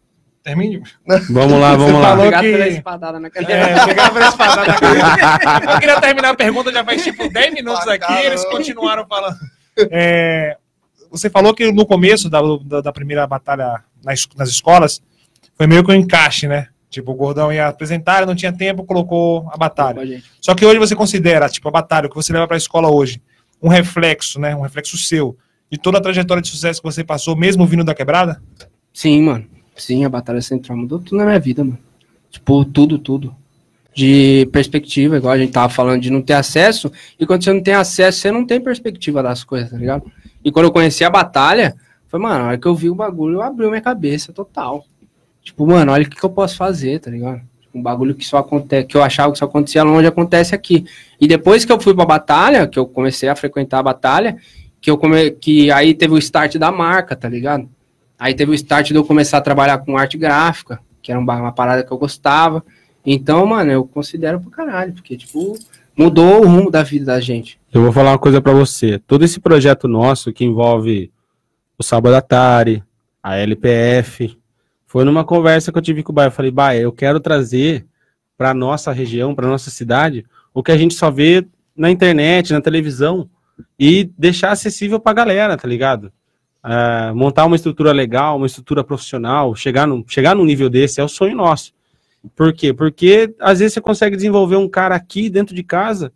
Termine. 0.44 0.82
Vamos 1.30 1.60
lá, 1.60 1.76
vamos 1.76 1.94
lá. 1.94 2.10
falou 2.10 2.18
Obrigado 2.26 2.42
que- 2.44 2.52
pela 2.52 2.68
espadada 2.68 3.20
na 3.20 3.30
cabeça. 3.30 3.52
É, 3.54 3.80
chegaram 3.86 4.14
pra 4.14 4.28
espadar 4.30 4.68
na 4.68 4.74
cabeça. 4.74 5.64
Eu 5.74 5.80
queria 5.80 6.02
terminar 6.02 6.30
a 6.30 6.36
pergunta, 6.36 6.72
já 6.72 6.84
faz 6.84 7.04
tipo 7.04 7.30
10 7.32 7.54
minutos 7.54 7.88
Ah, 7.88 7.94
aqui, 7.94 8.00
caramba. 8.08 8.26
eles 8.26 8.46
continuaram 8.46 9.06
falando. 9.08 9.36
É, 9.92 10.58
você 11.12 11.30
falou 11.30 11.54
que 11.54 11.72
no 11.72 11.86
começo 11.86 12.30
da, 12.30 12.40
da, 12.64 12.82
da 12.82 12.92
primeira 12.92 13.26
batalha 13.26 13.84
nas, 14.04 14.28
nas 14.36 14.50
escolas 14.50 15.02
foi 15.56 15.68
meio 15.68 15.84
que 15.84 15.92
um 15.92 15.96
encaixe, 15.96 16.48
né? 16.48 16.68
Tipo, 16.90 17.12
o 17.12 17.16
Gordão 17.16 17.54
ia 17.54 17.68
apresentar, 17.68 18.26
não 18.26 18.36
tinha 18.36 18.52
tempo, 18.52 18.84
colocou 18.84 19.48
a 19.52 19.58
batalha. 19.58 20.24
Só 20.42 20.56
que 20.56 20.66
hoje 20.66 20.80
você 20.80 20.96
considera, 20.96 21.48
tipo, 21.48 21.68
a 21.68 21.72
batalha, 21.72 22.08
o 22.08 22.10
que 22.10 22.16
você 22.16 22.34
leva 22.34 22.48
pra 22.48 22.58
escola 22.58 22.90
hoje, 22.90 23.22
um 23.62 23.70
reflexo, 23.70 24.40
né? 24.40 24.56
Um 24.56 24.62
reflexo 24.62 24.98
seu 24.98 25.38
de 25.72 25.78
toda 25.78 26.00
a 26.00 26.02
trajetória 26.02 26.42
de 26.42 26.50
sucesso 26.50 26.82
que 26.82 26.92
você 26.92 27.04
passou, 27.04 27.36
mesmo 27.36 27.66
vindo 27.66 27.84
da 27.84 27.94
quebrada? 27.94 28.42
Sim, 28.92 29.22
mano. 29.22 29.46
Sim, 29.76 30.04
a 30.04 30.10
Batalha 30.10 30.42
Central 30.42 30.78
mudou 30.78 31.00
tudo 31.00 31.18
na 31.18 31.26
minha 31.26 31.40
vida, 31.40 31.64
mano. 31.64 31.78
Tipo, 32.30 32.66
tudo, 32.66 32.98
tudo. 32.98 33.36
De 33.94 34.48
perspectiva, 34.52 35.18
igual 35.18 35.34
a 35.34 35.38
gente 35.38 35.52
tava 35.52 35.72
falando 35.72 36.02
de 36.02 36.10
não 36.10 36.22
ter 36.22 36.34
acesso. 36.34 36.92
E 37.20 37.26
quando 37.26 37.44
você 37.44 37.54
não 37.54 37.62
tem 37.62 37.74
acesso, 37.74 38.20
você 38.20 38.32
não 38.32 38.46
tem 38.46 38.60
perspectiva 38.60 39.22
das 39.22 39.44
coisas, 39.44 39.70
tá 39.70 39.78
ligado? 39.78 40.12
E 40.44 40.52
quando 40.52 40.66
eu 40.66 40.72
conheci 40.72 41.04
a 41.04 41.10
batalha, 41.10 41.76
foi, 42.08 42.20
mano, 42.20 42.46
a 42.46 42.48
hora 42.48 42.58
que 42.58 42.68
eu 42.68 42.76
vi 42.76 42.90
o 42.90 42.96
bagulho, 42.96 43.42
abriu 43.42 43.70
minha 43.70 43.82
cabeça 43.82 44.34
total. 44.34 44.86
Tipo, 45.42 45.66
mano, 45.68 45.92
olha 45.92 46.04
o 46.04 46.10
que, 46.10 46.16
que 46.16 46.24
eu 46.24 46.30
posso 46.30 46.56
fazer, 46.56 47.00
tá 47.00 47.12
ligado? 47.12 47.42
Tipo, 47.62 47.78
um 47.78 47.82
bagulho 47.82 48.16
que 48.16 48.26
só 48.26 48.38
acontece, 48.38 48.88
que 48.88 48.98
eu 48.98 49.04
achava 49.04 49.32
que 49.32 49.38
só 49.38 49.46
acontecia 49.46 49.84
longe, 49.84 50.08
acontece 50.08 50.56
aqui. 50.56 50.86
E 51.20 51.28
depois 51.28 51.66
que 51.66 51.72
eu 51.72 51.80
fui 51.80 51.94
pra 51.94 52.06
batalha, 52.06 52.68
que 52.68 52.80
eu 52.80 52.86
comecei 52.86 53.30
a 53.30 53.36
frequentar 53.36 53.80
a 53.80 53.84
batalha, 53.84 54.38
que 54.82 54.90
eu 54.90 54.98
come... 54.98 55.32
que 55.32 55.72
aí 55.72 55.94
teve 55.94 56.14
o 56.14 56.18
start 56.18 56.56
da 56.58 56.72
marca, 56.72 57.16
tá 57.16 57.30
ligado? 57.30 57.70
Aí 58.18 58.34
teve 58.34 58.52
o 58.52 58.56
start 58.56 58.88
de 58.88 58.96
eu 58.96 59.06
começar 59.06 59.38
a 59.38 59.42
trabalhar 59.42 59.78
com 59.80 59.98
arte 59.98 60.18
gráfica, 60.18 60.80
que 61.02 61.12
era 61.12 61.20
uma 61.20 61.52
parada 61.52 61.84
que 61.84 61.92
eu 61.92 61.98
gostava. 61.98 62.64
Então, 63.06 63.46
mano, 63.46 63.72
eu 63.72 63.86
considero 63.86 64.40
pra 64.42 64.52
caralho, 64.52 64.94
porque, 64.94 65.16
tipo, 65.16 65.58
mudou 66.00 66.42
o 66.42 66.48
rumo 66.48 66.72
da 66.72 66.82
vida 66.82 67.08
da 67.08 67.20
gente. 67.20 67.60
Eu 67.74 67.82
vou 67.82 67.92
falar 67.92 68.12
uma 68.12 68.18
coisa 68.18 68.42
pra 68.42 68.54
você. 68.54 69.00
Todo 69.00 69.26
esse 69.26 69.38
projeto 69.38 69.86
nosso 69.86 70.32
que 70.32 70.46
envolve 70.46 71.12
o 71.78 71.84
Sábado 71.84 72.16
Atari, 72.16 72.82
a 73.22 73.36
LPF, 73.36 74.40
foi 74.88 75.04
numa 75.04 75.26
conversa 75.26 75.74
que 75.74 75.78
eu 75.78 75.82
tive 75.82 76.02
com 76.02 76.14
o 76.14 76.16
Baia. 76.16 76.28
Eu 76.28 76.32
falei, 76.32 76.52
Baia, 76.52 76.80
eu 76.80 76.94
quero 76.94 77.20
trazer 77.20 77.86
pra 78.38 78.54
nossa 78.54 78.94
região, 78.94 79.36
pra 79.36 79.46
nossa 79.46 79.70
cidade, 79.70 80.26
o 80.54 80.64
que 80.64 80.72
a 80.72 80.78
gente 80.78 80.94
só 80.94 81.12
vê 81.12 81.46
na 81.76 81.92
internet, 81.92 82.54
na 82.54 82.62
televisão, 82.62 83.30
e 83.78 84.10
deixar 84.18 84.52
acessível 84.52 85.02
pra 85.02 85.12
galera, 85.12 85.58
tá 85.58 85.68
ligado? 85.68 86.14
Ah, 86.64 87.12
montar 87.14 87.46
uma 87.46 87.58
estrutura 87.58 87.92
legal, 87.92 88.38
uma 88.38 88.48
estrutura 88.48 88.86
profissional, 88.86 89.54
chegar, 89.54 89.86
no, 89.86 90.06
chegar 90.08 90.34
num 90.34 90.46
nível 90.46 90.70
desse 90.70 91.02
é 91.02 91.04
o 91.04 91.10
sonho 91.10 91.36
nosso. 91.36 91.74
Por 92.36 92.54
quê? 92.54 92.74
Porque 92.74 93.34
às 93.40 93.60
vezes 93.60 93.74
você 93.74 93.82
consegue 93.82 94.16
desenvolver 94.16 94.56
um 94.58 94.68
cara 94.68 94.96
aqui 94.96 95.30
dentro 95.30 95.56
de 95.56 95.64
casa 95.64 96.12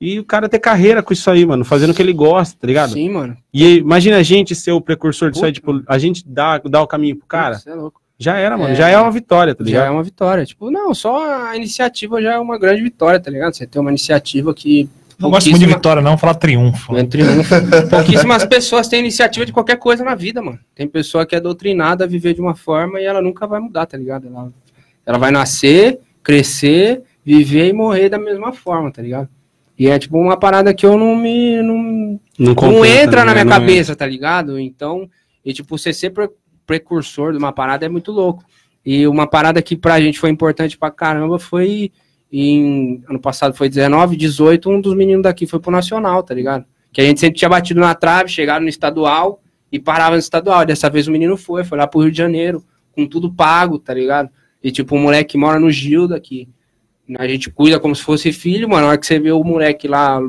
e 0.00 0.18
o 0.18 0.24
cara 0.24 0.48
ter 0.48 0.58
carreira 0.58 1.02
com 1.02 1.12
isso 1.12 1.30
aí, 1.30 1.44
mano, 1.46 1.64
fazendo 1.64 1.90
o 1.90 1.94
que 1.94 2.02
ele 2.02 2.12
gosta, 2.12 2.56
tá 2.60 2.66
ligado? 2.66 2.92
Sim, 2.92 3.10
mano. 3.10 3.36
E 3.54 3.64
aí, 3.64 3.78
imagina 3.78 4.16
a 4.16 4.22
gente 4.22 4.54
ser 4.54 4.72
o 4.72 4.80
precursor 4.80 5.30
disso 5.30 5.44
aí, 5.44 5.52
tipo, 5.52 5.80
a 5.86 5.98
gente 5.98 6.24
dá, 6.26 6.58
dá 6.58 6.82
o 6.82 6.86
caminho 6.86 7.16
pro 7.16 7.26
cara, 7.26 7.54
Você 7.58 7.70
é 7.70 7.74
louco. 7.74 8.00
já 8.18 8.36
era, 8.36 8.56
mano, 8.58 8.72
É. 8.72 8.74
já 8.74 8.88
é 8.88 8.98
uma 8.98 9.10
vitória, 9.12 9.54
tá 9.54 9.62
Já 9.62 9.68
ligado? 9.70 9.86
é 9.86 9.90
uma 9.90 10.02
vitória. 10.02 10.44
Tipo, 10.44 10.70
não, 10.70 10.92
só 10.94 11.46
a 11.50 11.56
iniciativa 11.56 12.20
já 12.20 12.32
é 12.34 12.38
uma 12.38 12.58
grande 12.58 12.82
vitória, 12.82 13.20
tá 13.20 13.30
ligado? 13.30 13.54
Você 13.54 13.66
tem 13.66 13.80
uma 13.80 13.90
iniciativa 13.90 14.52
que. 14.52 14.88
Não 15.18 15.30
gosto 15.30 15.48
muito 15.50 15.60
de 15.60 15.66
vitória, 15.72 16.02
não, 16.02 16.18
falar 16.18 16.34
triunfo. 16.34 16.92
Não 16.92 16.98
é 16.98 17.04
triunfo. 17.04 17.54
Pouquíssimas 17.88 18.44
pessoas 18.44 18.88
têm 18.88 18.98
iniciativa 18.98 19.46
de 19.46 19.52
qualquer 19.52 19.76
coisa 19.76 20.02
na 20.02 20.16
vida, 20.16 20.42
mano. 20.42 20.58
Tem 20.74 20.88
pessoa 20.88 21.24
que 21.24 21.36
é 21.36 21.40
doutrinada 21.40 22.02
a 22.02 22.08
viver 22.08 22.34
de 22.34 22.40
uma 22.40 22.56
forma 22.56 23.00
e 23.00 23.04
ela 23.04 23.22
nunca 23.22 23.46
vai 23.46 23.60
mudar, 23.60 23.86
tá 23.86 23.96
ligado? 23.96 24.26
Ela, 24.26 24.50
ela 25.04 25.18
vai 25.18 25.30
nascer, 25.30 25.98
crescer, 26.22 27.02
viver 27.24 27.68
e 27.68 27.72
morrer 27.72 28.08
da 28.08 28.18
mesma 28.18 28.52
forma, 28.52 28.90
tá 28.90 29.02
ligado? 29.02 29.28
E 29.78 29.88
é 29.88 29.98
tipo 29.98 30.18
uma 30.18 30.36
parada 30.36 30.72
que 30.74 30.84
eu 30.86 30.96
não 30.98 31.16
me. 31.16 31.60
Não, 31.62 32.20
não 32.38 32.54
compensa, 32.54 33.02
entra 33.02 33.24
na 33.24 33.26
né? 33.26 33.32
minha 33.32 33.44
Não 33.44 33.52
cabeça, 33.52 33.96
tá 33.96 34.06
ligado? 34.06 34.58
Então, 34.58 35.08
e 35.44 35.52
tipo, 35.52 35.76
você 35.76 35.92
ser 35.92 36.10
pre- 36.10 36.30
precursor 36.66 37.32
de 37.32 37.38
uma 37.38 37.52
parada 37.52 37.84
é 37.86 37.88
muito 37.88 38.12
louco. 38.12 38.44
E 38.84 39.06
uma 39.06 39.26
parada 39.26 39.62
que 39.62 39.76
pra 39.76 40.00
gente 40.00 40.18
foi 40.18 40.30
importante 40.30 40.76
pra 40.76 40.90
caramba 40.90 41.38
foi 41.38 41.90
em 42.32 43.02
ano 43.08 43.20
passado 43.20 43.54
foi 43.54 43.68
19, 43.68 44.16
18, 44.16 44.70
um 44.70 44.80
dos 44.80 44.94
meninos 44.94 45.22
daqui 45.22 45.46
foi 45.46 45.60
pro 45.60 45.70
nacional, 45.70 46.22
tá 46.22 46.34
ligado? 46.34 46.64
Que 46.92 47.00
a 47.00 47.04
gente 47.04 47.20
sempre 47.20 47.38
tinha 47.38 47.48
batido 47.48 47.80
na 47.80 47.94
trave, 47.94 48.28
chegaram 48.30 48.62
no 48.62 48.68
estadual 48.68 49.40
e 49.70 49.78
parava 49.78 50.12
no 50.12 50.18
estadual. 50.18 50.64
Dessa 50.64 50.88
vez 50.88 51.06
o 51.08 51.12
menino 51.12 51.36
foi, 51.36 51.64
foi 51.64 51.76
lá 51.78 51.86
pro 51.86 52.00
Rio 52.00 52.10
de 52.10 52.18
Janeiro, 52.18 52.64
com 52.92 53.06
tudo 53.06 53.32
pago, 53.32 53.78
tá 53.78 53.92
ligado? 53.94 54.30
E 54.62 54.70
tipo, 54.70 54.96
um 54.96 55.00
moleque 55.00 55.32
que 55.32 55.38
mora 55.38 55.58
no 55.58 55.70
Gilda, 55.70 56.18
que 56.20 56.48
a 57.18 57.26
gente 57.26 57.50
cuida 57.50 57.80
como 57.80 57.94
se 57.94 58.02
fosse 58.02 58.32
filho, 58.32 58.68
mano. 58.68 58.82
Na 58.82 58.88
hora 58.90 58.98
que 58.98 59.06
você 59.06 59.18
vê 59.18 59.32
o 59.32 59.42
moleque 59.42 59.88
lá 59.88 60.20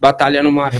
batalhando 0.00 0.48
uma 0.48 0.68
a 0.68 0.70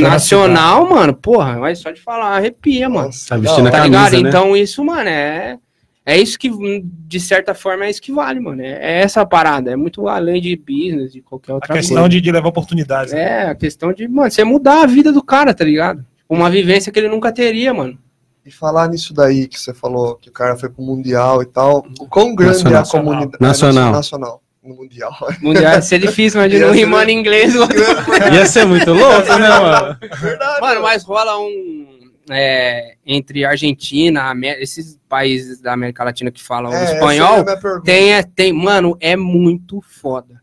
nacional, 0.00 0.88
mano, 0.88 1.14
porra, 1.14 1.58
mas 1.58 1.78
só 1.78 1.90
de 1.90 2.00
falar, 2.00 2.36
arrepia, 2.36 2.88
mano. 2.88 3.06
Nossa, 3.06 3.28
Tá 3.36 3.36
a. 3.36 3.70
Tá 3.70 3.78
camisa, 3.78 4.08
ligado? 4.10 4.22
né? 4.22 4.28
Então 4.28 4.56
isso, 4.56 4.84
mano, 4.84 5.08
é. 5.08 5.58
É 6.06 6.18
isso 6.18 6.38
que, 6.38 6.50
de 6.84 7.18
certa 7.18 7.54
forma, 7.54 7.86
é 7.86 7.90
isso 7.90 8.02
que 8.02 8.12
vale, 8.12 8.38
mano. 8.38 8.60
É, 8.60 8.72
é 8.72 9.00
essa 9.00 9.24
parada. 9.24 9.70
É 9.70 9.76
muito 9.76 10.06
além 10.06 10.38
de 10.38 10.54
business, 10.54 11.12
de 11.14 11.22
qualquer 11.22 11.52
A 11.52 11.54
outra 11.54 11.72
questão 11.74 11.96
coisa. 11.96 12.08
de, 12.10 12.20
de 12.20 12.30
levar 12.30 12.48
oportunidades. 12.48 13.14
né? 13.14 13.22
É, 13.22 13.42
a 13.48 13.54
questão 13.54 13.90
de, 13.90 14.06
mano, 14.06 14.30
você 14.30 14.44
mudar 14.44 14.82
a 14.82 14.86
vida 14.86 15.10
do 15.10 15.22
cara, 15.22 15.54
tá 15.54 15.64
ligado? 15.64 16.04
Uma 16.28 16.50
vivência 16.50 16.92
que 16.92 16.98
ele 16.98 17.08
nunca 17.08 17.32
teria, 17.32 17.72
mano. 17.72 17.98
E 18.44 18.50
falar 18.50 18.88
nisso 18.88 19.14
daí 19.14 19.48
que 19.48 19.58
você 19.58 19.72
falou, 19.72 20.16
que 20.16 20.28
o 20.28 20.32
cara 20.32 20.54
foi 20.56 20.68
pro 20.68 20.82
Mundial 20.82 21.42
e 21.42 21.46
tal. 21.46 21.86
O 21.98 22.06
quão 22.06 22.34
grande 22.34 22.62
é 22.64 22.68
a 22.68 22.70
Nacional. 22.70 23.04
comunidade. 23.06 23.38
Nacional. 23.40 23.88
É, 23.88 23.92
nacional. 23.92 24.42
No 24.62 24.74
Mundial. 24.76 25.12
Mundial 25.40 25.72
ia 25.74 25.82
ser 25.82 25.98
difícil, 25.98 26.40
imagina 26.40 26.66
um 26.66 26.70
ser- 26.70 26.76
rimando 26.76 27.10
em 27.10 27.18
inglês. 27.18 27.54
Ia 28.34 28.46
ser 28.46 28.64
muito 28.66 28.92
louco, 28.92 29.28
né, 29.38 29.48
mano? 29.60 29.96
Verdade. 30.20 30.60
Mano, 30.60 30.82
mas 30.82 31.02
rola 31.04 31.38
um. 31.38 32.10
é, 32.30 32.94
entre 33.06 33.44
Argentina, 33.44 34.24
Amé- 34.30 34.60
esses 34.62 34.98
países 35.08 35.60
da 35.60 35.72
América 35.74 36.02
Latina 36.04 36.30
que 36.30 36.42
falam 36.42 36.72
É, 36.72 36.80
é 36.90 36.94
espanhol, 36.94 37.44
pergunta. 37.44 37.82
tem, 37.84 38.14
é, 38.14 38.22
tem. 38.22 38.52
Mano, 38.52 38.96
é 39.00 39.16
muito 39.16 39.80
foda. 39.82 40.42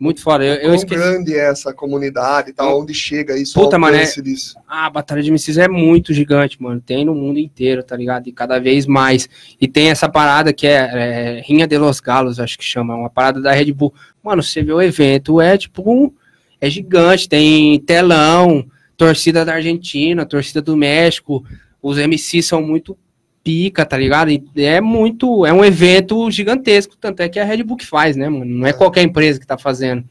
Muito 0.00 0.20
foda. 0.22 0.44
Eu, 0.44 0.54
eu 0.70 0.74
esqueci. 0.74 0.94
grande 0.94 1.34
é 1.34 1.50
essa 1.50 1.72
comunidade 1.74 2.50
e 2.50 2.52
tal, 2.52 2.80
onde 2.80 2.94
chega 2.94 3.36
isso, 3.36 3.54
Puta, 3.54 3.76
o 3.76 3.84
é- 3.86 3.88
alcance 3.88 4.22
disso. 4.22 4.54
Ah, 4.68 4.86
a 4.86 4.90
Batalha 4.90 5.20
de 5.22 5.30
MCs 5.32 5.58
é 5.58 5.66
muito 5.66 6.14
gigante, 6.14 6.62
mano. 6.62 6.80
Tem 6.80 7.04
no 7.04 7.14
mundo 7.16 7.38
inteiro, 7.40 7.82
tá 7.82 7.96
ligado? 7.96 8.28
E 8.28 8.32
cada 8.32 8.60
vez 8.60 8.86
mais. 8.86 9.28
E 9.60 9.66
tem 9.66 9.90
essa 9.90 10.08
parada 10.08 10.52
que 10.52 10.66
é, 10.68 11.38
é 11.38 11.42
Rinha 11.44 11.66
de 11.66 11.76
los 11.76 11.98
Galos, 11.98 12.38
acho 12.38 12.56
que 12.56 12.64
chama. 12.64 12.94
Uma 12.94 13.10
parada 13.10 13.40
da 13.40 13.50
Red 13.52 13.72
Bull. 13.72 13.92
Mano, 14.22 14.40
você 14.42 14.62
vê 14.62 14.72
o 14.72 14.80
evento, 14.80 15.40
é 15.40 15.58
tipo. 15.58 15.82
um- 15.90 16.12
É 16.60 16.68
gigante. 16.70 17.28
Tem 17.28 17.78
telão, 17.80 18.64
torcida 18.96 19.44
da 19.44 19.54
Argentina, 19.54 20.24
torcida 20.26 20.60
do 20.62 20.76
México. 20.76 21.44
Os 21.82 21.98
MCs 21.98 22.46
são 22.46 22.62
muito 22.62 22.96
pica, 23.42 23.84
tá 23.84 23.96
ligado? 23.96 24.30
E 24.30 24.42
é 24.56 24.80
muito. 24.80 25.46
É 25.46 25.52
um 25.52 25.64
evento 25.64 26.30
gigantesco. 26.30 26.96
Tanto 26.96 27.20
é 27.20 27.28
que 27.28 27.38
é 27.38 27.42
a 27.42 27.44
Red 27.44 27.62
Bull 27.62 27.76
que 27.76 27.86
faz, 27.86 28.16
né, 28.16 28.28
mano? 28.28 28.44
Não 28.44 28.66
é 28.66 28.72
qualquer 28.72 29.02
empresa 29.02 29.40
que 29.40 29.46
tá 29.46 29.56
fazendo. 29.56 30.04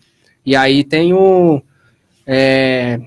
E 0.45 0.55
aí 0.55 0.83
tem 0.83 1.13
o. 1.13 1.61
é, 2.25 2.99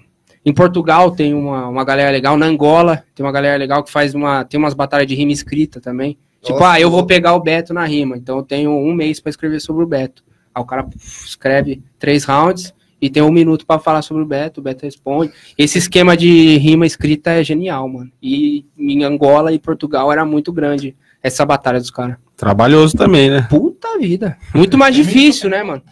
em 0.45 0.53
Portugal 0.53 1.11
tem 1.11 1.35
uma, 1.35 1.69
uma 1.69 1.85
galera 1.85 2.11
legal, 2.11 2.37
na 2.37 2.47
Angola 2.47 3.05
tem 3.15 3.25
uma 3.25 3.33
galera 3.33 3.57
legal 3.57 3.83
que 3.83 3.91
faz 3.91 4.15
uma. 4.15 4.45
Tem 4.45 4.59
umas 4.59 4.75
batalhas 4.75 5.07
de 5.07 5.15
rima 5.15 5.33
escrita 5.33 5.81
também. 5.81 6.19
Tipo, 6.43 6.59
Nossa, 6.59 6.73
ah, 6.73 6.81
eu 6.81 6.91
vou 6.91 7.05
pegar 7.05 7.35
o 7.35 7.41
Beto 7.41 7.75
na 7.75 7.85
rima, 7.85 8.17
então 8.17 8.39
eu 8.39 8.43
tenho 8.43 8.71
um 8.71 8.95
mês 8.95 9.21
pra 9.21 9.29
escrever 9.29 9.61
sobre 9.61 9.85
o 9.85 9.87
Beto. 9.87 10.25
Aí 10.55 10.63
o 10.63 10.65
cara 10.65 10.89
escreve 11.25 11.83
três 11.99 12.25
rounds 12.25 12.75
e 13.01 13.09
tem 13.09 13.23
um 13.23 13.33
minuto 13.33 13.67
pra 13.67 13.79
falar 13.79 14.03
sobre 14.03 14.23
o 14.23 14.27
Beto, 14.27 14.61
o 14.61 14.63
Beto 14.63 14.85
responde. 14.85 15.33
Esse 15.57 15.79
esquema 15.79 16.17
de 16.17 16.59
rima 16.59 16.87
escrita 16.87 17.31
é 17.31 17.43
genial, 17.43 17.89
mano. 17.89 18.11
E 18.23 18.67
em 18.79 19.05
Angola 19.05 19.53
e 19.53 19.59
Portugal 19.59 20.13
era 20.13 20.25
muito 20.25 20.53
grande 20.53 20.95
essa 21.23 21.45
batalha 21.47 21.81
dos 21.81 21.91
caras. 21.91 22.17
Trabalhoso 22.37 22.97
também, 22.97 23.31
né? 23.31 23.47
Puta 23.49 23.99
vida. 23.99 24.37
Muito 24.55 24.77
mais 24.77 24.95
difícil, 24.95 25.49
né, 25.49 25.63
mano? 25.63 25.83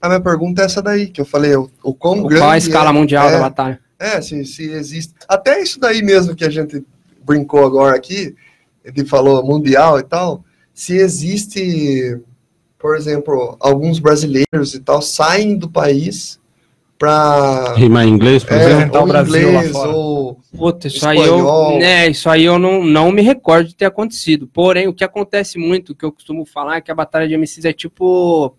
A 0.00 0.08
minha 0.08 0.20
pergunta 0.20 0.62
é 0.62 0.64
essa 0.64 0.80
daí, 0.80 1.08
que 1.08 1.20
eu 1.20 1.24
falei, 1.24 1.54
o, 1.54 1.70
o 1.82 1.92
quão 1.92 2.20
Qual 2.20 2.28
grande 2.28 2.46
a 2.46 2.58
escala 2.58 2.90
é, 2.90 2.92
mundial 2.92 3.28
é, 3.28 3.32
da 3.32 3.38
batalha? 3.38 3.80
É, 3.98 4.20
se, 4.20 4.44
se 4.44 4.70
existe. 4.70 5.14
Até 5.28 5.60
isso 5.60 5.78
daí 5.78 6.02
mesmo 6.02 6.34
que 6.34 6.44
a 6.44 6.50
gente 6.50 6.84
brincou 7.22 7.64
agora 7.64 7.94
aqui, 7.94 8.34
ele 8.84 9.04
falou 9.04 9.44
mundial 9.44 9.98
e 9.98 10.02
tal. 10.02 10.42
Se 10.72 10.96
existe, 10.96 12.18
por 12.78 12.96
exemplo, 12.96 13.56
alguns 13.60 13.98
brasileiros 13.98 14.74
e 14.74 14.80
tal 14.80 15.02
saem 15.02 15.56
do 15.56 15.68
país 15.68 16.39
para 17.00 17.72
Rimar 17.76 18.04
em 18.06 18.10
inglês, 18.10 18.44
por 18.44 18.52
é, 18.52 18.56
exemplo. 18.56 18.74
representar 18.76 18.98
o 18.98 19.02
ou 19.02 19.08
Brasil 19.08 19.46
lá 19.52 19.58
inglês 19.60 19.72
fora. 19.72 19.88
ou 19.90 20.40
Puta, 20.54 20.86
isso 20.86 21.08
aí 21.08 21.16
eu, 21.18 21.78
né, 21.78 22.08
isso 22.08 22.28
aí 22.28 22.44
eu 22.44 22.58
não, 22.58 22.84
não 22.84 23.10
me 23.10 23.22
recordo 23.22 23.68
de 23.68 23.74
ter 23.74 23.86
acontecido. 23.86 24.46
Porém, 24.46 24.86
o 24.86 24.92
que 24.92 25.02
acontece 25.02 25.58
muito, 25.58 25.94
que 25.94 26.04
eu 26.04 26.12
costumo 26.12 26.44
falar, 26.44 26.76
é 26.76 26.80
que 26.82 26.90
a 26.90 26.94
batalha 26.94 27.26
de 27.26 27.34
MCs 27.34 27.64
é 27.64 27.72
tipo 27.72 28.54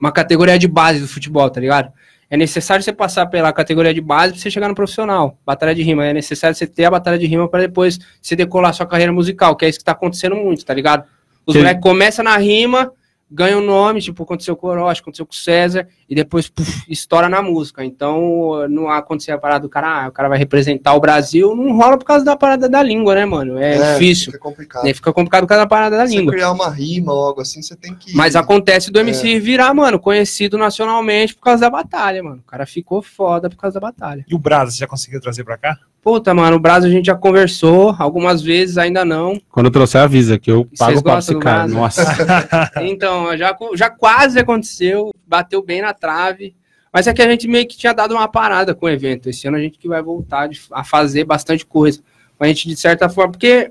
uma 0.00 0.10
categoria 0.10 0.58
de 0.58 0.66
base 0.66 0.98
do 0.98 1.06
futebol, 1.06 1.48
tá 1.48 1.60
ligado? 1.60 1.92
É 2.28 2.36
necessário 2.36 2.82
você 2.82 2.92
passar 2.92 3.26
pela 3.26 3.52
categoria 3.52 3.94
de 3.94 4.00
base 4.00 4.32
pra 4.32 4.42
você 4.42 4.50
chegar 4.50 4.66
no 4.68 4.74
profissional. 4.74 5.36
Batalha 5.46 5.74
de 5.74 5.82
rima. 5.82 6.04
É 6.06 6.12
necessário 6.12 6.56
você 6.56 6.66
ter 6.66 6.84
a 6.86 6.90
batalha 6.90 7.18
de 7.18 7.26
rima 7.26 7.48
para 7.48 7.60
depois 7.60 7.98
você 8.20 8.34
decolar 8.34 8.74
sua 8.74 8.86
carreira 8.86 9.12
musical, 9.12 9.54
que 9.54 9.64
é 9.64 9.68
isso 9.68 9.78
que 9.78 9.84
tá 9.84 9.92
acontecendo 9.92 10.34
muito, 10.34 10.64
tá 10.64 10.74
ligado? 10.74 11.04
Os 11.46 11.52
Que- 11.54 11.58
moleques 11.60 11.82
começam 11.82 12.24
na 12.24 12.36
rima, 12.36 12.92
ganham 13.30 13.60
nome, 13.60 14.00
tipo, 14.00 14.22
aconteceu 14.22 14.56
com 14.56 14.66
o 14.66 14.70
Orochi, 14.70 15.00
aconteceu 15.00 15.24
com 15.24 15.32
o 15.32 15.36
César, 15.36 15.86
e 16.08 16.14
depois 16.14 16.48
puf, 16.48 16.84
estoura 16.88 17.28
na 17.28 17.40
música. 17.40 17.84
Então, 17.84 18.66
não 18.68 18.88
acontecer 18.90 19.30
a 19.32 19.38
parada 19.38 19.60
do 19.62 19.68
cara, 19.68 20.04
ah, 20.04 20.08
o 20.08 20.12
cara 20.12 20.28
vai 20.28 20.38
representar 20.38 20.94
o 20.94 21.00
Brasil, 21.00 21.54
não 21.54 21.76
rola 21.76 21.96
por 21.96 22.04
causa 22.04 22.24
da 22.24 22.36
parada 22.36 22.68
da 22.68 22.82
língua, 22.82 23.14
né, 23.14 23.24
mano? 23.24 23.58
É, 23.58 23.92
difícil. 23.94 24.26
Fica 24.32 24.38
complicado. 24.38 24.84
Né? 24.84 24.94
Fica 24.94 25.12
complicado 25.12 25.42
por 25.42 25.48
causa 25.48 25.62
da 25.64 25.68
parada 25.68 25.96
da 25.96 26.06
Se 26.06 26.16
língua. 26.16 26.32
criar 26.32 26.50
uma 26.50 26.68
rima 26.70 27.12
ou 27.12 27.26
algo 27.28 27.40
assim, 27.40 27.62
você 27.62 27.76
tem 27.76 27.94
que. 27.94 28.14
Mas 28.14 28.34
acontece 28.34 28.90
do 28.90 28.98
MC 28.98 29.36
É. 29.36 29.38
virar, 29.38 29.72
mano, 29.72 29.98
conhecido 30.00 30.58
nacionalmente 30.58 31.34
por 31.34 31.42
causa 31.42 31.60
da 31.60 31.70
batalha, 31.70 32.22
mano. 32.22 32.42
O 32.46 32.50
cara 32.50 32.66
ficou 32.66 33.00
foda 33.02 33.48
por 33.48 33.56
causa 33.56 33.74
da 33.78 33.86
batalha. 33.86 34.24
E 34.28 34.34
o 34.34 34.38
Brasa, 34.38 34.72
você 34.72 34.78
já 34.78 34.86
conseguiu 34.86 35.20
trazer 35.20 35.44
pra 35.44 35.56
cá? 35.56 35.76
Puta, 36.02 36.32
mano, 36.32 36.56
o 36.56 36.60
Brasil 36.60 36.88
a 36.88 36.92
gente 36.92 37.06
já 37.06 37.14
conversou 37.14 37.94
algumas 37.98 38.40
vezes, 38.40 38.78
ainda 38.78 39.04
não. 39.04 39.40
Quando 39.50 39.66
eu 39.66 39.72
trouxer, 39.72 40.00
avisa 40.00 40.38
que 40.38 40.50
eu 40.50 40.66
pago 40.78 41.02
gostam 41.02 41.36
esse 41.36 41.44
cara. 41.44 41.68
Nossa. 41.68 42.04
Então, 42.82 43.36
já, 43.36 43.54
já 43.74 43.90
quase 43.90 44.38
aconteceu, 44.38 45.12
bateu 45.26 45.62
bem 45.62 45.82
na 45.82 45.92
trave. 45.92 46.54
Mas 46.92 47.06
é 47.06 47.12
que 47.12 47.22
a 47.22 47.28
gente 47.28 47.46
meio 47.46 47.68
que 47.68 47.76
tinha 47.76 47.92
dado 47.92 48.12
uma 48.12 48.26
parada 48.26 48.74
com 48.74 48.86
o 48.86 48.88
evento. 48.88 49.28
Esse 49.28 49.46
ano 49.46 49.58
a 49.58 49.60
gente 49.60 49.78
que 49.78 49.86
vai 49.86 50.02
voltar 50.02 50.48
a 50.72 50.82
fazer 50.82 51.24
bastante 51.24 51.64
coisa. 51.64 52.00
A 52.38 52.46
gente, 52.46 52.66
de 52.66 52.76
certa 52.76 53.08
forma, 53.08 53.32
porque 53.32 53.70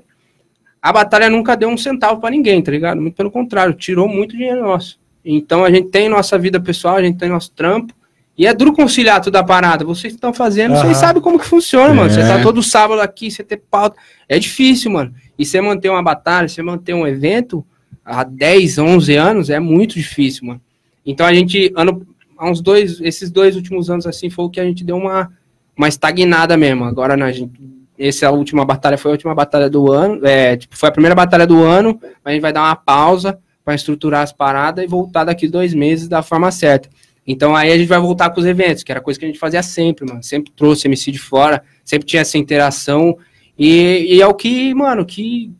a 0.80 0.92
batalha 0.92 1.28
nunca 1.28 1.56
deu 1.56 1.68
um 1.68 1.76
centavo 1.76 2.20
pra 2.20 2.30
ninguém, 2.30 2.62
tá 2.62 2.70
ligado? 2.70 3.00
Muito 3.00 3.14
pelo 3.14 3.30
contrário, 3.30 3.74
tirou 3.74 4.08
muito 4.08 4.36
dinheiro 4.36 4.62
nosso. 4.62 4.98
Então 5.24 5.64
a 5.64 5.70
gente 5.70 5.90
tem 5.90 6.08
nossa 6.08 6.38
vida 6.38 6.58
pessoal, 6.60 6.96
a 6.96 7.02
gente 7.02 7.18
tem 7.18 7.28
nosso 7.28 7.50
trampo. 7.50 7.92
E 8.40 8.46
é 8.46 8.54
duro 8.54 8.72
conciliar 8.72 9.20
toda 9.20 9.38
a 9.40 9.44
parada. 9.44 9.84
Vocês 9.84 10.14
estão 10.14 10.32
fazendo, 10.32 10.70
vocês 10.70 10.84
Aham. 10.84 10.94
sabem 10.94 11.20
como 11.20 11.38
que 11.38 11.44
funciona, 11.44 11.92
mano. 11.92 12.08
Você 12.08 12.20
É. 12.20 12.26
tá 12.26 12.42
todo 12.42 12.62
sábado 12.62 13.02
aqui, 13.02 13.30
você 13.30 13.44
ter 13.44 13.58
pauta. 13.58 13.98
É 14.26 14.38
difícil, 14.38 14.90
mano. 14.90 15.14
E 15.38 15.44
você 15.44 15.60
manter 15.60 15.90
uma 15.90 16.02
batalha, 16.02 16.48
você 16.48 16.62
manter 16.62 16.94
um 16.94 17.06
evento 17.06 17.62
há 18.02 18.24
10, 18.24 18.78
11 18.78 19.14
anos 19.14 19.50
é 19.50 19.60
muito 19.60 19.96
difícil, 19.96 20.46
mano. 20.46 20.60
Então 21.04 21.26
a 21.26 21.34
gente, 21.34 21.70
ano, 21.76 22.06
há 22.38 22.48
uns 22.48 22.62
dois, 22.62 22.98
esses 23.02 23.30
dois 23.30 23.56
últimos 23.56 23.90
anos 23.90 24.06
assim, 24.06 24.30
foi 24.30 24.46
o 24.46 24.48
que 24.48 24.58
a 24.58 24.64
gente 24.64 24.84
deu 24.84 24.96
uma, 24.96 25.30
uma 25.76 25.88
estagnada 25.88 26.56
mesmo. 26.56 26.84
Agora, 26.84 27.18
né, 27.18 27.26
a 27.26 27.32
gente, 27.32 27.52
essa 27.98 28.30
última 28.30 28.64
batalha 28.64 28.96
foi 28.96 29.10
a 29.10 29.12
última 29.12 29.34
batalha 29.34 29.68
do 29.68 29.92
ano, 29.92 30.18
é, 30.26 30.56
tipo, 30.56 30.78
foi 30.78 30.88
a 30.88 30.92
primeira 30.92 31.14
batalha 31.14 31.46
do 31.46 31.62
ano, 31.62 32.00
a 32.24 32.30
gente 32.32 32.40
vai 32.40 32.54
dar 32.54 32.62
uma 32.62 32.74
pausa 32.76 33.38
para 33.62 33.74
estruturar 33.74 34.22
as 34.22 34.32
paradas 34.32 34.82
e 34.82 34.88
voltar 34.88 35.24
daqui 35.24 35.46
dois 35.46 35.74
meses 35.74 36.08
da 36.08 36.22
forma 36.22 36.50
certa. 36.50 36.88
Então 37.30 37.54
aí 37.54 37.70
a 37.70 37.78
gente 37.78 37.86
vai 37.88 38.00
voltar 38.00 38.30
com 38.30 38.40
os 38.40 38.46
eventos, 38.46 38.82
que 38.82 38.90
era 38.90 39.00
coisa 39.00 39.18
que 39.18 39.24
a 39.24 39.28
gente 39.28 39.38
fazia 39.38 39.62
sempre, 39.62 40.04
mano. 40.04 40.22
Sempre 40.22 40.50
trouxe 40.56 40.88
MC 40.88 41.12
de 41.12 41.18
fora, 41.18 41.62
sempre 41.84 42.06
tinha 42.06 42.22
essa 42.22 42.36
interação. 42.36 43.16
E, 43.58 44.16
e 44.16 44.20
é 44.20 44.26
o 44.26 44.34
que, 44.34 44.74
mano, 44.74 45.04
que, 45.06 45.52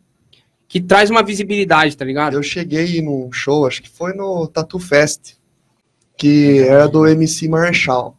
que 0.66 0.80
traz 0.80 1.10
uma 1.10 1.22
visibilidade, 1.22 1.96
tá 1.96 2.04
ligado? 2.04 2.34
Eu 2.34 2.42
cheguei 2.42 3.00
num 3.00 3.30
show, 3.30 3.66
acho 3.66 3.82
que 3.82 3.88
foi 3.88 4.12
no 4.14 4.48
Tatu 4.48 4.78
Fest, 4.78 5.34
que 6.16 6.58
era 6.58 6.88
do 6.88 7.06
MC 7.06 7.48
Marechal. 7.48 8.16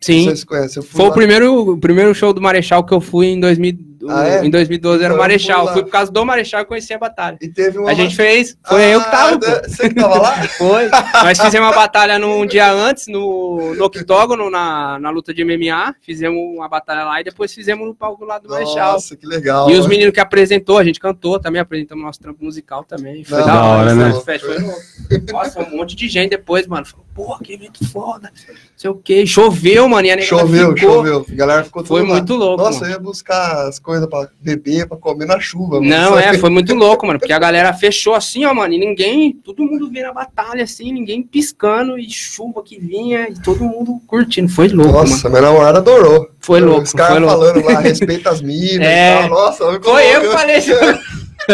Sim. 0.00 0.24
Vocês 0.24 0.44
conhecem? 0.44 0.80
Eu 0.80 0.86
fui 0.86 0.96
Foi 0.96 1.04
o 1.06 1.08
lá- 1.08 1.14
primeiro, 1.14 1.72
o 1.72 1.78
primeiro 1.78 2.14
show 2.14 2.32
do 2.32 2.40
Marechal 2.40 2.84
que 2.84 2.92
eu 2.92 3.00
fui 3.00 3.26
em, 3.28 3.40
2000, 3.40 3.78
Ah, 4.10 4.26
é? 4.28 4.44
em 4.44 4.50
2012, 4.50 5.02
era 5.04 5.12
o 5.12 5.16
Então 5.16 5.22
Marechal. 5.22 5.72
Fui 5.72 5.82
por 5.82 5.90
causa 5.90 6.10
do 6.10 6.24
Marechal 6.24 6.62
que 6.62 6.68
conheci 6.68 6.92
a 6.92 6.98
batalha. 6.98 7.38
E 7.40 7.48
teve 7.48 7.78
uma. 7.78 7.90
A 7.90 7.94
gente 7.94 8.14
fez, 8.16 8.56
foi 8.66 8.84
Ah, 8.84 8.88
eu 8.88 9.00
que 9.02 9.10
tava, 9.10 9.38
pô. 9.38 9.46
né? 9.46 9.62
Você 9.68 9.88
que 9.88 9.94
tava 9.94 10.18
lá? 10.20 10.42
Foi. 10.58 10.88
Nós 11.24 11.38
fizemos 11.42 11.68
uma 11.68 11.74
batalha 11.74 12.18
num 12.18 12.44
dia 12.46 12.70
antes, 12.72 13.06
no, 13.08 13.74
no 13.74 13.84
octógono, 13.84 14.50
na, 14.50 14.98
na 14.98 15.10
luta 15.10 15.32
de 15.32 15.44
MMA. 15.44 15.94
Fizemos 16.02 16.38
uma 16.56 16.68
batalha 16.68 17.04
lá 17.04 17.20
e 17.20 17.24
depois 17.24 17.52
fizemos 17.54 17.86
no 17.86 17.94
palco 17.94 18.24
lá 18.24 18.38
do 18.38 18.48
Marechal. 18.48 18.94
Nossa, 18.94 19.16
que 19.16 19.26
legal. 19.26 19.70
E 19.70 19.74
os 19.76 19.86
meninos 19.86 20.12
que 20.12 20.20
apresentou, 20.20 20.78
a 20.78 20.84
gente 20.84 20.98
cantou 20.98 21.38
também, 21.38 21.60
apresentamos 21.60 22.04
nosso 22.04 22.20
trampo 22.20 22.44
musical 22.44 22.84
também. 22.84 23.22
Foi 23.24 23.38
Não, 23.40 23.46
da 23.46 23.62
hora, 23.64 23.94
né? 23.94 24.08
louco. 24.08 25.32
Nossa, 25.32 25.60
um 25.60 25.76
monte 25.76 25.94
de 25.96 26.08
gente 26.08 26.30
depois, 26.30 26.66
mano. 26.66 26.86
Falou, 26.86 27.04
porra, 27.14 27.40
que 27.42 27.52
evento 27.52 27.86
foda. 27.88 28.32
Não 28.48 28.54
sei 28.76 28.90
o 28.90 28.94
quê. 28.94 29.26
Choveu, 29.26 29.88
mano. 29.88 30.06
E 30.08 30.22
Choveu, 30.22 30.74
ficou- 30.74 30.94
choveu. 30.96 31.26
A 31.30 31.34
galera 31.34 31.64
ficou 31.64 31.84
Foi 31.84 32.02
lá. 32.02 32.08
muito 32.08 32.34
louco. 32.34 32.62
Nossa, 32.62 32.80
mano. 32.80 32.86
eu 32.92 32.96
ia 32.96 32.98
buscar 32.98 33.68
as 33.68 33.78
coisas 33.78 33.91
pra 34.08 34.28
beber, 34.40 34.86
pra 34.88 34.96
comer 34.96 35.26
na 35.26 35.38
chuva. 35.38 35.80
mano. 35.80 35.88
Não, 35.88 36.14
Sabe? 36.14 36.22
é, 36.36 36.38
foi 36.38 36.50
muito 36.50 36.74
louco, 36.74 37.06
mano, 37.06 37.18
porque 37.18 37.32
a 37.32 37.38
galera 37.40 37.72
fechou 37.72 38.14
assim, 38.14 38.44
ó, 38.44 38.52
mano, 38.54 38.72
e 38.74 38.78
ninguém, 38.78 39.32
todo 39.32 39.62
mundo 39.64 39.90
vendo 39.90 40.06
a 40.06 40.12
batalha 40.12 40.64
assim, 40.64 40.92
ninguém 40.92 41.22
piscando 41.22 41.98
e 41.98 42.08
chuva 42.10 42.62
que 42.62 42.78
vinha 42.78 43.28
e 43.28 43.34
todo 43.42 43.64
mundo 43.64 44.00
curtindo. 44.06 44.48
Foi 44.48 44.68
louco, 44.68 44.92
mano. 44.92 45.10
Nossa, 45.10 45.28
minha 45.28 45.42
namorada 45.42 45.78
adorou. 45.78 46.28
Foi 46.40 46.60
louco, 46.60 46.82
Os 46.82 46.92
caras 46.92 47.12
foi 47.18 47.20
louco. 47.20 47.38
falando 47.38 47.64
lá, 47.66 47.80
respeita 47.80 48.30
as 48.30 48.40
minas 48.42 48.86
É. 48.86 49.14
e 49.14 49.20
tal. 49.20 49.28
Nossa, 49.30 49.80
Foi 49.80 50.06
eu 50.06 50.20
louco. 50.22 50.28
que 50.28 50.36
falei 50.38 50.56
isso. 50.58 50.72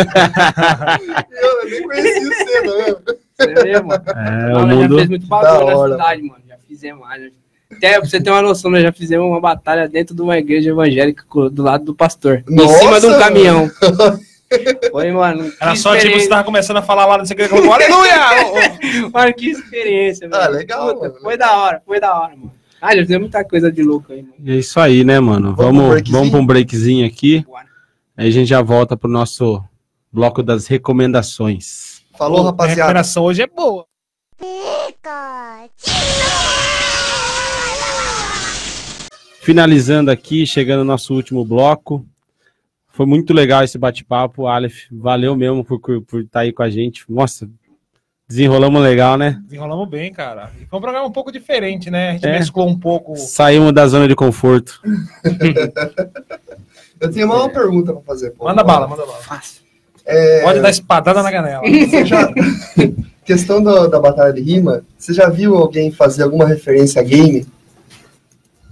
Eu 1.30 1.70
nem 1.70 1.82
conhecia 1.82 2.20
você, 2.20 2.60
não. 2.60 2.98
Você 3.38 3.54
vê, 3.62 3.80
mano. 3.80 4.02
É, 4.06 4.46
o 4.48 4.52
nós 4.52 4.68
já 4.68 4.74
mundo. 4.76 4.96
fez 4.96 5.08
muito 5.08 5.26
bagulho 5.26 5.66
na 5.88 5.92
cidade, 5.96 6.22
mano. 6.22 6.42
Já 6.48 6.56
fizemos 6.66 7.08
já- 7.08 7.16
Até 7.70 7.98
pra 8.00 8.08
você 8.08 8.20
ter 8.20 8.30
uma 8.30 8.40
noção, 8.42 8.70
nós 8.70 8.82
já 8.82 8.92
fizemos 8.92 9.26
uma 9.26 9.40
batalha 9.40 9.88
dentro 9.88 10.14
de 10.14 10.22
uma 10.22 10.38
igreja 10.38 10.70
evangélica 10.70 11.22
do 11.50 11.62
lado 11.62 11.84
do 11.84 11.94
pastor. 11.94 12.42
em 12.48 12.54
Nossa, 12.54 12.78
cima 12.78 13.00
de 13.00 13.06
um 13.06 13.10
mano. 13.10 13.22
caminhão. 13.22 13.70
Foi, 14.90 15.12
mano. 15.12 15.52
Era 15.60 15.72
que 15.72 15.76
só 15.78 15.94
tipo, 15.98 16.18
você 16.18 16.26
tava 16.28 16.42
começando 16.44 16.78
a 16.78 16.82
falar 16.82 17.04
lá, 17.04 17.22
que, 17.22 17.48
falou, 17.48 17.70
aleluia! 17.70 18.14
Mano, 19.12 19.34
que 19.34 19.50
experiência, 19.50 20.26
Ah, 20.32 20.38
velho. 20.46 20.52
legal, 20.54 20.94
Puta, 20.94 21.08
mano. 21.08 21.20
Foi 21.20 21.36
da 21.36 21.56
hora, 21.58 21.82
foi 21.84 22.00
da 22.00 22.18
hora, 22.18 22.34
mano. 22.34 22.52
Ah, 22.80 22.96
já 22.96 23.02
fizemos 23.02 23.22
muita 23.24 23.44
coisa 23.44 23.70
de 23.70 23.82
louco 23.82 24.10
aí, 24.10 24.22
mano. 24.22 24.34
É 24.46 24.54
isso 24.54 24.80
aí, 24.80 25.04
né, 25.04 25.20
mano? 25.20 25.54
Vamos 25.54 26.02
Vamos, 26.10 26.30
pra 26.30 26.38
um 26.40 26.46
breakzinho 26.46 27.06
aqui. 27.06 27.44
Bora. 27.46 27.66
Aí 28.16 28.28
a 28.28 28.30
gente 28.30 28.48
já 28.48 28.62
volta 28.62 28.96
pro 28.96 29.10
nosso 29.10 29.62
bloco 30.10 30.42
das 30.42 30.66
recomendações. 30.66 32.00
Falou, 32.16 32.40
A 32.40 32.44
rapaziada. 32.46 32.80
recuperação 32.80 33.24
hoje 33.24 33.42
é 33.42 33.46
boa. 33.46 33.84
Finalizando 39.48 40.10
aqui, 40.10 40.46
chegando 40.46 40.80
no 40.80 40.84
nosso 40.84 41.14
último 41.14 41.42
bloco. 41.42 42.04
Foi 42.88 43.06
muito 43.06 43.32
legal 43.32 43.64
esse 43.64 43.78
bate-papo, 43.78 44.46
Aleph. 44.46 44.80
Valeu 44.92 45.34
mesmo 45.34 45.64
por 45.64 45.80
por 45.80 46.20
estar 46.20 46.40
aí 46.40 46.52
com 46.52 46.62
a 46.62 46.68
gente. 46.68 47.06
Nossa, 47.08 47.48
desenrolamos 48.28 48.82
legal, 48.82 49.16
né? 49.16 49.40
Desenrolamos 49.46 49.88
bem, 49.88 50.12
cara. 50.12 50.50
E 50.60 50.66
foi 50.66 50.78
um 50.78 50.82
programa 50.82 51.06
um 51.06 51.10
pouco 51.10 51.32
diferente, 51.32 51.90
né? 51.90 52.10
A 52.10 52.12
gente 52.12 52.26
É. 52.26 52.32
mesclou 52.38 52.68
um 52.68 52.78
pouco. 52.78 53.16
Saímos 53.16 53.72
da 53.72 53.86
zona 53.86 54.06
de 54.06 54.14
conforto. 54.14 54.82
Eu 57.00 57.10
tenho 57.10 57.24
uma 57.26 57.48
pergunta 57.48 57.94
pra 57.94 58.02
fazer. 58.02 58.32
pô. 58.32 58.44
Manda 58.44 58.62
bala, 58.62 58.86
manda 58.86 59.06
bala. 59.06 59.16
Fácil. 59.22 59.62
É, 60.04 60.42
Pode 60.42 60.60
dar 60.60 60.68
espadada 60.68 61.22
na 61.22 61.32
canela. 61.32 61.62
já... 62.04 62.30
Questão 63.24 63.62
do- 63.62 63.88
da 63.88 63.98
batalha 63.98 64.34
de 64.34 64.42
rima, 64.42 64.82
você 64.98 65.14
já 65.14 65.30
viu 65.30 65.56
alguém 65.56 65.90
fazer 65.90 66.24
alguma 66.24 66.46
referência 66.46 67.00
a 67.00 67.04
game? 67.04 67.46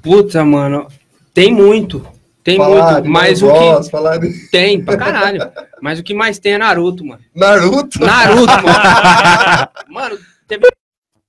Puta, 0.06 0.44
mano. 0.44 0.86
Tem 1.34 1.52
muito. 1.52 2.06
Tem 2.44 2.56
Falar 2.56 2.92
muito. 2.92 3.10
Mas 3.10 3.42
o 3.42 3.48
Boss, 3.48 3.86
que. 3.86 3.90
falar 3.90 4.18
de 4.18 4.48
Tem, 4.50 4.80
pra 4.80 4.96
caralho. 4.96 5.50
Mas 5.82 5.98
o 5.98 6.02
que 6.04 6.14
mais 6.14 6.38
tem 6.38 6.52
é 6.52 6.58
Naruto, 6.58 7.04
mano. 7.04 7.20
Naruto? 7.34 7.98
Naruto, 7.98 8.52
mano. 8.52 9.68
Mano, 9.90 10.18
teve, 10.46 10.68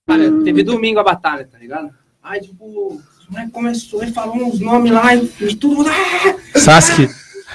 olha, 0.08 0.44
teve 0.44 0.64
domingo 0.64 1.00
a 1.00 1.04
batalha, 1.04 1.48
tá 1.52 1.58
ligado? 1.58 1.90
Aí, 2.24 2.42
tipo, 2.42 3.02
os 3.20 3.28
moleques 3.30 3.52
começou 3.52 4.04
e 4.04 4.12
falou 4.12 4.36
uns 4.36 4.60
nomes 4.60 4.92
lá 4.92 5.16
e, 5.16 5.32
e 5.42 5.56
tudo. 5.56 5.90
Ah! 5.90 6.60
Sasuke. 6.60 7.10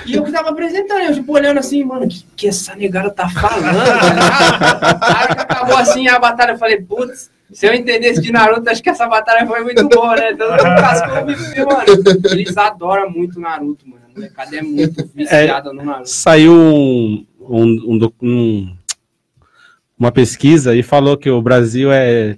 E 0.07 0.15
eu 0.15 0.24
que 0.24 0.32
tava 0.32 0.51
apresentando, 0.51 1.01
eu 1.01 1.15
tipo, 1.15 1.32
olhando 1.32 1.59
assim, 1.59 1.85
mano, 1.85 2.07
o 2.07 2.09
que, 2.09 2.24
que 2.36 2.49
essa 2.49 2.74
negada 2.74 3.11
tá 3.11 3.28
falando? 3.28 3.62
tá 3.62 4.09
ligado? 4.11 5.03
Aí 5.03 5.27
acabou 5.31 5.77
assim 5.77 6.09
a 6.09 6.19
batalha, 6.19 6.53
eu 6.53 6.59
falei, 6.59 6.81
putz, 6.81 7.31
se 7.52 7.66
eu 7.66 7.74
entendesse 7.74 8.20
de 8.20 8.32
Naruto, 8.32 8.68
acho 8.70 8.82
que 8.82 8.90
essa 8.90 9.06
batalha 9.06 9.46
foi 9.46 9.62
muito 9.62 9.86
boa, 9.88 10.14
né? 10.16 10.34
Todo 10.34 10.50
mundo 10.50 10.62
cascou 10.62 11.22
o 11.22 11.24
bico, 11.26 11.66
mano. 11.66 12.30
Eles 12.30 12.56
adoram 12.56 13.10
muito 13.10 13.38
Naruto, 13.40 13.88
mano. 13.88 14.02
A 14.08 14.14
molecada 14.14 14.56
é 14.56 14.62
muito 14.62 15.10
viciada 15.14 15.72
no 15.72 15.84
Naruto. 15.84 16.08
Saiu 16.08 16.52
um, 16.52 17.26
um- 17.40 17.98
um 17.98 18.12
um- 18.22 18.76
uma 19.98 20.10
pesquisa 20.12 20.74
e 20.74 20.82
falou 20.82 21.16
que 21.16 21.30
o 21.30 21.40
Brasil 21.40 21.90
é 21.92 22.36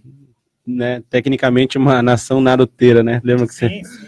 né, 0.66 1.02
tecnicamente 1.10 1.76
uma 1.76 2.02
nação 2.02 2.40
naruteira, 2.40 3.02
né? 3.02 3.20
Lembra 3.22 3.46
que 3.46 3.54
você. 3.54 3.68
Sim, 3.68 3.84
sim. 3.84 4.06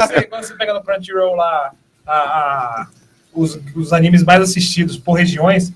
Você- 0.00 0.22
quando 0.24 0.44
você 0.44 0.54
pega 0.54 0.74
no 0.74 0.82
Crunchyroll 0.82 1.34
lá 1.34 1.72
a- 2.06 2.12
a- 2.12 2.88
os, 3.32 3.58
os 3.74 3.92
animes 3.92 4.22
mais 4.22 4.42
assistidos 4.42 4.98
por 4.98 5.14
regiões, 5.14 5.72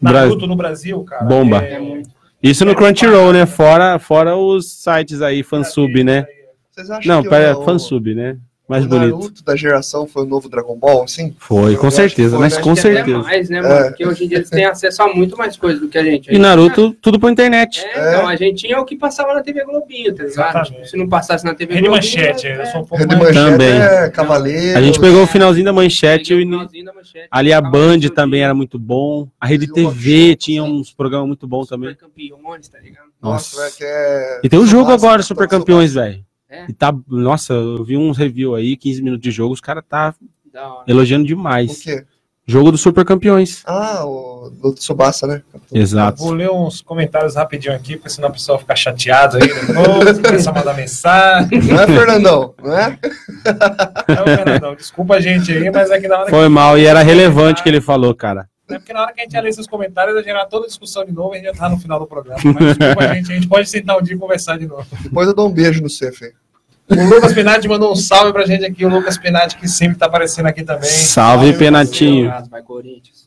Naruto 0.00 0.46
no 0.46 0.54
Brasil, 0.54 1.02
cara. 1.04 1.24
Bomba. 1.24 1.64
É, 1.64 1.72
É 1.74 1.78
muito. 1.80 2.08
Isso 2.42 2.64
no 2.64 2.74
Crunchyroll, 2.74 3.32
né? 3.32 3.46
Fora, 3.46 3.98
fora 3.98 4.36
os 4.36 4.72
sites 4.82 5.22
aí, 5.22 5.42
fansub, 5.42 6.04
né? 6.04 6.26
Vocês 6.70 6.90
acham 6.90 7.14
Não, 7.14 7.22
que 7.22 7.28
pera, 7.28 7.56
o, 7.56 7.64
fansub, 7.64 8.14
né? 8.14 8.36
Mais 8.68 8.84
o 8.84 8.88
bonito. 8.88 9.16
Naruto 9.16 9.44
da 9.44 9.54
geração 9.54 10.08
foi 10.08 10.24
o 10.24 10.26
novo 10.26 10.48
Dragon 10.48 10.76
Ball, 10.76 11.04
assim? 11.04 11.34
Foi, 11.38 11.76
com 11.76 11.88
certeza, 11.88 12.30
foi, 12.30 12.40
mas 12.40 12.56
né? 12.56 12.62
com 12.62 12.72
até 12.72 12.80
certeza. 12.80 13.18
mais, 13.18 13.48
né, 13.48 13.62
mano? 13.62 13.74
É. 13.74 13.84
Porque 13.88 14.04
hoje 14.04 14.24
em 14.24 14.28
dia 14.28 14.38
eles 14.38 14.50
têm 14.50 14.64
acesso 14.64 15.02
a 15.02 15.14
muito 15.14 15.36
mais 15.36 15.56
coisas 15.56 15.80
do 15.80 15.88
que 15.88 15.96
a 15.96 16.02
gente. 16.02 16.28
A 16.28 16.32
E 16.32 16.34
gente 16.34 16.42
Naruto, 16.42 16.92
tudo 17.00 17.20
por 17.20 17.30
internet. 17.30 17.84
É, 17.84 18.08
então, 18.08 18.28
a 18.28 18.34
gente 18.34 18.66
tinha 18.66 18.80
o 18.80 18.84
que 18.84 18.96
passava 18.96 19.34
na 19.34 19.42
TV 19.42 19.64
Globinho, 19.64 20.12
tá 20.12 20.24
ligado? 20.24 20.64
Tipo, 20.64 20.84
se 20.84 20.96
não 20.96 21.08
passasse 21.08 21.44
na 21.44 21.54
TV 21.54 21.74
Rede 21.74 21.86
Globinho... 21.86 22.02
Manchete, 22.02 22.46
é, 22.48 22.60
eu 22.60 22.66
sou 22.66 22.80
um 22.80 22.84
pouco 22.84 22.96
Rede 22.96 23.14
mais... 23.14 23.34
Manchete 23.34 23.50
Também. 23.52 23.80
é 23.80 24.10
Cavaleiro. 24.10 24.78
A 24.78 24.82
gente 24.82 25.00
pegou 25.00 25.22
o 25.22 25.26
finalzinho 25.26 25.64
da 25.64 25.72
manchete 25.72 26.34
e 26.34 26.38
finalzinho 26.38 26.84
da 26.84 26.92
Manchete, 26.92 27.28
ali 27.30 27.52
a 27.52 27.60
Band 27.60 28.00
também 28.14 28.42
era 28.42 28.54
muito 28.54 28.80
bom. 28.80 29.28
A 29.40 29.46
Rede 29.46 29.72
TV 29.72 30.34
tinha 30.34 30.62
Show, 30.62 30.70
uns 30.70 30.92
programas 30.92 31.28
muito 31.28 31.46
bons 31.46 31.68
também. 31.68 31.90
Super 31.90 32.06
campeões, 32.08 32.68
tá 32.68 32.78
ligado? 32.80 33.06
Nossa, 33.22 33.62
Nossa. 33.62 33.84
é... 33.84 34.40
E 34.42 34.48
tem 34.48 34.58
um 34.58 34.66
jogo 34.66 34.90
agora, 34.90 35.18
né? 35.18 35.22
Super 35.22 35.48
Campeões, 35.48 35.94
velho. 35.94 36.24
É. 36.48 36.66
E 36.68 36.72
tá, 36.72 36.94
nossa, 37.08 37.52
eu 37.52 37.82
vi 37.84 37.96
uns 37.96 38.16
review 38.16 38.54
aí, 38.54 38.76
15 38.76 39.02
minutos 39.02 39.22
de 39.22 39.30
jogo, 39.30 39.52
os 39.54 39.60
caras 39.60 39.84
tá 39.88 40.14
elogiando 40.86 41.24
O 41.24 41.26
demais. 41.26 41.82
quê? 41.82 42.04
Jogo 42.48 42.70
do 42.70 42.78
Super 42.78 43.04
Campeões. 43.04 43.64
Ah, 43.66 44.06
o 44.06 44.48
do 44.62 44.72
Tsubasa, 44.72 45.26
né? 45.26 45.42
Exato. 45.72 46.22
Vou 46.22 46.32
ler 46.32 46.48
uns 46.48 46.80
comentários 46.80 47.34
rapidinho 47.34 47.74
aqui, 47.74 47.96
porque 47.96 48.08
senão 48.08 48.28
o 48.28 48.32
pessoal 48.32 48.56
fica 48.60 48.76
chateado 48.76 49.36
aí 49.36 49.48
depois, 49.48 50.18
começa 50.22 50.50
a 50.50 50.52
mandar 50.54 50.74
mensagem. 50.74 51.60
Não 51.60 51.80
é, 51.80 51.86
Fernandão? 51.88 52.54
Não 52.62 52.78
é? 52.78 52.98
Não, 54.08 54.24
Fernandão, 54.36 54.74
desculpa 54.76 55.14
a 55.14 55.20
gente 55.20 55.50
aí, 55.50 55.68
mas 55.72 55.90
é 55.90 56.00
que 56.00 56.06
na 56.06 56.20
hora 56.20 56.30
Foi 56.30 56.44
que... 56.44 56.48
mal 56.48 56.78
e 56.78 56.86
era 56.86 57.02
relevante 57.02 57.60
o 57.60 57.64
que 57.64 57.68
ele 57.68 57.80
falou, 57.80 58.14
cara. 58.14 58.48
É 58.68 58.78
porque 58.78 58.92
na 58.92 59.02
hora 59.02 59.12
que 59.12 59.20
a 59.20 59.24
gente 59.24 59.32
ia 59.34 59.40
ler 59.40 59.52
seus 59.52 59.66
comentários, 59.66 60.16
ia 60.16 60.22
gerar 60.24 60.46
toda 60.46 60.64
a 60.64 60.68
discussão 60.68 61.04
de 61.04 61.12
novo 61.12 61.34
e 61.34 61.38
a 61.38 61.40
gente 61.40 61.46
já 61.46 61.54
tá 61.54 61.68
no 61.68 61.78
final 61.78 62.00
do 62.00 62.06
programa. 62.06 62.40
Mas 62.44 62.76
desculpa 62.76 63.04
a 63.04 63.14
gente, 63.14 63.30
a 63.32 63.34
gente 63.34 63.48
pode 63.48 63.68
sentar 63.68 63.96
um 63.96 64.02
dia 64.02 64.14
e 64.14 64.18
conversar 64.18 64.58
de 64.58 64.66
novo. 64.66 64.86
Depois 65.02 65.28
eu 65.28 65.34
dou 65.34 65.48
um 65.48 65.52
beijo 65.52 65.80
no 65.80 65.88
C, 65.88 66.10
Fê. 66.10 66.32
O 66.88 67.02
Lucas 67.04 67.32
Pinati 67.32 67.66
mandou 67.68 67.92
um 67.92 67.96
salve 67.96 68.32
pra 68.32 68.46
gente 68.46 68.64
aqui, 68.64 68.84
o 68.84 68.88
Lucas 68.88 69.18
Pinati 69.18 69.56
que 69.56 69.66
sempre 69.66 69.98
tá 69.98 70.06
aparecendo 70.06 70.46
aqui 70.46 70.62
também. 70.62 70.88
Salve, 70.88 71.52
Penatinho. 71.52 72.28
Abraço, 72.28 72.50
Vai, 72.50 72.62
Corinthians. 72.62 73.24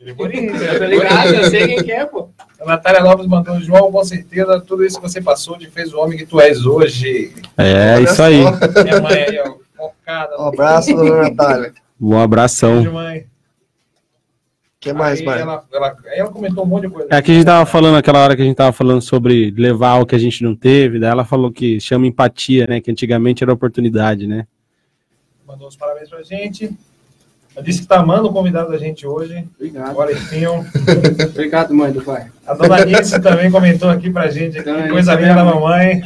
Ele 0.00 0.10
é 0.10 0.14
bonito, 0.14 0.54
Eu 0.62 0.74
tô 0.74 0.80
né? 0.80 0.86
ligado, 0.86 1.34
eu 1.34 1.50
sei 1.50 1.66
quem 1.66 1.82
que 1.84 1.92
é, 1.92 2.04
pô. 2.04 2.28
A 2.60 2.64
Natália 2.66 3.02
Lopes 3.02 3.26
mandou, 3.26 3.60
João, 3.60 3.92
com 3.92 4.04
certeza, 4.04 4.60
tudo 4.60 4.84
isso 4.84 5.00
que 5.00 5.08
você 5.08 5.20
passou 5.20 5.56
te 5.58 5.68
fez 5.70 5.92
o 5.92 5.98
homem 5.98 6.18
que 6.18 6.26
tu 6.26 6.40
és 6.40 6.64
hoje. 6.64 7.32
É, 7.56 7.94
Olha 7.96 8.04
isso 8.04 8.22
aí. 8.22 8.40
Minha 8.84 9.00
mãe 9.00 9.22
aí, 9.22 9.40
ó, 9.40 9.54
focada. 9.76 10.40
Um 10.40 10.46
abraço, 10.48 10.94
dona 10.94 11.22
Natália. 11.28 11.72
Um 12.00 12.18
abração. 12.18 12.76
Beijo, 12.76 12.92
mãe. 12.92 13.26
O 14.78 14.80
que 14.80 14.92
mais, 14.92 15.20
mãe? 15.20 15.40
ela, 15.40 15.64
ela, 15.72 15.96
aí 16.06 16.20
ela 16.20 16.30
comentou 16.30 16.62
um 16.62 16.66
monte 16.68 16.86
de 16.86 16.90
coisa. 16.90 17.08
É 17.10 17.20
que 17.20 17.32
a 17.32 17.34
gente 17.34 17.44
tava 17.44 17.66
falando 17.66 17.96
aquela 17.96 18.22
hora 18.22 18.36
que 18.36 18.42
a 18.42 18.44
gente 18.44 18.56
tava 18.56 18.70
falando 18.70 19.02
sobre 19.02 19.50
levar 19.50 19.96
o 19.96 20.06
que 20.06 20.14
a 20.14 20.18
gente 20.18 20.44
não 20.44 20.54
teve, 20.54 21.00
daí 21.00 21.10
ela 21.10 21.24
falou 21.24 21.50
que 21.50 21.80
chama 21.80 22.06
empatia, 22.06 22.64
né? 22.68 22.80
Que 22.80 22.88
antigamente 22.88 23.42
era 23.42 23.52
oportunidade, 23.52 24.28
né? 24.28 24.46
Mandou 25.44 25.66
os 25.66 25.74
parabéns 25.74 26.08
pra 26.08 26.22
gente. 26.22 26.70
Ela 27.56 27.64
disse 27.64 27.80
que 27.80 27.88
tá 27.88 27.98
amando 27.98 28.28
o 28.28 28.32
convidado 28.32 28.70
da 28.70 28.78
gente 28.78 29.04
hoje. 29.04 29.44
Obrigado. 29.56 29.90
Agora 29.90 30.12
enfim. 30.12 30.46
Obrigado, 31.28 31.74
mãe 31.74 31.90
do 31.90 32.00
pai. 32.00 32.30
A 32.46 32.54
dona 32.54 32.76
Anice 32.82 33.20
também 33.20 33.50
comentou 33.50 33.90
aqui 33.90 34.08
pra 34.10 34.30
gente. 34.30 34.60
Aqui, 34.60 34.70
Dona 34.70 34.88
coisa 34.88 35.14
linda 35.16 35.34
da 35.34 35.44
mamãe. 35.44 36.02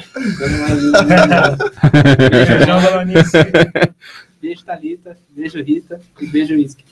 Beijo, 2.31 2.53
Beijão, 2.57 2.81
dona 2.81 3.01
Anice. 3.03 3.37
Thalita. 4.65 5.19
Beijo, 5.29 5.63
Rita. 5.63 6.01
E 6.19 6.27
beijo, 6.27 6.55
Whisky. 6.55 6.87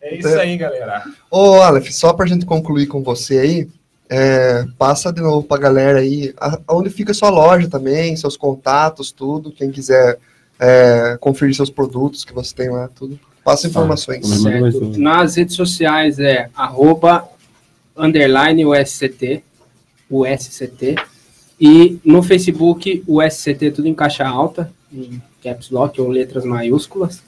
É 0.00 0.16
isso 0.16 0.28
aí, 0.28 0.56
galera. 0.56 1.02
Ô, 1.30 1.54
Aleph, 1.62 1.90
só 1.90 2.12
pra 2.12 2.26
gente 2.26 2.44
concluir 2.44 2.86
com 2.86 3.02
você 3.02 3.38
aí, 3.38 3.68
é, 4.08 4.64
passa 4.78 5.10
de 5.12 5.20
novo 5.22 5.46
pra 5.46 5.56
galera 5.56 6.00
aí, 6.00 6.34
a- 6.38 6.60
onde 6.68 6.90
fica 6.90 7.14
sua 7.14 7.30
loja 7.30 7.68
também, 7.68 8.14
seus 8.16 8.36
contatos, 8.36 9.10
tudo, 9.10 9.50
quem 9.50 9.70
quiser 9.70 10.18
é, 10.60 11.16
conferir 11.20 11.54
seus 11.54 11.70
produtos 11.70 12.24
que 12.24 12.32
você 12.32 12.54
tem 12.54 12.70
lá, 12.70 12.88
tudo. 12.88 13.18
Passa 13.42 13.66
informações. 13.66 14.26
Certo. 14.26 14.84
um. 14.84 14.98
Nas 14.98 15.34
redes 15.36 15.54
sociais 15.56 16.18
é 16.18 16.48
arroba 16.54 17.28
underline 17.96 18.64
USCT, 18.64 19.42
USCT. 20.10 20.94
E 21.60 21.98
no 22.04 22.22
Facebook, 22.22 23.02
o 23.06 23.20
SCT 23.22 23.70
tudo 23.72 23.88
em 23.88 23.94
caixa 23.94 24.26
alta, 24.26 24.70
em 24.92 25.20
caps 25.42 25.70
lock 25.70 26.00
ou 26.00 26.08
letras 26.08 26.44
maiúsculas. 26.44 27.22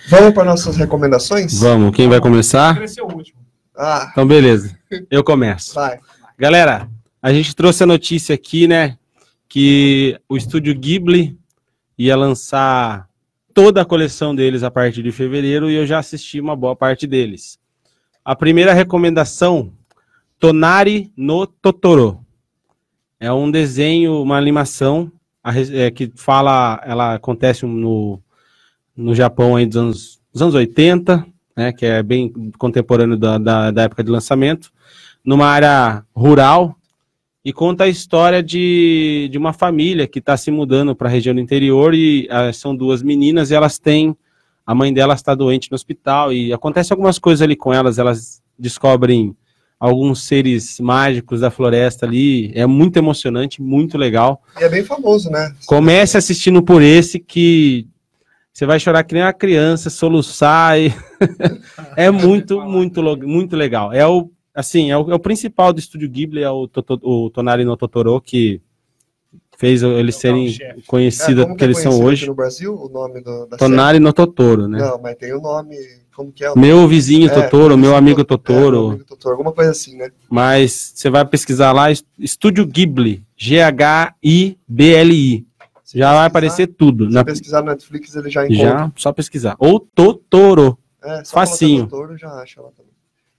Vamos 0.10 0.34
para 0.34 0.44
nossas 0.46 0.78
recomendações? 0.78 1.60
Vamos, 1.60 1.96
quem 1.96 2.08
vai 2.08 2.20
começar? 2.22 2.82
Esse 2.84 3.00
é 3.00 3.04
o 3.04 3.08
último. 3.12 3.40
Ah, 3.76 4.08
Então, 4.12 4.26
beleza. 4.28 4.78
Eu 5.10 5.24
começo. 5.24 5.74
vai. 5.74 6.00
Galera, 6.38 6.88
a 7.22 7.34
gente 7.34 7.56
trouxe 7.56 7.84
a 7.84 7.88
notícia 7.88 8.36
aqui, 8.36 8.68
né? 8.68 8.98
Que 9.50 10.20
o 10.30 10.38
estúdio 10.38 10.74
Ghibli 10.76 11.38
ia 11.98 12.16
lançar 12.16 13.08
toda 13.54 13.82
a 13.82 13.86
coleção 13.86 14.36
deles 14.36 14.64
a 14.64 14.70
partir 14.72 15.02
de 15.02 15.12
fevereiro 15.12 15.70
e 15.70 15.76
eu 15.76 15.86
já 15.88 15.98
assisti 16.00 16.40
uma 16.40 16.56
boa 16.56 16.76
parte 16.76 17.08
deles. 17.08 17.58
A 18.26 18.36
primeira 18.36 18.74
recomendação, 18.74 19.72
Tonari 20.40 21.14
no 21.16 21.46
Totoro. 21.46 22.26
É 23.20 23.32
um 23.32 23.52
desenho, 23.52 24.20
uma 24.20 24.36
animação 24.36 25.12
é, 25.72 25.92
que 25.92 26.12
fala, 26.16 26.82
ela 26.84 27.14
acontece 27.14 27.68
no, 27.68 28.20
no 28.98 29.14
Japão 29.14 29.56
aí 29.56 29.68
dos 29.68 29.78
anos, 29.78 30.22
dos 30.34 30.42
anos 30.42 30.56
80, 30.56 31.24
né, 31.56 31.72
que 31.72 31.86
é 31.86 32.02
bem 32.02 32.34
contemporâneo 32.58 33.16
da, 33.16 33.38
da, 33.38 33.70
da 33.70 33.84
época 33.84 34.04
de 34.04 34.10
lançamento, 34.10 34.72
numa 35.24 35.46
área 35.46 36.04
rural, 36.16 36.76
e 37.44 37.54
conta 37.54 37.84
a 37.84 37.88
história 37.88 38.42
de, 38.42 39.30
de 39.32 39.38
uma 39.38 39.54
família 39.54 40.08
que 40.08 40.18
está 40.18 40.36
se 40.36 40.50
mudando 40.50 40.96
para 40.96 41.08
a 41.08 41.12
região 41.12 41.36
do 41.36 41.42
interior, 41.42 41.94
e 41.94 42.28
ah, 42.32 42.52
são 42.52 42.76
duas 42.76 43.04
meninas, 43.04 43.52
e 43.52 43.54
elas 43.54 43.78
têm, 43.78 44.18
a 44.66 44.74
mãe 44.74 44.94
delas 44.94 45.20
está 45.20 45.36
doente 45.36 45.70
no 45.70 45.76
hospital, 45.76 46.34
e 46.34 46.52
acontece 46.52 46.92
algumas 46.92 47.20
coisas 47.20 47.42
ali 47.42 47.56
com 47.56 47.74
elas, 47.74 47.98
elas 47.98 48.42
descobrem 48.58 49.36
alguns 49.80 50.24
seres 50.24 50.80
mágicos 50.80 51.42
da 51.42 51.52
floresta 51.52 52.06
ali, 52.06 52.52
é 52.56 52.66
muito 52.66 52.98
emocionante, 52.98 53.62
muito 53.62 53.98
legal. 53.98 54.42
E 54.60 54.64
é 54.64 54.70
bem 54.70 54.84
famoso, 54.84 55.30
né? 55.30 55.54
Comece 55.66 56.18
assistindo 56.18 56.64
por 56.64 56.82
esse 56.82 57.20
que 57.20 57.88
você 58.56 58.66
vai 58.66 58.80
chorar 58.80 59.04
que 59.04 59.14
nem 59.14 59.22
uma 59.22 59.34
criança, 59.34 59.90
soluçar. 59.90 60.80
E... 60.80 60.94
é 61.98 62.10
muito, 62.10 62.62
muito, 62.62 63.04
muito 63.28 63.56
legal. 63.56 63.92
É 63.92 64.08
o, 64.08 64.32
assim, 64.54 64.92
é 64.92 64.98
o, 64.98 65.12
é 65.12 65.14
o 65.14 65.20
principal 65.20 65.74
do 65.74 65.80
estúdio 65.80 66.10
Ghibli, 66.10 66.42
é 66.42 66.50
o, 66.50 66.66
Toto- 66.66 67.02
o 67.04 67.30
Tonari 67.30 67.66
no 67.66 67.76
Totoro, 67.76 68.20
que 68.22 68.62
fez 69.58 69.82
eles 69.84 70.16
serem 70.16 70.50
chefe. 70.50 70.82
conhecidos 70.86 71.44
como 71.46 71.56
que 71.56 71.64
eles 71.64 71.80
são 71.80 72.02
hoje. 72.04 72.26
no 72.28 72.34
Brasil, 72.36 72.74
o 72.76 72.90
nome 72.90 73.22
do, 73.22 73.46
da 73.48 73.58
Tonari 73.58 74.00
no 74.00 74.12
Totoro, 74.14 74.68
né? 74.68 74.80
série? 74.80 74.92
Não, 74.92 75.02
mas 75.02 75.16
tem 75.16 75.34
o 75.34 75.42
nome, 75.42 75.76
como 76.16 76.32
que 76.32 76.44
é? 76.44 76.52
o 76.52 76.58
Meu 76.60 76.88
vizinho 76.88 77.28
É, 77.28 77.34
Totoro, 77.34 77.70
meu 77.78 77.92
vizinho 77.92 77.96
amigo 77.98 78.22
é, 78.22 78.24
Totoro. 78.24 78.72
meu 78.82 78.90
amigo 78.92 79.06
Totoro, 79.06 79.34
alguma 79.36 79.52
coisa 79.52 79.72
assim, 79.72 79.96
né? 79.98 80.10
Mas 80.30 80.92
você 80.96 81.10
vai 81.10 81.26
pesquisar 81.26 81.72
lá, 81.72 81.92
est- 81.92 82.06
Estúdio 82.20 82.66
Ghibli, 82.66 83.24
G-H-I-B-L-I. 84.24 85.46
Se 85.84 85.98
Já 86.00 86.14
vai 86.14 86.26
aparecer 86.28 86.68
tudo. 86.68 87.08
Se 87.08 87.14
Na, 87.14 87.24
pesquisar 87.24 87.62
no 87.62 87.68
Netflix, 87.68 88.16
ele 88.16 88.30
já 88.30 88.46
encontra. 88.46 88.64
já, 88.66 88.92
só 88.96 89.14
pesquisar. 89.14 89.56
Ou 89.60 89.80
Totoro. 89.80 90.78
É, 91.04 91.24
só 91.24 91.34
facinho. 91.36 91.84
Totoro, 91.88 92.18
já 92.18 92.30
acha 92.42 92.60
lá 92.62 92.70
também. 92.76 92.92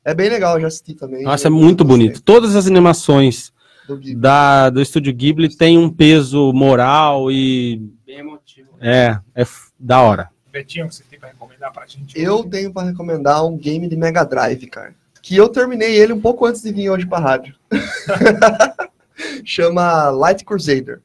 É 0.04 0.14
bem 0.14 0.28
legal, 0.30 0.54
eu 0.54 0.60
já 0.60 0.68
assisti 0.68 0.94
também. 0.94 1.24
Nossa, 1.24 1.48
é 1.48 1.50
muito 1.50 1.84
bonito. 1.84 2.22
Todas 2.22 2.54
as 2.54 2.68
animações 2.68 3.52
do 3.86 4.14
da, 4.16 4.70
do 4.70 4.80
Estúdio 4.82 5.12
Ghibli 5.14 5.54
têm 5.54 5.78
um 5.78 5.88
peso 5.90 6.52
moral 6.52 7.30
e 7.30 7.82
Bem 8.06 8.18
emotivo. 8.18 8.68
é, 8.80 9.18
é 9.34 9.42
f- 9.42 9.70
da 9.78 10.00
hora. 10.00 10.30
Betinho, 10.52 10.88
que 10.88 10.94
você 10.94 11.04
tem 11.04 11.18
pra 11.18 11.28
recomendar 11.28 11.72
pra 11.72 11.86
gente? 11.86 12.18
Eu 12.18 12.40
hoje? 12.40 12.48
tenho 12.48 12.72
pra 12.72 12.82
recomendar 12.82 13.44
um 13.46 13.56
game 13.56 13.86
de 13.88 13.96
Mega 13.96 14.24
Drive, 14.24 14.66
cara. 14.68 14.94
Que 15.22 15.36
eu 15.36 15.48
terminei 15.48 15.96
ele 15.96 16.12
um 16.12 16.20
pouco 16.20 16.46
antes 16.46 16.62
de 16.62 16.72
vir 16.72 16.88
hoje 16.88 17.04
pra 17.06 17.18
rádio. 17.18 17.54
Chama 19.44 20.10
Light 20.10 20.44
Crusader. 20.44 21.00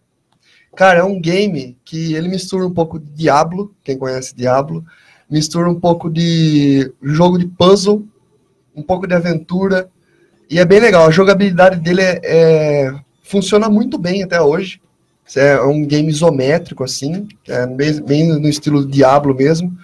Cara, 0.75 0.99
é 0.99 1.03
um 1.03 1.19
game 1.19 1.77
que 1.83 2.13
ele 2.13 2.27
mistura 2.29 2.65
um 2.65 2.73
pouco 2.73 2.97
de 2.99 3.11
Diablo, 3.11 3.73
quem 3.83 3.97
conhece 3.97 4.35
Diablo, 4.35 4.85
mistura 5.29 5.69
um 5.69 5.79
pouco 5.79 6.09
de 6.09 6.91
jogo 7.01 7.37
de 7.37 7.45
puzzle, 7.47 8.05
um 8.75 8.81
pouco 8.81 9.05
de 9.05 9.13
aventura, 9.13 9.89
e 10.51 10.59
é 10.59 10.65
bem 10.65 10.81
legal. 10.81 11.07
A 11.07 11.11
jogabilidade 11.11 11.79
dele 11.79 12.01
é, 12.01 12.19
é- 12.23 12.93
funciona 13.23 13.69
muito 13.69 13.97
bem 13.97 14.21
até 14.21 14.41
hoje. 14.41 14.81
É 15.33 15.61
um 15.61 15.85
game 15.85 16.09
isométrico, 16.09 16.83
assim, 16.83 17.29
é 17.47 17.65
bem, 17.65 18.01
bem 18.03 18.27
no 18.27 18.49
estilo 18.49 18.85
Diablo 18.85 19.33
mesmo. 19.33 19.77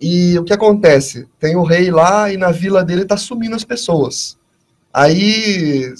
E 0.00 0.36
o 0.36 0.42
que 0.42 0.52
acontece? 0.52 1.28
Tem 1.38 1.54
o 1.54 1.62
rei 1.62 1.88
lá 1.88 2.32
e 2.32 2.36
na 2.36 2.50
vila 2.50 2.82
dele 2.84 3.04
tá 3.04 3.16
sumindo 3.16 3.54
as 3.54 3.62
pessoas. 3.62 4.36
Aí, 4.92 5.94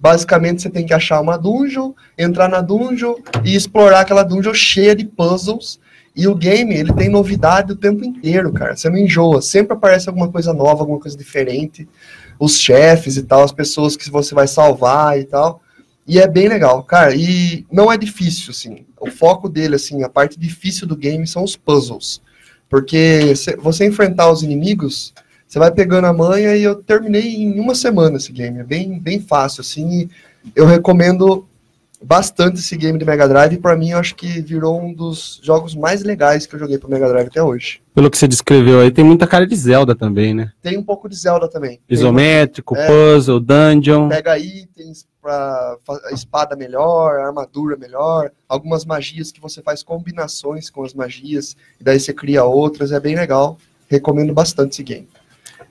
basicamente, 0.00 0.62
você 0.62 0.70
tem 0.70 0.86
que 0.86 0.94
achar 0.94 1.20
uma 1.20 1.36
dungeon, 1.36 1.92
entrar 2.16 2.48
na 2.48 2.62
dungeon 2.62 3.16
e 3.44 3.54
explorar 3.54 4.00
aquela 4.00 4.22
dungeon 4.22 4.54
cheia 4.54 4.96
de 4.96 5.04
puzzles. 5.04 5.78
E 6.16 6.26
o 6.26 6.34
game, 6.34 6.74
ele 6.74 6.94
tem 6.94 7.10
novidade 7.10 7.72
o 7.72 7.76
tempo 7.76 8.02
inteiro, 8.02 8.50
cara. 8.54 8.74
Você 8.74 8.88
não 8.88 8.96
enjoa. 8.96 9.42
Sempre 9.42 9.74
aparece 9.74 10.08
alguma 10.08 10.32
coisa 10.32 10.54
nova, 10.54 10.80
alguma 10.80 10.98
coisa 10.98 11.16
diferente. 11.16 11.86
Os 12.38 12.58
chefes 12.58 13.16
e 13.16 13.22
tal, 13.22 13.42
as 13.42 13.52
pessoas 13.52 13.96
que 13.96 14.10
você 14.10 14.34
vai 14.34 14.46
salvar 14.46 15.18
e 15.18 15.24
tal. 15.24 15.62
E 16.06 16.18
é 16.18 16.26
bem 16.26 16.48
legal, 16.48 16.82
cara. 16.82 17.14
E 17.14 17.66
não 17.70 17.92
é 17.92 17.96
difícil, 17.96 18.50
assim. 18.50 18.86
O 19.00 19.10
foco 19.10 19.48
dele, 19.48 19.74
assim, 19.76 20.02
a 20.02 20.08
parte 20.08 20.38
difícil 20.38 20.86
do 20.86 20.96
game 20.96 21.26
são 21.26 21.42
os 21.42 21.56
puzzles. 21.56 22.22
Porque 22.68 23.32
você 23.58 23.86
enfrentar 23.86 24.30
os 24.30 24.42
inimigos, 24.42 25.14
você 25.46 25.58
vai 25.58 25.70
pegando 25.70 26.06
a 26.06 26.12
manha 26.12 26.54
e 26.54 26.62
eu 26.62 26.76
terminei 26.76 27.34
em 27.36 27.58
uma 27.58 27.74
semana 27.74 28.18
esse 28.18 28.30
game. 28.30 28.60
É 28.60 28.64
bem, 28.64 28.98
bem 28.98 29.18
fácil, 29.18 29.62
assim. 29.62 30.10
Eu 30.54 30.66
recomendo 30.66 31.47
bastante 32.02 32.60
esse 32.60 32.76
game 32.76 32.98
de 32.98 33.04
Mega 33.04 33.28
Drive. 33.28 33.58
Pra 33.58 33.76
mim, 33.76 33.90
eu 33.90 33.98
acho 33.98 34.14
que 34.14 34.40
virou 34.40 34.80
um 34.80 34.92
dos 34.92 35.40
jogos 35.42 35.74
mais 35.74 36.02
legais 36.02 36.46
que 36.46 36.54
eu 36.54 36.58
joguei 36.58 36.78
pro 36.78 36.88
Mega 36.88 37.08
Drive 37.08 37.26
até 37.28 37.42
hoje. 37.42 37.80
Pelo 37.94 38.10
que 38.10 38.16
você 38.16 38.28
descreveu 38.28 38.80
aí, 38.80 38.90
tem 38.90 39.04
muita 39.04 39.26
cara 39.26 39.46
de 39.46 39.56
Zelda 39.56 39.94
também, 39.94 40.32
né? 40.34 40.52
Tem 40.62 40.78
um 40.78 40.82
pouco 40.82 41.08
de 41.08 41.16
Zelda 41.16 41.48
também. 41.48 41.80
Isométrico, 41.88 42.76
É. 42.76 42.86
puzzle, 42.86 43.40
dungeon. 43.40 44.08
pega 44.08 44.38
itens 44.38 45.06
para 45.20 45.76
espada 46.12 46.56
melhor, 46.56 47.18
armadura 47.20 47.76
melhor, 47.76 48.30
algumas 48.48 48.84
magias 48.84 49.30
que 49.32 49.40
você 49.40 49.60
faz 49.60 49.82
combinações 49.82 50.70
com 50.70 50.84
as 50.84 50.94
magias, 50.94 51.56
e 51.78 51.84
daí 51.84 51.98
você 52.00 52.14
cria 52.14 52.44
outras, 52.44 52.92
é 52.92 53.00
bem 53.00 53.14
legal. 53.16 53.58
Recomendo 53.90 54.32
bastante 54.32 54.72
esse 54.72 54.82
game. 54.82 55.08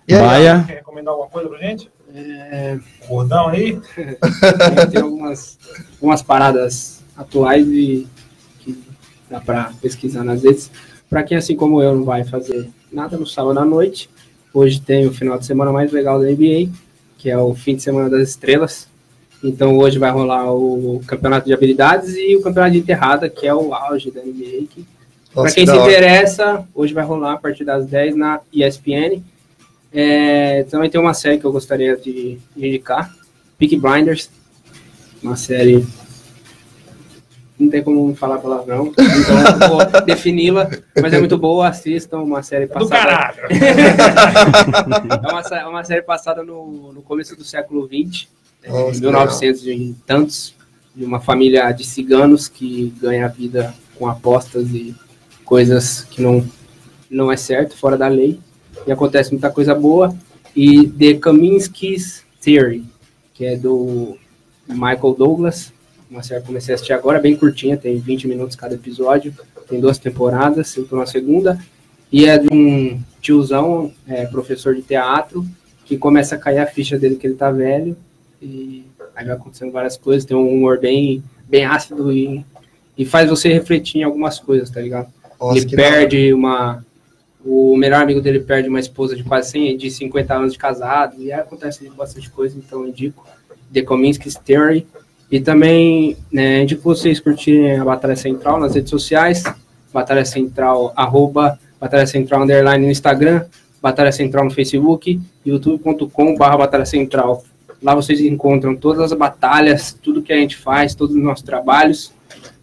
E 0.07 0.13
aí, 0.13 0.21
Baia. 0.21 0.63
Quer 0.67 0.73
recomendar 0.75 1.13
alguma 1.13 1.29
coisa 1.29 1.49
pra 1.49 1.57
gente? 1.59 1.89
É... 2.13 2.79
Gordão 3.07 3.47
aí? 3.49 3.79
Tem 4.91 5.01
algumas, 5.01 5.57
algumas 5.95 6.21
paradas 6.21 7.03
atuais 7.15 7.67
e 7.67 8.07
que 8.59 8.77
dá 9.29 9.39
pra 9.39 9.71
pesquisar 9.81 10.23
nas 10.23 10.43
redes. 10.43 10.71
Pra 11.09 11.23
quem, 11.23 11.37
assim 11.37 11.55
como 11.55 11.81
eu, 11.81 11.95
não 11.95 12.03
vai 12.03 12.23
fazer 12.23 12.69
nada 12.91 13.17
no 13.17 13.25
sábado 13.25 13.59
à 13.59 13.65
noite, 13.65 14.09
hoje 14.53 14.81
tem 14.81 15.05
o 15.07 15.13
final 15.13 15.37
de 15.37 15.45
semana 15.45 15.71
mais 15.71 15.91
legal 15.91 16.19
da 16.19 16.29
NBA, 16.29 16.69
que 17.17 17.29
é 17.29 17.37
o 17.37 17.53
fim 17.55 17.75
de 17.75 17.83
semana 17.83 18.09
das 18.09 18.29
estrelas. 18.29 18.87
Então 19.43 19.77
hoje 19.77 19.99
vai 19.99 20.11
rolar 20.11 20.51
o 20.51 21.01
campeonato 21.05 21.45
de 21.45 21.53
habilidades 21.53 22.15
e 22.15 22.35
o 22.35 22.41
campeonato 22.41 22.73
de 22.73 22.79
enterrada, 22.79 23.29
que 23.29 23.47
é 23.47 23.53
o 23.53 23.73
auge 23.73 24.11
da 24.11 24.21
NBA. 24.21 24.67
Pra 25.33 25.51
quem 25.51 25.65
que 25.65 25.71
se 25.71 25.77
interessa, 25.77 26.67
hoje 26.73 26.93
vai 26.93 27.05
rolar 27.05 27.33
a 27.33 27.37
partir 27.37 27.63
das 27.63 27.85
10 27.85 28.15
na 28.15 28.41
ESPN. 28.51 29.21
É, 29.91 30.63
também 30.63 30.89
tem 30.89 30.99
uma 30.99 31.13
série 31.13 31.37
que 31.37 31.45
eu 31.45 31.51
gostaria 31.51 31.95
de, 31.95 32.37
de 32.55 32.67
indicar, 32.67 33.15
Peak 33.57 33.75
Blinders, 33.77 34.29
uma 35.23 35.35
série 35.35 35.85
não 37.59 37.69
tem 37.71 37.81
como 37.83 38.13
falar 38.15 38.37
palavrão, 38.37 38.87
então 38.93 39.63
eu 39.63 39.69
vou 39.69 40.01
defini-la, 40.05 40.69
mas 41.01 41.11
é 41.11 41.19
muito 41.19 41.37
boa, 41.37 41.67
assistam, 41.67 42.19
uma 42.19 42.43
série 42.43 42.67
Do 42.67 42.73
passada 42.73 43.01
caralho. 43.03 43.39
é 45.25 45.31
uma, 45.31 45.43
sé- 45.43 45.65
uma 45.65 45.83
série 45.83 46.01
passada 46.03 46.43
no, 46.43 46.93
no 46.93 47.01
começo 47.01 47.35
do 47.35 47.43
século 47.43 47.87
XX, 47.87 48.27
é, 48.61 48.69
Nossa, 48.69 48.89
em 48.89 48.93
que 48.93 49.01
1900 49.01 49.65
e 49.67 49.95
tantos, 50.05 50.53
de 50.95 51.03
uma 51.03 51.19
família 51.19 51.71
de 51.71 51.83
ciganos 51.83 52.47
que 52.47 52.93
ganha 53.01 53.25
a 53.25 53.29
vida 53.29 53.73
com 53.97 54.07
apostas 54.07 54.69
e 54.69 54.95
coisas 55.43 56.03
que 56.03 56.21
não, 56.21 56.47
não 57.09 57.31
é 57.31 57.37
certo, 57.37 57.75
fora 57.75 57.97
da 57.97 58.07
lei, 58.07 58.39
e 58.85 58.91
acontece 58.91 59.31
muita 59.31 59.49
coisa 59.49 59.73
boa. 59.73 60.15
E 60.55 60.87
The 60.87 61.15
Kaminsky's 61.15 62.23
Theory, 62.41 62.83
que 63.33 63.45
é 63.45 63.55
do 63.55 64.17
Michael 64.67 65.15
Douglas, 65.17 65.71
uma 66.09 66.23
série 66.23 66.39
que 66.39 66.45
eu 66.45 66.47
comecei 66.47 66.73
a 66.73 66.75
assistir 66.75 66.93
agora, 66.93 67.19
bem 67.19 67.35
curtinha, 67.35 67.77
tem 67.77 67.97
20 67.97 68.27
minutos 68.27 68.55
cada 68.55 68.75
episódio, 68.75 69.33
tem 69.67 69.79
duas 69.79 69.97
temporadas, 69.97 70.73
tô 70.89 70.95
na 70.95 71.05
segunda, 71.05 71.59
e 72.11 72.25
é 72.25 72.37
de 72.37 72.47
um 72.51 72.99
tiozão, 73.21 73.91
é, 74.07 74.25
professor 74.25 74.73
de 74.73 74.81
teatro, 74.81 75.45
que 75.85 75.97
começa 75.97 76.35
a 76.35 76.37
cair 76.37 76.59
a 76.59 76.65
ficha 76.65 76.97
dele 76.97 77.15
que 77.15 77.27
ele 77.27 77.35
tá 77.35 77.51
velho, 77.51 77.95
e 78.41 78.85
aí 79.15 79.25
vai 79.25 79.35
acontecendo 79.35 79.71
várias 79.71 79.97
coisas, 79.97 80.25
tem 80.25 80.37
um 80.37 80.47
humor 80.47 80.79
bem, 80.79 81.23
bem 81.47 81.65
ácido 81.65 82.11
e, 82.11 82.45
e 82.97 83.05
faz 83.05 83.29
você 83.29 83.51
refletir 83.51 83.99
em 83.99 84.03
algumas 84.03 84.39
coisas, 84.39 84.69
tá 84.69 84.81
ligado? 84.81 85.11
Nossa, 85.39 85.57
ele 85.57 85.75
perde 85.75 86.33
uma. 86.33 86.85
O 87.49 87.77
melhor 87.77 88.01
amigo 88.01 88.19
dele 88.19 88.41
perde 88.41 88.67
uma 88.67 88.77
esposa 88.79 89.15
de 89.15 89.23
quase 89.23 89.51
100, 89.51 89.77
de 89.77 89.89
50 89.89 90.33
anos 90.35 90.51
de 90.51 90.59
casado, 90.59 91.15
e 91.17 91.31
acontece 91.31 91.89
bastante 91.91 92.29
coisa, 92.29 92.57
então 92.57 92.81
eu 92.81 92.89
indico 92.89 93.25
The 93.71 93.83
Kominsky's 93.83 94.35
Theory. 94.35 94.85
E 95.31 95.39
também 95.39 96.17
né, 96.29 96.63
indico 96.63 96.81
vocês 96.83 97.21
curtirem 97.21 97.79
a 97.79 97.85
Batalha 97.85 98.17
Central 98.17 98.59
nas 98.59 98.75
redes 98.75 98.89
sociais, 98.89 99.45
Batalha 99.93 100.25
Central, 100.25 100.91
arroba 100.93 101.57
Batalha 101.79 102.05
Central 102.05 102.43
underline 102.43 102.85
no 102.85 102.91
Instagram, 102.91 103.45
Batalha 103.81 104.11
Central 104.11 104.43
no 104.43 104.51
Facebook, 104.51 105.17
youtube.com 105.45 106.35
barra 106.35 106.57
Batalha 106.57 106.85
Central. 106.85 107.45
Lá 107.81 107.95
vocês 107.95 108.19
encontram 108.19 108.75
todas 108.75 109.09
as 109.09 109.17
batalhas, 109.17 109.97
tudo 110.03 110.21
que 110.21 110.33
a 110.33 110.37
gente 110.37 110.57
faz, 110.57 110.93
todos 110.93 111.15
os 111.15 111.23
nossos 111.23 111.45
trabalhos. 111.45 112.11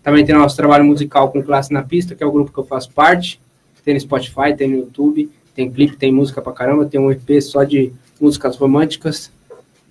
Também 0.02 0.26
tem 0.26 0.34
nosso 0.34 0.56
trabalho 0.56 0.84
musical 0.84 1.32
com 1.32 1.42
Classe 1.42 1.72
na 1.72 1.82
Pista, 1.82 2.14
que 2.14 2.22
é 2.22 2.26
o 2.26 2.32
grupo 2.32 2.52
que 2.52 2.58
eu 2.58 2.64
faço 2.64 2.90
parte. 2.90 3.40
Tem 3.84 3.94
no 3.94 4.00
Spotify, 4.00 4.54
tem 4.56 4.68
no 4.68 4.76
YouTube, 4.78 5.30
tem 5.54 5.70
clipe, 5.70 5.96
tem 5.96 6.12
música 6.12 6.40
pra 6.40 6.52
caramba, 6.52 6.86
tem 6.86 7.00
um 7.00 7.10
EP 7.10 7.40
só 7.42 7.64
de 7.64 7.92
músicas 8.20 8.56
românticas. 8.56 9.30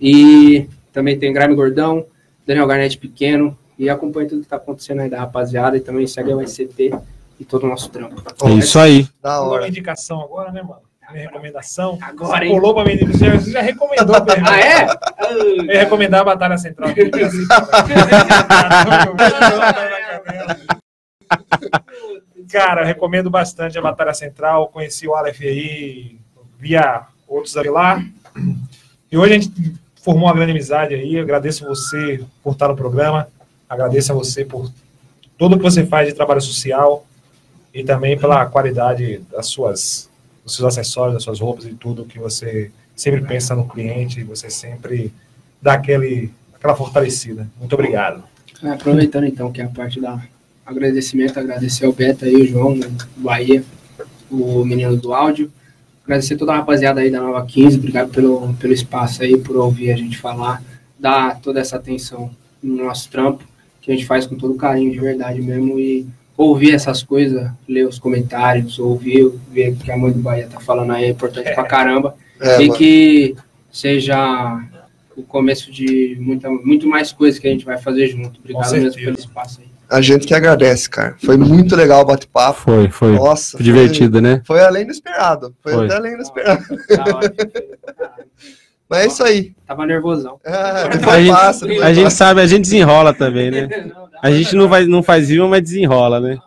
E 0.00 0.66
também 0.92 1.18
tem 1.18 1.32
Grime 1.32 1.54
Gordão, 1.54 2.04
Daniel 2.46 2.66
Garnett 2.66 2.98
Pequeno. 2.98 3.56
E 3.78 3.88
acompanha 3.88 4.28
tudo 4.28 4.42
que 4.42 4.48
tá 4.48 4.56
acontecendo 4.56 5.00
aí 5.00 5.10
da 5.10 5.18
rapaziada. 5.18 5.76
E 5.76 5.80
também 5.80 6.06
segue 6.06 6.32
o 6.32 6.46
SCT 6.46 6.92
e 7.40 7.44
todo 7.44 7.64
o 7.64 7.68
nosso 7.68 7.90
trampo. 7.90 8.22
É 8.44 8.50
isso 8.52 8.78
aí. 8.78 9.08
Da 9.22 9.40
Uma 9.40 9.50
hora. 9.50 9.68
indicação 9.68 10.20
agora, 10.20 10.52
né, 10.52 10.62
mano? 10.62 10.80
Minha 11.10 11.26
recomendação. 11.26 11.98
Agora, 12.00 12.38
Você 12.38 12.44
hein? 12.44 12.54
Pulou 12.54 12.74
pra 12.74 12.84
mim, 12.84 12.96
você 12.98 13.50
já 13.50 13.60
recomendou. 13.60 14.16
Ah, 14.46 14.60
é? 14.60 14.86
Eu 15.30 15.64
ia 15.66 15.80
recomendar 15.80 16.20
a 16.22 16.24
Batalha 16.24 16.56
Central. 16.56 16.88
Cara, 22.50 22.82
eu 22.82 22.86
recomendo 22.86 23.30
bastante 23.30 23.78
a 23.78 23.82
Batalha 23.82 24.14
Central. 24.14 24.68
Conheci 24.68 25.06
o 25.06 25.14
Aleph 25.14 25.40
aí, 25.40 26.18
via 26.58 27.06
outros 27.26 27.56
ali 27.56 27.68
lá. 27.68 28.04
E 29.10 29.16
hoje 29.16 29.32
a 29.32 29.38
gente 29.38 29.74
formou 30.02 30.28
uma 30.28 30.34
grande 30.34 30.52
amizade 30.52 30.94
aí. 30.94 31.18
Agradeço 31.18 31.64
você 31.64 32.24
por 32.42 32.52
estar 32.52 32.68
no 32.68 32.76
programa. 32.76 33.28
Agradeço 33.68 34.12
a 34.12 34.14
você 34.14 34.44
por 34.44 34.70
tudo 35.38 35.56
que 35.56 35.62
você 35.62 35.84
faz 35.84 36.08
de 36.08 36.14
trabalho 36.14 36.40
social 36.40 37.06
e 37.72 37.82
também 37.82 38.18
pela 38.18 38.46
qualidade 38.46 39.18
das 39.30 39.46
suas, 39.46 40.08
dos 40.44 40.54
seus 40.54 40.68
acessórios, 40.68 41.14
das 41.14 41.24
suas 41.24 41.40
roupas 41.40 41.64
e 41.64 41.74
tudo 41.74 42.04
que 42.04 42.18
você 42.18 42.70
sempre 42.94 43.20
pensa 43.22 43.54
no 43.54 43.66
cliente 43.66 44.20
e 44.20 44.24
você 44.24 44.48
sempre 44.48 45.12
dá 45.60 45.74
aquele, 45.74 46.32
aquela 46.54 46.76
fortalecida. 46.76 47.48
Muito 47.58 47.72
obrigado. 47.72 48.22
É, 48.62 48.68
Aproveitando 48.68 49.26
então 49.26 49.50
que 49.50 49.60
é 49.60 49.64
a 49.64 49.68
parte 49.68 50.00
da 50.00 50.22
agradecimento, 50.64 51.38
agradecer 51.38 51.84
ao 51.84 51.92
Beto 51.92 52.24
aí, 52.24 52.34
o 52.36 52.46
João, 52.46 52.78
o 53.16 53.20
Bahia, 53.20 53.62
o 54.30 54.64
menino 54.64 54.96
do 54.96 55.12
áudio. 55.12 55.50
Agradecer 56.04 56.36
toda 56.36 56.52
a 56.52 56.56
rapaziada 56.56 57.00
aí 57.00 57.10
da 57.10 57.20
Nova 57.20 57.44
15, 57.46 57.78
obrigado 57.78 58.10
pelo, 58.10 58.52
pelo 58.54 58.72
espaço 58.72 59.22
aí, 59.22 59.38
por 59.38 59.56
ouvir 59.56 59.90
a 59.92 59.96
gente 59.96 60.18
falar, 60.18 60.62
dar 60.98 61.40
toda 61.40 61.60
essa 61.60 61.76
atenção 61.76 62.30
no 62.62 62.84
nosso 62.84 63.10
trampo, 63.10 63.42
que 63.80 63.90
a 63.90 63.94
gente 63.94 64.06
faz 64.06 64.26
com 64.26 64.36
todo 64.36 64.54
carinho, 64.54 64.92
de 64.92 65.00
verdade 65.00 65.40
mesmo, 65.40 65.78
e 65.78 66.06
ouvir 66.36 66.74
essas 66.74 67.02
coisas, 67.02 67.50
ler 67.68 67.86
os 67.86 67.98
comentários, 67.98 68.78
ouvir, 68.78 69.30
ver 69.50 69.72
o 69.72 69.76
que 69.76 69.90
a 69.90 69.96
mãe 69.96 70.12
do 70.12 70.20
Bahia 70.20 70.46
tá 70.46 70.60
falando 70.60 70.92
aí, 70.92 71.04
é 71.04 71.10
importante 71.10 71.54
pra 71.54 71.64
caramba 71.64 72.14
É, 72.40 72.56
e 72.62 72.66
mano. 72.66 72.78
que 72.78 73.36
seja 73.70 74.62
o 75.16 75.22
começo 75.22 75.70
de 75.70 76.16
muita, 76.20 76.50
muito 76.50 76.86
mais 76.86 77.12
coisas 77.12 77.38
que 77.38 77.46
a 77.46 77.50
gente 77.50 77.64
vai 77.64 77.78
fazer 77.78 78.08
junto. 78.08 78.40
Obrigado 78.40 78.70
mesmo 78.72 78.92
pelo 78.94 79.18
espaço 79.18 79.60
aí. 79.60 79.73
A 79.88 80.00
gente 80.00 80.26
que 80.26 80.34
agradece, 80.34 80.88
cara. 80.88 81.16
Foi 81.24 81.36
muito 81.36 81.76
legal 81.76 82.02
o 82.02 82.04
bate-papo. 82.04 82.60
Foi, 82.62 82.90
foi. 82.90 83.12
Nossa. 83.12 83.56
foi- 83.56 83.64
Divertido, 83.64 84.20
né? 84.20 84.42
Foi, 84.46 84.60
além 84.60 84.84
do 84.86 84.92
esperado. 84.92 85.54
Foi, 85.62 85.72
Foi. 85.74 85.84
até 85.86 85.94
além 85.96 86.16
do 86.16 86.22
esperado. 86.22 86.62
Caralho. 86.88 87.34
Mas 88.88 89.00
é 89.00 89.06
isso 89.06 89.24
aí. 89.24 89.54
Tava 89.66 89.86
nervosão. 89.86 90.38
É, 90.44 90.50
A 90.52 90.90
gente, 91.20 91.32
passa. 91.32 91.66
a 91.66 91.92
gente 91.94 92.10
sabe, 92.12 92.40
a 92.40 92.46
gente 92.46 92.62
desenrola 92.62 93.14
também, 93.14 93.50
né? 93.50 93.68
A 94.22 94.30
gente 94.30 94.56
não, 94.56 94.66
vai, 94.68 94.86
não 94.86 95.02
faz 95.02 95.28
viva, 95.28 95.46
mas 95.46 95.60
desenrola, 95.62 96.18
né? 96.18 96.38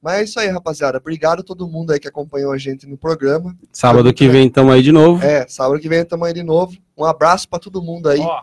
Mas 0.00 0.20
é 0.20 0.22
isso 0.22 0.38
aí, 0.38 0.46
rapaziada. 0.48 0.98
Obrigado 0.98 1.40
a 1.40 1.42
todo 1.42 1.66
mundo 1.66 1.92
aí 1.92 1.98
que 1.98 2.06
acompanhou 2.06 2.52
a 2.52 2.56
gente 2.58 2.86
no 2.86 2.96
programa. 2.96 3.52
Sábado 3.72 4.12
que 4.14 4.28
vem 4.28 4.46
estamos 4.46 4.72
aí 4.72 4.80
de 4.80 4.92
novo. 4.92 5.20
É, 5.24 5.44
sábado 5.48 5.80
que 5.80 5.88
vem 5.88 6.04
tamo 6.04 6.24
aí 6.24 6.32
de 6.32 6.44
novo. 6.44 6.76
Um 6.96 7.04
abraço 7.04 7.48
pra 7.48 7.58
todo 7.58 7.82
mundo 7.82 8.08
aí. 8.08 8.20
Ó, 8.20 8.42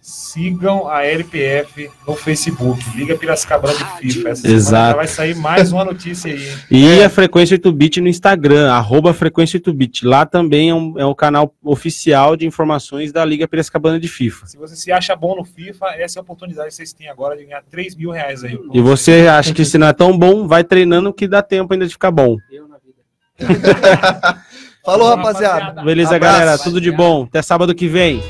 sigam 0.00 0.88
a 0.88 1.04
LPF 1.04 1.90
no 2.06 2.14
Facebook. 2.14 2.82
Liga 2.96 3.16
Piracicabana 3.16 3.74
de 3.78 3.84
FIFA. 4.12 4.28
Essa 4.30 4.48
Exato. 4.48 4.90
já 4.90 4.96
vai 4.96 5.06
sair 5.06 5.36
mais 5.36 5.72
uma 5.72 5.84
notícia 5.84 6.32
aí. 6.32 6.48
hein? 6.48 6.56
E 6.70 7.02
a 7.04 7.10
Frequência 7.10 7.58
8-Bit 7.58 8.00
no 8.00 8.08
Instagram, 8.08 8.70
arroba 8.72 9.12
Frequência 9.12 9.60
8-Bit. 9.60 10.06
Lá 10.06 10.24
também 10.24 10.70
é 10.70 10.74
um, 10.74 10.98
é 10.98 11.04
um 11.04 11.14
canal 11.14 11.54
oficial 11.62 12.34
de 12.36 12.46
informações 12.46 13.12
da 13.12 13.24
Liga 13.24 13.46
Piracicabana 13.46 14.00
de 14.00 14.08
FIFA. 14.08 14.46
Se 14.46 14.56
você 14.56 14.74
se 14.74 14.90
acha 14.90 15.14
bom 15.14 15.36
no 15.36 15.44
FIFA, 15.44 15.86
essa 15.98 16.18
é 16.18 16.20
a 16.20 16.22
oportunidade 16.22 16.68
que 16.70 16.74
vocês 16.74 16.92
têm 16.92 17.08
agora 17.08 17.36
de 17.36 17.44
ganhar 17.44 17.62
3 17.70 17.94
mil 17.94 18.10
reais 18.10 18.42
aí. 18.42 18.58
E 18.72 18.80
você 18.80 19.26
acha 19.28 19.52
que 19.52 19.64
se 19.64 19.76
não 19.76 19.88
é 19.88 19.92
tão 19.92 20.16
bom, 20.16 20.46
vai 20.48 20.64
treinando 20.64 21.12
que 21.12 21.28
dá 21.28 21.42
tempo 21.42 21.72
ainda 21.72 21.86
de 21.86 21.92
ficar 21.92 22.10
bom. 22.10 22.36
Eu 22.50 22.66
na 22.66 22.76
vida. 22.78 23.00
Falou, 24.82 25.08
Falou, 25.10 25.16
rapaziada. 25.16 25.54
rapaziada. 25.58 25.82
Beleza, 25.84 26.16
Abraço. 26.16 26.38
galera? 26.38 26.58
Tudo 26.58 26.80
de 26.80 26.90
bom. 26.90 27.24
Até 27.24 27.42
sábado 27.42 27.74
que 27.74 27.86
vem. 27.86 28.22